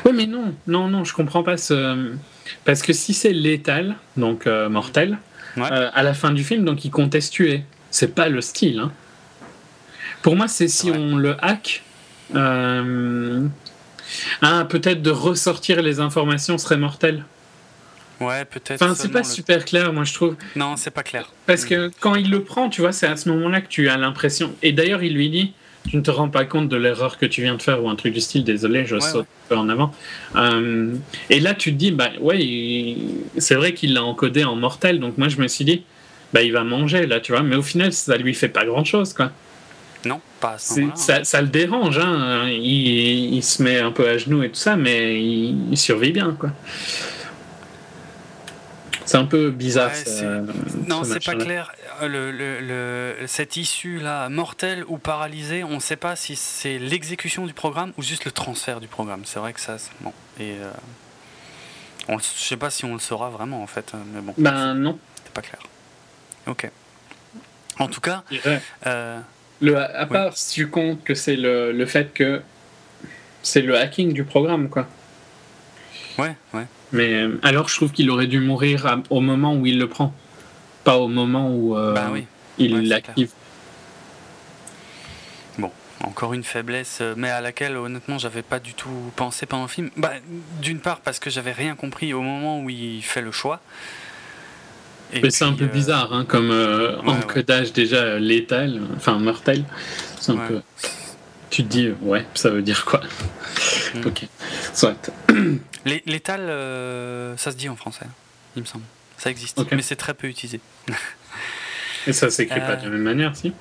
Ouais, 0.05 0.13
mais 0.15 0.27
non, 0.27 0.55
non, 0.69 0.87
non, 0.87 1.03
je 1.03 1.13
comprends 1.13 1.43
pas 1.43 1.57
ce. 1.57 2.13
Parce 2.65 2.81
que 2.81 2.93
si 2.93 3.13
c'est 3.13 3.33
létal, 3.33 3.97
donc 4.17 4.47
euh, 4.47 4.69
mortel, 4.69 5.19
Ouais. 5.57 5.67
euh, 5.73 5.91
à 5.93 6.05
la 6.05 6.15
fin 6.15 6.31
du 6.31 6.45
film, 6.45 6.65
donc 6.65 6.85
il 6.85 6.91
conteste 6.93 7.33
tuer. 7.33 7.65
C'est 7.91 8.15
pas 8.15 8.29
le 8.29 8.41
style. 8.41 8.79
Hein. 8.79 8.93
Pour 10.23 10.37
moi, 10.37 10.47
c'est 10.47 10.69
si 10.69 10.93
Ouais. 10.93 10.97
on 10.97 11.17
le 11.17 11.37
hack. 11.45 11.83
euh, 12.37 13.47
Ah, 14.43 14.65
peut-être 14.69 15.03
de 15.03 15.11
ressortir 15.11 15.83
les 15.83 15.99
informations 15.99 16.57
serait 16.57 16.77
mortel. 16.77 17.25
Ouais, 18.27 18.45
peut-être. 18.45 18.83
Enfin, 18.83 18.95
c'est 18.95 19.11
pas 19.11 19.25
super 19.25 19.65
clair, 19.65 19.93
moi 19.93 20.05
je 20.05 20.15
trouve. 20.15 20.37
Non, 20.57 20.77
c'est 20.77 20.91
pas 20.91 21.03
clair. 21.03 21.31
Parce 21.47 21.65
que 21.65 21.91
quand 22.01 22.15
il 22.15 22.31
le 22.31 22.43
prend, 22.43 22.69
tu 22.69 22.81
vois, 22.81 22.93
c'est 22.93 23.07
à 23.07 23.17
ce 23.17 23.29
moment-là 23.31 23.61
que 23.61 23.69
tu 23.69 23.89
as 23.89 23.97
l'impression. 23.97 24.53
Et 24.63 24.73
d'ailleurs, 24.73 25.03
il 25.03 25.15
lui 25.15 25.31
dit 25.31 25.53
Tu 25.89 25.97
ne 25.97 26.03
te 26.03 26.11
rends 26.11 26.29
pas 26.29 26.45
compte 26.45 26.69
de 26.69 26.77
l'erreur 26.77 27.19
que 27.19 27.27
tu 27.27 27.43
viens 27.43 27.57
de 27.57 27.63
faire, 27.63 27.83
ou 27.83 27.89
un 27.89 27.97
truc 27.97 28.15
du 28.15 28.21
style, 28.21 28.45
désolé, 28.45 28.87
je 28.87 28.99
saute 28.99 29.27
un 29.27 29.49
peu 29.49 29.57
en 29.57 29.69
avant. 29.69 29.93
Euh, 30.37 30.95
et 31.31 31.41
là, 31.41 31.55
tu 31.55 31.73
te 31.73 31.77
dis 31.77 31.91
Bah 31.91 32.11
ouais, 32.21 32.97
c'est 33.39 33.55
vrai 33.55 33.75
qu'il 33.75 33.95
l'a 33.95 34.05
encodé 34.05 34.45
en 34.45 34.57
mortel, 34.57 35.01
donc 35.01 35.19
moi 35.19 35.29
je 35.29 35.39
me 35.39 35.49
suis 35.49 35.65
dit 35.65 35.85
Bah 36.33 36.43
il 36.43 36.53
va 36.53 36.65
manger 36.65 37.07
là, 37.07 37.21
tu 37.21 37.33
vois, 37.33 37.43
mais 37.43 37.57
au 37.57 37.63
final, 37.63 37.93
ça 37.93 38.17
lui 38.17 38.35
fait 38.35 38.49
pas 38.49 38.65
grand-chose, 38.65 39.13
quoi. 39.13 39.31
Non, 40.05 40.21
pas 40.41 40.57
ça, 40.59 41.23
ça, 41.23 41.41
le 41.41 41.47
dérange, 41.47 41.99
hein. 41.99 42.49
il, 42.49 43.35
il, 43.35 43.43
se 43.43 43.63
met 43.63 43.79
un 43.79 43.93
peu 43.93 44.09
à 44.09 44.19
genoux 44.19 44.43
et 44.43 44.49
tout 44.49 44.57
ça, 44.57 44.75
mais 44.75 45.23
il, 45.23 45.57
il 45.71 45.79
survit 45.79 46.11
bien, 46.11 46.35
quoi. 46.37 46.51
C'est 49.05 49.17
un 49.17 49.25
peu 49.25 49.51
bizarre. 49.51 49.91
non, 50.87 51.05
c'est 51.05 51.25
pas 51.25 51.35
clair. 51.35 51.73
Euh, 52.03 52.09
le, 52.09 52.31
le, 53.21 53.27
cette 53.27 53.57
issue-là, 53.57 54.29
mortelle 54.29 54.85
ou 54.89 54.99
paralysée, 54.99 55.65
on 55.65 55.75
ne 55.75 55.81
sait 55.81 55.97
pas 55.97 56.17
si 56.17 56.37
c'est 56.37 56.79
l'exécution 56.79 57.47
du 57.47 57.53
programme 57.53 57.93
ou 57.99 58.03
juste 58.03 58.25
le 58.25 58.31
transfert 58.33 58.81
du 58.81 58.89
programme. 58.89 59.23
C'est 59.25 59.39
vrai 59.39 59.53
que 59.53 59.61
ça. 59.61 59.77
Bon. 60.01 60.13
Et. 60.39 60.53
Euh, 60.53 60.71
on, 62.09 62.19
je 62.19 62.25
sais 62.25 62.57
pas 62.57 62.71
si 62.71 62.85
on 62.85 62.95
le 62.95 62.99
saura 62.99 63.31
vraiment 63.31 63.63
en 63.63 63.67
fait, 63.67 63.93
mais 64.13 64.21
bon. 64.21 64.35
Ben 64.39 64.75
non. 64.75 64.99
C'est 65.25 65.33
pas 65.33 65.43
clair. 65.43 65.61
Ok. 66.47 66.69
En 67.79 67.89
tout 67.89 68.01
cas. 68.01 68.25
Euh, 68.87 69.21
le, 69.61 69.79
à 69.79 70.07
part 70.07 70.37
si 70.37 70.55
tu 70.55 70.69
comptes 70.69 71.05
que 71.05 71.15
c'est 71.15 71.37
le, 71.37 71.73
le 71.73 71.87
fait 71.87 72.13
que 72.13 72.43
c'est 73.43 73.63
le 73.63 73.79
hacking 73.79 74.13
du 74.13 74.25
programme, 74.25 74.69
quoi. 74.69 74.87
Ouais, 76.19 76.35
ouais. 76.55 76.67
Mais 76.93 77.15
euh, 77.15 77.39
alors, 77.43 77.69
je 77.69 77.77
trouve 77.77 77.93
qu'il 77.93 78.11
aurait 78.11 78.27
dû 78.27 78.41
mourir 78.41 79.01
au 79.11 79.21
moment 79.21 79.55
où 79.55 79.67
il 79.67 79.79
le 79.79 79.89
prend, 79.89 80.15
pas 80.85 80.99
au 80.99 81.09
moment 81.09 81.51
où 81.51 81.77
euh, 81.77 81.95
bah 81.95 82.11
il 82.59 82.89
l'active. 82.89 83.31
Bon, 85.59 85.71
encore 86.05 86.35
une 86.35 86.45
faiblesse, 86.45 86.99
euh, 87.01 87.15
mais 87.17 87.31
à 87.31 87.41
laquelle 87.41 87.77
honnêtement 87.77 88.19
j'avais 88.19 88.43
pas 88.43 88.59
du 88.59 88.75
tout 88.75 88.91
pensé 89.17 89.47
pendant 89.47 89.65
le 89.65 89.69
film. 89.69 89.91
Bah, 89.97 90.13
D'une 90.61 90.81
part 90.81 91.01
parce 91.01 91.19
que 91.19 91.31
j'avais 91.31 91.53
rien 91.53 91.75
compris 91.75 92.13
au 92.13 92.21
moment 92.21 92.61
où 92.61 92.69
il 92.69 93.03
fait 93.03 93.23
le 93.23 93.33
choix. 93.33 93.61
Mais 95.23 95.31
c'est 95.31 95.45
un 95.45 95.53
peu 95.53 95.67
bizarre, 95.67 96.15
hein, 96.15 96.25
comme 96.27 96.51
encodage 97.07 97.75
déjà 97.75 98.19
létal, 98.19 98.81
enfin 98.97 99.19
mortel. 99.19 99.65
C'est 100.19 100.33
un 100.33 100.37
peu 100.37 100.63
tu 101.53 101.63
te 101.65 101.69
dis, 101.69 101.91
ouais, 102.01 102.27
ça 102.35 102.49
veut 102.49 102.63
dire 102.63 102.87
quoi 102.87 103.01
hmm. 103.95 104.07
Ok, 104.07 104.27
soit. 104.73 105.11
L'étal, 105.85 106.41
euh, 106.41 107.37
ça 107.37 107.53
se 107.53 107.57
dit 107.57 107.69
en 107.69 107.77
français, 107.77 108.07
il 108.57 108.63
me 108.63 108.67
semble. 108.67 108.85
Ça 109.19 109.31
existe, 109.31 109.61
mais 109.71 109.83
c'est 109.83 109.97
très 109.97 110.15
peu 110.15 110.27
utilisé. 110.27 110.61
Et 112.07 112.13
ça 112.13 112.31
s'écrit 112.31 112.59
pas 112.59 112.77
de 112.77 112.85
la 112.85 112.91
même 112.91 113.03
manière, 113.03 113.37
si? 113.37 113.53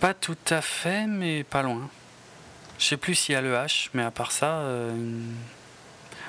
Pas 0.00 0.12
tout 0.12 0.36
à 0.50 0.60
fait, 0.60 1.06
mais 1.06 1.44
pas 1.44 1.62
loin. 1.62 1.88
Je 2.78 2.84
sais 2.84 2.96
plus 2.98 3.14
s'il 3.14 3.32
y 3.32 3.36
a 3.36 3.40
le 3.40 3.54
H, 3.54 3.88
mais 3.94 4.02
à 4.02 4.10
part 4.10 4.30
ça, 4.30 4.58
euh, 4.58 4.92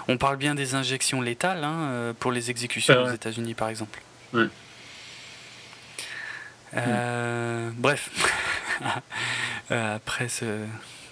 on 0.07 0.17
parle 0.17 0.37
bien 0.37 0.55
des 0.55 0.75
injections 0.75 1.21
létales 1.21 1.63
hein, 1.63 1.89
euh, 1.89 2.13
pour 2.17 2.31
les 2.31 2.49
exécutions 2.49 3.03
aux 3.03 3.11
États-Unis, 3.11 3.53
par 3.53 3.67
exemple. 3.67 4.01
Ouais. 4.33 4.47
Bref, 6.75 8.09
après 9.69 10.27
ce 10.27 10.65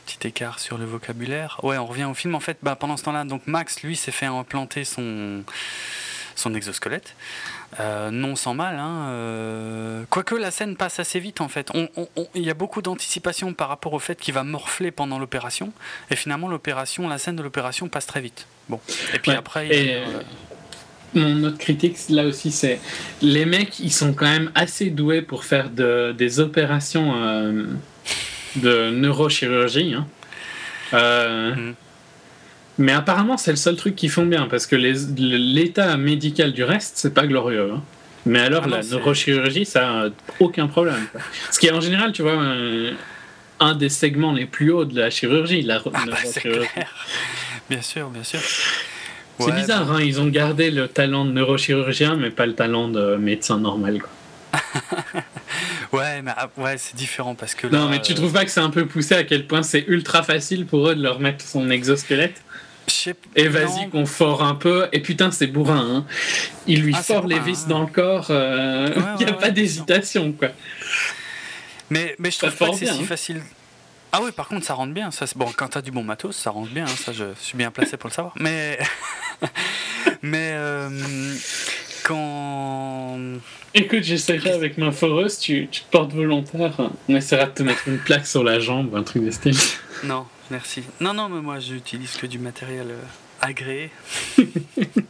petit 0.05 0.27
écart 0.27 0.59
sur 0.59 0.77
le 0.77 0.85
vocabulaire. 0.85 1.59
Ouais, 1.63 1.77
on 1.77 1.85
revient 1.85 2.05
au 2.05 2.13
film. 2.13 2.35
En 2.35 2.39
fait, 2.39 2.57
bah, 2.61 2.75
pendant 2.75 2.97
ce 2.97 3.03
temps-là, 3.03 3.23
donc 3.23 3.47
Max, 3.47 3.81
lui, 3.83 3.95
s'est 3.95 4.11
fait 4.11 4.25
implanter 4.25 4.83
son, 4.83 5.43
son 6.35 6.53
exosquelette. 6.53 7.15
Euh, 7.79 8.11
non 8.11 8.35
sans 8.35 8.53
mal. 8.53 8.77
Hein, 8.77 9.07
euh, 9.09 10.03
Quoique 10.09 10.35
la 10.35 10.51
scène 10.51 10.75
passe 10.75 10.99
assez 10.99 11.19
vite 11.19 11.41
en 11.41 11.47
fait. 11.47 11.71
Il 12.35 12.43
y 12.43 12.49
a 12.49 12.53
beaucoup 12.53 12.81
d'anticipation 12.81 13.53
par 13.53 13.67
rapport 13.69 13.93
au 13.93 13.99
fait 13.99 14.15
qu'il 14.19 14.33
va 14.33 14.43
morfler 14.43 14.91
pendant 14.91 15.17
l'opération. 15.17 15.73
Et 16.11 16.15
finalement, 16.15 16.47
l'opération, 16.47 17.07
la 17.07 17.17
scène 17.17 17.35
de 17.35 17.43
l'opération 17.43 17.89
passe 17.89 18.05
très 18.05 18.21
vite. 18.21 18.47
Bon. 18.69 18.79
Et 19.13 19.19
puis 19.19 19.31
après. 19.31 19.69
Euh, 19.71 20.21
mon 21.15 21.43
autre 21.43 21.57
critique 21.57 21.97
là 22.09 22.25
aussi, 22.25 22.51
c'est 22.51 22.79
les 23.21 23.45
mecs, 23.45 23.79
ils 23.79 23.91
sont 23.91 24.13
quand 24.13 24.29
même 24.29 24.51
assez 24.55 24.89
doués 24.89 25.21
pour 25.21 25.43
faire 25.43 25.69
de, 25.69 26.13
des 26.17 26.39
opérations 26.39 27.13
de 28.55 28.91
neurochirurgie. 28.91 29.93
Hein. 29.93 30.07
Euh, 30.93 31.55
mm. 31.55 31.75
Mais 32.79 32.91
apparemment, 32.91 33.37
c'est 33.37 33.51
le 33.51 33.57
seul 33.57 33.75
truc 33.75 33.95
qu'ils 33.95 34.09
font 34.09 34.25
bien 34.25 34.47
parce 34.47 34.65
que 34.65 34.75
l'état 34.75 35.95
médical 35.95 36.53
du 36.53 36.63
reste, 36.63 36.93
c'est 36.97 37.13
pas 37.13 37.27
glorieux. 37.27 37.71
Hein. 37.71 37.83
Mais 38.25 38.39
alors, 38.39 38.63
ah 38.65 38.69
la 38.69 38.81
neurochirurgie, 38.81 39.65
ça 39.65 40.05
a 40.05 40.09
aucun 40.39 40.67
problème. 40.67 41.07
Ce 41.51 41.59
qui 41.59 41.67
est 41.67 41.71
en 41.71 41.81
général, 41.81 42.13
tu 42.13 42.21
vois, 42.23 42.41
un, 43.59 43.75
des 43.75 43.89
segments 43.89 44.33
les 44.33 44.45
plus 44.45 44.71
hauts 44.71 44.85
de 44.85 44.99
la 44.99 45.09
chirurgie, 45.09 45.61
la 45.61 45.81
ah 45.85 45.89
bah, 45.89 45.99
neurochirurgie. 46.05 46.67
bien 47.69 47.81
sûr, 47.81 48.09
bien 48.09 48.23
sûr. 48.23 48.39
C'est 49.39 49.51
bizarre, 49.51 49.91
hein, 49.91 50.01
ils 50.01 50.21
ont 50.21 50.27
gardé 50.27 50.71
le 50.71 50.87
talent 50.87 51.25
de 51.25 51.31
neurochirurgien, 51.31 52.15
mais 52.15 52.29
pas 52.29 52.45
le 52.45 52.53
talent 52.53 52.87
de 52.87 53.15
médecin 53.15 53.57
normal. 53.57 54.01
Quoi. 54.01 54.61
ouais, 55.99 56.21
mais 56.21 56.31
ah, 56.37 56.49
ouais, 56.57 56.77
c'est 56.77 56.95
différent 56.95 57.35
parce 57.35 57.55
que. 57.55 57.67
non, 57.67 57.89
mais 57.89 58.01
tu 58.01 58.13
trouves 58.13 58.31
pas 58.31 58.45
que 58.45 58.51
c'est 58.51 58.59
un 58.59 58.69
peu 58.69 58.85
poussé 58.85 59.15
à 59.15 59.23
quel 59.23 59.47
point 59.47 59.63
c'est 59.63 59.83
ultra 59.87 60.23
facile 60.23 60.65
pour 60.65 60.87
eux 60.89 60.95
de 60.95 61.01
leur 61.01 61.19
mettre 61.19 61.43
son 61.45 61.69
exosquelette 61.69 62.41
et 63.35 63.47
vas-y 63.47 63.89
qu'on 63.89 64.05
fore 64.05 64.43
un 64.43 64.55
peu. 64.55 64.87
Et 64.91 64.99
putain, 64.99 65.31
c'est 65.31 65.47
bourrin. 65.47 65.85
Hein. 65.97 66.05
Il 66.67 66.81
lui 66.81 66.93
ah, 66.95 67.01
fore 67.01 67.27
les 67.27 67.39
vis 67.39 67.67
dans 67.67 67.81
le 67.81 67.87
corps. 67.87 68.27
Euh, 68.29 68.89
il 69.19 69.25
n'y 69.25 69.31
a 69.31 69.33
pas 69.33 69.49
d'hésitation, 69.49 70.31
quoi. 70.31 70.49
Mais, 71.89 72.15
mais 72.19 72.31
je 72.31 72.37
trouve 72.39 72.55
pas 72.55 72.69
que 72.69 72.75
c'est 72.75 72.85
si 72.85 73.01
hein. 73.01 73.05
facile. 73.05 73.41
Ah 74.15 74.19
oui, 74.21 74.31
par 74.31 74.47
contre, 74.47 74.63
ça 74.63 74.75
rentre 74.75 74.93
bien. 74.93 75.09
Ça, 75.09 75.25
bon, 75.35 75.47
quand 75.57 75.69
t'as 75.69 75.81
du 75.81 75.89
bon 75.89 76.03
matos, 76.03 76.35
ça 76.35 76.51
rentre 76.51 76.71
bien. 76.71 76.85
Hein, 76.85 76.95
ça, 76.95 77.11
je 77.11 77.33
suis 77.39 77.57
bien 77.57 77.71
placé 77.71 77.97
pour 77.97 78.09
le 78.09 78.13
savoir. 78.13 78.35
Mais, 78.39 78.77
mais 80.21 80.51
euh, 80.53 81.33
quand 82.03 83.17
Écoute, 83.73 84.03
j'essaierai 84.03 84.51
avec 84.51 84.77
ma 84.77 84.91
foreuse, 84.91 85.39
tu, 85.39 85.67
tu 85.71 85.81
te 85.81 85.89
portes 85.89 86.13
volontaire. 86.13 86.91
On 87.09 87.15
essaiera 87.15 87.47
de 87.47 87.53
te 87.53 87.63
mettre 87.63 87.87
une 87.87 87.97
plaque 87.97 88.27
sur 88.27 88.43
la 88.43 88.59
jambe, 88.59 88.95
un 88.95 89.01
truc 89.01 89.25
de 89.25 89.31
style. 89.31 89.57
Non, 90.03 90.27
merci. 90.51 90.83
Non, 90.99 91.15
non, 91.15 91.27
mais 91.27 91.41
moi 91.41 91.59
j'utilise 91.59 92.15
que 92.15 92.27
du 92.27 92.37
matériel 92.37 92.91
euh, 92.91 93.03
agréé. 93.41 93.89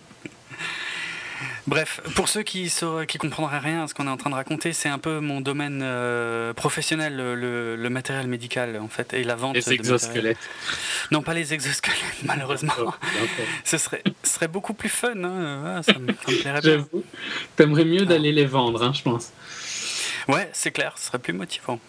Bref, 1.65 2.01
pour 2.15 2.27
ceux 2.27 2.43
qui 2.43 2.63
ne 2.63 3.05
qui 3.05 3.17
comprendraient 3.17 3.59
rien 3.59 3.83
à 3.83 3.87
ce 3.87 3.93
qu'on 3.93 4.07
est 4.07 4.09
en 4.09 4.17
train 4.17 4.29
de 4.29 4.35
raconter, 4.35 4.73
c'est 4.73 4.89
un 4.89 4.97
peu 4.97 5.21
mon 5.21 5.39
domaine 5.39 5.79
euh, 5.81 6.53
professionnel, 6.53 7.15
le, 7.15 7.89
matériel 7.89 8.27
médical 8.27 8.77
en 8.81 8.89
fait, 8.89 9.13
et 9.13 9.23
la 9.23 9.35
vente. 9.35 9.55
Les 9.55 9.71
exosquelettes. 9.71 10.37
non, 11.11 11.21
pas 11.21 11.33
les 11.33 11.53
exosquelettes, 11.53 11.97
malheureusement. 12.25 12.73
ce, 13.63 13.77
serait, 13.77 14.03
serait 14.23 14.49
beaucoup 14.49 14.73
plus 14.73 14.89
fun, 14.89 15.23
hein. 15.23 15.77
ah, 15.77 15.83
ça, 15.83 15.93
me, 15.99 16.11
plairait 16.41 16.61
bien. 16.61 16.85
T'aimerais 17.55 17.85
mieux 17.85 18.05
d'aller 18.05 18.33
les 18.33 18.45
vendre, 18.45 18.83
hein, 18.83 18.91
je 18.93 19.01
pense. 19.01 19.31
Ouais, 20.27 20.49
c'est 20.51 20.71
clair, 20.71 20.95
ce 20.97 21.07
serait 21.07 21.19
plus 21.19 21.33
motivant. 21.33 21.79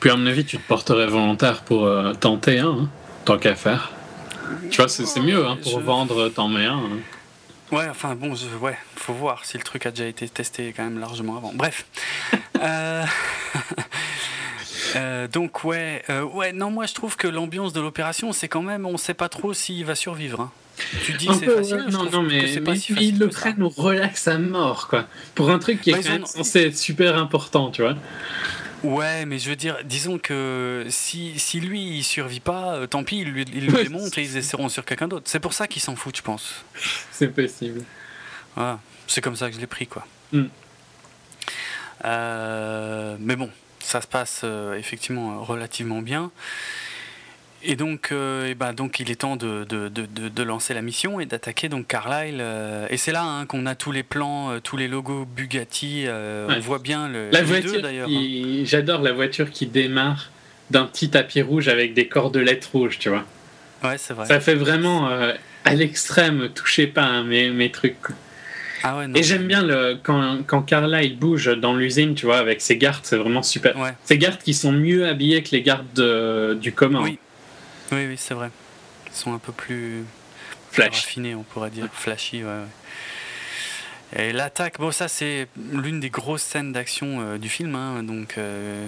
Puis 0.00 0.10
à 0.10 0.16
mon 0.16 0.26
avis, 0.26 0.46
tu 0.46 0.56
te 0.56 0.66
porterais 0.66 1.06
volontaire 1.06 1.62
pour 1.62 1.84
euh, 1.84 2.14
tenter 2.14 2.60
un, 2.60 2.68
hein, 2.68 2.88
tant 3.26 3.38
qu'à 3.38 3.54
faire. 3.54 3.92
Tu 4.70 4.78
vois, 4.78 4.88
c'est 4.88 5.20
mieux, 5.20 5.44
pour 5.62 5.80
vendre, 5.80 6.28
t'en 6.30 6.48
mets 6.48 6.64
un. 6.64 6.80
Ouais, 7.72 7.88
enfin 7.88 8.14
bon, 8.14 8.34
je, 8.34 8.46
ouais, 8.56 8.76
faut 8.96 9.12
voir 9.12 9.44
si 9.44 9.56
le 9.56 9.62
truc 9.62 9.86
a 9.86 9.90
déjà 9.90 10.06
été 10.06 10.28
testé 10.28 10.72
quand 10.76 10.82
même 10.82 10.98
largement 10.98 11.36
avant. 11.36 11.52
Bref. 11.54 11.86
Euh, 12.62 13.06
euh, 14.96 15.26
donc 15.26 15.64
ouais, 15.64 16.02
euh, 16.10 16.24
ouais, 16.24 16.52
non, 16.52 16.70
moi 16.70 16.84
je 16.84 16.92
trouve 16.92 17.16
que 17.16 17.26
l'ambiance 17.26 17.72
de 17.72 17.80
l'opération, 17.80 18.34
c'est 18.34 18.48
quand 18.48 18.60
même, 18.60 18.84
on 18.84 18.98
sait 18.98 19.14
pas 19.14 19.30
trop 19.30 19.54
s'il 19.54 19.86
va 19.86 19.94
survivre. 19.94 20.42
Hein. 20.42 20.50
Tu 21.02 21.14
dis 21.14 21.26
que 21.26 21.32
c'est 21.32 21.46
facile, 21.46 21.86
non, 21.90 22.10
non, 22.10 22.22
mais, 22.22 22.60
mais 22.60 22.78
ils 23.00 23.18
le 23.18 23.28
prennent 23.28 23.62
au 23.62 23.70
relax 23.70 24.28
à 24.28 24.36
mort, 24.36 24.88
quoi. 24.88 25.06
Pour 25.34 25.48
un 25.48 25.58
truc 25.58 25.80
qui 25.80 25.90
est 25.90 26.02
quand 26.02 26.10
même 26.10 26.26
censé 26.26 26.66
être 26.66 26.76
super 26.76 27.16
important, 27.16 27.70
tu 27.70 27.80
vois. 27.80 27.96
Ouais, 28.82 29.26
mais 29.26 29.38
je 29.38 29.50
veux 29.50 29.56
dire, 29.56 29.78
disons 29.84 30.18
que 30.18 30.86
si, 30.88 31.38
si 31.38 31.60
lui 31.60 31.98
il 31.98 32.02
survit 32.02 32.40
pas, 32.40 32.76
euh, 32.76 32.86
tant 32.86 33.04
pis, 33.04 33.18
il 33.18 33.30
lui, 33.30 33.44
il 33.52 33.66
lui 33.66 33.82
démontre 33.84 34.18
et 34.18 34.22
ils 34.22 34.36
essaieront 34.36 34.68
sur 34.68 34.84
quelqu'un 34.84 35.08
d'autre. 35.08 35.26
C'est 35.28 35.40
pour 35.40 35.52
ça 35.52 35.66
qu'ils 35.66 35.82
s'en 35.82 35.96
foutent, 35.96 36.16
je 36.16 36.22
pense. 36.22 36.64
C'est 37.12 37.28
possible. 37.28 37.82
Voilà. 38.54 38.80
C'est 39.06 39.20
comme 39.20 39.36
ça 39.36 39.48
que 39.48 39.56
je 39.56 39.60
l'ai 39.60 39.66
pris, 39.66 39.86
quoi. 39.86 40.06
Hmm. 40.32 40.46
Euh, 42.04 43.16
mais 43.20 43.36
bon, 43.36 43.50
ça 43.80 44.00
se 44.00 44.06
passe 44.06 44.42
euh, 44.44 44.74
effectivement 44.74 45.42
relativement 45.42 46.00
bien. 46.00 46.30
Et 47.62 47.76
donc, 47.76 48.08
euh, 48.10 48.46
et 48.46 48.54
ben, 48.54 48.72
donc, 48.72 49.00
il 49.00 49.10
est 49.10 49.16
temps 49.20 49.36
de, 49.36 49.64
de, 49.64 49.88
de, 49.88 50.28
de 50.28 50.42
lancer 50.42 50.72
la 50.72 50.80
mission 50.82 51.20
et 51.20 51.26
d'attaquer 51.26 51.68
donc 51.68 51.86
Carlyle. 51.86 52.38
Euh, 52.40 52.86
et 52.90 52.96
c'est 52.96 53.12
là 53.12 53.22
hein, 53.22 53.44
qu'on 53.46 53.66
a 53.66 53.74
tous 53.74 53.92
les 53.92 54.02
plans, 54.02 54.50
euh, 54.50 54.60
tous 54.62 54.76
les 54.78 54.88
logos 54.88 55.26
Bugatti. 55.26 56.06
On 56.08 56.58
voit 56.60 56.78
bien 56.78 57.08
le. 57.08 57.28
La 57.30 57.42
voiture 57.42 57.82
d'ailleurs. 57.82 58.08
Hein. 58.10 58.62
J'adore 58.64 59.02
la 59.02 59.12
voiture 59.12 59.50
qui 59.50 59.66
démarre 59.66 60.30
d'un 60.70 60.84
petit 60.84 61.10
tapis 61.10 61.42
rouge 61.42 61.68
avec 61.68 61.94
des 61.94 62.06
cordelettes 62.08 62.64
rouges, 62.72 62.98
tu 62.98 63.08
vois. 63.10 63.24
Ouais, 63.84 63.98
c'est 63.98 64.14
vrai. 64.14 64.26
Ça 64.26 64.40
fait 64.40 64.54
vraiment 64.54 65.08
à 65.08 65.74
l'extrême, 65.74 66.48
touchez 66.54 66.86
pas 66.86 67.04
hein, 67.04 67.24
mes, 67.24 67.50
mes 67.50 67.70
trucs. 67.70 67.96
Ah 68.82 68.96
ouais, 68.96 69.06
non. 69.08 69.14
Et 69.14 69.22
j'aime 69.22 69.46
bien 69.46 69.62
le, 69.62 69.98
quand, 70.02 70.38
quand 70.46 70.62
Carla 70.62 71.02
il 71.02 71.18
bouge 71.18 71.54
dans 71.58 71.74
l'usine, 71.76 72.14
tu 72.14 72.24
vois, 72.24 72.38
avec 72.38 72.62
ses 72.62 72.78
gardes, 72.78 73.00
c'est 73.04 73.18
vraiment 73.18 73.42
super. 73.42 73.76
Ouais. 73.78 73.92
Ces 74.04 74.16
gardes 74.16 74.40
qui 74.42 74.54
sont 74.54 74.72
mieux 74.72 75.06
habillés 75.06 75.42
que 75.42 75.50
les 75.52 75.60
gardes 75.60 75.92
de- 75.94 76.56
du 76.58 76.72
commun. 76.72 77.02
Oui. 77.02 77.18
Oui, 77.92 78.06
oui, 78.06 78.16
c'est 78.16 78.34
vrai. 78.34 78.50
Ils 79.06 79.16
sont 79.16 79.32
un 79.32 79.38
peu 79.38 79.52
plus, 79.52 80.04
raffinés, 80.76 81.34
on 81.34 81.42
pourrait 81.42 81.70
dire. 81.70 81.88
Flashy, 81.92 82.44
ouais. 82.44 82.50
ouais. 82.50 82.66
Et 84.16 84.32
l'attaque, 84.32 84.78
bon, 84.78 84.90
ça 84.90 85.06
c'est 85.06 85.46
l'une 85.72 86.00
des 86.00 86.10
grosses 86.10 86.42
scènes 86.42 86.72
d'action 86.72 87.20
euh, 87.20 87.38
du 87.38 87.48
film, 87.48 87.76
hein, 87.76 88.02
donc 88.02 88.38
euh, 88.38 88.84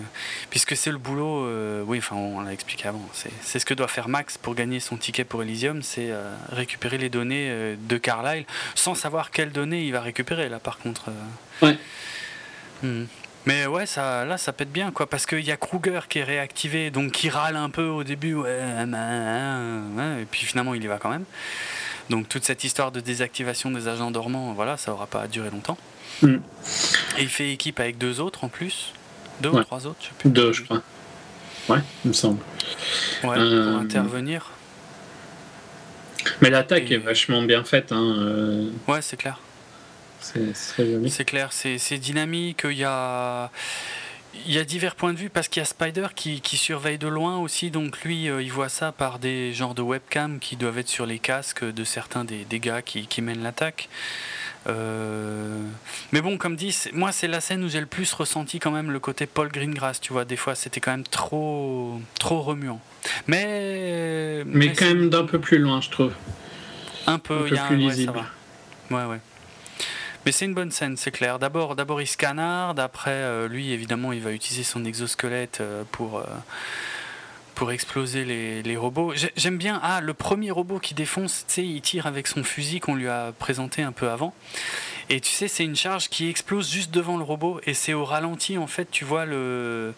puisque 0.51 0.77
c'est 0.77 0.91
le 0.91 0.99
boulot, 0.99 1.47
euh, 1.47 1.85
oui, 1.87 1.99
enfin 1.99 2.17
on 2.17 2.41
l'a 2.41 2.53
expliqué 2.53 2.89
avant, 2.89 3.09
c'est 3.13 3.59
ce 3.61 3.65
que 3.65 3.73
doit 3.73 3.87
faire 3.87 4.09
Max 4.09 4.37
pour 4.37 4.57
gagner 4.57 4.81
son 4.81 4.97
ticket 4.97 5.23
pour 5.23 5.45
Elysium, 5.45 5.83
c'est 5.83 6.11
récupérer 6.51 6.99
les 6.99 7.09
données 7.09 7.77
de 7.79 7.99
Carlyle, 7.99 8.47
sans 8.75 8.97
savoir 8.97 9.31
quelles 9.31 9.53
données 9.53 9.85
il 9.85 9.93
va 9.93 10.01
récupérer 10.01 10.49
là, 10.49 10.59
par 10.59 10.79
contre. 10.79 11.11
Ouais. 11.63 11.79
Hmm. 12.83 13.05
Mais 13.47 13.67
ouais, 13.67 13.87
ça, 13.87 14.25
là, 14.25 14.39
ça 14.39 14.53
pète 14.53 14.71
bien, 14.71 14.93
quoi, 14.93 15.09
parce 15.09 15.27
qu'il 15.27 15.41
y 15.41 15.51
a 15.51 15.57
Kruger 15.57 16.01
qui 16.09 16.21
est 16.21 16.25
réactivé, 16.25 16.91
donc 16.91 17.11
qui 17.13 17.29
râle 17.29 17.57
un 17.57 17.71
peu 17.71 17.87
au 17.87 18.05
début, 18.05 18.35
ouais, 18.35 18.59
hein, 18.61 18.93
hein, 18.95 19.83
ouais, 19.97 20.23
et 20.23 20.27
puis 20.31 20.45
finalement, 20.47 20.75
il 20.75 20.85
y 20.85 20.87
va 20.87 20.99
quand 20.99 21.11
même. 21.11 21.25
Donc 22.09 22.29
toute 22.29 22.45
cette 22.45 22.63
histoire 22.63 22.93
de 22.93 23.01
désactivation 23.01 23.71
des 23.71 23.89
agents 23.89 24.11
dormants, 24.13 24.53
voilà, 24.53 24.77
ça 24.77 24.93
aura 24.93 25.07
pas 25.07 25.27
duré 25.27 25.51
longtemps. 25.51 25.79
Mm. 26.23 26.37
Et 27.19 27.23
il 27.23 27.29
fait 27.29 27.53
équipe 27.53 27.81
avec 27.81 27.99
deux 27.99 28.21
autres 28.21 28.45
en 28.45 28.49
plus, 28.49 28.93
deux 29.41 29.49
Ouais. 29.49 29.61
ou 29.61 29.65
trois 29.65 29.87
autres, 29.87 29.99
je 30.03 30.07
sais 30.07 30.13
plus. 30.19 30.31
Deux, 30.31 30.53
je 30.53 30.63
crois. 30.63 30.83
Ouais, 31.69 31.79
il 32.05 32.09
me 32.09 32.13
semble. 32.13 32.39
Ouais, 33.25 33.37
Euh, 33.39 33.73
pour 33.73 33.81
intervenir. 33.81 34.51
Mais 36.41 36.51
l'attaque 36.51 36.91
Et- 36.91 36.95
est 36.95 36.99
vachement 36.99 37.43
bien 37.43 37.65
faite. 37.65 37.91
Hein. 37.93 38.15
euh, 38.19 38.71
Ouais, 38.87 39.03
c'est 39.03 39.17
clair. 39.17 39.39
C'est 40.23 41.25
clair, 41.25 41.53
c'est 41.53 41.99
dynamique. 41.99 42.63
Il 42.65 42.77
y 42.79 42.85
a, 42.85 43.51
il 44.47 44.53
y 44.53 44.59
a 44.59 44.65
divers 44.65 44.95
points 44.95 45.13
de 45.13 45.19
vue 45.19 45.29
parce 45.31 45.49
qu'il 45.49 45.61
y 45.61 45.63
a 45.63 45.67
Spider 45.67 46.07
qui, 46.15 46.41
qui 46.41 46.57
surveille 46.57 46.99
de 46.99 47.09
loin 47.09 47.39
aussi. 47.39 47.71
Donc 47.71 48.03
lui, 48.03 48.29
euh, 48.29 48.43
il 48.43 48.51
voit 48.53 48.69
ça 48.71 48.93
par 48.93 49.19
des 49.19 49.53
genres 49.53 49.75
de 49.75 49.83
webcam 49.83 50.39
qui 50.39 50.57
doivent 50.57 50.79
être 50.79 50.89
sur 50.89 51.05
les 51.07 51.19
casques 51.19 51.65
de 51.65 51.85
certains 51.85 52.25
des, 52.25 52.45
des 52.45 52.59
gars 52.61 52.81
qui, 52.83 53.07
qui 53.07 53.21
mènent 53.23 53.43
l'attaque. 53.43 53.89
Euh, 54.69 55.59
Mais 56.13 56.21
bon, 56.21 56.39
comme 56.39 56.55
dit, 56.55 56.77
moi 56.93 57.11
c'est 57.11 57.27
la 57.27 57.41
scène 57.41 57.65
où 57.65 57.69
j'ai 57.69 57.81
le 57.81 57.87
plus 57.87 58.13
ressenti 58.13 58.61
quand 58.61 58.71
même 58.71 58.93
le 58.93 59.01
côté 59.01 59.27
Paul 59.27 59.49
Greengrass. 59.49 60.01
Tu 60.01 60.13
vois, 60.13 60.25
des 60.25 60.37
fois 60.37 60.55
c'était 60.55 60.79
quand 60.81 60.93
même 60.93 61.03
trop, 61.03 62.01
trop 62.21 62.43
remuant. 62.43 62.81
Mais, 63.27 64.45
Mais 64.47 64.73
quand 64.73 64.85
même 64.87 65.11
d'un 65.11 65.25
peu 65.25 65.41
plus 65.41 65.59
loin, 65.59 65.81
je 65.81 65.91
trouve. 65.91 66.13
un 67.09 67.19
peu, 67.19 67.35
un 67.35 67.39
peu 67.41 67.49
il 67.49 67.55
y 67.55 67.59
a 67.59 67.65
un- 67.65 67.67
plus 67.67 67.77
ouais, 67.79 67.83
ça 67.91 67.97
lisible. 67.97 68.13
va. 68.91 68.97
Ouais, 68.97 69.11
ouais. 69.11 69.21
Mais 70.25 70.33
c'est 70.33 70.45
une 70.45 70.55
bonne 70.55 70.71
scène, 70.71 70.97
c'est 70.97 71.11
clair. 71.11 71.39
D'abord, 71.39 71.75
d'abord 71.75 72.01
il 72.01 72.07
se 72.07 72.17
après, 72.79 73.11
euh, 73.11 73.49
lui, 73.49 73.73
évidemment, 73.73 74.13
il 74.13 74.21
va 74.21 74.31
utiliser 74.33 74.63
son 74.63 74.85
exosquelette 74.85 75.59
euh, 75.61 75.83
pour, 75.91 76.19
euh, 76.19 76.25
pour 77.57 77.73
exploser 77.73 78.25
les, 78.25 78.77
robots. 78.77 79.13
J'ai- 79.17 79.33
J'aime 79.37 79.59
bien, 79.59 79.81
ah, 79.83 80.01
le 80.01 80.15
premier 80.15 80.51
robot 80.53 80.79
qui 80.79 80.95
défonce, 80.95 81.45
tu 81.49 81.55
sais, 81.55 81.65
il 81.67 81.81
tire 81.81 82.07
avec 82.07 82.29
son 82.29 82.45
fusil 82.45 82.79
qu'on 82.79 82.95
lui 82.95 83.09
a 83.09 83.33
présenté 83.39 83.83
un 83.83 83.93
peu 83.93 84.11
avant. 84.11 84.33
Et 85.11 85.21
tu 85.21 85.33
sais, 85.33 85.49
c'est 85.49 85.65
une 85.65 85.77
charge 85.77 86.09
qui 86.09 86.29
explose 86.29 86.71
juste 86.71 86.93
devant 86.93 87.17
le 87.17 87.25
robot, 87.25 87.61
et 87.67 87.75
c'est 87.75 87.93
au 87.93 88.05
ralenti, 88.05 88.59
en 88.59 88.69
fait, 88.69 88.91
tu 88.91 89.05
vois 89.05 89.25
le. 89.25 89.93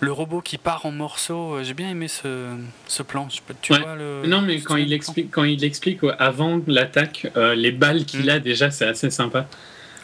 Le 0.00 0.12
robot 0.12 0.40
qui 0.40 0.58
part 0.58 0.86
en 0.86 0.92
morceaux, 0.92 1.58
j'ai 1.62 1.74
bien 1.74 1.90
aimé 1.90 2.06
ce, 2.06 2.54
ce 2.86 3.02
plan. 3.02 3.28
Je 3.30 3.40
peux- 3.42 3.54
Tu 3.60 3.72
Ouais. 3.72 3.80
vois 3.80 3.96
le. 3.96 4.22
Non, 4.26 4.42
mais 4.42 4.60
quand 4.60 4.76
il 4.76 4.92
explique, 4.92 5.30
quand 5.32 5.42
il 5.44 5.64
explique 5.64 6.00
avant 6.20 6.60
l'attaque, 6.68 7.26
euh, 7.36 7.54
les 7.56 7.72
balles 7.72 8.04
qu'il 8.04 8.26
Mm. 8.26 8.28
a 8.30 8.38
déjà, 8.38 8.70
c'est 8.70 8.86
assez 8.86 9.10
sympa. 9.10 9.46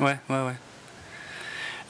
Ouais, 0.01 0.17
ouais, 0.29 0.43
ouais. 0.47 0.55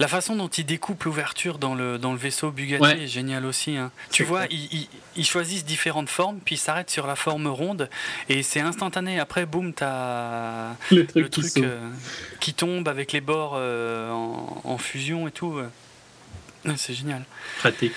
La 0.01 0.09
façon 0.09 0.35
dont 0.35 0.49
il 0.49 0.67
découpe 0.67 1.05
l'ouverture 1.05 1.57
dans 1.57 1.75
le, 1.77 1.99
dans 1.99 2.11
le 2.13 2.19
vaisseau 2.19 2.51
Bugatti 2.51 2.83
Ouais. 2.83 3.03
est 3.05 3.07
géniale 3.07 3.47
aussi. 3.47 3.77
hein. 3.77 3.93
Tu 4.11 4.25
vois, 4.25 4.47
ils, 4.51 4.65
ils- 4.75 4.89
ils 5.17 5.25
choisissent 5.25 5.65
différentes 5.65 6.09
formes, 6.11 6.41
puis 6.45 6.57
ils 6.57 6.59
s'arrêtent 6.59 6.91
sur 6.91 7.07
la 7.07 7.15
forme 7.15 7.47
ronde, 7.47 7.89
et 8.29 8.43
c'est 8.43 8.61
instantané. 8.61 9.21
Après, 9.21 9.47
boum, 9.47 9.73
t'as 9.73 10.71
Le 10.91 11.07
truc, 11.07 11.23
le 11.23 11.29
qui 11.29 11.41
truc 11.41 11.65
euh, 11.65 11.79
qui 12.41 12.53
tombe 12.55 12.89
avec 12.89 13.13
les 13.13 13.21
bords 13.21 13.55
euh, 13.57 14.11
en, 14.11 14.61
en 14.65 14.79
fusion 14.79 15.29
et 15.29 15.31
tout. 15.33 15.59
Ouais, 16.65 16.75
C'est 16.77 16.95
génial. 16.95 17.25
pratique. 17.59 17.93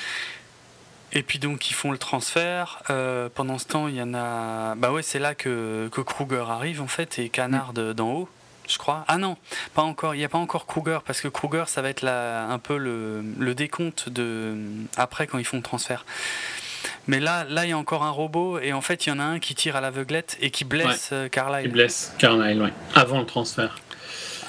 Et 1.14 1.24
puis 1.24 1.40
donc 1.40 1.70
ils 1.70 1.74
font 1.74 1.92
le 1.92 1.98
transfert. 1.98 2.84
Euh, 2.90 3.30
pendant 3.34 3.58
ce 3.58 3.66
temps, 3.66 3.88
il 3.88 3.96
y 3.96 4.02
en 4.02 4.14
a. 4.14 4.76
Bah 4.76 4.92
ouais, 4.92 5.02
c'est 5.04 5.20
là 5.20 5.36
que, 5.36 5.90
que 5.92 6.02
Kruger 6.02 6.44
arrive 6.50 6.82
en 6.82 6.88
fait 6.88 7.18
et 7.20 7.30
Canard 7.30 7.72
de- 7.74 7.94
d'en 7.94 8.12
haut, 8.12 8.30
je 8.68 8.78
crois. 8.78 9.06
Ah 9.08 9.18
non, 9.18 9.38
pas 9.74 9.84
encore. 9.84 10.16
Il 10.16 10.18
n'y 10.18 10.26
a 10.26 10.30
pas 10.30 10.38
encore 10.38 10.66
Kruger 10.68 11.00
parce 11.06 11.22
que 11.22 11.30
Kruger, 11.30 11.64
ça 11.68 11.82
va 11.82 11.90
être 11.90 12.02
la, 12.02 12.48
un 12.50 12.60
peu 12.60 12.78
le, 12.78 13.24
le 13.40 13.56
décompte 13.56 14.10
de 14.10 14.56
après 14.98 15.28
quand 15.28 15.38
ils 15.38 15.46
font 15.46 15.58
le 15.58 15.64
transfert. 15.64 16.06
Mais 17.08 17.22
là, 17.22 17.46
là, 17.46 17.66
il 17.66 17.70
y 17.70 17.74
a 17.74 17.78
encore 17.78 18.04
un 18.04 18.10
robot 18.12 18.60
et 18.60 18.74
en 18.74 18.82
fait, 18.82 19.06
il 19.06 19.10
y 19.10 19.12
en 19.14 19.20
a 19.20 19.24
un 19.24 19.40
qui 19.40 19.56
tire 19.56 19.78
à 19.78 19.82
l'aveuglette 19.82 20.38
et 20.42 20.52
qui 20.52 20.66
blesse 20.66 21.10
euh, 21.14 21.30
Carlyle 21.30 21.68
Il 21.68 21.72
blesse 21.72 22.14
Carlyle, 22.18 22.62
ouais. 22.62 22.74
Avant 22.96 23.20
le 23.20 23.26
transfert. 23.26 23.80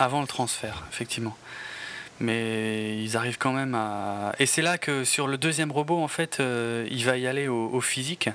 avant 0.01 0.20
le 0.20 0.27
transfert, 0.27 0.82
effectivement. 0.93 1.36
Mais 2.20 3.01
ils 3.03 3.16
arrivent 3.16 3.39
quand 3.39 3.53
même 3.53 3.74
à. 3.74 4.32
Et 4.39 4.47
c'est 4.47 4.62
là 4.62 4.77
que 4.78 5.05
sur 5.05 5.28
le 5.28 5.39
deuxième 5.39 5.70
robot, 5.70 6.03
en 6.03 6.09
fait, 6.09 6.40
euh, 6.40 6.86
il 6.90 7.05
va 7.05 7.16
y 7.16 7.27
aller 7.27 7.47
au, 7.49 7.69
au 7.73 7.81
physique. 7.81 8.28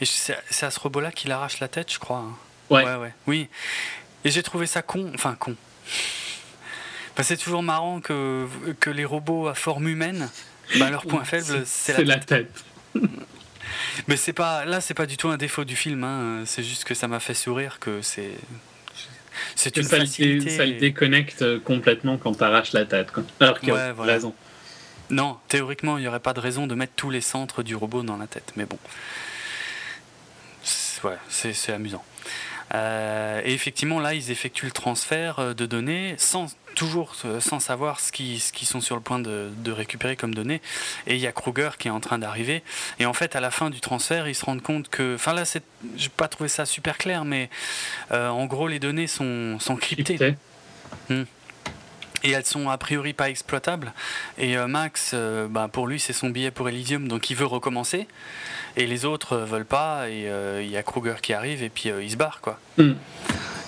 Et 0.00 0.04
c'est 0.06 0.64
à 0.66 0.70
ce 0.70 0.80
robot-là 0.80 1.10
qu'il 1.12 1.30
arrache 1.32 1.60
la 1.60 1.68
tête, 1.68 1.92
je 1.92 1.98
crois. 1.98 2.18
hein. 2.18 2.36
Ouais. 2.70 2.84
ouais, 2.84 2.96
ouais. 2.96 3.12
Oui. 3.26 3.48
Et 4.24 4.30
j'ai 4.30 4.42
trouvé 4.42 4.66
ça 4.66 4.82
con. 4.82 5.10
Enfin, 5.14 5.34
con. 5.38 5.56
C'est 7.22 7.36
toujours 7.36 7.62
marrant 7.62 8.00
que, 8.00 8.48
que 8.80 8.88
les 8.88 9.04
robots 9.04 9.46
à 9.48 9.54
forme 9.54 9.88
humaine, 9.88 10.30
bah, 10.78 10.88
leur 10.88 11.04
point 11.04 11.24
faible, 11.24 11.64
c'est 11.66 12.02
la 12.04 12.16
tête. 12.18 12.64
mais 14.08 14.16
c'est 14.16 14.32
pas 14.32 14.64
là, 14.64 14.80
c'est 14.80 14.94
pas 14.94 15.04
du 15.04 15.18
tout 15.18 15.28
un 15.28 15.36
défaut 15.36 15.64
du 15.64 15.76
film. 15.76 16.02
hein. 16.04 16.44
C'est 16.46 16.62
juste 16.62 16.84
que 16.84 16.94
ça 16.94 17.08
m'a 17.08 17.20
fait 17.20 17.34
sourire 17.34 17.78
que 17.78 18.00
c'est 18.00 18.30
c'est 19.56 19.76
une 19.76 19.82
ça, 19.84 19.96
le, 19.98 20.04
facilité. 20.06 20.50
ça 20.56 20.64
le 20.66 20.74
déconnecte 20.74 21.42
euh, 21.42 21.58
complètement 21.60 22.16
quand 22.18 22.34
t'arraches 22.34 22.72
la 22.72 22.84
tête. 22.84 23.10
Quoi. 23.10 23.22
Alors 23.40 23.58
qu'il 23.60 23.68
y 23.68 23.72
a 23.72 23.92
voilà. 23.92 24.14
raison. 24.14 24.34
Non, 25.10 25.38
théoriquement, 25.48 25.98
il 25.98 26.02
n'y 26.02 26.08
aurait 26.08 26.20
pas 26.20 26.32
de 26.34 26.40
raison 26.40 26.66
de 26.66 26.74
mettre 26.74 26.92
tous 26.96 27.10
les 27.10 27.20
centres 27.20 27.62
du 27.62 27.74
robot 27.74 28.02
dans 28.02 28.16
la 28.16 28.26
tête. 28.28 28.52
Mais 28.56 28.64
bon, 28.64 28.78
ouais, 31.04 31.16
c'est- 31.28 31.52
c'est 31.52 31.72
amusant. 31.72 32.04
Euh, 32.74 33.40
et 33.44 33.52
effectivement, 33.52 33.98
là, 34.00 34.14
ils 34.14 34.30
effectuent 34.30 34.66
le 34.66 34.72
transfert 34.72 35.38
euh, 35.38 35.54
de 35.54 35.66
données 35.66 36.14
sans 36.18 36.46
toujours 36.76 37.14
euh, 37.24 37.40
sans 37.40 37.58
savoir 37.58 37.98
ce 37.98 38.12
qu'ils 38.12 38.40
ce 38.40 38.52
qu'ils 38.52 38.68
sont 38.68 38.80
sur 38.80 38.94
le 38.94 39.02
point 39.02 39.18
de, 39.18 39.50
de 39.56 39.72
récupérer 39.72 40.16
comme 40.16 40.34
données. 40.34 40.60
Et 41.06 41.14
il 41.14 41.20
y 41.20 41.26
a 41.26 41.32
Kruger 41.32 41.70
qui 41.78 41.88
est 41.88 41.90
en 41.90 42.00
train 42.00 42.18
d'arriver. 42.18 42.62
Et 42.98 43.06
en 43.06 43.12
fait, 43.12 43.34
à 43.36 43.40
la 43.40 43.50
fin 43.50 43.70
du 43.70 43.80
transfert, 43.80 44.28
ils 44.28 44.34
se 44.34 44.44
rendent 44.44 44.62
compte 44.62 44.88
que, 44.88 45.16
enfin 45.16 45.32
là, 45.32 45.44
c'est, 45.44 45.62
j'ai 45.96 46.08
pas 46.08 46.28
trouvé 46.28 46.48
ça 46.48 46.66
super 46.66 46.98
clair, 46.98 47.24
mais 47.24 47.50
euh, 48.12 48.28
en 48.28 48.46
gros, 48.46 48.68
les 48.68 48.78
données 48.78 49.08
sont, 49.08 49.58
sont 49.58 49.76
cryptées. 49.76 50.16
Crypté. 50.16 51.26
Et 52.22 52.30
elles 52.32 52.44
sont 52.44 52.68
a 52.68 52.76
priori 52.78 53.12
pas 53.12 53.30
exploitables. 53.30 53.92
Et 54.38 54.56
euh, 54.58 54.66
Max, 54.66 55.12
euh, 55.14 55.46
bah, 55.48 55.68
pour 55.72 55.86
lui, 55.86 55.98
c'est 55.98 56.12
son 56.12 56.28
billet 56.30 56.50
pour 56.50 56.68
Elysium, 56.68 57.08
donc 57.08 57.30
il 57.30 57.36
veut 57.36 57.46
recommencer. 57.46 58.06
Et 58.76 58.86
les 58.86 59.04
autres 59.04 59.34
euh, 59.34 59.44
veulent 59.44 59.64
pas. 59.64 60.08
Et 60.10 60.28
euh, 60.28 60.62
il 60.62 60.70
y 60.70 60.76
a 60.76 60.82
Kruger 60.82 61.14
qui 61.22 61.32
arrive, 61.32 61.62
et 61.62 61.70
puis 61.70 61.90
il 62.02 62.10
se 62.10 62.16
barre, 62.16 62.40
quoi. 62.42 62.58
Hmm. 62.76 62.92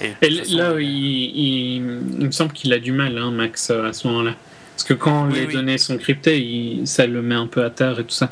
Et, 0.00 0.14
façon, 0.14 0.56
là, 0.56 0.74
il, 0.80 0.86
il- 0.88 1.76
il 2.18 2.26
me 2.26 2.30
semble 2.32 2.52
qu'il 2.52 2.72
a 2.72 2.78
du 2.78 2.92
mal, 2.92 3.16
hein, 3.18 3.30
Max, 3.30 3.70
à 3.70 3.92
ce 3.92 4.06
moment-là. 4.08 4.34
Parce 4.74 4.84
que 4.84 4.94
quand 4.94 5.26
Oui, 5.28 5.34
les 5.34 5.46
oui. 5.46 5.52
données 5.54 5.78
sont 5.78 5.96
cryptées, 5.98 6.40
il- 6.40 6.86
ça 6.88 7.06
le 7.06 7.20
met 7.22 7.34
un 7.34 7.46
peu 7.46 7.64
à 7.64 7.70
terre 7.70 8.00
et 8.00 8.04
tout 8.04 8.10
ça. 8.14 8.28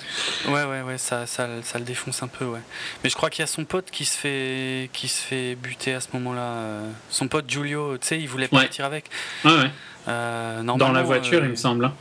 Ouais, 0.48 0.64
ouais, 0.64 0.80
ouais, 0.82 0.98
ça, 0.98 1.26
ça, 1.26 1.46
ça 1.62 1.78
le 1.78 1.84
défonce 1.84 2.22
un 2.22 2.28
peu, 2.28 2.46
ouais. 2.46 2.60
Mais 3.04 3.10
je 3.10 3.14
crois 3.14 3.28
qu'il 3.30 3.42
y 3.42 3.44
a 3.44 3.46
son 3.46 3.64
pote 3.64 3.90
qui 3.90 4.04
se 4.04 4.16
fait, 4.16 4.88
qui 4.92 5.06
se 5.08 5.22
fait 5.22 5.54
buter 5.54 5.92
à 5.94 6.00
ce 6.00 6.08
moment-là. 6.14 6.40
euh, 6.40 6.90
Son 7.10 7.28
pote 7.28 7.44
Giulio, 7.48 7.98
tu 7.98 8.06
sais, 8.06 8.18
il 8.18 8.26
voulait 8.28 8.48
Ouais. 8.52 8.62
partir 8.62 8.84
avec. 8.86 9.04
Ah 9.44 9.54
ouais. 9.54 9.70
Euh, 10.08 10.62
Dans 10.62 10.92
la 10.92 11.02
voiture, 11.02 11.40
euh, 11.42 11.44
il 11.44 11.50
me 11.50 11.56
semble. 11.56 11.84
hein. 11.84 11.94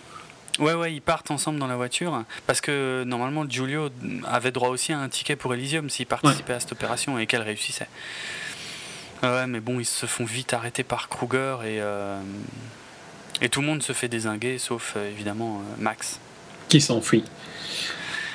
Ouais, 0.58 0.74
ouais, 0.74 0.94
ils 0.94 1.02
partent 1.02 1.32
ensemble 1.32 1.58
dans 1.60 1.68
la 1.68 1.78
voiture 1.78 2.24
parce 2.46 2.60
que 2.60 3.04
normalement 3.06 3.46
Giulio 3.48 3.90
avait 4.26 4.52
droit 4.52 4.68
aussi 4.70 4.92
à 4.92 5.00
un 5.00 5.08
ticket 5.08 5.38
pour 5.38 5.54
Elysium 5.54 5.90
s'il 5.90 6.06
participait 6.06 6.52
à 6.54 6.60
cette 6.60 6.74
opération 6.74 7.18
et 7.18 7.28
qu'elle 7.28 7.44
réussissait. 7.44 7.88
Ouais, 9.24 9.48
mais 9.48 9.62
bon, 9.62 9.80
ils 9.80 9.86
se 9.86 10.06
font 10.06 10.26
vite 10.26 10.54
arrêter 10.54 10.84
par 10.84 11.08
Kruger 11.08 11.58
et, 11.64 11.80
euh, 11.80 12.20
et 13.42 13.50
tout 13.50 13.62
le 13.62 13.68
monde 13.68 13.82
se 13.84 13.94
fait 13.94 14.08
désinguer 14.08 14.58
sauf 14.58 14.94
euh, 14.98 15.10
évidemment 15.12 15.60
euh, 15.62 15.82
Max. 15.82 16.20
Qui 16.68 16.82
s'enfuit. 16.82 17.24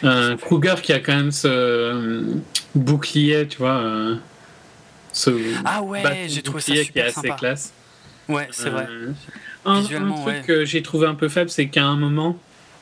Euh, 0.03 0.37
Kruger 0.37 0.75
qui 0.83 0.93
a 0.93 0.99
quand 1.01 1.15
même 1.15 1.31
ce 1.33 1.49
euh, 1.49 2.23
bouclier, 2.75 3.47
tu 3.49 3.59
vois. 3.59 3.77
euh, 3.79 4.17
ce 5.13 5.31
Ah 5.65 5.83
ouais, 5.83 6.03
j'ai 6.29 6.43
trouvé 6.43 6.61
ça 6.61 6.73
qui 6.73 6.85
super 6.85 7.05
est 7.05 7.09
assez 7.09 7.21
sympa. 7.21 7.35
classe. 7.37 7.73
Ouais, 8.29 8.49
c'est 8.51 8.71
vrai. 8.71 8.89
Un, 9.65 9.81
Visuellement, 9.81 10.19
un 10.19 10.23
truc 10.23 10.35
ouais. 10.35 10.43
que 10.47 10.65
j'ai 10.65 10.83
trouvé 10.83 11.07
un 11.07 11.15
peu 11.15 11.29
faible, 11.29 11.49
c'est 11.51 11.69
qu'à 11.69 11.85
un 11.85 11.97
moment, 11.97 12.37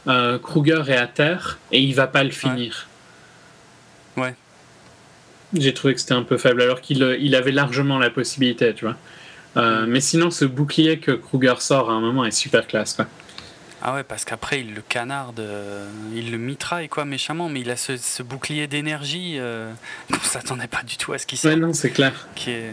Kruger 0.06 0.82
est 0.88 0.96
à 0.96 1.06
terre 1.06 1.58
et 1.70 1.80
il 1.80 1.94
va 1.94 2.06
pas 2.06 2.24
le 2.24 2.30
finir. 2.30 2.86
Ouais. 4.16 4.34
J'ai 5.54 5.74
trouvé 5.74 5.94
que 5.94 6.00
c'était 6.00 6.14
un 6.14 6.22
peu 6.22 6.38
faible, 6.38 6.62
alors 6.62 6.80
qu'il 6.80 7.02
il 7.20 7.34
avait 7.34 7.52
largement 7.52 7.98
la 7.98 8.08
possibilité, 8.10 8.72
tu 8.74 8.84
vois. 8.86 8.96
Euh, 9.56 9.86
mais 9.86 10.00
sinon, 10.00 10.30
ce 10.30 10.44
bouclier 10.44 10.98
que 10.98 11.12
Kruger 11.12 11.54
sort 11.60 11.90
à 11.90 11.94
un 11.94 12.00
moment 12.00 12.24
est 12.24 12.30
super 12.30 12.66
classe. 12.66 12.94
Quoi. 12.94 13.06
Ah 13.84 13.94
ouais, 13.94 14.04
parce 14.04 14.24
qu'après, 14.24 14.60
il 14.60 14.74
le 14.74 14.80
canarde, 14.80 15.40
euh, 15.40 15.88
il 16.14 16.30
le 16.30 16.38
mitraille 16.38 16.88
quoi, 16.88 17.04
méchamment, 17.04 17.48
mais 17.48 17.62
il 17.62 17.70
a 17.70 17.76
ce, 17.76 18.22
bouclier 18.22 18.68
d'énergie. 18.68 19.34
Euh, 19.38 19.72
on 20.12 20.18
s'attendait 20.20 20.68
pas 20.68 20.84
du 20.84 20.96
tout 20.96 21.12
à 21.12 21.18
ce 21.18 21.26
qu'il 21.26 21.36
sorte. 21.36 21.54
Ouais, 21.54 21.60
non, 21.60 21.72
c'est 21.72 21.90
clair. 21.90 22.28
Qui 22.36 22.50
est... 22.50 22.72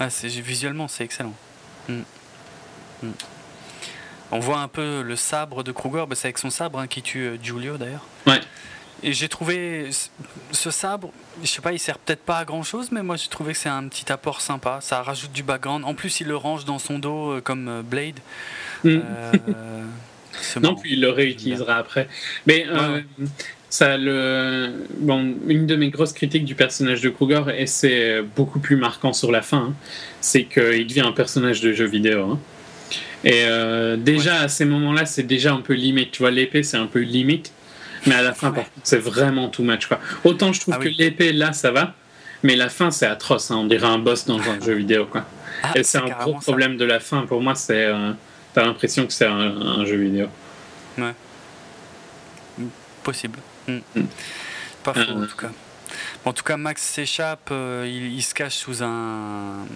Ah, 0.00 0.08
visuellement, 0.22 0.88
c'est 0.88 1.04
excellent. 1.04 1.34
Mm. 1.88 2.00
Mm. 3.02 3.10
On 4.30 4.38
voit 4.38 4.60
un 4.60 4.68
peu 4.68 5.02
le 5.02 5.16
sabre 5.16 5.62
de 5.62 5.72
Kruger, 5.72 6.04
bah, 6.08 6.14
c'est 6.14 6.28
avec 6.28 6.38
son 6.38 6.50
sabre 6.50 6.78
hein, 6.78 6.86
qui 6.86 7.02
tue 7.02 7.26
euh, 7.26 7.36
Giulio 7.42 7.76
d'ailleurs. 7.76 8.06
Ouais. 8.26 8.40
Et 9.02 9.12
j'ai 9.12 9.28
trouvé 9.28 9.90
ce 10.50 10.70
sabre, 10.70 11.12
je 11.42 11.46
sais 11.46 11.60
pas, 11.62 11.72
il 11.72 11.78
sert 11.78 11.98
peut-être 11.98 12.22
pas 12.22 12.38
à 12.38 12.44
grand 12.44 12.62
chose, 12.62 12.90
mais 12.90 13.02
moi 13.02 13.16
j'ai 13.16 13.28
trouvé 13.28 13.52
que 13.52 13.58
c'est 13.58 13.68
un 13.68 13.86
petit 13.88 14.10
apport 14.10 14.40
sympa. 14.40 14.80
Ça 14.82 15.02
rajoute 15.02 15.32
du 15.32 15.42
background. 15.42 15.84
En 15.84 15.94
plus, 15.94 16.20
il 16.20 16.26
le 16.26 16.36
range 16.36 16.64
dans 16.64 16.78
son 16.78 16.98
dos 16.98 17.40
comme 17.44 17.82
Blade. 17.82 18.18
Mm. 18.84 18.98
non, 20.62 20.74
puis 20.74 20.94
il 20.94 21.00
le 21.00 21.10
réutilisera 21.10 21.76
après. 21.76 22.08
Mais 22.46 22.66
euh, 22.68 23.00
ça, 23.70 23.96
le... 23.96 24.86
bon, 24.98 25.36
une 25.46 25.66
de 25.66 25.76
mes 25.76 25.90
grosses 25.90 26.12
critiques 26.12 26.44
du 26.44 26.54
personnage 26.54 27.00
de 27.00 27.08
Kruger, 27.08 27.44
et 27.56 27.66
c'est 27.66 28.22
beaucoup 28.36 28.58
plus 28.60 28.76
marquant 28.76 29.12
sur 29.12 29.30
la 29.30 29.42
fin, 29.42 29.58
hein, 29.58 29.74
c'est 30.20 30.44
qu'il 30.44 30.86
devient 30.86 31.02
un 31.02 31.12
personnage 31.12 31.60
de 31.60 31.72
jeu 31.72 31.86
vidéo. 31.86 32.32
Hein. 32.32 32.38
Et 33.24 33.44
euh, 33.44 33.96
déjà 33.96 34.42
à 34.42 34.48
ces 34.48 34.64
moments-là, 34.64 35.06
c'est 35.06 35.24
déjà 35.24 35.52
un 35.52 35.60
peu 35.60 35.74
limite. 35.74 36.12
Tu 36.12 36.20
vois, 36.20 36.30
l'épée, 36.30 36.62
c'est 36.62 36.76
un 36.76 36.86
peu 36.86 37.00
limite. 37.00 37.52
Mais 38.06 38.14
à 38.14 38.22
la 38.22 38.32
fin, 38.32 38.52
c'est 38.82 38.98
vraiment 38.98 39.48
too 39.48 39.62
much. 39.62 39.86
Quoi. 39.86 39.98
Autant 40.24 40.52
je 40.52 40.60
trouve 40.60 40.74
ah 40.78 40.82
que 40.82 40.88
l'épée, 40.88 41.32
là, 41.32 41.52
ça 41.52 41.70
va. 41.70 41.94
Mais 42.42 42.54
la 42.54 42.68
fin, 42.68 42.90
c'est 42.90 43.06
atroce. 43.06 43.50
Hein. 43.50 43.56
On 43.56 43.64
dirait 43.64 43.86
un 43.86 43.98
boss 43.98 44.24
dans 44.26 44.40
un 44.40 44.60
jeu 44.64 44.74
vidéo. 44.74 45.06
Quoi. 45.06 45.24
Ah, 45.62 45.72
et 45.74 45.82
c'est 45.82 45.98
un 45.98 46.08
gros 46.08 46.34
problème 46.34 46.76
de 46.76 46.84
la 46.84 47.00
fin. 47.00 47.26
Pour 47.26 47.40
moi, 47.40 47.54
c'est. 47.54 47.86
Euh, 47.86 48.12
T'as 48.54 48.64
l'impression 48.64 49.06
que 49.06 49.12
c'est 49.12 49.26
un, 49.26 49.84
jeu 49.84 49.96
vidéo. 49.96 50.26
Ouais. 50.96 51.14
Possible. 53.04 53.38
Hmm. 53.66 53.78
Hmm. 53.94 54.02
Pas 54.82 54.94
faux, 54.94 55.00
en 55.00 55.22
euh. 55.22 55.26
tout 55.26 55.36
cas. 55.36 55.50
en 56.24 56.32
tout 56.32 56.42
cas, 56.42 56.56
Max 56.56 56.82
s'échappe, 56.82 57.50
euh, 57.52 57.86
il, 57.86 58.22
se 58.22 58.34
cache 58.34 58.56
sous 58.56 58.82
un. 58.82 59.66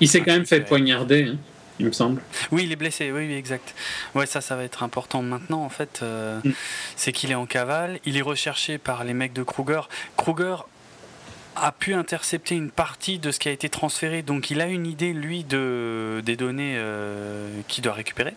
Il 0.00 0.08
s'est 0.08 0.20
quand 0.20 0.32
même 0.32 0.46
fait 0.46 0.60
poignarder, 0.60 1.28
hein, 1.32 1.36
il 1.78 1.86
me 1.86 1.92
semble. 1.92 2.22
Oui, 2.50 2.64
il 2.64 2.72
est 2.72 2.76
blessé, 2.76 3.10
oui, 3.12 3.26
oui, 3.26 3.34
exact. 3.34 3.74
Ouais, 4.14 4.26
ça, 4.26 4.40
ça 4.40 4.56
va 4.56 4.64
être 4.64 4.82
important 4.82 5.22
maintenant, 5.22 5.64
en 5.64 5.68
fait. 5.68 6.00
Euh, 6.02 6.40
hmm. 6.44 6.52
C'est 6.96 7.12
qu'il 7.12 7.30
est 7.30 7.36
en 7.36 7.46
cavale, 7.46 7.98
il 8.04 8.16
est 8.16 8.22
recherché 8.22 8.78
par 8.78 9.04
les 9.04 9.14
mecs 9.14 9.32
de 9.32 9.42
Kruger. 9.42 9.82
Kruger 10.16 10.56
a 11.56 11.72
pu 11.72 11.94
intercepter 11.94 12.54
une 12.54 12.70
partie 12.70 13.18
de 13.18 13.30
ce 13.30 13.38
qui 13.38 13.48
a 13.48 13.52
été 13.52 13.68
transféré, 13.68 14.22
donc 14.22 14.50
il 14.50 14.60
a 14.60 14.66
une 14.66 14.86
idée, 14.86 15.12
lui, 15.12 15.44
de, 15.44 16.22
des 16.24 16.36
données 16.36 16.74
euh, 16.76 17.60
qu'il 17.68 17.84
doit 17.84 17.92
récupérer. 17.92 18.34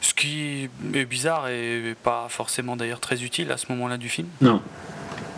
Ce 0.00 0.12
qui 0.12 0.68
est 0.92 1.04
bizarre 1.06 1.48
et 1.48 1.94
pas 2.02 2.26
forcément 2.28 2.76
d'ailleurs 2.76 3.00
très 3.00 3.22
utile 3.22 3.50
à 3.50 3.56
ce 3.56 3.66
moment-là 3.70 3.96
du 3.96 4.10
film. 4.10 4.28
Non. 4.42 4.60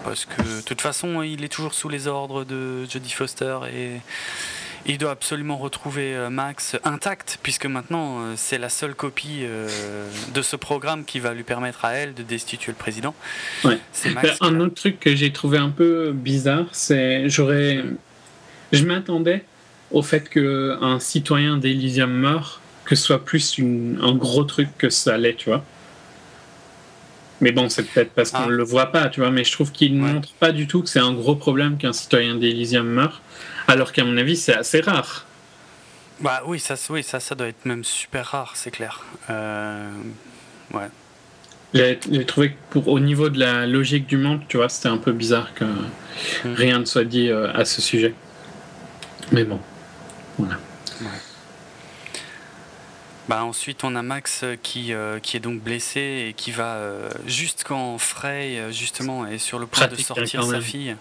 Parce 0.02 0.24
que 0.24 0.42
de 0.42 0.60
toute 0.60 0.80
façon, 0.80 1.22
il 1.22 1.44
est 1.44 1.48
toujours 1.48 1.72
sous 1.72 1.88
les 1.88 2.08
ordres 2.08 2.44
de 2.44 2.84
Jodie 2.88 3.12
Foster 3.12 3.58
et 3.72 4.00
il 4.88 4.98
doit 4.98 5.10
absolument 5.10 5.56
retrouver 5.56 6.14
euh, 6.14 6.30
Max 6.30 6.76
intact, 6.84 7.38
puisque 7.42 7.66
maintenant 7.66 8.20
euh, 8.20 8.34
c'est 8.36 8.58
la 8.58 8.68
seule 8.68 8.94
copie 8.94 9.40
euh, 9.42 9.68
de 10.34 10.42
ce 10.42 10.56
programme 10.56 11.04
qui 11.04 11.18
va 11.18 11.34
lui 11.34 11.42
permettre 11.42 11.84
à 11.84 11.92
elle 11.92 12.14
de 12.14 12.22
destituer 12.22 12.72
le 12.72 12.76
président. 12.76 13.14
Ouais. 13.64 13.78
un 14.40 14.60
autre 14.60 14.74
truc 14.74 15.00
que 15.00 15.14
j'ai 15.14 15.32
trouvé 15.32 15.58
un 15.58 15.70
peu 15.70 16.12
bizarre, 16.12 16.66
c'est 16.72 17.28
j'aurais, 17.28 17.84
je 18.72 18.84
m'attendais 18.84 19.44
au 19.90 20.02
fait 20.02 20.28
qu'un 20.28 20.98
citoyen 21.00 21.58
d'Elysium 21.58 22.10
meure, 22.10 22.60
que 22.84 22.94
ce 22.94 23.02
soit 23.02 23.24
plus 23.24 23.60
un 23.60 24.14
gros 24.14 24.44
truc 24.44 24.68
que 24.78 24.90
ça 24.90 25.16
l'est, 25.16 25.36
tu 25.36 25.48
vois. 25.48 25.64
Mais 27.40 27.52
bon, 27.52 27.68
c'est 27.68 27.82
peut-être 27.82 28.12
parce 28.12 28.30
qu'on 28.30 28.46
ne 28.46 28.52
ah. 28.52 28.56
le 28.56 28.64
voit 28.64 28.86
pas, 28.86 29.08
tu 29.08 29.20
vois. 29.20 29.30
Mais 29.30 29.44
je 29.44 29.52
trouve 29.52 29.70
qu'il 29.70 29.98
ne 29.98 30.00
montre 30.00 30.32
pas 30.40 30.52
du 30.52 30.66
tout 30.66 30.82
que 30.82 30.88
c'est 30.88 31.00
un 31.00 31.12
gros 31.12 31.36
problème 31.36 31.76
qu'un 31.76 31.92
citoyen 31.92 32.34
d'Elysium 32.34 32.86
meure. 32.86 33.20
Alors 33.68 33.92
qu'à 33.92 34.04
mon 34.04 34.16
avis, 34.16 34.36
c'est 34.36 34.54
assez 34.54 34.80
rare. 34.80 35.26
Bah 36.20 36.42
oui, 36.46 36.58
ça, 36.58 36.76
oui, 36.90 37.02
ça, 37.02 37.20
ça 37.20 37.34
doit 37.34 37.48
être 37.48 37.66
même 37.66 37.84
super 37.84 38.26
rare, 38.26 38.52
c'est 38.54 38.70
clair. 38.70 39.04
Euh, 39.28 39.90
ouais. 40.72 40.88
J'ai 41.74 42.24
trouvé 42.24 42.52
que 42.52 42.56
pour, 42.70 42.88
au 42.88 43.00
niveau 43.00 43.28
de 43.28 43.38
la 43.38 43.66
logique 43.66 44.06
du 44.06 44.16
monde, 44.16 44.40
tu 44.48 44.56
vois, 44.56 44.70
c'était 44.70 44.88
un 44.88 44.96
peu 44.96 45.12
bizarre 45.12 45.52
que 45.52 45.64
hmm. 45.64 46.54
rien 46.54 46.78
ne 46.78 46.84
soit 46.86 47.04
dit 47.04 47.28
euh, 47.28 47.52
à 47.52 47.66
ce 47.66 47.82
sujet. 47.82 48.14
Mais 49.32 49.44
bon, 49.44 49.60
voilà. 50.38 50.58
Bah 53.28 53.42
ensuite, 53.42 53.82
on 53.82 53.96
a 53.96 54.02
Max 54.02 54.44
qui, 54.62 54.92
euh, 54.92 55.18
qui 55.18 55.36
est 55.36 55.40
donc 55.40 55.60
blessé 55.60 56.26
et 56.28 56.32
qui 56.32 56.52
va 56.52 56.78
juste 57.26 57.64
quand 57.66 57.98
Frey, 57.98 58.68
justement, 58.70 59.26
est 59.26 59.38
sur 59.38 59.58
le 59.58 59.66
point 59.66 59.88
de 59.88 59.96
sortir 59.96 60.44
sa 60.44 60.60
fille. 60.60 60.96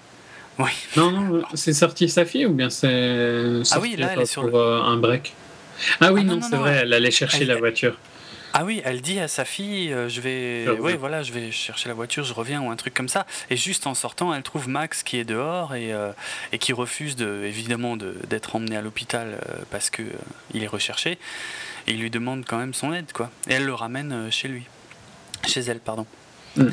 Oui. 0.57 0.69
Non, 0.95 1.11
non, 1.11 1.43
c'est 1.53 1.73
sorti 1.73 2.07
sa 2.07 2.25
fille 2.25 2.45
ou 2.45 2.53
bien 2.53 2.69
c'est 2.69 3.61
ah 3.71 3.79
oui, 3.81 3.95
là, 3.97 4.11
elle 4.13 4.21
est 4.21 4.25
sur 4.25 4.49
pour 4.49 4.59
euh, 4.59 4.81
un 4.81 4.97
break 4.97 5.33
Ah 5.99 6.13
oui, 6.13 6.21
ah 6.23 6.35
non, 6.35 6.39
c'est 6.41 6.55
vrai, 6.55 6.79
elle 6.83 6.93
allait 6.93 7.11
chercher 7.11 7.45
la 7.45 7.57
voiture. 7.57 7.97
Ah 8.57 8.63
oui, 8.63 8.81
elle 8.85 9.01
dit 9.01 9.19
à 9.19 9.27
sa 9.27 9.43
fille, 9.43 9.91
euh, 9.91 10.07
je 10.07 10.21
vais, 10.21 10.65
oui, 10.79 10.95
voilà, 10.97 11.23
je 11.23 11.33
vais 11.33 11.51
chercher 11.51 11.89
la 11.89 11.93
voiture, 11.93 12.23
je 12.23 12.33
reviens 12.33 12.61
ou 12.61 12.69
un 12.69 12.77
truc 12.77 12.93
comme 12.93 13.09
ça. 13.09 13.25
Et 13.49 13.57
juste 13.57 13.85
en 13.85 13.93
sortant, 13.93 14.33
elle 14.33 14.43
trouve 14.43 14.69
Max 14.69 15.03
qui 15.03 15.17
est 15.17 15.25
dehors 15.25 15.75
et, 15.75 15.91
euh, 15.91 16.13
et 16.53 16.57
qui 16.57 16.71
refuse 16.71 17.17
de, 17.17 17.43
évidemment 17.43 17.97
d'être 17.97 18.55
emmené 18.55 18.77
à 18.77 18.81
l'hôpital 18.81 19.39
parce 19.71 19.89
que 19.89 20.03
il 20.53 20.63
est 20.63 20.67
recherché. 20.67 21.17
Et 21.87 21.91
il 21.91 21.99
lui 21.99 22.09
demande 22.09 22.45
quand 22.47 22.57
même 22.57 22.73
son 22.73 22.93
aide, 22.93 23.11
quoi. 23.11 23.29
Et 23.49 23.53
elle 23.55 23.65
le 23.65 23.73
ramène 23.73 24.31
chez 24.31 24.47
lui, 24.47 24.63
chez 25.45 25.59
elle, 25.59 25.79
pardon. 25.79 26.05
Mm. 26.55 26.69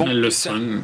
Elle 0.00 0.20
le 0.20 0.30
soigne. 0.30 0.80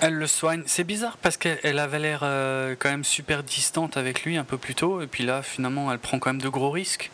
Elle 0.00 0.14
le 0.14 0.26
soigne. 0.26 0.62
C'est 0.66 0.84
bizarre 0.84 1.16
parce 1.16 1.36
qu'elle 1.36 1.78
avait 1.78 1.98
l'air 1.98 2.20
euh, 2.22 2.76
quand 2.78 2.90
même 2.90 3.04
super 3.04 3.42
distante 3.42 3.96
avec 3.96 4.24
lui 4.24 4.36
un 4.36 4.44
peu 4.44 4.56
plus 4.56 4.74
tôt. 4.74 5.02
Et 5.02 5.06
puis 5.06 5.24
là, 5.24 5.42
finalement, 5.42 5.92
elle 5.92 5.98
prend 5.98 6.18
quand 6.18 6.30
même 6.30 6.42
de 6.42 6.48
gros 6.48 6.70
risques. 6.70 7.10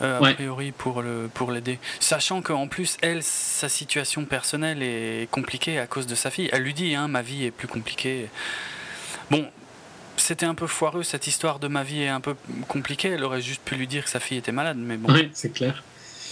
Euh, 0.00 0.20
a 0.22 0.32
priori 0.32 0.70
pour 0.70 1.02
le 1.02 1.28
pour 1.34 1.50
l'aider 1.50 1.80
sachant 1.98 2.40
qu'en 2.40 2.68
plus 2.68 2.96
elle 3.02 3.20
sa 3.24 3.68
situation 3.68 4.26
personnelle 4.26 4.80
est 4.80 5.28
compliquée 5.28 5.80
à 5.80 5.88
cause 5.88 6.06
de 6.06 6.14
sa 6.14 6.30
fille 6.30 6.48
elle 6.52 6.62
lui 6.62 6.72
dit 6.72 6.94
hein, 6.94 7.08
ma 7.08 7.20
vie 7.20 7.46
est 7.46 7.50
plus 7.50 7.66
compliquée 7.66 8.28
bon 9.32 9.50
c'était 10.16 10.46
un 10.46 10.54
peu 10.54 10.68
foireux 10.68 11.02
cette 11.02 11.26
histoire 11.26 11.58
de 11.58 11.66
ma 11.66 11.82
vie 11.82 12.02
est 12.02 12.08
un 12.08 12.20
peu 12.20 12.36
compliquée 12.68 13.08
elle 13.08 13.24
aurait 13.24 13.40
juste 13.40 13.60
pu 13.64 13.74
lui 13.74 13.88
dire 13.88 14.04
que 14.04 14.10
sa 14.10 14.20
fille 14.20 14.38
était 14.38 14.52
malade 14.52 14.76
mais 14.78 14.98
bon 14.98 15.12
oui 15.12 15.30
c'est 15.32 15.52
clair 15.52 15.82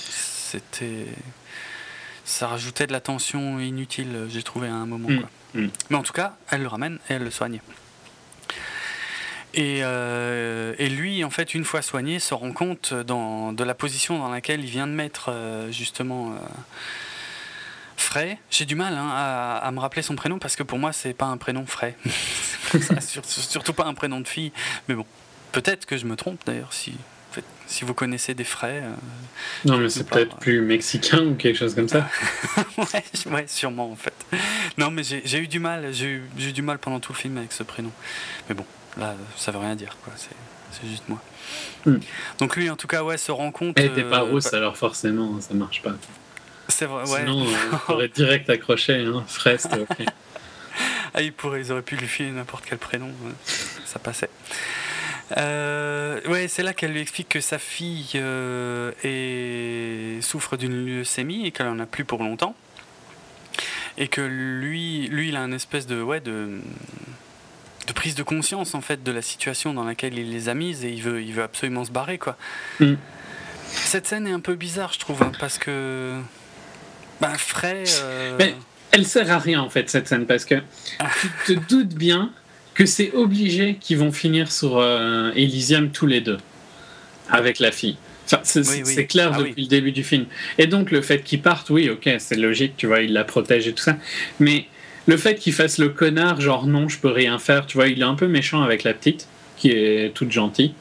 c'était 0.08 1.06
ça 2.26 2.48
rajoutait 2.48 2.86
de 2.86 2.92
la 2.92 3.00
tension 3.00 3.60
inutile, 3.60 4.26
j'ai 4.28 4.42
trouvé 4.42 4.68
à 4.68 4.74
un 4.74 4.84
moment. 4.84 5.08
Mm. 5.08 5.62
Mm. 5.62 5.70
Mais 5.88 5.96
en 5.96 6.02
tout 6.02 6.12
cas, 6.12 6.34
elle 6.50 6.60
le 6.60 6.68
ramène 6.68 6.98
et 7.08 7.14
elle 7.14 7.22
le 7.22 7.30
soigne. 7.30 7.60
Et, 9.54 9.78
euh, 9.82 10.74
et, 10.78 10.90
lui, 10.90 11.24
en 11.24 11.30
fait, 11.30 11.54
une 11.54 11.64
fois 11.64 11.80
soigné, 11.80 12.18
se 12.18 12.34
rend 12.34 12.52
compte 12.52 12.92
dans, 12.92 13.54
de 13.54 13.64
la 13.64 13.74
position 13.74 14.18
dans 14.18 14.28
laquelle 14.28 14.60
il 14.60 14.68
vient 14.68 14.86
de 14.86 14.92
mettre 14.92 15.30
euh, 15.30 15.70
justement 15.70 16.32
euh, 16.32 16.36
Frey. 17.96 18.38
J'ai 18.50 18.66
du 18.66 18.74
mal 18.74 18.92
hein, 18.94 19.08
à, 19.14 19.56
à, 19.56 19.70
me 19.70 19.78
rappeler 19.78 20.02
son 20.02 20.14
prénom 20.14 20.38
parce 20.38 20.56
que 20.56 20.62
pour 20.62 20.78
moi, 20.78 20.92
c'est 20.92 21.14
pas 21.14 21.26
un 21.26 21.38
prénom 21.38 21.64
Frey. 21.64 21.96
surtout 23.22 23.72
pas 23.72 23.86
un 23.86 23.94
prénom 23.94 24.20
de 24.20 24.28
fille. 24.28 24.52
Mais 24.88 24.94
bon, 24.94 25.06
peut-être 25.52 25.86
que 25.86 25.96
je 25.96 26.04
me 26.04 26.16
trompe 26.16 26.40
d'ailleurs 26.44 26.74
si 26.74 26.94
si 27.66 27.84
vous 27.84 27.94
connaissez 27.94 28.34
des 28.34 28.44
frais. 28.44 28.82
Euh, 28.82 28.92
non, 29.64 29.78
mais 29.78 29.88
c'est 29.88 30.08
peut-être 30.08 30.36
plus 30.36 30.60
mexicain 30.60 31.24
ou 31.24 31.34
quelque 31.34 31.58
chose 31.58 31.74
comme 31.74 31.88
ça. 31.88 32.08
ouais, 33.30 33.46
sûrement 33.46 33.90
en 33.90 33.96
fait. 33.96 34.14
Non, 34.78 34.90
mais 34.90 35.02
j'ai 35.02 35.38
eu 35.38 35.48
du 35.48 35.58
mal. 35.58 35.92
J'ai 35.92 36.22
eu, 36.38 36.52
du 36.52 36.62
mal 36.62 36.78
pendant 36.78 37.00
tout 37.00 37.12
le 37.12 37.18
film 37.18 37.36
avec 37.38 37.52
ce 37.52 37.62
prénom. 37.62 37.90
Mais 38.48 38.54
bon, 38.54 38.64
là, 38.96 39.14
ça 39.36 39.50
veut 39.50 39.58
rien 39.58 39.74
dire, 39.74 39.96
quoi. 40.02 40.12
C'est 40.16 40.88
juste 40.88 41.08
moi. 41.08 41.20
Hmm. 41.86 41.98
Donc 42.38 42.56
lui, 42.56 42.68
en 42.70 42.76
tout 42.76 42.88
cas, 42.88 43.02
ouais, 43.02 43.16
se 43.16 43.32
rend 43.32 43.50
compte. 43.50 43.78
Elle 43.78 43.88
n'était 43.88 44.02
pas 44.02 44.20
euh, 44.20 44.30
rousse, 44.30 44.52
alors 44.52 44.76
forcément, 44.76 45.40
ça 45.40 45.54
marche 45.54 45.82
pas. 45.82 45.92
C'est 46.68 46.86
vrai, 46.86 47.08
ouais. 47.08 47.20
Sinon, 47.20 47.46
on 47.88 47.92
aurait 47.92 48.08
direct 48.08 48.50
accroché, 48.50 49.04
hein. 49.04 49.24
Frais, 49.26 49.58
ok. 49.64 50.06
ah, 51.14 51.22
ils, 51.22 51.32
pourraient, 51.32 51.60
ils 51.60 51.72
auraient 51.72 51.82
pu 51.82 51.96
lui 51.96 52.08
filer 52.08 52.30
n'importe 52.30 52.64
quel 52.68 52.78
prénom. 52.78 53.10
Ça 53.84 53.98
passait. 53.98 54.30
Euh, 55.36 56.20
ouais, 56.28 56.48
c'est 56.48 56.62
là 56.62 56.72
qu'elle 56.72 56.92
lui 56.92 57.00
explique 57.00 57.28
que 57.28 57.40
sa 57.40 57.58
fille 57.58 58.12
euh, 58.14 58.92
est... 59.02 60.22
souffre 60.22 60.56
d'une 60.56 60.86
leucémie 60.86 61.46
et 61.46 61.50
qu'elle 61.50 61.66
en 61.66 61.78
a 61.80 61.86
plus 61.86 62.04
pour 62.04 62.22
longtemps. 62.22 62.54
Et 63.98 64.08
que 64.08 64.20
lui, 64.20 65.08
lui, 65.08 65.30
il 65.30 65.36
a 65.36 65.40
une 65.40 65.54
espèce 65.54 65.86
de, 65.86 66.00
ouais, 66.02 66.20
de, 66.20 66.60
de 67.86 67.92
prise 67.92 68.14
de 68.14 68.22
conscience 68.22 68.74
en 68.74 68.80
fait 68.80 69.02
de 69.02 69.10
la 69.10 69.22
situation 69.22 69.72
dans 69.72 69.84
laquelle 69.84 70.18
il 70.18 70.30
les 70.30 70.48
a 70.48 70.54
mises 70.54 70.84
et 70.84 70.90
il 70.90 71.02
veut, 71.02 71.22
il 71.22 71.32
veut 71.32 71.42
absolument 71.42 71.84
se 71.84 71.90
barrer 71.90 72.18
quoi. 72.18 72.36
Mm. 72.80 72.94
Cette 73.68 74.06
scène 74.06 74.26
est 74.26 74.32
un 74.32 74.40
peu 74.40 74.54
bizarre, 74.54 74.92
je 74.92 74.98
trouve, 74.98 75.22
hein, 75.22 75.32
parce 75.40 75.58
que, 75.58 76.20
ben, 77.20 77.34
Frey. 77.36 77.84
Euh, 78.02 78.36
Mais 78.38 78.54
elle 78.92 79.06
sert 79.06 79.30
à 79.30 79.38
rien 79.38 79.60
en 79.60 79.70
fait 79.70 79.90
cette 79.90 80.08
scène 80.08 80.26
parce 80.26 80.44
que 80.44 80.56
tu 81.20 81.28
te 81.46 81.52
doutes 81.68 81.94
bien 81.94 82.32
que 82.76 82.86
c'est 82.86 83.12
obligé 83.12 83.76
qu'ils 83.80 83.98
vont 83.98 84.12
finir 84.12 84.50
sur 84.52 84.78
euh, 84.78 85.30
Elysium 85.34 85.90
tous 85.90 86.06
les 86.06 86.20
deux, 86.20 86.38
avec 87.30 87.58
la 87.58 87.72
fille. 87.72 87.96
Enfin, 88.26 88.40
c'est 88.42 89.06
clair 89.06 89.30
Ah 89.34 89.38
depuis 89.38 89.54
oui. 89.56 89.62
le 89.62 89.68
début 89.68 89.92
du 89.92 90.02
film. 90.04 90.26
Et 90.58 90.66
donc, 90.66 90.90
le 90.90 91.00
fait 91.00 91.22
qu'ils 91.22 91.40
partent, 91.40 91.70
oui, 91.70 91.88
ok, 91.88 92.08
c'est 92.18 92.36
logique, 92.36 92.74
tu 92.76 92.86
vois, 92.86 93.00
il 93.00 93.12
la 93.12 93.22
protège 93.24 93.68
et 93.68 93.72
tout 93.72 93.82
ça. 93.84 93.96
Mais 94.40 94.66
le 95.06 95.16
fait 95.16 95.36
qu'il 95.36 95.52
fasse 95.52 95.78
le 95.78 95.88
connard, 95.90 96.40
genre 96.40 96.66
non, 96.66 96.88
je 96.88 96.98
peux 96.98 97.08
rien 97.10 97.38
faire, 97.38 97.66
tu 97.66 97.76
vois, 97.78 97.86
il 97.86 98.00
est 98.00 98.04
un 98.04 98.14
peu 98.16 98.26
méchant 98.26 98.62
avec 98.62 98.82
la 98.82 98.94
petite, 98.94 99.28
qui 99.56 99.70
est 99.70 100.12
toute 100.14 100.30
gentille, 100.32 100.72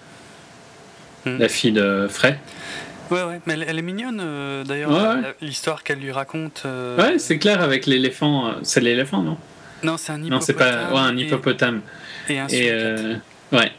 Hmm. 1.26 1.38
la 1.40 1.50
fille 1.50 1.72
de 1.72 2.06
Frey. 2.08 2.38
Ouais, 3.10 3.24
ouais, 3.24 3.40
mais 3.48 3.54
elle, 3.54 3.66
elle 3.68 3.80
est 3.80 3.84
mignonne 3.84 4.20
euh, 4.24 4.64
d'ailleurs, 4.64 4.92
Ouais, 4.92 5.24
ouais. 5.24 5.36
l'histoire 5.42 5.84
qu'elle 5.84 5.98
lui 6.00 6.12
raconte. 6.12 6.64
euh, 6.68 6.98
Ouais, 6.98 7.18
c'est 7.18 7.40
clair 7.40 7.62
avec 7.62 7.88
l'éléphant. 7.88 8.48
euh, 8.48 8.52
C'est 8.62 8.80
l'éléphant, 8.82 9.24
non? 9.24 9.38
Non, 9.86 9.98
c'est 9.98 10.12
un 10.12 10.24
hippopotame. 10.24 10.32
Non, 10.40 10.42
c'est 10.42 10.54
pas. 10.54 10.92
Ouais, 10.94 11.00
un 11.00 11.18
hippopotame. 11.18 11.82
Et, 12.30 12.40
un 12.40 12.48
Et 12.48 12.70
euh, 12.72 13.16
ouais, 13.52 13.72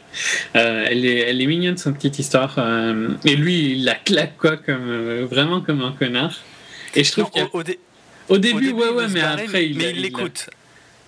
Euh, 0.55 0.85
elle, 0.89 1.05
est, 1.05 1.19
elle 1.29 1.41
est 1.41 1.45
mignonne 1.45 1.77
son 1.77 1.93
petite 1.93 2.17
histoire. 2.19 2.55
euh, 2.57 3.09
et 3.25 3.35
lui, 3.35 3.71
il 3.73 3.83
la 3.85 3.95
claque 3.95 4.37
quoi, 4.37 4.57
comme 4.57 4.89
euh, 4.89 5.25
vraiment 5.29 5.61
comme 5.61 5.81
un 5.81 5.91
connard. 5.91 6.33
Et 6.95 7.03
je 7.03 7.11
trouve 7.11 7.25
Non, 7.35 7.47
qu'au 7.47 7.57
au, 7.57 7.59
au 7.59 7.63
dé- 7.63 7.79
au 8.29 8.37
début, 8.37 8.61
début, 8.67 8.73
ouais, 8.79 8.89
ouais, 8.89 9.07
mais 9.09 9.21
barrer, 9.21 9.43
après, 9.43 9.65
il, 9.67 9.77
mais 9.77 9.91
il 9.91 10.01
l'écoute. 10.01 10.49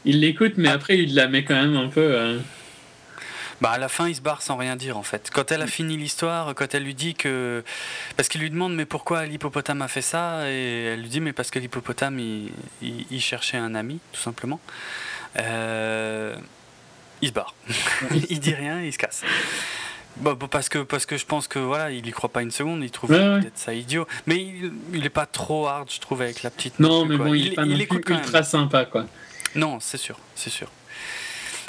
Il 0.05 0.19
l'écoute, 0.21 0.53
mais 0.57 0.69
Ah. 0.69 0.73
après, 0.73 0.97
il 0.99 1.15
la 1.15 1.27
met 1.27 1.43
quand 1.43 1.55
même 1.55 1.76
un 1.76 1.88
peu. 1.88 2.38
Bah 3.61 3.72
à 3.72 3.77
la 3.77 3.90
fin, 3.90 4.07
il 4.07 4.15
se 4.15 4.22
barre 4.22 4.41
sans 4.41 4.56
rien 4.56 4.76
dire 4.77 4.98
en 4.98 5.03
fait. 5.03 5.30
Quand 5.34 5.52
elle 5.52 5.61
a 5.61 5.68
fini 5.68 5.98
l'histoire, 5.98 6.56
quand 6.56 6.73
elle 6.73 6.84
lui 6.84 6.94
dit 6.95 7.14
que 7.14 7.64
parce 8.15 8.30
qu'il 8.30 8.40
lui 8.41 8.49
demande 8.49 8.73
mais 8.73 8.86
pourquoi 8.86 9.26
l'hippopotame 9.26 9.81
a 9.81 9.88
fait 9.90 10.02
ça? 10.02 10.49
Et 10.49 10.86
elle 10.94 11.02
lui 11.02 11.10
dit 11.10 11.19
mais 11.19 11.34
parce 11.34 11.52
que 11.52 11.60
l'hippopotame 11.60 12.19
il, 12.19 12.52
il- 12.81 13.06
il 13.11 13.22
cherchait 13.22 13.57
un 13.57 13.76
ami 13.76 13.99
tout 14.14 14.22
simplement. 14.22 14.61
Euh, 15.38 16.36
il 17.22 17.27
se 17.30 17.34
barre. 17.34 17.53
il 18.30 18.40
dit 18.40 18.53
rien, 18.53 18.81
il 18.81 18.94
se 18.94 18.98
casse. 18.98 19.23
Bon, 20.18 20.36
parce 20.36 20.69
que 20.69 20.80
parce 20.80 21.06
que 21.06 21.18
je 21.18 21.26
pense 21.26 21.48
que 21.48 21.60
voilà, 21.60 21.91
il 21.91 22.06
y 22.07 22.11
croit 22.11 22.30
pas 22.31 22.41
une 22.41 22.52
seconde, 22.52 22.84
il 22.84 22.91
trouve 22.91 23.11
Ouais, 23.11 23.18
ouais. 23.19 23.40
peut-être 23.41 23.57
ça 23.57 23.73
idiot. 23.73 24.07
Mais 24.26 24.38
il, 24.38 24.72
il 24.94 25.06
est 25.06 25.10
pas 25.10 25.26
trop 25.26 25.68
hard, 25.68 25.90
je 25.91 25.99
trouve, 25.99 26.22
avec 26.22 26.44
la 26.44 26.49
petite. 26.49 26.80
Non, 26.80 27.06
mais 27.06 27.15
quoi. 27.18 27.26
bon, 27.27 27.34
il, 27.34 27.48
est 27.48 27.56
pas 27.56 27.65
non 27.65 27.77
plus 27.77 28.14
ultra 28.15 28.44
sympa, 28.44 28.86
quoi. 28.86 29.06
Non, 29.56 29.80
c'est 29.80 29.98
sûr, 29.98 30.18
c'est 30.36 30.49
sûr. 30.49 30.69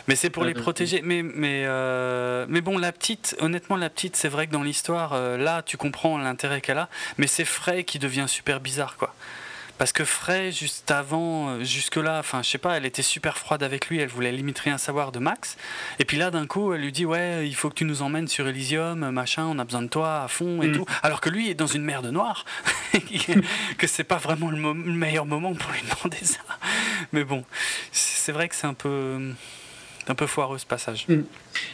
Mais 0.09 0.17
c'est 0.17 0.31
pour 0.31 0.45
les 0.45 0.57
Euh, 0.57 0.61
protéger. 0.61 1.01
Mais, 1.03 1.23
mais, 1.23 1.65
euh, 1.67 2.47
mais 2.49 2.61
bon, 2.61 2.79
la 2.79 2.93
petite, 2.93 3.37
honnêtement, 3.41 3.77
la 3.77 3.91
petite, 3.91 4.17
c'est 4.17 4.29
vrai 4.29 4.47
que 4.47 4.53
dans 4.53 4.63
l'histoire, 4.63 5.13
euh, 5.15 5.37
là, 5.37 5.63
tu 5.63 5.77
comprends 5.77 6.19
l'intérêt 6.19 6.61
qu'elle 6.61 6.79
a, 6.79 6.89
mais 7.19 7.27
c'est 7.27 7.45
Frey 7.45 7.85
qui 7.85 7.99
devient 7.99 8.27
super 8.29 8.61
bizarre, 8.61 8.97
quoi. 8.97 9.15
Parce 9.79 9.93
que 9.93 10.05
Frey, 10.05 10.53
juste 10.53 10.91
avant, 10.91 11.49
euh, 11.49 11.65
jusque-là, 11.65 12.19
enfin, 12.19 12.43
je 12.43 12.51
sais 12.51 12.59
pas, 12.59 12.77
elle 12.77 12.85
était 12.85 13.01
super 13.01 13.39
froide 13.39 13.63
avec 13.63 13.87
lui, 13.89 13.99
elle 13.99 14.11
voulait 14.11 14.31
limite 14.31 14.59
rien 14.59 14.77
savoir 14.77 15.11
de 15.11 15.19
Max. 15.21 15.57
Et 15.99 16.05
puis 16.05 16.19
là, 16.19 16.31
d'un 16.31 16.47
coup, 16.47 16.75
elle 16.75 16.83
lui 16.83 16.93
dit 16.93 17.07
Ouais, 17.07 17.49
il 17.49 17.55
faut 17.55 17.71
que 17.71 17.75
tu 17.77 17.87
nous 17.87 18.03
emmènes 18.03 18.29
sur 18.29 18.47
Elysium, 18.47 19.11
machin, 19.11 19.45
on 19.47 19.59
a 19.59 19.65
besoin 19.65 19.81
de 19.81 19.89
toi 19.89 20.23
à 20.25 20.29
fond 20.29 20.61
et 20.61 20.69
Mm. 20.69 20.73
tout. 20.77 20.85
Alors 21.03 21.23
que 21.23 21.31
lui 21.31 21.49
est 21.49 21.55
dans 21.55 21.67
une 21.67 21.83
merde 21.83 22.05
noire, 22.09 22.45
que 23.79 23.87
c'est 23.87 24.05
pas 24.05 24.19
vraiment 24.19 24.51
le, 24.51 24.59
mo- 24.59 24.75
le 24.75 24.93
meilleur 24.93 25.25
moment 25.25 25.55
pour 25.55 25.71
lui 25.73 25.81
demander 25.83 26.25
ça. 26.25 26.41
Mais 27.15 27.25
bon, 27.25 27.43
c'est 27.91 28.33
vrai 28.33 28.51
que 28.51 28.55
c'est 28.57 28.67
un 28.67 28.75
peu, 28.75 29.33
un 30.09 30.15
peu 30.15 30.27
foireux 30.27 30.59
ce 30.59 30.67
passage. 30.67 31.07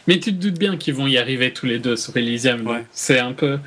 Mais 0.07 0.19
tu 0.19 0.31
te 0.35 0.41
doutes 0.41 0.59
bien 0.59 0.77
qu'ils 0.77 0.93
vont 0.93 1.07
y 1.07 1.17
arriver 1.17 1.53
tous 1.53 1.65
les 1.65 1.79
deux 1.79 1.95
sur 1.95 2.15
Elysium. 2.17 2.65
Ouais. 2.67 2.85
C'est 2.91 3.19
un 3.19 3.33
peu 3.33 3.59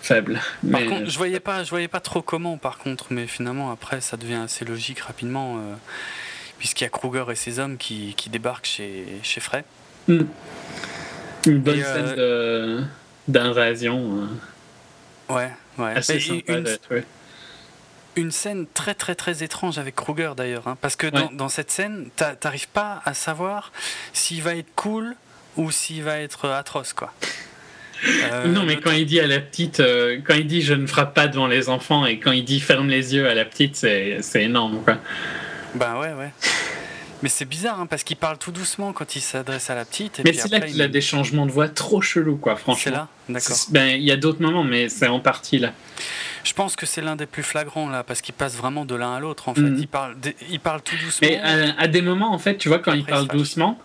faible. 0.00 0.40
Par 0.70 0.80
mais- 0.80 0.86
contre, 0.86 1.08
je 1.10 1.16
voyais 1.18 1.40
pas, 1.40 1.62
je 1.64 1.70
voyais 1.70 1.88
pas 1.88 2.00
trop 2.00 2.22
comment, 2.22 2.56
par 2.58 2.78
contre, 2.78 3.06
mais 3.10 3.26
finalement 3.26 3.70
après, 3.70 4.00
ça 4.00 4.16
devient 4.16 4.40
assez 4.44 4.64
logique 4.64 5.00
rapidement, 5.00 5.56
euh, 5.58 5.74
puisqu'il 6.58 6.84
y 6.84 6.86
a 6.86 6.90
Kruger 6.90 7.24
et 7.30 7.34
ses 7.36 7.58
hommes 7.58 7.76
qui, 7.76 8.14
qui 8.16 8.28
débarquent 8.30 8.66
chez, 8.66 9.04
chez 9.22 9.40
Frey. 9.40 9.64
Hmm. 10.08 10.22
Une 11.46 11.58
bonne 11.60 11.78
Et, 11.78 11.84
euh, 11.84 12.78
scène 12.80 12.88
d'invasion. 13.28 14.26
euh, 15.30 15.34
Ouais, 15.34 15.50
ouais. 15.78 15.92
assez 15.96 16.18
sympa 16.20 16.52
une, 16.54 16.66
ouais. 16.90 17.04
Une 18.16 18.30
scène 18.30 18.66
très 18.74 18.94
très 18.94 19.14
très 19.14 19.42
étrange 19.42 19.78
avec 19.78 19.94
Kruger 19.96 20.32
d'ailleurs, 20.36 20.68
hein, 20.68 20.76
parce 20.80 20.96
que 20.96 21.06
dans, 21.06 21.20
Ouais. 21.22 21.28
dans 21.32 21.48
cette 21.48 21.70
scène, 21.70 22.08
t'a- 22.16 22.36
t'arrives 22.36 22.68
pas 22.68 23.00
à 23.04 23.14
savoir 23.14 23.72
s'il 24.12 24.42
va 24.42 24.54
être 24.56 24.74
cool 24.76 25.14
ou 25.56 25.70
s'il 25.70 26.02
va 26.02 26.18
être 26.18 26.48
atroce, 26.48 26.92
quoi. 26.92 27.12
Euh, 28.04 28.46
non, 28.48 28.64
mais 28.64 28.78
quand 28.80 28.90
il 28.90 29.06
dit 29.06 29.20
à 29.20 29.26
la 29.28 29.38
petite, 29.38 29.78
euh, 29.80 30.18
quand 30.26 30.34
il 30.34 30.46
dit 30.46 30.60
je 30.62 30.74
ne 30.74 30.86
frappe 30.86 31.14
pas 31.14 31.28
devant 31.28 31.46
les 31.46 31.68
enfants 31.68 32.04
et 32.04 32.18
quand 32.18 32.32
il 32.32 32.44
dit 32.44 32.58
ferme 32.60 32.88
les 32.88 33.14
yeux 33.14 33.28
à 33.28 33.34
la 33.34 33.44
petite, 33.44 33.76
c'est 33.76 34.20
énorme, 34.42 34.82
quoi. 34.82 34.98
Bah 35.74 35.98
ouais, 36.00 36.12
ouais. 36.12 36.32
Mais 37.22 37.28
c'est 37.28 37.44
bizarre, 37.44 37.78
hein, 37.80 37.86
parce 37.86 38.02
qu'il 38.02 38.16
parle 38.16 38.36
tout 38.38 38.50
doucement 38.50 38.92
quand 38.92 39.14
il 39.14 39.20
s'adresse 39.20 39.70
à 39.70 39.76
la 39.76 39.84
petite. 39.84 40.18
Et 40.18 40.22
Mais 40.24 40.32
c'est 40.32 40.50
là 40.50 40.58
qu'il 40.60 40.74
il- 40.74 40.82
a 40.82 40.88
des 40.88 41.00
changements 41.00 41.46
de 41.46 41.52
voix 41.52 41.68
trop 41.68 42.00
chelous, 42.02 42.36
quoi, 42.36 42.56
franchement. 42.56 42.82
C'est 42.82 42.90
là, 42.90 43.08
d'accord. 43.28 43.56
Ben, 43.70 43.86
il 43.96 44.02
y 44.02 44.10
a 44.10 44.16
d'autres 44.16 44.42
moments, 44.42 44.64
mais 44.64 44.88
c'est 44.88 45.06
en 45.06 45.20
partie 45.20 45.58
là. 45.60 45.72
Je 46.44 46.52
pense 46.54 46.74
que 46.76 46.86
c'est 46.86 47.00
l'un 47.02 47.16
des 47.16 47.26
plus 47.26 47.42
flagrants 47.42 47.88
là, 47.88 48.02
parce 48.02 48.20
qu'il 48.20 48.34
passe 48.34 48.56
vraiment 48.56 48.84
de 48.84 48.94
l'un 48.94 49.14
à 49.14 49.20
l'autre. 49.20 49.48
En 49.48 49.54
fait, 49.54 49.60
Mhm. 49.62 49.78
il 49.78 49.88
parle, 49.88 50.18
des- 50.18 50.34
il 50.50 50.60
parle 50.60 50.82
tout 50.82 50.96
doucement. 51.02 51.28
Mais 51.28 51.38
à, 51.38 51.80
à 51.80 51.86
des 51.88 52.02
moments, 52.02 52.32
en 52.32 52.38
fait, 52.38 52.56
tu 52.58 52.68
vois, 52.68 52.78
quand 52.78 52.92
il 52.92 53.00
Après, 53.00 53.12
parle 53.12 53.26
il 53.32 53.38
doucement, 53.38 53.78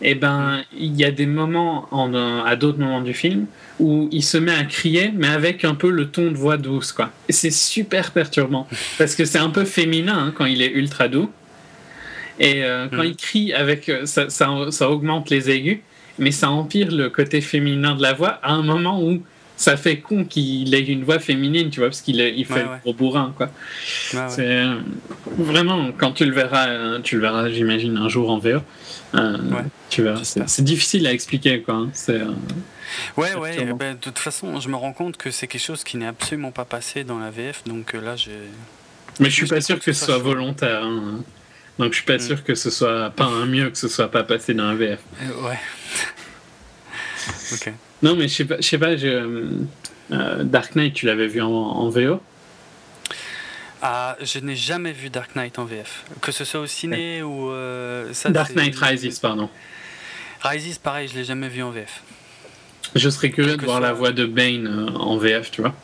et 0.00 0.14
ben, 0.14 0.62
il 0.76 0.94
y 0.96 1.04
a 1.04 1.10
des 1.10 1.26
moments, 1.26 1.88
en, 1.90 2.12
euh, 2.14 2.42
à 2.44 2.56
d'autres 2.56 2.78
moments 2.78 3.00
du 3.00 3.14
film, 3.14 3.46
où 3.80 4.08
il 4.12 4.22
se 4.22 4.36
met 4.38 4.54
à 4.54 4.64
crier, 4.64 5.10
mais 5.14 5.28
avec 5.28 5.64
un 5.64 5.74
peu 5.74 5.90
le 5.90 6.08
ton 6.10 6.30
de 6.30 6.36
voix 6.36 6.56
douce, 6.56 6.92
quoi. 6.92 7.10
C'est 7.28 7.50
super 7.52 8.12
perturbant, 8.12 8.68
parce 8.98 9.14
que 9.16 9.24
c'est 9.24 9.38
un 9.38 9.50
peu 9.50 9.64
féminin 9.64 10.16
hein, 10.28 10.32
quand 10.36 10.44
il 10.44 10.62
est 10.62 10.70
ultra 10.70 11.08
doux. 11.08 11.30
Et 12.40 12.64
euh, 12.64 12.88
quand 12.88 12.98
Mhm. 13.02 13.08
il 13.10 13.16
crie 13.16 13.52
avec, 13.52 13.88
euh, 13.88 14.06
ça, 14.06 14.28
ça, 14.28 14.48
ça 14.70 14.90
augmente 14.90 15.30
les 15.30 15.50
aigus, 15.50 15.78
mais 16.18 16.30
ça 16.32 16.50
empire 16.50 16.90
le 16.92 17.08
côté 17.10 17.40
féminin 17.40 17.94
de 17.94 18.02
la 18.02 18.12
voix 18.12 18.38
à 18.42 18.52
un 18.52 18.62
moment 18.62 19.00
où 19.02 19.22
ça 19.56 19.76
fait 19.76 19.98
con 20.00 20.24
qu'il 20.24 20.74
ait 20.74 20.80
une 20.82 21.04
voix 21.04 21.18
féminine, 21.18 21.70
tu 21.70 21.80
vois, 21.80 21.88
parce 21.88 22.00
qu'il 22.00 22.18
il 22.20 22.44
fait 22.44 22.54
Ouais, 22.54 22.62
le 22.64 22.78
gros 22.82 22.92
bourrin, 22.94 23.32
quoi. 23.36 23.46
Ouais. 24.12 24.20
C'est 24.28 24.46
euh, 24.46 24.80
vraiment 25.38 25.90
quand 25.96 26.12
tu 26.12 26.24
le 26.24 26.32
verras, 26.32 26.68
euh, 26.68 27.00
tu 27.00 27.14
le 27.16 27.20
verras, 27.22 27.48
j'imagine 27.50 27.96
un 27.96 28.08
jour 28.08 28.30
en 28.30 28.38
VO. 28.38 28.58
euh, 29.14 29.38
tu 29.90 30.02
verras, 30.02 30.22
c'est 30.24 30.64
difficile 30.64 31.06
à 31.06 31.12
expliquer, 31.12 31.62
quoi. 31.62 31.74
hein. 31.74 31.90
C'est 31.92 32.20
Ouais, 33.16 33.34
ouais. 33.34 33.50
Exactement. 33.50 33.76
ben, 33.76 33.94
de 33.94 33.98
toute 34.00 34.18
façon, 34.18 34.60
je 34.60 34.68
me 34.68 34.76
rends 34.76 34.92
compte 34.92 35.16
que 35.16 35.30
c'est 35.30 35.46
quelque 35.46 35.62
chose 35.62 35.82
qui 35.84 35.96
n'est 35.96 36.06
absolument 36.06 36.52
pas 36.52 36.64
passé 36.64 37.02
dans 37.04 37.18
la 37.18 37.30
VF. 37.30 37.62
Donc 37.66 37.94
euh, 37.94 38.00
là, 38.00 38.14
j'ai. 38.16 38.32
mais 39.20 39.30
je 39.30 39.34
suis 39.34 39.46
pas 39.46 39.60
sûr 39.60 39.78
que 39.78 39.84
que 39.86 39.92
ce 39.92 40.04
soit 40.04 40.18
volontaire. 40.18 40.82
hein. 40.84 41.20
Donc 41.78 41.90
je 41.92 41.96
suis 41.96 42.04
pas 42.04 42.16
Mm. 42.16 42.20
sûr 42.20 42.44
que 42.44 42.54
ce 42.54 42.70
soit 42.70 43.10
pas 43.10 43.24
un 43.24 43.46
mieux 43.46 43.70
que 43.70 43.78
ce 43.78 43.88
soit 43.88 44.10
pas 44.10 44.22
passé 44.22 44.54
dans 44.54 44.64
un 44.64 44.74
VF. 44.74 45.00
Euh, 45.22 45.48
ouais. 45.48 45.58
ok. 47.52 47.72
Non, 48.04 48.14
mais 48.16 48.28
je 48.28 48.34
sais 48.34 48.44
pas, 48.44 48.56
je 48.58 48.62
sais 48.68 48.78
pas. 48.78 48.96
je, 48.96 49.06
euh, 49.08 49.48
euh, 50.12 50.44
Dark 50.44 50.76
Knight, 50.76 50.94
tu 50.94 51.06
l'avais 51.06 51.26
vu 51.26 51.40
en, 51.42 51.48
en 51.50 51.88
VO 51.88 52.20
Ah, 53.82 54.16
je 54.20 54.38
n'ai 54.38 54.56
jamais 54.56 54.92
vu 54.92 55.10
Dark 55.10 55.34
Knight 55.34 55.58
en 55.58 55.64
VF. 55.64 56.04
Que 56.20 56.30
ce 56.32 56.44
soit 56.44 56.60
au 56.60 56.66
ciné 56.66 57.22
ou. 57.22 57.50
euh, 57.50 58.12
ça, 58.12 58.30
Dark 58.30 58.54
Knight 58.54 58.76
Rises, 58.76 59.18
pardon. 59.18 59.48
Rises, 60.42 60.78
pareil, 60.78 61.08
je 61.08 61.14
l'ai 61.14 61.24
jamais 61.24 61.48
vu 61.48 61.62
en 61.62 61.70
VF. 61.70 62.02
Je 62.94 63.08
serais 63.08 63.30
curieux 63.30 63.56
de 63.56 63.64
voir 63.64 63.78
soit- 63.78 63.86
la 63.86 63.92
voix 63.92 64.12
de 64.12 64.26
Bane 64.26 64.66
euh, 64.66 64.98
en 64.98 65.16
VF, 65.16 65.50
tu 65.50 65.62
vois. 65.62 65.74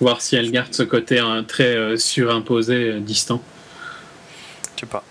Voir 0.00 0.20
si 0.20 0.34
elle 0.34 0.50
garde 0.50 0.74
ce 0.74 0.82
côté 0.82 1.22
très 1.46 1.96
surimposé, 1.96 2.98
distant. 2.98 3.40
Je 4.74 4.80
sais 4.80 4.86
pas. 4.86 5.04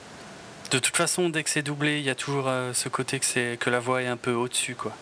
De 0.72 0.80
toute 0.80 0.98
façon, 0.98 1.30
dès 1.30 1.44
que 1.44 1.50
c'est 1.50 1.62
doublé, 1.62 2.00
il 2.00 2.04
y 2.06 2.10
a 2.10 2.16
toujours 2.16 2.50
ce 2.74 2.90
côté 2.90 3.20
que, 3.20 3.56
que 3.56 3.70
la 3.70 3.80
voix 3.80 4.02
est 4.02 4.08
un 4.08 4.18
peu 4.18 4.32
au-dessus, 4.34 4.76
quoi. 4.76 4.94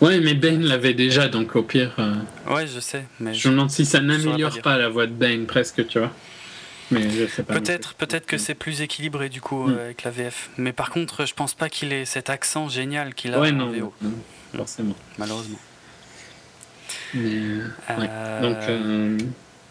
Ouais, 0.00 0.20
mais 0.20 0.34
Bane 0.34 0.62
l'avait 0.62 0.92
déjà, 0.94 1.28
donc 1.28 1.56
au 1.56 1.62
pire. 1.62 1.92
euh, 1.98 2.14
Ouais, 2.52 2.66
je 2.66 2.80
sais, 2.80 3.04
mais 3.18 3.32
Je 3.32 3.48
me 3.48 3.54
demande 3.54 3.70
si 3.70 3.86
ça 3.86 3.98
pas 3.98 4.04
n'améliore 4.04 4.60
pas, 4.60 4.76
la 4.76 4.88
voix 4.88 5.06
de 5.06 5.12
Bane, 5.12 5.46
presque, 5.46 5.86
tu 5.86 5.98
vois. 5.98 6.12
Mais 6.90 7.08
je 7.10 7.26
sais 7.26 7.42
pas. 7.42 7.54
peut-être, 7.54 7.94
peut-être 7.94 8.26
que 8.26 8.38
c'est 8.38 8.54
plus 8.54 8.80
équilibré 8.82 9.28
du 9.28 9.40
coup 9.40 9.66
Mm. 9.66 9.70
euh, 9.72 9.84
avec 9.86 10.04
la 10.04 10.10
VF. 10.10 10.50
Mais 10.58 10.72
par 10.72 10.90
contre, 10.90 11.26
je 11.26 11.34
pense 11.34 11.54
pas 11.54 11.68
qu'il 11.68 11.92
ait 11.92 12.04
cet 12.04 12.30
accent 12.30 12.68
génial 12.68 13.14
qu'il 13.14 13.34
a 13.34 13.40
Ouais, 13.40 13.50
en 13.50 13.54
non, 13.54 13.66
VO, 13.72 13.92
non, 14.02 14.10
forcément. 14.54 14.94
malheureusement. 15.18 15.58
Mais, 17.14 17.30
euh, 17.32 17.58
ouais. 17.98 18.08
Euh, 18.10 18.40
Donc, 18.42 18.56
euh, 18.68 19.18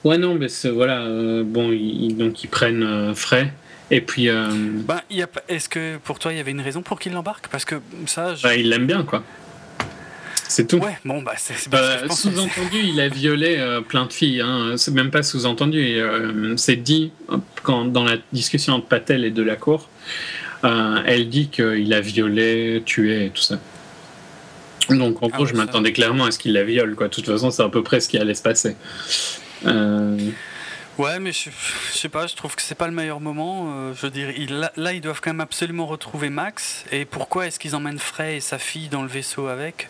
ouais, 0.03 0.17
non, 0.17 0.35
mais 0.35 0.47
voilà. 0.71 1.05
bon, 1.43 1.71
ils, 1.71 2.15
donc 2.17 2.43
ils 2.43 2.47
prennent 2.49 3.13
frais. 3.15 3.53
Et 3.91 4.01
puis, 4.01 4.27
ben, 4.27 5.01
il 5.11 5.17
y 5.17 5.21
a 5.21 5.27
est-ce 5.47 5.69
que 5.69 5.97
pour 5.97 6.17
toi 6.17 6.33
il 6.33 6.37
y 6.37 6.39
avait 6.39 6.49
une 6.51 6.59
raison 6.61 6.81
pour 6.81 6.99
qu'il 6.99 7.13
l'embarque? 7.13 7.47
Parce 7.49 7.65
que 7.65 7.75
ça, 8.07 8.33
je- 8.33 8.41
bah, 8.43 8.55
ils 8.55 8.67
l'aiment 8.67 8.87
bien, 8.87 9.03
quoi. 9.03 9.23
C'est 10.47 10.67
tout. 10.67 10.77
ouais, 10.77 10.97
bon 11.03 11.21
bah 11.21 11.33
c'est, 11.37 11.55
Euh, 11.73 12.07
pense. 12.07 12.21
sous-entendu, 12.21 12.77
il 12.83 12.99
a 12.99 13.09
violé 13.09 13.55
euh, 13.57 13.81
plein 13.81 14.05
de 14.05 14.13
filles. 14.13 14.41
Hein. 14.41 14.73
C'est 14.77 14.93
même 14.93 15.11
pas 15.11 15.23
sous-entendu. 15.23 15.79
euh, 15.79 16.55
c'est 16.57 16.75
dit 16.75 17.11
quand, 17.63 17.85
dans 17.85 18.03
la 18.03 18.17
discussion 18.31 18.73
entre 18.73 18.87
Patel 18.87 19.25
et 19.25 19.31
Delacour. 19.31 19.89
Euh, 20.63 21.01
elle 21.05 21.29
dit 21.29 21.49
qu'il 21.49 21.93
a 21.93 22.01
violé, 22.01 22.81
tué 22.85 23.25
et 23.25 23.29
tout 23.29 23.41
ça. 23.41 23.59
Donc 24.89 25.21
en 25.23 25.27
Ah 25.27 25.29
gros, 25.35 25.43
ouais, 25.43 25.49
je 25.49 25.55
m'attendais 25.55 25.93
clairement 25.93 26.25
à 26.25 26.31
ce 26.31 26.39
qu'il 26.39 26.53
la 26.53 26.63
viole. 26.63 26.95
Quoi. 26.95 27.07
De 27.07 27.13
toute 27.13 27.25
façon, 27.25 27.49
c'est 27.51 27.63
à 27.63 27.69
peu 27.69 27.83
près 27.83 27.99
ce 27.99 28.07
qui 28.07 28.17
allait 28.17 28.35
se 28.35 28.43
passer. 28.43 28.75
Ouais, 30.97 31.19
mais 31.19 31.33
je, 31.33 31.49
je, 31.91 31.97
sais 31.97 32.07
pas, 32.09 32.25
je 32.25 32.35
trouve 32.35 32.55
que 32.55 32.61
c'est 32.61 32.75
pas 32.75 32.87
le 32.87 32.93
meilleur 32.93 33.19
moment. 33.19 33.65
Euh, 33.73 33.93
je 33.93 34.01
veux 34.01 34.09
dire, 34.11 34.29
il, 34.31 34.69
là, 34.77 34.93
ils 34.93 35.01
doivent 35.01 35.19
quand 35.21 35.31
même 35.31 35.41
absolument 35.41 35.85
retrouver 35.87 36.29
Max. 36.29 36.85
Et 36.91 37.03
pourquoi 37.05 37.47
est-ce 37.47 37.59
qu'ils 37.59 37.75
emmènent 37.75 37.99
Frey 37.99 38.37
et 38.37 38.39
sa 38.39 38.57
fille 38.57 38.87
dans 38.87 39.01
le 39.01 39.09
vaisseau 39.09 39.47
avec? 39.47 39.87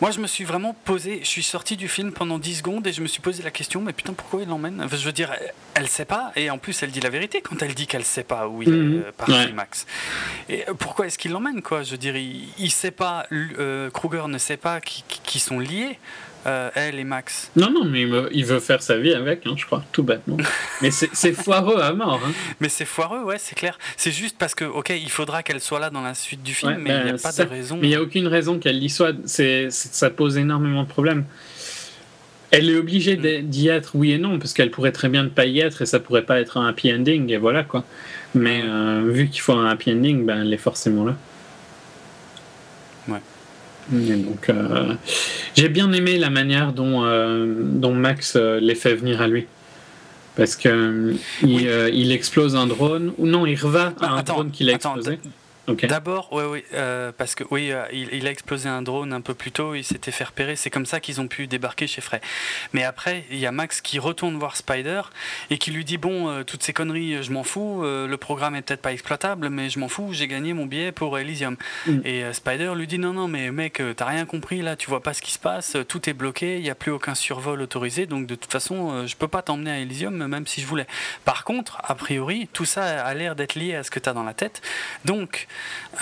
Moi, 0.00 0.10
je 0.10 0.18
me 0.18 0.26
suis 0.26 0.42
vraiment 0.42 0.74
posé, 0.84 1.20
je 1.22 1.28
suis 1.28 1.44
sorti 1.44 1.76
du 1.76 1.86
film 1.88 2.10
pendant 2.12 2.38
10 2.40 2.56
secondes 2.56 2.86
et 2.86 2.92
je 2.92 3.00
me 3.00 3.06
suis 3.06 3.22
posé 3.22 3.44
la 3.44 3.52
question, 3.52 3.80
mais 3.80 3.92
putain, 3.92 4.12
pourquoi 4.12 4.42
il 4.42 4.48
l'emmène 4.48 4.84
Je 4.90 4.96
veux 4.96 5.12
dire, 5.12 5.32
elle 5.74 5.88
sait 5.88 6.04
pas, 6.04 6.32
et 6.34 6.50
en 6.50 6.58
plus, 6.58 6.82
elle 6.82 6.90
dit 6.90 7.00
la 7.00 7.08
vérité 7.10 7.40
quand 7.40 7.62
elle 7.62 7.74
dit 7.74 7.86
qu'elle 7.86 8.04
sait 8.04 8.24
pas 8.24 8.48
où 8.48 8.60
il 8.62 8.68
est 8.68 8.72
Mhm. 8.72 9.02
euh, 9.06 9.12
parti, 9.16 9.52
Max. 9.54 9.86
Et 10.48 10.64
pourquoi 10.80 11.06
est-ce 11.06 11.16
qu'il 11.16 11.30
l'emmène, 11.30 11.62
quoi? 11.62 11.84
Je 11.84 11.92
veux 11.92 11.96
dire, 11.96 12.16
il, 12.16 12.48
il 12.58 12.72
sait 12.72 12.90
pas, 12.90 13.26
euh, 13.32 13.88
Kruger 13.90 14.24
ne 14.26 14.36
sait 14.38 14.56
pas 14.56 14.80
qu'ils 14.80 15.04
qu'ils 15.22 15.40
sont 15.40 15.60
liés, 15.60 15.98
euh, 16.46 16.70
elle 16.74 16.98
et 16.98 17.04
Max. 17.04 17.50
Non, 17.56 17.70
non, 17.70 17.84
mais 17.84 18.02
il 18.02 18.08
veut, 18.08 18.28
il 18.32 18.44
veut 18.44 18.60
faire 18.60 18.82
sa 18.82 18.96
vie 18.98 19.14
avec, 19.14 19.46
hein, 19.46 19.54
je 19.56 19.64
crois, 19.64 19.82
tout 19.92 20.02
bêtement. 20.02 20.36
mais 20.82 20.90
c'est 20.90 21.32
foireux 21.32 21.80
à 21.80 21.92
mort. 21.92 22.20
Hein. 22.26 22.32
Mais 22.60 22.68
c'est 22.68 22.84
foireux, 22.84 23.22
ouais, 23.22 23.36
c'est 23.38 23.54
clair. 23.54 23.78
C'est 23.96 24.10
juste 24.12 24.36
parce 24.38 24.54
que, 24.54 24.64
ok, 24.64 24.90
il 24.90 25.10
faudra 25.10 25.42
qu'elle 25.42 25.60
soit 25.60 25.80
là 25.80 25.90
dans 25.90 26.02
la 26.02 26.14
suite 26.14 26.42
du 26.42 26.54
film, 26.54 26.72
Ouais, 26.72 26.78
mais 26.78 26.90
il 26.90 26.96
n'y 26.96 27.02
ben, 27.12 27.14
a 27.16 27.22
pas 27.22 27.32
ça- 27.32 27.44
de 27.44 27.50
raison. 27.50 27.78
Mais 27.80 27.86
il 27.86 27.90
n'y 27.90 27.96
a 27.96 28.02
aucune 28.02 28.26
raison 28.26 28.58
qu'elle 28.58 28.82
y 28.82 28.88
soit. 28.90 29.12
C'est, 29.24 29.68
ça 29.70 30.10
pose 30.10 30.36
énormément 30.36 30.82
de 30.82 30.88
problèmes. 30.88 31.24
Elle 32.50 32.70
est 32.70 32.76
obligée 32.76 33.16
d'e- 33.16 33.40
d'y 33.42 33.68
être, 33.68 33.92
oui 33.96 34.12
et 34.12 34.18
non, 34.18 34.38
parce 34.38 34.52
qu'elle 34.52 34.70
pourrait 34.70 34.92
très 34.92 35.08
bien 35.08 35.24
ne 35.24 35.28
pas 35.28 35.44
y 35.46 35.58
être 35.60 35.82
et 35.82 35.86
ça 35.86 35.98
pourrait 35.98 36.22
pas 36.24 36.40
être 36.40 36.56
un 36.56 36.68
happy 36.68 36.92
ending, 36.92 37.30
et 37.32 37.36
voilà 37.36 37.64
quoi. 37.64 37.84
Mais 38.36 38.62
euh, 38.64 39.02
vu 39.10 39.28
qu'il 39.28 39.40
faut 39.40 39.54
un 39.54 39.66
happy 39.66 39.90
ending, 39.92 40.24
ben, 40.24 40.42
elle 40.42 40.52
est 40.52 40.56
forcément 40.58 41.04
là. 41.04 41.16
Ouais. 43.92 44.02
Et 44.08 44.16
donc, 44.16 44.48
euh, 44.48 44.94
j'ai 45.54 45.68
bien 45.68 45.92
aimé 45.92 46.18
la 46.18 46.30
manière 46.30 46.72
dont, 46.72 47.04
euh, 47.04 47.54
dont 47.58 47.94
Max 47.94 48.34
euh, 48.36 48.60
les 48.60 48.74
fait 48.74 48.94
venir 48.94 49.20
à 49.20 49.28
lui. 49.28 49.46
Parce 50.36 50.56
que 50.56 51.14
il, 51.42 51.68
il 51.92 52.10
explose 52.10 52.56
un 52.56 52.66
drone, 52.66 53.12
ou 53.18 53.26
non, 53.26 53.46
il 53.46 53.54
reva 53.54 53.92
à 54.00 54.08
un 54.08 54.16
attends, 54.16 54.34
drone 54.34 54.50
qu'il 54.50 54.68
a 54.68 54.74
attends, 54.74 54.96
D'abord, 55.66 56.28
oui, 56.32 56.42
oui, 56.44 56.64
euh, 56.74 57.12
parce 57.16 57.34
que 57.34 57.44
oui, 57.50 57.72
euh, 57.72 57.84
il, 57.92 58.08
il 58.12 58.26
a 58.26 58.30
explosé 58.30 58.68
un 58.68 58.82
drone 58.82 59.12
un 59.12 59.20
peu 59.20 59.34
plus 59.34 59.50
tôt, 59.50 59.74
il 59.74 59.84
s'était 59.84 60.10
fait 60.10 60.24
repérer, 60.24 60.56
c'est 60.56 60.70
comme 60.70 60.86
ça 60.86 61.00
qu'ils 61.00 61.20
ont 61.20 61.28
pu 61.28 61.46
débarquer 61.46 61.86
chez 61.86 62.00
Frey. 62.00 62.20
Mais 62.72 62.84
après, 62.84 63.24
il 63.30 63.38
y 63.38 63.46
a 63.46 63.52
Max 63.52 63.80
qui 63.80 63.98
retourne 63.98 64.36
voir 64.36 64.56
Spider 64.56 65.02
et 65.50 65.58
qui 65.58 65.70
lui 65.70 65.84
dit 65.84 65.96
bon, 65.96 66.28
euh, 66.28 66.42
toutes 66.42 66.62
ces 66.62 66.72
conneries, 66.72 67.22
je 67.22 67.32
m'en 67.32 67.44
fous, 67.44 67.82
euh, 67.82 68.06
le 68.06 68.16
programme 68.16 68.54
est 68.54 68.62
peut-être 68.62 68.82
pas 68.82 68.92
exploitable, 68.92 69.48
mais 69.48 69.70
je 69.70 69.78
m'en 69.78 69.88
fous, 69.88 70.12
j'ai 70.12 70.28
gagné 70.28 70.52
mon 70.52 70.66
billet 70.66 70.92
pour 70.92 71.18
Elysium. 71.18 71.56
Mm. 71.86 72.00
Et 72.04 72.24
euh, 72.24 72.32
Spider 72.32 72.72
lui 72.74 72.86
dit 72.86 72.98
non, 72.98 73.12
non, 73.12 73.28
mais 73.28 73.50
mec, 73.50 73.80
euh, 73.80 73.94
t'as 73.94 74.06
rien 74.06 74.26
compris 74.26 74.60
là, 74.62 74.76
tu 74.76 74.88
vois 74.88 75.02
pas 75.02 75.14
ce 75.14 75.22
qui 75.22 75.32
se 75.32 75.38
passe, 75.38 75.76
euh, 75.76 75.84
tout 75.84 76.08
est 76.08 76.14
bloqué, 76.14 76.56
il 76.56 76.62
n'y 76.62 76.70
a 76.70 76.74
plus 76.74 76.90
aucun 76.90 77.14
survol 77.14 77.60
autorisé, 77.62 78.06
donc 78.06 78.26
de 78.26 78.34
toute 78.34 78.52
façon, 78.52 78.92
euh, 78.92 79.06
je 79.06 79.16
peux 79.16 79.28
pas 79.28 79.42
t'emmener 79.42 79.70
à 79.70 79.78
Elysium, 79.78 80.26
même 80.26 80.46
si 80.46 80.60
je 80.60 80.66
voulais. 80.66 80.86
Par 81.24 81.44
contre, 81.44 81.78
a 81.82 81.94
priori, 81.94 82.48
tout 82.52 82.64
ça 82.64 83.04
a 83.04 83.14
l'air 83.14 83.34
d'être 83.34 83.54
lié 83.54 83.74
à 83.74 83.82
ce 83.82 83.90
que 83.90 83.98
tu 83.98 84.08
as 84.08 84.12
dans 84.12 84.24
la 84.24 84.34
tête. 84.34 84.62
Donc, 85.04 85.46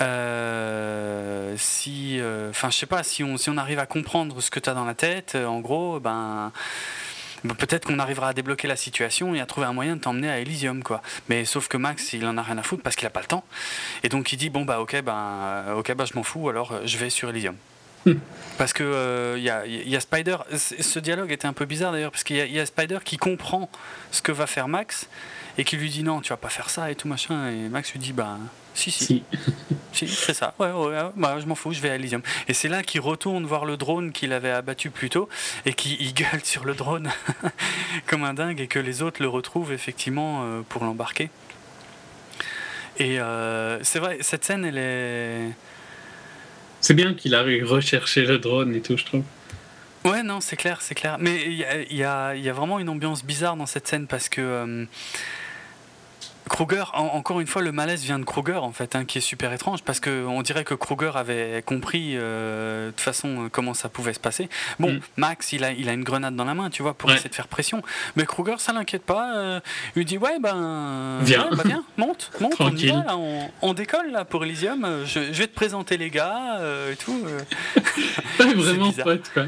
euh, 0.01 1.53
si, 1.57 2.19
euh, 2.19 2.49
enfin, 2.49 2.69
je 2.69 2.77
sais 2.77 2.85
pas, 2.85 3.03
si 3.03 3.23
on, 3.23 3.37
si 3.37 3.49
on 3.49 3.57
arrive 3.57 3.79
à 3.79 3.85
comprendre 3.85 4.39
ce 4.41 4.49
que 4.51 4.59
tu 4.59 4.69
as 4.69 4.73
dans 4.73 4.85
la 4.85 4.93
tête, 4.95 5.33
euh, 5.35 5.45
en 5.45 5.59
gros, 5.59 5.99
ben. 5.99 6.51
ben, 7.43 7.55
Peut-être 7.55 7.85
qu'on 7.87 7.99
arrivera 7.99 8.29
à 8.29 8.33
débloquer 8.33 8.67
la 8.67 8.75
situation 8.75 9.35
et 9.35 9.41
à 9.41 9.45
trouver 9.45 9.67
un 9.67 9.73
moyen 9.73 9.95
de 9.97 10.01
t'emmener 10.01 10.29
à 10.29 10.39
Elysium, 10.39 10.81
quoi. 10.83 11.01
Mais 11.29 11.45
sauf 11.45 11.67
que 11.67 11.77
Max, 11.77 12.13
il 12.13 12.25
en 12.25 12.37
a 12.37 12.41
rien 12.41 12.57
à 12.57 12.63
foutre 12.63 12.83
parce 12.83 12.95
qu'il 12.95 13.05
a 13.05 13.09
pas 13.11 13.19
le 13.21 13.27
temps. 13.27 13.43
Et 14.03 14.09
donc 14.09 14.31
il 14.33 14.37
dit 14.37 14.49
bon 14.49 14.63
bah 14.65 14.79
ok 14.79 15.01
ben 15.01 15.65
ok 15.75 15.93
bah 15.93 16.05
je 16.05 16.13
m'en 16.15 16.23
fous 16.23 16.49
alors 16.49 16.73
je 16.85 16.97
vais 16.97 17.09
sur 17.09 17.29
Elysium. 17.29 17.55
Parce 18.57 18.73
que 18.73 18.83
euh, 18.83 19.35
il 19.37 19.43
y, 19.43 19.49
a, 19.49 19.65
y 19.65 19.95
a 19.95 19.99
Spider, 20.01 20.35
ce 20.53 20.99
dialogue 20.99 21.31
était 21.31 21.45
un 21.47 21.53
peu 21.53 21.63
bizarre 21.63 21.93
d'ailleurs, 21.93 22.11
parce 22.11 22.25
qu'il 22.25 22.35
y, 22.35 22.41
a- 22.41 22.45
il 22.45 22.51
y 22.51 22.59
a 22.59 22.65
Spider 22.65 22.97
qui 23.03 23.15
comprend 23.15 23.69
ce 24.11 24.21
que 24.21 24.33
va 24.33 24.45
faire 24.45 24.67
Max 24.67 25.07
et 25.57 25.63
qui 25.63 25.77
lui 25.77 25.89
dit 25.89 26.03
non, 26.03 26.19
tu 26.19 26.29
vas 26.29 26.37
pas 26.37 26.49
faire 26.49 26.69
ça 26.69 26.91
et 26.91 26.95
tout 26.95 27.07
machin. 27.07 27.47
Et 27.49 27.69
Max 27.69 27.91
lui 27.93 27.99
dit 27.99 28.11
bah 28.11 28.37
si, 28.73 28.91
si, 28.91 29.03
Si. 29.05 29.23
si, 29.93 30.07
c'est 30.07 30.33
ça, 30.33 30.53
ouais, 30.59 30.71
ouais, 30.71 30.87
ouais, 30.87 31.01
bah, 31.15 31.37
je 31.39 31.45
m'en 31.45 31.55
fous, 31.55 31.73
je 31.73 31.81
vais 31.81 31.89
à 31.89 31.95
Elysium. 31.95 32.21
Et 32.47 32.53
c'est 32.53 32.67
là 32.67 32.83
qu'il 32.83 33.01
retourne 33.01 33.45
voir 33.45 33.65
le 33.65 33.77
drone 33.77 34.11
qu'il 34.11 34.33
avait 34.33 34.51
abattu 34.51 34.89
plus 34.89 35.09
tôt 35.09 35.29
et 35.65 35.73
qui 35.73 35.97
il 35.99 36.13
gueule 36.13 36.43
sur 36.43 36.65
le 36.65 36.73
drone 36.73 37.09
comme 38.07 38.23
un 38.23 38.33
dingue 38.33 38.59
et 38.59 38.67
que 38.67 38.79
les 38.79 39.01
autres 39.01 39.21
le 39.21 39.27
retrouvent 39.27 39.71
effectivement 39.71 40.43
euh, 40.43 40.61
pour 40.67 40.83
l'embarquer. 40.83 41.29
Et 42.97 43.19
euh, 43.19 43.83
c'est 43.83 43.99
vrai, 43.99 44.17
cette 44.21 44.43
scène 44.45 44.65
elle 44.65 44.77
est. 44.77 45.51
C'est 46.81 46.93
bien 46.93 47.13
qu'il 47.13 47.33
a 47.33 47.43
recherché 47.43 48.25
le 48.25 48.39
drone 48.39 48.75
et 48.75 48.81
tout, 48.81 48.97
je 48.97 49.05
trouve. 49.05 49.23
Ouais, 50.05 50.21
non, 50.21 50.41
c'est 50.41 50.57
clair, 50.57 50.81
c'est 50.81 50.95
clair. 50.95 51.15
Mais 51.19 51.43
il 51.45 51.95
y 51.95 52.03
a, 52.03 52.35
y 52.35 52.49
a 52.49 52.53
vraiment 52.53 52.77
une 52.79 52.89
ambiance 52.89 53.23
bizarre 53.23 53.55
dans 53.55 53.65
cette 53.65 53.87
scène 53.87 54.05
parce 54.05 54.27
que 54.27 54.41
euh, 54.41 54.85
Kruger, 56.49 56.83
en- 56.93 57.05
encore 57.07 57.39
une 57.39 57.47
fois, 57.47 57.61
le 57.61 57.71
malaise 57.71 58.03
vient 58.03 58.19
de 58.19 58.25
Kruger 58.25 58.55
en 58.57 58.71
fait, 58.71 58.95
hein, 58.95 59.05
qui 59.05 59.17
est 59.17 59.21
super 59.21 59.51
étrange 59.53 59.81
parce 59.83 59.99
que 59.99 60.25
on 60.25 60.41
dirait 60.41 60.63
que 60.63 60.73
Kruger 60.73 61.11
avait 61.15 61.63
compris 61.65 62.13
euh, 62.15 62.87
de 62.87 62.91
toute 62.91 63.01
façon 63.01 63.45
euh, 63.45 63.49
comment 63.49 63.73
ça 63.73 63.89
pouvait 63.89 64.13
se 64.13 64.19
passer. 64.19 64.49
Bon, 64.79 64.93
Mm. 64.93 64.99
Max, 65.17 65.53
il 65.53 65.63
a, 65.63 65.71
il 65.71 65.87
a 65.89 65.93
une 65.93 66.03
grenade 66.03 66.35
dans 66.35 66.45
la 66.45 66.53
main, 66.53 66.69
tu 66.69 66.81
vois, 66.83 66.93
pour 66.93 67.09
Ouais. 67.09 67.15
essayer 67.15 67.29
de 67.29 67.35
faire 67.35 67.47
pression. 67.47 67.81
Mais 68.15 68.25
Kruger, 68.25 68.55
ça 68.59 68.73
l'inquiète 68.73 69.03
pas. 69.03 69.35
euh, 69.37 69.59
il 69.95 69.99
lui 69.99 70.05
dit 70.05 70.17
ouais 70.17 70.37
ben 70.39 71.19
Viens. 71.21 71.49
ouais, 71.49 71.55
bah, 71.55 71.63
viens, 71.65 71.83
monte, 71.97 72.31
monte, 72.39 72.53
on 72.59 72.65
y 72.67 72.69
Tranquille. 72.69 72.89
va, 72.93 73.03
là, 73.05 73.17
on, 73.17 73.49
on 73.61 73.73
décolle 73.73 74.11
là 74.11 74.25
pour 74.25 74.43
Elysium. 74.43 74.83
euh, 74.85 75.05
Je, 75.05 75.31
je 75.33 75.39
vais 75.39 75.47
te 75.47 75.55
présenter 75.55 75.97
les 75.97 76.09
gars 76.09 76.57
euh, 76.59 76.91
et 76.93 76.95
tout. 76.95 77.19
euh. 77.25 77.39
Ouais, 78.39 78.53
vraiment 78.55 78.89
bizarre. 78.89 79.05
pote, 79.05 79.29
quoi. 79.33 79.43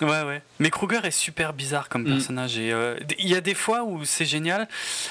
Ouais, 0.00 0.22
ouais. 0.22 0.42
Mais 0.58 0.70
Kruger 0.70 1.00
est 1.04 1.10
super 1.10 1.52
bizarre 1.52 1.88
comme 1.88 2.02
Mm. 2.02 2.12
personnage. 2.14 2.52
Euh, 2.58 2.98
il 3.18 3.28
y 3.28 3.34
a 3.34 3.40
des 3.40 3.54
fois 3.54 3.82
où 3.84 4.04
c'est 4.04 4.24
génial, 4.24 4.68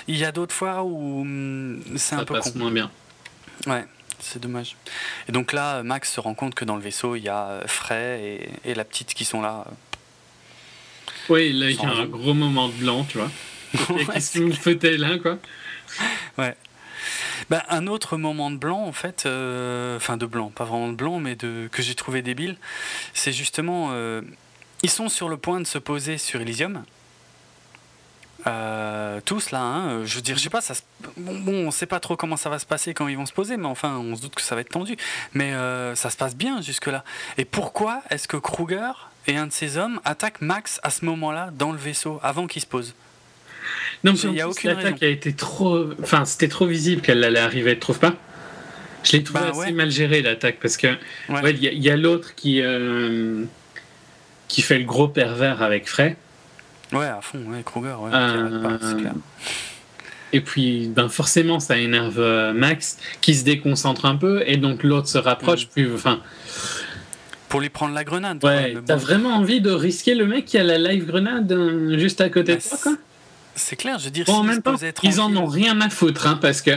il 0.07 0.17
y 0.17 0.25
a 0.25 0.31
d'autres 0.31 0.55
fois 0.55 0.83
où 0.83 1.21
hum, 1.21 1.81
c'est 1.95 2.15
un 2.15 2.19
Ça 2.19 2.25
peu 2.25 2.33
passe 2.35 2.51
con. 2.51 2.59
moins 2.59 2.71
bien. 2.71 2.89
Ouais, 3.65 3.85
c'est 4.19 4.41
dommage. 4.41 4.75
Et 5.27 5.31
donc 5.31 5.51
là, 5.53 5.83
Max 5.83 6.11
se 6.13 6.19
rend 6.19 6.33
compte 6.33 6.55
que 6.55 6.63
dans 6.65 6.75
le 6.75 6.81
vaisseau, 6.81 7.15
il 7.15 7.23
y 7.23 7.29
a 7.29 7.47
euh, 7.49 7.61
Frey 7.67 8.49
et, 8.65 8.71
et 8.71 8.73
la 8.75 8.83
petite 8.85 9.13
qui 9.13 9.25
sont 9.25 9.41
là. 9.41 9.65
Oui, 11.29 11.51
là, 11.53 11.69
il 11.69 11.75
y 11.75 11.85
a 11.85 11.89
un 11.89 12.05
gros 12.05 12.33
moment 12.33 12.69
de 12.69 12.73
blanc, 12.73 13.05
tu 13.09 13.17
vois. 13.17 13.29
Et 13.99 14.05
que 14.05 14.39
vous 14.39 14.53
faites 14.53 14.83
là, 14.83 15.17
quoi 15.17 15.37
Ouais. 16.37 16.55
Ben, 17.49 17.61
un 17.69 17.85
autre 17.87 18.15
moment 18.17 18.49
de 18.49 18.55
blanc, 18.57 18.81
en 18.83 18.93
fait, 18.93 19.23
euh, 19.25 19.97
enfin 19.97 20.15
de 20.17 20.25
blanc, 20.25 20.49
pas 20.55 20.63
vraiment 20.63 20.87
de 20.89 20.95
blanc, 20.95 21.19
mais 21.19 21.35
de, 21.35 21.67
que 21.71 21.81
j'ai 21.81 21.95
trouvé 21.95 22.21
débile, 22.21 22.55
c'est 23.13 23.33
justement. 23.33 23.89
euh, 23.91 24.21
ils 24.83 24.89
sont 24.89 25.09
sur 25.09 25.29
le 25.29 25.37
point 25.37 25.59
de 25.59 25.67
se 25.67 25.77
poser 25.77 26.17
sur 26.17 26.41
Elysium. 26.41 26.83
Euh, 28.45 29.19
tous 29.25 29.51
là, 29.51 29.59
hein, 29.61 30.05
je 30.05 30.15
veux 30.15 30.21
dire, 30.21 30.37
je 30.37 30.43
sais 30.43 30.49
pas, 30.49 30.61
ça 30.61 30.73
se- 30.73 30.83
bon, 31.17 31.39
bon, 31.39 31.67
on 31.67 31.71
sait 31.71 31.87
pas 31.87 31.99
trop 31.99 32.15
comment 32.15 32.37
ça 32.37 32.49
va 32.49 32.59
se 32.59 32.65
passer 32.65 32.93
quand 32.93 33.07
ils 33.07 33.17
vont 33.17 33.25
se 33.25 33.33
poser, 33.33 33.57
mais 33.57 33.65
enfin, 33.65 33.97
on 33.97 34.15
se 34.15 34.21
doute 34.21 34.35
que 34.35 34.41
ça 34.41 34.55
va 34.55 34.61
être 34.61 34.69
tendu. 34.69 34.95
Mais 35.33 35.53
euh, 35.53 35.95
ça 35.95 36.09
se 36.09 36.15
passe 36.17 36.35
bien 36.35 36.61
jusque-là. 36.61 37.03
Et 37.37 37.43
pourquoi 37.45 38.03
est-ce 38.09 38.27
que 38.27 38.37
Kruger 38.37 38.91
et 39.25 39.35
un 39.35 39.47
de 39.47 39.51
ses 39.51 39.77
hommes 39.77 39.99
attaquent 40.05 40.39
Max 40.41 40.79
à 40.83 40.91
ce 40.91 41.03
moment-là 41.05 41.49
dans 41.57 41.71
le 41.73 41.77
vaisseau, 41.77 42.19
avant 42.23 42.47
qu'il 42.47 42.61
se 42.61 42.67
pose? 42.67 42.93
Non, 44.05 44.13
Il 44.13 44.29
mais 44.29 44.35
y 44.37 44.41
a 44.41 44.47
aucune 44.47 44.69
l'attaque 44.71 45.03
a 45.03 45.07
été 45.07 45.33
trop. 45.33 45.85
Enfin, 46.01 46.23
c'était 46.23 46.47
trop 46.47 46.67
visible 46.67 47.01
qu'elle 47.01 47.23
allait 47.23 47.39
arriver, 47.39 47.73
tu 47.73 47.79
trouves 47.81 47.99
pas? 47.99 48.13
Je 49.03 49.13
l'ai 49.13 49.23
trouvé 49.23 49.39
Bah, 49.41 49.47
assez 49.49 49.59
ouais. 49.59 49.71
mal 49.71 49.89
géré, 49.91 50.21
l'attaque, 50.21 50.59
parce 50.61 50.77
que. 50.77 50.87
Ouais. 51.27 51.41
ouais, 51.41 51.51
il 51.51 51.63
y 51.63 51.67
a, 51.67 51.71
il 51.71 51.83
y 51.83 51.89
a 51.89 51.97
l'autre 51.97 52.33
qui. 52.35 52.61
euh, 52.61 53.43
qui 54.47 54.61
fait 54.61 54.77
le 54.79 54.85
gros 54.85 55.07
pervers 55.07 55.61
avec 55.61 55.87
Frey. 55.87 56.15
Ouais, 56.93 57.05
à 57.05 57.19
fond, 57.21 57.39
ouais, 57.47 57.63
Kruger, 57.65 57.95
ouais, 57.99 58.11
Euh, 58.13 58.77
pas, 58.77 58.93
clair. 58.95 59.13
Et 60.33 60.41
puis, 60.41 60.87
ben 60.89 61.09
forcément, 61.09 61.59
ça 61.59 61.77
énerve 61.77 62.19
euh, 62.19 62.53
Max, 62.53 62.97
qui 63.21 63.33
se 63.35 63.43
déconcentre 63.45 64.05
un 64.05 64.15
peu, 64.15 64.43
et 64.45 64.57
donc 64.57 64.83
l'autre 64.83 65.07
se 65.07 65.17
rapproche. 65.17 65.65
Mm. 65.65 65.69
Plus, 65.69 65.93
enfin, 65.93 66.19
Pour 67.49 67.61
lui 67.61 67.69
prendre 67.69 67.93
la 67.93 68.03
grenade. 68.03 68.43
ouais, 68.43 68.73
mais 68.75 68.81
t'as 68.85 68.95
bon. 68.95 69.01
vraiment 69.01 69.29
envie 69.35 69.61
de 69.61 69.71
risquer 69.71 70.15
le 70.15 70.25
mec 70.25 70.45
qui 70.45 70.57
a 70.57 70.63
la 70.63 70.77
live 70.77 71.05
grenade 71.05 71.51
euh, 71.51 71.97
juste 71.97 72.19
à 72.21 72.29
côté 72.29 72.53
Bah, 72.55 72.59
de 72.63 72.69
toi, 72.69 72.77
quoi? 72.83 72.93
C'est 73.55 73.75
clair, 73.75 73.97
je 73.99 74.05
veux 74.05 74.11
dire, 74.11 74.25
Bon, 74.25 74.33
en 74.33 74.41
s'il 74.43 74.49
même 74.51 74.61
temps, 74.61 74.75
ils 75.03 75.19
en 75.21 75.35
ont 75.35 75.45
rien 75.45 75.79
à 75.81 75.89
foutre, 75.89 76.27
hein, 76.27 76.37
parce 76.41 76.61
que 76.61 76.71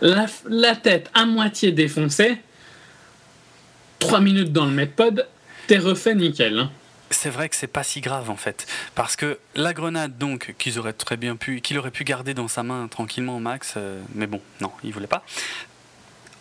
la, 0.00 0.26
la 0.48 0.74
tête 0.76 1.10
à 1.14 1.26
moitié 1.26 1.72
défoncée, 1.72 2.38
3 3.98 4.20
minutes 4.20 4.52
dans 4.52 4.64
le 4.66 4.72
medpod, 4.72 5.26
t'es 5.66 5.78
refait 5.78 6.14
nickel. 6.14 6.58
hein. 6.58 6.70
C'est 7.12 7.30
vrai 7.30 7.48
que 7.48 7.54
c'est 7.56 7.66
pas 7.68 7.82
si 7.84 8.00
grave 8.00 8.30
en 8.30 8.36
fait, 8.36 8.66
parce 8.94 9.14
que 9.16 9.38
la 9.54 9.72
grenade 9.72 10.18
donc 10.18 10.54
qu'ils 10.58 10.78
auraient 10.78 10.92
très 10.92 11.16
bien 11.16 11.36
pu, 11.36 11.60
qu'il 11.60 11.78
aurait 11.78 11.90
pu 11.92 12.02
garder 12.04 12.34
dans 12.34 12.48
sa 12.48 12.62
main 12.62 12.88
tranquillement 12.88 13.38
Max, 13.38 13.74
euh, 13.76 14.00
mais 14.14 14.26
bon, 14.26 14.40
non, 14.60 14.72
il 14.82 14.92
voulait 14.92 15.06
pas. 15.06 15.22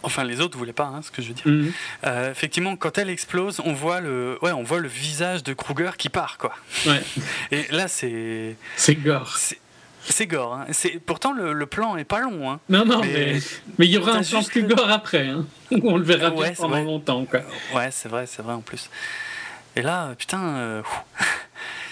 Enfin, 0.03 0.23
les 0.23 0.41
autres 0.41 0.57
voulaient 0.57 0.73
pas, 0.73 0.85
hein, 0.85 1.01
ce 1.03 1.11
que 1.11 1.21
je 1.21 1.27
veux 1.27 1.33
dire. 1.35 1.45
Mhm. 1.47 1.71
Euh, 2.05 2.31
effectivement, 2.31 2.75
quand 2.75 2.97
elle 2.97 3.09
explose, 3.11 3.61
on 3.63 3.73
voit 3.73 4.01
le, 4.01 4.39
ouais, 4.41 4.51
on 4.51 4.63
voit 4.63 4.79
le 4.79 4.87
visage 4.87 5.43
de 5.43 5.53
Kruger 5.53 5.91
qui 5.97 6.09
part, 6.09 6.39
quoi. 6.39 6.55
Ouais, 6.87 7.03
Et 7.51 7.67
là, 7.69 7.87
c'est, 7.87 8.55
c'est 8.77 8.95
gore. 8.95 9.37
c'est, 10.03 10.25
gore. 10.25 10.55
hein. 10.55 10.65
C'est, 10.71 10.99
pourtant, 10.99 11.33
le, 11.33 11.53
le 11.53 11.65
plan 11.67 11.97
est 11.97 12.03
pas 12.03 12.21
long. 12.21 12.49
Hein. 12.51 12.59
Non, 12.69 12.83
non, 12.83 13.01
Mais- 13.01 13.37
mais 13.77 13.85
il 13.85 13.91
y 13.91 13.97
aura 13.99 14.13
un 14.13 14.23
plan 14.23 14.39
juste 14.39 14.49
plus 14.49 14.63
gore 14.63 14.89
après. 14.89 15.27
Hein, 15.27 15.45
on 15.83 15.97
le 15.97 16.03
verra 16.03 16.31
Ouais, 16.31 16.53
pendant 16.57 16.81
longtemps. 16.81 17.25
Quoi. 17.25 17.41
Ouais, 17.75 17.89
c'est 17.91 18.09
vrai, 18.09 18.25
c'est 18.25 18.41
vrai 18.41 18.55
en 18.55 18.61
plus. 18.61 18.89
Et 19.75 19.81
là, 19.81 20.13
putain, 20.17 20.41
euh, 20.41 20.81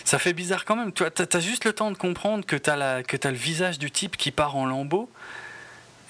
Ça 0.10 0.18
fait 0.18 0.34
bizarre 0.34 0.66
quand 0.66 0.76
même. 0.76 0.92
Tu 0.92 1.04
as, 1.04 1.40
juste 1.40 1.66
le 1.66 1.74
temps 1.74 1.92
de 1.92 1.96
comprendre 1.96 2.44
que 2.44 2.56
tu 2.56 2.68
as, 2.72 2.74
as, 2.74 3.32
le 3.32 3.38
visage 3.38 3.78
du 3.78 3.92
type 3.92 4.18
qui 4.18 4.32
part 4.32 4.56
en 4.56 4.66
lambeaux. 4.66 5.08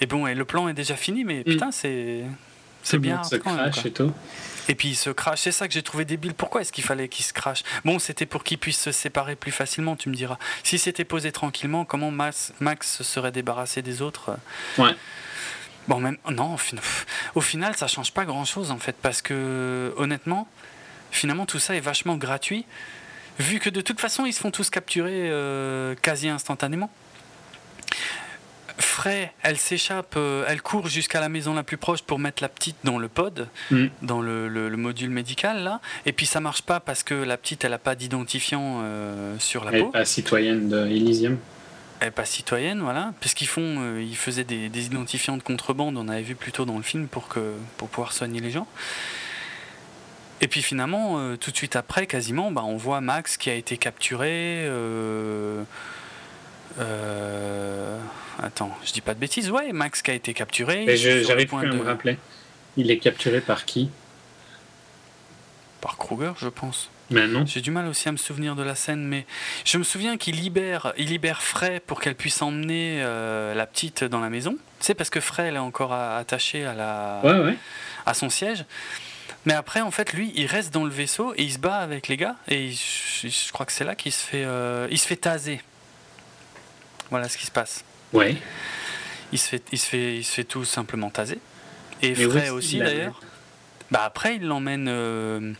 Et 0.00 0.06
bon, 0.06 0.26
et 0.26 0.34
le 0.34 0.46
plan 0.46 0.68
est 0.68 0.72
déjà 0.72 0.96
fini, 0.96 1.22
mais 1.22 1.40
mm. 1.40 1.44
putain, 1.44 1.70
c'est. 1.70 2.22
C'est 2.82 2.96
bien. 2.96 3.22
Se 3.24 3.36
crache 3.36 3.84
et 3.84 3.92
tout. 3.92 4.10
Et 4.68 4.74
puis 4.74 4.88
il 4.88 4.94
se 4.96 5.10
crache, 5.10 5.40
c'est 5.40 5.52
ça 5.52 5.68
que 5.68 5.74
j'ai 5.74 5.82
trouvé 5.82 6.06
débile. 6.06 6.32
Pourquoi 6.32 6.62
est-ce 6.62 6.72
qu'il 6.72 6.82
fallait 6.82 7.08
qu'il 7.08 7.26
se 7.26 7.34
crache? 7.34 7.62
Bon, 7.84 7.98
c'était 7.98 8.24
pour 8.24 8.42
qu'il 8.42 8.56
puisse 8.56 8.80
se 8.80 8.90
séparer 8.90 9.36
plus 9.36 9.52
facilement, 9.52 9.96
tu 9.96 10.08
me 10.08 10.14
diras. 10.14 10.38
Si 10.62 10.78
c'était 10.78 11.04
posé 11.04 11.30
tranquillement, 11.30 11.84
comment 11.84 12.10
Max, 12.10 12.54
Max 12.60 12.96
se 12.96 13.04
serait 13.04 13.32
débarrassé 13.32 13.82
des 13.82 14.00
autres? 14.00 14.30
Ouais. 14.78 14.94
Bon, 15.88 16.00
même. 16.00 16.16
Non, 16.30 16.56
au 17.34 17.40
final, 17.42 17.76
ça 17.76 17.86
change 17.86 18.12
pas 18.12 18.24
grand 18.24 18.46
chose 18.46 18.70
en 18.70 18.78
fait, 18.78 18.96
parce 19.02 19.20
que 19.20 19.92
honnêtement, 19.98 20.48
finalement, 21.10 21.46
tout 21.46 21.58
ça 21.58 21.76
est 21.76 21.80
vachement 21.80 22.16
gratuit, 22.16 22.64
vu 23.38 23.58
que 23.58 23.70
de 23.70 23.80
toute 23.80 24.00
façon, 24.00 24.26
ils 24.26 24.32
se 24.32 24.40
font 24.40 24.50
tous 24.50 24.70
capturer 24.70 25.30
euh, 25.30 25.94
quasi 26.00 26.28
instantanément. 26.28 26.90
Frey, 28.80 29.32
elle 29.42 29.58
s'échappe, 29.58 30.14
euh, 30.16 30.44
elle 30.48 30.62
court 30.62 30.88
jusqu'à 30.88 31.20
la 31.20 31.28
maison 31.28 31.54
la 31.54 31.62
plus 31.62 31.76
proche 31.76 32.02
pour 32.02 32.18
mettre 32.18 32.42
la 32.42 32.48
petite 32.48 32.76
dans 32.84 32.98
le 32.98 33.08
pod, 33.08 33.48
mm. 33.70 33.86
dans 34.02 34.22
le, 34.22 34.76
module 34.76 35.10
médical 35.10 35.62
là. 35.62 35.80
Et 36.06 36.12
puis 36.12 36.26
ça 36.26 36.40
marche 36.40 36.62
pas 36.62 36.80
parce 36.80 37.02
que 37.02 37.14
la 37.14 37.36
petite, 37.36 37.64
elle 37.64 37.74
a 37.74 37.78
pas 37.78 37.94
d'identifiant 37.94 38.80
euh, 38.82 39.36
sur 39.38 39.64
la 39.64 39.72
elle 39.72 39.80
peau. 39.80 39.90
Elle 39.92 40.00
pas 40.00 40.04
citoyenne 40.04 40.68
de 40.68 40.86
Elysium. 40.86 41.36
Elle 42.00 42.06
n'est 42.06 42.12
pas 42.12 42.24
citoyenne, 42.24 42.80
voilà. 42.80 43.12
Parce 43.20 43.34
qu'ils 43.34 43.46
font, 43.46 43.76
euh, 43.78 44.02
ils 44.02 44.16
faisaient 44.16 44.44
des, 44.44 44.86
identifiants 44.86 45.36
de 45.36 45.42
contrebande. 45.42 45.98
On 45.98 46.08
avait 46.08 46.22
vu 46.22 46.34
plus 46.34 46.52
tôt 46.52 46.64
dans 46.64 46.78
le 46.78 46.82
film 46.82 47.08
pour 47.08 47.28
que 47.28 47.52
pour 47.76 47.88
pouvoir 47.88 48.12
soigner 48.12 48.40
les 48.40 48.50
gens. 48.50 48.66
Et 50.40 50.48
puis 50.48 50.62
finalement, 50.62 51.36
tout 51.36 51.50
de 51.50 51.56
suite 51.56 51.76
après, 51.76 52.06
quasiment, 52.06 52.50
bah, 52.50 52.62
on 52.64 52.76
voit 52.76 53.00
Max 53.00 53.36
qui 53.36 53.50
a 53.50 53.54
été 53.54 53.76
capturé. 53.76 54.66
Euh, 56.78 57.98
attends, 58.42 58.76
je 58.84 58.92
dis 58.92 59.00
pas 59.00 59.14
de 59.14 59.18
bêtises. 59.18 59.50
Ouais, 59.50 59.72
Max 59.72 60.02
qui 60.02 60.10
a 60.10 60.14
été 60.14 60.34
capturé. 60.34 60.96
J'arrive 60.96 61.48
plus 61.48 61.68
à 61.68 61.72
me 61.72 61.82
rappeler. 61.82 62.18
Il 62.76 62.90
est 62.90 62.98
capturé 62.98 63.40
par 63.40 63.64
qui? 63.64 63.90
Par 65.80 65.96
Kruger, 65.96 66.32
je 66.38 66.48
pense. 66.48 66.90
Mais 67.10 67.26
non. 67.26 67.44
J'ai 67.44 67.60
du 67.60 67.72
mal 67.72 67.86
aussi 67.86 68.08
à 68.08 68.12
me 68.12 68.16
souvenir 68.16 68.54
de 68.54 68.62
la 68.62 68.76
scène, 68.76 69.04
mais 69.04 69.26
je 69.64 69.78
me 69.78 69.82
souviens 69.82 70.16
qu'il 70.16 70.36
libère, 70.36 70.92
il 70.96 71.08
libère 71.08 71.42
Frey 71.42 71.80
pour 71.80 72.00
qu'elle 72.00 72.14
puisse 72.14 72.40
emmener 72.40 73.00
euh, 73.02 73.52
la 73.54 73.66
petite 73.66 74.04
dans 74.04 74.20
la 74.20 74.30
maison. 74.30 74.56
C'est 74.78 74.94
parce 74.94 75.10
que 75.10 75.18
Frey 75.18 75.48
elle 75.48 75.56
est 75.56 75.58
encore 75.58 75.92
attachée 75.92 76.64
à 76.64 76.74
la, 76.74 77.20
à 78.06 78.14
son 78.14 78.30
siège. 78.30 78.64
Mais 79.46 79.54
après, 79.54 79.80
en 79.80 79.90
fait, 79.90 80.12
lui, 80.12 80.32
il 80.36 80.46
reste 80.46 80.72
dans 80.72 80.84
le 80.84 80.90
vaisseau 80.90 81.32
et 81.36 81.42
il 81.42 81.52
se 81.52 81.58
bat 81.58 81.76
avec 81.76 82.08
les 82.08 82.16
gars. 82.16 82.36
Et 82.48 82.70
je, 82.72 83.52
crois 83.52 83.64
que 83.64 83.72
c'est 83.72 83.84
là 83.84 83.94
qu'il 83.94 84.12
se 84.12 84.24
fait, 84.24 84.44
euh, 84.44 84.86
il 84.90 84.98
se 84.98 85.06
fait 85.06 85.16
taser. 85.16 85.60
Voilà 87.10 87.28
ce 87.28 87.38
qui 87.38 87.46
se 87.46 87.50
passe. 87.50 87.84
Ouais. 88.12 88.36
Il 89.32 89.38
se 89.38 89.48
fait, 89.48 89.62
il 89.72 89.78
se 89.78 89.86
fait, 89.86 90.16
il 90.16 90.24
se 90.24 90.32
fait 90.32 90.44
tout 90.44 90.64
simplement 90.64 91.10
taser. 91.10 91.38
Et 92.02 92.14
Frey 92.14 92.50
aussi 92.50 92.78
d'ailleurs. 92.78 93.20
Bah 93.90 94.02
après, 94.04 94.36
il 94.36 94.46
l'emmène 94.46 94.86
euh, 94.88 95.52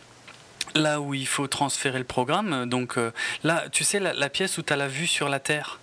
là 0.75 1.01
où 1.01 1.13
il 1.13 1.27
faut 1.27 1.47
transférer 1.47 1.99
le 1.99 2.05
programme. 2.05 2.65
Donc 2.67 2.97
euh, 2.97 3.11
là, 3.43 3.65
tu 3.71 3.83
sais, 3.83 3.99
la, 3.99 4.29
pièce 4.29 4.57
où 4.57 4.61
tu 4.61 4.71
as 4.71 4.77
la 4.77 4.87
vue 4.87 5.07
sur 5.07 5.29
la 5.29 5.39
Terre 5.39 5.79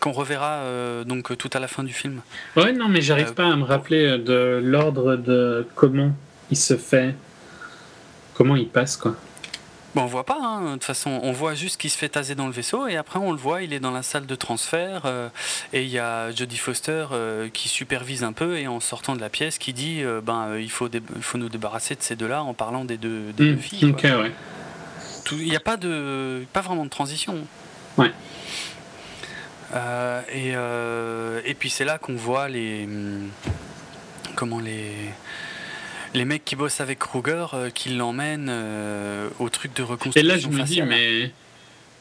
qu'on 0.00 0.12
reverra 0.12 0.60
euh, 0.60 1.04
donc 1.04 1.36
tout 1.36 1.50
à 1.52 1.58
la 1.58 1.68
fin 1.68 1.84
du 1.84 1.92
film. 1.92 2.22
Ouais, 2.56 2.72
non, 2.72 2.88
mais 2.88 3.02
j'arrive 3.02 3.34
pas 3.34 3.46
à 3.46 3.54
me 3.54 3.64
rappeler 3.64 4.18
de 4.18 4.58
l'ordre 4.62 5.16
de 5.16 5.66
comment 5.74 6.12
il 6.50 6.56
se 6.56 6.76
fait, 6.76 7.14
comment 8.34 8.56
il 8.56 8.68
passe 8.68 8.96
quoi. 8.96 9.16
Bon, 9.94 10.02
on 10.02 10.06
voit 10.06 10.24
pas, 10.24 10.38
hein. 10.40 10.66
de 10.66 10.72
toute 10.74 10.84
façon, 10.84 11.18
on 11.24 11.32
voit 11.32 11.54
juste 11.54 11.80
qu'il 11.80 11.90
se 11.90 11.98
fait 11.98 12.08
taser 12.08 12.36
dans 12.36 12.46
le 12.46 12.52
vaisseau 12.52 12.86
et 12.86 12.96
après 12.96 13.18
on 13.18 13.32
le 13.32 13.38
voit, 13.38 13.62
il 13.62 13.72
est 13.72 13.80
dans 13.80 13.90
la 13.90 14.04
salle 14.04 14.24
de 14.24 14.34
transfert 14.36 15.02
euh, 15.04 15.28
et 15.72 15.82
il 15.82 15.88
y 15.88 15.98
a 15.98 16.30
Jodie 16.30 16.58
Foster 16.58 17.06
euh, 17.10 17.48
qui 17.48 17.68
supervise 17.68 18.22
un 18.22 18.32
peu 18.32 18.56
et 18.56 18.68
en 18.68 18.78
sortant 18.78 19.16
de 19.16 19.20
la 19.20 19.30
pièce 19.30 19.58
qui 19.58 19.72
dit 19.72 20.02
euh, 20.04 20.20
ben 20.20 20.56
il 20.58 20.70
faut, 20.70 20.88
faut 21.20 21.38
nous 21.38 21.48
débarrasser 21.48 21.96
de 21.96 22.02
ces 22.02 22.14
deux-là 22.14 22.44
en 22.44 22.54
parlant 22.54 22.84
des 22.84 22.98
deux, 22.98 23.32
des 23.32 23.46
deux 23.46 23.54
mmh, 23.54 23.58
filles. 23.58 23.94
Il 25.32 25.44
n'y 25.44 25.56
a 25.56 25.60
pas 25.60 25.76
de 25.76 26.44
pas 26.52 26.60
vraiment 26.60 26.84
de 26.84 26.90
transition. 26.90 27.38
Ouais. 27.98 28.12
et, 30.32 30.50
et 30.50 31.54
puis 31.54 31.68
c'est 31.68 31.84
là 31.84 31.98
qu'on 31.98 32.14
voit 32.14 32.48
les 32.48 32.88
comment 34.36 34.60
les 34.60 34.92
les 36.14 36.24
mecs 36.24 36.44
qui 36.44 36.56
bossent 36.56 36.80
avec 36.80 36.98
Kruger 36.98 37.46
euh, 37.54 37.70
qui 37.70 37.90
l'emmènent 37.90 38.48
euh, 38.50 39.28
au 39.38 39.48
truc 39.48 39.74
de 39.74 39.82
reconstruction. 39.82 40.20
Et 40.20 40.24
là, 40.24 40.38
je 40.38 40.48
me 40.48 40.62
dis, 40.62 40.82
mais 40.82 41.32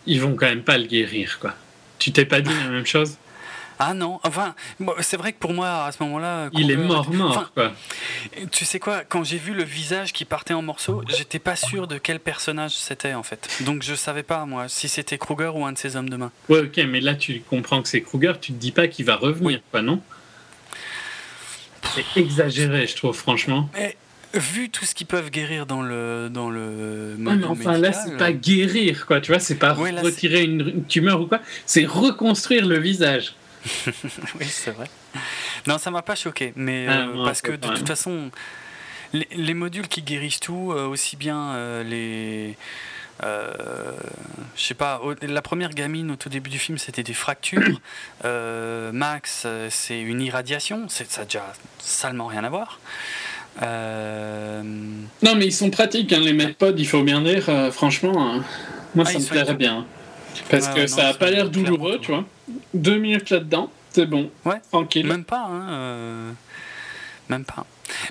ils 0.05 0.21
vont 0.21 0.35
quand 0.35 0.47
même 0.47 0.63
pas 0.63 0.77
le 0.77 0.85
guérir, 0.85 1.39
quoi. 1.39 1.53
Tu 1.99 2.11
t'es 2.11 2.25
pas 2.25 2.41
dit 2.41 2.51
la 2.63 2.69
même 2.69 2.85
chose? 2.85 3.17
Ah 3.81 3.93
non, 3.93 4.19
enfin, 4.23 4.55
c'est 4.99 5.15
vrai 5.15 5.31
que 5.31 5.37
pour 5.39 5.53
moi, 5.53 5.85
à 5.85 5.91
ce 5.93 6.03
moment-là. 6.03 6.49
Il 6.51 6.69
est 6.69 6.75
mort, 6.75 7.09
mort, 7.13 7.53
quoi. 7.53 7.71
Tu 8.51 8.65
sais 8.65 8.77
quoi, 8.77 9.05
quand 9.07 9.23
j'ai 9.23 9.37
vu 9.37 9.53
le 9.53 9.63
visage 9.63 10.11
qui 10.11 10.25
partait 10.25 10.53
en 10.53 10.61
morceaux, 10.61 11.01
j'étais 11.07 11.39
pas 11.39 11.55
sûr 11.55 11.87
de 11.87 11.97
quel 11.97 12.19
personnage 12.19 12.75
c'était, 12.75 13.13
en 13.13 13.23
fait. 13.23 13.47
Donc 13.61 13.83
je 13.83 13.95
savais 13.95 14.23
pas, 14.23 14.45
moi, 14.45 14.67
si 14.67 14.89
c'était 14.89 15.17
Kruger 15.17 15.51
ou 15.55 15.65
un 15.65 15.71
de 15.71 15.77
ses 15.77 15.95
hommes 15.95 16.09
de 16.09 16.17
main. 16.17 16.31
Ouais, 16.49 16.59
ok, 16.59 16.77
mais 16.89 16.99
là, 16.99 17.15
tu 17.15 17.41
comprends 17.49 17.81
que 17.81 17.87
c'est 17.87 18.01
Kruger, 18.01 18.33
tu 18.41 18.51
te 18.51 18.57
dis 18.57 18.73
pas 18.73 18.89
qu'il 18.89 19.05
va 19.05 19.15
revenir, 19.15 19.61
quoi, 19.71 19.81
non? 19.81 20.01
C'est 21.95 22.19
exagéré, 22.19 22.87
je 22.87 22.95
trouve, 22.95 23.15
franchement. 23.15 23.69
Mais 23.73 23.95
vu 24.33 24.69
tout 24.69 24.85
ce 24.85 24.93
qu'ils 24.93 25.07
peuvent 25.07 25.31
guérir 25.31 25.65
dans 25.65 25.81
le 25.81 26.29
dans 26.31 26.49
le 26.49 27.17
enfin 27.47 27.77
là 27.77 27.91
c'est 27.91 28.15
pas 28.17 28.31
guérir 28.31 29.07
quoi 29.07 29.21
tu 29.21 29.31
vois 29.31 29.39
c'est 29.39 29.55
pas 29.55 29.73
retirer 29.73 30.43
une, 30.43 30.85
tumeur 30.85 31.21
ou 31.21 31.25
quoi 31.25 31.39
c'est 31.65 31.85
reconstruire 31.85 32.65
le 32.65 32.79
visage. 32.79 33.33
Oui 34.39 34.45
c'est 34.45 34.71
vrai. 34.71 34.85
Non 35.67 35.77
ça 35.77 35.91
m'a 35.91 36.01
pas 36.01 36.15
choqué 36.15 36.53
mais 36.55 36.85
ah, 36.87 37.07
euh, 37.07 37.25
parce 37.25 37.41
que 37.41 37.51
de 37.51 37.67
toute 37.67 37.87
façon 37.87 38.29
les, 39.13 39.53
modules 39.55 39.87
qui 39.87 40.03
guérissent 40.03 40.39
tout 40.39 40.71
euh, 40.71 40.85
aussi 40.85 41.15
bien 41.15 41.53
euh, 41.53 41.83
les 41.83 42.55
euh, 43.23 43.91
je 44.55 44.63
sais 44.63 44.73
pas, 44.73 45.01
la 45.21 45.41
première 45.41 45.71
gamine 45.71 46.11
au 46.11 46.15
tout 46.15 46.29
début 46.29 46.49
du 46.49 46.59
film 46.59 46.77
c'était 46.77 47.03
des 47.03 47.13
fractures. 47.13 47.79
Euh, 48.25 48.91
Max, 48.91 49.43
euh, 49.45 49.67
c'est 49.71 50.01
une 50.01 50.21
irradiation, 50.21 50.89
ça 50.89 51.05
a 51.21 51.23
déjà 51.23 51.53
salement 51.79 52.27
rien 52.27 52.43
à 52.43 52.49
voir. 52.49 52.79
Non, 53.61 55.35
mais 55.35 55.45
ils 55.45 55.53
sont 55.53 55.69
pratiques, 55.69 56.11
hein, 56.11 56.19
les 56.19 56.33
MedPod, 56.33 56.77
il 56.77 56.85
faut 56.85 57.01
bien 57.03 57.21
dire, 57.21 57.45
franchement, 57.71 58.33
hein. 58.35 58.43
moi 58.93 59.05
ah, 59.07 59.11
ça 59.11 59.19
me 59.19 59.25
plairait 59.25 59.53
bien. 59.53 59.85
Parce 60.49 60.67
que 60.67 60.85
ça 60.87 61.07
a 61.07 61.13
pas 61.13 61.31
l'air 61.31 61.49
douloureux, 61.49 61.99
tu 62.01 62.11
vois. 62.11 62.25
Deux 62.73 62.97
minutes 62.97 63.29
là-dedans, 63.29 63.71
c'est 63.91 64.05
bon. 64.05 64.29
Ouais, 64.43 64.59
tranquille. 64.69 65.07
Même 65.07 65.23
pas, 65.23 65.47
hein, 65.49 66.35
même 67.29 67.45
pas. 67.45 67.65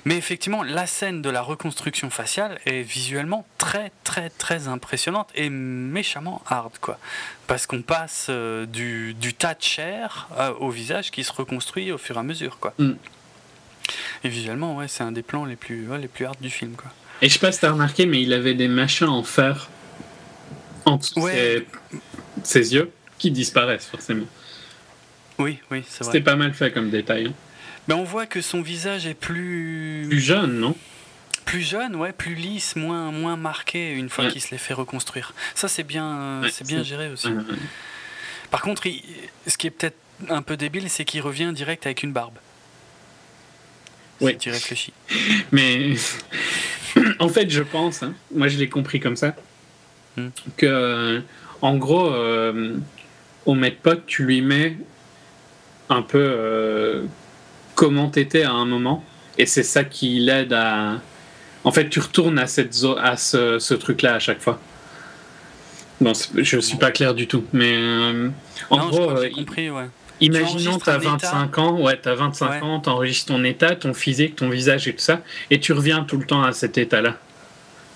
Mais 0.05 0.17
effectivement, 0.17 0.63
la 0.63 0.85
scène 0.85 1.21
de 1.21 1.29
la 1.29 1.41
reconstruction 1.41 2.09
faciale 2.09 2.59
est 2.65 2.81
visuellement 2.81 3.45
très, 3.57 3.91
très, 4.03 4.29
très 4.29 4.67
impressionnante 4.67 5.29
et 5.35 5.49
méchamment 5.49 6.41
hard, 6.47 6.73
quoi. 6.81 6.99
Parce 7.47 7.65
qu'on 7.65 7.81
passe 7.81 8.27
euh, 8.29 8.65
du, 8.65 9.13
du, 9.13 9.33
tas 9.33 9.53
de 9.53 9.61
chair 9.61 10.29
euh, 10.37 10.53
au 10.59 10.69
visage 10.69 11.11
qui 11.11 11.23
se 11.23 11.31
reconstruit 11.31 11.91
au 11.91 11.97
fur 11.97 12.17
et 12.17 12.19
à 12.19 12.23
mesure, 12.23 12.59
quoi. 12.59 12.73
Mm. 12.77 12.93
Et 14.23 14.29
visuellement, 14.29 14.75
ouais, 14.75 14.87
c'est 14.87 15.03
un 15.03 15.11
des 15.11 15.23
plans 15.23 15.45
les 15.45 15.55
plus, 15.55 15.87
les 15.99 16.07
plus 16.07 16.25
hard 16.25 16.39
du 16.39 16.49
film, 16.49 16.73
quoi. 16.75 16.91
Et 17.21 17.27
je 17.27 17.33
sais 17.33 17.39
pas 17.39 17.51
si 17.51 17.59
t'as 17.59 17.71
remarqué, 17.71 18.05
mais 18.05 18.21
il 18.21 18.31
avait 18.31 18.53
des 18.53 18.67
machins 18.67 19.09
en 19.09 19.23
fer 19.23 19.69
en 20.85 20.95
dessous 20.97 21.27
ses, 21.27 21.67
ses, 22.43 22.73
yeux 22.73 22.91
qui 23.17 23.29
disparaissent, 23.31 23.87
forcément. 23.87 24.25
Oui, 25.37 25.59
oui, 25.69 25.83
c'est 25.87 26.03
vrai. 26.03 26.13
C'était 26.13 26.23
pas 26.23 26.35
mal 26.35 26.53
fait 26.53 26.71
comme 26.71 26.89
détail. 26.89 27.27
Hein. 27.27 27.33
Mais 27.89 27.95
on 27.95 28.03
voit 28.03 28.27
que 28.27 28.39
son 28.39 28.61
visage 28.61 29.07
est 29.07 29.15
plus. 29.15 30.05
Plus 30.07 30.19
jeune, 30.19 30.59
non? 30.59 30.75
Plus 31.45 31.61
jeune, 31.61 31.95
ouais, 31.95 32.13
plus 32.13 32.35
lisse, 32.35 32.75
moins, 32.75 33.11
moins 33.11 33.35
marqué 33.35 33.93
une 33.93 34.09
fois 34.09 34.29
qu'il 34.29 34.41
se 34.41 34.51
les 34.51 34.59
fait 34.59 34.75
reconstruire. 34.75 35.33
Ça, 35.55 35.67
c'est 35.67 35.83
bien, 35.83 36.43
c'est 36.51 36.67
bien 36.67 36.83
géré 36.83 37.09
aussi. 37.09 37.29
Par 38.51 38.61
contre, 38.61 38.83
ce 39.47 39.57
qui 39.57 39.65
est 39.65 39.71
peut-être 39.71 39.97
un 40.29 40.43
peu 40.43 40.55
débile, 40.55 40.87
c'est 40.87 41.03
qu'il 41.03 41.21
revient 41.21 41.51
direct 41.51 41.87
avec 41.87 42.03
une 42.03 42.13
barbe. 42.13 42.37
Oui. 44.21 44.37
tu 44.37 44.51
réfléchis. 44.51 44.93
Mais 45.51 45.93
en 47.19 47.29
fait, 47.29 47.49
je 47.49 47.63
pense, 47.63 48.03
hein, 48.03 48.13
moi 48.35 48.49
je 48.49 48.59
l'ai 48.59 48.69
compris 48.69 48.99
comme 48.99 49.15
ça, 49.15 49.35
hmm. 50.15 50.27
que 50.57 51.23
en 51.61 51.77
gros, 51.77 52.13
euh, 52.13 52.77
au 53.47 53.55
MedPod, 53.55 54.05
tu 54.05 54.25
lui 54.25 54.41
mets 54.41 54.77
un 55.87 56.03
peu 56.03 56.19
euh, 56.19 57.05
comment 57.79 58.09
t'étais 58.09 58.43
à 58.43 58.51
un 58.51 58.65
moment, 58.65 59.05
et 59.37 59.45
c'est 59.45 59.63
ça 59.63 59.85
qui 59.85 60.19
l'aide 60.19 60.51
à. 60.51 60.99
En 61.63 61.71
fait, 61.71 61.87
tu 61.87 62.01
retournes 62.01 62.37
à, 62.37 62.45
cette 62.45 62.75
à 63.01 63.15
ce, 63.15 63.73
truc-là 63.73 64.15
à 64.15 64.19
chaque 64.19 64.41
fois. 64.41 64.59
Bon, 66.01 66.11
je 66.35 66.59
suis 66.59 66.77
pas 66.77 66.91
clair 66.91 67.15
du 67.15 67.25
tout, 67.25 67.45
mais 67.53 67.73
euh, 67.77 68.29
en 68.69 68.89
gros, 68.89 69.11
euh, 69.11 69.29
compris, 69.29 69.69
ouais. 69.69 69.87
Imaginons 70.19 70.77
tu 70.77 70.89
as 70.89 70.97
25 70.97 71.57
ans, 71.57 71.79
ouais, 71.79 72.05
as 72.05 72.15
25 72.15 72.63
ans, 72.63 72.81
tu 72.81 72.89
enregistres 72.89 73.33
ton 73.33 73.45
état, 73.45 73.77
ton 73.77 73.93
physique, 73.93 74.35
ton 74.35 74.49
visage 74.49 74.89
et 74.89 74.93
tout 74.93 74.99
ça, 74.99 75.21
et 75.49 75.61
tu 75.61 75.71
reviens 75.71 76.03
tout 76.03 76.17
le 76.17 76.25
temps 76.25 76.43
à 76.43 76.51
cet 76.51 76.77
état-là. 76.77 77.15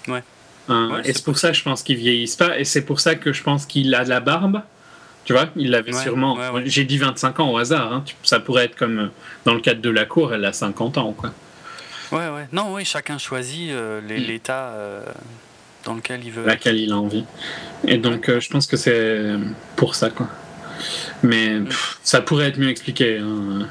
Ouais. 0.07 0.23
Hein, 0.69 1.01
et 1.03 1.11
c'est 1.11 1.25
pour 1.25 1.37
ça, 1.37 1.51
je 1.51 1.61
pense 1.61 1.83
qu'ils 1.83 1.97
vieillissent 1.97 2.37
pas. 2.37 2.57
Et 2.57 2.63
c'est 2.63 2.85
pour 2.85 3.01
ça 3.01 3.15
que 3.15 3.33
je 3.33 3.43
pense 3.43 3.65
qu'il 3.65 3.93
a 3.95 4.05
de 4.05 4.09
la 4.09 4.21
barbe. 4.21 4.61
Tu 5.25 5.33
vois, 5.33 5.47
il 5.55 5.71
l'avait 5.71 5.93
sûrement. 5.93 6.37
J'ai 6.65 6.83
dit 6.83 6.97
25 6.97 7.39
ans 7.39 7.51
au 7.51 7.57
hasard. 7.57 7.93
Hein. 7.93 8.03
Ça 8.23 8.39
pourrait 8.39 8.65
être 8.65 8.75
comme 8.75 9.09
dans 9.45 9.53
le 9.53 9.61
cadre 9.61 9.81
de 9.81 9.89
la 9.89 10.05
cour, 10.05 10.33
elle 10.33 10.45
a 10.45 10.53
50 10.53 10.97
ans, 10.97 11.13
quoi. 11.13 11.31
Ouais, 12.11 12.29
ouais. 12.29 12.47
Non, 12.51 12.73
oui, 12.73 12.85
chacun 12.85 13.17
choisit 13.17 13.71
euh, 13.71 14.01
mm. 14.01 14.07
l'état 14.07 14.69
euh, 14.69 15.03
dans 15.83 15.95
lequel 15.95 16.23
il 16.23 16.31
veut. 16.31 16.45
Laquelle 16.45 16.77
il 16.77 16.91
a 16.91 16.97
envie. 16.97 17.25
Et 17.87 17.97
donc, 17.97 18.29
euh, 18.29 18.39
je 18.39 18.49
pense 18.49 18.67
que 18.67 18.77
c'est 18.77 19.33
pour 19.75 19.95
ça, 19.95 20.09
quoi. 20.09 20.27
Mais 21.23 21.59
mm. 21.59 21.69
ça 22.03 22.21
pourrait 22.21 22.49
être 22.49 22.59
mieux 22.59 22.69
expliqué. 22.69 23.17
Hein. 23.17 23.67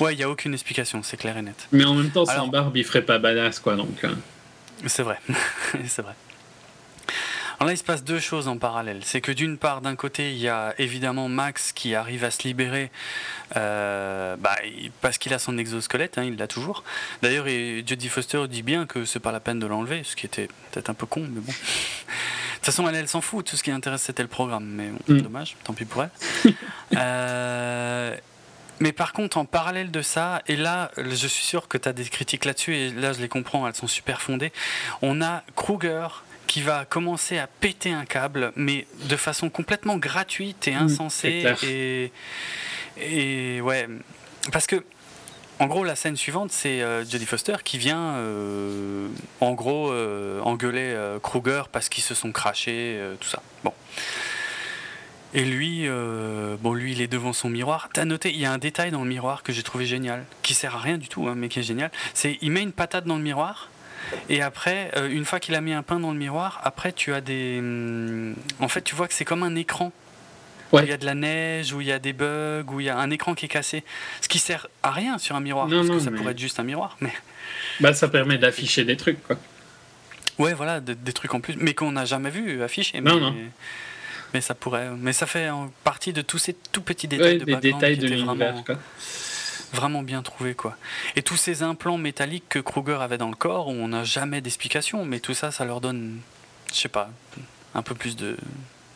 Ouais, 0.00 0.14
il 0.14 0.16
n'y 0.16 0.22
a 0.22 0.30
aucune 0.30 0.54
explication, 0.54 1.02
c'est 1.02 1.16
clair 1.16 1.36
et 1.36 1.42
net. 1.42 1.68
Mais 1.72 1.84
en 1.84 1.94
même 1.94 2.10
temps, 2.10 2.24
sans 2.24 2.48
barbe, 2.48 2.76
il 2.76 2.84
ferait 2.84 3.02
pas 3.02 3.18
badass, 3.18 3.58
quoi. 3.58 3.76
Donc. 3.76 4.06
C'est 4.86 5.02
vrai, 5.02 5.20
c'est 5.86 6.02
vrai. 6.02 6.14
Alors 7.62 7.68
là, 7.68 7.74
il 7.74 7.78
se 7.78 7.84
passe 7.84 8.02
deux 8.02 8.18
choses 8.18 8.48
en 8.48 8.58
parallèle. 8.58 9.02
C'est 9.04 9.20
que 9.20 9.30
d'une 9.30 9.56
part, 9.56 9.82
d'un 9.82 9.94
côté, 9.94 10.32
il 10.32 10.38
y 10.38 10.48
a 10.48 10.74
évidemment 10.78 11.28
Max 11.28 11.70
qui 11.70 11.94
arrive 11.94 12.24
à 12.24 12.32
se 12.32 12.42
libérer 12.42 12.90
euh, 13.54 14.34
bah, 14.36 14.56
parce 15.00 15.16
qu'il 15.16 15.32
a 15.32 15.38
son 15.38 15.56
exosquelette, 15.56 16.18
hein, 16.18 16.24
il 16.24 16.34
l'a 16.34 16.48
toujours. 16.48 16.82
D'ailleurs, 17.22 17.46
Jodie 17.46 18.08
Foster 18.08 18.48
dit 18.48 18.64
bien 18.64 18.84
que 18.84 19.04
c'est 19.04 19.20
pas 19.20 19.30
la 19.30 19.38
peine 19.38 19.60
de 19.60 19.66
l'enlever, 19.66 20.02
ce 20.02 20.16
qui 20.16 20.26
était 20.26 20.48
peut-être 20.72 20.90
un 20.90 20.94
peu 20.94 21.06
con, 21.06 21.20
mais 21.20 21.40
bon. 21.40 21.52
De 21.52 22.56
toute 22.56 22.64
façon, 22.64 22.88
elle, 22.88 22.96
elle 22.96 23.06
s'en 23.06 23.20
fout. 23.20 23.46
Tout 23.46 23.56
ce 23.56 23.62
qui 23.62 23.70
intéresse, 23.70 24.02
c'était 24.02 24.24
le 24.24 24.28
programme. 24.28 24.66
Mais 24.66 24.88
bon, 24.88 25.14
mm. 25.14 25.20
dommage, 25.20 25.56
tant 25.62 25.72
pis 25.72 25.84
pour 25.84 26.02
elle. 26.02 26.10
euh, 26.96 28.16
mais 28.80 28.90
par 28.90 29.12
contre, 29.12 29.36
en 29.36 29.44
parallèle 29.44 29.92
de 29.92 30.02
ça, 30.02 30.42
et 30.48 30.56
là, 30.56 30.90
je 30.96 31.28
suis 31.28 31.44
sûr 31.44 31.68
que 31.68 31.78
tu 31.78 31.88
as 31.88 31.92
des 31.92 32.06
critiques 32.06 32.44
là-dessus, 32.44 32.74
et 32.74 32.90
là, 32.90 33.12
je 33.12 33.20
les 33.20 33.28
comprends, 33.28 33.68
elles 33.68 33.76
sont 33.76 33.86
super 33.86 34.20
fondées. 34.20 34.50
On 35.00 35.22
a 35.22 35.44
Kruger 35.54 36.08
qui 36.46 36.60
va 36.62 36.84
commencer 36.84 37.38
à 37.38 37.46
péter 37.46 37.92
un 37.92 38.04
câble, 38.04 38.52
mais 38.56 38.86
de 39.04 39.16
façon 39.16 39.50
complètement 39.50 39.96
gratuite 39.96 40.68
et 40.68 40.74
insensée. 40.74 41.44
et, 41.62 42.12
et 42.96 43.60
ouais, 43.60 43.88
parce 44.52 44.66
que 44.66 44.84
en 45.58 45.66
gros, 45.66 45.84
la 45.84 45.94
scène 45.94 46.16
suivante, 46.16 46.50
c'est 46.50 46.82
euh, 46.82 47.04
Jodie 47.04 47.26
Foster 47.26 47.54
qui 47.62 47.78
vient, 47.78 48.14
euh, 48.16 49.06
en 49.40 49.52
gros, 49.52 49.92
euh, 49.92 50.40
engueuler 50.40 50.96
Kruger 51.22 51.64
parce 51.70 51.88
qu'ils 51.88 52.02
se 52.02 52.14
sont 52.14 52.32
crachés, 52.32 53.00
tout 53.20 53.28
ça. 53.28 53.42
Bon. 53.62 53.72
Et 55.34 55.44
lui, 55.44 55.88
euh, 55.88 56.56
bon, 56.60 56.74
lui, 56.74 56.92
il 56.92 57.00
est 57.00 57.06
devant 57.06 57.32
son 57.32 57.48
miroir. 57.48 57.88
T'as 57.92 58.04
noté, 58.04 58.30
il 58.30 58.38
y 58.38 58.44
a 58.44 58.52
un 58.52 58.58
détail 58.58 58.90
dans 58.90 59.02
le 59.02 59.08
miroir 59.08 59.42
que 59.42 59.52
j'ai 59.52 59.62
trouvé 59.62 59.86
génial, 59.86 60.26
qui 60.42 60.52
sert 60.52 60.76
à 60.76 60.78
rien 60.78 60.98
du 60.98 61.08
tout, 61.08 61.26
hein, 61.26 61.34
mais 61.34 61.48
qui 61.48 61.58
est 61.58 61.62
génial. 61.62 61.90
C'est, 62.12 62.36
il 62.42 62.50
met 62.50 62.60
une 62.60 62.72
patate 62.72 63.06
dans 63.06 63.16
le 63.16 63.22
miroir, 63.22 63.70
et 64.28 64.42
après, 64.42 64.90
euh, 64.96 65.08
une 65.08 65.24
fois 65.24 65.40
qu'il 65.40 65.54
a 65.54 65.60
mis 65.60 65.72
un 65.72 65.82
pain 65.82 66.00
dans 66.00 66.12
le 66.12 66.18
miroir, 66.18 66.60
après, 66.64 66.92
tu 66.92 67.12
as 67.12 67.20
des, 67.20 67.58
hum, 67.58 68.34
en 68.60 68.68
fait, 68.68 68.82
tu 68.82 68.94
vois 68.94 69.08
que 69.08 69.14
c'est 69.14 69.24
comme 69.24 69.42
un 69.42 69.54
écran. 69.54 69.92
Où 70.72 70.78
il 70.78 70.88
y 70.88 70.92
a 70.92 70.96
de 70.96 71.04
la 71.04 71.14
neige, 71.14 71.74
où 71.74 71.82
il 71.82 71.86
y 71.86 71.92
a 71.92 71.98
des 71.98 72.14
bugs, 72.14 72.64
où 72.72 72.80
il 72.80 72.86
y 72.86 72.88
a 72.88 72.96
un 72.96 73.10
écran 73.10 73.34
qui 73.34 73.44
est 73.44 73.48
cassé. 73.48 73.84
Ce 74.22 74.28
qui 74.28 74.38
sert 74.38 74.68
à 74.82 74.90
rien 74.90 75.18
sur 75.18 75.36
un 75.36 75.40
miroir, 75.40 75.68
parce 75.68 75.88
que 75.88 75.98
ça 75.98 76.10
pourrait 76.10 76.32
être 76.32 76.38
juste 76.38 76.58
un 76.60 76.64
miroir, 76.64 76.96
mais. 77.00 77.12
Bah, 77.80 77.92
ça 77.94 78.08
permet 78.08 78.38
d'afficher 78.38 78.84
des 78.84 78.96
trucs, 78.96 79.22
quoi. 79.22 79.36
Ouais, 80.38 80.54
voilà, 80.54 80.80
des, 80.80 81.12
trucs 81.12 81.34
en 81.34 81.40
plus, 81.40 81.56
mais 81.58 81.74
qu'on 81.74 81.92
n'a 81.92 82.04
jamais 82.04 82.30
vu 82.30 82.62
afficher. 82.62 83.00
Non, 83.00 83.20
non. 83.20 83.34
Mais 84.32 84.40
ça 84.40 84.54
pourrait. 84.54 84.88
Mais 84.98 85.12
ça 85.12 85.26
fait 85.26 85.48
partie 85.84 86.12
de 86.12 86.22
tous 86.22 86.38
ces 86.38 86.54
tout 86.54 86.82
petits 86.82 87.08
détails 87.08 87.38
de 87.38 87.44
des 87.44 87.56
détails 87.56 87.98
de 87.98 88.06
l'univers. 88.06 88.54
Vraiment, 88.64 88.80
bien 90.02 90.22
trouvé 90.22 90.54
quoi. 90.54 90.76
Et 91.16 91.22
tous 91.22 91.36
ces 91.36 91.62
implants 91.62 91.98
métalliques 91.98 92.48
que 92.48 92.58
Kruger 92.58 92.98
avait 93.00 93.18
dans 93.18 93.28
le 93.28 93.36
corps, 93.36 93.68
on 93.68 93.88
n'a 93.88 94.04
jamais 94.04 94.40
d'explication, 94.40 95.04
mais 95.04 95.20
tout 95.20 95.34
ça, 95.34 95.50
ça 95.50 95.64
leur 95.64 95.80
donne, 95.80 96.20
je 96.72 96.78
sais 96.78 96.88
pas, 96.88 97.10
un 97.74 97.82
peu 97.82 97.94
plus 97.94 98.16
de, 98.16 98.36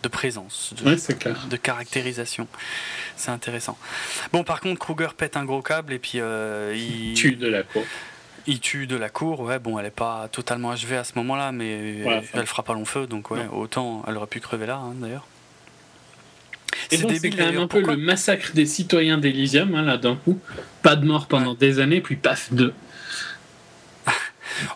de 0.02 0.08
présence, 0.08 0.74
de, 0.76 1.48
de 1.48 1.56
caractérisation. 1.56 2.46
C'est 3.16 3.30
intéressant. 3.30 3.76
Bon, 4.32 4.44
par 4.44 4.60
contre, 4.60 4.78
Kruger 4.78 5.14
pète 5.16 5.36
un 5.36 5.44
gros 5.44 5.62
câble 5.62 5.92
et 5.92 5.98
puis 5.98 6.20
euh, 6.20 6.74
il 6.76 7.14
tue 7.14 7.36
de 7.36 7.48
la 7.48 7.62
cour. 7.62 7.84
Il 8.48 8.60
tue 8.60 8.86
de 8.86 8.94
la 8.94 9.08
cour, 9.08 9.40
ouais, 9.40 9.58
bon, 9.58 9.76
elle 9.78 9.86
est 9.86 9.90
pas 9.90 10.28
totalement 10.30 10.70
achevée 10.70 10.96
à 10.96 11.02
ce 11.04 11.14
moment-là, 11.16 11.50
mais 11.50 11.98
elle 12.32 12.46
fera 12.46 12.62
pas 12.62 12.74
long 12.74 12.84
feu, 12.84 13.08
donc 13.08 13.32
ouais, 13.32 13.46
autant 13.50 14.04
elle 14.06 14.16
aurait 14.16 14.28
pu 14.28 14.38
crever 14.38 14.66
là, 14.66 14.76
hein, 14.76 14.92
d'ailleurs. 14.94 15.26
C'est 16.90 17.30
quand 17.30 17.44
même 17.44 17.58
un 17.58 17.66
peu 17.66 17.80
le 17.80 17.96
massacre 17.96 18.52
des 18.54 18.66
citoyens 18.66 19.18
d'Elysium, 19.18 19.74
hein, 19.74 19.82
là, 19.82 19.96
d'un 19.96 20.16
coup. 20.16 20.38
Pas 20.82 20.96
de 20.96 21.04
mort 21.04 21.26
pendant 21.26 21.54
des 21.54 21.80
années, 21.80 22.00
puis 22.00 22.16
paf, 22.16 22.52
deux. 22.52 22.72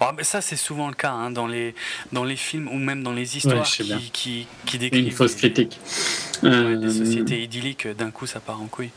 Oh, 0.01 0.07
mais 0.17 0.25
ça, 0.25 0.41
c'est 0.41 0.57
souvent 0.57 0.89
le 0.89 0.95
cas 0.95 1.13
hein, 1.13 1.31
dans, 1.31 1.47
les, 1.47 1.75
dans 2.13 2.25
les 2.25 2.37
films 2.37 2.69
ou 2.69 2.77
même 2.77 3.03
dans 3.03 3.13
les 3.13 3.37
histoires 3.37 3.65
qui, 3.65 4.11
qui, 4.13 4.47
qui, 4.67 4.79
décrivent. 4.79 5.07
Une 5.07 5.11
fausse 5.11 5.35
critique. 5.35 5.81
des 6.43 6.49
euh, 6.49 6.91
sociétés 6.91 7.43
idylliques, 7.43 7.89
d'un 7.89 8.11
coup, 8.11 8.27
ça 8.27 8.41
part 8.41 8.61
en 8.61 8.67
couille. 8.67 8.91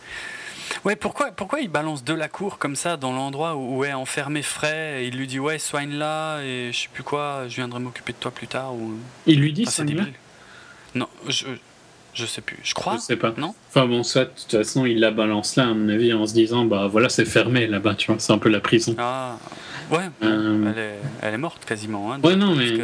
Ouais, 0.86 0.96
pourquoi, 0.96 1.32
pourquoi 1.32 1.62
il 1.62 1.70
balance 1.70 2.04
de 2.04 2.14
la 2.14 2.28
cour 2.28 2.58
comme 2.58 2.76
ça 2.76 2.98
dans 2.98 3.14
l'endroit 3.14 3.56
où, 3.56 3.86
est 3.86 3.94
enfermé 3.94 4.42
Frey 4.42 5.04
et 5.04 5.08
il 5.08 5.18
lui 5.18 5.28
dit 5.28 5.40
ouais 5.40 5.60
soigne-la 5.60 6.42
et 6.44 6.72
je 6.74 6.78
sais 6.78 6.90
plus 6.92 7.04
quoi, 7.04 7.48
je 7.48 7.56
viendrai 7.56 7.80
m'occuper 7.80 8.12
de 8.14 8.18
toi 8.18 8.32
plus 8.32 8.48
tard 8.48 8.74
ou... 8.74 8.94
Il 9.26 9.40
lui 9.40 9.54
dit 9.54 9.66
ça 9.66 9.84
Non, 10.96 11.08
je, 11.28 11.46
je 12.14 12.26
sais 12.26 12.42
plus. 12.42 12.60
Je 12.64 12.74
crois. 12.74 12.96
Je 12.96 13.02
sais 13.02 13.16
pas. 13.16 13.34
Non. 13.38 13.54
Enfin 13.70 13.86
bon, 13.86 14.04
soit 14.04 14.26
de 14.26 14.30
toute 14.30 14.52
façon 14.52 14.86
il 14.86 15.00
la 15.00 15.12
balance 15.12 15.56
là 15.56 15.64
à 15.64 15.74
mon 15.74 15.90
avis 15.90 16.14
en 16.14 16.26
se 16.26 16.34
disant 16.34 16.66
bah 16.66 16.88
voilà 16.88 17.10
c'est 17.10 17.26
fermé 17.26 17.68
là-bas 17.68 17.96
tu 17.96 18.12
vois 18.12 18.20
c'est 18.20 18.34
un 18.34 18.38
peu 18.38 18.50
la 18.50 18.60
prison. 18.60 18.96
Ah 18.98 19.38
ouais. 19.92 20.10
Euh. 20.24 20.72
Elle, 20.72 20.80
est, 20.80 20.96
elle, 21.22 21.34
est, 21.34 21.38
morte 21.38 21.66
quasiment. 21.66 22.14
Hein, 22.14 22.20
ouais 22.24 22.36
non 22.36 22.56
mais. 22.56 22.72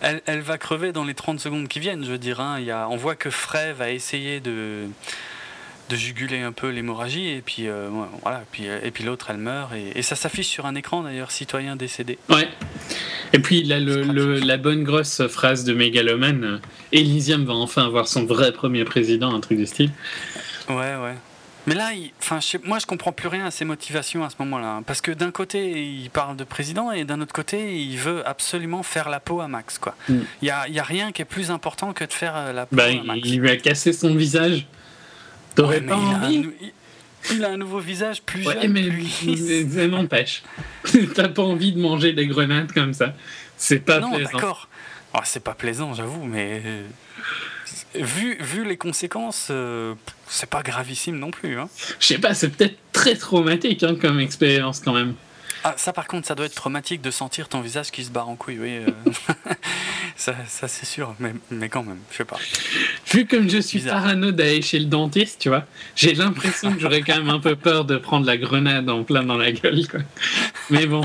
elle, 0.00 0.20
elle, 0.26 0.40
va 0.40 0.58
crever 0.58 0.92
dans 0.92 1.04
les 1.04 1.14
30 1.14 1.40
secondes 1.40 1.68
qui 1.68 1.80
viennent, 1.80 2.04
je 2.04 2.10
veux 2.10 2.18
dire. 2.18 2.40
Hein. 2.40 2.56
Il 2.58 2.64
y 2.64 2.70
a, 2.70 2.88
on 2.88 2.96
voit 2.96 3.14
que 3.14 3.30
Frey 3.30 3.72
va 3.72 3.90
essayer 3.90 4.40
de, 4.40 4.88
de 5.88 5.96
juguler 5.96 6.40
un 6.40 6.52
peu 6.52 6.68
l'hémorragie 6.68 7.28
et 7.28 7.42
puis 7.44 7.68
euh, 7.68 7.88
voilà 8.22 8.44
puis 8.50 8.68
euh, 8.68 8.78
et 8.82 8.90
puis 8.90 9.04
l'autre 9.04 9.28
elle 9.30 9.36
meurt 9.36 9.72
et, 9.74 10.02
ça 10.02 10.16
s'affiche 10.16 10.48
sur 10.48 10.66
un 10.66 10.74
écran 10.74 11.02
d'ailleurs 11.02 11.30
citoyen 11.30 11.76
décédé 11.76 12.18
ouais 12.28 12.48
et 13.32 13.38
puis 13.38 13.62
là, 13.62 13.80
le, 13.80 14.38
la 14.40 14.56
bonne 14.56 14.84
grosse 14.84 15.26
phrase 15.26 15.64
de 15.64 15.72
Megalomane 15.72 16.44
euh, 16.44 16.58
Elysium 16.92 17.44
va 17.44 17.54
enfin 17.54 17.84
avoir 17.84 18.08
son 18.08 18.24
vrai 18.24 18.52
premier 18.52 18.84
président 18.84 19.34
un 19.34 19.40
truc 19.40 19.58
du 19.58 19.66
style 19.66 19.90
ouais 20.68 20.96
ouais 20.96 21.14
mais 21.64 21.76
là, 21.76 21.90
enfin, 22.18 22.40
moi, 22.64 22.80
je 22.80 22.86
comprends 22.86 23.12
plus 23.12 23.28
rien 23.28 23.46
à 23.46 23.52
ses 23.52 23.64
motivations 23.64 24.24
à 24.24 24.30
ce 24.30 24.34
moment-là. 24.40 24.78
Hein. 24.78 24.82
parce 24.82 25.00
que 25.00 25.12
d'un 25.12 25.30
côté, 25.30 25.80
il 25.80 26.10
parle 26.10 26.36
de 26.36 26.42
président 26.42 26.90
et 26.90 27.04
d'un 27.04 27.20
autre 27.20 27.32
côté, 27.32 27.80
il 27.80 27.98
veut 27.98 28.26
absolument 28.26 28.82
faire 28.82 29.08
la 29.08 29.20
peau 29.20 29.40
à 29.40 29.46
Max. 29.46 29.78
quoi. 29.78 29.94
Mm. 30.08 30.14
Il 30.14 30.44
n'y 30.46 30.50
a, 30.50 30.68
y 30.68 30.80
a, 30.80 30.82
rien 30.82 31.12
qui 31.12 31.22
est 31.22 31.24
plus 31.24 31.52
important 31.52 31.92
que 31.92 32.02
de 32.02 32.12
faire 32.12 32.52
la 32.52 32.66
peau 32.66 32.74
bah, 32.74 32.86
à 32.86 33.04
Max. 33.04 33.20
Il 33.22 33.38
lui 33.38 33.48
a 33.48 33.56
cassé 33.56 33.92
son 33.92 34.12
visage. 34.16 34.66
T'aurais 35.54 35.80
pas 35.80 35.96
envie 35.96 36.48
il, 37.30 37.44
a 37.44 37.50
un 37.50 37.56
nouveau 37.56 37.78
visage 37.78 38.22
plus 38.22 38.42
jeune, 38.42 38.72
mais, 38.72 38.88
plus 38.88 39.66
Ça 39.70 39.86
n'empêche. 39.86 40.42
T'as 41.14 41.28
pas 41.28 41.42
envie 41.42 41.72
de 41.72 41.80
manger 41.80 42.12
des 42.12 42.26
grenades 42.26 42.72
comme 42.72 42.94
ça. 42.94 43.14
C'est 43.56 43.78
pas 43.78 44.00
non, 44.00 44.10
plaisant. 44.10 44.30
d'accord. 44.32 44.68
Oh, 45.14 45.20
c'est 45.24 45.44
pas 45.44 45.54
plaisant, 45.54 45.94
j'avoue, 45.94 46.24
mais 46.24 46.62
euh, 46.64 46.82
vu, 47.94 48.36
vu 48.40 48.64
les 48.64 48.76
conséquences, 48.76 49.48
euh, 49.50 49.94
c'est 50.26 50.48
pas 50.48 50.62
gravissime 50.62 51.18
non 51.18 51.30
plus. 51.30 51.60
Hein. 51.60 51.68
Je 52.00 52.06
sais 52.06 52.18
pas, 52.18 52.34
c'est 52.34 52.48
peut-être 52.48 52.76
très 52.92 53.14
traumatique 53.14 53.82
hein, 53.82 53.94
comme 54.00 54.18
expérience 54.18 54.80
quand 54.80 54.94
même. 54.94 55.14
Ah, 55.64 55.74
ça 55.76 55.92
par 55.92 56.08
contre, 56.08 56.26
ça 56.26 56.34
doit 56.34 56.46
être 56.46 56.54
traumatique 56.54 57.02
de 57.02 57.10
sentir 57.10 57.48
ton 57.48 57.60
visage 57.60 57.90
qui 57.90 58.04
se 58.04 58.10
barre 58.10 58.28
en 58.28 58.36
couille, 58.36 58.58
oui. 58.58 58.78
Euh. 58.78 58.86
ça, 60.22 60.36
ça 60.46 60.68
c'est 60.68 60.86
sûr, 60.86 61.16
mais, 61.18 61.32
mais 61.50 61.68
quand 61.68 61.82
même, 61.82 61.98
je 62.12 62.18
sais 62.18 62.24
pas. 62.24 62.38
Vu 63.12 63.26
comme 63.26 63.50
je 63.50 63.58
suis 63.58 63.80
parano 63.80 64.30
d'aller 64.30 64.62
chez 64.62 64.78
le 64.78 64.84
dentiste, 64.84 65.40
tu 65.40 65.48
vois, 65.48 65.66
j'ai 65.96 66.14
l'impression 66.14 66.72
que 66.72 66.78
j'aurais 66.78 67.02
quand 67.02 67.16
même 67.16 67.30
un 67.30 67.40
peu 67.40 67.56
peur 67.56 67.84
de 67.84 67.96
prendre 67.96 68.24
la 68.24 68.36
grenade 68.36 68.88
en 68.88 69.02
plein 69.02 69.24
dans 69.24 69.36
la 69.36 69.50
gueule, 69.50 69.88
quoi. 69.88 69.98
Mais 70.70 70.86
bon. 70.86 71.02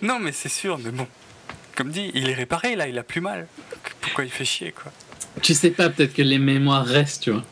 non, 0.00 0.18
mais 0.18 0.32
c'est 0.32 0.48
sûr, 0.48 0.78
mais 0.78 0.90
bon. 0.90 1.06
Comme 1.76 1.90
dit, 1.90 2.12
il 2.14 2.30
est 2.30 2.34
réparé 2.34 2.74
là, 2.74 2.88
il 2.88 2.96
a 2.96 3.02
plus 3.02 3.20
mal. 3.20 3.46
Pourquoi 4.00 4.24
il 4.24 4.30
fait 4.30 4.46
chier, 4.46 4.72
quoi? 4.72 4.90
Tu 5.42 5.52
sais 5.52 5.70
pas, 5.70 5.90
peut-être 5.90 6.14
que 6.14 6.22
les 6.22 6.38
mémoires 6.38 6.86
restent, 6.86 7.24
tu 7.24 7.30
vois. 7.32 7.44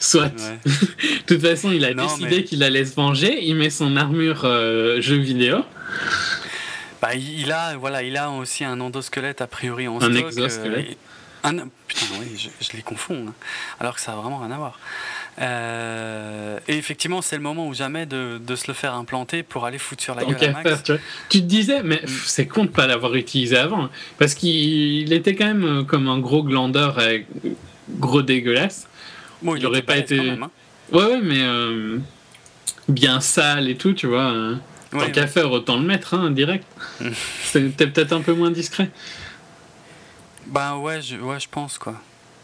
Soit. 0.00 0.28
de 0.28 1.22
toute 1.26 1.40
façon, 1.40 1.70
il 1.70 1.84
a 1.84 1.94
décidé 1.94 2.42
qu'il 2.42 2.64
allait 2.64 2.84
se 2.84 2.96
venger. 2.96 3.44
Il 3.44 3.54
met 3.54 3.70
son 3.70 3.96
armure 3.96 4.44
euh, 4.44 5.00
jeu 5.00 5.18
vidéo. 5.18 5.58
Bah, 7.04 7.14
il 7.14 7.52
a, 7.52 7.76
voilà, 7.76 8.02
il 8.02 8.16
a 8.16 8.30
aussi 8.30 8.64
un 8.64 8.80
endosquelette 8.80 9.42
a 9.42 9.46
priori 9.46 9.88
en 9.88 9.96
un 9.96 10.10
stock. 10.10 10.26
Exosquelette. 10.26 10.90
Euh, 10.90 10.94
un 11.44 11.68
Putain, 11.86 12.06
oui, 12.18 12.50
je, 12.60 12.76
les 12.76 12.82
confonds. 12.82 13.26
Hein. 13.28 13.34
alors 13.78 13.96
que 13.96 14.00
ça 14.00 14.12
a 14.12 14.16
vraiment 14.16 14.38
rien 14.38 14.50
à 14.52 14.56
voir. 14.56 14.78
Euh, 15.38 16.58
et 16.66 16.78
effectivement, 16.78 17.20
c'est 17.20 17.36
le 17.36 17.42
moment 17.42 17.68
ou 17.68 17.74
jamais 17.74 18.06
de, 18.06 18.38
de, 18.38 18.56
se 18.56 18.68
le 18.68 18.72
faire 18.72 18.94
implanter 18.94 19.42
pour 19.42 19.66
aller 19.66 19.76
foutre 19.76 20.02
sur 20.02 20.14
la 20.14 20.24
gueule 20.24 20.42
à 20.42 20.62
Max. 20.62 20.82
tu, 20.82 20.94
tu, 21.28 21.40
te 21.40 21.44
disais, 21.44 21.82
mais 21.82 22.00
mm. 22.02 22.08
c'est 22.24 22.46
con 22.46 22.64
de 22.64 22.70
pas 22.70 22.86
l'avoir 22.86 23.14
utilisé 23.16 23.58
avant, 23.58 23.90
parce 24.18 24.32
qu'il 24.32 25.12
était 25.12 25.34
quand 25.34 25.46
même 25.46 25.84
comme 25.84 26.08
un 26.08 26.18
gros 26.18 26.42
glandeur, 26.42 26.98
gros 27.98 28.22
dégueulasse 28.22 28.86
il 29.42 29.62
n'aurait 29.62 29.82
pas 29.82 29.96
été. 29.96 30.18
Hein. 30.18 30.50
Ouais, 30.92 31.04
ouais, 31.04 31.20
mais 31.22 31.40
euh, 31.40 31.98
bien 32.88 33.20
sale 33.20 33.68
et 33.68 33.76
tout, 33.76 33.92
tu 33.92 34.06
vois. 34.06 34.24
Hein. 34.24 34.60
Tant 35.00 35.10
qu'à 35.10 35.26
faire, 35.26 35.50
autant 35.50 35.76
le 35.76 35.82
mettre, 35.82 36.14
hein, 36.14 36.30
direct. 36.30 36.64
C'était 37.44 37.86
peut-être 37.86 38.12
un 38.12 38.20
peu 38.20 38.32
moins 38.32 38.50
discret. 38.50 38.90
Ben 40.46 40.76
ouais, 40.76 41.02
je, 41.02 41.16
ouais, 41.16 41.40
je 41.40 41.48
pense 41.48 41.78
quoi. 41.78 41.94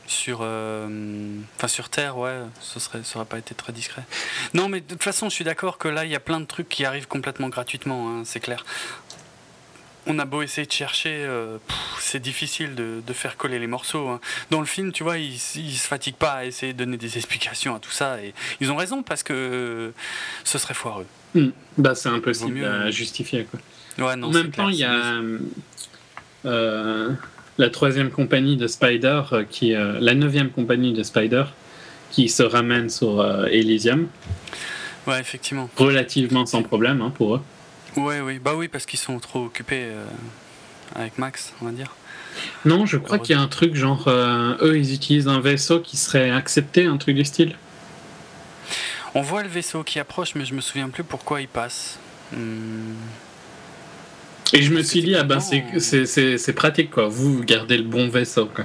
Sur, 0.06 0.40
euh, 0.42 1.38
enfin 1.56 1.68
sur 1.68 1.88
Terre, 1.88 2.18
ouais, 2.18 2.34
ce 2.60 2.80
serait, 2.80 3.02
ça 3.04 3.18
aurait 3.18 3.28
pas 3.28 3.38
été 3.38 3.54
très 3.54 3.72
discret. 3.72 4.02
Non, 4.54 4.68
mais 4.68 4.80
de 4.80 4.86
toute 4.86 5.02
façon, 5.02 5.28
je 5.28 5.34
suis 5.34 5.44
d'accord 5.44 5.78
que 5.78 5.86
là, 5.86 6.04
il 6.04 6.10
y 6.10 6.16
a 6.16 6.20
plein 6.20 6.40
de 6.40 6.46
trucs 6.46 6.68
qui 6.68 6.84
arrivent 6.84 7.06
complètement 7.06 7.48
gratuitement, 7.48 8.08
hein, 8.10 8.22
c'est 8.24 8.40
clair. 8.40 8.64
On 10.06 10.18
a 10.18 10.24
beau 10.24 10.42
essayer 10.42 10.66
de 10.66 10.72
chercher, 10.72 11.22
euh, 11.24 11.58
c'est 12.00 12.18
difficile 12.18 12.74
de, 12.74 13.00
de, 13.06 13.12
faire 13.12 13.36
coller 13.36 13.60
les 13.60 13.68
morceaux. 13.68 14.08
Hein. 14.08 14.20
Dans 14.50 14.58
le 14.58 14.66
film, 14.66 14.90
tu 14.90 15.04
vois, 15.04 15.18
ils, 15.18 15.38
ils 15.54 15.76
se 15.76 15.86
fatiguent 15.86 16.16
pas 16.16 16.32
à 16.32 16.44
essayer 16.46 16.72
de 16.72 16.78
donner 16.78 16.96
des 16.96 17.16
explications 17.16 17.76
à 17.76 17.78
tout 17.78 17.92
ça, 17.92 18.20
et 18.20 18.34
ils 18.60 18.72
ont 18.72 18.76
raison 18.76 19.04
parce 19.04 19.22
que 19.22 19.92
ce 20.42 20.58
serait 20.58 20.74
foireux. 20.74 21.06
Hmm. 21.34 21.50
Bah, 21.78 21.94
c'est 21.94 22.08
impossible 22.08 22.64
à 22.64 22.90
justifier, 22.90 23.44
quoi. 23.44 23.60
Ouais, 24.06 24.16
non, 24.16 24.28
en 24.28 24.30
même 24.30 24.50
temps, 24.50 24.68
il 24.68 24.76
y 24.76 24.84
a. 24.84 25.20
Euh, 26.46 27.10
la 27.60 27.68
troisième 27.68 28.10
compagnie 28.10 28.56
de 28.56 28.66
Spider, 28.66 29.22
euh, 29.32 29.44
qui, 29.48 29.74
euh, 29.74 29.98
la 30.00 30.14
neuvième 30.14 30.50
compagnie 30.50 30.94
de 30.94 31.02
Spider, 31.02 31.44
qui 32.10 32.28
se 32.28 32.42
ramène 32.42 32.88
sur 32.88 33.20
euh, 33.20 33.44
Elysium. 33.46 34.08
Ouais, 35.06 35.20
effectivement. 35.20 35.68
Relativement 35.76 36.46
sans 36.46 36.62
problème 36.62 37.02
hein, 37.02 37.12
pour 37.14 37.36
eux. 37.36 37.40
Ouais, 37.96 38.20
oui, 38.20 38.38
bah 38.38 38.54
oui, 38.56 38.68
parce 38.68 38.86
qu'ils 38.86 38.98
sont 38.98 39.18
trop 39.18 39.44
occupés 39.44 39.88
avec 40.94 41.18
Max, 41.18 41.52
on 41.60 41.64
va 41.64 41.72
dire. 41.72 41.94
Non, 42.64 42.86
je 42.86 42.96
crois 42.96 43.18
qu'il 43.18 43.34
y 43.34 43.38
a 43.38 43.42
un 43.42 43.48
truc 43.48 43.74
genre, 43.74 44.08
eux, 44.08 44.78
ils 44.78 44.94
utilisent 44.94 45.26
un 45.26 45.40
vaisseau 45.40 45.80
qui 45.80 45.96
serait 45.96 46.30
accepté, 46.30 46.84
un 46.84 46.98
truc 46.98 47.16
du 47.16 47.24
style. 47.24 47.56
On 49.14 49.22
voit 49.22 49.42
le 49.42 49.48
vaisseau 49.48 49.82
qui 49.82 49.98
approche, 49.98 50.34
mais 50.34 50.44
je 50.44 50.54
me 50.54 50.60
souviens 50.60 50.88
plus 50.88 51.04
pourquoi 51.04 51.40
il 51.40 51.48
passe. 51.48 51.98
Hmm. 52.32 52.94
Et 54.52 54.62
je 54.62 54.72
me 54.72 54.82
suis 54.82 55.02
dit, 55.02 55.14
ah 55.14 55.22
ben 55.22 55.40
c'est 55.40 56.52
pratique 56.54 56.90
quoi, 56.90 57.08
vous 57.08 57.44
gardez 57.44 57.76
le 57.76 57.84
bon 57.84 58.08
vaisseau 58.08 58.46
quoi. 58.46 58.64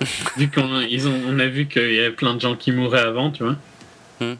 vu 0.36 0.50
qu'on 0.50 0.80
ils 0.80 1.06
ont, 1.06 1.20
on 1.28 1.38
a 1.38 1.46
vu 1.46 1.66
qu'il 1.66 1.94
y 1.94 2.00
avait 2.00 2.10
plein 2.10 2.34
de 2.34 2.40
gens 2.40 2.56
qui 2.56 2.72
mouraient 2.72 3.00
avant, 3.00 3.30
tu 3.30 3.44
vois. 3.44 3.56
Hmm. 4.20 4.34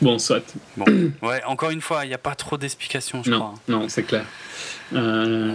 Bon, 0.00 0.18
soit. 0.18 0.54
Bon. 0.76 0.84
Ouais, 1.22 1.42
encore 1.44 1.70
une 1.70 1.80
fois, 1.80 2.04
il 2.04 2.08
n'y 2.08 2.14
a 2.14 2.18
pas 2.18 2.34
trop 2.34 2.56
d'explications, 2.56 3.22
je 3.22 3.30
non, 3.30 3.38
crois. 3.38 3.54
Non, 3.68 3.88
c'est 3.88 4.04
clair. 4.04 4.24
Euh... 4.94 5.52
Euh, 5.52 5.54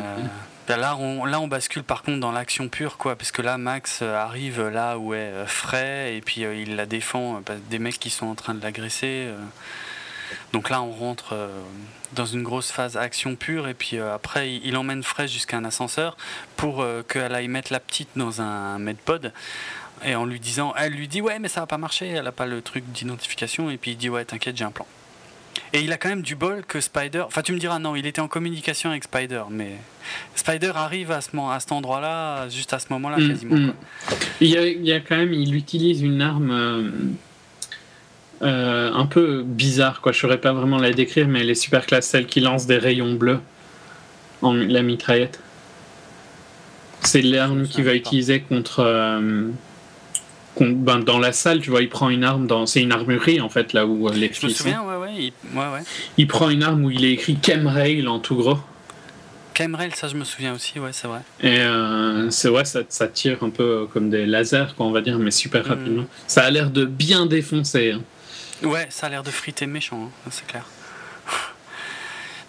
là, 0.68 0.96
on, 0.98 1.26
là, 1.26 1.40
on 1.40 1.48
bascule 1.48 1.84
par 1.84 2.04
contre 2.04 2.20
dans 2.20 2.32
l'action 2.32 2.70
pure, 2.70 2.98
quoi, 2.98 3.16
parce 3.16 3.32
que 3.32 3.42
là, 3.42 3.58
Max 3.58 4.02
arrive 4.02 4.68
là 4.68 4.98
où 4.98 5.14
est 5.14 5.46
Frey, 5.46 6.16
et 6.18 6.22
puis 6.22 6.42
il 6.42 6.76
la 6.76 6.86
défend 6.86 7.42
des 7.70 7.80
mecs 7.80 8.00
qui 8.00 8.10
sont 8.10 8.28
en 8.28 8.36
train 8.36 8.54
de 8.54 8.62
l'agresser. 8.62 9.28
Donc 10.52 10.70
là, 10.70 10.82
on 10.82 10.92
rentre 10.92 11.34
euh, 11.34 11.48
dans 12.14 12.26
une 12.26 12.44
grosse 12.44 12.72
phase 12.72 12.98
action 12.98 13.36
pure, 13.36 13.68
et 13.68 13.74
puis 13.74 13.98
euh, 13.98 14.14
après, 14.14 14.54
il 14.54 14.78
emmène 14.78 15.04
Frey 15.04 15.28
jusqu'à 15.28 15.58
un 15.58 15.66
ascenseur 15.66 16.18
pour 16.58 16.82
euh, 16.82 17.04
qu'elle 17.04 17.34
aille 17.34 17.48
mettre 17.48 17.74
la 17.74 17.80
petite 17.80 18.10
dans 18.16 18.42
un 18.42 18.78
medpod. 18.80 19.34
Et 20.06 20.16
en 20.16 20.26
lui 20.26 20.40
disant, 20.40 20.74
elle 20.78 20.94
lui 20.94 21.08
dit 21.08 21.22
ouais, 21.22 21.40
mais 21.40 21.48
ça 21.48 21.62
va 21.62 21.68
pas 21.68 21.78
marcher, 21.78 22.08
elle 22.10 22.28
a 22.28 22.32
pas 22.32 22.46
le 22.46 22.62
truc 22.62 22.84
d'identification, 22.92 23.70
et 23.70 23.78
puis 23.78 23.92
il 23.92 23.98
dit 23.98 24.10
ouais, 24.10 24.26
t'inquiète, 24.26 24.58
j'ai 24.58 24.66
un 24.66 24.72
plan. 24.72 24.86
Et 25.76 25.82
il 25.82 25.92
a 25.92 25.98
quand 25.98 26.10
même 26.10 26.22
du 26.22 26.36
bol 26.36 26.64
que 26.68 26.80
Spider. 26.80 27.22
Enfin, 27.26 27.42
tu 27.42 27.52
me 27.52 27.58
diras, 27.58 27.80
non, 27.80 27.96
il 27.96 28.06
était 28.06 28.22
en 28.22 28.28
communication 28.28 28.92
avec 28.92 29.06
Spider, 29.06 29.44
mais 29.50 29.72
Spider 30.36 30.72
arrive 30.76 31.12
à, 31.12 31.20
ce, 31.22 31.36
à 31.36 31.60
cet 31.60 31.72
endroit-là, 31.72 32.48
juste 32.50 32.74
à 32.74 32.80
ce 32.80 32.88
moment-là, 32.92 33.18
mm, 33.18 33.28
quasiment. 33.28 33.56
Mm. 33.56 33.74
Il, 34.40 34.50
y 34.50 34.58
a, 34.58 34.68
il, 34.68 34.86
y 34.86 34.92
a, 34.92 35.00
quand 35.00 35.18
même, 35.18 35.34
il 35.34 35.56
utilise 35.56 36.04
une 36.04 36.22
arme 36.22 37.16
euh, 38.44 38.92
un 38.94 39.06
peu 39.06 39.44
bizarre, 39.44 40.02
quoi. 40.02 40.12
Je 40.12 40.20
saurais 40.20 40.40
pas 40.40 40.52
vraiment 40.52 40.78
la 40.78 40.92
décrire, 40.92 41.28
mais 41.28 41.42
elle 41.42 41.50
est 41.50 41.56
super 41.56 41.86
classe, 41.86 42.08
celle 42.08 42.26
qui 42.26 42.42
lance 42.42 42.66
des 42.66 42.78
rayons 42.78 43.14
bleus 43.14 43.40
en 44.42 44.54
la 44.54 44.82
mitraillette. 44.82 45.40
C'est 47.02 47.22
l'arme 47.22 47.68
qu'il 47.68 47.86
va 47.86 47.94
utiliser 47.94 48.42
contre, 48.42 48.80
euh, 48.80 49.50
ben, 50.60 51.00
dans 51.00 51.20
la 51.20 51.32
salle, 51.32 51.62
tu 51.62 51.70
vois, 51.70 51.82
il 51.82 51.90
prend 51.90 52.10
une 52.10 52.24
arme 52.24 52.46
dans. 52.46 52.66
C'est 52.66 52.82
une 52.82 52.92
armurerie 52.92 53.40
en 53.40 53.50
fait, 53.50 53.72
là 53.72 53.86
où 53.86 54.10
euh, 54.10 54.14
les 54.14 54.32
Je 54.34 54.46
me 54.46 54.52
souviens, 54.52 54.84
ouais, 54.84 54.93
il... 55.18 55.34
ouais, 55.54 55.68
ouais. 55.74 55.84
Il 56.18 56.28
prend 56.28 56.50
une 56.50 56.64
arme 56.64 56.86
où 56.86 56.92
il 56.92 57.06
est 57.06 57.12
écrit 57.12 57.38
Chemrail 57.46 58.08
en 58.08 58.20
tout 58.20 58.36
gros. 58.36 58.58
Chemrail, 59.58 59.92
ça 59.94 60.08
je 60.08 60.16
me 60.16 60.24
souviens 60.24 60.54
aussi, 60.54 60.80
ouais, 60.80 60.92
c'est 60.94 61.08
vrai. 61.08 61.22
Et 61.42 61.62
c'est 62.32 62.50
ouais, 62.50 62.66
ça, 62.66 62.82
ça, 62.90 63.08
tire 63.08 63.44
un 63.44 63.50
peu 63.50 63.88
comme 63.92 64.10
des 64.10 64.26
lasers, 64.26 64.74
quoi, 64.76 64.86
on 64.86 64.92
va 64.92 65.02
dire, 65.02 65.20
mais 65.20 65.32
super 65.32 65.66
rapidement. 65.66 66.06
Ça 66.28 66.44
a 66.44 66.50
l'air 66.50 66.72
de 66.72 66.86
bien 66.86 67.26
défoncer. 67.26 67.92
Hein. 67.92 68.02
Ouais, 68.64 68.88
ça 68.90 69.08
a 69.08 69.10
l'air 69.10 69.24
de 69.24 69.32
friter 69.32 69.66
méchant, 69.66 70.06
hein, 70.06 70.30
c'est 70.32 70.48
clair. 70.48 70.66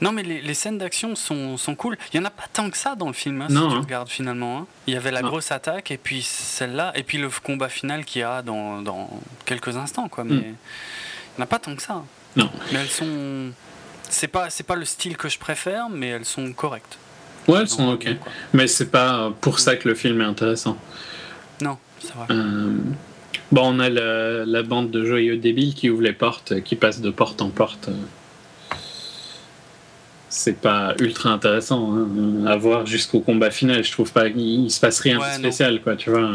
Non, 0.01 0.11
mais 0.11 0.25
les, 0.25 0.43
les 0.43 0.55
scènes 0.55 0.77
d'action 0.77 1.15
sont, 1.15 1.57
sont, 1.57 1.77
cool. 1.77 1.97
Il 2.13 2.19
n'y 2.19 2.27
en 2.27 2.29
a 2.29 2.31
pas 2.31 2.45
tant 2.53 2.69
que 2.69 2.77
ça 2.77 2.95
dans 2.97 3.07
le 3.07 3.13
film, 3.13 3.41
hein, 3.41 3.47
non, 3.49 3.63
si 3.63 3.69
tu 3.69 3.75
hein. 3.75 3.81
regardes 3.81 4.09
finalement. 4.09 4.59
Hein. 4.59 4.67
Il 4.89 4.93
y 4.93 4.97
avait 4.97 5.13
la 5.13 5.23
non. 5.23 5.29
grosse 5.29 5.53
attaque, 5.53 5.93
et 5.93 5.97
puis 5.97 6.21
celle-là, 6.21 6.93
et 6.97 7.05
puis 7.05 7.17
le 7.17 7.31
combat 7.31 7.69
final 7.69 8.05
qu'il 8.05 8.21
y 8.21 8.25
a 8.25 8.43
dans, 8.43 8.83
dans, 8.83 9.09
quelques 9.47 9.77
instants, 9.77 10.09
quoi. 10.09 10.25
Mais 10.25 10.35
mm. 10.35 10.43
il 10.43 10.49
n'y 10.49 11.39
en 11.39 11.43
a 11.43 11.47
pas 11.47 11.61
tant 11.61 11.75
que 11.75 11.81
ça. 11.81 12.03
Non. 12.37 12.51
Mais 12.73 12.81
elles 12.81 12.89
sont. 12.89 13.51
C'est 14.09 14.29
pas, 14.29 14.51
c'est 14.51 14.65
pas 14.65 14.77
le 14.77 14.85
style 14.85 15.17
que 15.17 15.29
je 15.29 15.39
préfère, 15.39 15.89
mais 15.89 16.09
elles 16.09 16.25
sont 16.25 16.53
correctes. 16.53 16.99
Ouais, 17.49 17.61
elles 17.61 17.69
sont 17.69 17.93
ok. 17.93 18.09
Mais 18.53 18.67
c'est 18.67 18.91
pas 18.91 19.33
pour 19.41 19.59
ça 19.59 19.77
que 19.77 19.89
le 19.89 19.95
film 19.95 20.21
est 20.21 20.25
intéressant. 20.25 20.77
Non, 21.61 21.79
c'est 22.01 22.15
vrai. 22.15 22.27
Euh... 22.31 22.77
Bon, 23.53 23.75
on 23.75 23.79
a 23.79 23.89
la, 23.89 24.45
la, 24.45 24.63
bande 24.63 24.91
de 24.91 25.05
joyeux 25.05 25.37
débiles 25.37 25.75
qui 25.75 25.91
ouvre 25.91 26.03
les 26.03 26.13
portes, 26.13 26.61
qui 26.63 26.77
passe 26.77 27.01
de 27.01 27.11
porte 27.11 27.43
en 27.43 27.51
porte. 27.51 27.89
C'est 30.37 30.61
pas 30.61 30.95
ultra 30.99 31.31
intéressant 31.31 31.95
hein, 31.95 32.45
à 32.45 32.57
voir 32.57 32.87
jusqu'au 32.87 33.21
combat 33.21 33.53
final. 33.53 33.85
Je 33.85 33.93
trouve 33.93 34.11
pas 34.11 34.31
qu'il 34.31 34.69
se 34.69 34.81
passe 34.81 34.99
rien 34.99 35.21
ouais, 35.21 35.29
de 35.31 35.35
spécial, 35.35 35.75
non. 35.75 35.81
quoi, 35.81 35.95
tu 35.95 36.11
vois. 36.11 36.29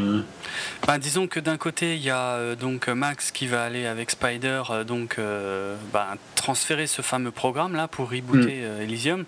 Bah, 0.88 0.98
disons 0.98 1.28
que 1.28 1.42
d'un 1.42 1.58
côté, 1.58 1.96
il 1.96 2.02
y 2.02 2.10
a 2.10 2.36
euh, 2.36 2.56
donc 2.56 2.88
Max 2.88 3.32
qui 3.32 3.46
va 3.46 3.66
aller 3.66 3.86
avec 3.86 4.10
Spider, 4.10 4.64
euh, 4.70 4.84
donc 4.86 5.18
euh, 5.20 5.76
bah, 5.92 6.16
transférer 6.36 6.88
ce 6.88 7.02
fameux 7.02 7.32
programme 7.32 7.76
là 7.76 7.90
pour 7.90 8.10
rebooter 8.10 8.62
mm. 8.62 8.82
Elysium 8.84 9.26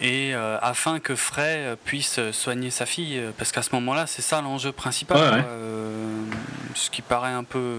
et 0.00 0.34
afin 0.34 0.98
que 0.98 1.14
Frey 1.14 1.76
puisse 1.84 2.18
soigner 2.32 2.70
sa 2.70 2.84
fille, 2.84 3.20
parce 3.38 3.52
qu'à 3.52 3.62
ce 3.62 3.70
moment-là, 3.74 4.06
c'est 4.08 4.22
ça 4.22 4.40
l'enjeu 4.40 4.72
principal. 4.72 5.18
Ouais, 5.18 5.36
ouais. 5.36 5.44
Ce 6.74 6.90
qui 6.90 7.00
paraît 7.00 7.32
un 7.32 7.44
peu 7.44 7.78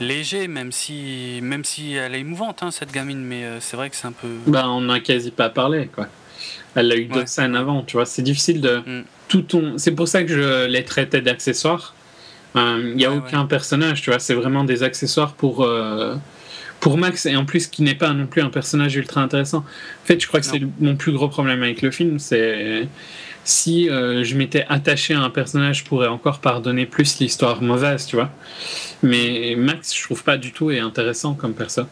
léger, 0.00 0.48
même 0.48 0.72
si, 0.72 1.40
même 1.42 1.64
si 1.64 1.94
elle 1.94 2.14
est 2.14 2.20
émouvante, 2.20 2.62
hein, 2.62 2.70
cette 2.70 2.92
gamine, 2.92 3.22
mais 3.22 3.44
euh, 3.44 3.60
c'est 3.60 3.76
vrai 3.76 3.90
que 3.90 3.96
c'est 3.96 4.06
un 4.06 4.12
peu. 4.12 4.28
Bah, 4.46 4.68
on 4.68 4.80
n'a 4.82 5.00
quasi 5.00 5.30
pas 5.30 5.48
parlé, 5.48 5.86
quoi. 5.86 6.08
Elle 6.74 6.92
a 6.92 6.96
eu 6.96 7.10
ouais. 7.10 7.26
scènes 7.26 7.56
avant, 7.56 7.82
tu 7.82 7.96
vois. 7.96 8.06
C'est 8.06 8.22
difficile 8.22 8.60
de. 8.60 8.78
Mm. 8.78 9.04
Tout 9.28 9.42
ton... 9.42 9.78
C'est 9.78 9.92
pour 9.92 10.08
ça 10.08 10.24
que 10.24 10.28
je 10.28 10.66
les 10.66 10.84
traitais 10.84 11.20
d'accessoires. 11.20 11.94
Il 12.56 12.60
euh, 12.60 12.94
n'y 12.94 13.04
a 13.04 13.10
ouais, 13.10 13.18
aucun 13.18 13.46
personnage, 13.46 14.02
tu 14.02 14.10
vois. 14.10 14.18
C'est 14.18 14.34
vraiment 14.34 14.64
des 14.64 14.82
accessoires 14.82 15.34
pour 15.34 15.64
pour 16.80 16.96
Max 16.96 17.26
et 17.26 17.36
en 17.36 17.44
plus 17.44 17.66
qui 17.66 17.82
n'est 17.82 17.94
pas 17.94 18.12
non 18.12 18.26
plus 18.26 18.40
un 18.42 18.48
personnage 18.48 18.96
ultra 18.96 19.20
intéressant. 19.20 19.58
En 19.58 20.06
fait, 20.06 20.20
je 20.20 20.26
crois 20.26 20.40
que 20.40 20.46
c'est 20.46 20.62
mon 20.80 20.96
plus 20.96 21.12
gros 21.12 21.28
problème 21.28 21.62
avec 21.62 21.82
le 21.82 21.90
film, 21.90 22.18
c'est 22.18 22.88
si 23.44 23.88
euh, 23.88 24.22
je 24.22 24.36
m'étais 24.36 24.66
attaché 24.68 25.14
à 25.14 25.20
un 25.20 25.30
personnage, 25.30 25.78
je 25.78 25.84
pourrais 25.84 26.08
encore 26.08 26.40
pardonner 26.40 26.86
plus 26.86 27.18
l'histoire 27.20 27.62
mauvaise, 27.62 28.06
tu 28.06 28.16
vois. 28.16 28.30
Mais 29.02 29.54
Max, 29.56 29.94
je 29.94 30.02
trouve 30.04 30.22
pas 30.22 30.36
du 30.36 30.52
tout 30.52 30.70
est 30.70 30.78
intéressant 30.78 31.34
comme 31.34 31.54
personne. 31.54 31.88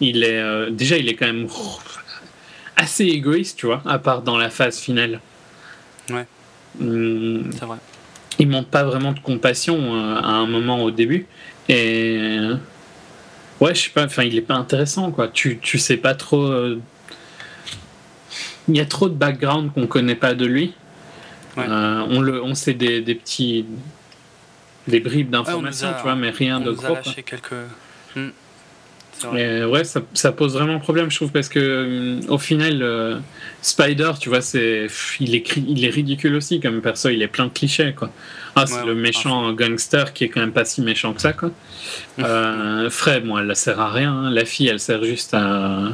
Il 0.00 0.22
est 0.22 0.38
euh, 0.38 0.70
déjà, 0.70 0.96
il 0.96 1.08
est 1.08 1.14
quand 1.14 1.26
même 1.26 1.48
assez 2.76 3.04
égoïste, 3.04 3.58
tu 3.58 3.66
vois, 3.66 3.82
à 3.84 3.98
part 3.98 4.22
dans 4.22 4.38
la 4.38 4.50
phase 4.50 4.78
finale. 4.78 5.20
Ouais. 6.10 6.26
Hum, 6.80 7.50
c'est 7.52 7.64
vrai. 7.64 7.78
Il 8.38 8.48
montre 8.48 8.68
pas 8.68 8.84
vraiment 8.84 9.12
de 9.12 9.20
compassion 9.20 9.94
euh, 9.94 10.16
à 10.16 10.30
un 10.30 10.46
moment 10.46 10.82
au 10.82 10.90
début 10.90 11.26
et 11.68 12.38
Ouais, 13.60 13.76
je 13.76 13.82
sais 13.82 13.90
pas, 13.90 14.06
enfin, 14.06 14.24
il 14.24 14.36
est 14.36 14.40
pas 14.40 14.54
intéressant, 14.54 15.12
quoi. 15.12 15.28
Tu, 15.28 15.58
tu 15.58 15.78
sais 15.78 15.96
pas 15.96 16.14
trop. 16.14 16.52
Il 18.68 18.76
y 18.76 18.80
a 18.80 18.86
trop 18.86 19.08
de 19.08 19.14
background 19.14 19.72
qu'on 19.72 19.86
connaît 19.86 20.16
pas 20.16 20.34
de 20.34 20.46
lui. 20.46 20.74
Ouais. 21.56 21.64
Euh, 21.68 22.06
on, 22.08 22.20
le, 22.20 22.42
on 22.42 22.54
sait 22.54 22.74
des, 22.74 23.00
des 23.00 23.14
petits. 23.14 23.66
des 24.88 25.00
bribes 25.00 25.30
d'informations, 25.30 25.88
ouais, 25.88 25.94
tu 25.96 26.02
vois, 26.02 26.14
mais 26.16 26.30
rien 26.30 26.58
on 26.58 26.60
de 26.64 26.70
nous 26.70 26.76
gros. 26.76 26.94
A 26.94 26.96
lâché 26.96 27.22
quelques... 27.22 27.52
Hmm. 28.16 28.28
Et 29.36 29.64
ouais, 29.64 29.84
ça, 29.84 30.00
ça, 30.14 30.32
pose 30.32 30.54
vraiment 30.54 30.80
problème, 30.80 31.08
je 31.08 31.14
trouve, 31.14 31.30
parce 31.30 31.48
que 31.48 31.60
euh, 31.60 32.20
au 32.28 32.38
final, 32.38 32.82
euh, 32.82 33.18
Spider, 33.60 34.10
tu 34.18 34.28
vois, 34.28 34.40
c'est, 34.40 34.88
il 35.20 35.36
est, 35.36 35.56
il 35.56 35.84
est 35.84 35.90
ridicule 35.90 36.34
aussi 36.34 36.58
comme 36.58 36.80
perso, 36.80 37.08
il 37.08 37.22
est 37.22 37.28
plein 37.28 37.44
de 37.44 37.52
clichés, 37.52 37.94
quoi. 37.96 38.10
Ah, 38.56 38.66
c'est 38.66 38.80
Ouais, 38.80 38.86
le 38.86 38.94
ouais, 38.94 39.00
méchant 39.00 39.52
gangster 39.52 40.12
qui 40.12 40.24
est 40.24 40.28
quand 40.28 40.40
même 40.40 40.50
pas 40.50 40.64
si 40.64 40.80
méchant 40.82 41.12
que 41.12 41.20
ça, 41.20 41.32
quoi. 41.34 41.52
Euh, 42.18 42.90
Fred, 42.90 43.24
bon, 43.24 43.38
elle 43.38 43.46
ne 43.46 43.54
sert 43.54 43.78
à 43.78 43.92
rien. 43.92 44.12
hein. 44.12 44.30
La 44.30 44.44
fille, 44.44 44.66
elle 44.66 44.80
sert 44.80 45.04
juste 45.04 45.34
à, 45.34 45.90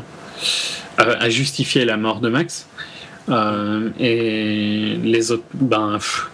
à, 0.97 1.03
à 1.03 1.29
justifier 1.29 1.85
la 1.85 1.99
mort 1.99 2.21
de 2.21 2.31
Max. 2.31 2.67
Euh, 3.29 3.91
et 3.99 4.97
les 5.03 5.33
autres, 5.33 5.45
ben. 5.55 5.95
pff. 5.95 6.31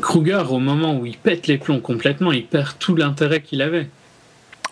Kruger, 0.00 0.44
au 0.48 0.58
moment 0.58 0.98
où 0.98 1.04
il 1.04 1.16
pète 1.16 1.46
les 1.46 1.58
plombs 1.58 1.80
complètement, 1.80 2.32
il 2.32 2.46
perd 2.46 2.78
tout 2.78 2.96
l'intérêt 2.96 3.42
qu'il 3.42 3.60
avait. 3.60 3.88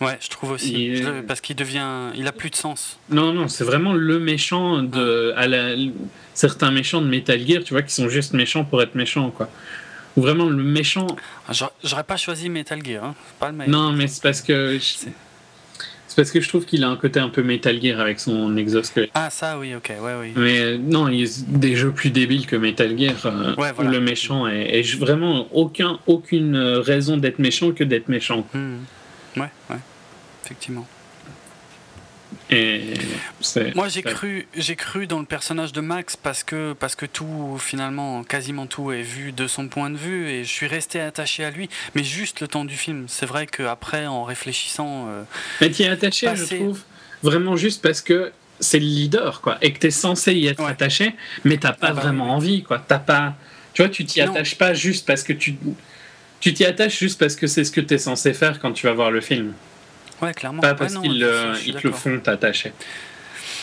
Ouais, 0.01 0.17
je 0.21 0.29
trouve 0.29 0.51
aussi. 0.51 1.01
Parce 1.27 1.41
qu'il 1.41 1.55
devient. 1.55 2.11
Il 2.15 2.27
a 2.27 2.31
plus 2.31 2.49
de 2.49 2.55
sens. 2.55 2.97
Non, 3.09 3.33
non, 3.33 3.47
c'est 3.47 3.63
vraiment 3.63 3.93
le 3.93 4.19
méchant 4.19 4.81
de. 4.81 5.33
À 5.35 5.47
la... 5.47 5.75
Certains 6.33 6.71
méchants 6.71 7.01
de 7.01 7.07
Metal 7.07 7.39
Gear, 7.45 7.63
tu 7.63 7.73
vois, 7.73 7.81
qui 7.81 7.93
sont 7.93 8.07
juste 8.07 8.33
méchants 8.33 8.63
pour 8.63 8.81
être 8.81 8.95
méchants, 8.95 9.29
quoi. 9.29 9.49
Ou 10.15 10.21
vraiment 10.21 10.45
le 10.45 10.63
méchant. 10.63 11.07
Ah, 11.47 11.51
j'aurais 11.83 12.03
pas 12.03 12.17
choisi 12.17 12.49
Metal 12.49 12.83
Gear, 12.83 13.03
hein. 13.03 13.15
pas 13.39 13.49
le 13.49 13.57
meilleur. 13.57 13.71
Non, 13.71 13.91
mais 13.91 14.07
c'est 14.07 14.23
parce 14.23 14.41
que. 14.41 14.79
Parce 16.19 16.31
que 16.31 16.41
je 16.41 16.49
trouve 16.49 16.65
qu'il 16.65 16.83
a 16.83 16.89
un 16.89 16.97
côté 16.97 17.21
un 17.21 17.29
peu 17.29 17.41
Metal 17.41 17.81
Gear 17.81 18.01
avec 18.01 18.19
son 18.19 18.57
exosquelette. 18.57 19.09
Ah, 19.13 19.29
ça, 19.29 19.57
oui, 19.57 19.73
ok, 19.73 19.93
ouais, 20.01 20.15
oui. 20.19 20.33
Mais 20.35 20.59
euh, 20.59 20.77
non, 20.77 21.07
il 21.07 21.21
y 21.21 21.23
a 21.23 21.29
des 21.47 21.77
jeux 21.77 21.91
plus 21.91 22.09
débiles 22.09 22.45
que 22.45 22.57
Metal 22.57 22.99
Gear 22.99 23.15
euh, 23.25 23.55
où 23.55 23.83
le 23.83 24.01
méchant 24.01 24.45
est, 24.45 24.81
vraiment 24.97 25.47
aucun, 25.53 25.97
aucune 26.07 26.57
raison 26.57 27.15
d'être 27.15 27.39
méchant 27.39 27.71
que 27.71 27.85
d'être 27.85 28.09
méchant. 28.09 28.45
Hmm. 28.53 28.79
Ouais, 29.37 29.47
ouais, 29.69 29.77
effectivement. 30.43 30.85
Et 32.51 32.93
Moi 33.75 33.89
j'ai 33.89 34.01
cru, 34.01 34.47
j'ai 34.55 34.75
cru 34.75 35.05
dans 35.05 35.19
le 35.19 35.25
personnage 35.25 35.71
de 35.71 35.81
Max 35.81 36.15
parce 36.15 36.43
que, 36.43 36.73
parce 36.73 36.95
que 36.95 37.05
tout, 37.05 37.57
finalement, 37.59 38.23
quasiment 38.23 38.65
tout 38.65 38.91
est 38.91 39.03
vu 39.03 39.31
de 39.31 39.47
son 39.47 39.67
point 39.67 39.91
de 39.91 39.97
vue 39.97 40.27
et 40.29 40.43
je 40.43 40.49
suis 40.49 40.65
resté 40.65 40.99
attaché 40.99 41.43
à 41.45 41.51
lui, 41.51 41.69
mais 41.93 42.03
juste 42.03 42.41
le 42.41 42.47
temps 42.47 42.65
du 42.65 42.75
film. 42.75 43.05
C'est 43.07 43.27
vrai 43.27 43.45
qu'après, 43.45 44.07
en 44.07 44.23
réfléchissant. 44.23 45.07
Euh, 45.09 45.23
mais 45.61 45.69
tu 45.69 45.83
es 45.83 45.89
attaché, 45.89 46.27
je 46.35 46.55
trouve, 46.55 46.81
vraiment 47.21 47.55
juste 47.55 47.83
parce 47.83 48.01
que 48.01 48.31
c'est 48.59 48.79
le 48.79 48.85
leader, 48.85 49.41
quoi, 49.41 49.57
et 49.61 49.71
que 49.71 49.79
tu 49.79 49.87
es 49.87 49.91
censé 49.91 50.33
y 50.33 50.47
être 50.47 50.63
attaché, 50.63 51.15
mais 51.43 51.57
t'as 51.57 51.73
pas 51.73 51.89
ah 51.89 51.93
bah 51.93 52.01
vraiment 52.01 52.35
envie, 52.35 52.63
quoi. 52.63 52.83
T'as 52.85 52.99
pas. 52.99 53.35
Tu 53.73 53.83
vois, 53.83 53.89
tu 53.89 54.05
t'y 54.05 54.21
attaches 54.21 54.55
pas 54.55 54.73
juste 54.73 55.05
parce 55.05 55.23
que 55.23 55.33
tu. 55.33 55.55
Tu 56.39 56.53
t'y 56.53 56.65
attaches 56.65 56.97
juste 56.97 57.19
parce 57.19 57.35
que 57.35 57.47
c'est 57.47 57.63
ce 57.65 57.71
que 57.71 57.81
tu 57.81 57.93
es 57.93 57.97
censé 57.97 58.33
faire 58.33 58.59
quand 58.59 58.71
tu 58.71 58.87
vas 58.87 58.93
voir 58.93 59.11
le 59.11 59.21
film. 59.21 59.53
Ouais, 60.21 60.33
clairement. 60.33 60.61
Pas 60.61 60.75
parce 60.75 60.95
qu'ils 60.95 61.19
te 61.19 61.87
le 61.87 61.93
font 61.93 62.19
t'attacher. 62.19 62.73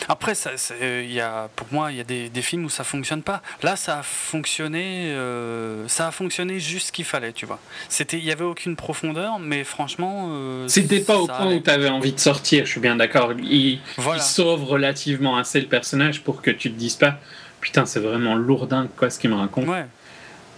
Après, 0.09 0.35
ça, 0.35 0.51
y 0.79 1.19
a, 1.19 1.49
pour 1.55 1.67
moi, 1.71 1.91
il 1.91 1.97
y 1.97 2.01
a 2.01 2.03
des, 2.03 2.29
des, 2.29 2.41
films 2.41 2.65
où 2.65 2.69
ça 2.69 2.83
fonctionne 2.83 3.23
pas. 3.23 3.41
Là, 3.63 3.75
ça 3.75 3.99
a 3.99 4.03
fonctionné, 4.03 5.11
euh, 5.11 5.87
ça 5.87 6.07
a 6.07 6.11
fonctionné 6.11 6.59
juste 6.59 6.87
ce 6.87 6.91
qu'il 6.91 7.05
fallait, 7.05 7.33
tu 7.33 7.45
vois. 7.45 7.59
C'était, 7.89 8.17
il 8.17 8.23
y 8.23 8.31
avait 8.31 8.45
aucune 8.45 8.75
profondeur, 8.75 9.39
mais 9.39 9.63
franchement. 9.63 10.29
Euh, 10.31 10.67
C'était 10.67 11.01
pas 11.01 11.17
au 11.17 11.27
point 11.27 11.53
où 11.53 11.59
tu 11.59 11.69
avais 11.69 11.89
envie 11.89 12.13
de 12.13 12.19
sortir. 12.19 12.65
Je 12.65 12.71
suis 12.71 12.79
bien 12.79 12.95
d'accord. 12.95 13.33
Il, 13.33 13.79
sauve 14.19 14.63
relativement 14.63 15.37
assez 15.37 15.59
le 15.59 15.67
personnage 15.67 16.21
pour 16.21 16.41
que 16.41 16.51
tu 16.51 16.71
te 16.71 16.77
dises 16.77 16.95
pas, 16.95 17.19
putain, 17.59 17.85
c'est 17.85 17.99
vraiment 17.99 18.35
lourdin 18.35 18.87
quoi 18.95 19.09
ce 19.09 19.19
qu'il 19.19 19.29
me 19.29 19.35
raconte. 19.35 19.67
Ouais. 19.67 19.85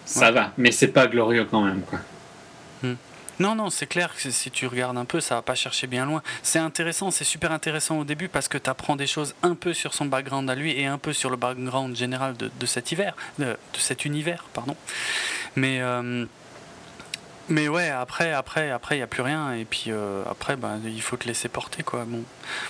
Ça 0.06 0.32
va, 0.32 0.54
mais 0.58 0.72
c'est 0.72 0.88
pas 0.88 1.08
glorieux 1.08 1.46
quand 1.50 1.62
même, 1.62 1.82
quoi. 1.82 2.00
Non, 3.40 3.56
non, 3.56 3.70
c'est 3.70 3.88
clair 3.88 4.14
que 4.14 4.32
si 4.32 4.52
tu 4.52 4.68
regardes 4.68 4.98
un 4.98 5.06
peu, 5.06 5.22
ça 5.22 5.36
va 5.36 5.42
pas 5.42 5.56
chercher 5.56 5.88
bien 5.88 6.06
loin. 6.06 6.22
C'est 6.44 6.60
intéressant, 6.60 7.10
c'est 7.10 7.24
super 7.24 7.54
intéressant 7.54 8.00
au 8.00 8.04
début 8.04 8.28
parce 8.28 8.50
que 8.50 8.58
tu 8.58 8.70
apprends 8.70 8.98
des 8.98 9.08
choses 9.08 9.34
un 9.44 9.56
peu 9.56 9.74
sur 9.74 9.94
son 9.94 10.06
background 10.06 10.50
à 10.50 10.56
lui 10.56 10.78
et 10.78 10.86
un 10.86 10.98
peu 10.98 11.14
sur 11.14 11.30
le 11.30 11.38
background 11.38 11.96
général 11.96 12.36
de, 12.36 12.66
cet 12.66 12.92
hiver, 12.92 13.16
de, 13.40 13.56
cet 13.78 14.04
univers, 14.04 14.46
pardon. 14.54 14.76
Mais 15.56 15.80
euh, 15.80 16.26
mais 17.50 17.68
ouais, 17.68 17.90
après, 17.90 18.32
après, 18.32 18.70
après, 18.72 18.98
il 18.98 19.00
y 19.00 19.04
a 19.04 19.08
plus 19.08 19.22
rien 19.22 19.54
et 19.54 19.66
puis 19.66 19.86
euh, 19.88 20.24
après, 20.30 20.56
ben, 20.56 20.80
il 20.86 21.02
faut 21.02 21.18
te 21.18 21.28
laisser 21.28 21.50
porter 21.50 21.84
quoi. 21.84 22.06
Bon, 22.06 22.24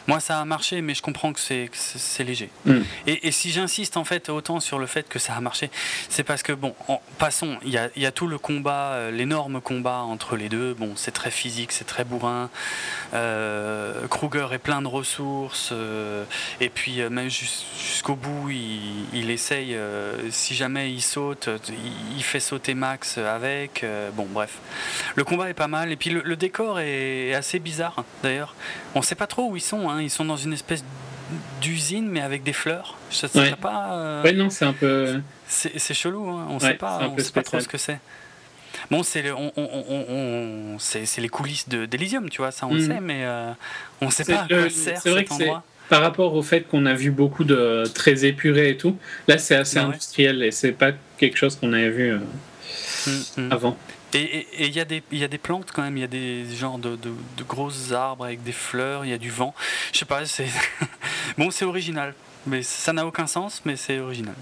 moi 0.08 0.20
ça 0.20 0.40
a 0.40 0.46
marché, 0.46 0.82
mais 0.82 0.94
je 0.94 1.02
comprends 1.02 1.34
que 1.34 1.40
c'est 1.40 1.70
c'est 1.74 2.24
léger. 2.24 2.50
Mm. 2.66 2.80
Et, 3.08 3.32
si 3.32 3.52
j'insiste 3.52 3.98
en 3.98 4.04
fait 4.04 4.30
autant 4.30 4.60
sur 4.60 4.80
le 4.80 4.86
fait 4.86 5.08
que 5.08 5.20
ça 5.20 5.34
a 5.34 5.42
marché, 5.42 5.70
c'est 6.10 6.24
parce 6.24 6.44
que 6.44 6.54
bon, 6.54 6.74
passons, 7.18 7.58
il 7.64 7.72
y 7.72 7.78
a, 7.78 7.90
y 7.96 8.06
a, 8.06 8.12
tout 8.12 8.28
le 8.28 8.38
combat, 8.38 8.94
euh, 8.94 9.12
l'énorme 9.12 9.62
combat 9.62 10.00
entre 10.00 10.36
les 10.36 10.50
deux. 10.50 10.74
Bon, 10.74 10.94
c'est 10.96 11.12
très 11.12 11.32
physique, 11.32 11.72
c'est 11.72 11.86
très 11.86 12.04
bourrin. 12.04 12.50
Euh, 13.14 14.08
Kruger 14.08 14.48
est 14.52 14.60
plein 14.60 14.82
de 14.82 14.88
ressources 14.88 15.74
et 16.62 16.70
puis 16.70 17.02
même 17.10 17.30
jusqu'au 17.30 18.16
bout, 18.16 18.50
il, 18.50 19.06
il 19.14 19.30
essaye. 19.30 19.78
si 20.30 20.56
jamais 20.56 20.92
il 20.92 21.02
saute, 21.02 21.50
il, 21.70 22.18
il 22.18 22.24
fait 22.24 22.40
sauter 22.40 22.74
Max 22.74 23.18
avec. 23.18 23.86
bon, 24.16 24.28
bref. 24.30 24.58
Le 25.16 25.24
combat 25.24 25.50
est 25.50 25.54
pas 25.54 25.68
mal 25.68 25.92
et 25.92 25.96
puis 25.96 26.10
le, 26.10 26.36
décor 26.36 26.80
est 26.80 27.34
assez 27.34 27.60
bizarre 27.60 28.04
d'ailleurs. 28.24 28.56
On 28.96 29.02
sait 29.02 29.16
pas 29.16 29.28
trop 29.28 29.50
où 29.50 29.56
ils 29.56 29.62
sont. 29.62 29.90
Hein. 29.90 30.02
Ils 30.02 30.10
sont 30.10 30.26
dans 30.26 30.38
une 30.38 30.54
espèce 30.54 30.84
d'usine 31.62 32.08
mais 32.08 32.22
avec 32.22 32.44
des 32.44 32.54
fleurs. 32.54 32.98
Ça, 33.12 33.28
pas. 33.62 33.94
Euh, 33.94 34.32
non, 34.34 34.50
c'est 34.50 34.66
un 34.66 34.74
peu. 34.74 35.22
C'est 35.48 35.94
chelou. 35.94 36.30
Hein. 36.30 36.48
On 36.50 36.60
sait 36.60 36.76
pas. 36.76 37.02
On 37.16 37.18
sait 37.18 37.32
pas 37.32 37.44
trop 37.44 37.60
ce 37.60 37.68
que 37.68 37.78
c'est. 37.78 38.00
Bon, 38.92 39.04
c'est 39.04 39.24
on, 39.32 40.78
les 41.18 41.30
coulisses 41.30 41.70
d'Elysium, 41.70 42.30
tu 42.30 42.38
vois, 42.38 42.52
ça 42.52 42.68
on 42.68 42.74
le 42.74 42.82
mm. 42.82 42.88
sait, 42.88 43.02
mais 43.02 43.20
euh, 43.24 43.52
on 44.02 44.10
sait 44.10 44.26
pas 44.26 44.42
à 44.44 44.48
quoi 44.48 44.70
sert 44.70 45.00
vrai 45.06 45.26
cet 45.28 45.32
endroit. 45.32 45.64
Par 45.90 46.02
rapport 46.02 46.36
au 46.36 46.44
fait 46.44 46.68
qu'on 46.68 46.86
a 46.86 46.94
vu 46.94 47.10
beaucoup 47.10 47.44
de 47.44 47.84
très 47.96 48.26
épurés 48.26 48.70
et 48.70 48.78
tout, 48.78 48.96
là 49.28 49.40
c'est 49.40 49.56
assez 49.56 49.80
industriel 49.80 50.44
et 50.44 50.52
c'est 50.52 50.72
pas 50.72 50.92
quelque 51.18 51.36
chose 51.36 51.56
qu'on 51.56 51.74
avait 51.74 51.90
vu 51.90 52.12
euh, 52.12 52.20
mm, 53.08 53.48
mm. 53.48 53.52
avant. 53.52 53.78
Et 54.14 54.66
il 54.66 54.76
y, 54.76 54.80
a 54.80 54.86
des, 54.86 55.04
y 55.12 55.24
a 55.24 55.28
des 55.28 55.38
plantes 55.38 55.72
quand 55.72 55.84
même, 55.84 55.96
il 55.96 56.02
y 56.02 56.04
a 56.04 56.08
des 56.08 56.44
genres 56.56 56.80
de, 56.80 56.96
de, 56.96 57.12
de, 57.38 57.44
grosses 57.44 57.92
arbres 57.92 58.26
avec 58.26 58.42
des 58.42 58.52
fleurs, 58.52 59.06
il 59.06 59.12
y 59.12 59.14
a 59.14 59.20
du 59.20 59.30
vent. 59.30 59.54
Je 59.94 60.00
sais 60.00 60.06
pas, 60.06 60.26
c'est. 60.26 60.48
bon, 61.38 61.52
c'est 61.52 61.66
original. 61.66 62.16
Mais 62.48 62.64
ça 62.64 62.92
n'a 62.92 63.06
aucun 63.06 63.28
sens, 63.28 63.62
mais 63.66 63.76
c'est 63.76 64.00
original. 64.00 64.34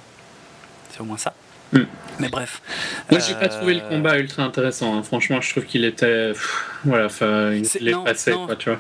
C'est 0.92 1.02
au 1.02 1.04
moins 1.04 1.18
ça. 1.18 1.34
Hmm. 1.74 1.84
Mais 2.20 2.30
bref. 2.30 2.62
Moi, 3.12 3.20
j'ai 3.20 3.36
pas 3.36 3.50
trouvé 3.50 3.74
le 3.74 3.82
euh, 3.82 3.90
combat 3.90 4.18
ultra 4.18 4.44
intéressant. 4.44 4.98
Hein. 4.98 5.04
Franchement, 5.04 5.42
je 5.42 5.52
trouve 5.52 5.66
qu'il 5.66 5.84
était. 5.84 6.32
voilà, 6.86 7.08
enfin, 7.08 7.52
il 7.52 7.90
est, 7.90 8.04
passé, 8.06 8.32
quoi, 8.32 8.56
tu 8.56 8.70
vois. 8.70 8.80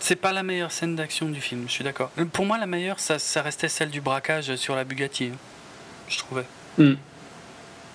C'est 0.00 0.16
pas 0.16 0.32
la 0.32 0.42
meilleure 0.42 0.72
scène 0.72 0.96
d'action 0.96 1.28
du 1.28 1.40
film, 1.40 1.64
je 1.66 1.72
suis 1.72 1.84
d'accord. 1.84 2.10
Pour 2.32 2.44
moi, 2.44 2.58
la 2.58 2.66
meilleure, 2.66 2.98
ça, 2.98 3.18
ça 3.18 3.40
restait 3.40 3.68
celle 3.68 3.90
du 3.90 4.00
braquage 4.00 4.54
sur 4.56 4.74
la 4.74 4.84
Bugatti. 4.84 5.30
Hein. 5.32 5.36
Je 6.08 6.18
trouvais. 6.18 6.44
Hmm. 6.76 6.94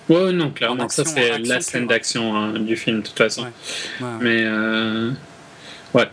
Ouais, 0.08 0.32
non, 0.32 0.50
clairement, 0.50 0.88
ça 0.88 1.04
c'est 1.04 1.38
la 1.38 1.60
scène 1.60 1.86
d'action 1.86 2.36
hein, 2.36 2.58
du 2.58 2.76
film, 2.76 2.98
de 3.00 3.06
toute 3.06 3.16
façon. 3.16 3.46
Mais 4.20 4.42
euh, 4.42 5.12
ouais. 5.94 6.08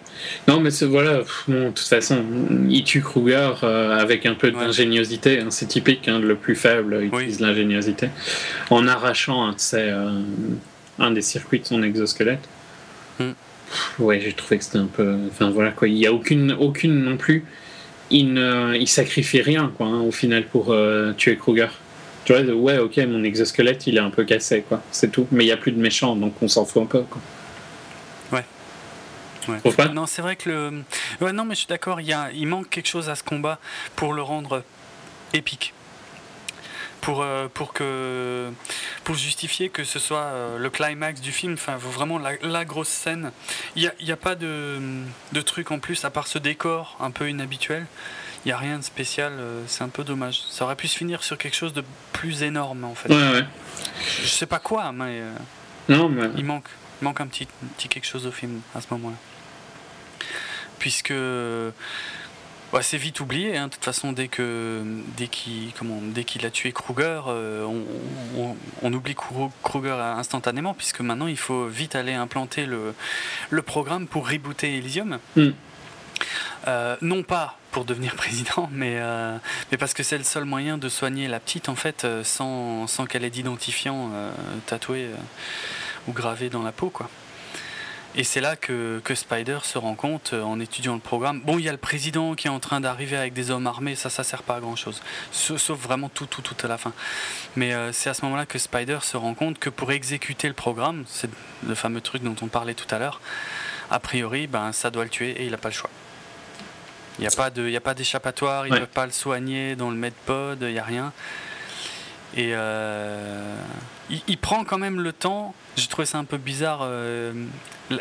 Non, 0.47 0.59
mais 0.59 0.69
voilà, 0.81 1.21
bon, 1.47 1.69
de 1.69 1.69
toute 1.69 1.87
façon, 1.87 2.23
il 2.69 2.83
tue 2.83 3.01
Kruger 3.01 3.53
euh, 3.63 3.97
avec 3.97 4.27
un 4.27 4.35
peu 4.35 4.51
d'ingéniosité. 4.51 5.39
Hein, 5.39 5.47
c'est 5.49 5.67
typique, 5.67 6.07
hein, 6.07 6.19
le 6.19 6.35
plus 6.35 6.55
faible 6.55 7.01
utilise 7.01 7.39
l'ingéniosité. 7.39 8.09
En 8.69 8.87
arrachant, 8.87 9.51
c'est 9.57 9.89
euh, 9.89 10.21
un 10.99 11.11
des 11.11 11.23
circuits 11.23 11.61
de 11.61 11.65
son 11.65 11.81
exosquelette. 11.81 12.47
Hmm. 13.19 13.31
Ouais, 13.97 14.21
j'ai 14.21 14.33
trouvé 14.33 14.59
que 14.59 14.63
c'était 14.63 14.77
un 14.77 14.85
peu. 14.85 15.17
Enfin 15.31 15.49
voilà, 15.49 15.71
quoi. 15.71 15.87
Il 15.87 15.95
n'y 15.95 16.05
a 16.05 16.13
aucune, 16.13 16.51
aucune 16.51 17.03
non 17.03 17.17
plus. 17.17 17.45
Il, 18.11 18.33
ne, 18.33 18.75
il 18.75 18.87
sacrifie 18.87 19.41
rien, 19.41 19.71
quoi, 19.75 19.87
au 19.87 20.11
final, 20.11 20.45
pour 20.45 20.75
tuer 21.17 21.35
Kruger. 21.35 21.69
Tu 22.27 22.33
vois, 22.33 22.41
ouais, 22.41 22.77
ok, 22.77 22.97
mon 23.07 23.23
exosquelette, 23.23 23.87
il 23.87 23.95
est 23.95 24.01
un 24.01 24.09
peu 24.09 24.25
cassé, 24.25 24.61
quoi. 24.61 24.81
C'est 24.91 25.09
tout. 25.09 25.29
Mais 25.31 25.45
il 25.45 25.47
n'y 25.47 25.53
a 25.53 25.55
plus 25.55 25.71
de 25.71 25.79
méchants, 25.79 26.13
donc 26.17 26.33
on 26.41 26.49
s'en 26.49 26.65
fout 26.65 26.83
un 26.83 26.85
peu, 26.85 27.03
quoi. 27.03 27.21
Ouais. 28.33 28.43
Non, 29.93 30.05
c'est 30.07 30.21
vrai 30.21 30.35
que 30.35 30.49
le. 30.49 30.83
Ouais, 31.21 31.31
non, 31.31 31.45
mais 31.45 31.55
je 31.55 31.59
suis 31.59 31.67
d'accord, 31.67 32.01
il, 32.01 32.11
a... 32.11 32.29
il 32.33 32.45
manque 32.45 32.69
quelque 32.69 32.89
chose 32.89 33.07
à 33.07 33.15
ce 33.15 33.23
combat 33.23 33.59
pour 33.95 34.11
le 34.11 34.21
rendre 34.21 34.61
épique. 35.33 35.73
Pour, 36.99 37.21
euh, 37.21 37.47
pour, 37.53 37.71
que, 37.71 38.51
pour 39.05 39.15
justifier 39.15 39.69
que 39.69 39.85
ce 39.85 39.97
soit 39.97 40.17
euh, 40.17 40.57
le 40.57 40.69
climax 40.69 41.21
du 41.21 41.31
film, 41.31 41.53
enfin 41.53 41.77
vraiment 41.77 42.19
la, 42.19 42.31
la 42.41 42.65
grosse 42.65 42.89
scène. 42.89 43.31
Il 43.77 43.83
n'y 43.83 43.87
a, 43.87 43.93
y 44.01 44.11
a, 44.11 44.17
pas 44.17 44.35
de, 44.35 44.79
de 45.31 45.41
truc 45.41 45.71
en 45.71 45.79
plus 45.79 46.03
à 46.03 46.09
part 46.09 46.27
ce 46.27 46.39
décor 46.39 46.97
un 46.99 47.11
peu 47.11 47.29
inhabituel 47.29 47.85
il 48.47 48.51
n'y 48.51 48.53
a 48.53 48.57
rien 48.59 48.77
de 48.77 48.83
spécial, 48.83 49.33
euh, 49.33 49.61
c'est 49.67 49.83
un 49.83 49.89
peu 49.89 50.05
dommage. 50.05 50.41
Ça 50.49 50.63
aurait 50.63 50.77
pu 50.77 50.87
se 50.87 50.97
finir 50.97 51.21
sur 51.21 51.37
quelque 51.37 51.53
chose 51.53 51.73
de 51.73 51.83
plus 52.13 52.43
énorme 52.43 52.85
en 52.85 52.95
fait. 52.95 53.09
Ouais, 53.09 53.31
ouais. 53.33 53.45
Je 54.23 54.27
sais 54.27 54.45
pas 54.45 54.59
quoi, 54.59 54.93
mais, 54.93 55.19
euh, 55.19 55.33
non, 55.89 56.07
mais... 56.07 56.29
il 56.37 56.45
manque, 56.45 56.69
manque 57.01 57.19
un 57.19 57.27
petit, 57.27 57.45
petit 57.75 57.89
quelque 57.89 58.07
chose 58.07 58.25
au 58.25 58.31
film 58.31 58.61
à 58.73 58.79
ce 58.79 58.87
moment-là. 58.91 59.17
Puisque 60.79 61.11
bah, 62.71 62.81
c'est 62.81 62.95
vite 62.95 63.19
oublié, 63.19 63.57
hein. 63.57 63.67
de 63.67 63.73
toute 63.73 63.83
façon, 63.83 64.13
dès 64.13 64.29
que 64.29 64.81
dès 65.17 65.27
qu'il 65.27 65.73
comment 65.77 65.99
dès 66.01 66.23
qu'il 66.23 66.45
a 66.45 66.49
tué 66.49 66.71
Kruger, 66.71 67.23
euh, 67.27 67.65
on, 67.65 68.55
on, 68.81 68.93
oublie 68.93 69.15
Kruger 69.61 69.91
instantanément, 69.91 70.73
puisque 70.73 71.01
maintenant 71.01 71.27
il 71.27 71.37
faut 71.37 71.65
vite 71.65 71.95
aller 71.95 72.13
implanter 72.13 72.65
le, 72.65 72.93
le 73.49 73.61
programme 73.61 74.07
pour 74.07 74.29
rebooter 74.29 74.77
Elysium. 74.77 75.19
Hmm. 75.35 75.49
non 77.01 77.23
pas 77.23 77.56
pour 77.71 77.85
devenir 77.85 78.15
président, 78.17 78.69
mais, 78.71 78.95
euh, 78.97 79.37
mais 79.71 79.77
parce 79.77 79.93
que 79.93 80.03
c'est 80.03 80.17
le 80.17 80.23
seul 80.23 80.45
moyen 80.45 80.77
de 80.77 80.89
soigner 80.89 81.27
la 81.27 81.39
petite 81.39 81.69
en 81.69 81.75
fait 81.75 82.05
euh, 82.05 82.23
sans, 82.23 82.87
sans 82.87 83.05
qu'elle 83.05 83.23
ait 83.23 83.29
d'identifiant 83.29 84.09
euh, 84.13 84.31
tatoué 84.65 85.09
ou 86.07 86.13
gravé 86.13 86.49
dans 86.49 86.63
la 86.63 86.71
peau 86.71 86.89
quoi. 86.89 87.09
Et 88.15 88.23
c'est 88.23 88.41
là 88.41 88.55
que, 88.55 88.99
que, 89.03 89.13
Spider 89.13 89.59
se 89.61 89.77
rend 89.77 89.93
compte 89.93 90.33
en 90.33 90.59
étudiant 90.59 90.95
le 90.95 90.99
programme. 90.99 91.41
Bon, 91.41 91.59
il 91.59 91.65
y 91.65 91.69
a 91.69 91.71
le 91.71 91.77
président 91.77 92.33
qui 92.33 92.47
est 92.47 92.49
en 92.49 92.59
train 92.59 92.79
d'arriver 92.81 93.15
avec 93.15 93.33
des 93.33 93.51
hommes 93.51 93.67
armés, 93.67 93.93
ça, 93.93 94.09
ça 94.09 94.23
sert 94.23 94.41
pas 94.41 94.55
à 94.55 94.59
grand 94.59 94.75
chose. 94.75 95.03
Sauf 95.31 95.77
vraiment 95.77 96.09
tout, 96.09 96.25
tout, 96.25 96.41
tout 96.41 96.55
à 96.63 96.67
la 96.67 96.79
fin. 96.79 96.93
Mais 97.55 97.75
c'est 97.91 98.09
à 98.09 98.15
ce 98.15 98.25
moment-là 98.25 98.47
que 98.47 98.57
Spider 98.57 98.99
se 99.03 99.17
rend 99.17 99.35
compte 99.35 99.59
que 99.59 99.69
pour 99.69 99.91
exécuter 99.91 100.47
le 100.47 100.55
programme, 100.55 101.03
c'est 101.07 101.29
le 101.67 101.75
fameux 101.75 102.01
truc 102.01 102.23
dont 102.23 102.35
on 102.41 102.47
parlait 102.47 102.73
tout 102.73 102.87
à 102.89 102.97
l'heure, 102.97 103.21
a 103.91 103.99
priori, 103.99 104.47
ben, 104.47 104.71
ça 104.71 104.89
doit 104.89 105.03
le 105.03 105.11
tuer 105.11 105.31
et 105.31 105.45
il 105.45 105.51
n'a 105.51 105.57
pas 105.57 105.69
le 105.69 105.75
choix. 105.75 105.91
Il 107.19 107.21
n'y 107.21 107.27
a 107.27 107.31
pas 107.31 107.49
de, 107.49 107.67
il 107.67 107.75
a 107.75 107.81
pas 107.81 107.93
d'échappatoire, 107.93 108.67
il 108.67 108.73
ne 108.73 108.79
peut 108.79 108.85
pas 108.85 109.05
le 109.05 109.11
soigner 109.11 109.75
dans 109.75 109.89
le 109.89 109.97
medpod, 109.97 110.59
il 110.61 110.73
n'y 110.73 110.79
a 110.79 110.83
rien. 110.83 111.13
Et 112.35 112.51
euh, 112.53 113.55
il, 114.27 114.37
prend 114.37 114.63
quand 114.63 114.77
même 114.77 115.01
le 115.01 115.11
temps. 115.13 115.55
J'ai 115.75 115.87
trouvé 115.87 116.05
ça 116.05 116.19
un 116.19 116.25
peu 116.25 116.37
bizarre. 116.37 116.81
Euh, 116.83 117.33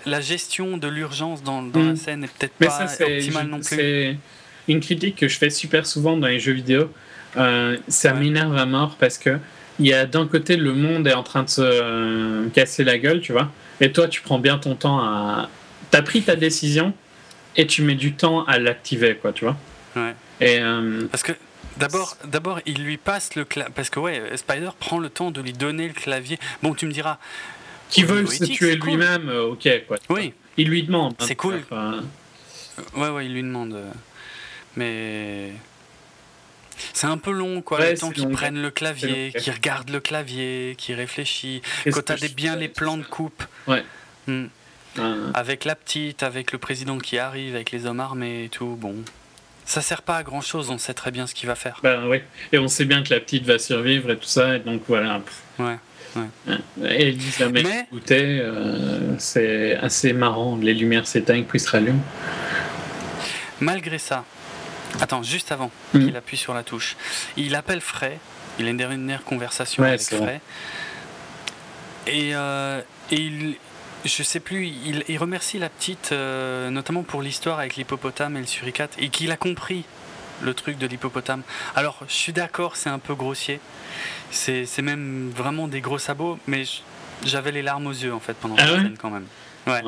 la 0.05 0.21
gestion 0.21 0.77
de 0.77 0.89
l'urgence 0.89 1.43
dans, 1.43 1.63
dans 1.63 1.81
la 1.81 1.93
mm. 1.93 1.97
scène 1.97 2.25
est 2.25 2.33
peut-être 2.39 2.53
pas 2.53 2.85
optimale 3.01 3.47
non 3.47 3.61
plus. 3.61 3.77
C'est 3.77 4.17
une 4.69 4.81
critique 4.81 5.17
que 5.17 5.29
je 5.29 5.39
fais 5.39 5.51
super 5.51 5.87
souvent 5.87 6.17
dans 6.17 6.27
les 6.27 6.41
jeux 6.41 6.53
vidéo. 6.53 6.91
Euh, 7.37 7.79
ça 7.89 8.13
m'énerve 8.13 8.57
à 8.57 8.67
mort 8.67 8.97
parce 8.99 9.19
que 9.19 9.39
il 9.79 9.87
y 9.87 9.93
a 9.93 10.07
d'un 10.07 10.27
côté 10.27 10.57
le 10.57 10.73
monde 10.73 11.07
est 11.07 11.15
en 11.15 11.23
train 11.23 11.43
de 11.43 11.51
se 11.51 12.49
casser 12.49 12.83
la 12.83 12.99
gueule, 12.99 13.21
tu 13.21 13.33
vois. 13.33 13.51
Et 13.81 13.93
toi, 13.93 14.09
tu 14.09 14.23
prends 14.23 14.39
bien 14.39 14.59
ton 14.59 14.75
temps 14.75 14.99
à. 15.01 15.49
T'as 15.91 16.03
pris 16.03 16.23
ta 16.23 16.35
décision 16.35 16.93
et 17.57 17.67
tu 17.67 17.83
mets 17.83 17.95
du 17.95 18.15
temps 18.15 18.45
à 18.45 18.59
l'activer, 18.59 19.17
quoi, 19.17 19.33
tu 19.33 19.45
vois. 19.45 19.57
Ouais. 19.97 20.15
Et 20.41 20.61
parce 21.11 21.23
que 21.23 21.33
D'abord, 21.77 22.17
d'abord, 22.25 22.61
il 22.67 22.83
lui 22.83 22.97
passe 22.97 23.35
le 23.35 23.45
clavier. 23.45 23.73
Parce 23.75 23.91
que, 23.91 24.01
ouais, 24.01 24.37
Spider 24.37 24.71
prend 24.79 24.99
le 24.99 25.11
temps 25.11 25.31
de 25.31 25.41
lui 25.41 25.53
donner 25.53 25.89
le 25.89 25.95
clavier. 25.95 26.39
Bon, 26.63 26.75
tu 26.75 26.87
me 26.87 26.93
diras. 26.93 27.19
Qui 27.91 28.03
veut 28.03 28.27
se 28.27 28.45
tuer 28.45 28.77
lui-même, 28.77 29.29
euh, 29.29 29.53
ok, 29.53 29.69
quoi. 29.87 29.99
Oui. 30.09 30.33
Il 30.57 30.69
lui 30.69 30.83
demande. 30.83 31.15
Hein, 31.19 31.25
c'est 31.27 31.37
cool. 31.37 31.61
Ouais, 32.95 33.09
ouais, 33.09 33.27
il 33.27 33.33
lui 33.33 33.43
demande. 33.43 33.75
Euh, 33.75 33.91
mais. 34.77 35.53
C'est 36.93 37.07
un 37.07 37.17
peu 37.17 37.31
long, 37.31 37.63
quoi, 37.63 37.79
le 37.79 37.97
temps 37.97 38.11
qu'il 38.11 38.29
prenne 38.29 38.61
le 38.61 38.71
clavier, 38.71 39.33
qu'il 39.39 39.53
regarde 39.53 39.91
le 39.91 40.01
clavier, 40.01 40.75
qu'il 40.77 40.95
réfléchit. 40.95 41.63
Quand 41.91 42.05
t'as 42.05 42.17
bien 42.35 42.57
les 42.57 42.69
plans 42.69 42.97
de 42.97 43.05
coupe. 43.05 43.43
Ouais. 43.67 43.85
Avec 45.35 45.65
la 45.65 45.75
petite, 45.75 46.23
avec 46.23 46.53
le 46.53 46.59
président 46.59 46.99
qui 46.99 47.19
arrive, 47.19 47.55
avec 47.55 47.71
les 47.71 47.87
hommes 47.87 48.01
armés 48.01 48.45
et 48.45 48.49
tout, 48.49 48.77
bon. 48.81 48.95
Ça 49.65 49.83
sert 49.83 50.03
pas 50.03 50.19
à 50.19 50.23
grand 50.23 50.41
chose, 50.41 50.71
on 50.71 50.79
sait 50.79 50.95
très 50.95 51.11
bien 51.11 51.27
ce 51.27 51.35
qu'il 51.35 51.49
va 51.49 51.57
faire. 51.57 51.81
Ben 51.83 52.07
oui, 52.07 52.23
et 52.53 52.59
on 52.59 52.69
sait 52.69 52.85
bien 52.85 53.03
que 53.03 53.13
la 53.13 53.19
petite 53.19 53.45
va 53.45 53.59
survivre 53.59 54.11
et 54.11 54.17
tout 54.17 54.27
ça, 54.27 54.57
et 54.57 54.59
donc 54.61 54.83
voilà. 54.87 55.21
Ouais. 55.59 55.77
Ouais. 56.15 56.57
Et 56.85 57.09
Elisabeth 57.09 57.67
Mais... 57.67 57.89
euh, 58.13 59.15
c'est 59.19 59.77
assez 59.77 60.13
marrant, 60.13 60.57
les 60.57 60.73
lumières 60.73 61.07
s'éteignent 61.07 61.45
puis 61.45 61.61
se 61.61 61.69
rallument. 61.69 62.03
Malgré 63.61 63.99
ça, 63.99 64.25
attends, 65.01 65.23
juste 65.23 65.53
avant 65.53 65.71
hmm. 65.93 66.05
qu'il 66.07 66.17
appuie 66.17 66.37
sur 66.37 66.55
la 66.55 66.63
touche, 66.63 66.97
il 67.37 67.55
appelle 67.55 67.81
Frey, 67.81 68.19
il 68.59 68.67
a 68.67 68.71
une 68.71 68.77
dernière 68.77 69.25
conversation 69.25 69.83
avec 69.83 70.01
Frey, 70.01 70.41
et, 72.07 72.35
euh, 72.35 72.81
et 73.11 73.17
il, 73.17 73.57
je 74.07 74.23
sais 74.23 74.41
plus, 74.41 74.67
il, 74.67 75.19
remercie 75.19 75.59
la 75.59 75.69
petite, 75.69 76.11
euh, 76.13 76.71
notamment 76.71 77.03
pour 77.03 77.23
l'histoire 77.23 77.59
avec 77.59 77.77
l'hippopotame 77.77 78.37
et 78.37 78.41
le 78.41 78.47
suricate, 78.47 78.95
et 78.99 79.09
qu'il 79.09 79.31
a 79.31 79.37
compris 79.37 79.85
le 80.43 80.55
truc 80.55 80.79
de 80.79 80.87
l'hippopotame. 80.87 81.43
Alors, 81.75 82.01
je 82.09 82.15
suis 82.15 82.33
d'accord, 82.33 82.77
c'est 82.77 82.91
un 82.91 82.99
peu 82.99 83.15
grossier, 83.15 83.61
c'est 84.31 84.83
même 84.83 85.31
vraiment 85.35 85.69
des 85.69 85.81
gros 85.81 85.99
sabots, 85.99 86.39
mais 86.47 86.65
j'avais 87.25 87.53
les 87.53 87.63
larmes 87.63 87.87
aux 87.87 87.93
yeux 87.93 88.13
en 88.13 88.21
fait 88.21 88.35
pendant 88.35 88.57
ah 88.59 88.67
la 88.67 88.83
scène 88.83 88.97
quand 89.01 89.11
même. 89.11 89.27
Ouais. 89.67 89.83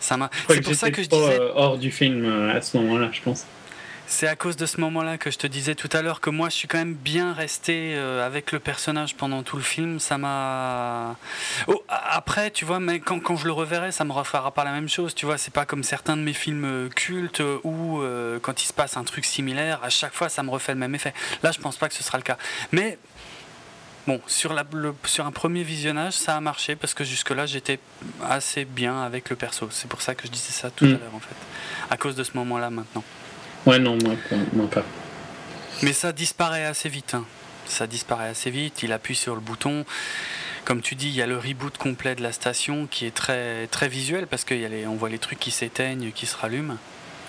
Ça 0.00 0.16
m'a. 0.16 0.30
C'est 0.48 0.62
pour 0.62 0.74
ça 0.74 0.90
que 0.90 1.02
je 1.02 1.08
disais. 1.08 1.38
Euh, 1.38 1.52
hors 1.54 1.76
du 1.76 1.90
film 1.90 2.24
euh, 2.24 2.56
à 2.56 2.62
ce 2.62 2.78
moment-là, 2.78 3.10
je 3.12 3.20
pense. 3.20 3.44
C'est 4.10 4.26
à 4.26 4.36
cause 4.36 4.56
de 4.56 4.64
ce 4.64 4.80
moment-là 4.80 5.18
que 5.18 5.30
je 5.30 5.36
te 5.36 5.46
disais 5.46 5.74
tout 5.74 5.90
à 5.92 6.00
l'heure 6.00 6.22
que 6.22 6.30
moi 6.30 6.48
je 6.48 6.54
suis 6.54 6.66
quand 6.66 6.78
même 6.78 6.94
bien 6.94 7.34
resté 7.34 7.94
euh, 7.94 8.24
avec 8.26 8.52
le 8.52 8.58
personnage 8.58 9.14
pendant 9.14 9.42
tout 9.42 9.56
le 9.56 9.62
film. 9.62 10.00
Ça 10.00 10.16
m'a. 10.16 11.16
Oh, 11.66 11.84
après, 11.88 12.50
tu 12.50 12.64
vois, 12.64 12.80
mais 12.80 13.00
quand, 13.00 13.20
quand, 13.20 13.36
je 13.36 13.44
le 13.44 13.52
reverrai, 13.52 13.92
ça 13.92 14.06
me 14.06 14.12
refera 14.12 14.50
pas 14.52 14.64
la 14.64 14.72
même 14.72 14.88
chose. 14.88 15.14
Tu 15.14 15.26
vois, 15.26 15.36
c'est 15.36 15.52
pas 15.52 15.66
comme 15.66 15.82
certains 15.82 16.16
de 16.16 16.22
mes 16.22 16.32
films 16.32 16.64
euh, 16.64 16.88
cultes 16.88 17.42
où 17.64 18.00
euh, 18.00 18.38
quand 18.40 18.62
il 18.62 18.66
se 18.66 18.72
passe 18.72 18.96
un 18.96 19.04
truc 19.04 19.26
similaire, 19.26 19.78
à 19.84 19.90
chaque 19.90 20.14
fois 20.14 20.30
ça 20.30 20.42
me 20.42 20.50
refait 20.50 20.72
le 20.72 20.78
même 20.78 20.94
effet. 20.94 21.12
Là, 21.42 21.52
je 21.52 21.60
pense 21.60 21.76
pas 21.76 21.90
que 21.90 21.94
ce 21.94 22.02
sera 22.02 22.16
le 22.16 22.24
cas. 22.24 22.38
Mais 22.72 22.98
Bon, 24.06 24.22
sur, 24.26 24.54
la, 24.54 24.64
sur 25.04 25.26
un 25.26 25.32
premier 25.32 25.62
visionnage, 25.62 26.14
ça 26.14 26.34
a 26.34 26.40
marché 26.40 26.76
parce 26.76 26.94
que 26.94 27.04
jusque-là, 27.04 27.44
j'étais 27.44 27.78
assez 28.26 28.64
bien 28.64 29.02
avec 29.02 29.28
le 29.28 29.36
perso. 29.36 29.68
C'est 29.70 29.86
pour 29.86 30.00
ça 30.00 30.14
que 30.14 30.26
je 30.26 30.32
disais 30.32 30.52
ça 30.52 30.70
tout 30.70 30.86
à 30.86 30.88
mm. 30.88 30.92
l'heure, 30.92 31.14
en 31.14 31.20
fait. 31.20 31.36
À 31.90 31.98
cause 31.98 32.14
de 32.14 32.24
ce 32.24 32.30
moment-là, 32.36 32.70
maintenant. 32.70 33.04
Ouais, 33.68 33.78
non, 33.78 33.98
moi, 34.02 34.66
pas. 34.70 34.82
Mais 35.82 35.92
ça 35.92 36.12
disparaît 36.12 36.64
assez 36.64 36.88
vite. 36.88 37.12
Hein. 37.12 37.26
Ça 37.66 37.86
disparaît 37.86 38.28
assez 38.28 38.50
vite. 38.50 38.82
Il 38.82 38.94
appuie 38.94 39.14
sur 39.14 39.34
le 39.34 39.42
bouton. 39.42 39.84
Comme 40.64 40.80
tu 40.80 40.94
dis, 40.94 41.08
il 41.08 41.14
y 41.14 41.20
a 41.20 41.26
le 41.26 41.36
reboot 41.36 41.76
complet 41.76 42.14
de 42.14 42.22
la 42.22 42.32
station 42.32 42.86
qui 42.90 43.04
est 43.04 43.14
très, 43.14 43.66
très 43.66 43.88
visuel 43.88 44.26
parce 44.26 44.46
qu'on 44.46 44.96
voit 44.96 45.10
les 45.10 45.18
trucs 45.18 45.38
qui 45.38 45.50
s'éteignent, 45.50 46.12
qui 46.12 46.24
se 46.24 46.34
rallument. 46.34 46.78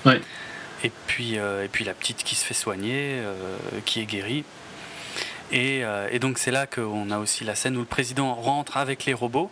Ouais. 0.06 0.22
Et 0.86 0.92
puis, 1.08 1.38
euh, 1.38 1.66
et 1.66 1.68
puis 1.68 1.84
la 1.84 1.94
petite 1.94 2.24
qui 2.24 2.36
se 2.36 2.46
fait 2.46 2.54
soigner, 2.54 3.20
euh, 3.20 3.58
qui 3.84 4.00
est 4.00 4.06
guérie. 4.06 4.46
Et, 5.52 5.84
euh, 5.84 6.08
et 6.10 6.20
donc 6.20 6.38
c'est 6.38 6.52
là 6.52 6.68
qu'on 6.68 7.12
a 7.12 7.18
aussi 7.18 7.44
la 7.44 7.56
scène 7.56 7.76
où 7.76 7.82
le 7.82 7.86
président 7.86 8.34
rentre 8.34 8.78
avec 8.78 9.04
les 9.04 9.14
robots 9.14 9.52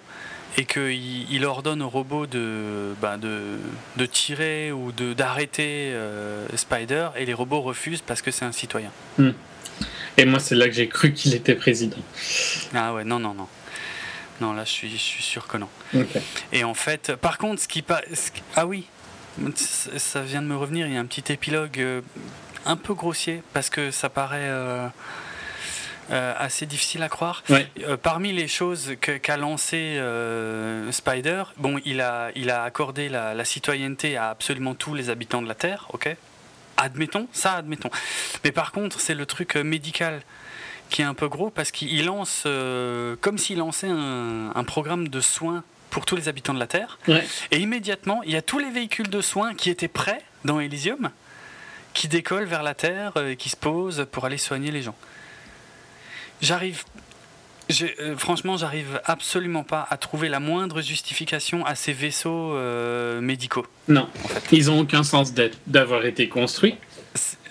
et 0.57 0.65
qu'il 0.65 1.31
il 1.31 1.45
ordonne 1.45 1.81
au 1.81 1.89
robot 1.89 2.25
de, 2.25 2.93
ben 3.01 3.17
de, 3.17 3.57
de, 3.97 4.05
tirer 4.05 4.71
ou 4.71 4.91
d'arrêter 4.91 5.91
euh, 5.93 6.47
Spider 6.55 7.09
et 7.15 7.25
les 7.25 7.33
robots 7.33 7.61
refusent 7.61 8.01
parce 8.01 8.21
que 8.21 8.31
c'est 8.31 8.45
un 8.45 8.51
citoyen. 8.51 8.91
Hmm. 9.17 9.31
Et 10.17 10.25
moi, 10.25 10.39
c'est 10.39 10.55
là 10.55 10.65
que 10.65 10.73
j'ai 10.73 10.87
cru 10.87 11.13
qu'il 11.13 11.35
était 11.35 11.53
président. 11.53 11.97
Ah 12.73 12.93
ouais, 12.93 13.03
non, 13.03 13.19
non, 13.19 13.35
non. 13.35 13.47
Non, 14.41 14.53
là, 14.53 14.63
je 14.65 14.71
suis, 14.71 14.89
je 14.89 14.97
suis 14.97 15.23
sûr 15.23 15.47
que 15.47 15.57
non. 15.57 15.69
Et 16.51 16.63
en 16.63 16.73
fait, 16.73 17.15
par 17.15 17.37
contre, 17.37 17.61
ce 17.61 17.67
qui. 17.67 17.83
Ah 18.55 18.65
oui, 18.65 18.87
ça 19.55 20.21
vient 20.21 20.41
de 20.41 20.47
me 20.47 20.55
revenir, 20.55 20.87
il 20.87 20.93
y 20.93 20.97
a 20.97 20.99
un 20.99 21.05
petit 21.05 21.31
épilogue 21.31 21.79
euh, 21.79 22.01
un 22.65 22.75
peu 22.75 22.93
grossier 22.93 23.41
parce 23.53 23.69
que 23.69 23.91
ça 23.91 24.09
paraît. 24.09 24.49
Euh, 24.49 24.87
euh, 26.09 26.33
assez 26.37 26.65
difficile 26.65 27.03
à 27.03 27.09
croire. 27.09 27.43
Euh, 27.49 27.97
parmi 27.97 28.31
les 28.31 28.47
choses 28.47 28.93
qu'a 29.01 29.35
lancé 29.35 29.97
euh, 29.97 30.89
Spider, 30.91 31.43
bon, 31.57 31.81
il 31.83 31.99
a, 31.99 32.31
il 32.35 32.49
a 32.49 32.63
accordé 32.63 33.09
la, 33.09 33.43
citoyenneté 33.43 34.15
à 34.15 34.29
absolument 34.29 34.73
tous 34.73 34.93
les 34.93 35.09
habitants 35.09 35.41
de 35.41 35.47
la 35.47 35.55
Terre, 35.55 35.87
ok? 35.91 36.15
Admettons, 36.77 37.27
ça 37.33 37.53
admettons. 37.53 37.89
Mais 38.43 38.51
par 38.51 38.71
contre, 38.71 39.01
c'est 39.01 39.15
le 39.15 39.25
truc 39.25 39.55
médical 39.55 40.21
qui 40.89 41.01
est 41.01 41.05
un 41.05 41.13
peu 41.13 41.27
gros 41.27 41.49
parce 41.49 41.71
qu'il 41.71 42.05
lance, 42.05 42.43
comme 43.21 43.37
s'il 43.37 43.57
lançait 43.57 43.89
un, 43.89 44.63
programme 44.63 45.09
de 45.09 45.19
soins 45.19 45.63
pour 45.89 46.05
tous 46.05 46.15
les 46.15 46.29
habitants 46.29 46.53
de 46.53 46.59
la 46.59 46.67
Terre. 46.67 46.99
Et 47.51 47.59
immédiatement, 47.59 48.21
il 48.23 48.31
y 48.31 48.37
a 48.37 48.41
tous 48.41 48.59
les 48.59 48.69
véhicules 48.69 49.09
de 49.09 49.21
soins 49.21 49.55
qui 49.55 49.69
étaient 49.69 49.87
prêts 49.87 50.21
dans 50.45 50.59
Elysium, 50.59 51.09
qui 51.93 52.07
décollent 52.07 52.45
vers 52.45 52.63
la 52.63 52.75
Terre 52.75 53.17
et 53.17 53.35
qui 53.35 53.49
se 53.49 53.57
posent 53.57 54.05
pour 54.11 54.25
aller 54.25 54.37
soigner 54.37 54.71
les 54.71 54.83
gens. 54.83 54.95
J'arrive. 56.41 56.83
Euh, 57.81 58.15
franchement, 58.15 58.55
j'arrive 58.55 59.01
absolument 59.03 59.63
pas 59.63 59.85
à 59.89 59.97
trouver 59.97 60.29
la 60.29 60.39
moindre 60.39 60.81
justification 60.81 61.65
à 61.65 61.75
ces 61.75 61.91
vaisseaux 61.91 62.53
euh, 62.53 63.19
médicaux. 63.19 63.65
Non, 63.89 64.07
en 64.23 64.27
fait. 64.27 64.55
ils 64.55 64.71
ont 64.71 64.79
aucun 64.79 65.03
sens 65.03 65.33
d'avoir 65.65 66.05
été 66.05 66.29
construits. 66.29 66.75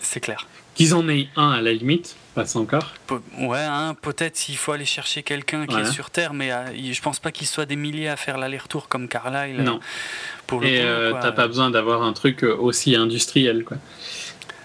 C'est 0.01 0.21
clair. 0.21 0.47
Qu'ils 0.75 0.95
en 0.95 1.09
aient 1.09 1.29
un 1.37 1.51
à 1.51 1.61
la 1.61 1.73
limite, 1.73 2.17
pas 2.35 2.57
encore. 2.57 2.95
ouais, 3.39 3.59
hein, 3.59 3.95
peut-être 4.01 4.37
s'il 4.37 4.57
faut 4.57 4.73
aller 4.73 4.85
chercher 4.85 5.23
quelqu'un 5.23 5.67
qui 5.67 5.77
est 5.77 5.91
sur 5.91 6.11
Terre, 6.11 6.35
mais 6.35 6.53
euh, 6.53 6.93
je 6.93 7.01
pense 7.01 7.19
pas 7.19 7.33
qu'ils 7.33 7.47
soient 7.47 7.65
des 7.65 7.77
milliers 7.77 8.09
à 8.09 8.17
faire 8.17 8.37
l'aller-retour 8.37 8.89
comme 8.89 9.09
Carlyle. 9.09 9.63
Non. 9.63 9.81
Pour 10.47 10.61
le 10.61 10.67
Et 10.67 11.13
t'as 11.21 11.33
pas 11.33 11.47
besoin 11.47 11.71
d'avoir 11.71 12.03
un 12.03 12.13
truc 12.13 12.43
aussi 12.43 12.95
industriel, 12.95 13.65
quoi. 13.65 13.79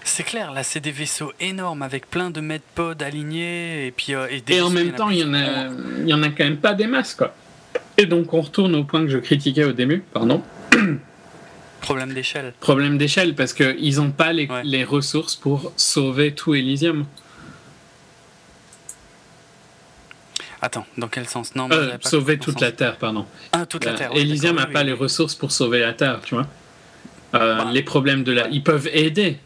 C'est 0.04 0.24
clair, 0.24 0.52
là 0.52 0.62
c'est 0.62 0.80
des 0.80 0.90
vaisseaux 0.90 1.32
énormes 1.40 1.82
avec 1.82 2.10
plein 2.10 2.30
de 2.30 2.40
medpods 2.40 3.02
alignés 3.02 3.86
et 3.86 3.90
puis 3.92 4.14
euh, 4.14 4.26
et, 4.48 4.60
en 4.60 4.70
même 4.70 4.92
temps 4.92 5.10
il 5.10 5.18
y 5.18 5.24
en 5.24 5.34
a 5.34 5.68
il 6.00 6.08
y 6.08 6.14
en 6.14 6.22
a 6.22 6.28
quand 6.28 6.44
même 6.44 6.58
pas 6.58 6.74
des 6.74 6.86
masses 6.86 7.14
quoi. 7.14 7.34
Et 7.98 8.06
donc 8.06 8.32
on 8.34 8.40
retourne 8.40 8.74
au 8.74 8.84
point 8.84 9.02
que 9.02 9.08
je 9.08 9.18
critiquais 9.18 9.64
au 9.64 9.72
début, 9.72 10.02
pardon. 10.12 10.42
Problème 11.80 12.14
d'échelle. 12.14 12.54
Problème 12.60 12.96
d'échelle 12.96 13.34
parce 13.34 13.52
qu'ils 13.52 13.96
n'ont 13.96 14.12
pas 14.12 14.32
les, 14.32 14.48
les, 14.64 14.84
ressources 14.84 15.34
pour 15.34 15.72
sauver 15.76 16.32
tout 16.32 16.54
Elysium. 16.54 17.06
Attends, 20.64 20.86
dans 20.96 21.08
quel 21.08 21.26
sens? 21.26 21.56
Non, 21.56 21.68
euh, 21.72 21.96
sauver 22.00 22.38
toute 22.38 22.60
la 22.60 22.70
Terre, 22.70 22.96
pardon. 22.96 23.26
Ah, 23.52 23.66
toute 23.66 23.84
la 23.84 23.94
Terre. 23.94 24.12
Elysium 24.14 24.56
n'a 24.56 24.66
pas 24.66 24.84
les 24.84 24.92
ressources 24.92 25.34
pour 25.34 25.50
sauver 25.50 25.80
la 25.80 25.92
Terre, 25.92 26.20
tu 26.22 26.36
vois. 26.36 26.46
Euh, 27.34 27.56
bah, 27.56 27.70
les 27.72 27.82
problèmes 27.82 28.22
de 28.22 28.30
la. 28.30 28.46
Ils 28.48 28.62
peuvent 28.62 28.88
aider, 28.92 29.38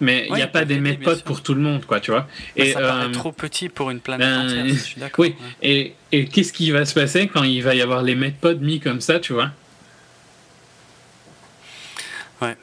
mais 0.00 0.26
il 0.28 0.34
n'y 0.34 0.42
a 0.42 0.46
pas 0.46 0.64
des 0.64 0.78
méthodes 0.78 1.22
pour 1.22 1.42
tout 1.42 1.54
le 1.54 1.60
monde, 1.60 1.84
quoi, 1.84 2.00
tu 2.00 2.10
vois. 2.10 2.26
et 2.56 2.72
ça 2.72 2.80
paraît 2.80 3.06
euh, 3.06 3.10
trop 3.10 3.32
petit 3.32 3.68
pour 3.68 3.90
une 3.90 4.00
planète 4.00 4.28
ben, 4.28 4.46
entière, 4.46 4.68
je 4.68 4.74
suis 4.74 5.00
d'accord. 5.00 5.24
Oui, 5.24 5.34
et, 5.62 5.94
et 6.12 6.26
qu'est-ce 6.26 6.52
qui 6.52 6.70
va 6.70 6.84
se 6.84 6.94
passer 6.94 7.28
quand 7.28 7.42
il 7.42 7.62
va 7.62 7.74
y 7.74 7.82
avoir 7.82 8.02
les 8.02 8.14
méthodes 8.14 8.62
mis 8.62 8.80
comme 8.80 9.00
ça, 9.00 9.18
tu 9.18 9.32
vois? 9.32 9.50
Ouais. 12.40 12.56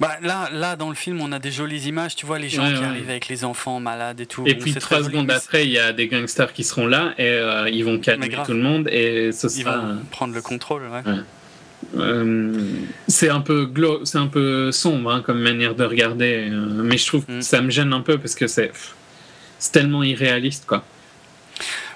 Bah, 0.00 0.16
là, 0.22 0.48
là, 0.52 0.74
dans 0.74 0.88
le 0.88 0.94
film, 0.94 1.20
on 1.20 1.30
a 1.32 1.38
des 1.38 1.52
jolies 1.52 1.86
images, 1.86 2.16
tu 2.16 2.26
vois, 2.26 2.38
les 2.38 2.48
gens 2.48 2.66
qui 2.66 2.82
arrivent 2.82 3.10
avec 3.10 3.28
les 3.28 3.44
enfants 3.44 3.78
malades 3.78 4.20
et 4.20 4.26
tout. 4.26 4.44
Et 4.46 4.56
puis 4.56 4.74
trois 4.74 5.04
secondes 5.04 5.30
après, 5.30 5.64
il 5.66 5.70
y 5.70 5.78
a 5.78 5.92
des 5.92 6.08
gangsters 6.08 6.52
qui 6.52 6.64
seront 6.64 6.86
là 6.86 7.14
et 7.16 7.28
euh, 7.28 7.68
ils 7.70 7.84
vont 7.84 7.98
calmer 7.98 8.28
tout 8.44 8.52
le 8.52 8.62
monde 8.62 8.88
et 8.88 9.30
ce 9.32 9.48
sera... 9.48 9.70
Ils 9.70 9.76
vont 9.76 9.98
prendre 10.10 10.34
le 10.34 10.42
contrôle, 10.42 10.82
ouais. 10.88 11.02
C'est 13.08 13.28
un 13.28 13.40
peu 13.40 13.70
c'est 14.04 14.18
un 14.18 14.26
peu 14.26 14.72
sombre 14.72 15.12
hein, 15.12 15.22
comme 15.22 15.40
manière 15.40 15.74
de 15.74 15.84
regarder, 15.84 16.48
mais 16.50 16.96
je 16.96 17.06
trouve 17.06 17.24
que 17.24 17.38
mm. 17.38 17.42
ça 17.42 17.60
me 17.60 17.70
gêne 17.70 17.92
un 17.92 18.00
peu 18.00 18.18
parce 18.18 18.34
que 18.34 18.46
c'est 18.46 18.72
c'est 19.58 19.72
tellement 19.72 20.02
irréaliste 20.02 20.66
quoi. 20.66 20.84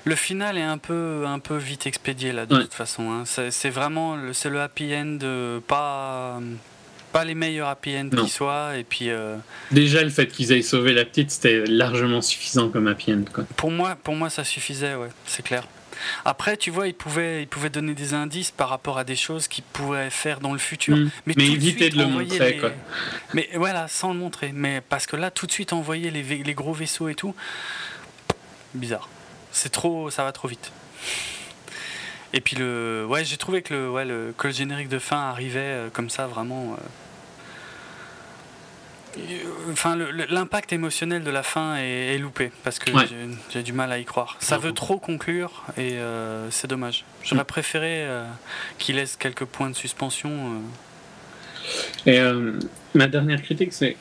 Le 0.05 0.15
final 0.15 0.57
est 0.57 0.63
un 0.63 0.79
peu, 0.79 1.25
un 1.27 1.39
peu 1.39 1.57
vite 1.57 1.87
expédié 1.87 2.33
là, 2.33 2.47
de 2.47 2.57
toute 2.57 2.73
façon. 2.73 3.11
Hein. 3.11 3.25
C'est 3.27 3.69
vraiment 3.69 4.17
le, 4.17 4.33
le 4.49 4.61
happy 4.61 4.95
end, 4.95 5.19
pas, 5.67 6.41
pas 7.13 7.25
les 7.25 7.35
meilleurs 7.35 7.69
happy 7.69 7.97
end 7.97 8.09
qui 8.11 8.29
soient. 8.31 8.77
Et 8.77 8.85
puis, 8.85 9.11
euh, 9.11 9.37
Déjà, 9.71 10.03
le 10.03 10.11
fait 10.11 10.27
qu'ils 10.27 10.53
aient 10.53 10.63
sauvé 10.63 10.95
la 10.95 11.05
petite, 11.05 11.31
c'était 11.31 11.65
largement 11.67 12.23
suffisant 12.23 12.69
comme 12.71 12.87
happy 12.87 13.13
end. 13.13 13.25
Quoi. 13.33 13.45
Pour, 13.57 13.71
moi, 13.71 13.97
pour 14.03 14.15
moi, 14.15 14.31
ça 14.31 14.45
suffisait, 14.45 14.95
ouais, 14.95 15.09
c'est 15.27 15.43
clair. 15.43 15.65
Après, 16.25 16.57
tu 16.57 16.71
vois, 16.71 16.89
ils 16.89 16.95
pouvaient, 16.95 17.43
ils 17.43 17.49
pouvaient 17.49 17.71
donner 17.71 17.95
des 17.95 18.15
indices 18.15 18.51
par 18.51 18.69
rapport 18.69 18.99
à 18.99 19.05
des 19.05 19.17
choses 19.17 19.49
qu'ils 19.49 19.65
pourraient 19.65 20.11
faire 20.11 20.41
dans 20.41 20.53
le 20.53 20.59
futur. 20.59 20.97
Mm. 20.97 21.11
Mais, 21.27 21.35
éviter 21.39 21.91
de, 21.91 21.99
le 21.99 22.07
montrer. 22.07 22.59
Quoi. 22.59 22.71
Mais 23.35 23.49
voilà, 23.55 23.89
sans 23.89 24.13
le 24.13 24.19
montrer. 24.19 24.53
Mais 24.55 24.81
parce 24.81 25.07
que 25.07 25.17
là, 25.17 25.31
tout 25.31 25.47
de 25.47 25.53
suite, 25.53 25.73
envoyer 25.73 26.11
les, 26.11 26.23
les 26.23 26.55
gros 26.55 26.73
vaisseaux 26.73 27.09
et 27.09 27.15
tout, 27.15 27.35
bizarre. 28.75 29.09
C'est 29.53 29.71
trop, 29.71 30.11
ça 30.11 30.25
va 30.25 30.33
trop 30.33 30.49
vite. 30.49 30.73
Et 32.33 32.41
puis 32.41 32.57
le, 32.57 33.07
ouais, 33.09 33.25
j'ai 33.25 33.37
trouvé 33.37 33.63
que 33.63 33.75
le, 33.75 33.91
ouais, 33.91 34.05
le, 34.05 34.35
que 34.37 34.49
le 34.49 34.53
générique 34.53 34.89
de 34.89 34.99
fin 34.99 35.17
arrivait 35.17 35.61
euh, 35.61 35.91
comme 35.91 36.11
ça 36.11 36.27
vraiment. 36.27 36.75
Euh, 36.75 36.85
enfin, 39.73 39.97
l'impact 40.31 40.73
émotionnel 40.73 41.25
de 41.25 41.31
la 41.31 41.43
fin 41.43 41.77
est, 41.77 42.19
loupé 42.19 42.51
parce 42.65 42.79
que 42.79 42.91
j'ai 43.51 43.63
du 43.63 43.73
mal 43.73 43.93
à 43.93 43.99
y 43.99 44.05
croire. 44.05 44.37
Ça 44.41 44.59
veut 44.59 44.73
trop 44.73 44.99
conclure 44.99 45.65
et 45.77 45.95
euh, 45.95 46.51
c'est 46.51 46.69
dommage. 46.69 47.05
J'aurais 47.23 47.43
mm. 47.43 47.47
préféré 47.47 48.07
qu'il 48.79 48.97
laisse 48.97 49.17
quelques 49.17 49.45
points 49.45 49.71
de 49.71 49.77
suspension. 49.77 50.63
Et 52.07 52.21
ma 52.95 53.07
dernière 53.07 53.43
critique, 53.43 53.73
c'est 53.73 53.97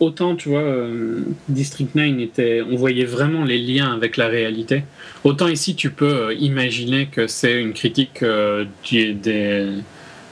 autant, 0.00 0.36
tu 0.36 0.48
vois, 0.50 0.60
euh, 0.60 1.20
District 1.48 1.94
9 1.94 2.20
était, 2.20 2.62
on 2.62 2.76
voyait 2.76 3.04
vraiment 3.04 3.44
les 3.44 3.58
liens 3.58 3.92
avec 3.92 4.16
la 4.16 4.26
réalité. 4.26 4.84
Autant 5.24 5.48
ici, 5.48 5.74
tu 5.74 5.90
peux 5.90 6.28
euh, 6.28 6.34
imaginer 6.34 7.06
que 7.06 7.26
c'est 7.26 7.60
une 7.60 7.72
critique 7.72 8.22
euh, 8.22 8.64
des, 8.90 9.14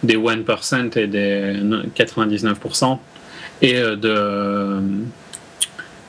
des 0.02 0.16
1% 0.16 0.98
et 0.98 1.06
des 1.06 1.54
99% 1.96 2.98
et 3.62 3.74
de, 3.74 4.80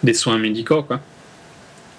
des 0.03 0.13
soins 0.13 0.37
médicaux, 0.37 0.83
quoi. 0.83 0.99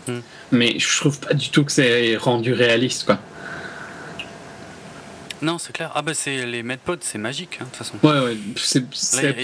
Hmm. 0.07 0.21
Mais 0.53 0.79
je 0.79 0.97
trouve 0.99 1.19
pas 1.19 1.35
du 1.35 1.51
tout 1.51 1.65
que 1.65 1.73
c'est 1.73 2.17
rendu 2.17 2.53
réaliste, 2.53 3.05
quoi. 3.07 3.19
Non, 5.43 5.59
c'est 5.59 5.73
clair. 5.73 5.93
Ah 5.95 6.03
bah 6.03 6.15
c'est 6.15 6.47
les 6.47 6.63
medpods, 6.63 6.97
c'est 7.01 7.19
magique 7.19 7.59
hein, 7.61 7.65
de 7.65 7.69
toute 7.69 7.77
façon. 7.77 7.95
Ouais, 8.03 8.21
ouais. 8.25 8.37
C'est 8.57 8.89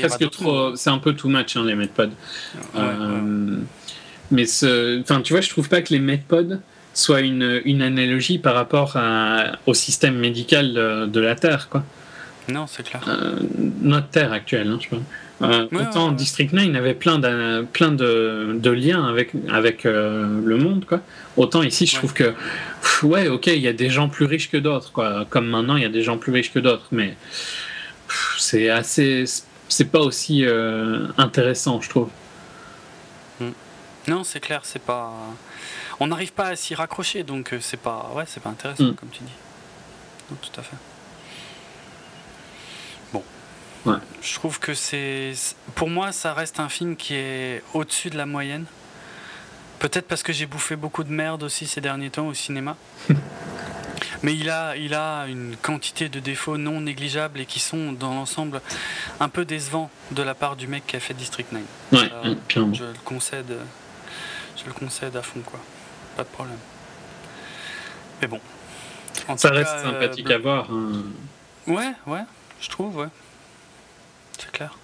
presque 0.00 0.30
trop. 0.30 0.74
C'est 0.74 0.90
un 0.90 0.98
peu 0.98 1.14
too 1.14 1.28
much 1.28 1.56
hein, 1.56 1.64
les 1.64 1.74
medpods. 1.74 2.10
Euh, 2.76 3.58
mais 4.30 4.44
enfin, 5.00 5.20
tu 5.20 5.32
vois, 5.32 5.42
je 5.42 5.50
trouve 5.50 5.68
pas 5.68 5.82
que 5.82 5.92
les 5.92 5.98
medpods 5.98 6.58
soient 6.94 7.20
une, 7.20 7.60
une 7.64 7.82
analogie 7.82 8.38
par 8.38 8.54
rapport 8.54 8.96
à, 8.96 9.52
au 9.66 9.74
système 9.74 10.16
médical 10.16 10.72
de, 10.72 11.20
la 11.20 11.34
Terre, 11.34 11.68
quoi. 11.68 11.84
Non, 12.48 12.66
c'est 12.66 12.82
clair. 12.82 13.02
Euh, 13.08 13.38
notre 13.82 14.08
Terre 14.08 14.32
actuelle, 14.32 14.68
hein, 14.68 14.78
je 14.80 14.88
pense. 14.88 15.02
Euh, 15.42 15.66
autant 15.72 16.12
District 16.12 16.52
9 16.52 16.74
avait 16.76 16.94
plein 16.94 17.18
de, 17.18 17.62
plein 17.72 17.90
de, 17.90 18.54
de 18.54 18.70
liens 18.70 19.04
avec, 19.04 19.32
avec 19.50 19.86
euh, 19.86 20.40
le 20.44 20.56
monde, 20.56 20.84
quoi. 20.84 21.00
Autant 21.36 21.62
ici, 21.62 21.86
je 21.86 21.96
trouve 21.96 22.12
que, 22.12 22.34
ouais, 23.02 23.28
ok, 23.28 23.48
il 23.48 23.60
y 23.60 23.68
a 23.68 23.72
des 23.72 23.90
gens 23.90 24.08
plus 24.08 24.26
riches 24.26 24.50
que 24.50 24.56
d'autres, 24.56 24.92
quoi. 24.92 25.26
Comme 25.28 25.48
maintenant, 25.48 25.76
il 25.76 25.82
y 25.82 25.86
a 25.86 25.90
des 25.90 26.02
gens 26.02 26.18
plus 26.18 26.32
riches 26.32 26.52
que 26.52 26.58
d'autres, 26.58 26.86
mais 26.92 27.16
c'est 28.38 28.68
assez. 28.68 29.24
C'est 29.68 29.90
pas 29.90 30.00
aussi 30.00 30.44
euh, 30.44 31.08
intéressant, 31.16 31.80
je 31.80 31.88
trouve. 31.88 32.10
Hmm. 33.40 33.50
Non, 34.06 34.22
c'est 34.22 34.40
clair, 34.40 34.60
c'est 34.64 34.82
pas. 34.82 35.12
On 35.98 36.08
n'arrive 36.08 36.32
pas 36.32 36.48
à 36.48 36.56
s'y 36.56 36.74
raccrocher, 36.74 37.22
donc 37.22 37.54
c'est 37.60 37.80
pas. 37.80 38.12
Ouais, 38.14 38.24
c'est 38.26 38.42
pas 38.42 38.50
intéressant, 38.50 38.84
hmm. 38.84 38.94
comme 38.94 39.08
tu 39.10 39.22
dis. 39.24 39.32
Non, 40.30 40.36
tout 40.40 40.60
à 40.60 40.62
fait. 40.62 40.76
Je 43.86 44.34
trouve 44.34 44.58
que 44.60 44.74
c'est. 44.74 45.32
Pour 45.74 45.90
moi, 45.90 46.12
ça 46.12 46.34
reste 46.34 46.60
un 46.60 46.68
film 46.68 46.96
qui 46.96 47.14
est 47.14 47.62
au-dessus 47.74 48.10
de 48.10 48.16
la 48.16 48.26
moyenne. 48.26 48.64
Peut-être 49.78 50.06
parce 50.06 50.22
que 50.22 50.32
j'ai 50.32 50.46
bouffé 50.46 50.76
beaucoup 50.76 51.02
de 51.02 51.10
merde 51.10 51.42
aussi 51.42 51.66
ces 51.66 51.80
derniers 51.80 52.10
temps 52.10 52.28
au 52.28 52.34
cinéma. 52.34 52.76
Mais 54.22 54.36
il 54.36 54.50
a, 54.50 54.76
il 54.76 54.94
a 54.94 55.26
une 55.26 55.56
quantité 55.56 56.08
de 56.08 56.20
défauts 56.20 56.56
non 56.56 56.80
négligeables 56.80 57.40
et 57.40 57.46
qui 57.46 57.58
sont 57.58 57.90
dans 57.90 58.14
l'ensemble 58.14 58.60
un 59.18 59.28
peu 59.28 59.44
décevants 59.44 59.90
de 60.12 60.22
la 60.22 60.34
part 60.34 60.54
du 60.54 60.68
mec 60.68 60.86
qui 60.86 60.94
a 60.94 61.00
fait 61.00 61.14
District 61.14 61.50
9. 61.50 61.62
Ouais, 61.90 62.36
je 62.48 62.84
le 62.84 62.94
concède. 63.04 63.52
Je 64.56 64.64
le 64.64 64.72
concède 64.72 65.16
à 65.16 65.22
fond 65.22 65.40
quoi. 65.40 65.58
Pas 66.16 66.22
de 66.22 66.28
problème. 66.28 66.58
Mais 68.20 68.28
bon. 68.28 68.38
ça 69.36 69.50
reste 69.50 69.80
sympathique 69.80 70.30
euh, 70.30 70.34
à 70.36 70.38
voir. 70.38 70.70
Hein. 70.70 71.02
Ouais, 71.66 71.92
ouais, 72.06 72.22
je 72.60 72.68
trouve, 72.68 72.96
ouais 72.96 73.08
c'est 74.42 74.50
clair. 74.50 74.76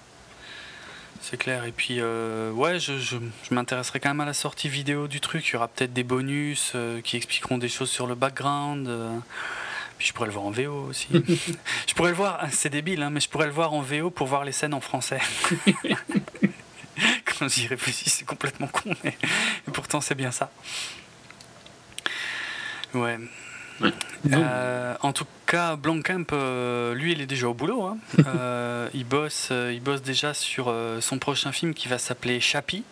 C'est 1.21 1.37
clair. 1.37 1.65
Et 1.65 1.71
puis, 1.71 1.97
euh, 1.99 2.51
ouais, 2.51 2.79
je, 2.79 2.97
je, 2.97 3.17
m'intéresserai 3.51 3.99
quand 3.99 4.09
même 4.09 4.21
à 4.21 4.25
la 4.25 4.33
sortie 4.33 4.69
vidéo 4.69 5.07
du 5.07 5.19
truc. 5.19 5.47
Il 5.47 5.53
y 5.53 5.55
aura 5.57 5.67
peut-être 5.67 5.93
des 5.93 6.03
bonus 6.03 6.71
euh, 6.75 7.01
qui 7.01 7.17
expliqueront 7.17 7.57
des 7.57 7.67
choses 7.67 7.89
sur 7.89 8.07
le 8.07 8.15
background. 8.15 8.87
Euh. 8.87 9.17
Puis 9.97 10.07
je 10.07 10.13
pourrais 10.13 10.27
le 10.27 10.33
voir 10.33 10.45
en 10.45 10.51
VO 10.51 10.87
aussi. 10.87 11.07
je 11.87 11.93
pourrais 11.93 12.11
le 12.11 12.15
voir, 12.15 12.39
c'est 12.51 12.69
débile, 12.69 13.03
hein, 13.03 13.09
mais 13.09 13.19
je 13.19 13.27
pourrais 13.27 13.47
le 13.47 13.51
voir 13.51 13.73
en 13.73 13.81
VO 13.81 14.09
pour 14.09 14.27
voir 14.27 14.45
les 14.45 14.53
scènes 14.53 14.73
en 14.73 14.79
français. 14.79 15.19
Quand 17.25 17.49
j'y 17.49 17.67
réfléchis, 17.67 18.09
c'est 18.09 18.25
complètement 18.25 18.67
con, 18.67 18.91
mais 19.03 19.17
pourtant 19.73 19.99
c'est 19.99 20.15
bien 20.15 20.31
ça. 20.31 20.51
Ouais. 22.93 23.19
Euh, 24.31 24.95
en 25.01 25.13
tout 25.13 25.25
cas, 25.25 25.31
Blancamp, 25.77 26.25
euh, 26.33 26.93
lui, 26.93 27.13
il 27.13 27.21
est 27.21 27.25
déjà 27.25 27.47
au 27.47 27.53
boulot. 27.53 27.83
Hein. 27.83 27.97
Euh, 28.27 28.89
il, 28.93 29.05
bosse, 29.05 29.49
il 29.51 29.81
bosse 29.81 30.01
déjà 30.01 30.33
sur 30.33 30.73
son 30.99 31.19
prochain 31.19 31.51
film 31.51 31.73
qui 31.73 31.87
va 31.87 31.97
s'appeler 31.97 32.39
Chappie. 32.39 32.83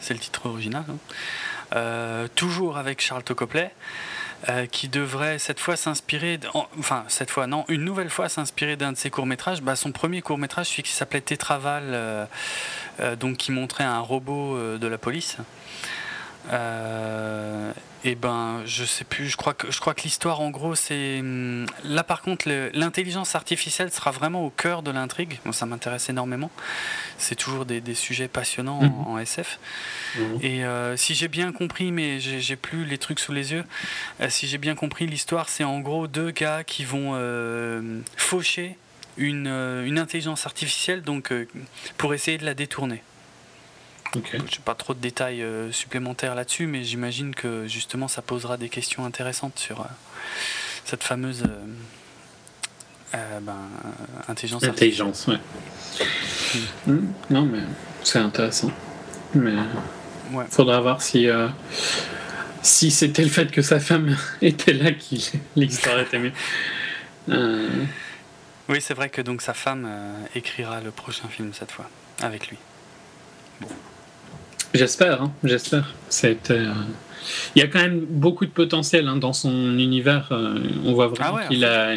C'est 0.00 0.14
le 0.14 0.20
titre 0.20 0.46
original. 0.46 0.84
Hein. 1.74 2.28
toujours 2.34 2.78
avec 2.78 3.00
Charles 3.00 3.22
Tocoplet. 3.22 3.70
qui 4.70 4.88
devrait 4.88 5.38
cette 5.38 5.60
fois 5.60 5.76
s'inspirer, 5.76 6.38
enfin 6.78 7.04
cette 7.08 7.30
fois 7.30 7.46
non, 7.46 7.64
une 7.68 7.84
nouvelle 7.84 8.10
fois 8.10 8.28
s'inspirer 8.28 8.76
d'un 8.76 8.92
de 8.92 8.96
ses 8.96 9.10
courts 9.10 9.26
métrages. 9.26 9.62
Bah, 9.62 9.76
son 9.76 9.92
premier 9.92 10.22
court 10.22 10.38
métrage, 10.38 10.68
celui 10.68 10.82
qui 10.84 10.92
s'appelait 10.92 11.20
Tétraval, 11.20 12.28
donc 13.18 13.36
qui 13.36 13.52
montrait 13.52 13.84
un 13.84 14.00
robot 14.00 14.78
de 14.78 14.86
la 14.86 14.98
police. 14.98 15.36
Euh, 16.52 17.72
et 18.04 18.14
ben, 18.14 18.62
je 18.66 18.84
sais 18.84 19.04
plus. 19.04 19.28
Je 19.28 19.36
crois 19.36 19.54
que 19.54 19.70
je 19.70 19.80
crois 19.80 19.94
que 19.94 20.02
l'histoire, 20.02 20.40
en 20.40 20.50
gros, 20.50 20.74
c'est 20.74 21.18
hum, 21.20 21.66
là. 21.84 22.04
Par 22.04 22.22
contre, 22.22 22.48
l'intelligence 22.72 23.34
artificielle 23.34 23.90
sera 23.90 24.10
vraiment 24.12 24.44
au 24.44 24.50
cœur 24.50 24.82
de 24.82 24.90
l'intrigue. 24.90 25.40
Moi, 25.44 25.52
ça 25.52 25.66
m'intéresse 25.66 26.08
énormément. 26.08 26.50
C'est 27.18 27.34
toujours 27.34 27.64
des, 27.64 27.82
sujets 27.94 28.28
passionnants 28.28 28.80
en, 28.80 29.14
mhm. 29.14 29.20
SF. 29.20 29.58
Mhm. 30.16 30.38
Et 30.42 30.64
euh, 30.64 30.96
si 30.96 31.14
j'ai 31.14 31.28
bien 31.28 31.52
compris, 31.52 31.90
mais 31.90 32.20
j'ai 32.20 32.56
plus 32.56 32.84
les 32.84 32.98
trucs 32.98 33.18
sous 33.18 33.32
les 33.32 33.52
yeux. 33.52 33.64
Euh, 34.20 34.28
si 34.30 34.46
j'ai 34.46 34.58
bien 34.58 34.74
compris, 34.74 35.06
l'histoire, 35.06 35.48
c'est 35.48 35.64
en 35.64 35.80
gros 35.80 36.06
deux 36.06 36.30
gars 36.30 36.62
qui 36.62 36.84
vont 36.84 37.16
faucher 38.16 38.76
une, 39.16 39.46
une, 39.46 39.98
intelligence 39.98 40.46
artificielle, 40.46 41.02
donc 41.02 41.32
pour 41.96 42.14
essayer 42.14 42.38
de 42.38 42.44
la 42.44 42.54
détourner. 42.54 43.02
Je 44.14 44.36
n'ai 44.36 44.42
pas 44.64 44.74
trop 44.74 44.94
de 44.94 45.00
détails 45.00 45.42
euh, 45.42 45.70
supplémentaires 45.72 46.34
là-dessus, 46.34 46.66
mais 46.66 46.84
j'imagine 46.84 47.34
que 47.34 47.66
justement 47.66 48.08
ça 48.08 48.22
posera 48.22 48.56
des 48.56 48.68
questions 48.68 49.04
intéressantes 49.04 49.58
sur 49.58 49.80
euh, 49.80 49.84
cette 50.84 51.04
fameuse 51.04 51.44
euh, 53.14 53.40
ben, 53.40 53.56
intelligence 54.28 54.64
Intelligence, 54.64 55.26
ouais. 55.26 55.38
Hmm. 56.86 57.06
Non, 57.30 57.42
mais 57.44 57.60
c'est 58.02 58.18
intéressant. 58.18 58.70
Mais 59.34 59.52
il 60.32 60.44
faudra 60.50 60.80
voir 60.80 61.02
si, 61.02 61.28
si 62.62 62.90
c'était 62.90 63.22
le 63.22 63.28
fait 63.28 63.50
que 63.50 63.62
sa 63.62 63.80
femme 63.80 64.16
était 64.42 64.72
là 64.72 64.92
qui 64.92 65.30
l'histoire 65.56 66.00
était 66.00 66.18
mieux. 66.18 66.32
Oui, 68.68 68.80
c'est 68.80 68.94
vrai 68.94 69.08
que 69.10 69.22
donc 69.22 69.42
sa 69.42 69.54
femme 69.54 69.88
écrira 70.34 70.80
le 70.80 70.90
prochain 70.90 71.28
film 71.28 71.52
cette 71.52 71.70
fois, 71.70 71.88
avec 72.20 72.48
lui. 72.48 72.58
Bon. 73.60 73.68
J'espère, 74.76 75.22
hein, 75.22 75.32
j'espère. 75.42 75.94
Euh, 76.24 76.74
il 77.54 77.62
y 77.62 77.62
a 77.62 77.66
quand 77.66 77.80
même 77.80 78.00
beaucoup 78.00 78.44
de 78.44 78.50
potentiel 78.50 79.08
hein, 79.08 79.16
dans 79.16 79.32
son 79.32 79.78
univers. 79.78 80.28
Euh, 80.30 80.58
on 80.84 80.92
voit 80.92 81.08
vraiment 81.08 81.38
ah 81.42 81.46
qu'il 81.46 81.64
a. 81.64 81.94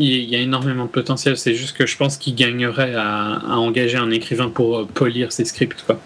Il 0.00 0.30
y 0.30 0.36
a 0.36 0.38
énormément 0.38 0.84
de 0.84 0.90
potentiel. 0.90 1.36
C'est 1.36 1.56
juste 1.56 1.76
que 1.76 1.84
je 1.84 1.96
pense 1.96 2.16
qu'il 2.16 2.36
gagnerait 2.36 2.94
à, 2.94 3.40
engager 3.48 3.96
un 3.96 4.10
écrivain 4.12 4.48
pour 4.48 4.78
euh, 4.78 4.84
polir 4.84 5.32
ses 5.32 5.44
scripts, 5.44 5.82
quoi. 5.84 6.00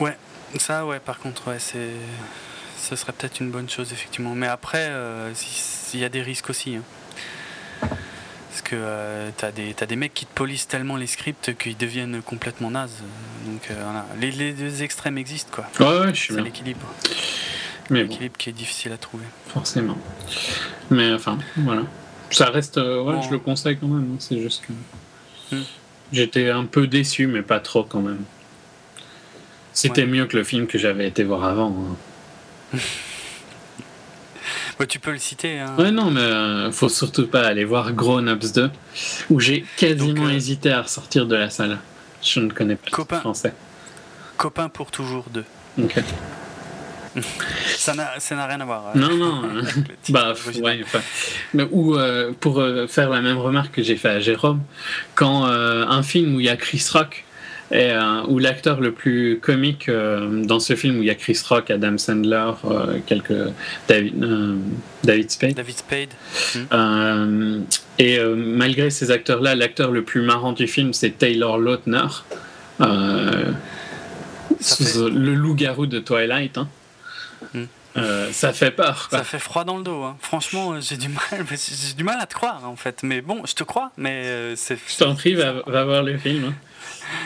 Ouais, 0.00 0.16
ça, 0.58 0.84
ouais. 0.84 0.98
Par 0.98 1.20
contre, 1.20 1.48
ouais, 1.48 1.58
c'est. 1.58 1.90
Ce 2.76 2.96
serait 2.96 3.12
peut-être 3.12 3.40
une 3.40 3.50
bonne 3.50 3.70
chose, 3.70 3.92
effectivement. 3.92 4.34
Mais 4.34 4.48
après, 4.48 4.92
il 5.94 6.00
y 6.00 6.04
a 6.04 6.08
des 6.08 6.20
risques 6.20 6.50
aussi. 6.50 6.74
Hein. 6.74 6.82
Que 8.62 8.76
euh, 8.78 9.30
t'as 9.36 9.50
des, 9.52 9.74
as 9.80 9.86
des 9.86 9.96
mecs 9.96 10.14
qui 10.14 10.26
te 10.26 10.34
polissent 10.34 10.68
tellement 10.68 10.96
les 10.96 11.06
scripts 11.06 11.56
qu'ils 11.58 11.76
deviennent 11.76 12.22
complètement 12.22 12.70
nazes. 12.70 13.02
Donc 13.46 13.62
euh, 13.70 13.74
voilà, 13.82 14.06
les, 14.20 14.30
les, 14.30 14.52
deux 14.52 14.82
extrêmes 14.82 15.18
existent 15.18 15.50
quoi. 15.52 15.66
Ouais, 15.80 16.00
ouais, 16.06 16.14
je 16.14 16.20
suis 16.20 16.34
C'est 16.34 16.40
l'équilibre. 16.42 16.86
Mais 17.90 18.02
L'équilibre 18.04 18.36
qui 18.38 18.50
est 18.50 18.54
difficile 18.54 18.92
à 18.92 18.96
trouver. 18.98 19.24
Forcément. 19.48 19.98
Mais 20.90 21.12
enfin, 21.12 21.38
voilà. 21.56 21.82
Ça 22.30 22.46
reste. 22.50 22.78
euh, 22.78 23.02
ouais, 23.02 23.14
Bon. 23.14 23.22
je 23.22 23.30
le 23.30 23.38
conseille 23.38 23.76
quand 23.78 23.86
même. 23.88 24.10
hein, 24.14 24.16
C'est 24.18 24.40
juste 24.40 24.64
que. 24.66 25.54
Hmm. 25.56 25.62
J'étais 26.12 26.50
un 26.50 26.64
peu 26.64 26.86
déçu, 26.86 27.26
mais 27.26 27.42
pas 27.42 27.60
trop 27.60 27.84
quand 27.84 28.00
même. 28.00 28.24
C'était 29.72 30.02
Ouais. 30.02 30.08
mieux 30.08 30.26
que 30.26 30.36
le 30.36 30.44
film 30.44 30.66
que 30.66 30.78
j'avais 30.78 31.06
été 31.08 31.24
voir 31.24 31.44
avant. 31.44 31.74
hein. 32.74 32.78
Ouais, 34.80 34.86
tu 34.86 34.98
peux 34.98 35.12
le 35.12 35.18
citer. 35.18 35.60
Hein. 35.60 35.74
Ouais, 35.78 35.90
non, 35.90 36.10
mais 36.10 36.20
euh, 36.20 36.72
faut 36.72 36.88
surtout 36.88 37.26
pas 37.28 37.42
aller 37.46 37.64
voir 37.64 37.92
Grown 37.92 38.28
Ups 38.28 38.52
2, 38.52 38.70
où 39.30 39.38
j'ai 39.40 39.64
quasiment 39.76 40.14
Donc, 40.14 40.30
euh, 40.30 40.34
hésité 40.34 40.72
à 40.72 40.82
ressortir 40.82 41.26
de 41.26 41.36
la 41.36 41.48
salle. 41.50 41.78
Je 42.22 42.40
ne 42.40 42.50
connais 42.50 42.76
pas 42.76 42.90
Copain. 42.90 43.16
le 43.16 43.20
français. 43.20 43.54
Copain 44.36 44.68
pour 44.68 44.90
toujours 44.90 45.26
2. 45.32 45.44
Ok. 45.82 45.94
Ça 47.76 47.94
n'a 47.94 48.46
rien 48.46 48.60
à 48.60 48.64
voir. 48.64 48.88
hein, 48.88 48.92
Non, 48.98 49.14
non. 49.16 49.42
bah, 50.08 50.34
ouais, 50.60 50.80
enfin, 50.82 51.00
mais- 51.52 51.68
Ou 51.70 51.96
euh, 51.96 52.32
pour 52.40 52.58
euh, 52.60 52.88
faire 52.88 53.08
la 53.10 53.20
même 53.20 53.38
remarque 53.38 53.72
que 53.76 53.82
j'ai 53.82 53.96
fait 53.96 54.08
à 54.08 54.20
Jérôme, 54.20 54.60
quand 55.14 55.46
euh, 55.46 55.86
un 55.86 56.02
film 56.02 56.34
où 56.34 56.40
il 56.40 56.46
y 56.46 56.48
a 56.48 56.56
Chris 56.56 56.84
Rock, 56.92 57.23
et, 57.74 57.90
euh, 57.90 58.22
où 58.28 58.38
l'acteur 58.38 58.80
le 58.80 58.92
plus 58.92 59.38
comique 59.40 59.88
euh, 59.90 60.42
dans 60.44 60.60
ce 60.60 60.74
film 60.76 60.98
où 60.98 61.02
il 61.02 61.06
y 61.06 61.10
a 61.10 61.14
Chris 61.14 61.38
Rock, 61.48 61.70
Adam 61.70 61.98
Sandler, 61.98 62.52
euh, 62.64 62.98
quelques 63.06 63.34
David, 63.88 64.14
David 65.02 65.30
Spade. 65.30 65.54
David 65.54 65.76
Spade. 65.76 66.08
Euh, 66.72 67.60
et 67.98 68.18
malgré 68.24 68.88
ces 68.90 69.10
acteurs-là, 69.10 69.54
l'acteur 69.54 69.90
le 69.90 70.02
plus 70.04 70.22
marrant 70.22 70.52
du 70.52 70.66
film, 70.66 70.92
c'est 70.94 71.18
Taylor 71.18 71.58
Lautner, 71.58 72.06
fait- 72.78 72.84
le 75.10 75.34
loup-garou 75.34 75.86
de 75.86 75.98
Twilight. 75.98 76.58
hein. 76.58 76.68
Hmm. 77.52 77.64
Euh, 77.96 78.32
ça 78.32 78.52
fait 78.52 78.72
peur. 78.72 79.06
quoi. 79.08 79.18
Ça 79.18 79.24
fait 79.24 79.38
froid 79.38 79.62
dans 79.64 79.76
le 79.76 79.84
dos. 79.84 80.02
hein. 80.02 80.16
Franchement, 80.20 80.80
j'ai 80.80 80.96
du 80.96 81.08
mal, 81.08 81.44
j'ai 81.56 81.94
du 81.94 82.02
mal 82.02 82.18
à 82.20 82.26
te 82.26 82.34
croire 82.34 82.62
en 82.68 82.74
fait. 82.74 83.02
Mais 83.04 83.20
bon, 83.20 83.42
je 83.46 83.54
te 83.54 83.62
crois. 83.62 83.92
Mais 83.96 84.22
euh, 84.24 84.56
c'est. 84.56 84.76
Je 84.88 84.96
t'en 84.98 85.14
prie, 85.14 85.34
va, 85.34 85.52
va 85.66 85.84
voir 85.84 86.02
le 86.02 86.18
film. 86.18 86.46
hein. 86.46 86.54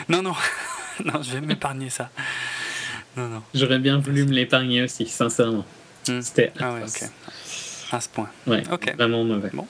Non, 0.07 0.21
non, 0.21 0.33
non, 1.05 1.21
je 1.21 1.31
vais 1.31 1.41
m'épargner 1.41 1.89
ça. 1.89 2.09
Non, 3.17 3.27
non. 3.27 3.43
J'aurais 3.53 3.79
bien 3.79 3.97
voulu 3.99 4.25
me 4.25 4.31
l'épargner 4.31 4.83
aussi, 4.83 5.05
sincèrement. 5.07 5.65
Hmm. 6.07 6.21
C'était 6.21 6.51
Ah 6.59 6.73
ouais, 6.73 6.77
atroce. 6.83 7.03
ok. 7.03 7.09
À 7.91 8.01
ce 8.01 8.09
point. 8.09 8.29
Ouais, 8.47 8.63
vraiment 8.97 9.23
mauvais. 9.23 9.49
Bon. 9.53 9.67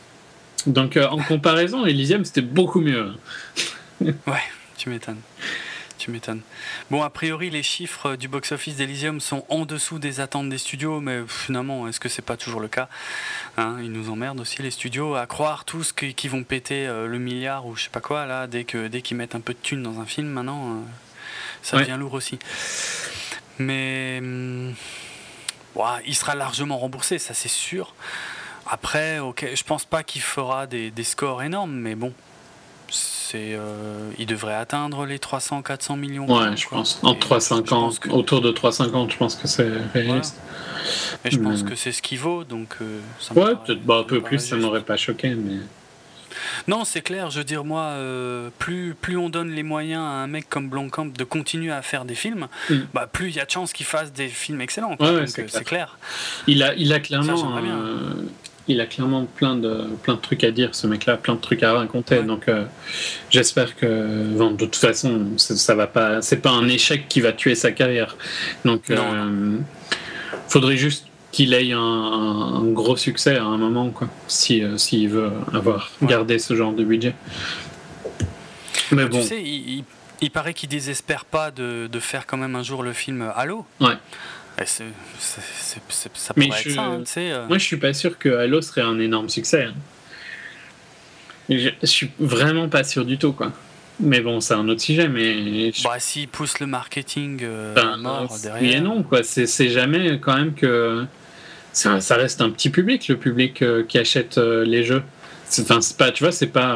Donc 0.67 0.97
euh, 0.97 1.07
en 1.07 1.19
comparaison, 1.23 1.85
Elysium 1.85 2.25
c'était 2.25 2.41
beaucoup 2.41 2.81
mieux. 2.81 3.13
hein. 4.01 4.13
Ouais, 4.27 4.43
tu 4.77 4.89
m'étonnes. 4.89 5.21
Tu 6.00 6.11
m'étonnes. 6.11 6.42
Bon, 6.90 7.03
a 7.03 7.10
priori, 7.10 7.50
les 7.50 7.61
chiffres 7.61 8.16
du 8.16 8.28
box-office 8.30 8.78
d'Elysium 8.78 9.19
sont 9.19 9.45
en 9.50 9.66
dessous 9.66 10.00
des 10.00 10.22
attentes 10.22 10.50
des 10.50 10.58
studios, 10.58 11.02
mais 11.02 11.19
finalement, 11.28 11.88
est-ce 11.90 12.00
que 12.00 12.08
c'est 12.08 12.22
pas 12.22 12.38
toujours 12.38 12.61
le 12.61 12.69
cas 12.69 12.88
Hein, 13.58 13.78
Ils 13.84 13.92
nous 13.92 14.10
emmerdent 14.10 14.40
aussi, 14.40 14.61
les 14.61 14.72
studios, 14.72 15.16
à 15.16 15.28
croire 15.28 15.66
tous 15.66 15.92
qu'ils 15.92 16.16
qu'ils 16.16 16.32
vont 16.32 16.44
péter 16.44 16.88
euh, 16.88 17.06
le 17.06 17.19
milliard 17.19 17.66
ou 17.68 17.76
je 17.76 17.84
sais 17.84 17.90
pas 17.90 18.00
quoi, 18.00 18.26
là, 18.26 18.48
dès 18.48 18.64
que 18.64 18.88
dès 18.88 19.02
qu'ils 19.02 19.18
mettent 19.18 19.36
un 19.36 19.42
peu 19.42 19.53
de 19.53 19.60
thunes 19.61 19.84
dans 19.84 20.00
un 20.00 20.06
film, 20.06 20.28
maintenant, 20.30 20.69
euh, 20.72 20.74
ça 21.61 21.76
Ouais. 21.78 21.84
devient 21.84 21.98
lourd 22.00 22.14
aussi. 22.14 22.40
Mais. 23.58 24.19
hum, 24.22 24.74
ouah, 25.76 26.00
il 26.06 26.16
sera 26.16 26.34
largement 26.36 26.78
remboursé, 26.78 27.19
ça 27.19 27.34
c'est 27.34 27.50
sûr. 27.50 27.94
Après, 28.72 29.19
ok, 29.19 29.48
je 29.53 29.64
pense 29.64 29.84
pas 29.84 30.03
qu'il 30.03 30.22
fera 30.22 30.66
des, 30.68 30.92
des 30.92 31.03
scores 31.03 31.44
énormes, 31.44 31.74
mais 31.74 31.95
bon, 31.95 32.14
c'est, 32.92 33.53
euh, 33.53 34.09
il 34.18 34.26
devrait 34.26 34.56
atteindre 34.56 35.06
les 35.06 35.18
300-400 35.19 35.95
millions. 35.98 36.26
Ouais, 36.32 36.56
je 36.56 36.68
quoi. 36.68 36.80
pense. 36.80 37.00
En 37.03 37.14
Et 37.14 37.19
350, 37.19 37.68
je 37.68 37.69
pense 37.74 38.00
que- 38.00 38.09
autour 38.09 38.42
de 38.42 38.51
350, 38.51 39.11
je 39.11 39.18
pense 39.18 39.35
que 39.35 39.48
c'est 39.48 39.69
réaliste. 39.93 40.40
Et 41.26 41.32
je 41.32 41.38
pense 41.40 41.64
que 41.64 41.76
c'est 41.76 41.92
ce 41.92 42.01
qu'il 42.01 42.19
vaut, 42.19 42.43
donc. 42.43 42.76
euh, 42.82 43.00
ça 43.19 43.34
Ouais, 43.34 43.53
peut-être 43.66 43.84
bah, 43.84 44.00
un 44.00 44.03
peu 44.03 44.22
plus, 44.22 44.40
ça 44.40 44.56
m'aurait 44.56 44.82
pas 44.82 44.98
choqué, 44.98 45.35
mais. 45.35 45.58
Non, 46.68 46.85
c'est 46.85 47.01
clair. 47.01 47.30
Je 47.32 47.40
veux 47.40 47.43
dire, 47.43 47.66
moi, 47.66 47.82
euh, 47.82 48.50
plus 48.59 48.95
plus 49.00 49.18
on 49.18 49.30
donne 49.30 49.50
les 49.51 49.64
moyens 49.64 50.01
à 50.01 50.09
un 50.24 50.27
mec 50.27 50.48
comme 50.48 50.69
Blomkamp 50.69 51.08
de 51.08 51.24
continuer 51.24 51.72
à 51.72 51.82
faire 51.82 52.06
des 52.06 52.16
films, 52.16 52.48
Mm. 52.69 52.76
bah 52.93 53.09
plus 53.11 53.30
il 53.30 53.35
y 53.35 53.40
a 53.40 53.45
de 53.45 53.50
chances 53.51 53.74
qu'il 53.74 53.85
fasse 53.85 54.14
des 54.14 54.27
films 54.30 54.61
excellents. 54.61 54.95
Ouais, 55.00 55.26
c'est 55.27 55.64
clair. 55.66 55.98
Il 56.48 56.64
a, 56.64 56.74
il 56.76 56.93
a 56.93 57.00
clairement, 57.00 57.35
il 58.69 58.80
a 58.81 58.85
clairement 58.85 59.25
plein 59.25 59.56
de, 59.56 59.83
plein 60.03 60.14
de 60.14 60.19
trucs 60.22 60.43
à 60.43 60.51
dire, 60.51 60.73
ce 60.75 60.88
mec-là, 60.88 61.17
plein 61.17 61.35
de 61.35 61.41
trucs 61.41 61.64
à 61.64 61.73
raconter. 61.73 62.19
Ouais. 62.19 62.23
Donc, 62.23 62.48
euh, 62.48 62.64
j'espère 63.30 63.75
que, 63.75 64.25
bon, 64.38 64.51
de 64.51 64.57
toute 64.65 64.75
façon, 64.75 65.25
ça, 65.38 65.56
ça 65.56 65.75
va 65.75 65.88
pas, 65.88 66.22
c'est 66.22 66.38
pas 66.38 66.51
un 66.51 66.67
échec 66.69 67.07
qui 67.09 67.19
va 67.22 67.31
tuer 67.33 67.56
sa 67.56 67.72
carrière. 67.72 68.15
Donc, 68.65 68.89
euh, 68.91 69.57
faudrait 70.48 70.77
juste 70.77 71.06
qu'il 71.31 71.53
ait 71.53 71.73
un, 71.73 71.80
un 71.80 72.64
gros 72.72 72.95
succès 72.98 73.38
à 73.38 73.43
un 73.43 73.57
moment, 73.57 73.89
quoi, 73.89 74.07
si, 74.27 74.64
euh, 74.64 74.77
s'il 74.77 75.09
veut 75.09 75.31
avoir 75.53 75.91
Ouais. 76.01 76.07
gardé 76.07 76.39
ce 76.39 76.56
genre 76.56 76.73
de 76.73 76.83
budget. 76.83 77.14
Mais 78.91 79.06
bon, 79.06 79.22
Tu 79.22 79.27
sais, 79.27 79.41
il, 79.41 79.77
il- 79.80 79.83
il 80.22 80.31
paraît 80.31 80.53
qu'il 80.53 80.67
désespère 80.67 81.23
pas 81.23 81.49
de, 81.49 81.88
de 81.88 81.99
faire 82.01 82.25
quand 82.27 82.35
même 82.35 82.53
un 82.57 82.64
jour 82.64 82.83
le 82.83 82.91
film 82.91 83.31
Halo. 83.38 83.65
Ouais. 83.80 83.93
C'est- 84.65 84.83
c'est- 85.19 86.09
ça 86.13 86.33
Mais 86.35 86.47
pourrait 86.47 86.61
je- 86.63 86.69
être 86.69 86.75
ça, 86.75 86.81
hein, 86.83 86.99
tu 86.99 87.11
sais. 87.11 87.31
euh. 87.31 87.47
Moi, 87.47 87.57
je 87.57 87.63
suis 87.63 87.77
pas 87.77 87.93
sûr 87.93 88.17
que 88.17 88.29
Halo 88.29 88.61
serait 88.61 88.81
un 88.81 88.99
énorme 88.99 89.29
succès. 89.29 89.65
hein. 89.65 89.73
Je, 91.49 91.69
je 91.81 91.85
suis 91.88 92.11
vraiment 92.19 92.69
pas 92.69 92.83
sûr 92.83 93.05
du 93.05 93.17
tout, 93.17 93.33
quoi. 93.33 93.51
Mais 93.99 94.21
bon, 94.21 94.39
c'est 94.39 94.53
un 94.53 94.67
autre 94.69 94.81
sujet, 94.81 95.07
mais. 95.09 95.71
je- 95.71 95.83
Bah, 95.83 95.99
s'il 95.99 96.27
pousse 96.27 96.59
le 96.59 96.67
marketing 96.67 97.39
euh, 97.43 97.75
à 97.75 97.97
mort 97.97 98.29
oui 98.31 98.41
derrière. 98.41 98.77
et 98.77 98.81
non, 98.81 99.03
quoi. 99.03 99.23
C'est 99.23 99.69
jamais 99.69 100.19
quand 100.19 100.35
même 100.38 100.53
que. 100.53 101.05
Ça, 101.73 102.01
ça 102.01 102.15
reste 102.15 102.41
un 102.41 102.49
petit 102.49 102.69
public, 102.69 103.07
le 103.09 103.17
public 103.17 103.61
euh, 103.61 103.83
qui 103.88 103.97
achète 103.99 104.38
euh, 104.39 104.63
les 104.65 104.83
jeux. 104.83 105.03
Enfin, 105.59 105.81
c'est 105.81 105.97
pas, 105.97 106.11
tu 106.11 106.23
vois, 106.23 106.31
c'est 106.31 106.47
pas. 106.47 106.75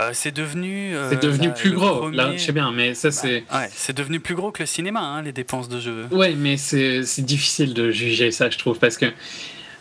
Euh, 0.00 0.10
c'est 0.12 0.34
devenu. 0.34 0.94
euh, 0.94 1.10
c'est 1.10 1.22
devenu 1.22 1.48
la- 1.48 1.52
plus 1.52 1.70
gros. 1.72 1.96
premier- 2.00 2.16
Là, 2.16 2.32
je 2.36 2.38
sais 2.42 2.52
bien, 2.52 2.72
mais 2.72 2.94
ça, 2.94 3.10
c'est. 3.10 3.44
Ouais, 3.52 3.68
c'est 3.70 3.96
devenu 3.96 4.20
plus 4.20 4.34
gros 4.34 4.50
que 4.50 4.62
le 4.62 4.66
cinéma, 4.66 5.00
hein, 5.00 5.22
les 5.22 5.32
dépenses 5.32 5.68
de 5.68 5.80
jeux. 5.80 6.06
Ouais, 6.10 6.34
mais 6.36 6.56
c'est 6.56 7.02
difficile 7.22 7.74
de 7.74 7.90
juger 7.90 8.30
ça, 8.30 8.50
je 8.50 8.58
trouve, 8.58 8.78
parce 8.78 8.96
que 8.98 9.06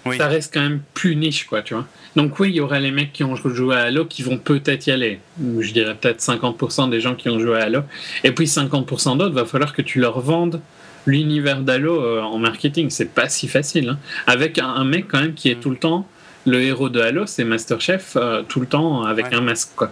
Oui. 0.05 0.17
ça 0.17 0.27
reste 0.27 0.53
quand 0.53 0.61
même 0.61 0.81
plus 0.93 1.15
niche, 1.15 1.45
quoi, 1.45 1.61
tu 1.61 1.73
vois. 1.73 1.85
Donc 2.15 2.39
oui, 2.39 2.49
il 2.49 2.55
y 2.55 2.59
aura 2.59 2.79
les 2.79 2.91
mecs 2.91 3.11
qui 3.13 3.23
ont 3.23 3.35
joué 3.35 3.75
à 3.75 3.83
Halo 3.83 4.05
qui 4.05 4.21
vont 4.21 4.37
peut-être 4.37 4.85
y 4.87 4.91
aller. 4.91 5.19
Je 5.59 5.71
dirais 5.73 5.95
peut-être 5.95 6.21
50% 6.21 6.89
des 6.89 6.99
gens 7.01 7.15
qui 7.15 7.29
ont 7.29 7.39
joué 7.39 7.57
à 7.59 7.63
Halo. 7.63 7.79
Et 8.23 8.31
puis 8.31 8.45
50% 8.45 9.15
d'autres, 9.17 9.33
va 9.33 9.45
falloir 9.45 9.73
que 9.73 9.81
tu 9.81 9.99
leur 9.99 10.19
vendes 10.19 10.61
l'univers 11.05 11.61
d'Halo 11.61 12.01
euh, 12.01 12.21
en 12.21 12.37
marketing. 12.37 12.89
C'est 12.89 13.13
pas 13.13 13.27
si 13.29 13.47
facile. 13.47 13.89
hein. 13.89 13.99
Avec 14.27 14.57
un, 14.59 14.67
un 14.67 14.83
mec 14.85 15.07
quand 15.09 15.19
même 15.21 15.33
qui 15.33 15.49
est 15.49 15.55
Mm. 15.55 15.59
tout 15.59 15.69
le 15.71 15.77
temps... 15.77 16.07
Le 16.45 16.61
héros 16.61 16.89
de 16.89 16.99
Halo, 16.99 17.25
c'est 17.25 17.43
Masterchef, 17.45 18.15
euh, 18.15 18.43
tout 18.43 18.59
le 18.59 18.67
temps 18.67 19.03
avec 19.03 19.27
Ouais. 19.27 19.35
un 19.35 19.41
masque, 19.41 19.69
quoi. 19.75 19.91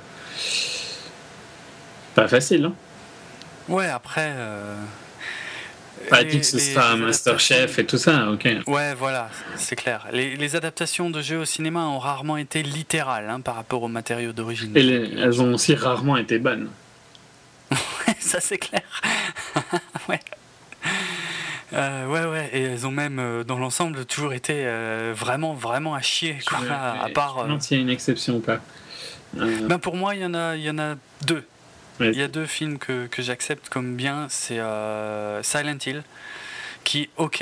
Pas 2.15 2.27
facile, 2.27 2.65
hein. 2.65 2.73
Ouais, 3.69 3.87
après. 3.87 4.31
euh, 4.35 4.75
Pas 6.09 6.23
dit 6.25 6.39
que 6.39 6.45
ce 6.45 6.57
sera 6.59 6.95
Masterchef 6.97 7.79
et 7.79 7.85
tout 7.85 7.97
ça, 7.97 8.29
ok. 8.31 8.47
Ouais, 8.67 8.93
voilà, 8.95 9.29
c'est 9.55 9.75
clair. 9.77 10.07
Les, 10.11 10.35
les 10.35 10.55
adaptations 10.55 11.09
de 11.09 11.21
jeux 11.21 11.37
au 11.39 11.45
cinéma 11.45 11.85
ont 11.85 11.99
rarement 11.99 12.37
été 12.37 12.63
littérales 12.63 13.29
hein, 13.29 13.39
par 13.39 13.55
rapport 13.55 13.83
aux 13.83 13.87
matériaux 13.87 14.33
d'origine. 14.33 14.75
Et 14.75 14.81
les- 14.83 15.13
elles 15.19 15.41
ont 15.41 15.53
aussi 15.53 15.73
rarement 15.75 16.17
été 16.17 16.37
bonnes. 16.39 16.69
Ça, 18.19 18.39
c'est 18.41 18.57
clair. 18.57 18.81
ouais. 20.09 20.19
Euh, 21.73 22.05
ouais, 22.07 22.25
ouais, 22.25 22.49
et 22.53 22.61
elles 22.63 22.85
ont 22.85 22.91
même, 22.91 23.19
euh, 23.19 23.43
dans 23.43 23.57
l'ensemble, 23.57 24.05
toujours 24.05 24.33
été 24.33 24.53
euh, 24.65 25.13
vraiment, 25.15 25.53
vraiment 25.53 25.95
à 25.95 26.01
chier, 26.01 26.37
quoi, 26.45 26.59
Je- 26.61 26.69
à 26.71 27.09
part... 27.13 27.37
me 27.37 27.43
demande 27.43 27.61
s'il 27.61 27.77
y 27.77 27.79
a 27.79 27.83
une 27.83 27.89
exception 27.89 28.35
ou 28.35 28.39
pas. 28.41 28.59
Ben 29.33 29.79
pour 29.79 29.95
moi, 29.95 30.13
il 30.15 30.21
y 30.21 30.25
en 30.25 30.33
a, 30.33 30.57
y 30.57 30.69
en 30.69 30.77
a 30.77 30.95
deux. 31.25 31.45
Ouais. 32.01 32.09
Il 32.11 32.17
y 32.19 32.21
a 32.21 32.27
deux 32.27 32.45
films 32.45 32.77
que, 32.77 33.07
que 33.07 33.21
j'accepte 33.21 33.69
comme 33.69 33.95
bien. 33.95 34.27
C'est 34.29 34.59
Silent 35.43 35.77
Hill, 35.85 36.03
qui, 36.83 37.09
ok, 37.15 37.41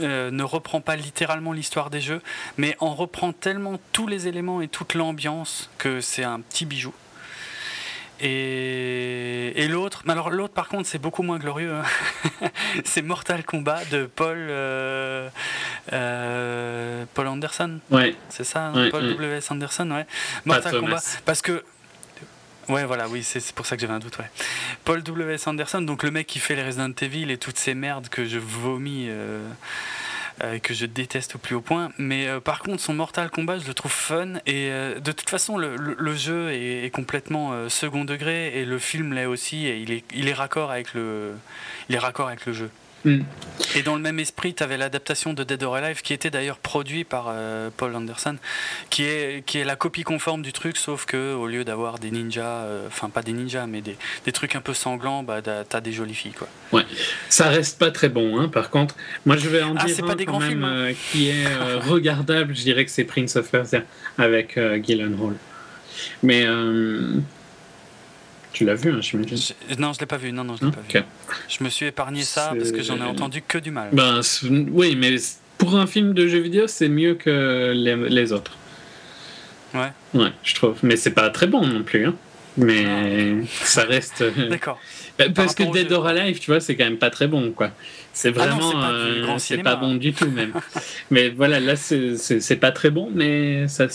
ne 0.00 0.42
reprend 0.42 0.82
pas 0.82 0.96
littéralement 0.96 1.52
l'histoire 1.52 1.88
des 1.88 2.02
jeux, 2.02 2.20
mais 2.58 2.76
en 2.80 2.94
reprend 2.94 3.32
tellement 3.32 3.78
tous 3.92 4.06
les 4.06 4.28
éléments 4.28 4.60
et 4.60 4.68
toute 4.68 4.92
l'ambiance 4.92 5.70
que 5.78 6.02
c'est 6.02 6.24
un 6.24 6.40
petit 6.40 6.66
bijou. 6.66 6.92
Et, 8.20 9.52
et 9.62 9.68
l'autre, 9.68 10.02
alors 10.08 10.30
l'autre 10.30 10.52
par 10.54 10.68
contre 10.68 10.88
c'est 10.88 10.98
beaucoup 10.98 11.22
moins 11.22 11.38
glorieux. 11.38 11.72
hein. 11.74 12.48
c'est 12.84 13.02
Mortal 13.02 13.44
Kombat 13.44 13.84
de 13.90 14.06
Paul 14.06 14.36
euh, 14.38 15.28
euh, 15.92 17.04
Paul 17.14 17.26
Anderson. 17.28 17.78
ouais, 17.90 18.16
C'est 18.28 18.44
ça, 18.44 18.66
hein, 18.66 18.74
Ouais, 18.74 18.90
Paul 18.90 19.04
ouais. 19.04 19.10
W.S. 19.14 19.50
Anderson, 19.50 19.90
ouais. 19.90 20.04
Pas 20.04 20.10
Mortal 20.44 20.72
Thomas. 20.72 20.86
Kombat. 20.86 21.02
Parce 21.24 21.42
que. 21.42 21.62
Ouais, 22.68 22.84
voilà, 22.84 23.08
oui, 23.08 23.22
c'est 23.22 23.52
pour 23.52 23.64
ça 23.64 23.76
que 23.76 23.80
j'avais 23.80 23.94
un 23.94 23.98
doute, 23.98 24.18
ouais. 24.18 24.30
Paul 24.84 25.02
W.S. 25.02 25.46
Anderson, 25.46 25.80
donc 25.80 26.02
le 26.02 26.10
mec 26.10 26.26
qui 26.26 26.38
fait 26.38 26.54
les 26.54 26.62
Resident 26.64 26.92
Evil 27.00 27.30
et 27.30 27.38
toutes 27.38 27.56
ces 27.58 27.74
merdes 27.74 28.08
que 28.10 28.24
je 28.26 28.38
vomis. 28.38 29.06
euh, 29.08 29.48
que 30.62 30.74
je 30.74 30.86
déteste 30.86 31.34
au 31.36 31.38
plus 31.38 31.54
haut 31.54 31.60
point. 31.60 31.90
Mais 31.98 32.28
euh, 32.28 32.40
par 32.40 32.60
contre, 32.60 32.82
son 32.82 32.94
Mortal 32.94 33.30
Kombat, 33.30 33.58
je 33.58 33.66
le 33.66 33.74
trouve 33.74 33.92
fun. 33.92 34.34
Et 34.46 34.70
euh, 34.70 35.00
de 35.00 35.12
toute 35.12 35.28
façon, 35.30 35.56
le, 35.58 35.76
le- 35.76 36.14
jeu 36.14 36.50
est, 36.52 36.90
complètement 36.90 37.52
euh, 37.52 37.68
second 37.68 38.04
degré 38.04 38.58
et 38.58 38.64
le 38.64 38.78
film 38.78 39.12
l'est 39.12 39.26
aussi. 39.26 39.66
Et 39.66 39.78
il 39.78 39.92
est, 39.92 40.04
il 40.14 40.28
est 40.28 40.32
raccord 40.34 40.70
avec 40.70 40.94
le, 40.94 41.34
il 41.88 41.94
est 41.94 41.98
raccord 41.98 42.28
avec 42.28 42.46
le 42.46 42.52
jeu. 42.52 42.70
Mm. 43.08 43.24
Et 43.74 43.82
dans 43.82 43.96
le 43.96 44.00
même 44.00 44.18
esprit, 44.20 44.54
tu 44.54 44.62
avais 44.62 44.76
l'adaptation 44.76 45.34
de 45.34 45.42
Dead 45.42 45.62
or 45.62 45.74
Alive 45.76 46.00
qui 46.02 46.12
était 46.12 46.30
d'ailleurs 46.30 46.58
produit 46.58 47.04
par 47.04 47.26
euh, 47.28 47.70
Paul 47.76 47.94
Anderson, 47.94 48.36
qui 48.88 49.02
est, 49.04 49.44
qui 49.44 49.58
est 49.58 49.64
la 49.64 49.76
copie 49.76 50.04
conforme 50.04 50.42
du 50.42 50.52
truc, 50.52 50.76
sauf 50.76 51.06
que 51.06 51.34
au 51.34 51.46
lieu 51.46 51.64
d'avoir 51.64 51.98
des 51.98 52.10
ninjas, 52.10 52.44
euh, 52.44 52.86
enfin 52.86 53.08
pas 53.08 53.22
des 53.22 53.32
ninjas, 53.32 53.66
mais 53.66 53.80
des, 53.80 53.96
des 54.24 54.32
trucs 54.32 54.54
un 54.54 54.60
peu 54.60 54.74
sanglants, 54.74 55.22
bah, 55.22 55.42
t'as 55.42 55.80
des 55.80 55.92
jolies 55.92 56.14
filles. 56.14 56.32
Quoi. 56.32 56.48
Ouais, 56.72 56.86
ça 57.28 57.48
reste 57.48 57.78
pas 57.78 57.90
très 57.90 58.08
bon, 58.08 58.38
hein, 58.38 58.48
par 58.48 58.70
contre. 58.70 58.94
Moi, 59.26 59.36
je 59.36 59.48
vais 59.48 59.62
en 59.62 59.74
Ah, 59.76 59.84
dire 59.84 60.04
un 60.04 60.06
pas 60.06 60.14
des 60.14 60.24
quand 60.24 60.32
grands 60.32 60.40
même 60.40 60.50
films, 60.50 60.64
hein. 60.64 60.68
euh, 60.72 60.92
qui 61.12 61.28
est 61.28 61.46
regardable. 61.88 62.54
Je 62.54 62.62
dirais 62.62 62.84
que 62.84 62.90
c'est 62.90 63.04
Prince 63.04 63.36
of 63.36 63.50
Persia 63.50 63.82
avec 64.18 64.56
euh, 64.56 64.78
Gyllenhaal. 64.78 65.34
Mais 66.22 66.46
tu 68.58 68.64
l'as 68.64 68.74
vu, 68.74 68.90
hein, 68.92 68.98
j'imagine. 69.00 69.36
Je- 69.36 69.76
non, 69.80 69.92
je 69.92 70.00
l'ai 70.00 70.06
pas 70.06 70.16
vu. 70.16 70.32
Non, 70.32 70.42
non, 70.42 70.56
je 70.60 70.64
l'ai 70.66 70.72
pas 70.72 70.80
Ok. 70.80 70.94
vu. 70.96 71.02
Je 71.48 71.62
me 71.64 71.68
suis 71.68 71.86
épargné 71.86 72.22
ça 72.22 72.52
parce 72.58 72.72
que 72.72 72.82
j'en 72.82 72.96
ai 72.98 73.02
entendu 73.04 73.40
que 73.46 73.58
du 73.58 73.70
mal. 73.70 73.90
Ben 73.92 74.20
oui, 74.72 74.96
mais 74.96 75.14
pour 75.58 75.76
un 75.76 75.86
film 75.86 76.12
de 76.12 76.26
jeux 76.26 76.40
vidéo, 76.40 76.66
c'est 76.66 76.88
mieux 76.88 77.14
que 77.14 77.72
les, 77.74 77.94
les 77.94 78.32
autres. 78.32 78.56
Ouais. 79.74 79.92
Ouais, 80.14 80.32
je 80.42 80.54
trouve. 80.56 80.76
Mais 80.82 80.96
c'est 80.96 81.12
pas 81.12 81.30
très 81.30 81.46
bon 81.46 81.64
non 81.66 81.82
plus. 81.84 82.06
Hein. 82.06 82.14
Mais 82.56 83.44
ça 83.62 83.84
reste. 83.84 84.22
euh, 84.22 84.48
D'accord. 84.48 84.80
Bah, 85.18 85.26
Parce 85.32 85.54
que 85.54 85.62
Dead 85.72 85.88
jeu. 85.90 85.94
or 85.94 86.06
Alive, 86.08 86.40
tu 86.40 86.50
vois, 86.50 86.58
c'est 86.60 86.74
quand 86.74 86.84
même 86.84 86.96
pas 86.98 87.10
très 87.10 87.28
bon, 87.28 87.52
quoi. 87.52 87.70
C'est 88.12 88.30
Ah 88.30 88.32
vraiment, 88.32 88.70
c'est 89.38 89.56
pas 89.58 89.60
euh, 89.60 89.62
pas 89.62 89.76
bon 89.76 89.94
du 89.94 90.12
tout 90.12 90.28
même. 90.28 90.52
mais 91.12 91.28
voilà, 91.28 91.60
là, 91.60 91.76
c'est 91.76 92.56
pas 92.60 92.72
très 92.72 92.90
bon, 92.90 93.08
mais 93.14 93.68
ça. 93.68 93.86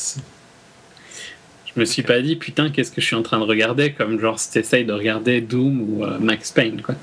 Je 1.75 1.79
me 1.79 1.85
suis 1.85 2.03
pas 2.03 2.21
dit, 2.21 2.35
putain, 2.35 2.69
qu'est-ce 2.69 2.91
que 2.91 3.01
je 3.01 3.05
suis 3.07 3.15
en 3.15 3.23
train 3.23 3.39
de 3.39 3.43
regarder, 3.45 3.91
comme 3.93 4.19
genre 4.19 4.39
si 4.39 4.51
t'essayes 4.51 4.85
de 4.85 4.93
regarder 4.93 5.41
Doom 5.41 5.81
ou 5.81 6.03
euh, 6.03 6.19
Max 6.19 6.51
Payne, 6.51 6.81
quoi. 6.81 6.95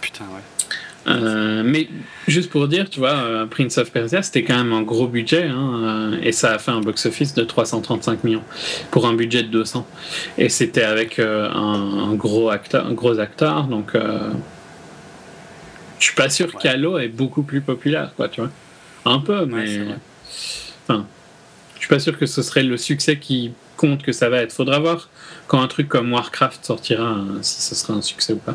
Putain, 0.00 0.24
ouais. 0.24 0.40
Euh, 1.06 1.62
mais 1.64 1.88
juste 2.28 2.50
pour 2.50 2.68
dire, 2.68 2.90
tu 2.90 2.98
vois, 2.98 3.14
euh, 3.14 3.46
Prince 3.46 3.78
of 3.78 3.90
Persia, 3.90 4.22
c'était 4.22 4.44
quand 4.44 4.56
même 4.58 4.74
un 4.74 4.82
gros 4.82 5.06
budget, 5.06 5.44
hein, 5.44 6.12
et 6.22 6.32
ça 6.32 6.52
a 6.52 6.58
fait 6.58 6.70
un 6.72 6.80
box-office 6.82 7.32
de 7.32 7.42
335 7.42 8.22
millions 8.24 8.42
pour 8.90 9.06
un 9.06 9.14
budget 9.14 9.42
de 9.42 9.48
200. 9.48 9.86
Et 10.36 10.50
c'était 10.50 10.82
avec 10.82 11.18
un, 11.18 11.24
un 11.54 12.14
gros 12.14 12.50
acteur, 12.50 12.86
un 12.86 12.92
gros 12.92 13.18
acteur, 13.18 13.64
donc 13.64 13.92
je 15.98 16.04
suis 16.04 16.14
pas 16.14 16.28
sûr 16.28 16.46
Ouais. 16.48 16.60
qu'Halo 16.62 16.98
est 16.98 17.08
beaucoup 17.08 17.42
plus 17.42 17.62
populaire, 17.62 18.12
quoi, 18.14 18.28
tu 18.28 18.42
vois. 18.42 18.50
Un 19.06 19.20
peu, 19.20 19.46
mais 19.46 19.80
enfin, 20.86 21.06
je 21.80 21.86
suis 21.86 21.94
pas 21.94 21.98
sûr 21.98 22.18
que 22.18 22.26
ce 22.26 22.42
serait 22.42 22.62
le 22.62 22.76
succès 22.76 23.18
qui 23.18 23.52
compte 23.78 24.02
que 24.02 24.12
ça 24.12 24.28
va 24.28 24.42
être. 24.42 24.52
Faudra 24.52 24.78
voir 24.78 25.08
quand 25.46 25.62
un 25.62 25.66
truc 25.66 25.88
comme 25.88 26.12
Warcraft 26.12 26.62
sortira, 26.62 27.08
hein, 27.08 27.38
si 27.40 27.62
ce 27.62 27.74
sera 27.74 27.94
un 27.94 28.02
succès 28.02 28.34
ou 28.34 28.36
pas. 28.36 28.54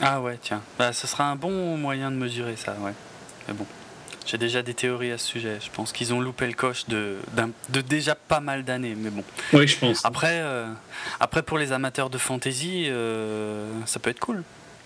Ah 0.00 0.20
ouais, 0.20 0.36
tiens. 0.42 0.62
Bah, 0.80 0.92
ce 0.92 1.06
sera 1.06 1.30
un 1.30 1.36
bon 1.36 1.76
moyen 1.76 2.10
de 2.10 2.16
mesurer 2.16 2.56
ça, 2.56 2.74
ouais. 2.80 2.92
Mais 3.46 3.54
bon, 3.54 3.66
j'ai 4.26 4.36
déjà 4.36 4.62
des 4.62 4.74
théories 4.74 5.12
à 5.12 5.18
ce 5.18 5.28
sujet. 5.28 5.58
Je 5.64 5.70
pense 5.70 5.92
qu'ils 5.92 6.12
ont 6.12 6.20
loupé 6.20 6.48
le 6.48 6.54
coche 6.54 6.88
de, 6.88 7.18
de 7.68 7.80
déjà 7.80 8.16
pas 8.16 8.40
mal 8.40 8.64
d'années, 8.64 8.96
mais 8.96 9.10
bon. 9.10 9.22
Oui, 9.52 9.68
je 9.68 9.78
pense. 9.78 10.04
Après, 10.04 10.40
euh, 10.40 10.66
après 11.20 11.44
pour 11.44 11.56
les 11.56 11.70
amateurs 11.70 12.10
de 12.10 12.18
fantasy, 12.18 12.86
euh, 12.88 13.64
ça 13.86 14.00
peut 14.00 14.10
être 14.10 14.18
cool. 14.18 14.42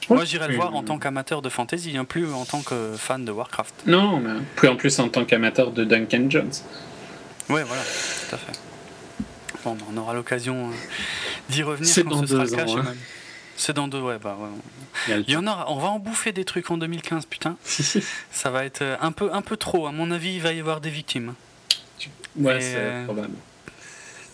Moi, 0.09 0.25
j'irai 0.25 0.49
le 0.49 0.57
voir 0.57 0.75
en 0.75 0.83
tant 0.83 0.99
qu'amateur 0.99 1.43
de 1.43 1.49
fantasy, 1.49 1.97
hein, 1.97 2.05
plus 2.05 2.33
en 2.33 2.45
tant 2.45 2.63
que 2.63 2.95
fan 2.97 3.25
de 3.25 3.33
Warcraft. 3.33 3.75
Non, 3.87 4.21
mais 4.21 4.41
plus 4.57 4.69
en 4.69 4.77
plus 4.77 4.99
en 4.99 5.09
tant 5.09 5.25
qu'amateur 5.25 5.71
de 5.71 5.85
Duncan 5.85 6.27
Jones. 6.29 6.53
Ouais, 7.49 7.63
voilà, 7.63 7.83
tout 7.83 8.35
à 8.35 8.39
fait. 8.39 8.59
Bon, 9.65 9.77
on 9.93 9.97
aura 9.97 10.15
l'occasion 10.15 10.69
euh, 10.69 10.73
d'y 11.49 11.63
revenir 11.63 11.89
C'est 11.89 12.03
quand 12.05 12.11
dans 12.11 12.21
ce 12.23 12.27
sera 12.27 12.45
deux 12.45 12.57
cas. 12.57 12.65
ans, 12.65 12.67
chez 12.67 12.79
hein. 12.79 12.95
C'est 13.57 13.73
dans 13.73 13.89
deux, 13.89 14.01
ouais, 14.01 14.19
bah 14.19 14.37
ouais. 14.41 14.49
Il 15.09 15.17
y 15.21 15.33
Il 15.33 15.37
en 15.39 15.47
aura, 15.47 15.71
on 15.71 15.79
va 15.79 15.89
en 15.89 15.99
bouffer 15.99 16.33
des 16.33 16.45
trucs 16.45 16.71
en 16.71 16.77
2015, 16.77 17.27
putain. 17.27 17.57
Ça 18.31 18.51
va 18.51 18.65
être 18.65 18.83
euh, 18.83 18.97
un 19.01 19.13
peu, 19.13 19.31
un 19.33 19.43
peu 19.43 19.57
trop. 19.57 19.87
À 19.87 19.93
mon 19.93 20.11
avis, 20.11 20.35
il 20.35 20.41
va 20.43 20.53
y 20.53 20.61
avoir 20.61 20.81
des 20.81 20.91
victimes. 20.91 21.35
Ouais, 22.37 22.57
Et, 22.57 22.61
c'est 22.61 22.75
euh, 22.77 23.05
probable. 23.05 23.35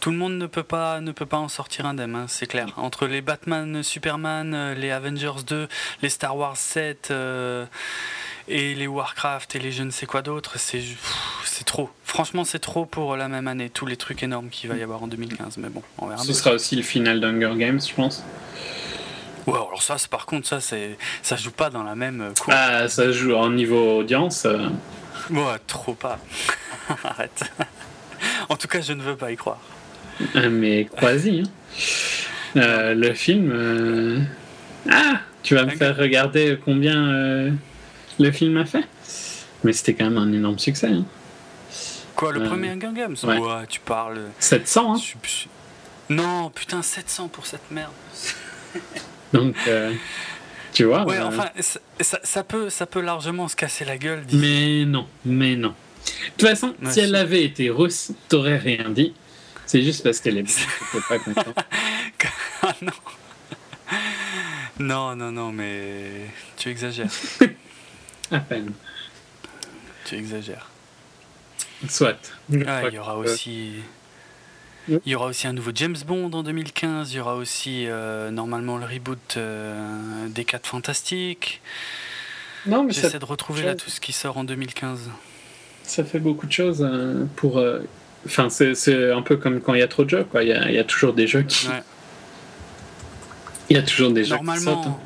Tout 0.00 0.10
le 0.10 0.16
monde 0.16 0.38
ne 0.38 0.46
peut 0.46 0.62
pas, 0.62 1.00
ne 1.00 1.12
peut 1.12 1.26
pas 1.26 1.36
en 1.36 1.48
sortir 1.48 1.84
indemne, 1.84 2.14
hein, 2.16 2.24
c'est 2.26 2.46
clair. 2.46 2.68
Entre 2.78 3.06
les 3.06 3.20
Batman, 3.20 3.82
Superman, 3.82 4.54
euh, 4.54 4.74
les 4.74 4.90
Avengers 4.90 5.42
2, 5.46 5.68
les 6.02 6.08
Star 6.08 6.36
Wars 6.36 6.56
7 6.56 7.08
euh, 7.10 7.66
et 8.48 8.74
les 8.74 8.86
Warcraft 8.86 9.54
et 9.56 9.58
les 9.58 9.72
je 9.72 9.82
ne 9.82 9.90
sais 9.90 10.06
quoi 10.06 10.22
d'autre, 10.22 10.58
c'est 10.58 10.82
trop. 11.66 11.90
Franchement, 12.04 12.44
c'est 12.44 12.58
trop 12.58 12.86
pour 12.86 13.14
la 13.16 13.28
même 13.28 13.46
année. 13.46 13.68
Tous 13.68 13.84
les 13.84 13.96
trucs 13.98 14.22
énormes 14.22 14.48
qu'il 14.48 14.70
va 14.70 14.76
y 14.76 14.82
avoir 14.82 15.02
en 15.02 15.06
2015. 15.06 15.58
Mais 15.58 15.68
bon, 15.68 15.82
on 15.98 16.06
verra. 16.06 16.22
Ce 16.22 16.32
sera 16.32 16.52
aussi 16.52 16.76
le 16.76 16.82
final 16.82 17.20
d'Hunger 17.20 17.52
Games, 17.58 17.80
je 17.80 17.94
pense. 17.94 18.24
Ouais, 19.46 19.54
alors 19.54 19.82
ça, 19.82 19.96
par 20.10 20.24
contre, 20.24 20.46
ça, 20.48 20.60
c'est, 20.60 20.96
ça 21.22 21.36
joue 21.36 21.50
pas 21.50 21.68
dans 21.68 21.82
la 21.82 21.94
même 21.94 22.20
euh, 22.22 22.32
cour. 22.32 22.52
Ah, 22.56 22.88
ça 22.88 23.12
joue 23.12 23.34
en 23.34 23.50
niveau 23.50 23.98
audience. 23.98 24.46
euh, 24.46 24.68
Ouais, 25.28 25.58
trop 25.66 25.92
pas. 25.94 26.18
Arrête. 27.04 27.44
en 28.48 28.56
tout 28.56 28.66
cas, 28.68 28.80
je 28.80 28.94
ne 28.94 29.02
veux 29.02 29.16
pas 29.16 29.30
y 29.30 29.36
croire. 29.36 29.58
Euh, 30.36 30.50
mais 30.50 30.86
quasi. 30.98 31.42
hein. 31.44 31.50
Euh, 32.56 32.94
le 32.94 33.14
film. 33.14 33.50
euh, 33.52 34.18
Ah 34.90 35.20
Tu 35.42 35.54
vas 35.54 35.64
me 35.64 35.70
faire 35.70 35.96
regarder 35.96 36.58
combien 36.64 37.08
euh, 37.12 37.50
le 38.18 38.32
film 38.32 38.56
a 38.56 38.64
fait? 38.64 38.84
Mais 39.62 39.72
c'était 39.72 39.94
quand 39.94 40.04
même 40.04 40.18
un 40.18 40.32
énorme 40.32 40.58
succès. 40.58 40.88
hein. 40.88 41.04
Quoi, 42.16 42.32
le 42.32 42.42
premier 42.42 42.70
Hunger 42.70 42.90
Games 42.94 43.16
ouais. 43.24 43.66
tu 43.68 43.80
parles. 43.80 44.20
700, 44.38 44.94
hein. 44.94 45.00
Non, 46.10 46.50
putain, 46.50 46.82
700 46.82 47.28
pour 47.28 47.46
cette 47.46 47.70
merde. 47.70 47.92
Donc, 49.32 49.54
tu 50.72 50.84
vois. 50.84 51.04
Ouais, 51.06 51.18
enfin, 51.20 51.48
ça, 52.00 52.42
peut, 52.44 52.68
ça 52.68 52.86
peut 52.86 53.00
largement 53.00 53.48
se 53.48 53.56
casser 53.56 53.84
la 53.84 53.96
gueule. 53.96 54.24
Mais 54.32 54.84
non, 54.84 55.06
mais 55.24 55.56
non. 55.56 55.68
De 55.68 56.30
toute 56.36 56.48
façon, 56.48 56.74
Ouais, 56.82 56.90
si 56.90 57.00
elle 57.00 57.14
avait 57.14 57.44
été 57.44 57.70
russe, 57.70 58.12
t'aurais 58.28 58.56
rien 58.58 58.88
dit. 58.90 59.14
C'est 59.70 59.82
juste 59.84 60.02
parce 60.02 60.18
qu'elle 60.18 60.38
est 60.38 60.66
pas 61.08 61.18
content. 61.20 61.54
Ah 62.62 62.74
non. 62.82 62.92
Non, 64.80 65.14
non, 65.16 65.30
non, 65.30 65.52
mais 65.52 66.26
tu 66.56 66.68
exagères. 66.70 67.08
À 68.32 68.40
peine. 68.40 68.72
Tu 70.04 70.16
exagères. 70.16 70.68
Soit. 71.88 72.18
Ah, 72.66 72.82
il 72.88 72.94
y 72.94 72.98
aura 72.98 73.14
que- 73.14 73.28
aussi. 73.30 73.74
Ouais. 74.88 75.00
Il 75.06 75.12
y 75.12 75.14
aura 75.14 75.26
aussi 75.26 75.46
un 75.46 75.52
nouveau 75.52 75.70
James 75.72 75.96
Bond 76.04 76.32
en 76.32 76.42
2015. 76.42 77.12
Il 77.12 77.16
y 77.18 77.20
aura 77.20 77.36
aussi 77.36 77.86
euh, 77.86 78.32
normalement 78.32 78.76
le 78.76 78.86
reboot 78.86 79.36
euh, 79.36 80.26
des 80.28 80.44
4 80.44 80.66
Fantastiques. 80.66 81.62
Non, 82.66 82.82
mais 82.82 82.92
ça, 82.92 83.02
J'essaie 83.02 83.20
de 83.20 83.24
retrouver 83.24 83.62
là 83.62 83.76
tout 83.76 83.88
ce 83.88 84.00
qui 84.00 84.12
sort 84.12 84.36
en 84.36 84.42
2015. 84.44 85.10
ça 85.84 86.04
fait 86.04 86.18
beaucoup 86.18 86.46
de 86.48 86.52
choses 86.52 86.82
euh, 86.82 87.24
pour. 87.36 87.58
Enfin, 88.26 88.50
c'est- 88.50 89.10
un 89.12 89.22
peu 89.22 89.36
comme 89.36 89.60
quand 89.60 89.74
il 89.74 89.80
y 89.80 89.82
a 89.82 89.88
trop 89.88 90.04
de 90.04 90.10
jeux, 90.10 90.24
quoi. 90.24 90.42
Il 90.42 90.48
y 90.48 90.52
a, 90.52 90.68
il 90.68 90.74
y 90.74 90.78
a 90.78 90.84
toujours 90.84 91.12
des 91.14 91.26
jeux 91.26 91.42
qui. 91.42 91.68
Ouais. 91.68 91.82
Il 93.70 93.76
y 93.76 93.78
a 93.78 93.82
toujours 93.82 94.10
des 94.10 94.24
jeux 94.24 94.36
qui 94.36 94.42
Normalement, 94.44 94.82
sortent. 94.82 94.86
hein. 94.88 94.98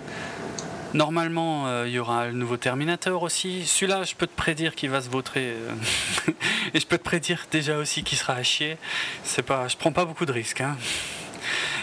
normalement, 0.95 1.67
euh, 1.69 1.85
il 1.87 1.93
y 1.93 1.99
aura 1.99 2.27
le 2.27 2.33
nouveau 2.33 2.57
Terminator 2.57 3.23
aussi. 3.23 3.65
Celui-là, 3.67 4.03
je 4.05 4.15
peux 4.15 4.27
te 4.27 4.35
prédire 4.35 4.75
qu'il 4.75 4.91
va 4.91 5.01
se 5.03 5.09
vautrer. 5.11 5.43
euh, 5.53 6.33
Et 6.75 6.81
je 6.81 6.87
peux 6.87 6.99
te 6.99 7.05
prédire 7.05 7.47
déjà 7.53 7.77
aussi 7.79 8.03
qu'il 8.05 8.19
sera 8.19 8.35
à 8.35 8.43
chier. 8.43 8.79
Pas, 9.47 9.69
je 9.69 9.77
prends 9.77 9.93
pas 9.93 10.05
beaucoup 10.07 10.25
de 10.27 10.33
risques. 10.33 10.61
hein. 10.63 10.77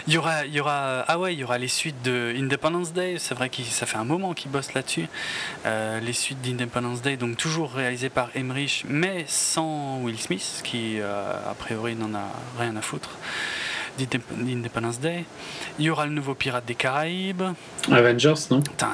Il 0.06 0.14
y 0.14 0.18
aura, 0.18 0.44
il 0.46 0.54
y 0.54 0.60
aura, 0.60 1.04
ah 1.06 1.18
ouais, 1.18 1.34
il 1.34 1.40
y 1.40 1.44
aura 1.44 1.58
les 1.58 1.68
suites 1.68 2.02
de 2.02 2.34
Independence 2.36 2.92
Day. 2.92 3.16
C'est 3.18 3.34
vrai 3.34 3.48
que 3.48 3.62
ça 3.62 3.86
fait 3.86 3.98
un 3.98 4.04
moment 4.04 4.34
qu'ils 4.34 4.50
bossent 4.50 4.74
là-dessus. 4.74 5.06
Euh, 5.66 6.00
les 6.00 6.12
suites 6.12 6.40
d'Independence 6.42 7.02
Day, 7.02 7.16
donc 7.16 7.36
toujours 7.36 7.72
réalisées 7.72 8.08
par 8.10 8.28
Emmerich, 8.34 8.84
mais 8.88 9.24
sans 9.28 9.98
Will 10.02 10.18
Smith, 10.18 10.60
qui 10.64 10.98
euh, 11.00 11.32
a 11.50 11.54
priori 11.54 11.94
n'en 11.94 12.14
a 12.14 12.24
rien 12.58 12.74
à 12.76 12.82
foutre 12.82 13.10
d'Indep- 13.98 14.20
d'Independence 14.36 15.00
Day. 15.00 15.24
Il 15.78 15.84
y 15.84 15.90
aura 15.90 16.06
le 16.06 16.12
nouveau 16.12 16.34
Pirate 16.34 16.64
des 16.64 16.74
Caraïbes. 16.74 17.42
Avengers, 17.90 18.34
non? 18.50 18.60
Putain. 18.62 18.88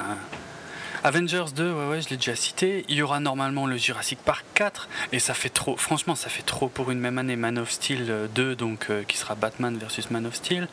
Avengers 1.04 1.44
2, 1.54 1.72
ouais, 1.72 1.88
ouais, 1.90 2.02
je 2.02 2.08
l'ai 2.10 2.16
déjà 2.16 2.34
cité. 2.34 2.84
Il 2.88 2.96
y 2.96 3.02
aura 3.02 3.20
normalement 3.20 3.66
le 3.66 3.76
Jurassic 3.76 4.18
Park 4.24 4.44
4, 4.54 4.88
et 5.12 5.18
ça 5.18 5.34
fait 5.34 5.48
trop, 5.48 5.76
franchement, 5.76 6.14
ça 6.14 6.28
fait 6.28 6.42
trop 6.42 6.68
pour 6.68 6.90
une 6.90 6.98
même 6.98 7.18
année. 7.18 7.36
Man 7.36 7.58
of 7.58 7.70
Steel 7.70 8.06
euh, 8.08 8.26
2, 8.34 8.54
donc 8.56 8.86
euh, 8.90 9.02
qui 9.06 9.16
sera 9.16 9.34
Batman 9.34 9.76
versus 9.78 10.10
Man 10.10 10.26
of 10.26 10.34
Steel. 10.34 10.68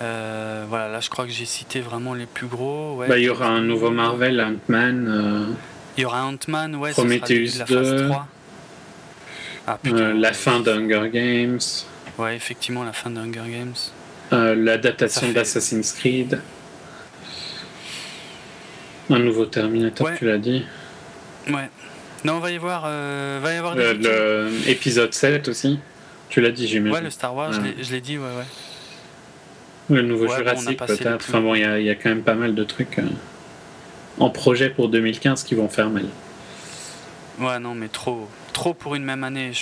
Euh, 0.00 0.64
voilà, 0.68 0.88
là 0.88 1.00
je 1.00 1.10
crois 1.10 1.26
que 1.26 1.30
j'ai 1.32 1.44
cité 1.44 1.80
vraiment 1.80 2.14
les 2.14 2.26
plus 2.26 2.46
gros. 2.46 2.96
ouais. 2.96 3.08
Bah, 3.08 3.18
Il 3.18 3.24
y 3.24 3.28
aura 3.28 3.46
un 3.46 3.60
nouveau 3.60 3.90
Marvel, 3.90 4.40
Ant-Man. 4.40 5.06
euh, 5.08 5.52
Il 5.98 6.02
y 6.02 6.04
aura 6.06 6.24
Ant-Man, 6.24 6.76
ouais, 6.76 6.92
sera 6.92 7.02
Prometheus 7.02 7.26
début 7.28 7.50
de 7.52 7.58
la 7.58 7.66
phase 7.66 7.90
2. 7.96 8.06
3. 8.08 8.28
Ah 9.66 9.78
putain. 9.82 9.96
euh, 9.98 10.14
la 10.14 10.32
fin 10.32 10.60
d'Hunger 10.60 11.10
Games. 11.12 11.60
Ouais, 12.18 12.34
effectivement, 12.36 12.84
la 12.84 12.92
fin 12.92 13.10
de 13.10 13.20
Hunger 13.20 13.42
Games. 13.48 13.74
euh, 14.32 14.48
Ça 14.48 14.54
L'adaptation 14.54 15.26
fait- 15.28 15.32
d'Assassin's 15.34 15.92
Creed. 15.92 16.40
Un 19.10 19.18
nouveau 19.18 19.46
Terminator, 19.46 20.06
Ouais. 20.06 20.16
tu 20.18 20.26
l'as 20.26 20.38
dit. 20.38 20.64
Ouais. 21.48 21.68
Non, 22.24 22.34
on 22.34 22.40
va 22.40 22.52
y 22.52 22.58
voir, 22.58 22.84
euh, 22.86 23.40
va 23.42 23.52
y 23.52 23.56
avoir 23.56 23.74
des. 23.74 23.94
Le, 23.94 24.48
épisode 24.68 25.12
7 25.12 25.48
aussi. 25.48 25.78
Tu 26.28 26.40
l'as 26.40 26.50
dit, 26.50 26.66
j'imagine. 26.66 26.94
Ouais, 26.94 27.02
le 27.02 27.10
Star 27.10 27.34
Wars, 27.34 27.52
je 27.52 27.92
l'ai 27.92 28.00
dit, 28.00 28.16
ouais, 28.16 28.24
ouais. 28.24 29.96
Le 29.96 30.02
nouveau 30.02 30.28
Jurassic, 30.28 30.78
peut-être. 30.78 31.16
Enfin 31.16 31.40
bon, 31.40 31.54
il 31.54 31.60
y, 31.60 31.84
y, 31.84 31.90
a 31.90 31.94
quand 31.94 32.08
même 32.08 32.22
pas 32.22 32.34
mal 32.34 32.54
de 32.54 32.64
trucs 32.64 32.98
euh, 32.98 33.02
en 34.18 34.30
projet 34.30 34.70
pour 34.70 34.88
2015 34.88 35.42
qui 35.42 35.54
vont 35.54 35.68
faire 35.68 35.90
mal. 35.90 36.06
Ouais, 37.40 37.58
non, 37.58 37.74
mais 37.74 37.88
trop, 37.88 38.28
trop 38.52 38.72
pour 38.74 38.94
une 38.94 39.04
même 39.04 39.24
année. 39.24 39.52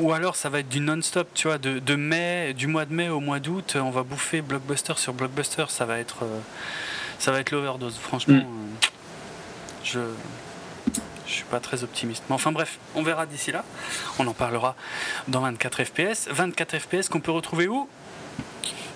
Ou 0.00 0.12
alors 0.12 0.36
ça 0.36 0.48
va 0.48 0.60
être 0.60 0.68
du 0.68 0.80
non-stop, 0.80 1.28
tu 1.34 1.46
vois, 1.46 1.58
de, 1.58 1.78
de, 1.78 1.94
mai, 1.94 2.54
du 2.54 2.66
mois 2.66 2.84
de 2.84 2.92
mai 2.92 3.08
au 3.08 3.20
mois 3.20 3.38
d'août, 3.40 3.76
on 3.80 3.90
va 3.90 4.02
bouffer 4.02 4.42
blockbuster 4.42 4.94
sur 4.96 5.12
blockbuster. 5.12 5.64
Ça 5.68 5.84
va 5.84 5.98
être, 5.98 6.24
euh, 6.24 6.38
ça 7.22 7.30
va 7.30 7.38
être 7.38 7.52
l'overdose. 7.52 7.96
Franchement, 7.98 8.34
mm. 8.34 8.40
euh, 8.40 8.88
je, 9.84 10.00
je 11.24 11.32
suis 11.32 11.44
pas 11.44 11.60
très 11.60 11.84
optimiste. 11.84 12.24
Mais 12.28 12.34
enfin 12.34 12.50
bref, 12.50 12.78
on 12.96 13.04
verra 13.04 13.26
d'ici 13.26 13.52
là. 13.52 13.64
On 14.18 14.26
en 14.26 14.34
parlera 14.34 14.74
dans 15.28 15.40
24 15.40 15.84
FPS. 15.84 16.28
24 16.30 16.78
FPS 16.80 17.08
qu'on 17.08 17.20
peut 17.20 17.30
retrouver 17.30 17.68
où? 17.68 17.88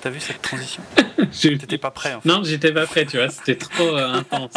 T'as 0.01 0.11
vu 0.11 0.19
cette 0.19 0.43
transition? 0.43 0.83
T'étais 1.41 1.79
pas 1.79 1.93
prêt 1.93 2.15
en 2.15 2.21
fait. 2.21 2.29
Non, 2.29 2.43
j'étais 2.43 2.73
pas 2.73 2.87
prêt, 2.87 3.07
tu 3.07 3.17
vois, 3.17 3.29
c'était 3.29 3.57
trop 3.57 3.97
euh, 3.97 4.13
intense. 4.13 4.53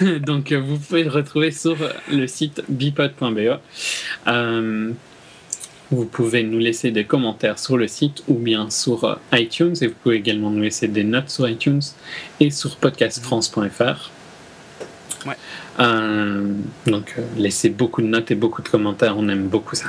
Donc 0.20 0.52
euh, 0.52 0.60
vous 0.60 0.78
pouvez 0.78 1.02
le 1.02 1.10
retrouver 1.10 1.50
sur 1.50 1.76
le 2.08 2.26
site 2.28 2.62
bipod.be. 2.68 3.58
Euh, 4.28 4.92
vous 5.92 6.06
pouvez 6.06 6.42
nous 6.42 6.58
laisser 6.58 6.90
des 6.90 7.04
commentaires 7.04 7.58
sur 7.58 7.76
le 7.76 7.86
site 7.86 8.24
ou 8.28 8.34
bien 8.34 8.70
sur 8.70 9.18
iTunes 9.32 9.74
et 9.80 9.86
vous 9.86 9.94
pouvez 10.02 10.16
également 10.16 10.50
nous 10.50 10.62
laisser 10.62 10.88
des 10.88 11.04
notes 11.04 11.30
sur 11.30 11.48
iTunes 11.48 11.82
et 12.40 12.50
sur 12.50 12.76
podcastfrance.fr. 12.76 14.10
Ouais. 15.24 15.36
donc 16.86 17.14
laissez 17.36 17.68
beaucoup 17.68 18.02
de 18.02 18.08
notes 18.08 18.32
et 18.32 18.34
beaucoup 18.34 18.60
de 18.60 18.68
commentaires, 18.68 19.16
on 19.16 19.28
aime 19.28 19.46
beaucoup 19.46 19.76
ça. 19.76 19.86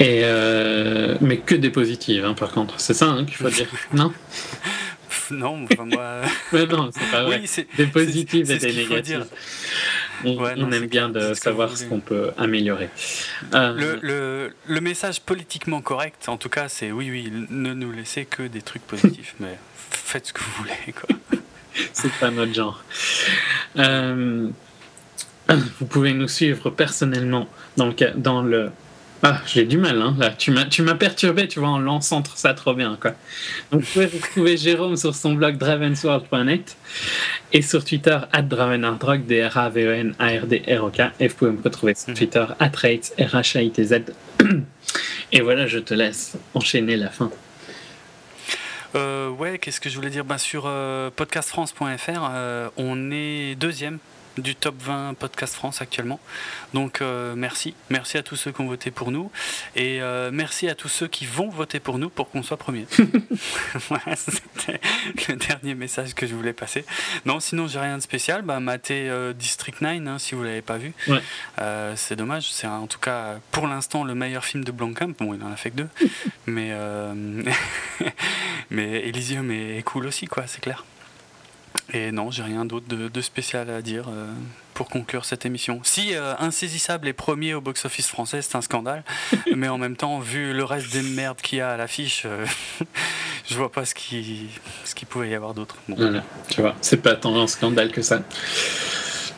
Et 0.00 0.22
euh, 0.24 1.16
mais 1.20 1.36
que 1.36 1.54
des 1.54 1.68
positives, 1.68 2.24
hein, 2.24 2.32
par 2.32 2.52
contre. 2.52 2.80
C'est 2.80 2.94
ça 2.94 3.06
hein, 3.06 3.26
qu'il 3.26 3.36
faut 3.36 3.50
dire, 3.50 3.66
non? 3.92 4.12
Non, 5.30 5.64
enfin, 5.70 5.84
moi. 5.84 6.22
mais 6.52 6.66
non, 6.66 6.90
c'est 6.92 7.10
pas 7.10 7.24
vrai. 7.24 7.42
des 7.76 7.86
positives 7.86 8.50
et 8.50 8.58
des 8.58 8.72
négatives. 8.72 9.26
On, 10.24 10.72
aime 10.72 10.86
bien 10.86 11.08
de 11.08 11.34
savoir 11.34 11.76
ce 11.76 11.84
qu'on 11.84 12.00
peut 12.00 12.30
améliorer. 12.36 12.90
Euh, 13.54 13.72
le, 13.72 13.98
le, 14.02 14.52
le, 14.66 14.80
message 14.80 15.20
politiquement 15.20 15.80
correct, 15.80 16.28
en 16.28 16.36
tout 16.36 16.48
cas, 16.48 16.68
c'est 16.68 16.92
oui, 16.92 17.10
oui, 17.10 17.32
ne 17.50 17.72
nous 17.72 17.92
laissez 17.92 18.24
que 18.24 18.42
des 18.42 18.62
trucs 18.62 18.82
positifs, 18.86 19.34
mais 19.40 19.58
faites 19.90 20.26
ce 20.26 20.32
que 20.32 20.40
vous 20.40 20.52
voulez. 20.58 20.92
Quoi. 20.92 21.38
c'est 21.92 22.12
pas 22.14 22.30
notre 22.30 22.54
genre. 22.54 22.82
Euh, 23.78 24.48
vous 25.48 25.86
pouvez 25.86 26.12
nous 26.12 26.28
suivre 26.28 26.70
personnellement 26.70 27.48
dans 27.76 27.86
le, 27.86 27.94
dans 28.16 28.42
le 28.42 28.70
ah, 29.22 29.42
j'ai 29.46 29.66
du 29.66 29.76
mal, 29.76 30.00
hein, 30.00 30.16
là. 30.18 30.30
Tu 30.30 30.50
m'as, 30.50 30.64
tu 30.64 30.82
m'as 30.82 30.94
perturbé, 30.94 31.46
tu 31.46 31.58
vois, 31.58 31.68
en 31.68 31.78
lançant 31.78 32.22
ça 32.34 32.54
trop 32.54 32.72
bien, 32.72 32.96
quoi. 32.98 33.12
Donc, 33.70 33.82
vous 33.82 33.92
pouvez 33.92 34.06
retrouver 34.06 34.56
Jérôme 34.56 34.96
sur 34.96 35.14
son 35.14 35.34
blog 35.34 35.58
dravensworld.net 35.58 36.76
et 37.52 37.60
sur 37.60 37.84
Twitter, 37.84 38.18
at 38.32 38.42
dravenardrock, 38.42 39.26
d 39.26 39.42
r 39.42 39.58
a 39.58 39.68
v 39.68 39.84
e 39.84 39.94
n 39.94 40.14
a 40.18 40.28
r 40.40 40.46
d 40.46 40.62
r 40.66 40.84
o 40.84 40.90
k 40.90 41.10
Et 41.20 41.28
vous 41.28 41.34
pouvez 41.34 41.50
me 41.50 41.62
retrouver 41.62 41.94
sur 41.94 42.14
Twitter, 42.14 42.46
at 42.58 42.72
rates, 42.76 43.12
r 43.18 43.36
h 43.36 43.62
i 43.62 43.70
t 43.70 43.84
z 43.84 44.02
Et 45.32 45.42
voilà, 45.42 45.66
je 45.66 45.78
te 45.78 45.92
laisse 45.92 46.38
enchaîner 46.54 46.96
la 46.96 47.10
fin. 47.10 47.30
Euh, 48.94 49.28
ouais, 49.28 49.58
qu'est-ce 49.58 49.80
que 49.80 49.88
je 49.88 49.96
voulais 49.96 50.10
dire? 50.10 50.24
Ben, 50.24 50.38
Sur 50.38 50.64
euh, 50.66 51.10
podcastfrance.fr, 51.14 52.28
euh, 52.32 52.68
on 52.76 53.10
est 53.12 53.54
deuxième 53.54 53.98
du 54.40 54.54
top 54.54 54.74
20 54.80 55.14
Podcast 55.14 55.54
France 55.54 55.82
actuellement. 55.82 56.20
Donc 56.74 57.00
euh, 57.00 57.34
merci, 57.36 57.74
merci 57.88 58.18
à 58.18 58.22
tous 58.22 58.36
ceux 58.36 58.52
qui 58.52 58.60
ont 58.60 58.66
voté 58.66 58.90
pour 58.90 59.10
nous 59.10 59.30
et 59.76 60.00
euh, 60.00 60.30
merci 60.32 60.68
à 60.68 60.74
tous 60.74 60.88
ceux 60.88 61.08
qui 61.08 61.26
vont 61.26 61.48
voter 61.48 61.80
pour 61.80 61.98
nous 61.98 62.08
pour 62.08 62.30
qu'on 62.30 62.42
soit 62.42 62.56
premier. 62.56 62.86
voilà, 63.88 64.16
c'était 64.16 64.80
le 65.28 65.36
dernier 65.36 65.74
message 65.74 66.14
que 66.14 66.26
je 66.26 66.34
voulais 66.34 66.52
passer. 66.52 66.84
Non, 67.26 67.40
sinon 67.40 67.66
j'ai 67.66 67.78
rien 67.78 67.96
de 67.96 68.02
spécial. 68.02 68.42
Bah, 68.42 68.60
maté 68.60 69.08
euh, 69.08 69.32
District 69.32 69.80
9 69.80 70.06
hein, 70.06 70.18
si 70.18 70.34
vous 70.34 70.42
l'avez 70.42 70.62
pas 70.62 70.78
vu. 70.78 70.92
c'est 71.96 72.16
dommage, 72.16 72.50
c'est 72.52 72.66
en 72.66 72.86
tout 72.86 72.98
cas 72.98 73.36
pour 73.50 73.66
l'instant 73.66 74.04
le 74.04 74.14
meilleur 74.14 74.44
film 74.44 74.64
de 74.64 74.72
Blancamp. 74.72 75.12
Bon, 75.18 75.34
il 75.34 75.42
en 75.42 75.52
a 75.52 75.56
fait 75.56 75.70
que 75.70 75.76
deux, 75.76 75.88
mais 76.46 76.72
mais 78.70 79.08
Elysium 79.08 79.50
est 79.50 79.82
cool 79.84 80.06
aussi 80.06 80.26
quoi, 80.26 80.46
c'est 80.46 80.60
clair. 80.60 80.84
Et 81.92 82.12
non, 82.12 82.30
j'ai 82.30 82.42
rien 82.42 82.64
d'autre 82.64 82.86
de, 82.88 83.20
spécial 83.20 83.68
à 83.70 83.82
dire 83.82 84.06
euh, 84.08 84.26
pour 84.74 84.88
conclure 84.88 85.24
cette 85.24 85.44
émission. 85.44 85.80
Si 85.82 86.14
euh, 86.14 86.34
Insaisissable 86.38 87.08
est 87.08 87.12
premier 87.12 87.54
au 87.54 87.60
box-office 87.60 88.06
français, 88.06 88.42
c'est 88.42 88.56
un 88.56 88.60
scandale. 88.60 89.02
mais 89.56 89.68
en 89.68 89.78
même 89.78 89.96
temps, 89.96 90.20
vu 90.20 90.52
le 90.52 90.64
reste 90.64 90.92
des 90.92 91.02
merdes 91.02 91.40
qu'il 91.40 91.58
y 91.58 91.60
a 91.60 91.70
à 91.70 91.76
l'affiche, 91.76 92.22
euh, 92.26 92.46
je 93.48 93.54
vois 93.56 93.72
pas 93.72 93.84
ce 93.84 93.94
qu'il 93.94 94.48
ce 94.84 94.94
qui 94.94 95.04
pouvait 95.04 95.30
y 95.30 95.34
avoir 95.34 95.54
d'autre. 95.54 95.76
Voilà, 95.88 96.22
tu 96.48 96.60
vois, 96.60 96.76
c'est 96.80 97.02
pas 97.02 97.14
tant 97.14 97.36
un 97.40 97.46
scandale 97.46 97.90
que 97.90 98.02
ça. 98.02 98.22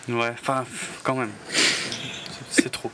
Ouais, 0.08 0.32
enfin, 0.32 0.64
quand 1.02 1.14
même. 1.14 1.32
C'est 2.50 2.70
trop. 2.70 2.90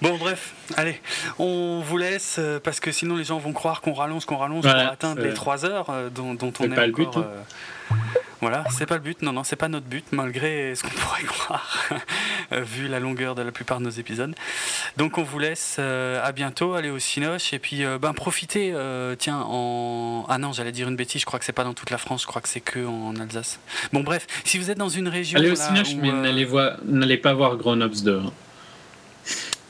Bon, 0.00 0.16
bref, 0.16 0.54
allez, 0.76 1.00
on 1.38 1.80
vous 1.86 1.96
laisse 1.96 2.40
parce 2.64 2.80
que 2.80 2.90
sinon 2.90 3.14
les 3.14 3.22
gens 3.22 3.38
vont 3.38 3.52
croire 3.52 3.80
qu'on 3.80 3.92
rallonge, 3.92 4.24
qu'on 4.24 4.38
rallonge 4.38 4.64
pour 4.64 4.74
atteindre 4.74 5.22
les 5.22 5.32
3 5.32 5.64
heures 5.64 6.10
dont, 6.12 6.34
dont 6.34 6.52
on 6.58 6.64
est, 6.64 6.74
pas 6.74 6.86
encore. 6.86 6.86
Le 6.86 6.92
but, 6.92 7.16
hein. 7.16 7.94
Voilà, 8.42 8.64
c'est 8.76 8.86
pas 8.86 8.96
le 8.96 9.02
but, 9.02 9.22
non, 9.22 9.32
non, 9.32 9.44
c'est 9.44 9.54
pas 9.54 9.68
notre 9.68 9.86
but, 9.86 10.04
malgré 10.10 10.74
ce 10.74 10.82
qu'on 10.82 10.88
pourrait 10.96 11.22
croire, 11.22 11.88
vu 12.50 12.88
la 12.88 12.98
longueur 12.98 13.36
de 13.36 13.42
la 13.42 13.52
plupart 13.52 13.78
de 13.78 13.84
nos 13.84 13.90
épisodes. 13.90 14.34
Donc 14.96 15.16
on 15.16 15.22
vous 15.22 15.38
laisse, 15.38 15.76
euh, 15.78 16.20
à 16.24 16.32
bientôt, 16.32 16.74
allez 16.74 16.90
au 16.90 16.98
Cinoche, 16.98 17.52
et 17.52 17.60
puis 17.60 17.84
euh, 17.84 17.98
ben, 17.98 18.12
profitez, 18.12 18.72
euh, 18.74 19.14
tiens, 19.16 19.44
en... 19.46 20.26
Ah 20.28 20.38
non, 20.38 20.52
j'allais 20.52 20.72
dire 20.72 20.88
une 20.88 20.96
bêtise, 20.96 21.20
je 21.20 21.26
crois 21.26 21.38
que 21.38 21.44
c'est 21.44 21.52
pas 21.52 21.62
dans 21.62 21.72
toute 21.72 21.90
la 21.90 21.98
France, 21.98 22.22
je 22.22 22.26
crois 22.26 22.42
que 22.42 22.48
c'est 22.48 22.60
que 22.60 22.84
en 22.84 23.14
Alsace. 23.14 23.60
Bon 23.92 24.00
bref, 24.00 24.26
si 24.44 24.58
vous 24.58 24.72
êtes 24.72 24.78
dans 24.78 24.88
une 24.88 25.06
région... 25.06 25.38
Allez 25.38 25.52
au 25.52 25.54
Cinoche, 25.54 25.94
mais 25.94 26.10
n'allez 26.10 27.18
pas 27.18 27.34
voir 27.34 27.56
Grown 27.56 27.80
Ups 27.80 28.02
2. 28.02 28.22
Hein. 28.26 28.32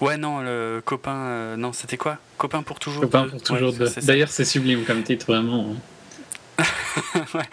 Ouais, 0.01 0.17
non, 0.17 0.41
le 0.41 0.81
copain... 0.83 1.59
non, 1.59 1.75
c'était 1.75 1.99
quoi? 1.99 2.17
Copain 2.39 2.62
pour 2.62 2.78
toujours 2.78 3.02
Copain 3.02 3.28
pour 3.28 3.42
toujours 3.42 3.75
D'ailleurs, 4.02 4.31
c'est 4.31 4.47
sublime 4.47 4.84
comme 4.84 5.02
titre, 5.02 5.26
vraiment. 5.26 5.76
Ouais. 7.34 7.49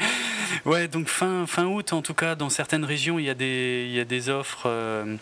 Ouais, 0.66 0.88
donc 0.88 1.08
fin, 1.08 1.46
fin 1.48 1.66
août, 1.66 1.94
en 1.94 2.02
tout 2.02 2.14
cas, 2.14 2.36
dans 2.36 2.50
certaines 2.50 2.86
régions, 2.86 3.20
il 3.20 3.26
y 3.26 3.30
a 3.30 3.34
des, 3.34 3.86
il 3.88 3.96
y 3.96 4.00
a 4.00 4.06
des 4.06 4.30
offres. 4.30 4.64
Euh, 4.66 5.16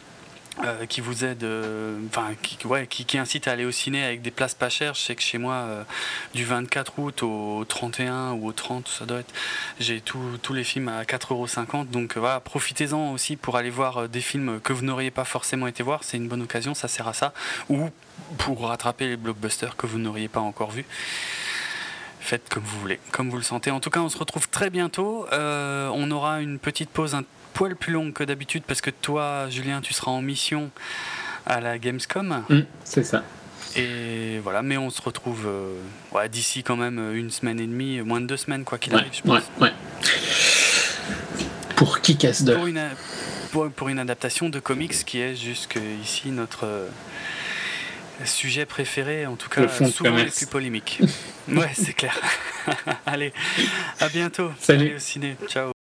euh, 0.63 0.87
qui 0.87 1.01
vous 1.01 1.23
aident, 1.23 1.43
euh, 1.43 1.99
enfin, 2.07 2.29
qui, 2.41 2.65
ouais, 2.65 2.87
qui, 2.87 3.05
qui, 3.05 3.19
incitent 3.19 3.47
à 3.47 3.51
aller 3.51 3.63
au 3.63 3.71
ciné 3.71 4.03
avec 4.03 4.23
des 4.23 4.31
places 4.31 4.55
pas 4.55 4.69
chères. 4.69 4.95
Je 4.95 5.01
sais 5.01 5.15
que 5.15 5.21
chez 5.21 5.37
moi, 5.37 5.85
du 6.33 6.45
24 6.45 6.97
août 6.97 7.21
au 7.21 7.63
31 7.63 8.31
ou 8.31 8.47
au 8.47 8.51
30, 8.53 8.87
ça 8.87 9.05
doit 9.05 9.19
être, 9.19 9.31
j'ai 9.79 10.01
tous 10.01 10.53
les 10.53 10.63
films 10.63 10.87
à 10.87 11.03
4,50€. 11.03 11.91
Donc 11.91 12.17
voilà, 12.17 12.39
profitez-en 12.39 13.11
aussi 13.11 13.35
pour 13.35 13.55
aller 13.55 13.69
voir 13.69 14.09
des 14.09 14.21
films 14.21 14.59
que 14.59 14.73
vous 14.73 14.83
n'auriez 14.83 15.11
pas 15.11 15.25
forcément 15.25 15.67
été 15.67 15.83
voir. 15.83 16.03
C'est 16.03 16.17
une 16.17 16.27
bonne 16.27 16.41
occasion, 16.41 16.73
ça 16.73 16.87
sert 16.87 17.07
à 17.07 17.13
ça. 17.13 17.33
Ou 17.69 17.91
pour 18.39 18.67
rattraper 18.67 19.09
les 19.09 19.17
blockbusters 19.17 19.75
que 19.75 19.85
vous 19.85 19.99
n'auriez 19.99 20.27
pas 20.27 20.39
encore 20.39 20.71
vus 20.71 20.85
faites 22.27 22.49
comme 22.49 22.63
vous 22.63 22.79
voulez, 22.79 22.99
comme 23.11 23.29
vous 23.29 23.37
le 23.37 23.43
sentez. 23.43 23.71
En 23.71 23.79
tout 23.79 23.89
cas, 23.89 24.01
on 24.01 24.09
se 24.09 24.17
retrouve 24.17 24.49
très 24.49 24.69
bientôt. 24.69 25.25
Euh, 25.31 25.89
on 25.93 26.11
aura 26.11 26.41
une 26.41 26.59
petite 26.59 26.89
pause 26.89 27.15
un 27.15 27.23
poil 27.53 27.75
plus 27.75 27.93
longue 27.93 28.13
que 28.13 28.23
d'habitude 28.23 28.63
parce 28.67 28.81
que 28.81 28.89
toi, 28.89 29.49
Julien, 29.49 29.81
tu 29.81 29.93
seras 29.93 30.11
en 30.11 30.21
mission 30.21 30.69
à 31.45 31.61
la 31.61 31.77
Gamescom. 31.77 32.43
Mm, 32.49 32.59
c'est 32.83 33.03
ça. 33.03 33.23
Et 33.75 34.39
voilà, 34.43 34.61
mais 34.61 34.77
on 34.77 34.89
se 34.89 35.01
retrouve 35.01 35.47
euh, 35.47 36.27
d'ici 36.27 36.63
quand 36.63 36.75
même 36.75 37.15
une 37.15 37.31
semaine 37.31 37.59
et 37.59 37.67
demie, 37.67 38.01
moins 38.01 38.21
de 38.21 38.25
deux 38.25 38.37
semaines, 38.37 38.63
quoi 38.63 38.77
qu'il 38.77 38.93
arrive, 38.95 39.13
je 39.13 39.21
pense. 39.21 39.43
Ouais, 39.59 39.67
ouais. 39.67 39.73
Pour 41.75 42.01
qui 42.01 42.17
casse 42.17 42.43
de 42.43 42.55
pour 42.55 42.65
une, 42.65 42.89
pour, 43.75 43.89
une 43.89 43.99
adaptation 43.99 44.49
de 44.49 44.59
comics 44.59 45.05
qui 45.05 45.19
est 45.19 45.35
jusqu'ici 45.35 46.31
notre 46.31 46.65
Sujet 48.25 48.65
préféré, 48.65 49.25
en 49.25 49.35
tout 49.35 49.49
cas, 49.49 49.67
souvent 49.67 50.15
les 50.15 50.25
plus 50.25 50.47
polémiques. 50.47 51.01
ouais, 51.47 51.71
c'est 51.73 51.93
clair. 51.93 52.19
Allez, 53.05 53.31
à 53.99 54.09
bientôt. 54.09 54.51
Salut. 54.59 54.95
au 54.95 54.99
ciné. 54.99 55.35
Ciao. 55.47 55.71